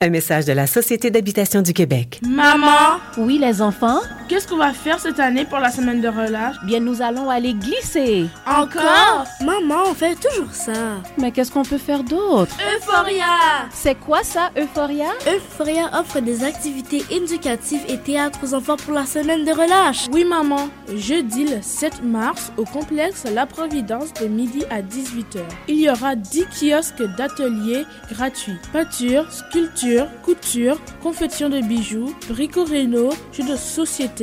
Un 0.00 0.10
message 0.10 0.44
de 0.44 0.52
la 0.52 0.66
Société 0.66 1.10
d'habitation 1.10 1.62
du 1.62 1.72
Québec. 1.72 2.20
Maman? 2.28 3.00
Oui, 3.16 3.38
les 3.38 3.62
enfants? 3.62 4.00
Qu'est-ce 4.28 4.46
qu'on 4.46 4.58
va 4.58 4.74
faire 4.74 5.00
cette 5.00 5.20
année 5.20 5.46
pour 5.46 5.58
la 5.58 5.70
semaine 5.70 6.02
de 6.02 6.08
relâche? 6.08 6.56
Bien, 6.64 6.80
nous 6.80 7.00
allons 7.00 7.30
aller 7.30 7.54
glisser. 7.54 8.26
Encore? 8.46 9.24
Maman, 9.40 9.84
on 9.86 9.94
fait 9.94 10.16
toujours 10.16 10.52
ça. 10.52 10.98
Mais 11.16 11.32
qu'est-ce 11.32 11.50
qu'on 11.50 11.62
peut 11.62 11.78
faire 11.78 12.04
d'autre? 12.04 12.54
Euphoria 12.76 13.24
C'est 13.72 13.94
quoi 13.94 14.22
ça, 14.22 14.50
Euphoria? 14.54 15.06
Euphoria 15.26 15.90
offre 15.98 16.20
des 16.20 16.44
activités 16.44 17.02
éducatives 17.10 17.80
et 17.88 17.96
théâtre 17.96 18.40
aux 18.44 18.52
enfants 18.52 18.76
pour 18.76 18.92
la 18.92 19.06
semaine 19.06 19.46
de 19.46 19.50
relâche. 19.50 20.08
Oui, 20.12 20.26
maman. 20.26 20.68
Jeudi 20.94 21.46
le 21.46 21.62
7 21.62 22.02
mars, 22.04 22.52
au 22.58 22.64
complexe 22.64 23.24
La 23.32 23.46
Providence 23.46 24.12
de 24.20 24.26
midi 24.26 24.62
à 24.68 24.82
18h. 24.82 25.40
Il 25.68 25.80
y 25.80 25.88
aura 25.88 26.16
10 26.16 26.48
kiosques 26.48 27.02
d'ateliers 27.16 27.86
gratuits. 28.12 28.58
Peinture, 28.74 29.32
sculpture, 29.32 30.06
couture, 30.22 30.78
confection 31.02 31.48
de 31.48 31.60
bijoux, 31.60 32.14
brico-réno, 32.28 33.08
jeux 33.32 33.44
de 33.44 33.56
société, 33.56 34.17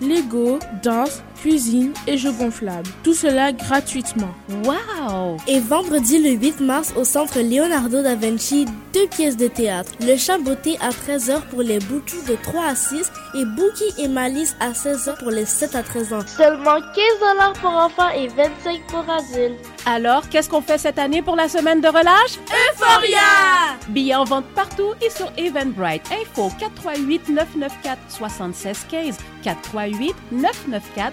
Lego, 0.00 0.58
danse, 0.82 1.22
cuisine 1.44 1.92
et 2.06 2.16
jeux 2.16 2.32
gonflables. 2.32 2.88
Tout 3.02 3.12
cela 3.12 3.52
gratuitement. 3.52 4.30
Wow 4.64 5.36
Et 5.46 5.60
vendredi 5.60 6.18
le 6.18 6.30
8 6.30 6.60
mars 6.60 6.94
au 6.96 7.04
centre 7.04 7.38
Leonardo 7.40 8.02
da 8.02 8.14
Vinci, 8.14 8.64
deux 8.94 9.06
pièces 9.08 9.36
de 9.36 9.48
théâtre. 9.48 9.92
Le 10.00 10.16
chat 10.16 10.38
beauté 10.38 10.78
à 10.80 10.88
13h 10.88 11.42
pour 11.50 11.60
les 11.60 11.80
boutous 11.80 12.22
de 12.26 12.34
3 12.42 12.64
à 12.68 12.74
6 12.74 13.12
et 13.34 13.44
Bookie 13.44 13.92
et 14.02 14.08
Malice 14.08 14.56
à 14.58 14.70
16h 14.70 15.18
pour 15.18 15.30
les 15.30 15.44
7 15.44 15.74
à 15.74 15.82
13 15.82 16.12
ans. 16.14 16.26
Seulement 16.26 16.80
15 16.80 17.54
pour 17.60 17.70
enfants 17.70 18.08
et 18.16 18.28
25 18.28 18.80
pour 18.88 19.04
adultes. 19.10 19.58
Alors, 19.84 20.26
qu'est-ce 20.30 20.48
qu'on 20.48 20.62
fait 20.62 20.78
cette 20.78 20.98
année 20.98 21.20
pour 21.20 21.36
la 21.36 21.46
semaine 21.46 21.82
de 21.82 21.88
relâche? 21.88 22.38
Euphoria 22.72 23.76
Billets 23.88 24.14
en 24.14 24.24
vente 24.24 24.46
partout 24.54 24.94
et 25.02 25.10
sur 25.10 25.30
Eventbrite. 25.36 26.10
Info 26.10 26.50
438 26.58 27.28
994 27.28 27.98
7615 28.08 29.18
438 29.42 30.14
994 30.32 31.12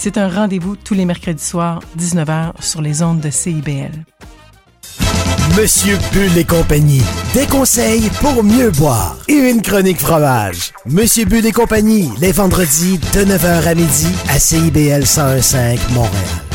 C'est 0.00 0.16
un 0.16 0.28
rendez-vous 0.28 0.76
tous 0.76 0.94
les 0.94 1.04
mercredis 1.04 1.44
soirs, 1.44 1.80
19h, 1.98 2.52
sur 2.60 2.80
les 2.80 3.02
ondes 3.02 3.18
de 3.18 3.30
CIBL. 3.30 3.90
Monsieur 5.56 5.98
Bull 6.12 6.38
et 6.38 6.44
compagnie. 6.44 7.02
Des 7.34 7.46
conseils 7.46 8.08
pour 8.20 8.44
mieux 8.44 8.70
boire. 8.70 9.16
Et 9.26 9.32
une 9.32 9.60
chronique 9.60 9.98
fromage. 9.98 10.72
Monsieur 10.86 11.24
Bull 11.24 11.44
et 11.44 11.52
compagnie, 11.52 12.10
les 12.20 12.30
vendredis 12.30 12.98
de 13.12 13.24
9h 13.24 13.66
à 13.66 13.74
midi 13.74 14.08
à 14.28 14.38
CIBL 14.38 15.00
1015 15.00 15.56
Montréal. 15.94 16.47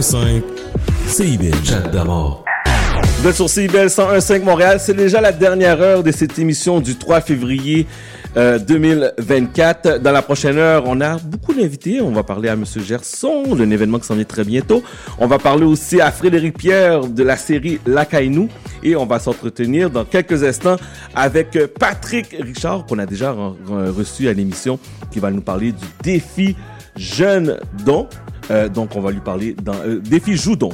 1015 0.00 0.42
CIBL. 1.06 1.52
Chat. 1.62 1.90
Vous 3.20 3.28
êtes 3.28 3.34
sur 3.34 3.50
CIBL 3.50 3.86
101.5 3.88 4.42
Montréal. 4.44 4.78
C'est 4.80 4.94
déjà 4.94 5.20
la 5.20 5.30
dernière 5.30 5.78
heure 5.82 6.02
de 6.02 6.10
cette 6.10 6.38
émission 6.38 6.80
du 6.80 6.96
3 6.96 7.20
février 7.20 7.86
euh, 8.38 8.58
2024. 8.58 9.98
Dans 10.00 10.12
la 10.12 10.22
prochaine 10.22 10.56
heure, 10.56 10.84
on 10.86 11.02
a 11.02 11.18
beaucoup 11.18 11.52
d'invités. 11.52 12.00
On 12.00 12.12
va 12.12 12.22
parler 12.22 12.48
à 12.48 12.56
Monsieur 12.56 12.80
Gerson 12.80 13.54
d'un 13.54 13.70
événement 13.70 13.98
qui 13.98 14.06
s'en 14.06 14.14
vient 14.14 14.24
très 14.24 14.44
bientôt. 14.44 14.82
On 15.18 15.26
va 15.26 15.38
parler 15.38 15.66
aussi 15.66 16.00
à 16.00 16.10
Frédéric 16.10 16.56
Pierre 16.56 17.00
de 17.06 17.22
la 17.22 17.36
série 17.36 17.78
Lacaille-nous. 17.84 18.48
Et 18.82 18.96
on 18.96 19.04
va 19.04 19.18
s'entretenir 19.18 19.90
dans 19.90 20.06
quelques 20.06 20.44
instants 20.44 20.76
avec 21.14 21.56
euh, 21.56 21.66
Patrick 21.78 22.34
Richard, 22.40 22.86
qu'on 22.86 22.98
a 23.00 23.04
déjà 23.04 23.34
re- 23.34 23.52
re- 23.68 23.90
reçu 23.90 24.28
à 24.28 24.32
l'émission, 24.32 24.78
qui 25.10 25.18
va 25.20 25.30
nous 25.30 25.42
parler 25.42 25.72
du 25.72 25.84
défi 26.02 26.56
Jeune 26.96 27.58
Don. 27.84 28.08
Euh, 28.50 28.68
donc, 28.68 28.96
on 28.96 29.00
va 29.00 29.10
lui 29.10 29.20
parler 29.20 29.54
dans 29.54 29.74
euh, 29.74 30.00
défi 30.00 30.36
Joudon. 30.36 30.70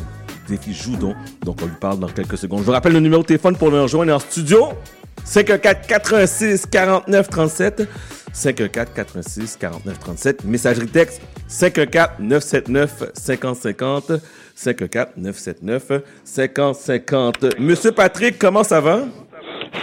Défi 0.48 0.72
Joudon. 0.72 1.14
Donc, 1.44 1.58
on 1.62 1.66
lui 1.66 1.76
parle 1.80 1.98
dans 1.98 2.08
quelques 2.08 2.38
secondes. 2.38 2.60
Je 2.60 2.64
vous 2.64 2.72
rappelle 2.72 2.92
le 2.92 3.00
numéro 3.00 3.22
de 3.22 3.26
téléphone 3.26 3.56
pour 3.56 3.70
nous 3.70 3.82
rejoindre 3.82 4.14
en 4.14 4.18
studio. 4.18 4.68
514 5.24 5.86
86 5.88 6.66
49 6.66 7.28
37 7.28 7.88
514 8.32 8.94
86 8.94 9.56
49 9.56 9.98
37 9.98 10.44
messagerie 10.44 10.86
texte 10.86 11.20
514 11.48 12.20
979 12.20 13.04
50 13.14 13.56
50 13.56 14.12
514 14.54 15.06
979 15.16 16.02
50 16.24 16.76
50 16.76 17.58
Monsieur 17.58 17.92
Patrick, 17.92 18.38
comment 18.38 18.62
ça 18.62 18.80
va? 18.80 19.00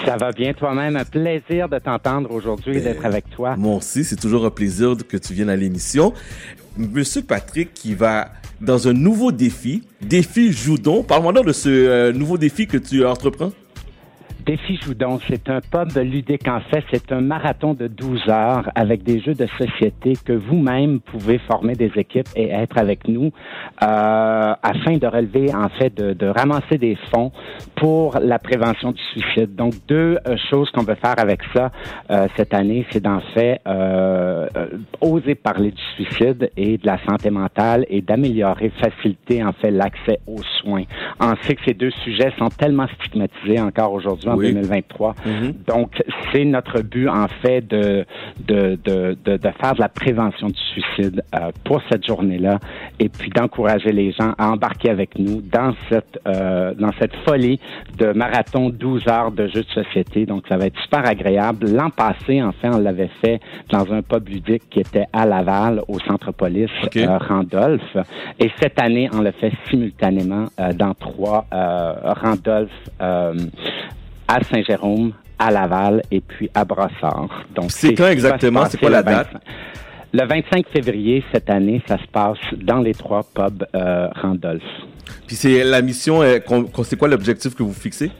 Ça 0.05 0.17
va 0.17 0.31
bien 0.31 0.53
toi-même. 0.53 0.95
Un 0.95 1.05
plaisir 1.05 1.69
de 1.69 1.79
t'entendre 1.79 2.31
aujourd'hui 2.31 2.77
et 2.77 2.81
d'être 2.81 3.05
avec 3.05 3.29
toi. 3.29 3.55
Moi 3.57 3.75
aussi, 3.75 4.03
c'est 4.03 4.15
toujours 4.15 4.45
un 4.45 4.49
plaisir 4.49 4.95
que 5.07 5.17
tu 5.17 5.33
viennes 5.33 5.49
à 5.49 5.55
l'émission. 5.55 6.13
Monsieur 6.77 7.21
Patrick 7.21 7.73
qui 7.73 7.93
va 7.93 8.31
dans 8.61 8.87
un 8.87 8.93
nouveau 8.93 9.31
défi, 9.31 9.83
défi 10.01 10.51
Joudon. 10.51 11.03
Parle-moi 11.03 11.33
de 11.33 11.51
ce 11.51 11.69
euh, 11.69 12.13
nouveau 12.13 12.37
défi 12.37 12.65
que 12.65 12.77
tu 12.77 13.05
entreprends. 13.05 13.51
Défi 14.45 14.77
Joudon, 14.81 15.19
c'est 15.27 15.49
un 15.49 15.61
pub 15.61 15.89
ludique 15.95 16.47
en 16.49 16.59
fait. 16.59 16.83
C'est 16.91 17.11
un 17.13 17.21
marathon 17.21 17.73
de 17.73 17.87
12 17.87 18.27
heures 18.27 18.69
avec 18.75 19.03
des 19.03 19.21
jeux 19.21 19.35
de 19.35 19.47
société 19.57 20.13
que 20.25 20.33
vous-même 20.33 20.99
pouvez 20.99 21.37
former 21.37 21.75
des 21.75 21.91
équipes 21.95 22.27
et 22.35 22.49
être 22.49 22.77
avec 22.77 23.07
nous 23.07 23.31
euh, 23.81 24.53
afin 24.61 24.97
de 24.97 25.07
relever, 25.07 25.53
en 25.53 25.69
fait, 25.69 25.95
de, 25.95 26.11
de 26.13 26.27
ramasser 26.27 26.77
des 26.77 26.97
fonds 27.13 27.31
pour 27.75 28.17
la 28.19 28.37
prévention 28.37 28.91
du 28.91 29.01
suicide. 29.13 29.55
Donc, 29.55 29.73
deux 29.87 30.17
euh, 30.27 30.35
choses 30.49 30.69
qu'on 30.71 30.83
veut 30.83 30.95
faire 30.95 31.15
avec 31.17 31.39
ça 31.55 31.71
euh, 32.11 32.27
cette 32.35 32.53
année, 32.53 32.85
c'est 32.91 33.01
d'en 33.01 33.21
fait 33.33 33.61
euh, 33.65 34.47
euh, 34.57 34.67
oser 34.99 35.35
parler 35.35 35.71
du 35.71 35.81
suicide 35.95 36.51
et 36.57 36.77
de 36.77 36.85
la 36.85 36.97
santé 37.07 37.29
mentale 37.29 37.85
et 37.89 38.01
d'améliorer, 38.01 38.71
faciliter 38.81 39.43
en 39.43 39.53
fait 39.53 39.71
l'accès 39.71 40.19
aux 40.27 40.43
soins. 40.61 40.83
On 41.19 41.33
sait 41.43 41.55
que 41.55 41.61
ces 41.65 41.73
deux 41.73 41.91
sujets 42.03 42.33
sont 42.37 42.49
tellement 42.49 42.87
stigmatisés 42.99 43.61
encore 43.61 43.93
aujourd'hui 43.93 44.32
en 44.33 44.37
Oui. 44.37 44.53
2023. 44.53 45.15
Donc, 45.67 46.01
c'est 46.31 46.45
notre 46.45 46.81
but 46.81 47.07
en 47.09 47.27
fait 47.41 47.61
de 47.67 48.05
de, 48.47 48.77
de, 48.83 49.17
de, 49.23 49.37
de 49.37 49.49
faire 49.61 49.75
de 49.75 49.81
la 49.81 49.89
prévention 49.89 50.47
du 50.47 50.59
suicide 50.73 51.23
euh, 51.35 51.51
pour 51.63 51.81
cette 51.91 52.05
journée-là 52.05 52.59
et 52.99 53.09
puis 53.09 53.29
d'encourager 53.29 53.91
les 53.91 54.11
gens 54.11 54.33
à 54.37 54.49
embarquer 54.49 54.89
avec 54.89 55.17
nous 55.17 55.41
dans 55.41 55.73
cette 55.89 56.19
euh, 56.27 56.73
dans 56.73 56.91
cette 56.99 57.15
folie 57.27 57.59
de 57.97 58.11
marathon 58.13 58.69
12 58.69 59.07
heures 59.07 59.31
de 59.31 59.47
jeux 59.47 59.63
de 59.63 59.83
société. 59.83 60.25
Donc, 60.25 60.43
ça 60.49 60.57
va 60.57 60.65
être 60.65 60.79
super 60.81 61.05
agréable. 61.07 61.69
L'an 61.71 61.89
passé, 61.89 62.41
en 62.41 62.51
fait, 62.51 62.69
on 62.69 62.79
l'avait 62.79 63.09
fait 63.21 63.39
dans 63.69 63.91
un 63.93 64.01
pub 64.01 64.27
ludique 64.29 64.63
qui 64.69 64.79
était 64.79 65.05
à 65.13 65.25
Laval, 65.25 65.81
au 65.87 65.99
Centre 65.99 66.31
Police 66.31 66.69
euh, 66.97 67.17
Randolph. 67.17 67.97
Et 68.39 68.49
cette 68.61 68.81
année, 68.81 69.09
on 69.13 69.21
le 69.21 69.31
fait 69.31 69.51
simultanément 69.69 70.45
euh, 70.59 70.73
dans 70.73 70.93
trois 70.93 71.45
euh, 71.53 71.93
Randolph 72.21 72.69
euh, 73.01 73.33
à 74.27 74.43
Saint-Jérôme, 74.43 75.13
à 75.39 75.51
Laval 75.51 76.01
et 76.11 76.21
puis 76.21 76.49
à 76.53 76.63
Brossard. 76.65 77.45
Donc, 77.55 77.71
C'est 77.71 77.93
quand 77.95 78.07
exactement? 78.07 78.65
C'est 78.65 78.79
quoi 78.79 78.89
la 78.89 79.03
date? 79.03 79.29
25 79.33 79.41
Le 80.13 80.27
25 80.27 80.67
février 80.69 81.23
cette 81.33 81.49
année, 81.49 81.81
ça 81.87 81.97
se 81.97 82.07
passe 82.11 82.37
dans 82.61 82.79
les 82.79 82.93
trois 82.93 83.23
pubs 83.23 83.65
euh, 83.75 84.07
Randolph. 84.21 84.61
Puis 85.27 85.35
c'est 85.35 85.63
la 85.63 85.81
mission, 85.81 86.21
euh, 86.21 86.39
c'est 86.83 86.97
quoi 86.97 87.07
l'objectif 87.07 87.55
que 87.55 87.63
vous 87.63 87.73
fixez? 87.73 88.11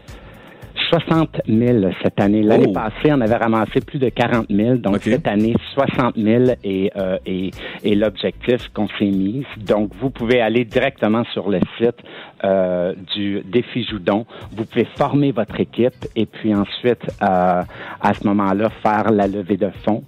60 0.90 1.42
000 1.48 1.92
cette 2.04 2.20
année. 2.20 2.42
L'année 2.44 2.66
Oh. 2.70 2.74
passée, 2.74 3.12
on 3.12 3.22
avait 3.22 3.36
ramassé 3.36 3.80
plus 3.82 4.00
de 4.00 4.10
40 4.10 4.48
000. 4.50 4.76
Donc, 4.76 4.98
cette 5.02 5.28
année, 5.28 5.56
60 5.74 6.16
000 6.18 6.44
est, 6.64 6.92
euh, 6.98 7.18
est, 7.26 7.52
est 7.84 7.96
l'objectif 7.96 8.70
qu'on 8.74 8.88
s'est 9.00 9.06
mis. 9.06 9.46
Donc, 9.66 9.92
vous 10.00 10.10
pouvez 10.10 10.42
aller 10.42 10.66
directement 10.66 11.24
sur 11.34 11.50
le 11.50 11.60
site 11.78 11.96
euh, 12.44 12.94
du 13.16 13.42
Défi 13.46 13.84
Joudon. 13.86 14.26
Vous 14.56 14.66
pouvez 14.66 14.88
former 14.98 15.32
votre 15.32 15.60
équipe 15.60 16.06
et 16.16 16.26
puis 16.26 16.54
ensuite, 16.54 17.02
euh, 17.22 17.62
à 18.02 18.14
ce 18.14 18.26
moment-là, 18.28 18.70
faire 18.82 19.12
la 19.12 19.28
levée 19.28 19.58
de 19.58 19.70
fonds. 19.86 20.04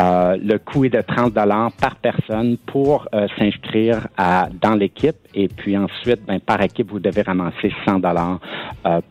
Euh, 0.00 0.36
le 0.42 0.58
coût 0.58 0.84
est 0.84 0.90
de 0.90 1.00
30 1.00 1.32
par 1.80 1.96
personne 1.96 2.56
pour 2.66 3.06
s'inscrire 3.38 4.06
dans 4.60 4.74
l'équipe. 4.74 5.16
Et 5.34 5.48
puis 5.48 5.76
ensuite, 5.76 6.24
ben, 6.26 6.40
par 6.40 6.60
équipe, 6.62 6.90
vous 6.90 7.00
devez 7.00 7.22
ramasser 7.22 7.72
100 7.86 8.00
dollars 8.00 8.38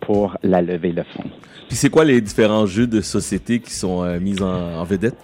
pour 0.02 0.38
la 0.44 0.62
levée 0.62 0.92
de 0.94 1.04
fonds. 1.16 1.30
Puis 1.68 1.78
c'est 1.78 1.90
quoi 1.90 2.04
les 2.06 2.20
différents 2.22 2.66
jeux 2.66 2.88
de 2.88 3.02
société 3.02 3.60
qui 3.60 3.72
sont 3.72 4.04
mis 4.20 4.42
en, 4.42 4.80
en 4.80 4.84
vedette? 4.84 5.16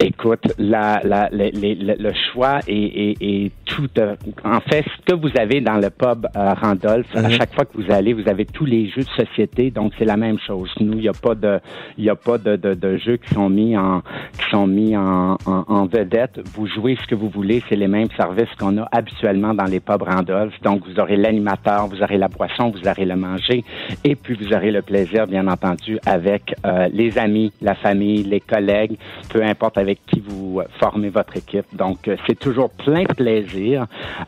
Écoute, 0.00 0.52
la, 0.58 1.00
la, 1.02 1.28
les- 1.32 1.50
les- 1.50 1.74
le, 1.74 1.94
le 1.98 2.12
choix 2.32 2.60
est, 2.68 2.72
est, 2.72 3.16
est 3.20 3.52
tout. 3.68 3.88
euh, 3.98 4.16
en 4.44 4.60
fait, 4.60 4.84
ce 4.84 5.12
que 5.12 5.14
vous 5.18 5.30
avez 5.38 5.60
dans 5.60 5.76
le 5.76 5.90
pub 5.90 6.26
euh, 6.26 6.54
Randolph, 6.62 7.06
à 7.14 7.28
chaque 7.30 7.54
fois 7.54 7.64
que 7.64 7.76
vous 7.80 7.90
allez, 7.92 8.12
vous 8.12 8.28
avez 8.28 8.44
tous 8.44 8.64
les 8.64 8.88
jeux 8.88 9.02
de 9.02 9.24
société, 9.24 9.70
donc 9.70 9.92
c'est 9.98 10.04
la 10.04 10.16
même 10.16 10.38
chose. 10.46 10.70
Nous, 10.80 10.94
il 10.94 11.02
n'y 11.02 11.08
a 11.08 11.12
pas 11.12 11.34
de, 11.34 11.60
il 11.96 12.04
y 12.04 12.10
a 12.10 12.16
pas 12.16 12.38
de, 12.38 12.56
de, 12.56 12.74
de 12.74 12.96
jeux 12.96 13.18
qui 13.18 13.32
sont 13.34 13.48
mis 13.48 13.76
en, 13.76 14.00
qui 14.38 14.50
sont 14.50 14.66
mis 14.66 14.96
en, 14.96 15.36
en, 15.46 15.64
en 15.68 15.86
vedette. 15.86 16.40
Vous 16.54 16.66
jouez 16.66 16.96
ce 17.02 17.06
que 17.06 17.14
vous 17.14 17.28
voulez, 17.28 17.62
c'est 17.68 17.76
les 17.76 17.88
mêmes 17.88 18.12
services 18.16 18.52
qu'on 18.58 18.78
a 18.78 18.88
habituellement 18.90 19.54
dans 19.54 19.64
les 19.74 19.80
pubs 19.80 20.02
Randolph. 20.02 20.54
Donc, 20.62 20.86
vous 20.86 20.98
aurez 20.98 21.16
l'animateur, 21.16 21.86
vous 21.88 22.02
aurez 22.02 22.18
la 22.18 22.28
boisson, 22.28 22.70
vous 22.70 22.88
aurez 22.88 23.04
le 23.04 23.16
manger, 23.16 23.64
et 24.04 24.14
puis 24.14 24.34
vous 24.40 24.52
aurez 24.54 24.70
le 24.70 24.82
plaisir, 24.82 25.26
bien 25.26 25.46
entendu, 25.46 25.98
avec 26.06 26.54
euh, 26.64 26.88
les 26.92 27.18
amis, 27.18 27.52
la 27.60 27.74
famille, 27.74 28.22
les 28.24 28.40
collègues, 28.40 28.96
peu 29.32 29.42
importe 29.42 29.76
avec 29.78 29.98
qui 30.06 30.20
vous 30.26 30.62
formez 30.80 31.10
votre 31.10 31.36
équipe. 31.36 31.66
Donc, 31.74 32.10
c'est 32.26 32.38
toujours 32.38 32.70
plein 32.70 33.02
de 33.02 33.14
plaisir. 33.14 33.57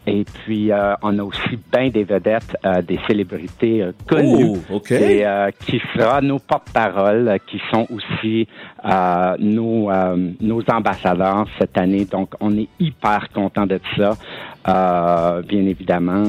Et 0.06 0.24
puis, 0.24 0.70
euh, 0.72 0.94
on 1.02 1.18
a 1.18 1.22
aussi 1.22 1.58
bien 1.72 1.88
des 1.88 2.04
vedettes, 2.04 2.56
euh, 2.64 2.82
des 2.82 2.98
célébrités 3.08 3.82
euh, 3.82 3.92
connues, 4.08 4.58
Oh, 4.70 4.80
et, 4.90 5.24
qui 5.64 5.80
sera 5.94 6.20
nos 6.20 6.38
porte-paroles, 6.38 7.38
qui 7.46 7.60
sont 7.72 7.86
aussi 7.90 8.46
nos, 9.38 9.90
nos 10.40 10.62
ambassadeurs 10.70 11.46
cette 11.58 11.76
année. 11.78 12.04
Donc, 12.04 12.30
on 12.40 12.56
est 12.56 12.68
hyper 12.78 13.28
content 13.34 13.66
de 13.66 13.78
ça. 13.96 14.14
Bien 15.48 15.66
évidemment, 15.66 16.22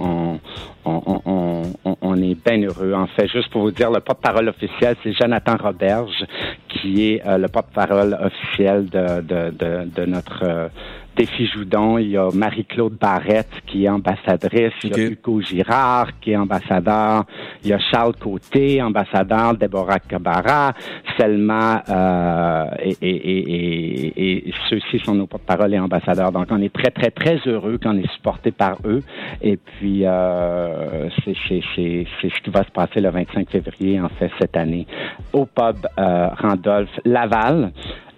on, 0.00 0.40
on, 0.84 1.02
on, 1.06 1.20
on- 1.26 1.62
on, 1.84 1.96
on 2.00 2.16
est 2.22 2.36
bien 2.44 2.60
heureux. 2.66 2.92
En 2.94 3.06
fait, 3.06 3.28
juste 3.28 3.50
pour 3.50 3.62
vous 3.62 3.70
dire, 3.70 3.90
le 3.90 4.00
porte-parole 4.00 4.48
officiel, 4.48 4.96
c'est 5.02 5.12
Jonathan 5.12 5.56
Roberge, 5.60 6.24
qui 6.68 7.10
est 7.10 7.26
euh, 7.26 7.38
le 7.38 7.48
porte-parole 7.48 8.16
officiel 8.20 8.86
de, 8.86 9.20
de, 9.22 9.50
de, 9.50 9.84
de 9.94 10.04
notre 10.06 10.40
euh, 10.44 10.68
défi 11.16 11.46
Joudon. 11.46 11.98
Il 11.98 12.10
y 12.10 12.16
a 12.16 12.28
Marie-Claude 12.32 12.96
Barrette, 13.00 13.62
qui 13.66 13.84
est 13.84 13.88
ambassadrice. 13.88 14.74
Il 14.84 14.96
y 14.96 15.00
a 15.00 15.04
Hugo 15.08 15.40
Girard, 15.40 16.20
qui 16.20 16.32
est 16.32 16.36
ambassadeur. 16.36 17.24
Il 17.64 17.70
y 17.70 17.72
a 17.72 17.78
Charles 17.78 18.14
Côté, 18.20 18.80
ambassadeur. 18.82 19.54
Déborah 19.54 19.98
Cabarra. 19.98 20.74
Selma, 21.18 21.82
euh, 21.88 22.66
et, 22.82 22.96
et, 23.00 23.16
et, 23.16 24.12
et, 24.16 24.48
et 24.48 24.54
ceux-ci 24.68 24.98
sont 24.98 25.14
nos 25.14 25.26
porte-parole 25.26 25.72
et 25.74 25.78
ambassadeurs. 25.78 26.30
Donc, 26.30 26.48
on 26.50 26.60
est 26.60 26.72
très, 26.72 26.90
très, 26.90 27.10
très 27.10 27.40
heureux 27.46 27.78
qu'on 27.82 27.96
est 27.96 28.10
supporté 28.12 28.50
par 28.50 28.76
eux. 28.84 29.00
Et 29.40 29.56
puis, 29.56 30.02
euh, 30.04 31.08
c'est 31.24 31.34
ce 31.34 32.42
qui 32.42 32.50
va 32.50 32.64
se 32.64 32.70
passer 32.70 33.00
le 33.00 33.10
25 33.10 33.48
février, 33.50 34.00
en 34.00 34.10
fait, 34.10 34.30
cette 34.38 34.56
année, 34.56 34.86
au 35.32 35.46
pub 35.46 35.86
euh, 35.98 36.28
Randolph 36.38 36.90
Laval. 37.04 37.72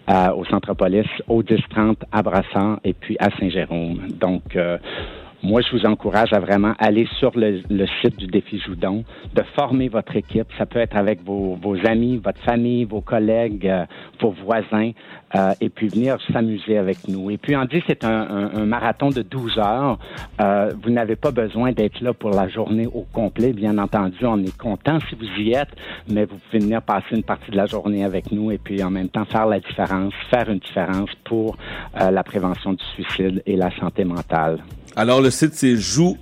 Euh, 0.09 0.32
au 0.32 0.44
Centropolis, 0.47 1.06
au 1.28 1.43
10-30 1.43 1.97
à 2.12 2.22
Brassard 2.22 2.80
et 2.85 2.94
puis 2.94 3.16
à 3.18 3.30
Saint-Jérôme. 3.39 4.09
Donc, 4.09 4.56
euh, 4.56 4.78
moi, 5.43 5.60
je 5.60 5.77
vous 5.77 5.86
encourage 5.86 6.32
à 6.32 6.40
vraiment 6.40 6.74
aller 6.78 7.06
sur 7.19 7.31
le, 7.36 7.60
site 8.02 8.16
du 8.19 8.27
Défi 8.27 8.59
Joudon, 8.59 9.05
de 9.35 9.43
former 9.56 9.89
votre 9.89 10.16
équipe. 10.16 10.48
Ça 10.59 10.66
peut 10.66 10.78
être 10.81 10.97
avec 10.97 11.23
vos, 11.24 11.56
amis, 11.85 12.16
votre 12.23 12.40
famille, 12.43 12.85
vos 12.85 13.01
collègues, 13.01 13.66
euh, 13.69 13.85
vos 14.20 14.31
voisins, 14.44 14.90
euh, 15.36 15.52
et 15.60 15.69
puis 15.69 15.89
venir 15.89 16.16
s'amuser 16.32 16.77
avec 16.77 17.06
nous. 17.09 17.31
Et 17.31 17.36
puis, 17.36 17.55
dit 17.70 17.82
c'est 17.86 18.05
un, 18.05 18.10
un- 18.10 18.55
un 18.55 18.65
marathon 18.66 19.10
de 19.10 19.23
12 19.23 19.59
heures. 19.59 19.98
Euh, 20.40 20.73
vous 20.82 20.90
n'avez 20.90 21.16
pas 21.16 21.31
besoin 21.31 21.73
d'être 21.73 22.01
là 22.01 22.12
pour 22.12 22.31
la 22.31 22.48
journée 22.48 22.86
au 22.86 23.06
complet. 23.12 23.52
Bien 23.52 23.78
entendu, 23.78 24.24
on 24.24 24.39
est 24.43 24.56
content 24.56 24.98
si 25.09 25.15
vous 25.15 25.40
y 25.40 25.52
êtes, 25.52 25.70
mais 26.10 26.24
vous 26.24 26.36
pouvez 26.39 26.59
venir 26.62 26.82
passer 26.82 27.15
une 27.15 27.23
partie 27.23 27.51
de 27.51 27.56
la 27.56 27.66
journée 27.66 28.05
avec 28.05 28.32
nous 28.32 28.51
et 28.51 28.59
puis 28.59 28.82
en 28.82 28.90
même 28.90 29.09
temps 29.09 29.24
faire 29.24 29.47
la 29.47 29.60
différence, 29.60 30.12
faire 30.31 30.48
une 30.51 30.59
différence 30.59 31.10
pour 31.24 31.56
euh, 32.01 32.10
la 32.10 32.23
prévention 32.23 32.73
du 32.73 32.85
suicide 32.94 33.43
et 33.47 33.56
la 33.56 33.70
santé 33.78 34.05
mentale. 34.05 34.59
Alors, 34.99 35.20
le 35.23 35.31
site, 35.31 35.55
c'est 35.55 35.77
jou, 35.77 36.16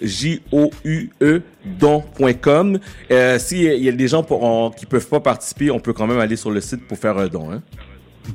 J-O-U-E, 0.00 1.42
don.com. 1.78 2.78
Euh, 3.10 3.38
S'il 3.38 3.62
y 3.84 3.88
a 3.88 3.92
des 3.92 4.08
gens 4.08 4.22
pour- 4.22 4.42
on- 4.42 4.70
qui 4.70 4.86
peuvent 4.86 5.06
pas 5.08 5.20
participer, 5.20 5.70
on 5.70 5.78
peut 5.78 5.92
quand 5.92 6.06
même 6.06 6.18
aller 6.18 6.36
sur 6.36 6.50
le 6.50 6.60
site 6.62 6.88
pour 6.88 6.96
faire 6.96 7.18
un 7.18 7.26
don. 7.28 7.52
Hein? 7.52 7.60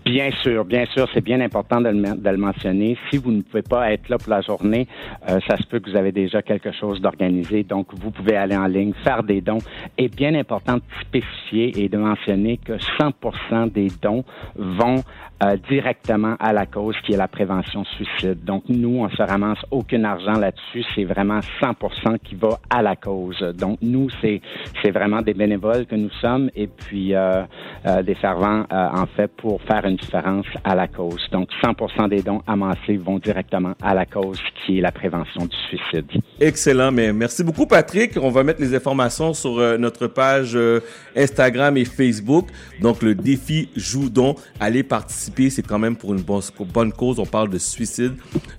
Bien 0.06 0.30
sûr, 0.44 0.66
bien 0.66 0.86
sûr, 0.94 1.08
c'est 1.14 1.22
bien 1.24 1.40
important 1.40 1.80
de 1.80 1.88
le, 1.88 1.96
men- 1.96 2.22
de 2.22 2.30
le 2.30 2.36
mentionner. 2.38 2.98
Si 3.10 3.18
vous 3.18 3.32
ne 3.32 3.42
pouvez 3.42 3.62
pas 3.64 3.92
être 3.94 4.10
là 4.10 4.18
pour 4.18 4.30
la 4.32 4.42
journée, 4.42 4.86
euh, 5.30 5.40
ça 5.48 5.56
se 5.58 5.64
peut 5.64 5.80
que 5.80 5.90
vous 5.90 5.96
avez 5.98 6.12
déjà 6.12 6.42
quelque 6.42 6.74
chose 6.74 7.00
d'organisé. 7.02 7.64
Donc, 7.64 7.88
vous 7.98 8.12
pouvez 8.12 8.36
aller 8.36 8.56
en 8.58 8.68
ligne, 8.68 8.94
faire 9.06 9.24
des 9.24 9.40
dons. 9.42 9.60
Et 9.98 10.10
bien 10.10 10.36
important 10.36 10.76
de 10.76 10.82
spécifier 11.02 11.84
et 11.84 11.88
de 11.90 11.98
mentionner 11.98 12.58
que 12.58 12.74
100% 13.00 13.68
des 13.68 13.88
dons 14.02 14.26
vont 14.58 15.04
euh, 15.44 15.58
directement 15.70 16.36
à 16.40 16.54
la 16.54 16.66
cause 16.66 16.96
qui 17.04 17.14
est 17.14 17.18
la 17.18 17.28
prévention 17.28 17.84
suicide. 17.86 18.44
Donc, 18.44 18.64
nous, 18.70 19.00
on 19.00 19.10
se 19.10 19.22
ramasse 19.22 19.60
aucun 19.72 20.04
argent 20.04 20.34
là-dessus. 20.34 20.84
C'est 20.96 21.04
vraiment 21.04 21.40
100% 21.62 22.20
qui 22.24 22.36
va 22.36 22.60
à 22.70 22.82
la 22.82 22.96
cause. 22.96 23.40
Donc, 23.58 23.80
nous, 23.82 24.10
c'est 24.22 24.42
c'est 24.84 24.92
vraiment 24.92 25.22
des 25.22 25.34
bénévoles 25.34 25.86
que 25.86 25.96
nous 25.96 26.12
sommes 26.22 26.50
et 26.56 26.68
puis 26.68 27.14
euh, 27.14 27.44
euh, 27.86 28.04
des 28.04 28.16
servants, 28.16 28.66
euh, 28.72 28.88
en 28.94 29.06
fait, 29.16 29.28
pour 29.38 29.62
faire 29.64 29.86
une 29.86 29.96
différence 29.98 30.46
à 30.64 30.76
la 30.76 30.88
cause. 30.88 31.22
Donc, 31.32 31.50
100% 31.64 32.10
des 32.10 32.22
dons 32.22 32.42
amassés 32.48 32.98
vont 32.98 33.20
directement 33.20 33.74
à 33.82 33.94
la 33.94 34.06
cause 34.06 34.40
qui 34.66 34.80
est 34.80 34.82
la 34.82 34.92
prévention 34.92 35.46
du 35.46 35.56
suicide. 35.68 36.06
Excellent, 36.40 36.92
mais 36.92 37.14
merci 37.14 37.44
beaucoup 37.44 37.66
Patrick. 37.66 38.18
On 38.22 38.30
va 38.30 38.44
mettre 38.44 38.62
les 38.62 38.76
informations 38.76 39.34
sur 39.34 39.58
euh, 39.60 39.78
notre 39.78 40.08
page 40.08 40.52
euh, 40.56 40.82
Instagram 41.16 41.78
et 41.78 41.86
Facebook. 41.86 42.48
Donc 42.82 43.02
le 43.02 43.16
défi 43.16 43.70
Joudon, 43.76 44.36
allez 44.60 44.84
participer, 44.84 45.27
c'est 45.50 45.66
quand 45.66 45.80
même 45.80 45.96
pour 45.96 46.14
une 46.14 46.22
bonne, 46.22 46.92
cause. 46.92 47.20
On 47.20 47.26
parle 47.26 47.50
de 47.50 47.58
suicide. 47.58 48.14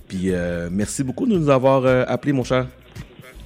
Puis 0.07 0.31
euh, 0.31 0.69
merci 0.71 1.03
beaucoup 1.03 1.25
de 1.25 1.37
nous 1.37 1.49
avoir 1.49 1.85
euh, 1.85 2.03
appelé, 2.07 2.33
mon 2.33 2.43
cher. 2.43 2.67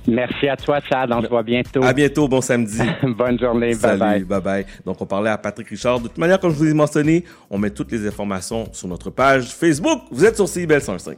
Merci 0.08 0.48
à 0.50 0.58
toi, 0.58 0.80
Chad. 0.82 1.12
On 1.12 1.22
se 1.22 1.28
voit 1.28 1.44
bientôt. 1.44 1.84
À 1.84 1.94
bientôt, 1.94 2.28
bon 2.28 2.42
samedi. 2.42 2.80
Bonne 3.18 3.40
journée, 3.40 3.70
bye 3.70 3.78
Salut, 3.78 4.00
bye. 4.00 4.24
bye 4.24 4.42
bye. 4.42 4.66
Donc 4.86 5.02
on 5.02 5.06
parlait 5.06 5.30
à 5.30 5.38
Patrick 5.38 5.70
Richard. 5.70 6.00
De 6.00 6.08
toute 6.10 6.18
manière, 6.18 6.40
comme 6.40 6.52
je 6.52 6.58
vous 6.58 6.68
ai 6.68 6.74
mentionné, 6.74 7.24
on 7.50 7.58
met 7.58 7.70
toutes 7.70 7.92
les 7.92 8.06
informations 8.06 8.68
sur 8.74 8.88
notre 8.88 9.10
page 9.10 9.46
Facebook. 9.46 10.02
Vous 10.12 10.26
êtes 10.26 10.36
sur 10.36 10.48
CIBEL 10.48 10.82
105. 10.82 11.18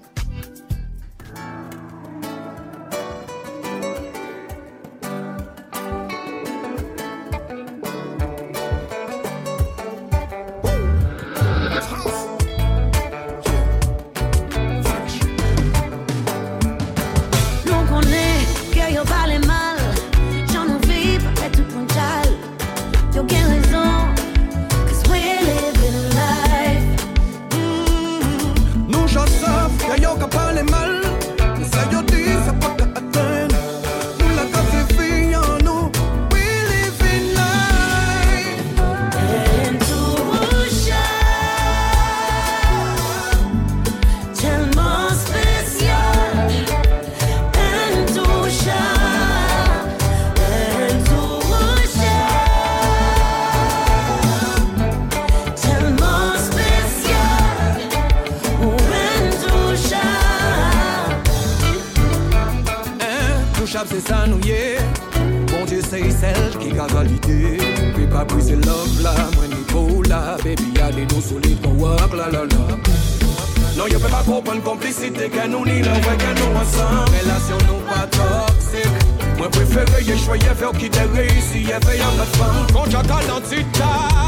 Te 81.45 81.53
réussi, 81.53 81.69
y'a 81.69 81.80
fait 81.81 81.97
y'a 81.97 82.05
notre 82.17 82.35
femme. 82.38 82.67
Quand 82.73 82.85
j'ai 82.85 82.97
dans 83.27 84.24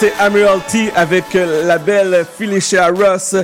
C'est 0.00 0.12
Admiralty 0.20 0.90
avec 0.94 1.24
la 1.34 1.76
belle 1.76 2.24
Felicia 2.24 2.86
Ross. 2.86 3.34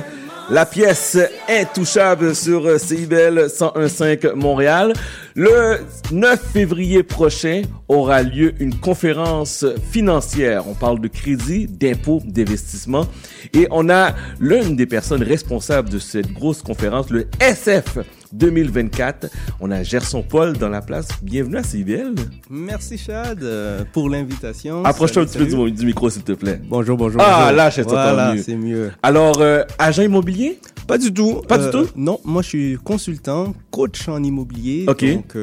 La 0.49 0.65
pièce 0.65 1.17
intouchable 1.49 2.33
sur 2.33 2.79
CIBL 2.79 3.47
101.5 3.47 4.35
Montréal. 4.35 4.93
Le 5.35 5.79
9 6.13 6.39
février 6.53 7.03
prochain 7.03 7.63
aura 7.89 8.23
lieu 8.23 8.53
une 8.59 8.79
conférence 8.79 9.65
financière. 9.91 10.65
On 10.69 10.75
parle 10.75 11.01
de 11.01 11.09
crédit, 11.09 11.67
d'impôt, 11.67 12.21
d'investissement. 12.23 13.05
Et 13.53 13.67
on 13.69 13.89
a 13.89 14.13
l'une 14.39 14.77
des 14.77 14.85
personnes 14.85 15.23
responsables 15.23 15.89
de 15.89 15.99
cette 15.99 16.31
grosse 16.31 16.61
conférence, 16.61 17.09
le 17.09 17.27
SF 17.41 17.97
2024. 18.37 19.27
On 19.59 19.71
a 19.71 19.83
Gerson 19.83 20.23
Paul 20.23 20.57
dans 20.57 20.69
la 20.69 20.81
place. 20.81 21.07
Bienvenue 21.21 21.57
à 21.57 21.63
CIBL. 21.63 22.15
Merci 22.49 22.97
Chad 22.97 23.41
euh, 23.43 23.83
pour 23.93 24.09
l'invitation. 24.09 24.83
Approche-toi 24.83 25.23
un 25.23 25.25
petit 25.25 25.37
peu 25.37 25.45
du, 25.45 25.71
du 25.71 25.85
micro, 25.85 26.09
s'il 26.09 26.23
te 26.23 26.33
plaît. 26.33 26.59
Bonjour, 26.67 26.97
bonjour. 26.97 27.21
Ah, 27.23 27.39
bonjour. 27.45 27.57
là, 27.57 27.69
je 27.69 27.81
Voilà, 27.81 28.35
c'est 28.41 28.55
mieux. 28.55 28.91
Alors, 29.03 29.39
euh, 29.41 29.63
agent 29.79 30.03
immobilier? 30.03 30.59
Pas 30.87 30.97
du 30.99 31.11
tout. 31.13 31.41
Pas 31.47 31.57
du 31.57 31.63
Euh, 31.65 31.71
tout? 31.71 31.87
Non, 31.95 32.19
moi 32.25 32.43
je 32.43 32.47
suis 32.49 32.77
consultant, 32.83 33.55
coach 33.71 34.07
en 34.07 34.21
immobilier. 34.23 34.85
Ok. 34.87 35.03
Donc, 35.03 35.35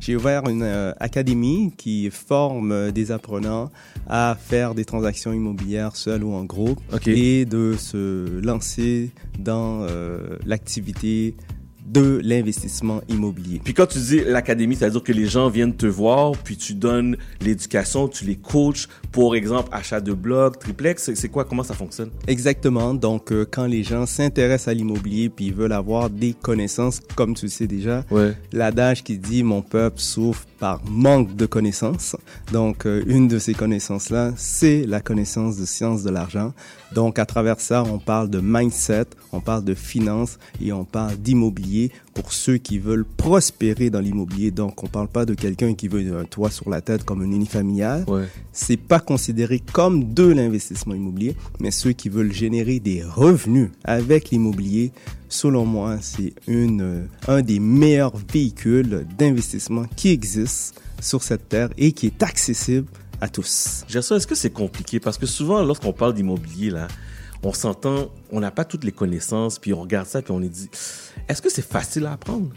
j'ai 0.00 0.16
ouvert 0.16 0.48
une 0.48 0.64
académie 0.98 1.72
qui 1.76 2.10
forme 2.10 2.90
des 2.90 3.12
apprenants 3.12 3.70
à 4.08 4.36
faire 4.38 4.74
des 4.74 4.84
transactions 4.84 5.32
immobilières 5.32 5.94
seuls 5.94 6.24
ou 6.24 6.32
en 6.34 6.44
groupe 6.44 6.80
et 7.06 7.44
de 7.44 7.74
se 7.78 8.40
lancer 8.40 9.10
dans 9.38 9.86
l'activité 10.44 11.36
de 11.92 12.20
l'investissement 12.22 13.00
immobilier. 13.08 13.60
Puis 13.64 13.74
quand 13.74 13.86
tu 13.86 13.98
dis 13.98 14.20
l'académie, 14.24 14.76
c'est-à-dire 14.76 15.02
que 15.02 15.12
les 15.12 15.26
gens 15.26 15.48
viennent 15.48 15.74
te 15.76 15.86
voir, 15.86 16.32
puis 16.32 16.56
tu 16.56 16.74
donnes 16.74 17.16
l'éducation, 17.40 18.08
tu 18.08 18.24
les 18.24 18.36
coaches, 18.36 18.88
pour 19.12 19.34
exemple, 19.34 19.68
achat 19.72 20.00
de 20.00 20.12
blog, 20.12 20.58
triplex, 20.58 21.12
c'est- 21.14 21.28
quoi, 21.28 21.44
comment 21.44 21.62
ça 21.64 21.74
fonctionne? 21.74 22.10
Exactement. 22.26 22.94
Donc, 22.94 23.32
euh, 23.32 23.44
quand 23.50 23.66
les 23.66 23.82
gens 23.82 24.06
s'intéressent 24.06 24.68
à 24.68 24.74
l'immobilier 24.74 25.28
puis 25.28 25.46
ils 25.46 25.54
veulent 25.54 25.72
avoir 25.72 26.10
des 26.10 26.32
connaissances, 26.34 27.00
comme 27.16 27.34
tu 27.34 27.46
le 27.46 27.50
sais 27.50 27.66
déjà, 27.66 28.04
Ouais. 28.10 28.34
l'adage 28.52 29.02
qui 29.02 29.18
dit 29.18 29.42
mon 29.42 29.62
peuple 29.62 29.98
souffre 30.00 30.46
par 30.58 30.80
manque 30.88 31.34
de 31.36 31.46
connaissances. 31.46 32.16
Donc, 32.52 32.86
euh, 32.86 33.02
une 33.06 33.28
de 33.28 33.38
ces 33.38 33.54
connaissances-là, 33.54 34.32
c'est 34.36 34.84
la 34.86 35.00
connaissance 35.00 35.56
de 35.56 35.64
science 35.64 36.02
de 36.02 36.10
l'argent. 36.10 36.52
Donc, 36.94 37.18
à 37.18 37.26
travers 37.26 37.60
ça, 37.60 37.84
on 37.84 37.98
parle 37.98 38.30
de 38.30 38.40
mindset, 38.42 39.06
on 39.32 39.40
parle 39.40 39.64
de 39.64 39.74
finance 39.74 40.38
et 40.60 40.72
on 40.72 40.84
parle 40.84 41.16
d'immobilier 41.16 41.92
pour 42.14 42.32
ceux 42.32 42.58
qui 42.58 42.78
veulent 42.78 43.04
prospérer 43.04 43.90
dans 43.90 44.00
l'immobilier. 44.00 44.50
Donc, 44.50 44.82
on 44.82 44.88
parle 44.88 45.08
pas 45.08 45.24
de 45.24 45.34
quelqu'un 45.34 45.74
qui 45.74 45.88
veut 45.88 46.18
un 46.18 46.24
toit 46.24 46.50
sur 46.50 46.68
la 46.68 46.80
tête 46.80 47.04
comme 47.04 47.22
un 47.22 47.30
unifamilial. 47.30 48.04
Ouais. 48.08 48.28
C'est 48.52 48.76
pas 48.76 49.00
considéré 49.00 49.60
comme 49.72 50.12
de 50.12 50.24
l'investissement 50.24 50.94
immobilier, 50.94 51.36
mais 51.60 51.70
ceux 51.70 51.92
qui 51.92 52.08
veulent 52.08 52.32
générer 52.32 52.80
des 52.80 53.04
revenus 53.04 53.70
avec 53.84 54.30
l'immobilier, 54.30 54.92
selon 55.28 55.64
moi, 55.64 55.98
c'est 56.00 56.34
une, 56.48 56.82
euh, 56.82 57.04
un 57.28 57.42
des 57.42 57.60
meilleurs 57.60 58.16
véhicules 58.32 59.06
d'investissement 59.16 59.84
qui 59.96 60.08
existent 60.10 60.80
sur 61.00 61.22
cette 61.22 61.48
terre 61.48 61.70
et 61.78 61.92
qui 61.92 62.06
est 62.06 62.22
accessible 62.22 62.86
à 63.20 63.28
tous. 63.28 63.84
Gerson, 63.88 64.16
est-ce 64.16 64.26
que 64.26 64.34
c'est 64.34 64.50
compliqué? 64.50 65.00
Parce 65.00 65.18
que 65.18 65.26
souvent, 65.26 65.62
lorsqu'on 65.62 65.92
parle 65.92 66.14
d'immobilier, 66.14 66.72
on 67.42 67.52
s'entend, 67.52 68.10
on 68.30 68.40
n'a 68.40 68.50
pas 68.50 68.64
toutes 68.64 68.84
les 68.84 68.92
connaissances, 68.92 69.58
puis 69.58 69.72
on 69.72 69.82
regarde 69.82 70.06
ça, 70.06 70.22
puis 70.22 70.32
on 70.32 70.42
est 70.42 70.48
dit, 70.48 70.70
est-ce 71.28 71.40
que 71.40 71.50
c'est 71.50 71.66
facile 71.66 72.06
à 72.06 72.12
apprendre? 72.12 72.50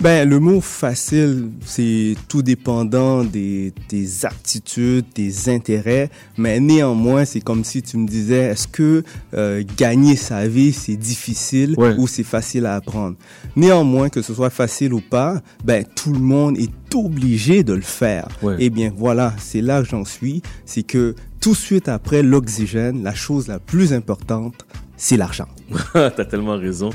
Ben, 0.00 0.28
le 0.28 0.38
mot 0.38 0.60
facile, 0.60 1.50
c'est 1.64 2.14
tout 2.28 2.42
dépendant 2.42 3.24
des, 3.24 3.72
des 3.88 4.24
aptitudes, 4.24 5.06
des 5.16 5.48
intérêts, 5.48 6.08
mais 6.36 6.60
néanmoins, 6.60 7.24
c'est 7.24 7.40
comme 7.40 7.64
si 7.64 7.82
tu 7.82 7.96
me 7.96 8.06
disais, 8.06 8.44
est-ce 8.44 8.68
que 8.68 9.02
euh, 9.34 9.64
gagner 9.76 10.14
sa 10.14 10.46
vie, 10.46 10.72
c'est 10.72 10.94
difficile 10.94 11.74
ou 11.98 12.06
c'est 12.06 12.22
facile 12.22 12.66
à 12.66 12.76
apprendre? 12.76 13.16
Néanmoins, 13.56 14.08
que 14.08 14.22
ce 14.22 14.32
soit 14.32 14.50
facile 14.50 14.94
ou 14.94 15.00
pas, 15.00 15.42
ben, 15.64 15.84
tout 15.96 16.12
le 16.12 16.20
monde 16.20 16.56
est 16.58 16.94
obligé 16.94 17.64
de 17.64 17.72
le 17.72 17.80
faire. 17.80 18.28
Eh 18.60 18.70
bien, 18.70 18.92
voilà, 18.96 19.34
c'est 19.38 19.60
là 19.60 19.82
que 19.82 19.88
j'en 19.88 20.04
suis, 20.04 20.42
c'est 20.64 20.84
que 20.84 21.16
tout 21.40 21.52
de 21.52 21.56
suite 21.56 21.88
après 21.88 22.22
l'oxygène, 22.22 23.02
la 23.02 23.14
chose 23.14 23.48
la 23.48 23.58
plus 23.58 23.92
importante, 23.92 24.64
c'est 24.98 25.16
l'argent. 25.16 25.46
T'as 25.94 26.10
tellement 26.10 26.58
raison. 26.58 26.90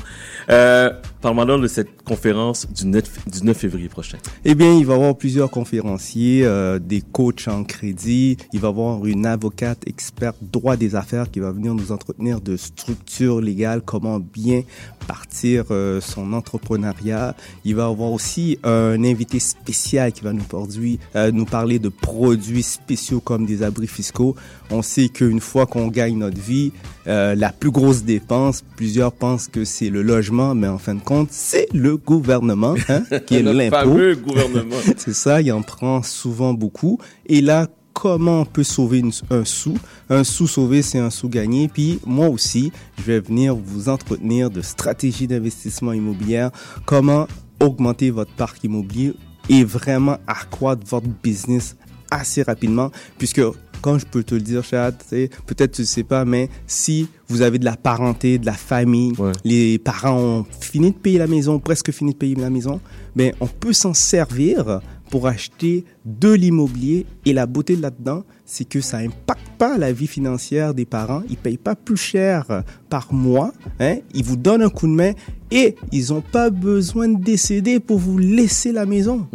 Euh, 0.50 0.90
Parle-moi 1.24 1.46
de 1.46 1.66
cette 1.68 2.02
conférence 2.02 2.70
du 2.70 2.86
9, 2.86 3.28
du 3.28 3.44
9 3.44 3.56
février 3.56 3.88
prochain. 3.88 4.18
Eh 4.44 4.54
bien, 4.54 4.74
il 4.74 4.84
va 4.84 4.92
y 4.92 4.96
avoir 4.96 5.16
plusieurs 5.16 5.50
conférenciers, 5.50 6.44
euh, 6.44 6.78
des 6.78 7.00
coachs 7.00 7.48
en 7.48 7.64
crédit. 7.64 8.36
Il 8.52 8.60
va 8.60 8.68
y 8.68 8.70
avoir 8.70 9.06
une 9.06 9.24
avocate 9.24 9.88
experte 9.88 10.36
droit 10.42 10.76
des 10.76 10.96
affaires 10.96 11.30
qui 11.30 11.40
va 11.40 11.50
venir 11.50 11.72
nous 11.72 11.92
entretenir 11.92 12.42
de 12.42 12.58
structures 12.58 13.40
légales, 13.40 13.80
comment 13.80 14.20
bien 14.20 14.64
partir 15.06 15.64
euh, 15.70 15.98
son 16.02 16.34
entrepreneuriat. 16.34 17.34
Il 17.64 17.76
va 17.76 17.84
y 17.84 17.86
avoir 17.86 18.12
aussi 18.12 18.58
un 18.62 19.02
invité 19.02 19.38
spécial 19.38 20.12
qui 20.12 20.22
va 20.24 20.34
nous, 20.34 20.42
produire, 20.42 20.98
euh, 21.16 21.30
nous 21.30 21.46
parler 21.46 21.78
de 21.78 21.88
produits 21.88 22.62
spéciaux 22.62 23.20
comme 23.20 23.46
des 23.46 23.62
abris 23.62 23.86
fiscaux. 23.86 24.36
On 24.70 24.82
sait 24.82 25.08
qu'une 25.08 25.40
fois 25.40 25.66
qu'on 25.66 25.88
gagne 25.88 26.18
notre 26.18 26.40
vie, 26.40 26.72
euh, 27.06 27.34
la 27.34 27.50
plus 27.52 27.70
grosse 27.70 28.02
dépense, 28.02 28.64
plusieurs 28.76 29.12
pensent 29.12 29.46
que 29.48 29.64
c'est 29.64 29.90
le 29.90 30.02
logement, 30.02 30.54
mais 30.54 30.66
en 30.68 30.78
fin 30.78 30.94
de 30.94 31.02
compte, 31.02 31.28
c'est 31.30 31.66
le 31.74 31.96
gouvernement 31.96 32.74
hein, 32.88 33.02
qui 33.26 33.36
est 33.36 33.42
l'impôt. 33.42 33.76
fameux 33.76 34.14
gouvernement. 34.16 34.76
c'est 34.96 35.14
ça, 35.14 35.40
il 35.42 35.52
en 35.52 35.62
prend 35.62 36.02
souvent 36.02 36.54
beaucoup. 36.54 36.98
Et 37.26 37.40
là, 37.42 37.68
comment 37.92 38.40
on 38.40 38.44
peut 38.46 38.64
sauver 38.64 38.98
une- 39.00 39.12
un 39.30 39.44
sou? 39.44 39.74
Un 40.08 40.24
sou 40.24 40.46
sauvé, 40.48 40.80
c'est 40.82 40.98
un 40.98 41.10
sou 41.10 41.28
gagné. 41.28 41.68
Puis 41.68 42.00
moi 42.06 42.28
aussi, 42.28 42.72
je 42.98 43.02
vais 43.04 43.20
venir 43.20 43.54
vous 43.54 43.88
entretenir 43.90 44.50
de 44.50 44.62
stratégies 44.62 45.26
d'investissement 45.28 45.92
immobilière, 45.92 46.50
comment 46.86 47.28
augmenter 47.60 48.10
votre 48.10 48.32
parc 48.32 48.64
immobilier 48.64 49.12
et 49.50 49.62
vraiment 49.62 50.16
accroître 50.26 50.82
votre 50.88 51.06
business 51.22 51.76
assez 52.10 52.42
rapidement, 52.42 52.90
puisque 53.18 53.40
quand 53.84 53.98
je 53.98 54.06
peux 54.06 54.22
te 54.22 54.34
le 54.34 54.40
dire, 54.40 54.64
sais, 54.64 55.28
peut-être 55.44 55.72
tu 55.72 55.82
ne 55.82 55.86
sais 55.86 56.04
pas, 56.04 56.24
mais 56.24 56.48
si 56.66 57.06
vous 57.28 57.42
avez 57.42 57.58
de 57.58 57.66
la 57.66 57.76
parenté, 57.76 58.38
de 58.38 58.46
la 58.46 58.54
famille, 58.54 59.12
les 59.44 59.78
parents 59.78 60.18
ont 60.18 60.46
fini 60.58 60.92
de 60.92 60.96
payer 60.96 61.18
la 61.18 61.26
maison, 61.26 61.58
presque 61.58 61.90
fini 61.92 62.14
de 62.14 62.16
payer 62.16 62.34
la 62.34 62.48
maison, 62.48 62.80
ben 63.14 63.34
on 63.40 63.46
peut 63.46 63.74
s'en 63.74 63.92
servir 63.92 64.80
pour 65.10 65.26
acheter 65.26 65.84
de 66.06 66.32
l'immobilier. 66.32 67.04
Et 67.26 67.34
la 67.34 67.44
beauté 67.44 67.76
là-dedans, 67.76 68.24
c'est 68.46 68.64
que 68.64 68.80
ça 68.80 68.96
impacte 68.96 69.46
pas 69.58 69.76
la 69.76 69.92
vie 69.92 70.06
financière 70.06 70.72
des 70.72 70.86
parents. 70.86 71.22
Ils 71.28 71.36
payent 71.36 71.58
pas 71.58 71.76
plus 71.76 71.98
cher 71.98 72.62
par 72.88 73.12
mois. 73.12 73.52
Hein? 73.80 73.98
Ils 74.14 74.24
vous 74.24 74.38
donnent 74.38 74.62
un 74.62 74.70
coup 74.70 74.86
de 74.86 74.92
main 74.92 75.12
et 75.50 75.76
ils 75.92 76.08
n'ont 76.08 76.22
pas 76.22 76.48
besoin 76.48 77.08
de 77.08 77.22
décéder 77.22 77.80
pour 77.80 77.98
vous 77.98 78.16
laisser 78.16 78.72
la 78.72 78.86
maison. 78.86 79.26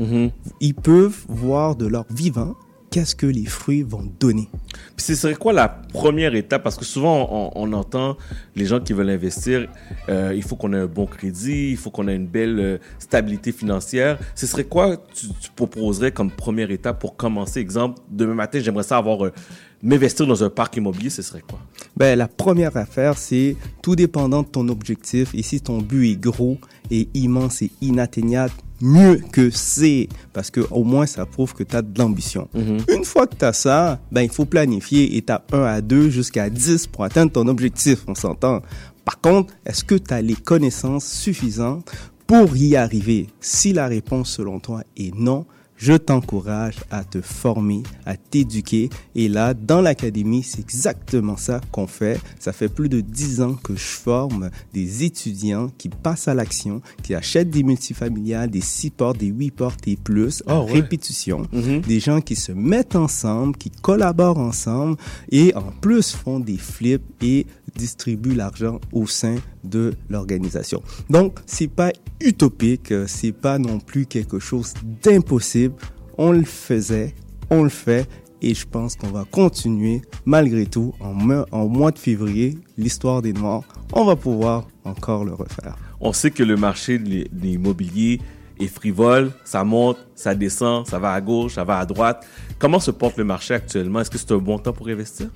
Ils 0.60 0.74
peuvent 0.74 1.20
voir 1.28 1.76
de 1.76 1.86
leur 1.86 2.08
vivant 2.10 2.56
qu'est-ce 2.90 3.16
que 3.16 3.26
les 3.26 3.46
fruits 3.46 3.84
vont 3.84 4.06
donner? 4.20 4.50
Puis 4.96 5.06
ce 5.06 5.16
serait 5.16 5.36
quoi 5.36 5.54
la 5.54 5.68
première 5.68 6.36
étape? 6.36 6.64
Parce 6.64 6.78
que 6.78 6.86
souvent, 6.86 7.28
on, 7.32 7.70
on 7.70 7.74
entend 7.74 8.18
les 8.56 8.66
gens 8.66 8.80
qui 8.80 8.94
veulent 8.94 9.10
investir, 9.10 9.68
euh, 10.10 10.34
il 10.36 10.44
faut 10.44 10.56
qu'on 10.56 10.74
ait 10.74 10.80
un 10.80 10.88
bon 10.88 11.06
crédit, 11.06 11.72
il 11.72 11.78
faut 11.78 11.92
qu'on 11.92 12.08
ait 12.08 12.16
une 12.16 12.28
belle 12.28 12.60
euh, 12.60 12.78
stabilité 13.00 13.52
financière. 13.52 14.20
Ce 14.36 14.48
serait 14.48 14.66
quoi 14.66 14.98
tu, 15.14 15.28
tu 15.40 15.50
proposerais 15.56 16.12
comme 16.12 16.32
première 16.32 16.72
étape 16.72 17.00
pour 17.00 17.16
commencer? 17.16 17.60
Exemple, 17.60 18.02
demain 18.10 18.34
matin, 18.36 18.60
j'aimerais 18.60 18.84
ça 18.84 18.98
avoir, 18.98 19.26
euh, 19.26 19.34
m'investir 19.82 20.28
dans 20.28 20.44
un 20.44 20.50
parc 20.50 20.76
immobilier, 20.78 21.10
ce 21.10 21.22
serait 21.22 21.44
quoi? 21.48 21.60
Ben, 21.96 22.18
la 22.18 22.28
première 22.28 22.76
affaire, 22.76 23.18
c'est 23.18 23.56
tout 23.82 23.96
dépendant 23.96 24.44
de 24.44 24.48
ton 24.48 24.68
objectif. 24.68 25.34
Et 25.34 25.44
si 25.44 25.62
ton 25.62 25.80
but 25.80 26.12
est 26.12 26.16
gros 26.16 26.58
et 26.92 27.08
immense 27.14 27.62
et 27.62 27.72
inatteignable, 27.82 28.54
mieux 28.82 29.22
que 29.32 29.50
c'est. 29.50 30.08
Parce 30.34 30.52
que 30.52 30.62
au 30.72 30.84
moins, 30.84 31.06
ça 31.06 31.26
prouve 31.26 31.54
que 31.54 31.64
tu 31.64 31.76
as 31.76 31.82
de 31.82 31.98
l'ambition. 32.00 32.48
Une 32.90 33.06
fois 33.06 33.28
que 33.28 33.36
tu 33.36 33.46
as 33.46 33.54
ça, 33.54 34.00
ben, 34.12 34.22
il 34.22 34.30
faut 34.30 34.46
planifier 34.46 35.18
étape 35.18 35.54
1 35.54 35.64
à 35.64 35.82
2 35.82 36.10
jusqu'à 36.10 36.50
10 36.50 36.88
pour 36.88 37.04
atteindre 37.04 37.32
ton 37.32 37.48
objectif. 37.48 38.00
On 38.08 38.16
s'entend. 38.16 38.62
Par 39.06 39.22
contre, 39.22 39.54
est-ce 39.66 39.84
que 39.84 39.96
tu 39.96 40.14
as 40.14 40.22
les 40.22 40.36
connaissances 40.36 41.06
suffisantes 41.06 41.92
pour 42.28 42.56
y 42.56 42.76
arriver? 42.76 43.28
Si 43.40 43.74
la 43.74 43.88
réponse 43.88 44.30
selon 44.32 44.60
toi 44.60 44.84
est 44.98 45.16
non, 45.16 45.46
je 45.80 45.94
t'encourage 45.94 46.76
à 46.92 47.06
te 47.06 47.22
former, 47.22 47.84
à 48.06 48.18
t'éduquer. 48.18 48.90
Et 49.16 49.30
là, 49.30 49.54
dans 49.54 49.82
l'académie, 49.82 50.44
c'est 50.44 50.60
exactement 50.60 51.38
ça 51.38 51.62
qu'on 51.72 51.88
fait. 51.88 52.20
Ça 52.38 52.52
fait 52.52 52.68
plus 52.68 52.90
de 52.90 53.00
10 53.00 53.42
ans 53.42 53.54
que 53.54 53.76
je 53.76 53.86
forme 53.86 54.50
des 54.74 55.06
étudiants 55.06 55.72
qui 55.78 55.88
passent 55.88 56.28
à 56.28 56.34
l'action, 56.34 56.82
qui 57.02 57.16
achètent 57.16 57.50
des 57.50 57.64
multifamiliales, 57.64 58.50
des 58.50 58.62
6 58.62 58.90
portes, 58.92 59.18
des 59.18 59.28
8 59.28 59.52
portes 59.52 59.88
et 59.88 59.96
plus, 59.96 60.44
en 60.48 60.66
ouais. 60.66 60.74
répétition. 60.74 61.48
Des 61.88 62.00
gens 62.02 62.20
qui 62.20 62.36
se 62.36 62.52
mettent 62.52 62.98
ensemble, 62.98 63.56
qui 63.56 63.70
collaborent 63.70 64.40
ensemble 64.40 64.98
et 65.32 65.56
en 65.56 65.72
plus 65.80 66.12
font 66.14 66.42
des 66.42 66.58
flips 66.58 67.02
et 67.22 67.48
distribuent 67.76 68.36
l'argent 68.36 68.80
au 68.92 69.08
sein 69.08 69.36
de 69.64 69.94
l'organisation. 70.10 70.82
Donc, 71.10 71.40
c'est 71.46 71.68
pas 71.68 71.92
utopique, 72.22 72.94
c'est 73.08 73.32
pas 73.32 73.60
non 73.60 73.80
plus 73.80 74.06
quelque 74.06 74.40
chose 74.40 74.74
d'impossible. 75.04 75.76
On 76.18 76.32
le 76.32 76.44
faisait, 76.44 77.16
on 77.50 77.64
le 77.64 77.70
fait 77.70 78.08
et 78.42 78.54
je 78.54 78.66
pense 78.66 78.96
qu'on 78.96 79.10
va 79.10 79.26
continuer 79.30 80.02
malgré 80.26 80.66
tout 80.66 80.94
en, 81.00 81.16
en 81.52 81.68
mois 81.68 81.92
de 81.92 82.00
février, 82.00 82.58
l'histoire 82.78 83.22
des 83.22 83.34
Noirs, 83.34 83.64
on 83.94 84.06
va 84.06 84.16
pouvoir 84.16 84.68
encore 84.86 85.26
le 85.26 85.34
refaire. 85.34 85.78
On 86.00 86.14
sait 86.14 86.32
que 86.32 86.44
le 86.44 86.56
marché 86.56 86.98
de 87.00 87.26
l'immobilier 87.34 88.22
est 88.60 88.68
frivole, 88.68 89.32
ça 89.44 89.64
monte, 89.64 89.98
ça 90.16 90.36
descend, 90.36 90.86
ça 90.88 91.00
va 91.00 91.14
à 91.14 91.22
gauche, 91.22 91.56
ça 91.56 91.64
va 91.64 91.80
à 91.80 91.86
droite. 91.86 92.26
Comment 92.58 92.80
se 92.80 92.92
porte 92.92 93.18
le 93.18 93.24
marché 93.24 93.54
actuellement? 93.54 94.02
Est-ce 94.02 94.10
que 94.10 94.18
c'est 94.18 94.32
un 94.32 94.38
bon 94.38 94.58
temps 94.58 94.74
pour 94.74 94.88
investir? 94.88 95.28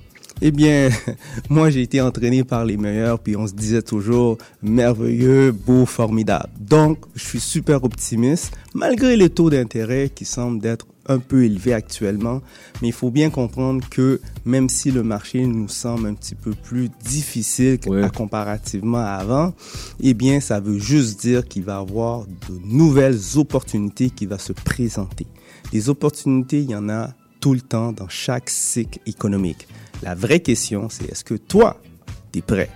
Eh 0.42 0.50
bien, 0.50 0.90
moi 1.48 1.70
j'ai 1.70 1.82
été 1.82 2.00
entraîné 2.00 2.44
par 2.44 2.64
les 2.64 2.76
meilleurs, 2.76 3.18
puis 3.18 3.36
on 3.36 3.46
se 3.46 3.54
disait 3.54 3.82
toujours 3.82 4.38
merveilleux, 4.62 5.52
beau, 5.52 5.86
formidable. 5.86 6.50
Donc, 6.60 6.98
je 7.14 7.24
suis 7.24 7.40
super 7.40 7.84
optimiste, 7.84 8.52
malgré 8.74 9.16
les 9.16 9.30
taux 9.30 9.50
d'intérêt 9.50 10.10
qui 10.14 10.24
semblent 10.24 10.60
d'être 10.60 10.86
un 11.06 11.18
peu 11.18 11.44
élevés 11.44 11.74
actuellement. 11.74 12.40
Mais 12.80 12.88
il 12.88 12.94
faut 12.94 13.10
bien 13.10 13.30
comprendre 13.30 13.86
que 13.88 14.20
même 14.44 14.68
si 14.68 14.90
le 14.90 15.02
marché 15.02 15.46
nous 15.46 15.68
semble 15.68 16.08
un 16.08 16.14
petit 16.14 16.34
peu 16.34 16.52
plus 16.52 16.88
difficile 17.04 17.78
comparativement 18.16 18.98
à 18.98 19.14
avant, 19.14 19.54
eh 20.00 20.14
bien, 20.14 20.40
ça 20.40 20.60
veut 20.60 20.78
juste 20.78 21.20
dire 21.20 21.46
qu'il 21.46 21.64
va 21.64 21.74
y 21.74 21.80
avoir 21.80 22.24
de 22.26 22.58
nouvelles 22.64 23.20
opportunités 23.36 24.10
qui 24.10 24.26
vont 24.26 24.38
se 24.38 24.52
présenter. 24.52 25.26
Les 25.72 25.88
opportunités, 25.88 26.60
il 26.60 26.70
y 26.70 26.76
en 26.76 26.88
a 26.88 27.10
tout 27.40 27.54
le 27.54 27.60
temps 27.60 27.92
dans 27.92 28.08
chaque 28.08 28.48
cycle 28.48 29.00
économique. 29.06 29.68
La 30.02 30.14
vraie 30.14 30.40
question, 30.40 30.88
c'est 30.88 31.10
est-ce 31.10 31.24
que 31.24 31.34
toi, 31.34 31.80
tu 32.32 32.40
es 32.40 32.42
prêt? 32.42 32.70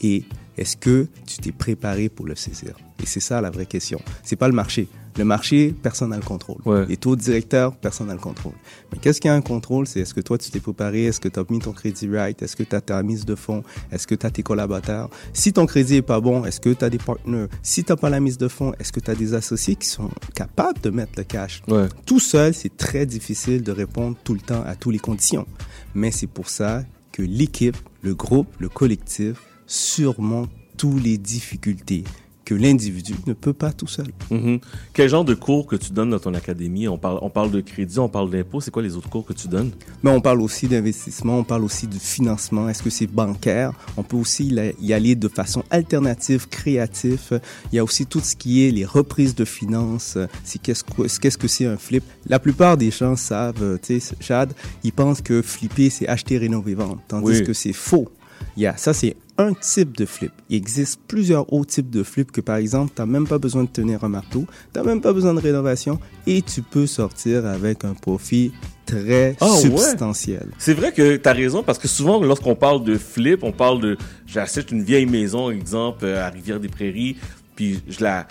Et 0.00 0.24
est-ce 0.56 0.76
que 0.76 1.06
tu 1.26 1.38
t'es 1.38 1.52
préparé 1.52 2.08
pour 2.08 2.26
le 2.26 2.34
saisir? 2.34 2.76
Et 3.02 3.06
c'est 3.06 3.20
ça 3.20 3.40
la 3.40 3.50
vraie 3.50 3.66
question. 3.66 4.00
C'est 4.22 4.36
pas 4.36 4.48
le 4.48 4.54
marché. 4.54 4.88
Le 5.18 5.24
marché, 5.24 5.74
personne 5.82 6.10
n'a 6.10 6.16
le 6.16 6.22
contrôle. 6.22 6.60
Les 6.88 6.96
taux 6.96 7.16
directeurs, 7.16 7.74
personne 7.76 8.08
n'a 8.08 8.14
le 8.14 8.20
contrôle. 8.20 8.52
Mais 8.92 8.98
qu'est-ce 8.98 9.20
qui 9.20 9.28
a 9.28 9.34
un 9.34 9.40
contrôle? 9.40 9.86
C'est 9.86 10.00
est-ce 10.00 10.14
que 10.14 10.20
toi, 10.20 10.36
tu 10.36 10.50
t'es 10.50 10.60
préparé? 10.60 11.04
Est-ce 11.04 11.20
que 11.20 11.28
tu 11.28 11.40
as 11.40 11.44
mis 11.48 11.58
ton 11.58 11.72
crédit 11.72 12.08
right? 12.08 12.40
Est-ce 12.42 12.56
que 12.56 12.62
tu 12.62 12.76
as 12.76 12.80
ta 12.80 13.02
mise 13.02 13.24
de 13.24 13.34
fonds? 13.34 13.62
Est-ce 13.90 14.06
que 14.06 14.14
tu 14.14 14.26
as 14.26 14.30
tes 14.30 14.42
collaborateurs? 14.42 15.08
Si 15.32 15.52
ton 15.52 15.66
crédit 15.66 15.96
est 15.96 16.02
pas 16.02 16.20
bon, 16.20 16.44
est-ce 16.44 16.60
que 16.60 16.70
tu 16.70 16.84
as 16.84 16.90
des 16.90 16.98
partenaires 16.98 17.48
Si 17.62 17.82
tu 17.84 17.92
n'as 17.92 17.96
pas 17.96 18.10
la 18.10 18.20
mise 18.20 18.38
de 18.38 18.48
fonds, 18.48 18.72
est-ce 18.78 18.92
que 18.92 19.00
tu 19.00 19.10
as 19.10 19.14
des 19.14 19.34
associés 19.34 19.76
qui 19.76 19.88
sont 19.88 20.10
capables 20.34 20.80
de 20.80 20.90
mettre 20.90 21.12
le 21.16 21.24
cash? 21.24 21.62
Tout 22.04 22.20
seul, 22.20 22.52
c'est 22.52 22.76
très 22.76 23.06
difficile 23.06 23.62
de 23.62 23.72
répondre 23.72 24.16
tout 24.22 24.34
le 24.34 24.40
temps 24.40 24.62
à 24.66 24.74
toutes 24.74 24.92
les 24.92 24.98
conditions. 24.98 25.46
Mais 25.94 26.10
c'est 26.10 26.26
pour 26.26 26.48
ça 26.50 26.82
que 27.12 27.22
l'équipe, 27.22 27.76
le 28.02 28.14
groupe, 28.14 28.48
le 28.58 28.68
collectif 28.68 29.36
surmonte 29.66 30.50
toutes 30.76 31.02
les 31.02 31.16
difficultés 31.16 32.04
que 32.46 32.54
l'individu 32.54 33.12
ne 33.26 33.32
peut 33.34 33.52
pas 33.52 33.72
tout 33.72 33.88
seul. 33.88 34.06
Mhm. 34.30 34.60
Quel 34.94 35.08
genre 35.10 35.24
de 35.24 35.34
cours 35.34 35.66
que 35.66 35.74
tu 35.76 35.90
donnes 35.92 36.10
dans 36.10 36.20
ton 36.20 36.32
académie? 36.32 36.86
On 36.86 36.96
parle, 36.96 37.18
on 37.20 37.28
parle 37.28 37.50
de 37.50 37.60
crédit, 37.60 37.98
on 37.98 38.08
parle 38.08 38.30
d'impôt. 38.30 38.60
C'est 38.60 38.70
quoi 38.70 38.82
les 38.82 38.96
autres 38.96 39.10
cours 39.10 39.26
que 39.26 39.32
tu 39.32 39.48
donnes? 39.48 39.72
Mais 40.04 40.10
on 40.12 40.20
parle 40.20 40.40
aussi 40.40 40.68
d'investissement, 40.68 41.40
on 41.40 41.44
parle 41.44 41.64
aussi 41.64 41.88
du 41.88 41.98
financement. 41.98 42.68
Est-ce 42.68 42.84
que 42.84 42.88
c'est 42.90 43.08
bancaire? 43.08 43.72
On 43.96 44.04
peut 44.04 44.16
aussi 44.16 44.54
y- 44.80 44.92
aller 44.92 45.16
de 45.16 45.26
façon 45.28 45.64
alternative, 45.70 46.48
créative. 46.48 47.40
Il 47.72 47.76
y 47.76 47.78
a 47.80 47.84
aussi 47.84 48.06
tout 48.06 48.20
ce 48.20 48.36
qui 48.36 48.64
est 48.64 48.70
les 48.70 48.84
reprises 48.84 49.34
de 49.34 49.44
finances. 49.44 50.16
C'est 50.44 50.62
qu'est-ce 50.62 50.84
que 50.84 51.18
qu'est-ce 51.20 51.38
que 51.38 51.48
c'est 51.48 51.66
un 51.66 51.76
flip? 51.76 52.04
La 52.28 52.38
plupart 52.38 52.76
des 52.76 52.92
gens 52.92 53.16
savent, 53.16 53.60
euh, 53.62 53.76
tu 53.82 53.98
sais, 54.00 54.14
Chad, 54.20 54.52
ils 54.84 54.92
pensent 54.92 55.20
que 55.20 55.42
flipper, 55.42 55.90
c'est 55.90 56.06
acheter, 56.06 56.38
rénover, 56.38 56.74
vendre. 56.74 57.00
Tandis 57.08 57.26
Oui. 57.40 57.44
que 57.44 57.52
c'est 57.52 57.72
faux. 57.72 58.08
Il 58.56 58.62
y 58.62 58.66
a, 58.66 58.76
ça, 58.76 58.92
c'est 58.94 59.16
un 59.38 59.52
type 59.52 59.96
de 59.96 60.06
flip. 60.06 60.32
Il 60.48 60.56
existe 60.56 60.98
plusieurs 61.06 61.52
autres 61.52 61.70
types 61.70 61.90
de 61.90 62.02
flip 62.02 62.32
que, 62.32 62.40
par 62.40 62.56
exemple, 62.56 62.92
tu 62.96 63.02
n'as 63.02 63.06
même 63.06 63.26
pas 63.26 63.38
besoin 63.38 63.64
de 63.64 63.68
tenir 63.68 64.02
un 64.02 64.08
marteau, 64.08 64.46
tu 64.72 64.78
n'as 64.80 64.84
même 64.86 65.00
pas 65.02 65.12
besoin 65.12 65.34
de 65.34 65.40
rénovation 65.40 65.98
et 66.26 66.40
tu 66.40 66.62
peux 66.62 66.86
sortir 66.86 67.44
avec 67.46 67.84
un 67.84 67.92
profit 67.94 68.52
très 68.86 69.36
Ah, 69.40 69.52
ouais? 69.52 69.58
substantiel. 69.60 70.48
C'est 70.58 70.72
vrai 70.72 70.92
que 70.92 71.16
tu 71.16 71.28
as 71.28 71.32
raison 71.32 71.62
parce 71.62 71.78
que 71.78 71.88
souvent, 71.88 72.20
lorsqu'on 72.22 72.54
parle 72.54 72.82
de 72.84 72.96
flip, 72.96 73.42
on 73.42 73.52
parle 73.52 73.80
de 73.82 73.98
j'achète 74.26 74.70
une 74.70 74.82
vieille 74.82 75.06
maison, 75.06 75.50
exemple, 75.50 76.06
à 76.06 76.30
Rivière-des-Prairies, 76.30 77.16
puis 77.56 77.80
je 77.88 78.02
la 78.02 78.26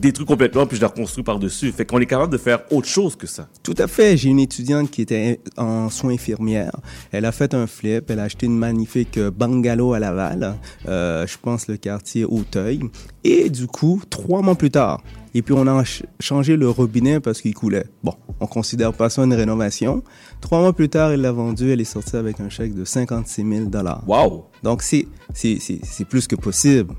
détruis 0.00 0.26
complètement 0.26 0.66
puis 0.66 0.76
je 0.76 0.82
la 0.82 0.88
reconstruis 0.88 1.22
par-dessus. 1.24 1.70
Fait 1.72 1.84
qu'on 1.84 1.98
est 2.00 2.06
capable 2.06 2.32
de 2.32 2.38
faire 2.38 2.60
autre 2.70 2.88
chose 2.88 3.16
que 3.16 3.26
ça. 3.26 3.48
Tout 3.62 3.74
à 3.78 3.86
fait. 3.86 4.16
J'ai 4.16 4.30
une 4.30 4.40
étudiante 4.40 4.90
qui 4.90 5.02
était 5.02 5.40
en 5.56 5.88
soins 5.90 6.14
infirmières. 6.14 6.74
Elle 7.12 7.24
a 7.24 7.32
fait 7.32 7.54
un 7.54 7.66
flip. 7.66 8.10
Elle 8.10 8.18
a 8.18 8.24
acheté 8.24 8.46
une 8.46 8.58
magnifique 8.58 9.18
bungalow 9.18 9.92
à 9.92 9.98
Laval. 9.98 10.56
Euh, 10.88 11.26
je 11.26 11.36
pense 11.40 11.68
le 11.68 11.76
quartier 11.76 12.24
Auteuil. 12.24 12.80
Et 13.24 13.50
du 13.50 13.66
coup, 13.66 14.02
trois 14.08 14.40
mois 14.42 14.54
plus 14.54 14.70
tard, 14.70 15.02
et 15.34 15.42
puis 15.42 15.52
on 15.54 15.66
a 15.66 15.84
ch- 15.84 16.02
changé 16.18 16.56
le 16.56 16.68
robinet 16.70 17.20
parce 17.20 17.40
qu'il 17.42 17.54
coulait. 17.54 17.84
Bon, 18.02 18.14
on 18.40 18.46
considère 18.46 18.92
pas 18.94 19.10
ça 19.10 19.22
une 19.22 19.34
rénovation. 19.34 20.02
Trois 20.40 20.60
mois 20.60 20.72
plus 20.72 20.88
tard, 20.88 21.10
elle 21.12 21.20
l'a 21.20 21.30
vendu. 21.32 21.70
Elle 21.70 21.80
est 21.82 21.84
sortie 21.84 22.16
avec 22.16 22.40
un 22.40 22.48
chèque 22.48 22.74
de 22.74 22.84
56 22.84 23.44
000 23.46 23.64
dollars. 23.66 24.02
Wow. 24.08 24.46
Donc 24.62 24.82
c'est 24.82 25.06
c'est 25.34 26.04
plus 26.08 26.26
que 26.26 26.34
possible. 26.36 26.94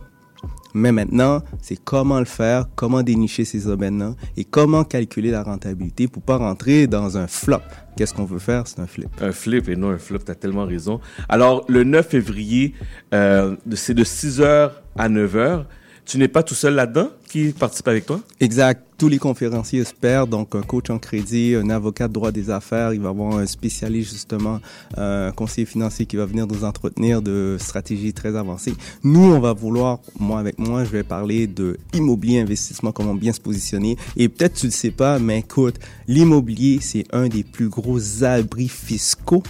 Mais 0.73 0.91
maintenant, 0.91 1.41
c'est 1.61 1.75
comment 1.75 2.19
le 2.19 2.25
faire, 2.25 2.67
comment 2.75 3.03
dénicher 3.03 3.43
ces 3.43 3.65
domaines-là 3.65 4.15
et 4.37 4.45
comment 4.45 4.83
calculer 4.83 5.31
la 5.31 5.43
rentabilité 5.43 6.07
pour 6.07 6.23
pas 6.23 6.37
rentrer 6.37 6.87
dans 6.87 7.17
un 7.17 7.27
flop. 7.27 7.61
Qu'est-ce 7.97 8.13
qu'on 8.13 8.25
veut 8.25 8.39
faire? 8.39 8.67
C'est 8.67 8.79
un 8.79 8.87
flip. 8.87 9.09
Un 9.21 9.33
flip 9.33 9.67
et 9.67 9.75
non 9.75 9.89
un 9.89 9.97
flop, 9.97 10.19
t'as 10.19 10.35
tellement 10.35 10.65
raison. 10.65 11.01
Alors, 11.27 11.65
le 11.67 11.83
9 11.83 12.07
février, 12.07 12.73
euh, 13.13 13.55
c'est 13.73 13.93
de 13.93 14.03
6h 14.03 14.71
à 14.97 15.09
9h. 15.09 15.65
Tu 16.05 16.17
n'es 16.17 16.29
pas 16.29 16.43
tout 16.43 16.55
seul 16.55 16.75
là-dedans? 16.75 17.09
Qui 17.31 17.53
participe 17.53 17.87
avec 17.87 18.05
toi? 18.05 18.19
Exact. 18.41 18.83
Tous 18.97 19.07
les 19.07 19.17
conférenciers 19.17 19.79
espèrent, 19.79 20.27
donc 20.27 20.53
un 20.53 20.61
coach 20.61 20.89
en 20.89 20.99
crédit, 20.99 21.55
un 21.55 21.69
avocat 21.69 22.09
de 22.09 22.13
droit 22.13 22.29
des 22.29 22.49
affaires, 22.49 22.93
il 22.93 22.99
va 22.99 23.07
avoir 23.07 23.37
un 23.37 23.45
spécialiste 23.45 24.11
justement, 24.11 24.59
euh, 24.97 25.29
un 25.29 25.31
conseiller 25.31 25.65
financier 25.65 26.05
qui 26.05 26.17
va 26.17 26.25
venir 26.25 26.45
nous 26.45 26.65
entretenir 26.65 27.21
de 27.21 27.55
stratégies 27.57 28.11
très 28.11 28.35
avancées. 28.35 28.73
Nous, 29.05 29.23
on 29.23 29.39
va 29.39 29.53
vouloir, 29.53 29.99
moi 30.19 30.41
avec 30.41 30.59
moi, 30.59 30.83
je 30.83 30.89
vais 30.89 31.03
parler 31.03 31.47
de 31.47 31.77
immobilier, 31.93 32.41
investissement, 32.41 32.91
comment 32.91 33.15
bien 33.15 33.31
se 33.31 33.39
positionner. 33.39 33.95
Et 34.17 34.27
peut-être 34.27 34.55
tu 34.55 34.65
le 34.65 34.73
sais 34.73 34.91
pas, 34.91 35.17
mais 35.17 35.39
écoute, 35.39 35.79
l'immobilier, 36.09 36.79
c'est 36.81 37.05
un 37.13 37.29
des 37.29 37.45
plus 37.45 37.69
gros 37.69 38.25
abris 38.25 38.67
fiscaux 38.67 39.41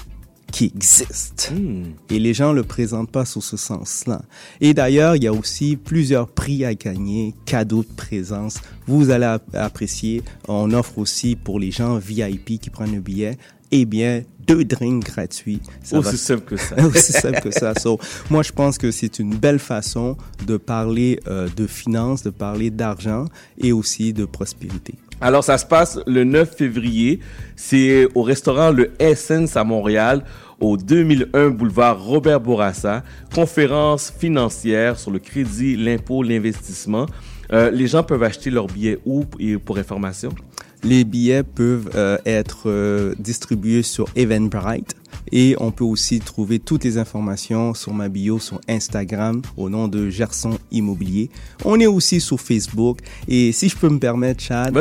qui 0.51 0.71
existe. 0.75 1.51
Et 2.09 2.19
les 2.19 2.33
gens 2.33 2.53
le 2.53 2.63
présentent 2.63 3.11
pas 3.11 3.25
sous 3.25 3.41
ce 3.41 3.57
sens-là. 3.57 4.21
Et 4.59 4.73
d'ailleurs, 4.73 5.15
il 5.15 5.23
y 5.23 5.27
a 5.27 5.33
aussi 5.33 5.77
plusieurs 5.77 6.27
prix 6.27 6.65
à 6.65 6.73
gagner, 6.75 7.33
cadeaux 7.45 7.83
de 7.83 7.93
présence. 7.95 8.59
Vous 8.87 9.09
allez 9.09 9.25
ap- 9.25 9.55
apprécier. 9.55 10.23
On 10.47 10.71
offre 10.73 10.97
aussi 10.97 11.35
pour 11.35 11.59
les 11.59 11.71
gens 11.71 11.97
VIP 11.97 12.59
qui 12.59 12.69
prennent 12.69 12.93
le 12.95 13.01
billet, 13.01 13.37
eh 13.71 13.85
bien, 13.85 14.23
deux 14.47 14.65
drinks 14.65 15.05
gratuits. 15.05 15.61
Aussi 15.99 16.17
simple 16.17 16.43
que 16.45 16.57
ça. 16.57 16.75
Aussi 16.85 17.13
simple 17.13 17.39
que 17.41 17.51
ça. 17.51 17.73
So, 17.79 17.99
moi, 18.29 18.43
je 18.43 18.51
pense 18.51 18.77
que 18.77 18.91
c'est 18.91 19.19
une 19.19 19.35
belle 19.35 19.59
façon 19.59 20.17
de 20.45 20.57
parler 20.57 21.19
euh, 21.27 21.47
de 21.55 21.67
finances, 21.67 22.23
de 22.23 22.31
parler 22.31 22.69
d'argent 22.71 23.25
et 23.57 23.71
aussi 23.71 24.11
de 24.13 24.25
prospérité. 24.25 24.95
Alors, 25.23 25.43
ça 25.43 25.59
se 25.59 25.65
passe 25.67 25.99
le 26.07 26.23
9 26.23 26.55
février. 26.57 27.19
C'est 27.55 28.07
au 28.15 28.23
restaurant 28.23 28.71
Le 28.71 28.91
Essence 28.99 29.55
à 29.55 29.63
Montréal, 29.63 30.23
au 30.59 30.77
2001 30.77 31.49
boulevard 31.49 32.03
Robert 32.03 32.41
Bourassa. 32.41 33.03
Conférence 33.33 34.11
financière 34.17 34.97
sur 34.97 35.11
le 35.11 35.19
crédit, 35.19 35.77
l'impôt, 35.77 36.23
l'investissement. 36.23 37.05
Euh, 37.53 37.69
les 37.69 37.85
gens 37.85 38.01
peuvent 38.01 38.23
acheter 38.23 38.49
leurs 38.49 38.65
billets 38.65 38.97
où 39.05 39.25
et 39.39 39.57
pour 39.57 39.77
information? 39.77 40.29
Les 40.83 41.03
billets 41.03 41.43
peuvent 41.43 41.91
euh, 41.95 42.17
être 42.25 42.63
euh, 42.65 43.13
distribués 43.19 43.83
sur 43.83 44.07
Eventbrite 44.15 44.95
et 45.31 45.55
on 45.59 45.71
peut 45.71 45.83
aussi 45.83 46.19
trouver 46.19 46.59
toutes 46.59 46.83
les 46.83 46.97
informations 46.97 47.73
sur 47.73 47.93
ma 47.93 48.09
bio 48.09 48.39
sur 48.39 48.59
Instagram 48.67 49.41
au 49.57 49.69
nom 49.69 49.87
de 49.87 50.09
Gerson 50.09 50.57
Immobilier. 50.71 51.29
On 51.63 51.79
est 51.79 51.87
aussi 51.87 52.19
sur 52.19 52.39
Facebook 52.39 52.99
et 53.27 53.51
si 53.51 53.69
je 53.69 53.77
peux 53.77 53.89
me 53.89 53.99
permettre, 53.99 54.41
Chad, 54.41 54.75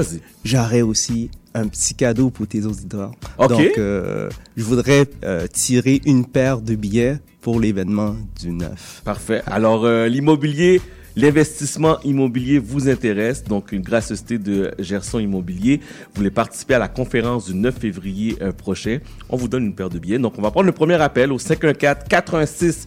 j'aurais 0.45 0.83
aussi 0.83 1.31
un 1.55 1.67
petit 1.67 1.95
cadeau 1.95 2.31
pour 2.31 2.47
tes 2.47 2.65
auditeurs. 2.65 3.13
Ok. 3.39 3.49
Donc, 3.49 3.79
euh, 3.79 4.31
je 4.57 4.65
voudrais 4.65 5.07
euh, 5.25 5.47
tirer 5.47 6.01
une 6.05 6.27
paire 6.27 6.61
de 6.61 6.75
billets 6.75 7.19
pour 7.41 7.61
l'événement 7.61 8.17
du 8.41 8.51
9. 8.51 9.03
Parfait. 9.05 9.43
Alors, 9.47 9.85
euh, 9.85 10.07
l'immobilier, 10.07 10.81
l'investissement 11.17 11.99
immobilier 12.03 12.59
vous 12.59 12.89
intéresse. 12.89 13.45
Donc, 13.45 13.73
une 13.73 13.83
gracieuseté 13.83 14.39
de 14.39 14.73
Gerson 14.79 15.19
Immobilier. 15.19 15.81
Vous 15.81 16.17
voulez 16.17 16.31
participer 16.31 16.75
à 16.75 16.79
la 16.79 16.89
conférence 16.89 17.47
du 17.47 17.55
9 17.55 17.79
février 17.79 18.37
euh, 18.41 18.53
prochain. 18.53 18.99
On 19.29 19.37
vous 19.37 19.49
donne 19.49 19.65
une 19.67 19.75
paire 19.75 19.91
de 19.91 19.99
billets. 19.99 20.19
Donc, 20.19 20.35
on 20.39 20.43
va 20.43 20.51
prendre 20.51 20.67
le 20.67 20.73
premier 20.73 21.01
appel 21.01 21.33
au 21.33 21.39
514 21.39 22.05
86 22.09 22.87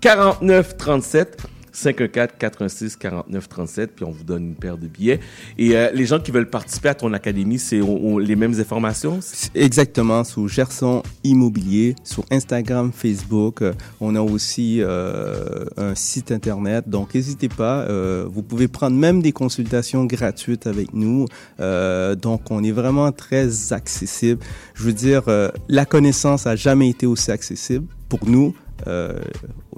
49 0.00 0.76
37. 0.76 1.53
514 1.74 2.28
86 2.38 2.96
49 2.96 3.48
37 3.48 3.90
puis 3.96 4.04
on 4.04 4.10
vous 4.10 4.24
donne 4.24 4.44
une 4.44 4.54
paire 4.54 4.78
de 4.78 4.86
billets 4.86 5.20
et 5.58 5.76
euh, 5.76 5.90
les 5.92 6.06
gens 6.06 6.20
qui 6.20 6.30
veulent 6.30 6.48
participer 6.48 6.88
à 6.90 6.94
ton 6.94 7.12
académie 7.12 7.58
c'est 7.58 7.80
les 8.20 8.36
mêmes 8.36 8.54
informations? 8.58 9.20
Exactement, 9.54 10.24
sur 10.24 10.48
Gerson 10.48 11.02
Immobilier, 11.24 11.96
sur 12.04 12.24
Instagram, 12.30 12.92
Facebook. 12.92 13.60
Euh, 13.62 13.72
On 14.00 14.14
a 14.14 14.20
aussi 14.20 14.78
euh, 14.80 15.64
un 15.76 15.94
site 15.94 16.30
internet, 16.32 16.88
donc 16.88 17.14
n'hésitez 17.14 17.48
pas. 17.48 17.80
euh, 17.82 18.24
vous 18.28 18.42
pouvez 18.42 18.68
prendre 18.68 18.96
même 18.96 19.20
des 19.20 19.32
consultations 19.32 20.04
gratuites 20.04 20.66
avec 20.66 20.94
nous. 20.94 21.26
Euh, 21.60 22.14
donc 22.14 22.50
on 22.50 22.62
est 22.62 22.72
vraiment 22.72 23.10
très 23.12 23.72
accessible. 23.72 24.40
Je 24.74 24.84
veux 24.84 24.92
dire, 24.92 25.22
euh, 25.28 25.48
la 25.68 25.84
connaissance 25.84 26.46
a 26.46 26.56
jamais 26.56 26.88
été 26.90 27.06
aussi 27.06 27.30
accessible 27.30 27.86
pour 28.08 28.20
nous. 28.28 28.54
Euh, 28.86 29.18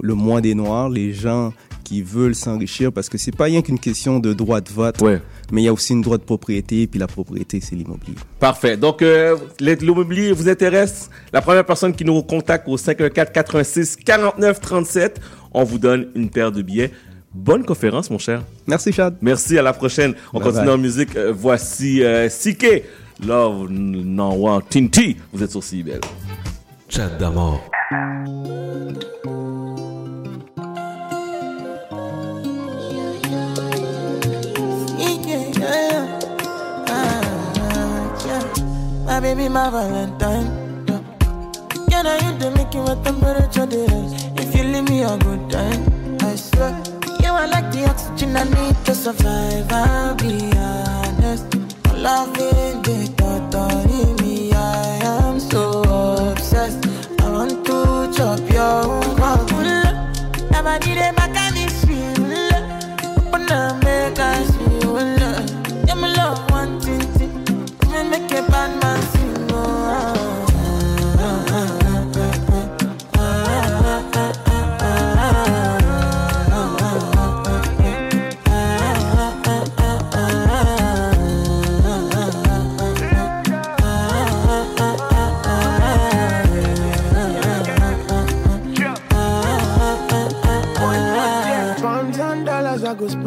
le 0.01 0.13
mois 0.15 0.41
des 0.41 0.55
Noirs, 0.55 0.89
les 0.89 1.13
gens 1.13 1.53
qui 1.87 2.01
veulent 2.01 2.35
s'enrichir, 2.35 2.91
parce 2.91 3.07
que 3.07 3.17
c'est 3.17 3.33
pas 3.33 3.45
rien 3.45 3.61
qu'une 3.61 3.79
question 3.79 4.19
de 4.19 4.33
droit 4.33 4.59
de 4.59 4.69
vote, 4.69 5.01
mais 5.53 5.61
il 5.61 5.63
y 5.63 5.67
a 5.69 5.73
aussi 5.73 5.93
une 5.93 6.01
droit 6.01 6.17
de 6.17 6.23
propriété, 6.23 6.85
puis 6.85 6.99
la 6.99 7.07
propriété, 7.07 7.61
c'est 7.61 7.77
l'immobilier. 7.77 8.17
Parfait. 8.41 8.75
Donc, 8.75 9.01
euh, 9.01 9.37
l'immobilier 9.61 10.33
vous 10.33 10.49
intéresse? 10.49 11.09
La 11.31 11.41
première 11.41 11.65
personne 11.65 11.93
qui 11.93 12.03
nous 12.03 12.21
contacte 12.23 12.67
au 12.67 12.75
514 12.75 13.31
86 13.33 13.95
49 13.95 14.59
37, 14.59 15.21
on 15.53 15.63
vous 15.63 15.79
donne 15.79 16.09
une 16.13 16.29
paire 16.29 16.51
de 16.51 16.61
billets. 16.61 16.91
Bonne 17.33 17.63
conférence, 17.63 18.09
mon 18.09 18.17
cher. 18.17 18.43
Merci, 18.67 18.91
Chad. 18.91 19.15
Merci, 19.21 19.57
à 19.57 19.61
la 19.61 19.71
prochaine. 19.71 20.13
On 20.33 20.39
Bye 20.39 20.47
continue 20.49 20.65
bye. 20.65 20.75
en 20.75 20.77
musique. 20.77 21.15
Euh, 21.15 21.31
voici 21.33 22.03
euh, 22.03 22.27
Sike, 22.27 22.83
Love 23.25 23.69
Non 23.71 24.45
One 24.45 24.61
Tinti. 24.69 25.15
Vous 25.31 25.41
êtes 25.41 25.51
sur 25.51 25.63
CIBL. 25.63 26.01
Chat 26.89 27.07
d'amour. 27.17 27.61
My 39.07 39.21
baby, 39.21 39.47
my 39.47 39.69
Valentine. 39.69 40.85
Yeah, 41.89 42.01
now 42.01 42.15
you 42.15 42.37
the 42.37 42.51
make 42.51 42.73
you 42.73 42.81
what 42.81 43.03
temperature 43.05 43.65
rise. 43.65 44.13
If 44.35 44.53
you 44.53 44.63
leave 44.65 44.89
me 44.89 45.03
a 45.03 45.17
good 45.17 45.49
time, 45.49 46.17
I 46.21 46.35
swear. 46.35 46.75
You 47.23 47.31
are 47.31 47.47
like 47.47 47.71
the 47.71 47.85
oxygen 47.87 48.35
I 48.35 48.43
need 48.43 48.75
to 48.85 48.93
survive. 48.93 49.71
I'll 49.71 50.13
be 50.15 50.51
honest. 50.57 51.55
Loving 51.95 52.81
the 52.83 53.13
thought 53.17 53.55
of 53.55 54.16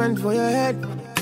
for 0.00 0.32
your 0.32 0.48
head. 0.48 0.80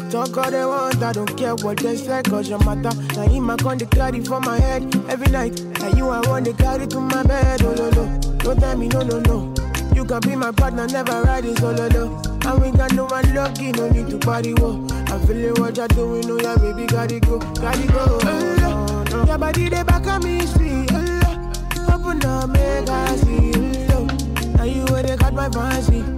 Talk 0.08 0.36
all 0.36 0.50
they 0.52 0.64
want, 0.64 1.02
I 1.02 1.12
don't 1.12 1.36
care 1.36 1.56
what 1.56 1.78
they 1.78 1.96
say, 1.96 2.22
cause 2.22 2.48
your 2.48 2.60
matter. 2.60 2.96
Now 3.16 3.28
him 3.28 3.50
I 3.50 3.56
con 3.56 3.76
the 3.76 3.86
carry 3.86 4.24
for 4.24 4.40
my 4.40 4.56
head 4.56 4.94
every 5.10 5.26
night. 5.32 5.58
And 5.82 5.98
you 5.98 6.08
I 6.08 6.20
want 6.28 6.44
to 6.44 6.52
carry 6.52 6.86
to 6.86 7.00
my 7.00 7.24
bed, 7.24 7.60
oh 7.64 7.74
no 7.74 7.90
no. 7.90 8.20
Don't 8.38 8.60
tell 8.60 8.76
me 8.76 8.86
no 8.86 9.02
no 9.02 9.18
no. 9.18 9.52
You 9.94 10.04
can 10.04 10.20
be 10.20 10.36
my 10.36 10.52
partner, 10.52 10.86
never 10.86 11.22
ride 11.22 11.44
it 11.44 11.60
oh, 11.60 11.74
solo 11.74 11.88
though. 11.88 12.48
And 12.48 12.62
we 12.62 12.70
got 12.70 12.92
no 12.92 13.06
one 13.06 13.34
lucky, 13.34 13.72
no 13.72 13.88
need 13.90 14.10
to 14.10 14.18
party, 14.18 14.54
whoa. 14.54 14.86
I'm 15.08 15.26
feeling 15.26 15.60
what 15.60 15.76
you're 15.76 15.88
doing, 15.88 16.30
oh 16.30 16.38
yeah, 16.40 16.56
baby, 16.56 16.86
gotta 16.86 17.18
go, 17.18 17.38
gotta 17.38 17.86
go. 17.88 18.18
Oh, 18.22 18.56
no, 18.60 19.02
no. 19.02 19.24
Your 19.24 19.38
body, 19.38 19.68
they 19.68 19.82
back 19.82 20.06
on 20.06 20.22
me, 20.22 20.46
sweet, 20.46 20.92
oh, 20.92 21.02
no. 21.02 21.94
Open 21.94 22.24
up, 22.24 22.50
make 22.50 22.88
I 22.88 23.16
see, 23.16 23.52
oh, 23.90 24.04
no. 24.06 24.52
Now 24.52 24.62
you 24.62 24.84
where 24.92 25.02
they 25.02 25.16
got 25.16 25.34
my 25.34 25.50
fancy. 25.50 26.17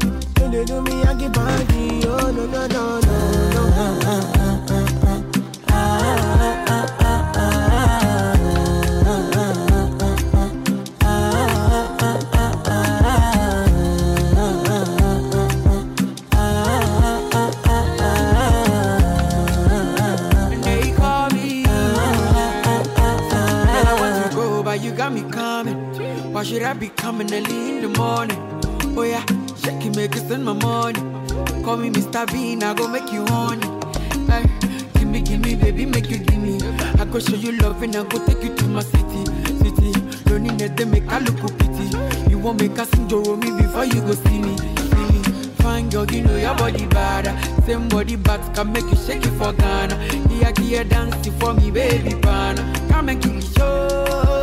They 0.51 0.65
do 0.65 0.83
me, 0.83 1.03
I 1.05 1.15
keep 1.15 1.39
on 1.39 1.47
Oh 2.07 2.31
no 2.33 2.45
no 2.47 2.67
no 2.67 2.99
no 2.99 3.17
no. 3.55 3.62
Ah, 3.77 4.01
ah, 4.05 4.67
ah, 4.69 4.89
ah, 5.70 5.70
ah, 5.70 6.01
ah, 6.03 6.27
ah, 6.27 6.81
ah, 6.81 6.97
ah, 7.05 7.35
ah. 7.37 8.11
Why 26.33 26.43
should 26.45 26.62
I 26.62 26.73
be 26.73 26.89
coming 26.89 27.33
early 27.35 27.69
in 27.70 27.83
the 27.83 27.89
morning? 27.99 28.39
Oh 28.97 29.03
yeah 29.03 29.40
shake 29.70 29.86
it, 29.86 29.97
make 29.97 30.16
it 30.16 30.20
spend 30.20 30.44
my 30.44 30.52
money. 30.52 31.00
Call 31.62 31.76
me 31.76 31.90
Mr. 31.90 32.31
Bean, 32.32 32.62
I 32.62 32.74
go 32.74 32.89
make 32.89 33.12
you 33.12 33.24
honey. 33.26 33.66
Hey, 34.26 34.44
gimme, 34.94 35.20
gimme, 35.23 35.55
baby, 35.57 35.86
make 35.86 36.10
you 36.10 36.18
gimme. 36.18 36.58
I 36.99 37.05
go 37.05 37.18
show 37.18 37.36
you 37.36 37.52
love 37.52 37.82
and 37.82 37.97
I 37.97 38.02
go 38.05 38.24
take 38.26 38.42
you 38.42 38.55
to 38.55 38.65
my 38.66 38.82
city, 38.82 39.24
city. 39.58 39.92
That 40.58 40.76
they 40.76 40.84
make 40.84 41.07
I 41.08 41.18
look 41.20 41.40
pity. 41.58 42.31
You 42.31 42.39
won't 42.39 42.60
make 42.60 42.76
a 42.78 42.86
Joro 43.08 43.36
me 43.36 43.50
before 43.50 43.84
you 43.84 44.00
go 44.02 44.12
see 44.12 44.40
me, 44.40 44.57
see 44.57 45.07
me. 45.12 45.23
Fine 45.62 45.89
girl, 45.90 46.07
you 46.10 46.23
know 46.23 46.36
your 46.36 46.55
body 46.55 46.86
bad. 46.86 47.26
Same 47.65 47.89
body 47.89 48.16
bags 48.16 48.49
can 48.55 48.73
make 48.73 48.84
you 48.84 48.97
shake 48.97 49.24
it 49.24 49.32
for 49.39 49.52
Ghana. 49.52 49.97
Here, 50.28 50.52
here, 50.60 50.84
dancing 50.84 51.32
for 51.39 51.55
me, 51.55 51.70
baby, 51.70 52.15
pana. 52.20 52.62
Come 52.89 53.08
and 53.08 53.23
give 53.23 53.34
me 53.34 53.42
show. 53.42 54.40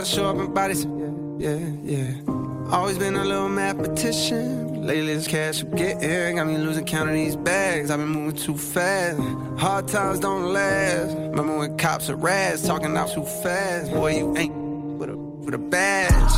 Wanna 0.00 0.10
show 0.10 0.30
up 0.30 0.36
some. 0.74 1.38
Yeah, 1.38 1.58
yeah, 1.58 1.72
yeah. 1.84 2.74
Always 2.74 2.96
been 2.96 3.16
a 3.16 3.22
little 3.22 3.50
mathematician. 3.50 4.86
Lately, 4.86 5.12
this 5.12 5.28
cash 5.28 5.60
I'm 5.60 5.72
getting 5.72 6.36
got 6.36 6.46
me 6.46 6.56
losing 6.56 6.86
count 6.86 7.10
of 7.10 7.14
these 7.14 7.36
bags. 7.36 7.90
I've 7.90 7.98
been 7.98 8.08
moving 8.08 8.34
too 8.34 8.56
fast. 8.56 9.20
Hard 9.60 9.88
times 9.88 10.20
don't 10.20 10.54
last. 10.54 11.14
Remember 11.14 11.58
when 11.58 11.76
cops 11.76 12.08
are 12.08 12.16
rats 12.16 12.66
talking 12.66 12.96
out 12.96 13.12
too 13.12 13.26
fast? 13.26 13.90
Boy, 13.90 14.16
you 14.16 14.34
ain't 14.38 14.54
with 14.98 15.10
a 15.10 15.18
with 15.18 15.54
a 15.54 15.58
badge. 15.58 16.32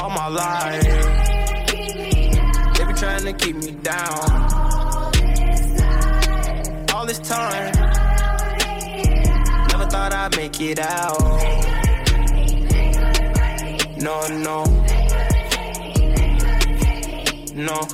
All 0.00 0.10
my 0.10 0.28
life, 0.28 0.82
they 2.76 2.84
be 2.84 2.92
trying 2.94 3.24
to 3.24 3.32
keep 3.32 3.56
me 3.56 3.72
down 3.72 4.52
all 6.94 7.04
this 7.04 7.18
time. 7.18 7.85
Thought 10.08 10.14
I'd 10.14 10.36
make 10.36 10.60
it 10.60 10.78
out. 10.78 11.18
No, 13.98 14.28
no. 14.28 14.62
No. 17.56 17.88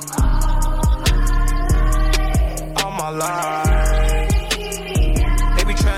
All 2.83 2.91
my 2.91 3.09
life. 3.09 3.92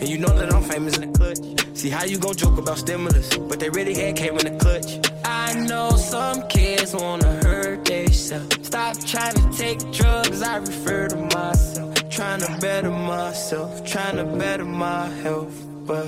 And 0.00 0.08
you 0.08 0.18
know 0.18 0.28
that 0.38 0.52
I'm 0.52 0.62
famous 0.62 0.96
in 0.96 1.10
the 1.10 1.18
clutch. 1.18 1.76
See 1.76 1.90
how 1.90 2.04
you 2.04 2.18
gon' 2.18 2.36
joke 2.36 2.58
about 2.58 2.78
stimulus, 2.78 3.36
but 3.36 3.58
they 3.60 3.68
really 3.70 3.94
had 3.94 4.16
came 4.16 4.36
in 4.38 4.44
the 4.44 4.58
clutch. 4.58 4.98
I 5.24 5.54
know 5.54 5.90
some 5.90 6.46
kids 6.48 6.94
wanna 6.94 7.32
hurt 7.44 7.84
themselves. 7.84 8.66
Stop 8.66 8.98
trying 9.04 9.34
to 9.34 9.56
take 9.56 9.78
drugs, 9.92 10.42
I 10.42 10.56
refer 10.58 11.08
to 11.08 11.16
myself. 11.16 12.08
Trying 12.10 12.40
to 12.40 12.58
better 12.60 12.90
myself, 12.90 13.84
trying 13.84 14.16
to 14.16 14.24
better 14.24 14.64
my 14.64 15.08
health, 15.22 15.54
but 15.86 16.06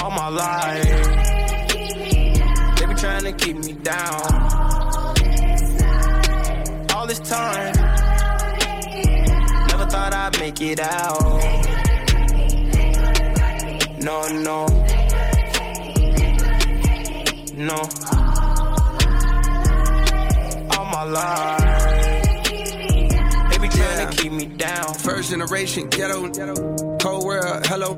all 0.00 0.10
my 0.10 0.28
life, 0.28 0.84
they 2.78 2.86
be 2.86 2.94
trying 2.94 3.24
to 3.24 3.32
keep 3.32 3.56
me 3.56 3.72
down. 3.72 4.22
All 6.94 7.06
this 7.06 7.20
time, 7.20 7.95
thought 10.10 10.34
I'd 10.34 10.40
make 10.40 10.60
it 10.60 10.80
out. 10.80 11.20
No, 14.00 14.28
no. 14.28 14.66
No. 17.56 17.78
All 20.76 20.84
my 20.84 21.02
life. 21.04 22.42
They 23.50 23.58
be 23.58 23.68
trying 23.68 24.08
to 24.08 24.16
keep 24.16 24.32
me 24.32 24.46
down. 24.46 24.94
First 24.94 25.30
generation 25.30 25.88
ghetto, 25.88 26.30
cold 27.00 27.24
world, 27.24 27.66
hello. 27.66 27.94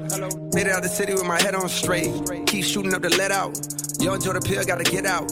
Made 0.55 0.67
it 0.67 0.73
out 0.73 0.83
the 0.83 0.89
city 0.89 1.13
with 1.13 1.27
my 1.27 1.41
head 1.41 1.55
on 1.55 1.69
straight. 1.69 2.11
Keep 2.47 2.65
shooting 2.65 2.95
up 2.95 3.03
the 3.03 3.11
let 3.11 3.31
out. 3.31 3.59
Yo, 4.01 4.15
enjoy 4.15 4.33
the 4.33 4.41
pill, 4.41 4.65
gotta 4.65 4.85
get 4.85 5.05
out. 5.05 5.31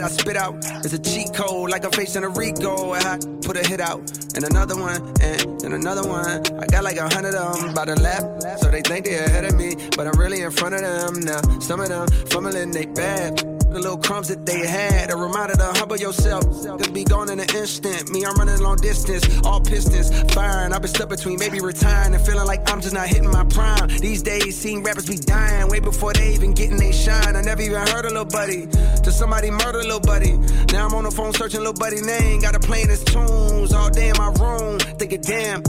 I 0.00 0.08
spit 0.08 0.36
out 0.36 0.56
It's 0.84 0.92
a 0.92 0.98
cheat 0.98 1.34
code, 1.34 1.70
like 1.70 1.84
I'm 1.84 1.90
facing 1.92 2.24
a 2.24 2.28
Rico. 2.28 2.94
And 2.94 3.04
I 3.04 3.18
put 3.42 3.56
a 3.56 3.66
hit 3.66 3.80
out, 3.80 4.00
and 4.34 4.44
another 4.44 4.76
one, 4.76 5.02
and, 5.20 5.62
and 5.62 5.74
another 5.74 6.08
one. 6.08 6.42
I 6.58 6.66
got 6.66 6.84
like 6.84 6.96
a 6.96 7.08
hundred 7.08 7.34
of 7.34 7.60
them 7.60 7.74
by 7.74 7.84
the 7.84 8.00
lap, 8.00 8.22
so 8.60 8.70
they 8.70 8.82
think 8.82 9.06
they 9.06 9.16
ahead 9.16 9.44
of 9.44 9.54
me, 9.54 9.74
but 9.96 10.06
I'm 10.06 10.18
really 10.18 10.42
in 10.42 10.50
front 10.50 10.74
of 10.74 10.80
them 10.80 11.20
now. 11.20 11.40
Some 11.60 11.80
of 11.80 11.88
them 11.88 12.08
fumbling 12.26 12.70
they 12.70 12.86
bad. 12.86 13.57
The 13.70 13.80
little 13.80 13.98
crumbs 13.98 14.28
that 14.28 14.46
they 14.46 14.66
had, 14.66 15.12
a 15.12 15.16
reminder 15.16 15.54
to 15.54 15.72
humble 15.76 15.96
yourself. 15.96 16.44
Could 16.80 16.94
be 16.94 17.04
gone 17.04 17.30
in 17.30 17.38
an 17.38 17.48
instant. 17.54 18.10
Me, 18.10 18.24
I'm 18.24 18.34
running 18.36 18.58
long 18.60 18.76
distance, 18.76 19.24
all 19.44 19.60
pistons 19.60 20.08
firing. 20.32 20.72
I've 20.72 20.80
been 20.80 20.90
stuck 20.90 21.10
between 21.10 21.38
maybe 21.38 21.60
retiring 21.60 22.14
and 22.14 22.24
feeling 22.24 22.46
like 22.46 22.70
I'm 22.70 22.80
just 22.80 22.94
not 22.94 23.08
hitting 23.08 23.30
my 23.30 23.44
prime. 23.44 23.88
These 24.00 24.22
days, 24.22 24.56
seeing 24.56 24.82
rappers 24.82 25.06
be 25.06 25.16
dying 25.16 25.68
way 25.68 25.80
before 25.80 26.14
they 26.14 26.32
even 26.32 26.52
getting 26.54 26.78
they 26.78 26.92
shine. 26.92 27.36
I 27.36 27.42
never 27.42 27.60
even 27.60 27.86
heard 27.88 28.06
of 28.06 28.12
Lil 28.12 28.24
Buddy. 28.24 28.66
Till 29.02 29.12
somebody 29.12 29.50
murder 29.50 29.82
Lil 29.82 30.00
Buddy. 30.00 30.38
Now 30.72 30.86
I'm 30.86 30.94
on 30.94 31.04
the 31.04 31.10
phone 31.10 31.34
searching 31.34 31.60
Lil 31.60 31.74
Buddy 31.74 32.00
name. 32.00 32.40
Got 32.40 32.54
to 32.54 32.60
playing 32.60 32.88
his 32.88 33.04
tunes 33.04 33.74
all 33.74 33.90
day 33.90 34.08
in 34.08 34.16
my 34.16 34.32
room. 34.40 34.78
Thinking, 34.78 35.20
damn, 35.20 35.62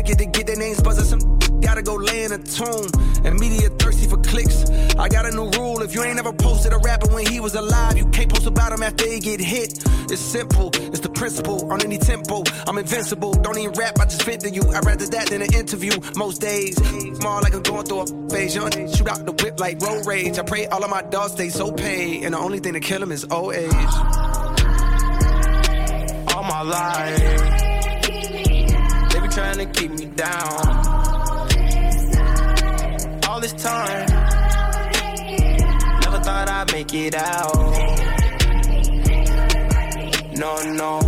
wicked 0.00 0.18
to 0.18 0.26
get 0.26 0.46
their 0.46 0.56
names 0.56 0.80
buzzing. 0.80 1.04
Some 1.04 1.60
gotta 1.60 1.82
go 1.82 1.94
lay 1.94 2.24
in 2.24 2.32
a 2.32 2.38
tomb. 2.38 2.86
And 3.24 3.38
media 3.38 3.68
thirsty 3.68 4.08
for 4.08 4.16
clicks. 4.18 4.64
I 4.98 5.08
got 5.08 5.26
a 5.26 5.30
new 5.30 5.50
rule. 5.50 5.82
If 5.82 5.94
you 5.94 6.02
ain't 6.02 6.18
ever 6.18 6.32
posted 6.32 6.72
a 6.72 6.78
rapper 6.78 7.12
when 7.12 7.26
he 7.26 7.40
was 7.40 7.54
alive, 7.54 7.98
you 7.98 8.06
can't 8.06 8.32
post 8.32 8.46
about 8.46 8.72
him 8.72 8.82
after 8.82 9.06
he 9.06 9.20
get 9.20 9.40
hit. 9.40 9.84
It's 10.10 10.20
simple. 10.20 10.70
It's 10.74 11.00
the 11.00 11.10
principle. 11.10 11.70
On 11.70 11.82
any 11.82 11.98
tempo, 11.98 12.42
I'm 12.66 12.78
invincible. 12.78 13.34
Don't 13.34 13.58
even 13.58 13.72
rap, 13.72 13.98
I 14.00 14.04
just 14.04 14.22
vent 14.22 14.40
to 14.42 14.50
you. 14.50 14.62
I'd 14.72 14.84
rather 14.86 15.06
that 15.06 15.28
than 15.28 15.42
an 15.42 15.54
interview. 15.54 15.92
Most 16.16 16.40
days, 16.40 16.76
small 17.18 17.42
like 17.42 17.54
I'm 17.54 17.62
going 17.62 17.84
through 17.84 18.00
a 18.00 18.06
phase. 18.30 18.54
Young, 18.54 18.70
shoot 18.70 19.08
out 19.08 19.26
the 19.26 19.32
whip 19.32 19.60
like 19.60 19.80
road 19.80 20.06
rage. 20.06 20.38
I 20.38 20.42
pray 20.42 20.66
all 20.66 20.82
of 20.82 20.90
my 20.90 21.02
dogs 21.02 21.32
stay 21.32 21.50
so 21.50 21.70
paid. 21.72 22.24
And 22.24 22.34
the 22.34 22.38
only 22.38 22.60
thing 22.60 22.72
to 22.72 22.80
kill 22.80 23.00
them 23.00 23.12
is 23.12 23.26
old 23.30 23.54
age. 23.54 23.72
All 26.32 26.44
my 26.44 26.62
life, 26.62 27.69
trying 29.30 29.58
to 29.58 29.66
keep 29.66 29.90
me 29.92 30.06
down. 30.06 30.66
All 33.28 33.40
this 33.40 33.52
time, 33.52 34.06
never 36.00 36.18
thought 36.18 36.48
I'd 36.48 36.72
make 36.72 36.92
it 36.94 37.14
out. 37.14 37.54
No, 40.36 40.62
no, 40.64 41.00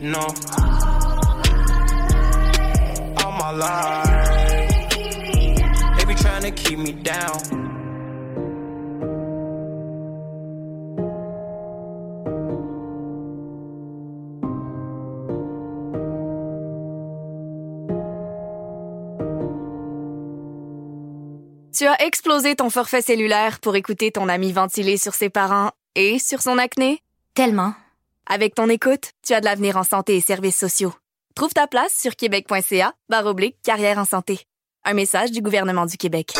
no. 0.00 0.26
All 3.24 3.32
my 3.32 3.50
life, 3.50 4.90
they 5.98 6.04
be 6.04 6.14
trying 6.14 6.42
to 6.42 6.50
keep 6.52 6.78
me 6.78 6.92
down. 6.92 7.61
Tu 21.74 21.86
as 21.86 22.04
explosé 22.04 22.54
ton 22.54 22.68
forfait 22.68 23.00
cellulaire 23.00 23.58
pour 23.58 23.76
écouter 23.76 24.10
ton 24.10 24.28
ami 24.28 24.52
ventiler 24.52 24.98
sur 24.98 25.14
ses 25.14 25.30
parents 25.30 25.70
et 25.94 26.18
sur 26.18 26.42
son 26.42 26.58
acné? 26.58 26.98
Tellement. 27.32 27.72
Avec 28.26 28.54
ton 28.54 28.68
écoute, 28.68 29.12
tu 29.26 29.32
as 29.32 29.40
de 29.40 29.46
l'avenir 29.46 29.78
en 29.78 29.82
santé 29.82 30.16
et 30.16 30.20
services 30.20 30.58
sociaux. 30.58 30.92
Trouve 31.34 31.54
ta 31.54 31.66
place 31.66 31.94
sur 31.98 32.14
québec.ca 32.14 32.92
barre 33.08 33.24
oblique 33.24 33.56
carrière 33.64 33.96
en 33.96 34.04
santé. 34.04 34.40
Un 34.84 34.92
message 34.92 35.30
du 35.30 35.40
gouvernement 35.40 35.86
du 35.86 35.96
Québec. 35.96 36.34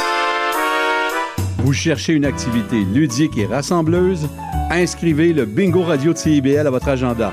Vous 1.61 1.73
cherchez 1.73 2.13
une 2.13 2.27
activité 2.27 2.77
ludique 2.77 3.39
et 3.39 3.47
rassembleuse? 3.47 4.29
Inscrivez 4.71 5.33
le 5.33 5.47
Bingo 5.47 5.83
Radio 5.83 6.13
de 6.13 6.19
CIBL 6.19 6.67
à 6.67 6.71
votre 6.71 6.89
agenda. 6.89 7.33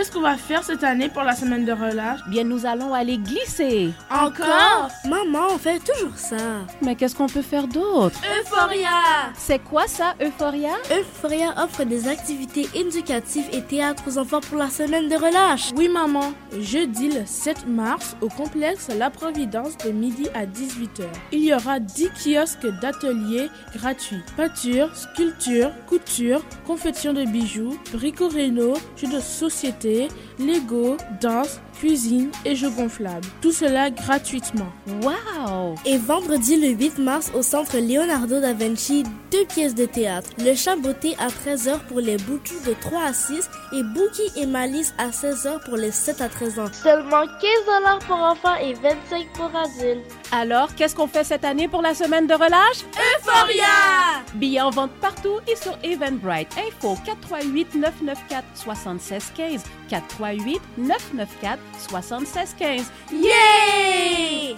Qu'est-ce 0.00 0.12
qu'on 0.12 0.22
va 0.22 0.38
faire 0.38 0.64
cette 0.64 0.82
année 0.82 1.10
pour 1.10 1.24
la 1.24 1.36
semaine 1.36 1.66
de 1.66 1.72
relâche? 1.72 2.20
Bien, 2.28 2.42
nous 2.42 2.64
allons 2.64 2.94
aller 2.94 3.18
glisser. 3.18 3.90
Encore? 4.10 4.88
Maman, 5.04 5.48
on 5.50 5.58
fait 5.58 5.78
toujours 5.78 6.16
ça. 6.16 6.64
Mais 6.80 6.94
qu'est-ce 6.94 7.14
qu'on 7.14 7.26
peut 7.26 7.42
faire 7.42 7.68
d'autre? 7.68 8.18
Euphoria 8.40 8.88
C'est 9.36 9.58
quoi 9.58 9.86
ça, 9.86 10.14
Euphoria? 10.18 10.70
Euphoria 10.90 11.52
offre 11.62 11.84
des 11.84 12.08
activités 12.08 12.66
éducatives 12.74 13.44
et 13.52 13.60
théâtre 13.60 14.04
aux 14.08 14.16
enfants 14.16 14.40
pour 14.40 14.56
la 14.56 14.70
semaine 14.70 15.10
de 15.10 15.16
relâche. 15.16 15.68
Oui, 15.76 15.90
maman. 15.90 16.32
Jeudi 16.58 17.10
le 17.10 17.26
7 17.26 17.68
mars, 17.68 18.16
au 18.22 18.28
complexe 18.28 18.88
La 18.96 19.10
Providence 19.10 19.76
de 19.84 19.90
midi 19.90 20.28
à 20.32 20.46
18h. 20.46 21.04
Il 21.30 21.44
y 21.44 21.52
aura 21.52 21.78
10 21.78 22.08
kiosques 22.24 22.66
d'ateliers 22.80 23.50
gratuits. 23.74 24.22
Peinture, 24.34 24.96
sculpture, 24.96 25.72
couture, 25.86 26.42
confection 26.66 27.12
de 27.12 27.26
bijoux, 27.26 27.78
bricorino, 27.92 28.72
jeux 28.96 29.08
de 29.08 29.20
société 29.20 29.89
Lego, 30.38 30.96
danse, 31.20 31.60
cuisine 31.80 32.30
et 32.44 32.54
jeux 32.54 32.68
gonflables. 32.70 33.26
Tout 33.40 33.52
cela 33.52 33.90
gratuitement. 33.90 34.70
Wow! 35.02 35.74
Et 35.86 35.96
vendredi 35.96 36.56
le 36.60 36.68
8 36.68 36.98
mars 36.98 37.32
au 37.34 37.42
centre 37.42 37.78
Leonardo 37.78 38.38
da 38.38 38.52
Vinci, 38.52 39.04
deux 39.32 39.46
pièces 39.46 39.74
de 39.74 39.86
théâtre. 39.86 40.28
Le 40.38 40.54
chat 40.54 40.76
beauté 40.76 41.16
à 41.18 41.28
13h 41.28 41.78
pour 41.88 42.00
les 42.00 42.18
boutous 42.18 42.60
de 42.66 42.74
3 42.80 43.02
à 43.02 43.12
6 43.14 43.48
et 43.72 43.82
Bookie 43.82 44.30
et 44.36 44.44
Malice 44.46 44.92
à 44.98 45.08
16h 45.08 45.64
pour 45.64 45.76
les 45.76 45.90
7 45.90 46.20
à 46.20 46.28
13 46.28 46.58
ans. 46.58 46.66
Seulement 46.72 47.22
15 47.22 47.30
dollars 47.66 47.98
pour 48.00 48.16
enfants 48.16 48.56
et 48.56 48.74
25 48.74 49.26
pour 49.34 49.50
adultes. 49.56 50.04
Alors, 50.32 50.74
qu'est-ce 50.74 50.94
qu'on 50.94 51.08
fait 51.08 51.24
cette 51.24 51.44
année 51.44 51.66
pour 51.66 51.82
la 51.82 51.94
semaine 51.94 52.26
de 52.26 52.34
relâche? 52.34 52.84
Euphoria! 53.16 54.22
Billets 54.34 54.60
en 54.60 54.70
vente 54.70 54.92
partout 55.00 55.38
et 55.50 55.56
sur 55.56 55.76
Eventbrite. 55.82 56.48
Info 56.58 56.96
438 57.04 57.74
994 57.74 58.44
7615 58.54 59.62
438 59.88 60.60
994 60.78 61.58
7615. 61.78 62.90
Yeah! 63.12 64.56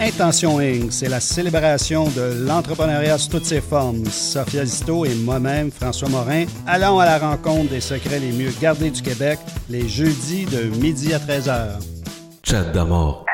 Intention 0.00 0.60
Inc., 0.60 0.92
c'est 0.92 1.08
la 1.08 1.20
célébration 1.20 2.08
de 2.10 2.46
l'entrepreneuriat 2.46 3.18
sous 3.18 3.30
toutes 3.30 3.46
ses 3.46 3.60
formes. 3.60 4.04
Sophia 4.06 4.64
Zito 4.64 5.04
et 5.04 5.14
moi-même, 5.14 5.70
François 5.70 6.08
Morin, 6.08 6.44
allons 6.66 7.00
à 7.00 7.06
la 7.06 7.18
rencontre 7.18 7.70
des 7.70 7.80
secrets 7.80 8.20
les 8.20 8.32
mieux 8.32 8.52
gardés 8.60 8.90
du 8.90 9.02
Québec 9.02 9.38
les 9.68 9.88
jeudis 9.88 10.44
de 10.44 10.64
midi 10.78 11.14
à 11.14 11.18
13h. 11.18 11.80
Chat 12.42 12.64
d'amour. 12.72 13.25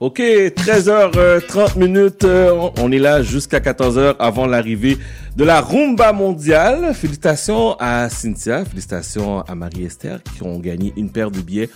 OK, 0.00 0.18
13h30 0.18 1.78
minutes, 1.78 2.24
euh, 2.24 2.70
on 2.78 2.90
est 2.90 2.98
là 2.98 3.22
jusqu'à 3.22 3.60
14h 3.60 4.16
avant 4.18 4.46
l'arrivée 4.46 4.96
de 5.36 5.44
la 5.44 5.60
rumba 5.60 6.14
mondiale. 6.14 6.94
Félicitations 6.94 7.76
à 7.78 8.08
Cynthia, 8.08 8.64
félicitations 8.64 9.42
à 9.42 9.54
Marie-Esther 9.54 10.22
qui 10.22 10.42
ont 10.42 10.58
gagné 10.58 10.94
une 10.96 11.10
paire 11.10 11.30
de 11.30 11.40
billets. 11.40 11.68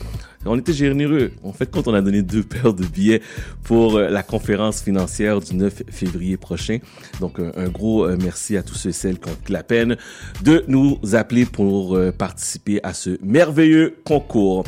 On 0.46 0.58
était 0.58 0.72
généreux. 0.72 1.32
En 1.42 1.52
fait, 1.52 1.70
quand 1.70 1.88
on 1.88 1.94
a 1.94 2.02
donné 2.02 2.22
deux 2.22 2.42
paires 2.42 2.74
de 2.74 2.84
billets 2.84 3.22
pour 3.62 3.96
euh, 3.96 4.08
la 4.08 4.22
conférence 4.22 4.82
financière 4.82 5.40
du 5.40 5.54
9 5.54 5.84
février 5.90 6.36
prochain. 6.36 6.78
Donc, 7.20 7.38
un, 7.38 7.68
gros 7.68 8.04
euh, 8.04 8.16
merci 8.20 8.56
à 8.56 8.62
tous 8.62 8.74
ceux 8.74 8.90
et 8.90 8.92
celles 8.92 9.18
qui 9.18 9.30
ont 9.30 9.36
pris 9.42 9.52
la 9.52 9.62
peine 9.62 9.96
de 10.42 10.64
nous 10.68 10.98
appeler 11.12 11.46
pour 11.46 11.96
euh, 11.96 12.12
participer 12.12 12.80
à 12.82 12.92
ce 12.92 13.18
merveilleux 13.22 13.96
concours. 14.04 14.64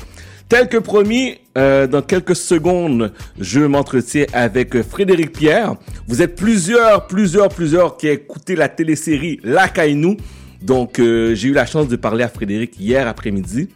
Tel 0.48 0.68
que 0.68 0.76
promis, 0.76 1.38
euh, 1.58 1.88
dans 1.88 2.02
quelques 2.02 2.36
secondes, 2.36 3.12
je 3.40 3.60
m'entretiens 3.60 4.26
avec 4.32 4.80
Frédéric 4.82 5.32
Pierre. 5.32 5.74
Vous 6.06 6.22
êtes 6.22 6.36
plusieurs, 6.36 7.08
plusieurs, 7.08 7.48
plusieurs 7.48 7.96
qui 7.96 8.06
écouté 8.06 8.54
la 8.54 8.68
télésérie 8.68 9.40
La 9.42 9.68
Caïnou. 9.68 10.16
Donc, 10.62 11.00
euh, 11.00 11.34
j'ai 11.34 11.48
eu 11.48 11.52
la 11.52 11.66
chance 11.66 11.88
de 11.88 11.96
parler 11.96 12.22
à 12.22 12.28
Frédéric 12.28 12.78
hier 12.78 13.08
après-midi. 13.08 13.68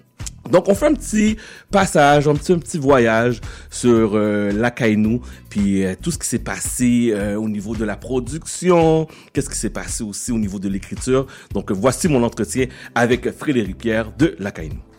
Donc, 0.51 0.69
on 0.69 0.75
fait 0.75 0.87
un 0.87 0.95
petit 0.95 1.37
passage, 1.71 2.27
un 2.27 2.35
petit, 2.35 2.53
un 2.53 2.59
petit 2.59 2.79
voyage 2.79 3.41
sur 3.71 4.13
euh, 4.15 4.51
la 4.53 4.71
puis 4.71 5.85
euh, 5.85 5.95
tout 6.01 6.11
ce 6.11 6.19
qui 6.19 6.27
s'est 6.27 6.39
passé 6.39 7.13
euh, 7.15 7.37
au 7.37 7.49
niveau 7.49 7.77
de 7.77 7.85
la 7.85 7.97
production, 7.97 9.07
qu'est-ce 9.33 9.51
qui 9.51 9.59
s'est 9.59 9.71
passé 9.71 10.03
aussi 10.03 10.33
au 10.33 10.39
niveau 10.39 10.59
de 10.59 10.69
l'écriture. 10.69 11.27
Donc, 11.53 11.71
voici 11.71 12.09
mon 12.09 12.23
entretien 12.23 12.67
avec 12.95 13.31
Frédéric 13.33 13.79
Pierre 13.79 14.13
de 14.17 14.35
la 14.39 14.51
Caïnou. 14.51 14.90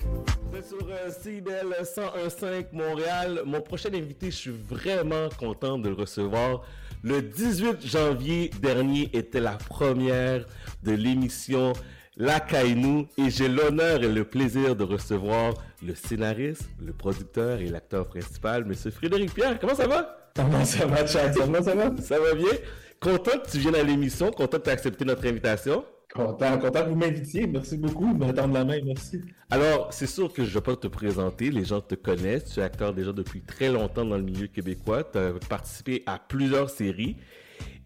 Sur 0.67 0.87
CIBL 1.23 1.73
101.5 1.81 2.65
Montréal, 2.71 3.41
mon 3.45 3.61
prochain 3.61 3.89
invité, 3.93 4.27
je 4.27 4.35
suis 4.35 4.51
vraiment 4.51 5.27
content 5.37 5.77
de 5.77 5.89
le 5.89 5.95
recevoir. 5.95 6.61
Le 7.03 7.21
18 7.21 7.85
janvier 7.85 8.51
dernier 8.61 9.09
était 9.11 9.39
la 9.39 9.53
première 9.53 10.45
de 10.83 10.91
l'émission 10.91 11.73
La 12.15 12.39
Caïnou 12.39 13.07
et 13.17 13.31
j'ai 13.31 13.47
l'honneur 13.47 14.03
et 14.03 14.07
le 14.07 14.23
plaisir 14.23 14.75
de 14.75 14.83
recevoir 14.83 15.55
le 15.83 15.95
scénariste, 15.95 16.69
le 16.79 16.93
producteur 16.93 17.59
et 17.59 17.67
l'acteur 17.67 18.07
principal, 18.07 18.63
Monsieur 18.63 18.91
Frédéric 18.91 19.33
Pierre. 19.33 19.59
Comment 19.59 19.75
ça 19.75 19.87
va? 19.87 20.31
Comment 20.35 20.63
ça 20.63 20.85
va, 20.85 21.07
Chad? 21.07 21.33
Comment 21.35 21.63
ça 21.63 21.73
va? 21.73 21.91
Ça 22.01 22.19
va 22.19 22.35
bien? 22.35 22.53
Content 22.99 23.39
que 23.43 23.49
tu 23.49 23.57
viennes 23.57 23.75
à 23.75 23.83
l'émission, 23.83 24.29
content 24.31 24.59
que 24.59 24.63
tu 24.63 24.69
aies 24.69 24.73
accepté 24.73 25.05
notre 25.05 25.25
invitation. 25.25 25.83
Content, 26.13 26.57
content 26.57 26.83
que 26.83 26.89
vous 26.89 26.95
m'invitiez. 26.95 27.47
Merci 27.47 27.77
beaucoup 27.77 28.13
de 28.13 28.25
me 28.25 28.33
tendre 28.33 28.53
la 28.53 28.65
main. 28.65 28.79
Merci. 28.83 29.21
Alors, 29.49 29.87
c'est 29.91 30.07
sûr 30.07 30.31
que 30.33 30.43
je 30.43 30.49
ne 30.49 30.53
vais 30.55 30.61
pas 30.61 30.75
te 30.75 30.87
présenter. 30.87 31.51
Les 31.51 31.63
gens 31.63 31.79
te 31.79 31.95
connaissent. 31.95 32.53
Tu 32.53 32.59
es 32.59 32.63
acteur 32.63 32.93
déjà 32.93 33.13
depuis 33.13 33.41
très 33.41 33.69
longtemps 33.69 34.03
dans 34.03 34.17
le 34.17 34.23
milieu 34.23 34.47
québécois. 34.47 35.05
Tu 35.05 35.17
as 35.17 35.31
participé 35.47 36.03
à 36.05 36.19
plusieurs 36.19 36.69
séries. 36.69 37.15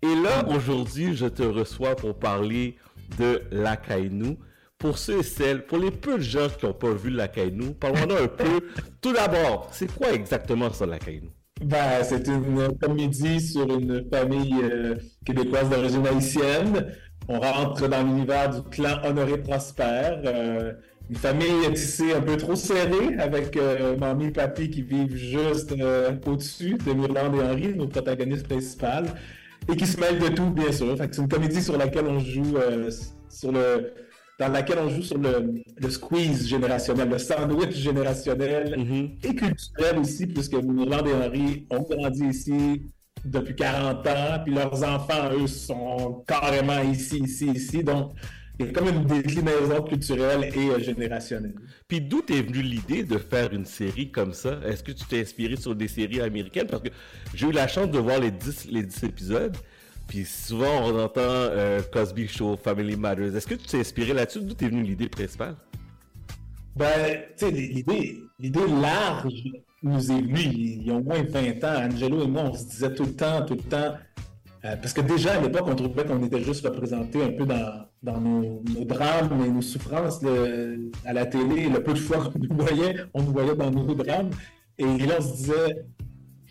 Et 0.02 0.16
là, 0.24 0.48
aujourd'hui, 0.48 1.16
je 1.16 1.28
te 1.28 1.44
reçois 1.44 1.96
pour 1.96 2.18
parler 2.18 2.78
de 3.20 3.44
La 3.52 3.78
Caïnou. 3.78 4.38
Pour 4.78 4.98
ceux 4.98 5.20
et 5.20 5.24
celles, 5.24 5.66
pour 5.66 5.78
les 5.78 5.92
peu 5.92 6.18
de 6.18 6.24
gens 6.24 6.50
qui 6.50 6.66
n'ont 6.66 6.74
pas 6.74 6.94
vu 6.94 7.12
La 7.12 7.28
parlons-en 7.28 8.24
un 8.24 8.28
peu. 8.28 8.60
Tout 9.02 9.14
d'abord, 9.14 9.70
c'est 9.72 9.92
quoi 9.94 10.12
exactement 10.12 10.72
ça, 10.74 10.86
La 10.86 10.98
Caïnou? 10.98 11.30
Ben, 11.62 12.04
c'est 12.04 12.28
une 12.28 12.78
comédie 12.78 13.40
sur 13.40 13.64
une 13.80 14.10
famille 14.10 14.56
euh, 14.62 14.96
québécoise 15.26 15.70
d'origine 15.70 16.06
haïtienne. 16.06 16.92
On 17.28 17.40
rentre 17.40 17.88
dans 17.88 18.04
l'univers 18.04 18.50
du 18.50 18.70
clan 18.70 19.00
Honoré 19.04 19.38
Prosper. 19.38 20.22
Euh, 20.26 20.74
une 21.10 21.16
famille 21.16 21.74
tissée 21.74 22.14
un 22.14 22.22
peu 22.22 22.38
trop 22.38 22.56
serrée 22.56 23.16
avec 23.20 23.58
euh, 23.58 23.96
mamie 23.98 24.26
et 24.26 24.32
papy 24.32 24.70
qui 24.70 24.82
vivent 24.82 25.16
juste 25.16 25.72
euh, 25.80 26.12
au-dessus 26.26 26.78
de 26.86 26.94
Mirlande 26.94 27.36
et 27.36 27.44
Henri, 27.44 27.76
nos 27.76 27.88
protagonistes 27.88 28.48
principaux, 28.48 29.10
et 29.72 29.76
qui 29.76 29.86
se 29.86 30.00
mêlent 30.00 30.20
de 30.20 30.30
tout, 30.30 30.50
bien 30.50 30.72
sûr. 30.72 30.96
C'est 30.98 31.18
une 31.18 31.28
comédie 31.28 31.62
sur 31.62 31.78
laquelle 31.78 32.06
on 32.08 32.20
joue 32.20 32.58
sur 33.30 33.52
le 33.52 33.94
dans 34.38 34.50
laquelle 34.50 34.80
on 34.80 34.90
joue 34.90 35.02
sur 35.02 35.18
le, 35.18 35.64
le 35.78 35.90
squeeze 35.90 36.46
générationnel, 36.46 37.08
le 37.08 37.18
sandwich 37.18 37.74
générationnel 37.74 38.76
et 39.24 39.34
culturel 39.34 39.98
aussi, 39.98 40.28
puisque 40.28 40.56
Mirlande 40.56 41.08
et 41.08 41.14
Henri 41.14 41.66
ont 41.70 41.84
grandi 41.84 42.26
ici 42.26 42.82
depuis 43.26 43.56
40 43.56 44.08
ans, 44.08 44.40
puis 44.44 44.54
leurs 44.54 44.84
enfants, 44.84 45.32
eux, 45.34 45.48
sont 45.48 46.24
carrément 46.28 46.82
ici, 46.82 47.20
ici, 47.20 47.48
ici. 47.48 47.84
Donc, 47.84 48.14
il 48.58 48.68
y 48.68 48.70
a 48.70 48.72
comme 48.72 48.88
une 48.88 49.06
déclinaison 49.06 49.82
culturelle 49.84 50.50
et 50.56 50.70
euh, 50.70 50.80
générationnelle. 50.80 51.56
Puis 51.88 52.00
d'où 52.00 52.22
t'es 52.22 52.42
venue 52.42 52.62
l'idée 52.62 53.04
de 53.04 53.18
faire 53.18 53.52
une 53.54 53.66
série 53.66 54.12
comme 54.12 54.34
ça? 54.34 54.60
Est-ce 54.66 54.84
que 54.84 54.94
tu 54.94 55.04
t'es 55.06 55.22
inspiré 55.22 55.58
sur 55.58 55.76
des 55.76 55.90
séries 55.90 56.22
américaines? 56.22 56.68
Parce 56.68 56.84
que 56.84 56.90
j'ai 57.34 57.48
eu 57.48 57.52
la 57.52 57.68
chance 57.68 57.90
de 57.90 58.00
voir 58.00 58.20
les 58.20 58.32
10, 58.32 58.68
les 58.72 58.84
10 58.84 59.04
épisodes. 59.04 59.58
Puis 60.08 60.24
souvent, 60.24 60.84
on 60.86 61.00
entend 61.00 61.22
euh, 61.22 61.82
Cosby 61.92 62.28
Show, 62.28 62.56
Family 62.56 62.96
Matters. 62.96 63.36
Est-ce 63.36 63.48
que 63.48 63.56
tu 63.56 63.66
t'es 63.66 63.80
inspiré 63.80 64.14
là-dessus? 64.14 64.42
D'où 64.42 64.54
t'es 64.54 64.70
venue 64.70 64.84
l'idée 64.84 65.10
principale? 65.10 65.56
Ben, 66.76 67.24
tu 67.38 67.46
sais, 67.46 67.52
l'idée, 67.52 68.20
l'idée 68.40 68.68
large 68.68 69.34
nous 69.86 70.12
est 70.12 70.22
venue 70.22 70.40
il 70.40 70.88
y 70.88 70.92
a 70.92 70.96
au 70.96 71.04
moins 71.04 71.24
20 71.24 71.64
ans. 71.64 71.86
Angelo 71.86 72.24
et 72.24 72.28
moi, 72.28 72.44
on 72.44 72.54
se 72.54 72.66
disait 72.66 72.94
tout 72.94 73.06
le 73.06 73.14
temps, 73.14 73.46
tout 73.46 73.56
le 73.56 73.62
temps, 73.62 73.94
Euh, 74.66 74.76
parce 74.78 74.94
que 74.94 75.02
déjà, 75.02 75.34
à 75.38 75.42
l'époque, 75.42 75.66
on 75.68 75.76
trouvait 75.76 76.06
qu'on 76.06 76.24
était 76.24 76.42
juste 76.42 76.66
représenté 76.66 77.24
un 77.24 77.34
peu 77.34 77.46
dans, 77.46 78.20
nos, 78.20 78.64
drames 78.86 79.30
et 79.46 79.50
nos 79.50 79.62
souffrances 79.62 80.22
à 81.06 81.14
la 81.14 81.26
télé. 81.28 81.70
Le 81.70 81.84
peu 81.84 81.94
de 81.94 82.00
fois 82.00 82.18
qu'on 82.32 82.40
nous 82.40 82.66
voyait, 82.66 82.96
on 83.14 83.22
nous 83.22 83.32
voyait 83.32 83.56
dans 83.56 83.70
nos 83.70 83.94
drames. 83.94 84.32
Et 84.80 84.86
là, 85.06 85.16
on 85.20 85.22
se 85.22 85.36
disait, 85.36 85.86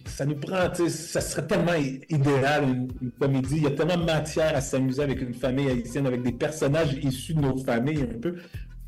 ça 0.06 0.24
nous 0.26 0.36
prend, 0.36 0.72
ça 0.72 1.20
serait 1.20 1.46
tellement 1.46 1.74
idéal, 2.08 2.62
une, 2.64 2.88
une 3.02 3.10
comédie. 3.18 3.56
Il 3.56 3.62
y 3.64 3.66
a 3.66 3.72
tellement 3.72 3.96
de 3.96 4.04
matière 4.04 4.54
à 4.54 4.60
s'amuser 4.60 5.02
avec 5.02 5.20
une 5.20 5.34
famille 5.34 5.68
haïtienne, 5.68 6.06
avec 6.06 6.22
des 6.22 6.32
personnages 6.32 6.92
issus 7.02 7.34
de 7.34 7.40
nos 7.40 7.56
familles 7.64 8.02
un 8.02 8.18
peu. 8.20 8.36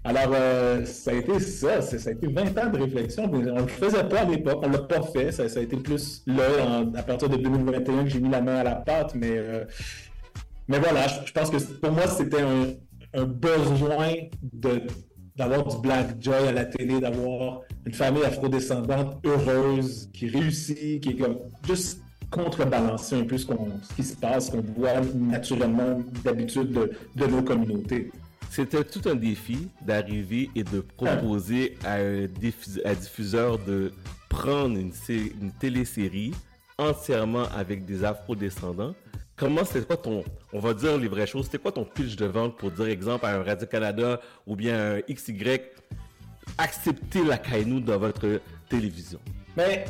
Alors, 0.07 0.33
euh, 0.35 0.85
ça 0.85 1.10
a 1.10 1.15
été 1.15 1.41
ça, 1.41 1.83
ça 1.83 2.09
a 2.09 2.12
été 2.12 2.28
20 2.28 2.57
ans 2.59 2.70
de 2.70 2.78
réflexion, 2.78 3.26
mais 3.26 3.51
on 3.51 3.57
le 3.62 3.67
faisait 3.67 4.05
pas 4.05 4.20
à 4.20 4.25
l'époque, 4.25 4.60
on 4.62 4.68
l'a 4.70 4.78
pas 4.78 5.02
fait, 5.02 5.33
ça, 5.33 5.43
a 5.43 5.60
été 5.60 5.76
plus 5.76 6.23
là, 6.28 6.85
à 6.94 7.02
partir 7.02 7.28
de 7.28 7.36
2021, 7.36 8.05
que 8.05 8.10
j'ai 8.10 8.20
mis 8.20 8.28
la 8.28 8.41
main 8.41 8.59
à 8.59 8.62
la 8.62 8.76
pâte, 8.76 9.17
mais, 9.17 9.33
euh, 9.33 9.65
mais 10.68 10.78
voilà, 10.78 11.09
je, 11.09 11.33
pense 11.33 11.51
que 11.51 11.57
pour 11.57 11.91
moi, 11.91 12.07
c'était 12.07 12.41
un, 12.41 13.25
besoin 13.25 14.12
d'avoir 15.35 15.67
du 15.67 15.76
black 15.78 16.23
joy 16.23 16.49
à 16.49 16.52
la 16.52 16.67
télé, 16.67 17.01
d'avoir 17.01 17.62
une 17.85 17.94
famille 17.94 18.23
afrodescendante 18.23 19.18
heureuse, 19.26 20.09
qui 20.12 20.28
réussit, 20.28 21.01
qui 21.02 21.09
est 21.09 21.17
comme 21.17 21.39
juste 21.67 22.01
contrebalancer 22.31 23.17
un 23.17 23.25
peu 23.25 23.39
ce, 23.39 23.47
qu'on- 23.47 23.70
ce 23.83 23.94
qui 23.94 24.05
se 24.05 24.15
passe, 24.15 24.51
qu'on 24.51 24.62
voit 24.76 25.01
naturellement 25.17 26.01
d'habitude 26.25 26.70
de, 26.70 26.93
de 27.17 27.26
nos 27.26 27.43
communautés. 27.43 28.12
C'était 28.57 28.85
tout 28.85 29.07
un 29.07 29.15
défi 29.15 29.68
d'arriver 29.83 30.49
et 30.55 30.65
de 30.65 30.81
proposer 30.81 31.76
à 31.85 31.97
un 31.97 32.26
diffuseur 32.26 33.59
de 33.59 33.93
prendre 34.31 34.78
une, 34.78 34.93
une 35.43 35.52
télésérie 35.52 36.33
entièrement 36.78 37.44
avec 37.55 37.85
des 37.85 38.02
afro-descendants. 38.02 38.94
Comment 39.36 39.62
c'était 39.62 39.85
quoi 39.85 39.99
ton, 39.99 40.25
on 40.55 40.59
va 40.59 40.73
dire 40.73 40.97
les 40.97 41.07
vraies 41.07 41.26
choses, 41.26 41.44
c'était 41.44 41.59
quoi 41.59 41.70
ton 41.70 41.85
pitch 41.85 42.17
de 42.17 42.25
vente 42.25 42.57
pour 42.57 42.70
dire 42.70 42.86
exemple 42.86 43.26
à 43.26 43.35
un 43.39 43.43
Radio-Canada 43.43 44.20
ou 44.47 44.57
bien 44.57 44.94
un 44.94 45.01
XY, 45.02 45.35
accepter 46.57 47.23
la 47.25 47.36
Kainu 47.36 47.83
dans 47.83 47.99
votre 47.99 48.41
télévision? 48.70 49.18
Mais, 49.55 49.85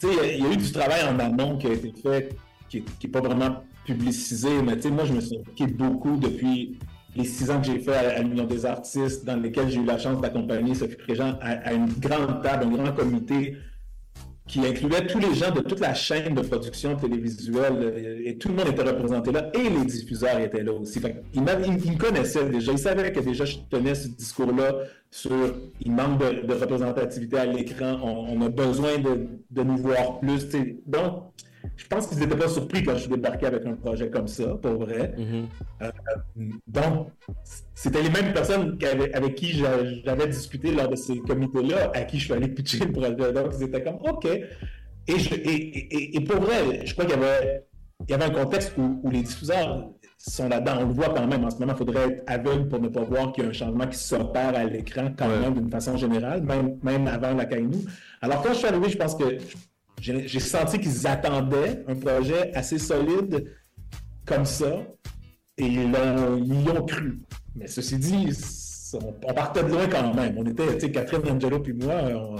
tu 0.00 0.08
sais, 0.08 0.12
il 0.12 0.16
y 0.16 0.20
a- 0.20 0.32
il 0.38 0.42
y, 0.42 0.46
a 0.46 0.52
eu 0.54 0.56
du 0.56 0.72
travail 0.72 1.04
en 1.08 1.16
amont 1.20 1.56
qui 1.56 1.68
a 1.68 1.72
été 1.72 1.92
fait, 2.02 2.36
qui 2.68 2.82
n'est 3.04 3.10
pas 3.10 3.20
vraiment 3.20 3.62
publicisé, 3.86 4.60
mais 4.60 4.74
tu 4.74 4.82
sais, 4.82 4.90
moi, 4.90 5.04
je 5.04 5.12
me 5.12 5.20
suis 5.20 5.38
impliqué 5.38 5.68
beaucoup 5.68 6.16
depuis 6.16 6.80
les 7.16 7.24
six 7.24 7.50
ans 7.50 7.60
que 7.60 7.66
j'ai 7.66 7.78
fait 7.78 7.94
à, 7.94 8.22
l'Union 8.22 8.44
des 8.44 8.64
artistes, 8.66 9.24
dans 9.24 9.36
lesquels 9.36 9.70
j'ai 9.70 9.80
eu 9.80 9.84
la 9.84 9.98
chance 9.98 10.20
d'accompagner 10.20 10.74
Sophie 10.74 10.96
Préjean 10.96 11.38
à, 11.40 11.68
à 11.68 11.72
une 11.72 11.88
grande 11.88 12.42
table, 12.42 12.66
un 12.66 12.70
grand 12.70 12.92
comité 12.92 13.56
qui 14.48 14.66
incluait 14.66 15.06
tous 15.06 15.18
les 15.18 15.34
gens 15.34 15.52
de 15.52 15.60
toute 15.60 15.78
la 15.78 15.94
chaîne 15.94 16.34
de 16.34 16.40
production 16.40 16.96
télévisuelle, 16.96 17.76
euh, 17.80 18.22
et 18.24 18.38
tout 18.38 18.48
le 18.48 18.54
monde 18.54 18.68
était 18.68 18.82
représenté 18.82 19.30
là, 19.30 19.50
et 19.54 19.68
les 19.68 19.84
diffuseurs 19.84 20.40
étaient 20.40 20.62
là 20.62 20.72
aussi. 20.72 21.00
Ils, 21.34 21.42
me 21.42 21.98
connaissaient 21.98 22.48
déjà, 22.48 22.72
ils 22.72 22.78
savaient 22.78 23.12
que 23.12 23.20
déjà 23.20 23.44
je 23.44 23.58
tenais 23.70 23.94
ce 23.94 24.08
discours-là 24.08 24.74
sur 25.10 25.54
il 25.80 25.92
manque 25.92 26.18
de, 26.18 26.52
représentativité 26.54 27.38
à 27.38 27.46
l'écran, 27.46 28.00
on, 28.02 28.40
a 28.40 28.48
besoin 28.48 28.98
de, 28.98 29.62
nous 29.62 29.76
voir 29.76 30.18
plus. 30.20 30.46
Donc, 30.86 31.24
je 31.76 31.86
pense 31.86 32.06
qu'ils 32.06 32.18
n'étaient 32.18 32.36
pas 32.36 32.48
surpris 32.48 32.82
quand 32.82 32.94
je 32.94 33.00
suis 33.00 33.10
débarqué 33.10 33.46
avec 33.46 33.64
un 33.66 33.74
projet 33.74 34.08
comme 34.10 34.28
ça, 34.28 34.46
pour 34.56 34.78
vrai. 34.78 35.14
Euh, 35.82 35.90
donc, 36.66 37.08
c'était 37.74 38.02
les 38.02 38.10
mêmes 38.10 38.32
personnes 38.32 38.78
avec 39.14 39.34
qui 39.34 39.52
j'a- 39.52 39.84
j'avais 40.04 40.26
discuté 40.28 40.72
lors 40.72 40.88
de 40.88 40.96
ces 40.96 41.18
comités-là, 41.18 41.90
à 41.94 42.02
qui 42.02 42.18
je 42.18 42.24
suis 42.24 42.32
allé 42.34 42.48
pitcher 42.48 42.84
le 42.84 42.92
projet. 42.92 43.32
Donc, 43.32 43.52
ils 43.58 43.64
étaient 43.64 43.82
comme 43.82 43.98
OK. 44.08 44.26
Et, 44.26 45.18
je- 45.18 45.34
et, 45.34 45.46
et- 45.48 46.16
et 46.16 46.20
pour 46.20 46.40
vrai, 46.40 46.84
je 46.84 46.92
crois 46.92 47.04
qu'il 47.06 47.14
y 47.14 47.22
avait, 47.22 47.64
il 48.06 48.10
y 48.10 48.14
avait 48.14 48.24
un 48.24 48.30
contexte 48.44 48.74
où, 48.76 49.00
où 49.02 49.10
les 49.10 49.22
diffuseurs 49.22 49.88
sont 50.18 50.48
là-dedans. 50.48 50.78
On 50.80 50.86
le 50.86 50.92
voit 50.92 51.10
quand 51.10 51.26
même. 51.26 51.44
En 51.44 51.50
ce 51.50 51.58
moment, 51.58 51.72
il 51.74 51.78
faudrait 51.78 52.08
être 52.08 52.22
aveugle 52.26 52.68
pour 52.68 52.80
ne 52.80 52.88
pas 52.88 53.02
voir 53.02 53.32
qu'il 53.32 53.44
y 53.44 53.46
a 53.46 53.50
un 53.50 53.52
changement 53.52 53.86
qui 53.86 53.96
s'opère 53.98 54.54
à 54.56 54.64
l'écran 54.64 55.12
quand 55.16 55.28
même 55.28 55.54
d'une 55.54 55.70
façon 55.70 55.96
générale, 55.96 56.42
même, 56.42 56.78
même 56.82 57.06
avant 57.06 57.32
la 57.34 57.44
Kainu. 57.46 57.78
Alors, 58.20 58.42
quand 58.42 58.50
je 58.52 58.58
suis 58.58 58.66
arrivé, 58.66 58.88
je 58.90 58.96
pense 58.98 59.14
que 59.14 59.24
j'ai 60.00 60.40
senti 60.40 60.78
qu'ils 60.78 61.06
attendaient 61.06 61.84
un 61.88 61.94
projet 61.96 62.52
assez 62.54 62.78
solide 62.78 63.52
comme 64.26 64.44
ça 64.44 64.82
et 65.56 65.66
ils, 65.66 65.90
y 65.90 66.68
ont 66.70 66.84
cru. 66.86 67.20
Mais 67.56 67.66
ceci 67.66 67.98
dit, 67.98 68.28
on, 68.94 69.14
on 69.28 69.34
partait 69.34 69.64
de 69.64 69.68
loin 69.68 69.88
quand 69.88 70.14
même. 70.14 70.34
On 70.38 70.44
était, 70.46 70.74
tu 70.74 70.80
sais, 70.86 70.92
Catherine 70.92 71.28
Angelo 71.30 71.60
puis 71.60 71.72
moi, 71.72 71.94
on, 72.14 72.36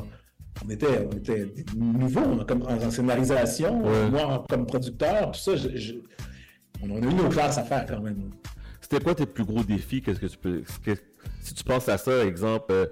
on 0.65 0.71
était, 0.71 1.07
on 1.11 1.17
était 1.17 1.53
nouveaux 1.77 2.21
hein, 2.41 2.45
comme, 2.47 2.63
en, 2.63 2.75
en 2.77 2.91
scénarisation, 2.91 3.83
Ouais. 3.85 4.11
moi 4.11 4.27
en- 4.27 4.39
comme 4.49 4.67
producteur, 4.67 5.33
tout 5.33 5.39
ça. 5.41 5.57
je- 5.57 5.77
je- 5.77 5.95
on, 6.83 6.91
on 6.91 6.97
a 7.03 7.07
eu 7.11 7.15
nos 7.15 7.29
classes 7.29 7.59
à 7.59 7.65
faire 7.65 7.85
quand 7.87 8.01
même. 8.01 8.31
C'était 8.81 9.01
quoi 9.03 9.15
tes 9.15 9.27
plus 9.27 9.45
gros 9.45 9.63
défis? 9.65 10.01
Qu'est-ce 10.01 10.21
que 10.21 10.27
tu 10.27 10.39
peux. 10.39 10.63
que- 10.85 10.93
si 11.43 11.55
tu 11.55 11.65
penses 11.65 11.89
à 11.89 11.99
ça, 11.99 12.25
exemple, 12.25 12.67
euh, 12.73 12.87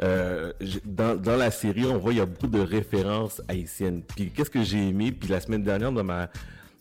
euh, 0.00 0.52
dans, 0.84 1.16
dans 1.20 1.36
la 1.36 1.50
série, 1.50 1.84
on 1.84 1.98
voit 1.98 2.12
il 2.12 2.18
y 2.18 2.20
a 2.20 2.26
beaucoup 2.26 2.46
de 2.46 2.60
références 2.60 3.42
haïtiennes. 3.48 4.02
Puis 4.02 4.30
qu'est-ce 4.30 4.50
que 4.50 4.62
j'ai 4.62 4.88
aimé? 4.88 5.12
Puis 5.12 5.28
la 5.28 5.40
semaine 5.40 5.62
dernière, 5.62 5.92
dans 5.92 6.04
ma 6.04 6.28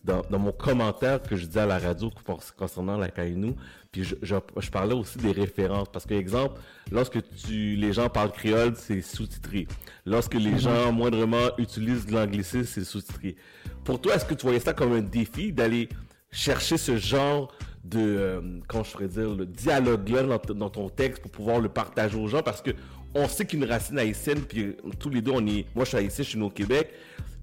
dans, 0.02 0.22
dans 0.30 0.40
mon 0.40 0.54
commentaire 0.54 1.22
que 1.22 1.36
je 1.36 1.46
disais 1.46 1.60
à 1.60 1.66
la 1.66 1.78
radio 1.78 2.10
con- 2.26 2.38
concernant 2.58 2.96
la 2.98 3.10
Kainu, 3.10 3.54
puis 3.92 4.06
je, 4.06 4.16
je, 4.22 4.36
je 4.58 4.70
parlais 4.70 4.94
aussi 4.96 5.18
des 5.18 5.34
références. 5.34 5.90
Parce 5.92 6.06
que, 6.06 6.14
exemple, 6.14 6.58
lorsque 6.90 7.20
tu, 7.36 7.76
les 7.76 7.92
gens 7.92 8.08
parlent 8.08 8.32
créole, 8.32 8.76
c'est 8.78 9.02
sous-titré. 9.02 9.68
Lorsque 10.06 10.36
les 10.36 10.52
Mhm. 10.52 10.60
gens 10.60 10.92
moindrement 10.94 11.50
utilisent 11.58 12.06
de 12.06 12.14
l'anglicisme, 12.14 12.64
c'est 12.64 12.86
sous-titré. 12.86 13.36
Pour 13.84 14.00
toi, 14.00 14.16
est-ce 14.16 14.24
que 14.26 14.36
tu 14.36 14.44
voyais 14.46 14.62
ça 14.62 14.74
comme 14.74 14.94
un 14.94 15.02
défi 15.02 15.52
d'aller 15.52 15.90
chercher 16.32 16.78
ce 16.78 16.96
genre 16.96 17.52
de, 17.84 18.00
euh, 18.00 18.42
comment 18.70 18.84
je 18.86 18.92
pourrais 18.92 19.08
dire, 19.10 19.30
le 19.36 19.46
dialogue-là 19.46 20.24
dans 20.56 20.70
ton 20.70 20.88
texte 20.90 21.22
pour 21.22 21.32
pouvoir 21.32 21.60
le 21.60 21.68
partager 21.68 22.18
aux 22.18 22.28
gens? 22.28 22.42
Parce 22.42 22.62
que 22.62 22.72
on 23.16 23.28
sait 23.28 23.46
qu'une 23.46 23.66
racine 23.66 23.98
haïtienne, 24.00 24.42
puis 24.42 24.62
euh, 24.62 24.78
tous 25.00 25.10
les 25.10 25.22
deux, 25.22 25.32
on 25.32 25.46
est, 25.48 25.66
moi 25.76 25.84
je 25.86 25.90
suis 25.90 25.98
haïtien, 25.98 26.24
je 26.24 26.30
suis 26.30 26.40
né 26.40 26.46
au 26.46 26.50
Québec, 26.50 26.92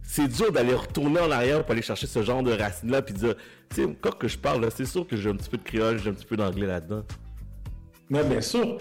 c'est 0.02 0.28
dur 0.28 0.52
d'aller 0.52 0.74
retourner 0.74 1.20
en 1.20 1.30
arrière 1.30 1.62
pour 1.64 1.72
aller 1.72 1.82
chercher 1.82 2.06
ce 2.06 2.22
genre 2.22 2.42
de 2.42 2.52
racine-là 2.52 3.02
puis 3.02 3.14
dire, 3.14 3.34
tu 3.70 3.82
sais, 3.84 3.96
quand 4.00 4.12
que 4.16 4.28
je 4.28 4.38
parle, 4.38 4.68
c'est 4.74 4.84
sûr 4.86 5.06
que 5.06 5.16
j'ai 5.16 5.30
un 5.30 5.34
petit 5.36 5.50
peu 5.50 5.56
de 5.56 5.62
créole, 5.64 5.98
j'ai 6.02 6.10
un 6.10 6.14
petit 6.14 6.26
peu 6.26 6.36
d'anglais 6.36 6.66
là-dedans. 6.66 7.02
Non, 8.08 8.24
bien 8.28 8.40
sûr. 8.40 8.78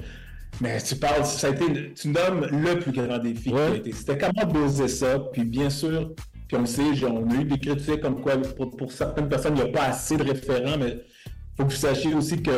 Mais 0.62 0.80
tu 0.82 0.96
parles, 0.96 1.26
ça 1.26 1.48
a 1.48 1.50
été, 1.50 1.94
tu 1.94 2.08
nommes 2.10 2.46
le 2.50 2.80
plus 2.80 2.92
grand 2.92 3.18
défi 3.18 3.50
qui 3.52 3.56
a 3.58 3.76
été. 3.76 3.92
C'était 3.92 4.18
comment 4.18 4.54
doser 4.54 4.88
ça, 4.88 5.20
puis 5.34 5.44
bien 5.44 5.70
sûr, 5.70 6.14
puis 6.48 6.56
on 6.58 6.66
sait, 6.66 6.94
j'ai- 6.94 7.08
on 7.08 7.28
a 7.30 7.34
eu 7.34 7.44
des 7.44 7.58
critiques 7.58 8.02
comme 8.02 8.22
quoi, 8.22 8.38
pour, 8.38 8.78
pour 8.78 8.92
certaines 8.92 9.28
personnes, 9.28 9.58
il 9.58 9.64
n'y 9.64 9.70
a 9.70 9.74
pas 9.74 9.86
assez 9.88 10.16
de 10.16 10.24
référents, 10.24 10.78
mais 10.78 11.00
il 11.26 11.32
faut 11.58 11.66
que 11.66 11.72
vous 11.74 11.78
sachiez 11.78 12.14
aussi 12.14 12.42
que 12.42 12.52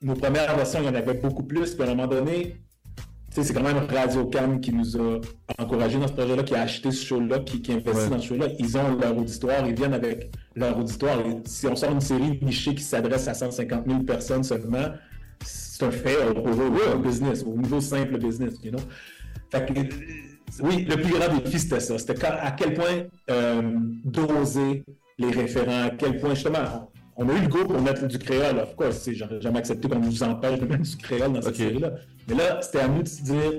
nos 0.00 0.14
premières 0.14 0.56
versions, 0.56 0.78
il 0.80 0.86
y 0.86 0.88
en 0.88 0.94
avait 0.94 1.12
beaucoup 1.14 1.42
plus, 1.42 1.74
puis 1.74 1.82
à 1.82 1.90
un 1.90 1.94
moment 1.94 2.06
donné, 2.06 2.56
c'est 3.30 3.52
quand 3.54 3.62
même 3.62 3.86
Radio 3.88 4.26
Cam 4.26 4.60
qui 4.60 4.72
nous 4.72 4.96
a 4.96 5.20
encouragés 5.58 5.98
dans 5.98 6.08
ce 6.08 6.12
projet-là, 6.12 6.42
qui 6.42 6.54
a 6.54 6.62
acheté 6.62 6.90
ce 6.90 7.04
show-là, 7.06 7.38
qui, 7.40 7.62
qui 7.62 7.72
investit 7.72 8.00
Ouais. 8.02 8.08
dans 8.10 8.18
ce 8.18 8.26
show-là. 8.26 8.46
Ils 8.58 8.76
ont 8.76 8.96
leur 9.00 9.16
auditoire, 9.16 9.66
ils 9.66 9.74
viennent 9.74 9.94
avec 9.94 10.30
leur 10.56 10.76
auditoire. 10.78 11.20
Et 11.20 11.36
si 11.44 11.66
on 11.66 11.76
sort 11.76 11.92
une 11.92 12.00
série 12.00 12.38
nichée 12.42 12.74
qui 12.74 12.82
s'adresse 12.82 13.28
à 13.28 13.34
150 13.34 13.84
000 13.86 14.00
personnes 14.00 14.42
seulement, 14.42 14.88
c'est 15.44 15.84
un 15.86 15.90
fait 15.90 16.16
au 16.36 16.98
business, 16.98 17.42
au 17.44 17.56
niveau 17.56 17.80
simple 17.80 18.18
business, 18.18 18.54
you 18.62 18.70
know. 18.72 18.80
Fait 19.50 19.64
que, 19.66 19.80
oui, 20.62 20.84
le 20.84 20.96
plus 20.96 21.12
grand 21.18 21.34
défi, 21.36 21.58
c'était 21.58 21.80
ça. 21.80 21.98
C'était 21.98 22.24
à 22.24 22.50
quel 22.50 22.74
point 22.74 23.04
euh, 23.30 23.62
doser 24.04 24.84
les 25.18 25.30
référents, 25.30 25.84
à 25.86 25.90
quel 25.90 26.18
point, 26.20 26.34
justement, 26.34 26.90
on 27.20 27.28
a 27.28 27.34
eu 27.34 27.42
le 27.42 27.48
goût 27.48 27.64
pour 27.64 27.80
mettre 27.80 28.06
du 28.06 28.18
créole, 28.18 28.58
of 28.58 28.74
course. 28.74 29.08
J'aurais 29.12 29.40
jamais 29.40 29.58
accepté 29.58 29.88
qu'on 29.88 29.98
nous 29.98 30.22
empêche 30.22 30.58
de 30.58 30.64
mettre 30.64 30.82
du 30.82 30.96
créole 30.96 31.34
dans 31.34 31.42
cette 31.42 31.56
série-là. 31.56 31.92
Mais 32.26 32.34
là, 32.34 32.60
c'était 32.62 32.80
à 32.80 32.88
nous 32.88 33.02
de 33.02 33.08
se 33.08 33.22
dire 33.22 33.52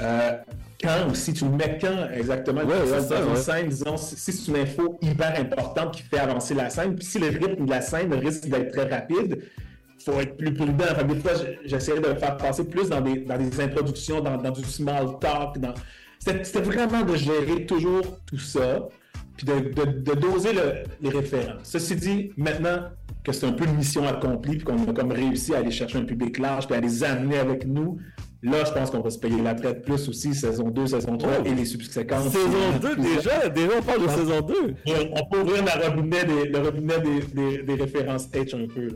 euh, 0.00 0.32
quand 0.80 1.10
ou 1.10 1.14
si 1.14 1.32
tu 1.32 1.44
le 1.44 1.50
mets 1.50 1.76
quand 1.80 2.08
exactement? 2.14 2.62
Ouais, 2.62 2.86
ça, 2.86 3.20
dans 3.20 3.30
une 3.30 3.36
scène, 3.36 3.68
disons, 3.68 3.96
si 3.96 4.16
si 4.16 4.32
c'est 4.32 4.50
une 4.52 4.58
info 4.58 4.96
hyper 5.02 5.38
importante 5.40 5.96
qui 5.96 6.02
fait 6.02 6.20
avancer 6.20 6.54
la 6.54 6.70
scène, 6.70 6.94
puis 6.94 7.04
si 7.04 7.18
le 7.18 7.28
rythme 7.28 7.66
de 7.66 7.70
la 7.70 7.80
scène 7.80 8.14
risque 8.14 8.48
d'être 8.48 8.72
très 8.72 8.88
rapide, 8.88 9.42
faut 10.04 10.20
être 10.20 10.36
plus 10.36 10.54
prudent. 10.54 10.84
Enfin, 10.90 11.04
des 11.04 11.18
fois, 11.18 11.32
j'essayais 11.64 12.00
de 12.00 12.08
le 12.08 12.14
faire 12.14 12.36
passer 12.36 12.64
plus 12.64 12.88
dans 12.88 13.00
des, 13.00 13.18
dans 13.18 13.38
des 13.38 13.60
introductions, 13.60 14.20
dans, 14.20 14.36
dans 14.36 14.50
du 14.50 14.64
small 14.64 15.18
talk. 15.20 15.58
Dans... 15.58 15.74
C'était 16.18 16.60
vraiment 16.60 17.02
de 17.02 17.16
gérer 17.16 17.66
toujours 17.66 18.20
tout 18.26 18.38
ça, 18.38 18.86
puis 19.36 19.46
de, 19.46 19.54
de- 19.72 20.00
de 20.00 20.14
doser 20.14 20.52
le- 20.52 20.82
les 21.00 21.10
référents. 21.10 21.58
Ceci 21.62 21.96
dit, 21.96 22.30
maintenant 22.36 22.88
que 23.24 23.32
c'est 23.32 23.46
un 23.46 23.52
peu 23.52 23.64
une 23.64 23.76
mission 23.76 24.06
accomplie, 24.06 24.56
puis 24.56 24.64
qu'on 24.64 24.88
a 24.88 24.92
comme 24.92 25.12
réussi 25.12 25.54
à 25.54 25.58
aller 25.58 25.70
chercher 25.70 25.98
un 25.98 26.04
public 26.04 26.38
large, 26.38 26.66
puis 26.66 26.76
à 26.76 26.80
les 26.80 27.04
amener 27.04 27.38
avec 27.38 27.66
nous, 27.66 27.98
là, 28.42 28.64
je 28.64 28.72
pense 28.72 28.90
qu'on 28.90 29.00
va 29.00 29.10
se 29.10 29.18
payer 29.18 29.40
la 29.40 29.54
traite 29.54 29.84
plus 29.84 30.08
aussi, 30.08 30.34
saison 30.34 30.68
2, 30.70 30.88
saison 30.88 31.16
3 31.16 31.30
Oh! 31.40 31.42
et 31.46 31.54
les 31.54 31.64
subséquences. 31.64 32.32
Saison 32.32 32.78
2 32.80 32.96
déjà? 32.96 33.48
Déjà, 33.48 33.70
on 33.78 33.82
parle 33.82 34.02
de 34.02 34.08
saison 34.08 34.40
2? 34.40 34.54
On 35.14 35.24
peut 35.30 35.40
ouvrir 35.40 35.64
la 35.64 35.88
robinet 35.88 36.24
des- 36.24 36.48
le 36.48 36.58
robinet 36.58 36.98
des, 37.00 37.20
des- 37.32 37.62
des 37.62 37.74
références 37.74 38.28
H 38.32 38.56
un 38.60 38.66
peu. 38.66 38.86
là. 38.88 38.94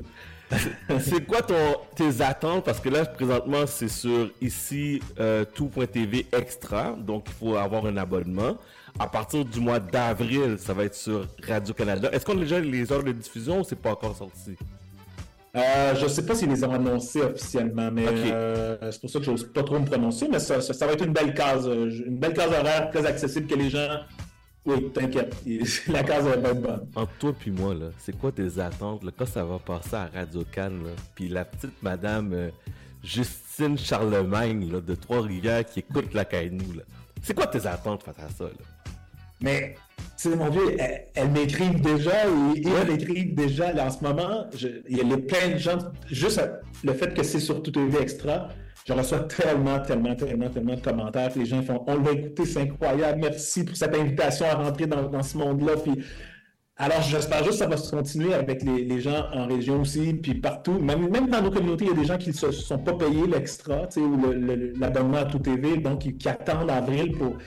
c'est 1.00 1.26
quoi 1.26 1.42
ton, 1.42 1.55
tes 1.97 2.23
attentes? 2.23 2.65
Parce 2.65 2.78
que 2.78 2.89
là, 2.89 3.05
présentement, 3.05 3.66
c'est 3.66 3.89
sur 3.89 4.31
ici 4.40 5.00
euh, 5.18 5.44
tout.tv 5.55 6.26
extra, 6.32 6.92
donc 6.98 7.24
il 7.28 7.32
faut 7.32 7.56
avoir 7.56 7.86
un 7.86 7.97
abonnement. 7.97 8.56
À 8.99 9.07
partir 9.07 9.44
du 9.44 9.60
mois 9.60 9.78
d'avril, 9.78 10.57
ça 10.58 10.73
va 10.73 10.84
être 10.84 10.94
sur 10.94 11.26
Radio-Canada. 11.47 12.08
Est-ce 12.12 12.25
qu'on 12.25 12.36
a 12.36 12.41
déjà 12.41 12.60
les 12.60 12.91
heures 12.91 13.05
de 13.05 13.12
diffusion 13.12 13.60
ou 13.60 13.65
c'est 13.65 13.76
pas 13.76 13.91
encore 13.91 14.16
sorti? 14.16 14.57
Euh, 15.55 15.94
je 15.94 16.07
sais 16.07 16.25
pas 16.25 16.34
s'ils 16.34 16.50
les 16.50 16.65
ont 16.65 16.73
annoncés 16.73 17.23
officiellement, 17.23 17.91
mais 17.91 18.07
euh, 18.07 18.91
c'est 18.91 19.00
pour 19.00 19.08
ça 19.08 19.18
que 19.18 19.25
j'ose 19.25 19.44
pas 19.52 19.62
trop 19.62 19.78
me 19.78 19.86
prononcer, 19.86 20.28
mais 20.31 20.39
ça, 20.39 20.60
ça, 20.60 20.75
ça 20.75 20.86
va 20.86 20.92
être 20.92 21.05
une 21.05 21.15
belle 21.15 21.33
case, 21.33 21.66
euh, 21.66 21.91
une 22.07 22.18
belle 22.18 22.34
case 22.34 22.49
horaire 22.52 22.91
très 22.91 23.07
accessible 23.07 23.47
que 23.47 23.55
les 23.55 23.70
gens. 23.70 24.00
Oui, 24.66 24.91
t'inquiète, 24.92 25.34
la 25.89 26.02
case 26.02 26.25
va 26.25 26.50
être 26.50 26.60
bonne. 26.60 26.89
Entre 26.94 27.12
toi 27.18 27.33
puis 27.39 27.50
moi, 27.50 27.73
là, 27.73 27.86
c'est 27.99 28.18
quoi 28.18 28.33
tes 28.33 28.58
attentes 28.58 29.05
là, 29.05 29.12
quand 29.16 29.26
ça 29.26 29.44
va 29.44 29.58
passer 29.58 29.97
à 29.97 30.10
Radio 30.12 30.42
Cannes? 30.52 30.83
Puis 31.15 31.28
la 31.28 31.44
petite 31.44 31.83
madame 31.83 32.33
euh, 32.34 32.50
Justine 33.02 33.78
Charlemagne 33.78 34.70
là, 34.70 34.81
de 34.81 34.94
Trois-Rivières 34.94 35.65
qui 35.65 35.81
écoute 35.81 36.12
la 36.12 36.25
Caïnou, 36.25 36.73
là. 36.75 36.83
C'est 37.23 37.34
quoi 37.34 37.47
tes 37.47 37.66
attentes 37.66 38.02
face 38.02 38.18
à 38.18 38.28
ça, 38.28 38.44
là? 38.44 38.76
Mais, 39.40 39.74
tu 40.18 40.31
sais, 40.31 40.36
mon 40.36 40.48
vieux, 40.50 40.76
elle, 40.78 41.06
elle 41.15 41.31
m'écrive 41.31 41.81
déjà 41.81 42.26
et, 42.26 42.60
et 42.60 42.68
elle 42.81 42.90
m'écrive 42.92 43.34
déjà 43.34 43.73
là, 43.73 43.86
en 43.86 43.90
ce 43.90 44.02
moment. 44.02 44.47
je- 44.56 44.68
il 44.89 44.97
y 44.98 45.00
a 45.12 45.16
plein 45.18 45.50
de 45.55 45.58
gens, 45.58 45.78
juste 46.10 46.40
le 46.84 46.92
fait 46.94 47.12
que 47.15 47.23
c'est 47.23 47.40
sur 47.40 47.62
Tout 47.62 47.70
TV 47.70 47.98
Extra, 48.00 48.48
je 48.86 48.92
reçois 48.92 49.20
tellement, 49.20 49.81
tellement, 49.81 50.15
tellement, 50.15 50.48
tellement 50.48 50.74
de 50.74 50.81
commentaires. 50.81 51.31
Les 51.36 51.44
gens 51.47 51.62
font 51.62 51.82
On 51.86 52.00
l'a 52.02 52.12
écouté, 52.12 52.44
c'est 52.47 52.60
incroyable, 52.60 53.18
merci 53.20 53.65
pour 53.65 53.76
cette 53.76 53.94
invitation 53.97 54.47
à 54.47 54.55
rentrer 54.55 54.86
dans, 54.86 55.02
dans 55.08 55.23
ce 55.24 55.36
monde-là. 55.36 55.73
Puis, 55.82 56.02
alors, 56.78 57.00
j'espère 57.00 57.39
juste 57.39 57.52
que 57.52 57.56
ça 57.65 57.66
va 57.66 57.76
se 57.78 57.90
continuer 57.90 58.34
avec 58.34 58.62
les, 58.62 58.84
les 58.84 59.00
gens 59.00 59.24
en 59.32 59.47
région 59.47 59.81
aussi, 59.81 60.12
puis 60.12 60.34
partout. 60.34 60.78
Même, 60.78 61.08
même 61.10 61.28
dans 61.31 61.40
nos 61.40 61.50
communautés, 61.50 61.86
il 61.86 61.90
y 61.90 61.94
a 61.94 61.97
des 61.97 62.05
gens 62.05 62.18
qui 62.18 62.28
ne 62.28 62.34
se 62.34 62.52
sont 62.52 62.78
pas 62.78 62.92
payés 62.92 63.26
l'extra, 63.26 63.86
tu 63.86 63.94
sais, 63.94 64.00
ou 64.00 64.20
l'abonnement 64.78 65.16
à 65.18 65.24
Tout 65.24 65.39
TV, 65.39 65.78
donc 65.78 66.00
qui, 66.02 66.16
qui 66.16 66.28
attendent 66.28 66.70
avril 66.70 67.12
pour 67.12 67.39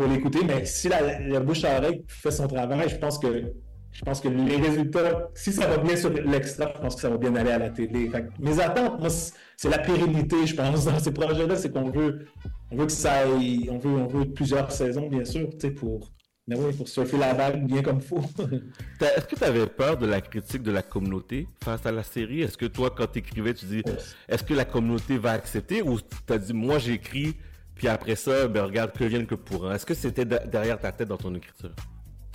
pour 0.00 0.08
l'écouter, 0.08 0.38
mais 0.46 0.64
si 0.64 0.88
la, 0.88 1.20
la 1.20 1.40
bouche 1.40 1.62
à 1.62 1.76
oreille 1.76 2.02
fait 2.08 2.30
son 2.30 2.48
travail, 2.48 2.88
je 2.88 2.96
pense 2.96 3.18
que 3.18 3.52
je 3.92 4.02
pense 4.02 4.20
que 4.22 4.28
les 4.28 4.56
résultats, 4.56 5.28
si 5.34 5.52
ça 5.52 5.66
va 5.66 5.76
bien 5.76 5.94
sur 5.94 6.08
l'extra, 6.08 6.72
je 6.74 6.80
pense 6.80 6.94
que 6.94 7.00
ça 7.02 7.10
va 7.10 7.18
bien 7.18 7.34
aller 7.36 7.50
à 7.50 7.58
la 7.58 7.68
télé. 7.68 8.08
Fait 8.08 8.26
mes 8.38 8.58
attentes, 8.60 8.98
moi, 8.98 9.10
c'est 9.10 9.68
la 9.68 9.78
pérennité, 9.78 10.46
je 10.46 10.54
pense, 10.54 10.86
dans 10.86 10.98
ces 10.98 11.12
projets-là, 11.12 11.54
c'est 11.56 11.70
qu'on 11.70 11.90
veut, 11.90 12.26
on 12.70 12.76
veut 12.76 12.86
que 12.86 12.92
ça 12.92 13.12
aille, 13.12 13.68
on 13.70 13.76
veut, 13.76 13.90
on 13.90 14.06
veut 14.06 14.24
plusieurs 14.32 14.72
saisons, 14.72 15.06
bien 15.06 15.26
sûr, 15.26 15.50
tu 15.50 15.66
sais, 15.66 15.70
pour, 15.70 16.10
mais 16.48 16.56
oui, 16.56 16.72
pour 16.72 16.88
surfer 16.88 17.18
la 17.18 17.34
vague 17.34 17.66
bien 17.66 17.82
comme 17.82 17.98
il 17.98 18.02
faut. 18.02 18.22
Est-ce 19.02 19.26
que 19.26 19.36
tu 19.36 19.44
avais 19.44 19.66
peur 19.66 19.98
de 19.98 20.06
la 20.06 20.22
critique 20.22 20.62
de 20.62 20.72
la 20.72 20.82
communauté 20.82 21.46
face 21.62 21.84
à 21.84 21.92
la 21.92 22.04
série? 22.04 22.40
Est-ce 22.40 22.56
que 22.56 22.66
toi, 22.66 22.88
quand 22.96 23.08
t'écrivais, 23.08 23.52
tu 23.52 23.66
dis, 23.66 23.82
est-ce 24.28 24.44
que 24.44 24.54
la 24.54 24.64
communauté 24.64 25.18
va 25.18 25.32
accepter? 25.32 25.82
Ou 25.82 25.98
t'as 26.24 26.38
dit, 26.38 26.54
moi 26.54 26.78
j'écris, 26.78 27.36
puis 27.80 27.88
après 27.88 28.14
ça, 28.14 28.46
ben 28.46 28.64
regarde 28.64 28.92
que 28.92 29.04
vienne 29.04 29.24
que 29.24 29.34
pourra. 29.34 29.74
Est-ce 29.74 29.86
que 29.86 29.94
c'était 29.94 30.26
de- 30.26 30.38
derrière 30.52 30.78
ta 30.78 30.92
tête 30.92 31.08
dans 31.08 31.16
ton 31.16 31.34
écriture? 31.34 31.70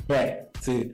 Ouais, 0.09 0.49
sais, 0.59 0.89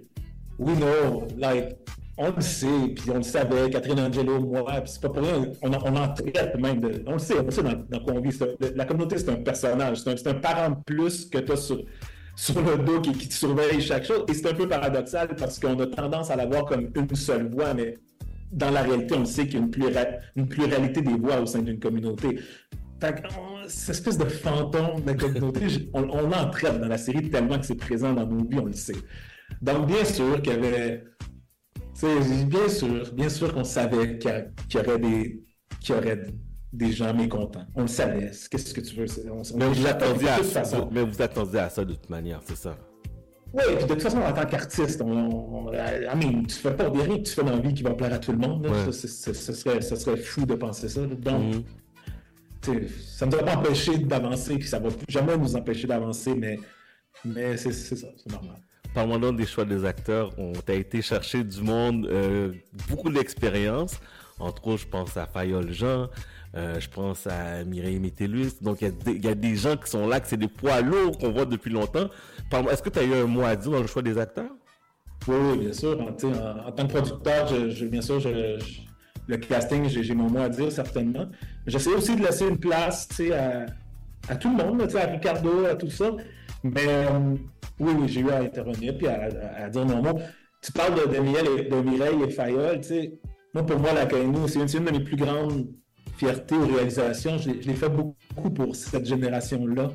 we 0.59 0.75
know, 0.75 1.25
like, 1.38 1.77
on 2.17 2.31
le 2.35 2.41
sait, 2.41 2.89
puis 2.93 3.11
on 3.11 3.15
le 3.19 3.23
savait, 3.23 3.69
Catherine 3.69 4.01
Angelo, 4.01 4.41
moi, 4.41 4.65
puis 4.81 4.91
c'est 4.91 5.01
pas 5.01 5.07
pour 5.07 5.23
rien, 5.23 5.43
on, 5.61 5.71
on 5.71 5.95
en 5.95 6.13
traite 6.13 6.59
même, 6.59 6.81
de, 6.81 7.01
on 7.07 7.13
le 7.13 7.19
sait, 7.19 7.39
on 7.39 7.45
le 7.45 7.51
sait 7.51 7.63
dans, 7.63 7.81
dans 7.89 7.99
quoi 8.03 8.13
on 8.15 8.19
vit, 8.19 8.33
c'est 8.33 8.75
la 8.75 8.83
communauté 8.83 9.19
c'est 9.19 9.30
un 9.30 9.35
personnage, 9.35 10.01
c'est 10.01 10.11
un, 10.11 10.17
c'est 10.17 10.41
parent 10.41 10.71
de 10.71 10.83
plus 10.85 11.30
que 11.30 11.38
tu 11.38 11.49
as 11.53 11.55
sur, 11.55 11.81
sur 12.35 12.61
le 12.61 12.77
dos 12.83 12.99
qui, 12.99 13.13
qui 13.13 13.30
te 13.30 13.33
surveille 13.33 13.80
chaque 13.80 14.03
chose, 14.03 14.25
et 14.27 14.33
c'est 14.33 14.49
un 14.49 14.53
peu 14.53 14.67
paradoxal 14.67 15.30
parce 15.38 15.59
qu'on 15.59 15.80
a 15.80 15.88
tendance 15.88 16.30
à 16.30 16.35
la 16.35 16.45
voir 16.45 16.65
comme 16.65 16.89
une 16.93 17.15
seule 17.15 17.49
voix, 17.49 17.73
mais 17.73 17.93
dans 18.51 18.69
la 18.69 18.81
réalité, 18.81 19.15
on 19.15 19.23
sait 19.23 19.47
qu'il 19.47 19.61
y 19.61 19.63
a 19.97 20.07
une 20.35 20.49
pluralité 20.49 21.01
des 21.01 21.13
voix 21.13 21.39
au 21.39 21.45
sein 21.45 21.59
d'une 21.59 21.80
communauté. 21.80 22.38
Cette 23.67 23.95
espèce 23.95 24.17
de 24.17 24.25
fantôme 24.25 25.01
de 25.05 25.13
communauté, 25.13 25.69
j- 25.69 25.89
on, 25.93 26.03
on 26.09 26.30
dans 26.30 26.88
la 26.88 26.97
série 26.97 27.30
tellement 27.30 27.57
que 27.59 27.65
c'est 27.65 27.75
présent 27.75 28.13
dans 28.13 28.25
nos 28.27 28.43
vies, 28.47 28.59
on 28.59 28.65
le 28.65 28.73
sait. 28.73 28.95
Donc, 29.61 29.88
bien 29.88 30.05
sûr 30.05 30.41
qu'il 30.41 30.53
y 30.53 30.55
avait. 30.55 31.03
bien 32.47 32.67
sûr, 32.69 33.11
bien 33.13 33.30
sûr 33.30 33.53
qu'on 33.53 33.63
savait 33.63 34.17
qu'il 34.17 34.31
y, 34.31 34.77
aurait 34.77 34.99
des. 34.99 35.43
qu'il 35.80 35.95
y 35.95 35.97
aurait 35.97 36.23
des 36.73 36.91
gens 36.91 37.13
mécontents. 37.13 37.65
On 37.75 37.81
le 37.83 37.88
savait. 37.88 38.31
Qu'est-ce 38.49 38.73
que 38.73 38.81
tu 38.81 38.95
veux? 38.95 39.07
c'est- 39.07 39.30
On, 39.30 39.41
on- 39.41 39.57
Mais 39.57 39.65
vous, 39.67 39.85
attendiez 39.88 40.30
à 40.30 40.38
toute 40.38 40.45
ça, 40.45 40.59
façon. 40.63 40.89
mais 40.91 41.03
vous 41.03 41.21
attendiez 41.21 41.59
à 41.59 41.69
ça 41.69 41.83
de 41.83 41.93
toute 41.93 42.09
manière, 42.09 42.41
c'est 42.45 42.55
ça? 42.55 42.77
Oui, 43.53 43.61
puis 43.75 43.83
de 43.83 43.89
toute 43.89 44.01
façon, 44.01 44.19
en 44.19 44.31
tant 44.31 44.45
qu'artiste, 44.45 45.01
on, 45.01 45.11
on, 45.11 45.73
I 45.73 46.15
mean, 46.15 46.43
tu 46.47 46.55
fais 46.55 46.71
pas 46.73 46.89
des 46.89 47.01
rien 47.01 47.17
que 47.17 47.23
tu 47.23 47.33
fais 47.33 47.43
dans 47.43 47.51
la 47.51 47.59
vie 47.59 47.73
qui 47.73 47.83
va 47.83 47.93
plaire 47.93 48.13
à 48.13 48.19
tout 48.19 48.31
le 48.31 48.38
monde. 48.38 48.63
là. 48.65 48.71
Ouais. 48.71 48.91
Ça, 48.93 49.07
serait, 49.33 49.81
ce 49.81 49.95
serait 49.97 50.17
fou 50.17 50.45
de 50.45 50.55
penser 50.55 50.88
ça. 50.88 51.01
Donc, 51.05 51.55
Mhm. 51.55 51.63
Ça 52.64 53.25
ne 53.25 53.31
doit 53.31 53.43
pas 53.43 53.56
empêcher 53.57 53.98
d'avancer, 53.98 54.57
puis 54.57 54.67
ça 54.67 54.80
va 54.80 54.90
jamais 55.09 55.38
nous 55.38 55.56
empêcher 55.56 55.88
d'avancer, 55.88 56.33
mais, 56.35 56.59
mais 57.25 57.57
c'est 57.57 57.72
ça, 57.72 58.07
c'est 58.15 58.31
normal. 58.31 58.57
Parle-moi 58.93 59.19
donc 59.19 59.38
des 59.38 59.45
choix 59.45 59.64
des 59.65 59.85
acteurs. 59.85 60.31
On 60.38 60.51
t'a 60.51 60.73
été 60.73 61.01
chercher 61.01 61.43
du 61.43 61.61
monde, 61.61 62.07
euh, 62.07 62.51
beaucoup 62.90 63.09
d'expérience. 63.09 63.99
Entre 64.38 64.67
autres, 64.67 64.81
je 64.81 64.88
pense 64.88 65.15
à 65.15 65.25
Fayol 65.27 65.72
Jean, 65.72 66.09
euh, 66.56 66.77
je 66.80 66.90
pense 66.90 67.25
à 67.27 67.64
Mireille 67.64 67.99
Métellus. 67.99 68.51
Donc, 68.61 68.81
il 68.81 68.85
y, 68.85 68.88
a 68.88 68.91
des- 68.91 69.11
il 69.14 69.23
y 69.23 69.30
a 69.30 69.35
des 69.35 69.56
gens 69.56 69.77
qui 69.77 69.90
sont 69.90 70.07
là, 70.07 70.19
que 70.19 70.27
c'est 70.27 70.35
des 70.35 70.48
poids 70.49 70.81
lourds 70.81 71.17
qu'on 71.17 71.31
voit 71.31 71.45
depuis 71.45 71.72
longtemps. 71.72 72.09
Est-ce 72.69 72.81
que 72.83 72.90
tu 72.90 72.99
as 72.99 73.03
eu 73.03 73.14
un 73.14 73.27
mot 73.27 73.43
à 73.43 73.56
dire 73.56 73.72
dans 73.72 73.80
le 73.81 73.88
choix 73.88 74.01
des 74.01 74.17
acteurs? 74.17 74.51
Oui, 75.27 75.35
oui, 75.40 75.57
bien 75.59 75.73
sûr. 75.73 75.98
En, 76.01 76.11
tant 76.72 76.88
que 76.88 76.91
producteur, 76.91 77.48
je, 77.48 77.69
je- 77.69 77.85
bien 77.85 78.01
sûr, 78.01 78.19
je, 78.19 78.57
je- 78.59 78.81
le 79.32 79.38
casting, 79.38 79.88
j'ai 79.88 80.14
mon 80.14 80.30
mot 80.30 80.40
à 80.40 80.50
dire, 80.50 80.72
certainement. 80.72 81.26
J'essaie 81.66 81.93
aussi 81.93 82.16
de 82.16 82.22
laisser 82.24 82.48
une 82.48 82.58
place 82.60 83.08
à, 83.34 83.66
à 84.32 84.35
tout 84.35 84.50
le 84.56 84.64
monde, 84.64 84.82
à 84.95 85.06
Ricardo, 85.06 85.66
à 85.66 85.76
tout 85.76 85.90
ça. 85.90 86.11
Mais 86.64 86.85
euh, 86.88 87.35
oui, 87.80 87.93
oui, 88.00 88.08
j'ai 88.08 88.22
eu 88.22 88.30
à 88.30 88.40
intervenir 88.40 88.98
puis 88.98 89.08
à, 89.08 89.69
dire 89.69 89.85
mon 89.85 90.01
mot. 90.03 90.19
Tu 90.61 90.72
parles 90.74 90.95
de, 90.95 91.16
de, 91.16 91.19
Mireille, 91.22 91.48
et- 91.60 91.69
de 91.69 91.76
Mireille 91.82 92.24
et 92.27 92.30
Fayol, 92.30 92.82
tu 92.82 92.88
sais. 92.90 93.14
Moi, 93.53 93.66
pour 93.66 93.80
moi, 93.80 93.93
la 93.93 94.06
Caïnou, 94.06 94.48
c'est 94.48 94.60
une, 94.77 94.85
de 94.85 94.92
mes 94.92 95.00
plus 95.00 95.16
grandes 95.16 95.68
fiertés 96.18 96.56
aux 96.56 96.68
réalisations. 96.68 97.38
Je, 97.38 97.50
l'ai- 97.51 97.74
fait 97.74 97.90
beaucoup 97.90 98.50
pour 98.51 98.76
cette 98.76 99.06
génération-là. 99.06 99.92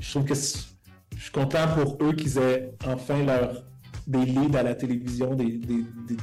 Je 0.00 0.10
trouve 0.10 0.24
que 0.24 0.34
je 0.34 1.22
suis 1.22 1.32
content 1.32 1.66
pour 1.74 1.96
eux 2.02 2.12
qu'ils 2.12 2.38
aient 2.38 2.72
enfin 2.86 3.24
leur 3.24 3.64
des 4.06 4.24
leads 4.26 4.56
à 4.56 4.62
la 4.62 4.74
télévision, 4.74 5.34
des, 5.34 5.52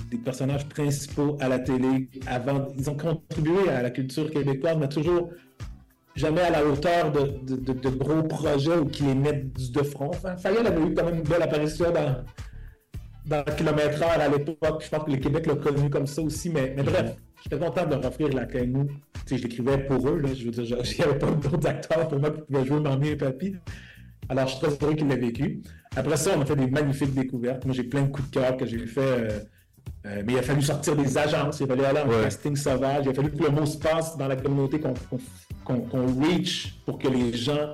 des- 0.10 0.18
personnages 0.24 0.68
principaux 0.69 1.38
à 1.40 1.48
la 1.50 1.60
télé. 1.60 2.10
Avant, 2.27 2.68
ils 2.77 2.90
ont 2.90 2.95
contribué 2.95 3.69
à 3.69 3.82
la 3.82 3.90
culture 3.90 4.30
québécoise, 4.30 4.77
mais 4.80 4.88
toujours 4.88 5.30
jamais 6.16 6.42
à 6.42 6.50
la 6.51 6.66
hauteur 6.66 7.11
de, 7.11 7.56
de- 7.56 7.90
gros 7.90 8.22
projets 8.24 8.77
ou 8.77 8.85
qui 8.85 9.03
les 9.03 9.16
mettent 9.16 9.72
de 9.72 9.82
front. 9.84 10.10
Enfin, 10.10 10.38
Fayol 10.38 10.66
avait 10.68 10.82
eu 10.82 10.93
quand 10.93 11.06
même 11.06 11.16
une 11.16 11.24
belle 11.24 11.42
apparition 11.42 11.85
dans, 11.92 12.24
dans 13.26 13.43
kilomètre 13.56 14.01
heure 14.03 14.19
à 14.19 14.27
l'époque. 14.27 14.84
Je 14.84 14.90
pense 14.90 15.03
que 15.06 15.11
le 15.11 15.18
Québec 15.18 15.48
l'a 15.48 15.56
connu 15.56 15.90
comme 15.90 16.06
ça 16.08 16.22
aussi, 16.22 16.50
mais, 16.50 16.74
mais 16.76 16.84
bref, 16.84 17.16
j'étais 17.43 17.58
content 17.58 17.85
de 17.85 17.92
leur 17.95 18.06
offrir 18.06 18.30
la 18.30 18.45
Canou. 18.45 18.88
Je 19.27 19.35
l'écrivais 19.35 19.77
pour 19.85 20.08
eux, 20.10 20.19
là. 20.19 20.30
je 20.34 20.45
veux 20.45 20.51
dire, 20.51 20.64
il 20.84 20.98
n'y 20.98 21.03
avait 21.03 21.18
pas 21.19 21.32
d'autres 21.32 21.68
acteurs 21.68 22.08
pour 22.10 22.19
moi 22.19 22.30
qui 22.32 22.42
pouvaient 22.42 22.66
jouer 22.66 22.80
Mamie 22.80 23.10
et 23.10 23.16
Papy. 23.16 23.56
Alors, 24.32 24.48
je 24.48 24.56
suis 24.56 24.61
très 24.66 24.77
heureux 24.85 24.95
qu'il 24.95 25.08
l'ait 25.10 25.18
vécu. 25.18 25.61
Après 25.95 26.16
ça, 26.16 26.32
on 26.38 26.42
a 26.42 26.45
fait 26.45 26.56
des 26.56 26.68
magnifiques 26.68 27.14
découvertes. 27.14 27.66
Moi, 27.66 27.76
j'ai 27.76 27.84
plein 27.84 28.03
de 28.03 28.08
coups 28.08 28.30
de 28.30 28.34
cœur 28.40 28.56
que 28.56 28.66
j'ai 28.66 28.85
fait. 28.88 29.01
euh, 29.01 29.40
euh, 30.06 30.24
mais 30.26 30.34
il 30.34 30.40
a 30.40 30.42
fallu 30.42 30.61
sortir 30.61 30.95
des 30.95 31.18
agences, 31.18 31.60
il 31.60 31.64
a 31.64 31.68
fallu 31.68 31.84
aller 31.84 32.00
en 32.00 32.08
Ouais. 32.08 32.24
casting 32.24 32.56
sauvage, 32.56 33.03
il 33.06 33.10
a 33.10 33.14
fallu 33.14 33.30
que 33.32 33.43
le 33.43 33.50
mot 33.50 33.66
se 33.66 33.77
passe 33.77 34.18
dans 34.18 34.27
la 34.27 34.35
communauté, 34.38 34.80
qu'on 34.80 36.06
reach 36.22 36.76
pour 36.85 36.98
que 36.98 37.08
les 37.10 37.34
gens 37.34 37.74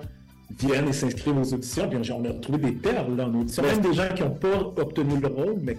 viennent 0.60 0.88
et 0.88 0.94
s'inscrivent 0.94 1.38
aux 1.38 1.54
auditions. 1.54 1.90
Puis 1.90 2.12
on 2.12 2.26
a 2.26 2.30
retrouvé 2.30 2.58
des 2.60 2.72
perles 2.72 3.16
là, 3.16 3.26
en 3.26 3.34
audition. 3.34 3.64
Même 3.64 3.82
des 3.82 3.94
gens 3.94 4.10
qui 4.16 4.22
n'ont 4.24 4.32
pas 4.32 4.60
obtenu 4.78 5.20
le 5.20 5.28
rôle, 5.28 5.58
mais 5.62 5.78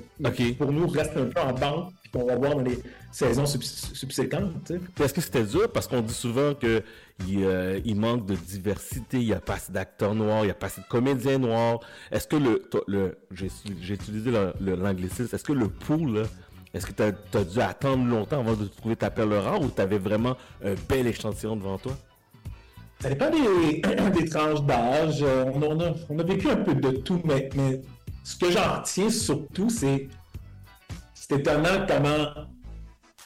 pour 0.58 0.72
nous 0.72 0.86
restent 0.88 1.16
un 1.16 1.26
peu 1.26 1.40
en 1.40 1.52
banque, 1.52 1.92
puis 2.02 2.10
qu'on 2.12 2.26
va 2.26 2.36
voir 2.36 2.54
dans 2.56 2.62
les 2.62 2.78
saisons 3.10 3.44
subs- 3.46 3.94
subséquentes. 3.94 4.72
Est-ce 5.00 5.14
que 5.14 5.20
c'était 5.20 5.44
dur? 5.44 5.70
Parce 5.72 5.88
qu'on 5.88 6.00
dit 6.00 6.14
souvent 6.14 6.54
que 6.54 6.82
il, 7.26 7.42
euh, 7.44 7.80
il 7.84 7.96
manque 7.96 8.26
de 8.26 8.34
diversité, 8.34 9.18
il 9.18 9.26
n'y 9.26 9.32
a 9.32 9.40
pas 9.40 9.54
assez 9.54 9.72
d'acteurs 9.72 10.14
noirs, 10.14 10.42
il 10.42 10.46
n'y 10.46 10.50
a 10.52 10.54
pas 10.54 10.66
assez 10.66 10.80
de 10.82 10.86
comédiens 10.86 11.38
noirs. 11.38 11.80
Est-ce 12.12 12.28
que 12.28 12.36
le, 12.36 12.68
le 12.86 13.18
j'ai 13.32 13.94
utilisé 13.94 14.30
l'anglicisme, 14.60 15.34
est-ce 15.34 15.42
que 15.44 15.52
le 15.52 15.68
pool, 15.68 16.14
là, 16.14 16.22
est-ce 16.74 16.86
que 16.86 16.92
tu 16.92 17.02
as, 17.38 17.44
dû 17.44 17.60
attendre 17.60 18.04
longtemps 18.06 18.40
avant 18.40 18.54
de 18.54 18.66
trouver 18.66 18.94
ta 18.94 19.10
perle 19.10 19.32
rare 19.34 19.60
ou 19.60 19.68
tu 19.68 19.80
avais 19.80 19.98
vraiment 19.98 20.36
un 20.62 20.74
bel 20.88 21.06
échantillon 21.06 21.56
devant 21.56 21.78
toi? 21.78 21.92
Ça 23.00 23.08
dépend 23.08 23.30
des, 23.30 23.80
des 24.20 24.28
tranches 24.28 24.62
d'âge. 24.62 25.22
Euh, 25.22 25.44
On, 25.54 25.62
on 25.62 25.80
a, 25.80 25.94
on 26.08 26.18
a 26.18 26.22
vécu 26.22 26.50
un 26.50 26.56
peu 26.56 26.74
de 26.74 26.90
tout, 26.90 27.20
mais, 27.24 27.48
mais 27.54 27.80
ce 28.24 28.36
que 28.36 28.50
j'en 28.50 28.80
retiens 28.80 29.10
surtout, 29.10 29.70
c'est 29.70 30.08
c'est 31.14 31.40
étonnant 31.40 31.86
comment, 31.86 32.46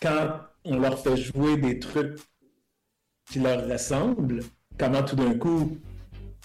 quand 0.01 0.41
on 0.65 0.79
leur 0.81 0.99
fait 0.99 1.17
jouer 1.17 1.57
des 1.57 1.79
trucs 1.79 2.19
qui 3.31 3.39
leur 3.39 3.69
ressemblent, 3.69 4.41
comment 4.79 5.03
tout 5.03 5.15
d'un 5.15 5.35
coup, 5.35 5.79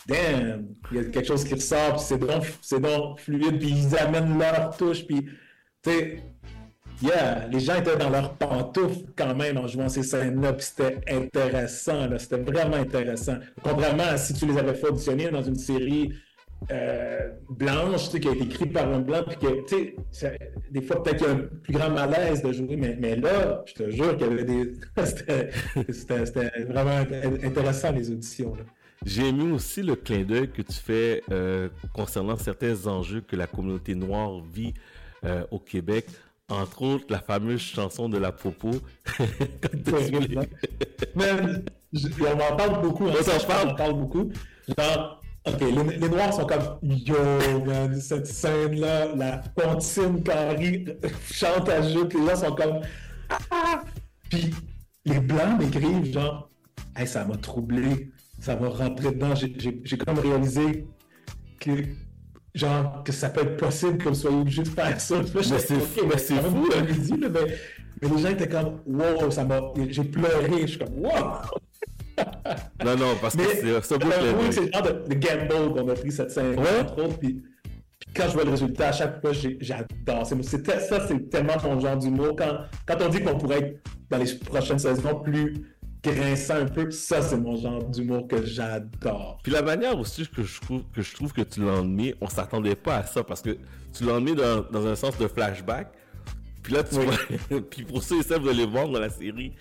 damn, 0.07 0.67
il 0.91 0.97
y 0.97 0.99
a 0.99 1.03
quelque 1.05 1.27
chose 1.27 1.43
qui 1.43 1.55
ressort, 1.55 1.95
puis 1.95 2.03
c'est 2.05 2.19
donc, 2.19 2.43
c'est 2.61 2.79
donc 2.79 3.19
fluide, 3.19 3.59
puis 3.59 3.69
ils 3.69 3.97
amènent 3.97 4.37
leur 4.37 4.75
touche, 4.77 5.05
puis, 5.05 5.25
tu 5.81 5.89
sais, 5.89 6.23
yeah, 7.01 7.47
les 7.47 7.59
gens 7.59 7.75
étaient 7.75 7.97
dans 7.97 8.09
leurs 8.09 8.33
pantoufles 8.33 9.05
quand 9.15 9.35
même 9.35 9.57
en 9.57 9.67
jouant 9.67 9.89
ces 9.89 10.03
scènes-là, 10.03 10.53
puis 10.53 10.65
c'était 10.65 10.99
intéressant, 11.13 12.07
c'était 12.17 12.37
vraiment 12.37 12.77
intéressant. 12.77 13.37
Contrairement 13.61 14.03
à 14.03 14.17
si 14.17 14.33
tu 14.33 14.45
les 14.45 14.57
avais 14.57 14.83
auditionner 14.85 15.29
dans 15.29 15.43
une 15.43 15.55
série 15.55 16.13
euh, 16.71 17.29
blanche, 17.49 18.09
qui 18.09 18.27
a 18.27 18.31
été 18.31 18.43
écrite 18.43 18.73
par 18.73 18.91
un 18.91 18.99
blanc, 18.99 19.23
puis 19.27 19.37
que, 19.37 19.67
tu 19.67 19.95
sais, 20.11 20.37
des 20.71 20.81
fois, 20.81 21.03
peut-être 21.03 21.17
qu'il 21.17 21.27
y 21.27 21.29
a 21.29 21.33
un 21.33 21.41
plus 21.63 21.73
grand 21.73 21.89
malaise 21.91 22.41
de 22.41 22.51
jouer, 22.51 22.75
mais, 22.75 23.15
là, 23.15 23.63
je 23.65 23.73
te 23.73 23.89
jure 23.89 24.17
qu'il 24.17 24.27
y 24.27 24.31
avait 24.31 24.43
des... 24.43 24.73
c'était 25.93 26.63
vraiment 26.67 26.97
intéressant, 27.43 27.91
les 27.91 28.09
auditions. 28.09 28.53
J'ai 29.05 29.27
aimé 29.27 29.51
aussi 29.51 29.83
le 29.83 29.95
clin 29.95 30.23
d'œil 30.23 30.49
que 30.49 30.63
tu 30.63 30.73
fais 30.73 31.21
euh, 31.31 31.69
concernant 31.93 32.35
certains 32.35 32.87
enjeux 32.87 33.21
que 33.21 33.35
la 33.35 33.45
communauté 33.45 33.93
noire 33.93 34.41
vit 34.51 34.73
euh, 35.23 35.43
au 35.51 35.59
Québec. 35.59 36.07
Entre 36.49 36.81
autres, 36.81 37.05
la 37.09 37.19
fameuse 37.19 37.59
chanson 37.61 38.07
de 38.07 38.17
la 38.17 38.31
Popo. 38.31 38.71
Même, 41.15 41.65
je- 41.91 42.07
on 42.23 42.39
en 42.39 42.55
parle 42.55 42.81
beaucoup. 42.81 43.07
hein, 43.07 43.13
je 43.19 43.45
parle. 43.45 43.67
On 43.67 43.71
en 43.71 43.75
parle 43.75 43.93
beaucoup. 43.93 44.29
Genre, 44.77 45.21
OK, 45.45 45.59
les, 45.59 45.97
les 45.97 46.09
Noirs 46.09 46.33
sont 46.33 46.45
comme 46.45 46.79
Yo, 46.83 47.15
man, 47.65 47.99
cette 47.99 48.27
scène-là, 48.27 49.13
la 49.15 49.41
comptine 49.55 50.23
Carrie 50.23 50.85
chante 51.31 51.67
à 51.69 51.81
joute, 51.81 52.13
les 52.13 52.25
gens 52.27 52.35
sont 52.37 52.55
comme 52.55 52.79
Ah! 53.51 53.83
Puis 54.29 54.53
les 55.05 55.19
Blancs 55.19 55.59
m'écrivent 55.59 56.13
genre 56.13 56.49
Hey, 56.95 57.07
ça 57.07 57.25
m'a 57.25 57.37
troublé, 57.37 58.11
ça 58.39 58.55
m'a 58.55 58.69
rentré 58.69 59.11
dedans. 59.11 59.33
J'ai 59.35 59.97
comme 59.97 60.19
réalisé 60.19 60.87
que 61.59 61.71
genre 62.57 63.03
que 63.03 63.11
ça 63.11 63.29
peut 63.29 63.41
être 63.41 63.57
possible 63.57 63.97
que 63.97 64.09
vous 64.09 64.15
soyez 64.15 64.37
obligé 64.37 64.63
de 64.63 64.67
faire 64.69 64.99
ça. 64.99 65.15
Là, 65.15 65.23
Mais 65.33 65.43
c'est 65.43 65.75
OK, 65.75 65.81
fou, 65.81 66.05
mais 66.07 66.17
c'est 66.17 66.35
fou, 66.35 66.67
hein. 66.73 66.79
comédie, 66.79 67.17
là, 67.17 67.27
mais, 67.29 67.39
mais 68.01 68.09
les 68.15 68.21
gens 68.21 68.29
étaient 68.29 68.49
comme 68.49 68.79
wow, 68.85 69.31
ça 69.31 69.43
m'a. 69.43 69.59
J'ai 69.89 70.03
pleuré, 70.03 70.61
je 70.61 70.65
suis 70.67 70.79
comme 70.79 70.97
wow! 70.99 71.11
Non, 72.83 72.95
non, 72.95 73.15
parce 73.21 73.35
que 73.35 73.43
c'est 73.43 73.81
c'est 73.83 73.97
beau 73.99 74.07
c'est 74.51 74.61
le 74.65 74.71
genre 74.71 74.81
de, 74.81 75.07
de 75.07 75.13
gamble 75.15 75.73
qu'on 75.73 75.87
a 75.89 75.93
pris 75.93 76.11
cette 76.11 76.31
scène 76.31 76.57
Ouais. 76.59 76.79
entre 76.81 77.03
autres. 77.03 77.19
Puis, 77.19 77.43
puis 77.99 78.09
quand 78.15 78.23
je 78.27 78.33
vois 78.33 78.43
le 78.43 78.51
résultat, 78.51 78.87
à 78.89 78.91
chaque 78.91 79.21
fois, 79.21 79.31
j'adore. 79.33 80.25
Ça, 80.25 80.35
c'est 81.07 81.29
tellement 81.29 81.53
mon 81.63 81.79
genre 81.79 81.97
d'humour. 81.97 82.35
Quand, 82.37 82.57
quand 82.87 82.95
on 83.05 83.09
dit 83.09 83.21
qu'on 83.21 83.37
pourrait 83.37 83.59
être 83.59 83.81
dans 84.09 84.17
les 84.17 84.33
prochaines 84.45 84.79
saisons 84.79 85.19
plus 85.19 85.76
grinçant 86.13 86.55
un 86.55 86.65
peu, 86.65 86.89
ça, 86.91 87.21
c'est 87.21 87.37
mon 87.37 87.55
genre 87.55 87.83
d'humour 87.83 88.27
que 88.27 88.43
j'adore. 88.45 89.39
Puis 89.43 89.51
la 89.51 89.61
manière 89.61 89.97
aussi 89.97 90.27
que 90.27 90.43
je 90.43 90.59
trouve 90.61 90.83
que, 90.93 91.01
je 91.01 91.15
trouve 91.15 91.33
que 91.33 91.41
tu 91.41 91.63
l'as 91.63 91.73
emmené, 91.79 92.15
on 92.21 92.27
s'attendait 92.27 92.75
pas 92.75 92.97
à 92.97 93.03
ça 93.03 93.23
parce 93.23 93.41
que 93.41 93.57
tu 93.93 94.03
l'as 94.05 94.13
emmené 94.13 94.35
dans, 94.35 94.61
dans 94.71 94.85
un 94.87 94.95
sens 94.95 95.17
de 95.17 95.27
flashback. 95.27 95.87
Puis 96.63 96.73
là, 96.73 96.83
tu 96.83 96.95
Oui. 96.97 97.05
vois, 97.49 97.61
puis 97.69 97.83
pour 97.83 98.03
ceux 98.03 98.19
et 98.19 98.23
celles 98.23 98.41
de 98.41 98.49
les 98.51 98.65
voir 98.65 98.87
dans 98.89 98.99
la 98.99 99.09
série, 99.09 99.53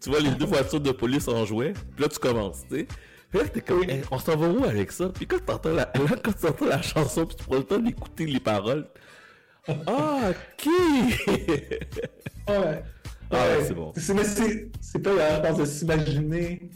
tu 0.00 0.10
vois 0.10 0.20
les 0.20 0.30
deux 0.30 0.46
voitures 0.46 0.80
de 0.80 0.90
police 0.92 1.28
en 1.28 1.44
jouet. 1.44 1.72
Puis 1.94 2.02
là, 2.02 2.08
tu 2.08 2.18
commences, 2.18 2.62
tu 2.68 2.76
sais. 2.80 2.86
Puis 3.30 3.40
là, 3.40 3.48
t'es 3.48 3.60
comme, 3.62 3.82
Hey, 3.84 4.02
on 4.10 4.18
s'en 4.18 4.36
va 4.36 4.48
où 4.48 4.64
avec 4.64 4.92
ça? 4.92 5.08
Puis 5.08 5.26
quand 5.26 5.38
t'entends 5.44 5.70
la, 5.72 5.82
là, 5.94 6.16
quand 6.22 6.32
t'entends 6.38 6.66
la 6.66 6.82
chanson, 6.82 7.24
puis 7.24 7.36
tu 7.36 7.44
prends 7.44 7.56
le 7.56 7.64
temps 7.64 7.78
d'écouter 7.78 8.26
les 8.26 8.40
paroles. 8.40 8.86
Ah, 9.86 10.30
ok! 10.32 10.68
Ouais. 12.48 12.82
Ah 13.32 13.58
ouais, 13.58 13.64
c'est 13.66 13.74
bon. 13.74 13.92
C'est, 13.96 14.14
mais 14.14 14.24
c'est, 14.24 14.70
c'est 14.80 14.98
pas, 14.98 15.40
pense, 15.40 15.58
de 15.58 15.64
s'imaginer. 15.64 16.70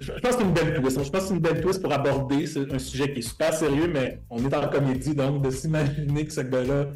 Je, 0.00 0.12
je 0.12 0.20
pense 0.20 0.32
que 0.32 0.38
c'est 0.38 0.44
une 0.44 0.52
belle 0.52 0.74
twist. 0.80 1.04
Je 1.04 1.10
pense 1.10 1.22
que 1.22 1.28
c'est 1.28 1.34
une 1.34 1.40
belle 1.40 1.60
twist 1.60 1.82
pour 1.82 1.92
aborder 1.92 2.44
un 2.70 2.78
sujet 2.78 3.12
qui 3.12 3.20
est 3.20 3.22
super 3.22 3.52
sérieux, 3.54 3.90
mais 3.92 4.20
on 4.30 4.44
est 4.44 4.54
en 4.54 4.68
comédie, 4.68 5.14
donc 5.14 5.42
de 5.42 5.50
s'imaginer 5.50 6.26
que 6.26 6.32
ce 6.32 6.40
gars-là, 6.42 6.86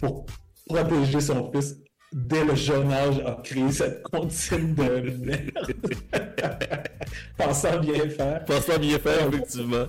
pour 0.00 0.26
protéger 0.66 1.20
son 1.20 1.50
fils, 1.52 1.76
dès 2.12 2.44
le 2.44 2.54
jeune 2.54 2.90
âge, 2.92 3.18
a 3.24 3.40
créé 3.42 3.70
cette 3.70 4.02
comptine 4.04 4.74
de 4.74 5.10
merde. 5.24 5.74
Pensant 7.36 7.80
bien 7.80 8.08
faire. 8.08 8.44
Pensant 8.44 8.78
bien 8.78 8.98
faire, 8.98 9.28
effectivement. 9.28 9.86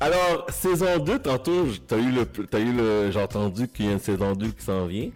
Alors, 0.00 0.46
saison 0.50 0.98
2, 0.98 1.18
tantôt, 1.20 1.66
t'as 1.86 1.96
eu 1.98 2.10
le, 2.10 2.26
t'as 2.26 2.58
eu 2.58 2.72
le, 2.72 3.10
j'ai 3.10 3.20
entendu 3.20 3.68
qu'il 3.68 3.86
y 3.86 3.88
a 3.88 3.92
une 3.92 4.00
saison 4.00 4.32
2 4.32 4.48
qui 4.48 4.64
s'en 4.64 4.86
vient. 4.86 5.10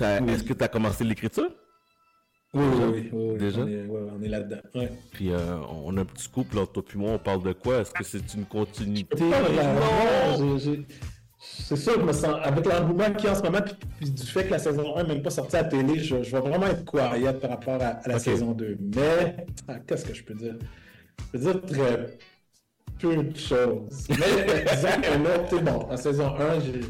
Oui. 0.00 0.30
Est-ce 0.30 0.44
que 0.44 0.52
t'as 0.52 0.68
commencé 0.68 1.04
l'écriture? 1.04 1.50
Oui, 2.54 2.62
oui, 2.64 2.82
oui, 2.92 3.10
oui, 3.12 3.28
oui, 3.32 3.38
Déjà? 3.38 3.60
On 3.62 3.66
est, 3.68 3.86
ouais, 3.86 4.00
on 4.18 4.22
est 4.22 4.28
là-dedans. 4.28 4.60
Ouais. 4.74 4.92
Puis, 5.12 5.30
euh, 5.32 5.56
on 5.84 5.96
a 5.96 6.00
un 6.02 6.04
petit 6.04 6.28
couple, 6.28 6.56
là, 6.56 6.66
toi 6.66 6.82
puis 6.86 6.98
moi, 6.98 7.12
on 7.12 7.18
parle 7.18 7.42
de 7.42 7.52
quoi? 7.52 7.78
Est-ce 7.80 7.90
que 7.92 8.04
c'est 8.04 8.34
une 8.34 8.44
continuité? 8.44 9.24
C'est 11.40 11.76
sûr, 11.76 12.00
je 12.00 12.04
me 12.06 12.12
sens, 12.12 12.36
avec 12.42 12.64
l'engouement 12.66 13.10
qu'il 13.12 13.26
y 13.26 13.28
a 13.28 13.32
en 13.32 13.34
ce 13.34 13.42
moment, 13.42 13.60
puis, 13.60 13.74
puis 14.00 14.10
du 14.10 14.22
fait 14.22 14.44
que 14.44 14.50
la 14.52 14.58
saison 14.58 14.96
1 14.96 15.02
n'est 15.02 15.14
même 15.14 15.22
pas 15.22 15.30
sortie 15.30 15.56
à 15.56 15.62
la 15.62 15.68
télé, 15.68 15.98
je, 15.98 16.22
je 16.22 16.30
vais 16.30 16.40
vraiment 16.40 16.66
être 16.66 16.84
quiet 16.84 17.32
par 17.34 17.50
rapport 17.50 17.82
à, 17.82 17.86
à 17.86 18.08
la 18.08 18.18
saison 18.18 18.52
2. 18.52 18.78
Mais, 18.96 19.46
ah, 19.68 19.74
qu'est-ce 19.86 20.06
que 20.06 20.14
je 20.14 20.24
peux 20.24 20.34
dire? 20.34 20.54
Je 21.18 21.24
peux 21.32 21.38
dire 21.38 21.60
très 21.66 22.18
peu 22.98 23.16
de 23.16 23.36
choses. 23.36 24.06
Mais 24.08 24.16
disons 24.74 24.88
que 25.02 25.22
là, 25.22 25.48
sais, 25.48 25.58
bon, 25.60 25.80
en 25.90 25.96
saison 25.96 26.34
1, 26.38 26.60
j'ai- 26.60 26.80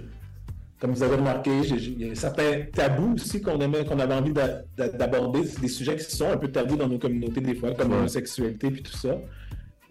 comme 0.84 0.92
vous 0.92 1.02
avez 1.02 1.16
remarqué, 1.16 1.50
il 1.60 2.06
y 2.08 2.10
a 2.10 2.14
certains 2.14 2.66
tabous 2.70 3.14
aussi 3.14 3.40
qu'on 3.40 3.58
aimait, 3.58 3.86
qu'on 3.86 3.98
avait 4.00 4.12
envie 4.12 4.34
d'a- 4.34 4.64
d'a- 4.76 4.90
d'aborder. 4.90 5.40
Des 5.62 5.68
sujets 5.68 5.96
qui 5.96 6.04
sont 6.14 6.28
un 6.28 6.36
peu 6.36 6.48
tabous 6.52 6.76
dans 6.76 6.86
nos 6.86 6.98
communautés 6.98 7.40
des 7.40 7.54
fois, 7.54 7.72
comme 7.72 7.88
Ouais. 7.88 7.96
l'homosexualité 7.96 8.70
puis 8.70 8.82
tout 8.82 8.92
ça. 8.92 9.18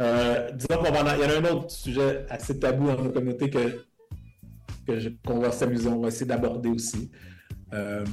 Euh, 0.02 0.52
disons 0.52 0.78
qu'on 0.84 0.94
y 0.94 0.98
en 1.00 1.08
a 1.08 1.40
un 1.50 1.52
autre 1.52 1.72
sujet 1.72 2.28
assez 2.30 2.60
tabou 2.60 2.86
dans 2.86 3.02
nos 3.02 3.10
communautés 3.10 3.50
que, 3.50 3.80
qu'on 5.26 5.40
va 5.40 5.52
s'amuser, 5.52 5.90
on 5.90 6.00
va 6.00 6.10
essayer 6.10 6.28
d'aborder 6.28 6.70
aussi. 6.70 7.10
Euh, 7.74 8.06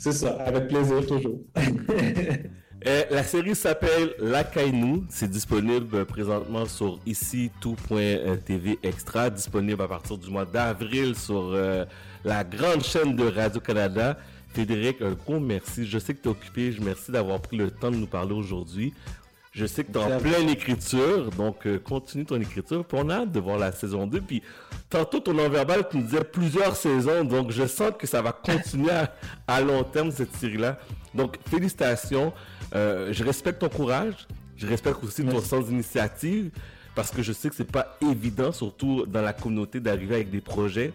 c'est 0.00 0.10
ça, 0.10 0.30
avec 0.42 0.66
plaisir 0.66 1.06
toujours. 1.06 1.42
Euh, 2.84 3.04
la 3.10 3.22
série 3.22 3.54
s'appelle 3.54 4.14
La 4.18 4.42
Kainu. 4.42 5.04
C'est 5.08 5.30
disponible 5.30 5.94
euh, 5.94 6.04
présentement 6.04 6.66
sur 6.66 6.98
ici 7.06 7.52
tout.tv 7.60 8.78
extra, 8.82 9.30
disponible 9.30 9.82
à 9.82 9.88
partir 9.88 10.18
du 10.18 10.28
mois 10.30 10.44
d'avril 10.44 11.14
sur 11.14 11.52
euh, 11.52 11.84
la 12.24 12.42
grande 12.42 12.82
chaîne 12.82 13.14
de 13.14 13.24
Radio-Canada. 13.24 14.18
Frédéric, 14.48 15.00
un 15.00 15.12
gros 15.12 15.38
merci. 15.38 15.86
Je 15.86 15.98
sais 15.98 16.12
que 16.12 16.22
tu 16.22 16.28
es 16.28 16.32
occupé. 16.32 16.72
Je 16.72 16.82
merci 16.82 17.12
d'avoir 17.12 17.40
pris 17.40 17.56
le 17.56 17.70
temps 17.70 17.90
de 17.90 17.96
nous 17.96 18.06
parler 18.06 18.34
aujourd'hui. 18.34 18.92
Je 19.52 19.66
sais 19.66 19.84
que 19.84 19.92
tu 19.92 19.98
es 19.98 20.02
en 20.02 20.18
pleine 20.18 20.48
écriture, 20.48 21.30
donc 21.30 21.66
euh, 21.66 21.78
continue 21.78 22.24
ton 22.24 22.40
écriture. 22.40 22.84
Puis 22.84 22.98
on 23.00 23.08
a 23.10 23.16
hâte 23.16 23.32
de 23.32 23.38
voir 23.38 23.58
la 23.58 23.70
saison 23.70 24.06
2. 24.08 24.20
Puis 24.22 24.42
tantôt, 24.90 25.20
ton 25.20 25.34
non-verbal, 25.34 25.86
tu 25.88 25.98
nous 25.98 26.04
disais 26.04 26.24
plusieurs 26.24 26.74
saisons, 26.74 27.22
donc 27.22 27.52
je 27.52 27.66
sens 27.66 27.92
que 27.96 28.06
ça 28.06 28.22
va 28.22 28.32
continuer 28.32 28.90
à, 28.90 29.14
à 29.46 29.60
long 29.60 29.84
terme, 29.84 30.10
cette 30.10 30.34
série-là. 30.34 30.78
Donc, 31.14 31.36
félicitations. 31.48 32.32
Euh, 32.74 33.12
je 33.12 33.24
respecte 33.24 33.60
ton 33.60 33.68
courage. 33.68 34.26
Je 34.56 34.66
respecte 34.66 35.02
aussi 35.02 35.24
ton 35.24 35.40
sens 35.40 35.66
d'initiative, 35.66 36.50
parce 36.94 37.10
que 37.10 37.22
je 37.22 37.32
sais 37.32 37.48
que 37.48 37.54
c'est 37.56 37.70
pas 37.70 37.96
évident, 38.00 38.52
surtout 38.52 39.06
dans 39.06 39.22
la 39.22 39.32
communauté, 39.32 39.80
d'arriver 39.80 40.16
avec 40.16 40.30
des 40.30 40.40
projets 40.40 40.92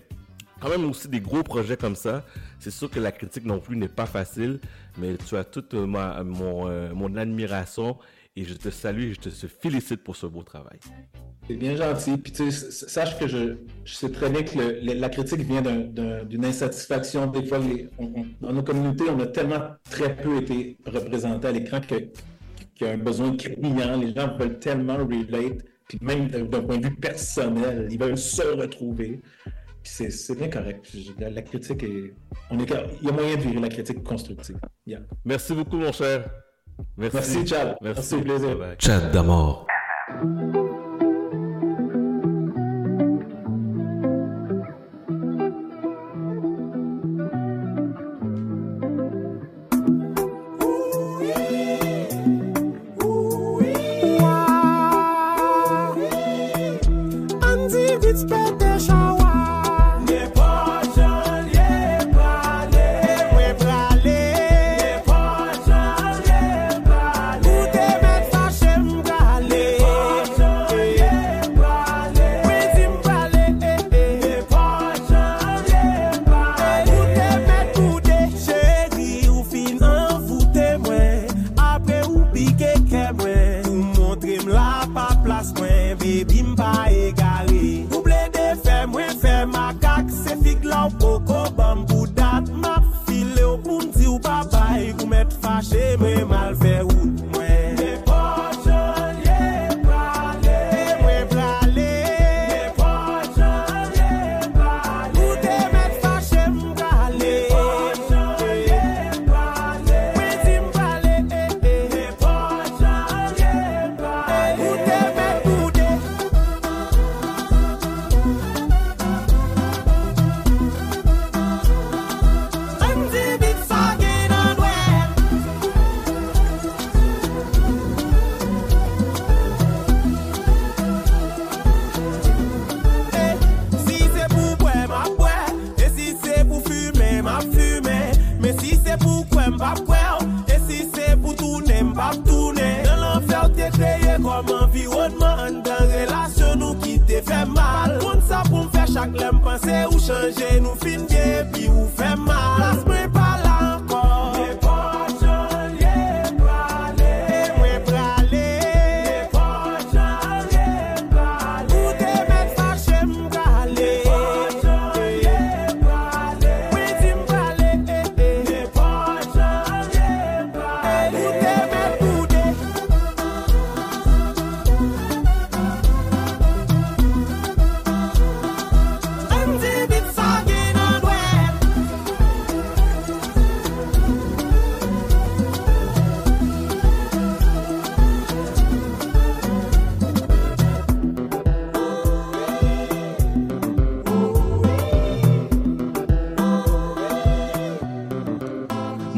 quand 0.59 0.69
même 0.69 0.85
aussi 0.85 1.07
des 1.07 1.19
gros 1.19 1.43
projets 1.43 1.77
comme 1.77 1.95
ça. 1.95 2.23
C'est 2.59 2.71
sûr 2.71 2.89
que 2.89 2.99
la 2.99 3.11
critique 3.11 3.45
non 3.45 3.59
plus 3.59 3.75
n'est 3.77 3.87
pas 3.87 4.05
facile, 4.05 4.59
mais 4.97 5.15
tu 5.17 5.35
as 5.37 5.43
toute 5.43 5.73
ma, 5.73 6.23
mon, 6.23 6.67
euh, 6.67 6.93
mon 6.93 7.15
admiration 7.15 7.97
et 8.37 8.43
je 8.43 8.53
te 8.53 8.69
salue 8.69 9.03
et 9.09 9.13
je 9.13 9.19
te 9.19 9.29
félicite 9.47 10.03
pour 10.03 10.15
ce 10.15 10.27
beau 10.27 10.43
travail. 10.43 10.79
C'est 11.47 11.55
bien 11.55 11.75
gentil. 11.75 12.17
Puis 12.17 12.31
tu 12.33 12.51
sais, 12.51 12.71
sache 12.89 13.17
que 13.17 13.27
je, 13.27 13.55
je 13.85 13.93
sais 13.93 14.11
très 14.11 14.29
bien 14.29 14.43
que 14.43 14.57
le- 14.57 14.79
le- 14.81 14.93
la 14.99 15.09
critique 15.09 15.39
vient 15.41 15.61
d'un- 15.61 15.85
d'un- 15.97 16.23
d'une 16.25 16.45
insatisfaction. 16.45 17.27
Des 17.27 17.45
fois, 17.45 17.59
les- 17.59 17.87
on- 17.97 18.05
on- 18.19 18.25
dans 18.41 18.53
nos 18.53 18.63
communautés, 18.63 19.05
on 19.09 19.19
a 19.19 19.27
tellement 19.27 19.61
très 19.89 20.15
peu 20.15 20.37
été 20.41 20.77
représentés 20.85 21.47
à 21.47 21.51
l'écran 21.51 21.79
qu'il 21.79 22.09
y 22.81 22.85
a 22.85 22.91
un 22.91 22.97
besoin 22.97 23.35
criant. 23.37 23.97
Les 23.97 24.13
gens 24.13 24.35
veulent 24.37 24.59
tellement 24.59 24.97
relate, 24.97 25.63
puis 25.87 25.97
même 26.01 26.27
d'un 26.27 26.43
d'un 26.45 26.61
point 26.61 26.77
de 26.77 26.87
vue 26.89 26.95
personnel, 26.95 27.87
ils 27.89 27.97
veulent 27.99 28.17
se 28.17 28.43
retrouver. 28.43 29.21
Puis 29.83 30.11
c'est 30.11 30.37
bien 30.37 30.49
correct. 30.49 30.85
La, 31.17 31.29
la 31.29 31.41
critique 31.41 31.81
est. 31.83 32.13
On 32.51 32.59
est, 32.59 32.69
il 33.01 33.07
y 33.07 33.09
a 33.09 33.13
moyen 33.13 33.35
de 33.37 33.41
virer 33.41 33.61
la 33.61 33.69
critique 33.69 34.03
constructive. 34.03 34.57
Yeah. 34.85 34.99
Merci 35.23 35.53
beaucoup, 35.53 35.77
mon 35.77 35.93
cher. 35.93 36.29
Merci, 36.97 37.15
Merci, 37.15 37.45
Chad. 37.45 37.77
Merci, 37.81 38.15
Merci, 38.15 38.25
plaisir. 38.25 38.57
Bye 38.57 38.77
bye. 39.23 40.66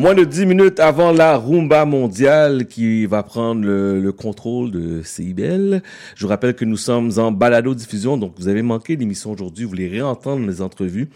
Moins 0.10 0.16
de 0.16 0.24
10 0.24 0.48
minutes 0.48 0.80
avant 0.80 1.12
la 1.12 1.38
rumba 1.38 1.86
mondiale 1.86 2.66
qui 2.66 3.06
va 3.06 3.22
prendre 3.22 3.64
le, 3.64 4.02
le 4.02 4.12
contrôle 4.12 4.72
de 4.72 5.04
CIBL. 5.04 5.84
Je 6.16 6.24
vous 6.24 6.28
rappelle 6.28 6.56
que 6.56 6.66
nous 6.66 6.78
sommes 6.78 7.12
en 7.18 7.32
balado-diffusion, 7.32 8.18
donc 8.18 8.34
vous 8.40 8.48
avez 8.48 8.64
manqué 8.64 8.96
l'émission 8.96 9.32
aujourd'hui, 9.34 9.66
vous 9.66 9.70
voulez 9.70 9.88
réentendre 9.88 10.48
les 10.48 10.64
entrevues. 10.64 11.10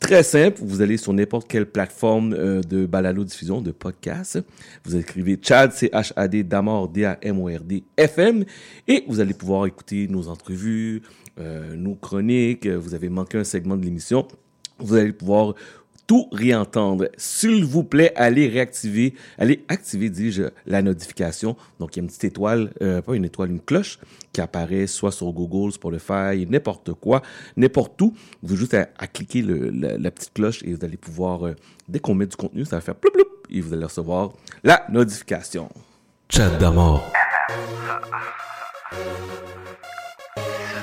Très 0.00 0.24
simple, 0.24 0.60
vous 0.60 0.82
allez 0.82 0.96
sur 0.96 1.12
n'importe 1.12 1.46
quelle 1.46 1.66
plateforme 1.66 2.32
euh, 2.32 2.62
de 2.62 2.84
balado-diffusion, 2.84 3.60
de 3.60 3.70
podcast. 3.70 4.40
Vous 4.84 4.96
écrivez 4.96 5.38
Chad, 5.40 5.70
C-H-A-D, 5.70 6.42
Damord, 6.42 6.88
D-A-M-O-R-D, 6.88 7.84
FM, 7.96 8.44
et 8.88 9.04
vous 9.06 9.20
allez 9.20 9.34
pouvoir 9.34 9.66
écouter 9.66 10.08
nos 10.08 10.26
entrevues, 10.26 11.02
euh, 11.38 11.76
nos 11.76 11.94
chroniques. 11.94 12.66
Vous 12.66 12.96
avez 12.96 13.08
manqué 13.08 13.38
un 13.38 13.44
segment 13.44 13.76
de 13.76 13.84
l'émission. 13.84 14.26
Vous 14.80 14.96
allez 14.96 15.12
pouvoir 15.12 15.54
tout 16.12 16.28
réentendre. 16.30 17.06
S'il 17.16 17.64
vous 17.64 17.84
plaît, 17.84 18.12
allez 18.16 18.46
réactiver, 18.46 19.14
allez 19.38 19.64
activer, 19.68 20.10
dis-je, 20.10 20.42
la 20.66 20.82
notification. 20.82 21.56
Donc, 21.80 21.96
il 21.96 22.00
y 22.00 22.00
a 22.00 22.02
une 22.02 22.08
petite 22.08 22.24
étoile, 22.24 22.70
euh, 22.82 23.00
pas 23.00 23.14
une 23.16 23.24
étoile, 23.24 23.50
une 23.50 23.62
cloche 23.62 23.98
qui 24.30 24.42
apparaît 24.42 24.86
soit 24.86 25.10
sur 25.10 25.32
Google, 25.32 25.72
Spotify, 25.72 26.46
n'importe 26.50 26.92
quoi, 26.92 27.22
n'importe 27.56 27.98
où. 28.02 28.12
Vous 28.42 28.52
avez 28.52 28.60
juste 28.60 28.74
à, 28.74 28.88
à 28.98 29.06
cliquer 29.06 29.40
le- 29.40 29.70
la, 29.70 29.96
la 29.96 30.10
petite 30.10 30.34
cloche 30.34 30.62
et 30.64 30.74
vous 30.74 30.84
allez 30.84 30.98
pouvoir, 30.98 31.46
euh, 31.46 31.56
dès 31.88 31.98
qu'on 31.98 32.14
met 32.14 32.26
du 32.26 32.36
contenu, 32.36 32.66
ça 32.66 32.76
va 32.76 32.82
faire 32.82 32.94
ploup 32.94 33.10
ploup 33.10 33.24
et 33.48 33.62
vous 33.62 33.72
allez 33.72 33.84
recevoir 33.84 34.32
la 34.64 34.84
notification. 34.90 35.70
Chat 36.28 36.50
d'amour. 36.58 37.02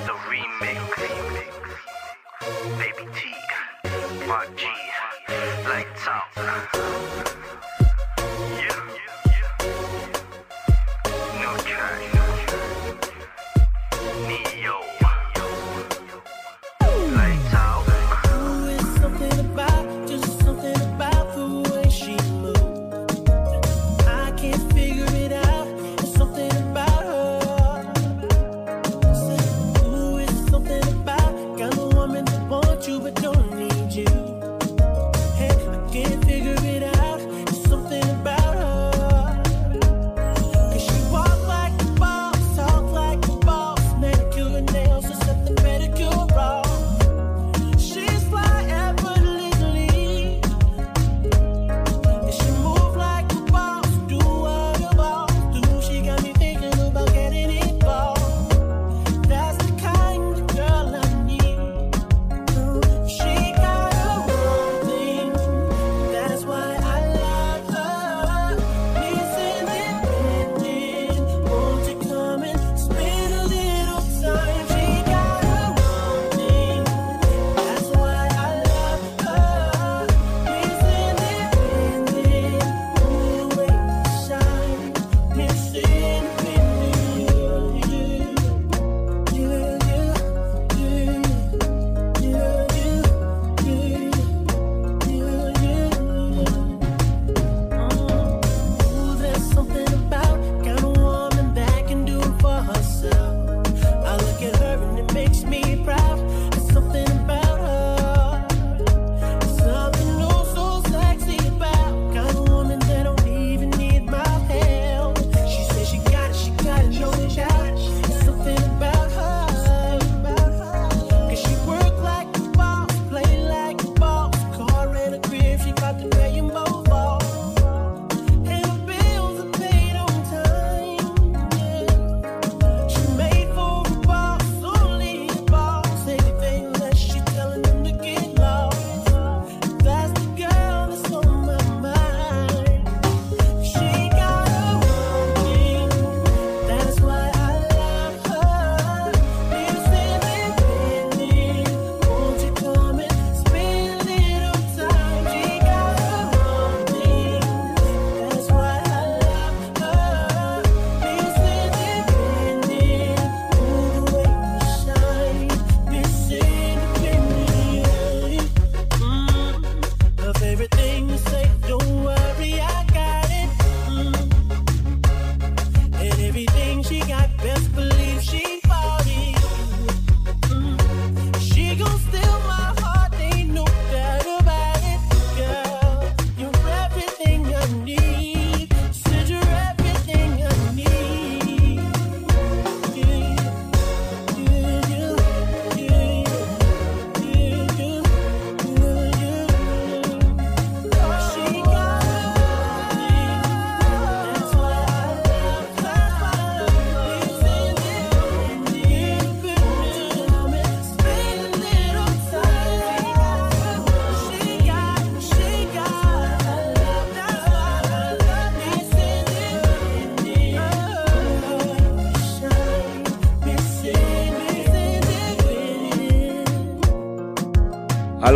the 0.08 0.14
remix. 0.28 0.80
Baby 2.80 3.06
T, 3.14 4.28
Mark 4.28 4.50
G, 4.58 4.66
lights 5.66 6.08
out. 6.08 7.39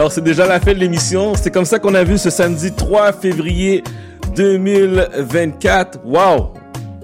Alors, 0.03 0.11
c'est 0.11 0.19
déjà 0.19 0.45
la 0.45 0.59
fin 0.59 0.73
de 0.73 0.79
l'émission. 0.79 1.33
C'est 1.33 1.49
comme 1.49 1.63
ça 1.63 1.79
qu'on 1.79 1.95
a 1.95 2.03
vu 2.03 2.17
ce 2.17 2.29
samedi 2.29 2.73
3 2.73 3.13
février 3.13 3.85
2024. 4.35 6.01
Wow! 6.03 6.51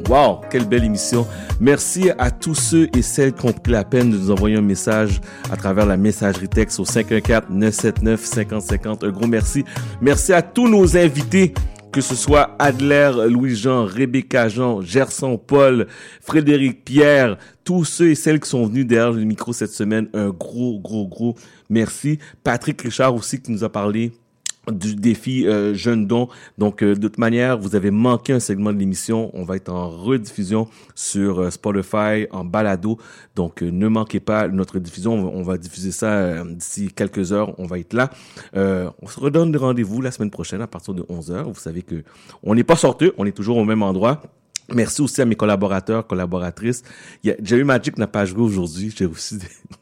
Wow, 0.10 0.42
quelle 0.50 0.66
belle 0.66 0.84
émission. 0.84 1.26
Merci 1.62 2.12
à 2.18 2.30
tous 2.30 2.56
ceux 2.56 2.90
et 2.94 3.02
celles 3.02 3.32
qui 3.32 3.46
ont 3.46 3.54
pris 3.54 3.72
la 3.72 3.86
peine 3.86 4.12
de 4.12 4.18
nous 4.18 4.32
envoyer 4.32 4.58
un 4.58 4.62
message 4.62 5.22
à 5.50 5.56
travers 5.56 5.86
la 5.86 5.96
messagerie 5.96 6.50
texte 6.50 6.78
au 6.82 6.84
514-979-5050. 6.84 9.06
Un 9.06 9.12
gros 9.12 9.28
merci. 9.28 9.64
Merci 10.02 10.34
à 10.34 10.42
tous 10.42 10.68
nos 10.68 10.98
invités 10.98 11.54
que 11.92 12.02
ce 12.02 12.16
soit 12.16 12.56
Adler, 12.60 13.12
Louis-Jean, 13.30 13.86
Rebecca 13.86 14.48
Jean, 14.48 14.82
Gerson 14.82 15.38
Paul, 15.38 15.88
Frédéric 16.22 16.86
Pierre, 16.86 17.38
tous 17.64 17.86
ceux 17.86 18.12
et 18.12 18.16
celles 18.16 18.40
qui 18.40 18.50
sont 18.50 18.66
venus 18.66 18.86
derrière 18.86 19.12
le 19.12 19.24
micro 19.24 19.54
cette 19.54 19.72
semaine, 19.72 20.10
un 20.14 20.30
gros, 20.30 20.80
gros, 20.80 21.08
gros 21.08 21.36
merci. 21.70 22.20
Patrick 22.44 22.82
Richard 22.82 23.16
aussi 23.16 23.42
qui 23.42 23.52
nous 23.52 23.64
a 23.64 23.70
parlé 23.70 24.12
du 24.72 24.96
défi 24.96 25.48
euh, 25.48 25.74
Jeune 25.74 26.08
Don. 26.08 26.28
Donc, 26.58 26.84
euh, 26.84 26.96
de 26.96 27.08
toute 27.08 27.18
manière, 27.18 27.58
vous 27.58 27.76
avez 27.76 27.92
manqué 27.92 28.34
un 28.34 28.40
segment 28.40 28.74
de 28.74 28.78
l'émission. 28.78 29.32
On 29.34 29.44
va 29.44 29.56
être 29.56 29.70
en 29.70 29.90
rediffusion 29.90 30.68
sur 30.96 31.40
euh, 31.40 31.50
Spotify, 31.50 32.28
en 32.32 32.44
balado. 32.44 32.98
Donc, 33.36 33.64
euh, 33.64 33.72
ne 33.72 33.88
manquez 33.88 34.20
pas 34.20 34.48
notre 34.48 34.80
diffusion. 34.80 35.14
On 35.14 35.44
va, 35.44 35.58
diffuser 35.58 35.92
ça 35.92 36.12
euh, 36.12 36.44
d'ici 36.44 36.92
quelques 36.94 37.32
heures. 37.32 37.54
On 37.58 37.66
va 37.66 37.80
être 37.80 37.94
là. 37.94 38.10
On 38.54 39.08
se 39.08 39.20
redonne 39.20 39.56
rendez-vous 39.56 40.02
la 40.02 40.12
semaine 40.12 40.32
prochaine 40.32 40.62
à 40.62 40.68
partir 40.68 40.94
de 40.94 41.04
11h. 41.04 41.44
Vous 41.44 41.60
savez 41.60 41.82
que 41.82 42.04
on 42.44 42.56
n'est 42.56 42.64
pas 42.64 42.76
sorteux. 42.76 43.14
On 43.18 43.26
est 43.26 43.32
toujours 43.32 43.58
au 43.58 43.66
même 43.66 43.82
endroit. 43.82 44.22
Merci 44.74 45.02
aussi 45.02 45.22
à 45.22 45.26
mes 45.26 45.36
collaborateurs, 45.36 46.06
collaboratrices. 46.06 46.84
Il 47.24 47.30
y 47.30 47.34
a, 47.34 47.36
Jerry 47.42 47.64
Magic 47.64 47.98
n'a 47.98 48.08
pas 48.08 48.26
joué 48.26 48.42
aujourd'hui. 48.42 48.94
J'ai 48.96 49.06
reçu, 49.06 49.36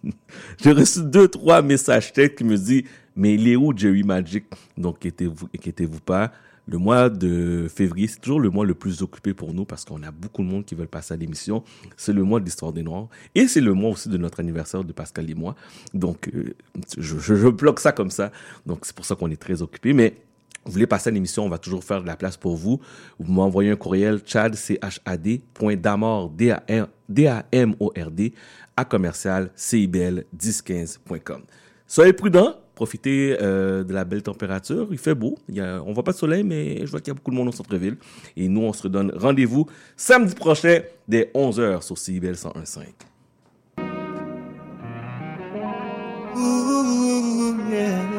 j'ai 0.64 0.72
reçu 0.72 1.02
deux, 1.04 1.28
trois 1.28 1.62
messages 1.62 2.14
textes 2.14 2.38
qui 2.38 2.44
me 2.44 2.58
disent, 2.58 2.84
mais 3.18 3.34
il 3.34 3.48
est 3.48 3.56
où 3.56 3.76
Jerry 3.76 4.04
Magic? 4.04 4.46
Donc, 4.78 5.06
inquiétez-vous, 5.06 6.00
pas. 6.00 6.32
Le 6.70 6.78
mois 6.78 7.10
de 7.10 7.68
février, 7.74 8.08
c'est 8.08 8.20
toujours 8.20 8.42
le 8.42 8.50
mois 8.50 8.66
le 8.66 8.74
plus 8.74 9.02
occupé 9.02 9.34
pour 9.34 9.54
nous 9.54 9.64
parce 9.64 9.86
qu'on 9.86 10.04
a 10.04 10.12
beaucoup 10.12 10.44
de 10.44 10.50
monde 10.50 10.66
qui 10.66 10.76
veulent 10.76 10.88
passer 10.88 11.14
à 11.14 11.18
l'émission. 11.18 11.64
C'est 11.96 12.12
le 12.14 12.24
mois 12.24 12.40
de 12.42 12.46
l'histoire 12.46 12.74
des 12.74 12.84
Noirs. 12.84 13.08
Et 13.36 13.48
c'est 13.48 13.62
le 13.62 13.74
mois 13.74 13.92
aussi 13.92 14.10
de 14.10 14.18
notre 14.18 14.42
anniversaire 14.42 14.84
de 14.84 14.92
Pascal 14.92 15.30
et 15.30 15.34
moi. 15.34 15.56
Donc, 15.94 16.30
euh, 16.36 16.54
je, 16.98 17.48
bloque 17.50 17.80
ça 17.80 17.94
comme 17.94 18.12
ça. 18.12 18.32
Donc, 18.66 18.80
c'est 18.86 18.96
pour 18.96 19.06
ça 19.06 19.16
qu'on 19.16 19.32
est 19.32 19.42
très 19.42 19.62
occupé. 19.62 19.94
Mais 19.94 20.16
vous 20.66 20.74
voulez 20.74 20.88
passer 20.88 21.10
à 21.10 21.14
l'émission, 21.14 21.46
on 21.46 21.50
va 21.50 21.58
toujours 21.58 21.86
faire 21.86 22.02
de 22.02 22.08
la 22.08 22.18
place 22.18 22.36
pour 22.36 22.58
vous. 22.58 22.82
Vous 23.18 23.32
m'envoyez 23.32 23.72
un 23.72 23.78
courriel 23.78 24.20
chad, 24.26 24.54
à 28.76 28.86
commercial, 28.86 29.50
CIBL1015.com. 29.58 31.42
Soyez 31.88 32.12
prudents, 32.12 32.58
profitez 32.78 33.36
euh, 33.42 33.84
de 33.84 33.92
la 33.92 34.06
belle 34.06 34.22
température. 34.22 34.88
Il 34.92 35.00
fait 35.00 35.16
beau. 35.16 35.36
Il 35.50 35.56
y 35.56 35.62
on 35.62 35.94
voit 35.94 36.04
pas 36.04 36.12
de 36.12 36.18
soleil, 36.18 36.44
mais 36.44 36.86
je 36.86 36.92
vois 36.92 37.00
qu'il 37.02 37.10
y 37.10 37.12
a 37.12 37.16
beaucoup 37.16 37.32
de 37.32 37.36
monde 37.36 37.48
au 37.48 37.52
centre-ville. 37.52 37.98
Et 38.36 38.48
nous, 38.48 38.62
on 38.62 38.72
se 38.72 38.84
redonne 38.84 39.12
rendez-vous 39.16 39.66
samedi 39.96 40.36
prochain 40.36 40.82
dès 41.08 41.32
11h 41.34 41.82
sur 41.82 41.98
CIBL 41.98 42.34
101.5. 42.34 42.86
Ooh, 46.36 47.56
yeah. 47.72 48.18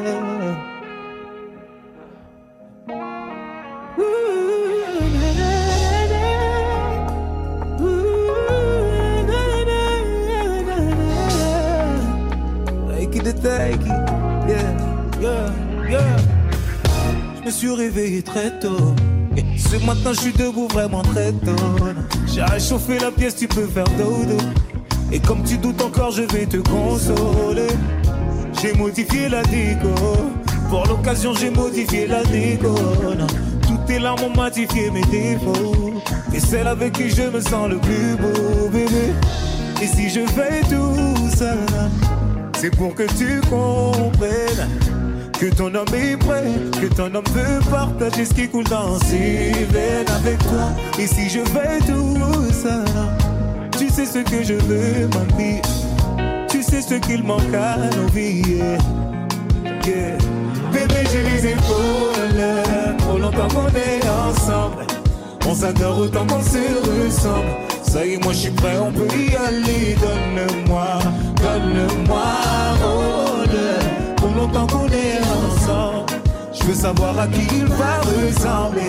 Je 15.91 17.45
me 17.45 17.51
suis 17.51 17.71
réveillé 17.71 18.21
très 18.21 18.59
tôt. 18.59 18.93
Ce 19.57 19.83
matin, 19.85 20.13
je 20.13 20.19
suis 20.19 20.33
debout 20.33 20.67
vraiment 20.67 21.01
très 21.01 21.31
tôt. 21.31 21.55
J'ai 22.27 22.43
réchauffé 22.43 22.99
la 22.99 23.11
pièce, 23.11 23.35
tu 23.35 23.47
peux 23.47 23.65
faire 23.65 23.87
dodo. 23.97 24.37
Et 25.11 25.19
comme 25.19 25.43
tu 25.43 25.57
doutes 25.57 25.81
encore, 25.81 26.11
je 26.11 26.23
vais 26.23 26.45
te 26.45 26.57
consoler. 26.57 27.67
J'ai 28.61 28.73
modifié 28.73 29.29
la 29.29 29.41
déco. 29.43 29.89
Pour 30.69 30.85
l'occasion, 30.85 31.33
j'ai 31.33 31.49
modifié 31.49 32.05
la 32.05 32.23
déco. 32.23 32.75
Toutes 33.67 33.85
tes 33.85 33.99
larmes 33.99 34.23
ont 34.23 34.35
modifié 34.35 34.91
mes 34.91 35.05
défauts. 35.05 35.93
Et 36.33 36.39
celle 36.39 36.67
avec 36.67 36.93
qui 36.93 37.09
je 37.09 37.23
me 37.23 37.41
sens 37.41 37.67
le 37.67 37.77
plus 37.77 38.15
beau, 38.15 38.69
bébé. 38.69 39.13
Et 39.81 39.87
si 39.87 40.09
je 40.09 40.21
fais 40.27 40.61
tout 40.69 41.29
ça, 41.35 41.55
c'est 42.59 42.75
pour 42.75 42.93
que 42.93 43.03
tu 43.17 43.41
comprennes 43.49 44.67
que 45.39 45.45
ton 45.45 45.73
homme 45.73 45.87
est 45.93 46.17
prêt, 46.17 46.43
que 46.81 46.93
ton 46.93 47.15
homme 47.15 47.23
veut 47.33 47.59
partager 47.71 48.25
ce 48.25 48.33
qui 48.33 48.49
coule 48.49 48.65
dans 48.65 48.99
ses 48.99 49.51
veines 49.71 50.09
avec 50.13 50.37
toi. 50.39 50.67
Et 50.99 51.07
si 51.07 51.29
je 51.29 51.39
fais 51.45 51.79
tout 51.87 52.17
ça, 52.51 52.83
tu 53.77 53.89
sais 53.89 54.05
ce 54.05 54.19
que 54.19 54.43
je 54.43 54.55
veux, 54.55 55.07
mamie. 55.07 55.61
Tu 56.49 56.61
sais 56.61 56.81
ce 56.81 56.95
qu'il 56.95 57.23
manque 57.23 57.53
à 57.53 57.77
nos 57.95 58.07
vies. 58.07 58.41
yeah. 59.85 60.17
Bébé, 60.73 61.07
j'ai 61.09 61.23
les 61.23 61.51
épaules. 61.51 62.97
Trop 62.97 63.17
longtemps 63.17 63.47
qu'on 63.47 63.67
est 63.67 64.09
ensemble. 64.09 64.85
On 65.47 65.55
s'adore 65.55 65.99
autant 65.99 66.27
qu'on 66.27 66.41
se 66.41 67.05
ressemble. 67.05 67.47
Ça 67.81 68.05
y 68.05 68.15
est, 68.15 68.23
moi 68.23 68.33
je 68.33 68.39
suis 68.39 68.51
prêt, 68.51 68.77
on 68.77 68.91
peut 68.91 69.07
y 69.15 69.35
aller. 69.35 69.95
Donne-moi, 70.01 70.99
donne-moi. 71.41 72.23
Oh, 72.83 73.19
longtemps 74.35 74.67
qu'on 74.67 74.87
est 74.87 75.19
ensemble. 75.19 76.13
Je 76.53 76.63
veux 76.65 76.73
savoir 76.73 77.17
à 77.19 77.27
qui 77.27 77.47
il 77.55 77.65
va 77.65 77.99
ressembler. 78.01 78.81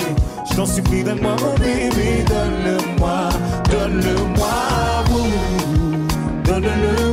Je 0.51 0.57
t'en 0.57 0.67
supplie, 0.67 1.05
donne-moi 1.05 1.37
mon 1.41 1.55
bébé. 1.55 2.25
Donne-le-moi, 2.27 3.29
donne-le-moi. 3.71 4.47
ouh. 5.13 5.31
Donne-le-moi, 6.45 7.10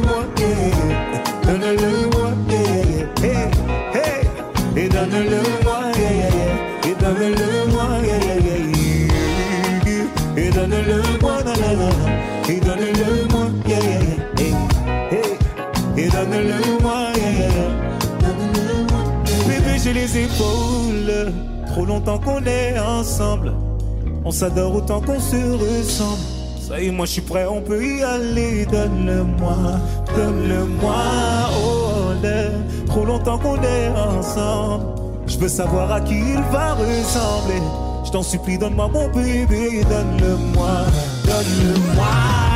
Trop 21.68 21.86
longtemps 21.86 22.18
qu'on 22.18 22.44
est 22.46 22.80
ensemble. 22.80 23.54
On 24.24 24.32
s'adore 24.32 24.76
autant 24.76 25.02
qu'on 25.02 25.20
se 25.20 25.36
ressemble. 25.36 26.22
Ça 26.62 26.80
y 26.82 26.88
est, 26.88 26.92
moi 26.92 27.06
je 27.06 27.12
suis 27.12 27.22
prêt, 27.22 27.46
on 27.46 27.62
peut 27.62 27.84
y 27.84 28.04
aller. 28.04 28.66
Donne-le-moi, 28.66 29.58
donne-le-moi. 30.16 30.96
Oh, 31.62 32.24
là. 32.24 32.50
trop 32.86 33.06
longtemps 33.06 33.38
qu'on 33.38 33.62
est 33.62 33.90
ensemble. 33.90 34.86
Je 35.28 35.38
veux 35.38 35.50
savoir 35.50 35.92
à 35.92 36.00
qui 36.02 36.16
il 36.18 36.42
va 36.52 36.74
ressembler. 36.74 37.62
Je 38.06 38.12
t'en 38.12 38.24
supplie, 38.24 38.58
donne-moi 38.58 38.88
mon 38.88 39.10
bébé. 39.10 39.84
Donne-le-moi, 39.90 40.86
donne-le-moi. 41.26 42.47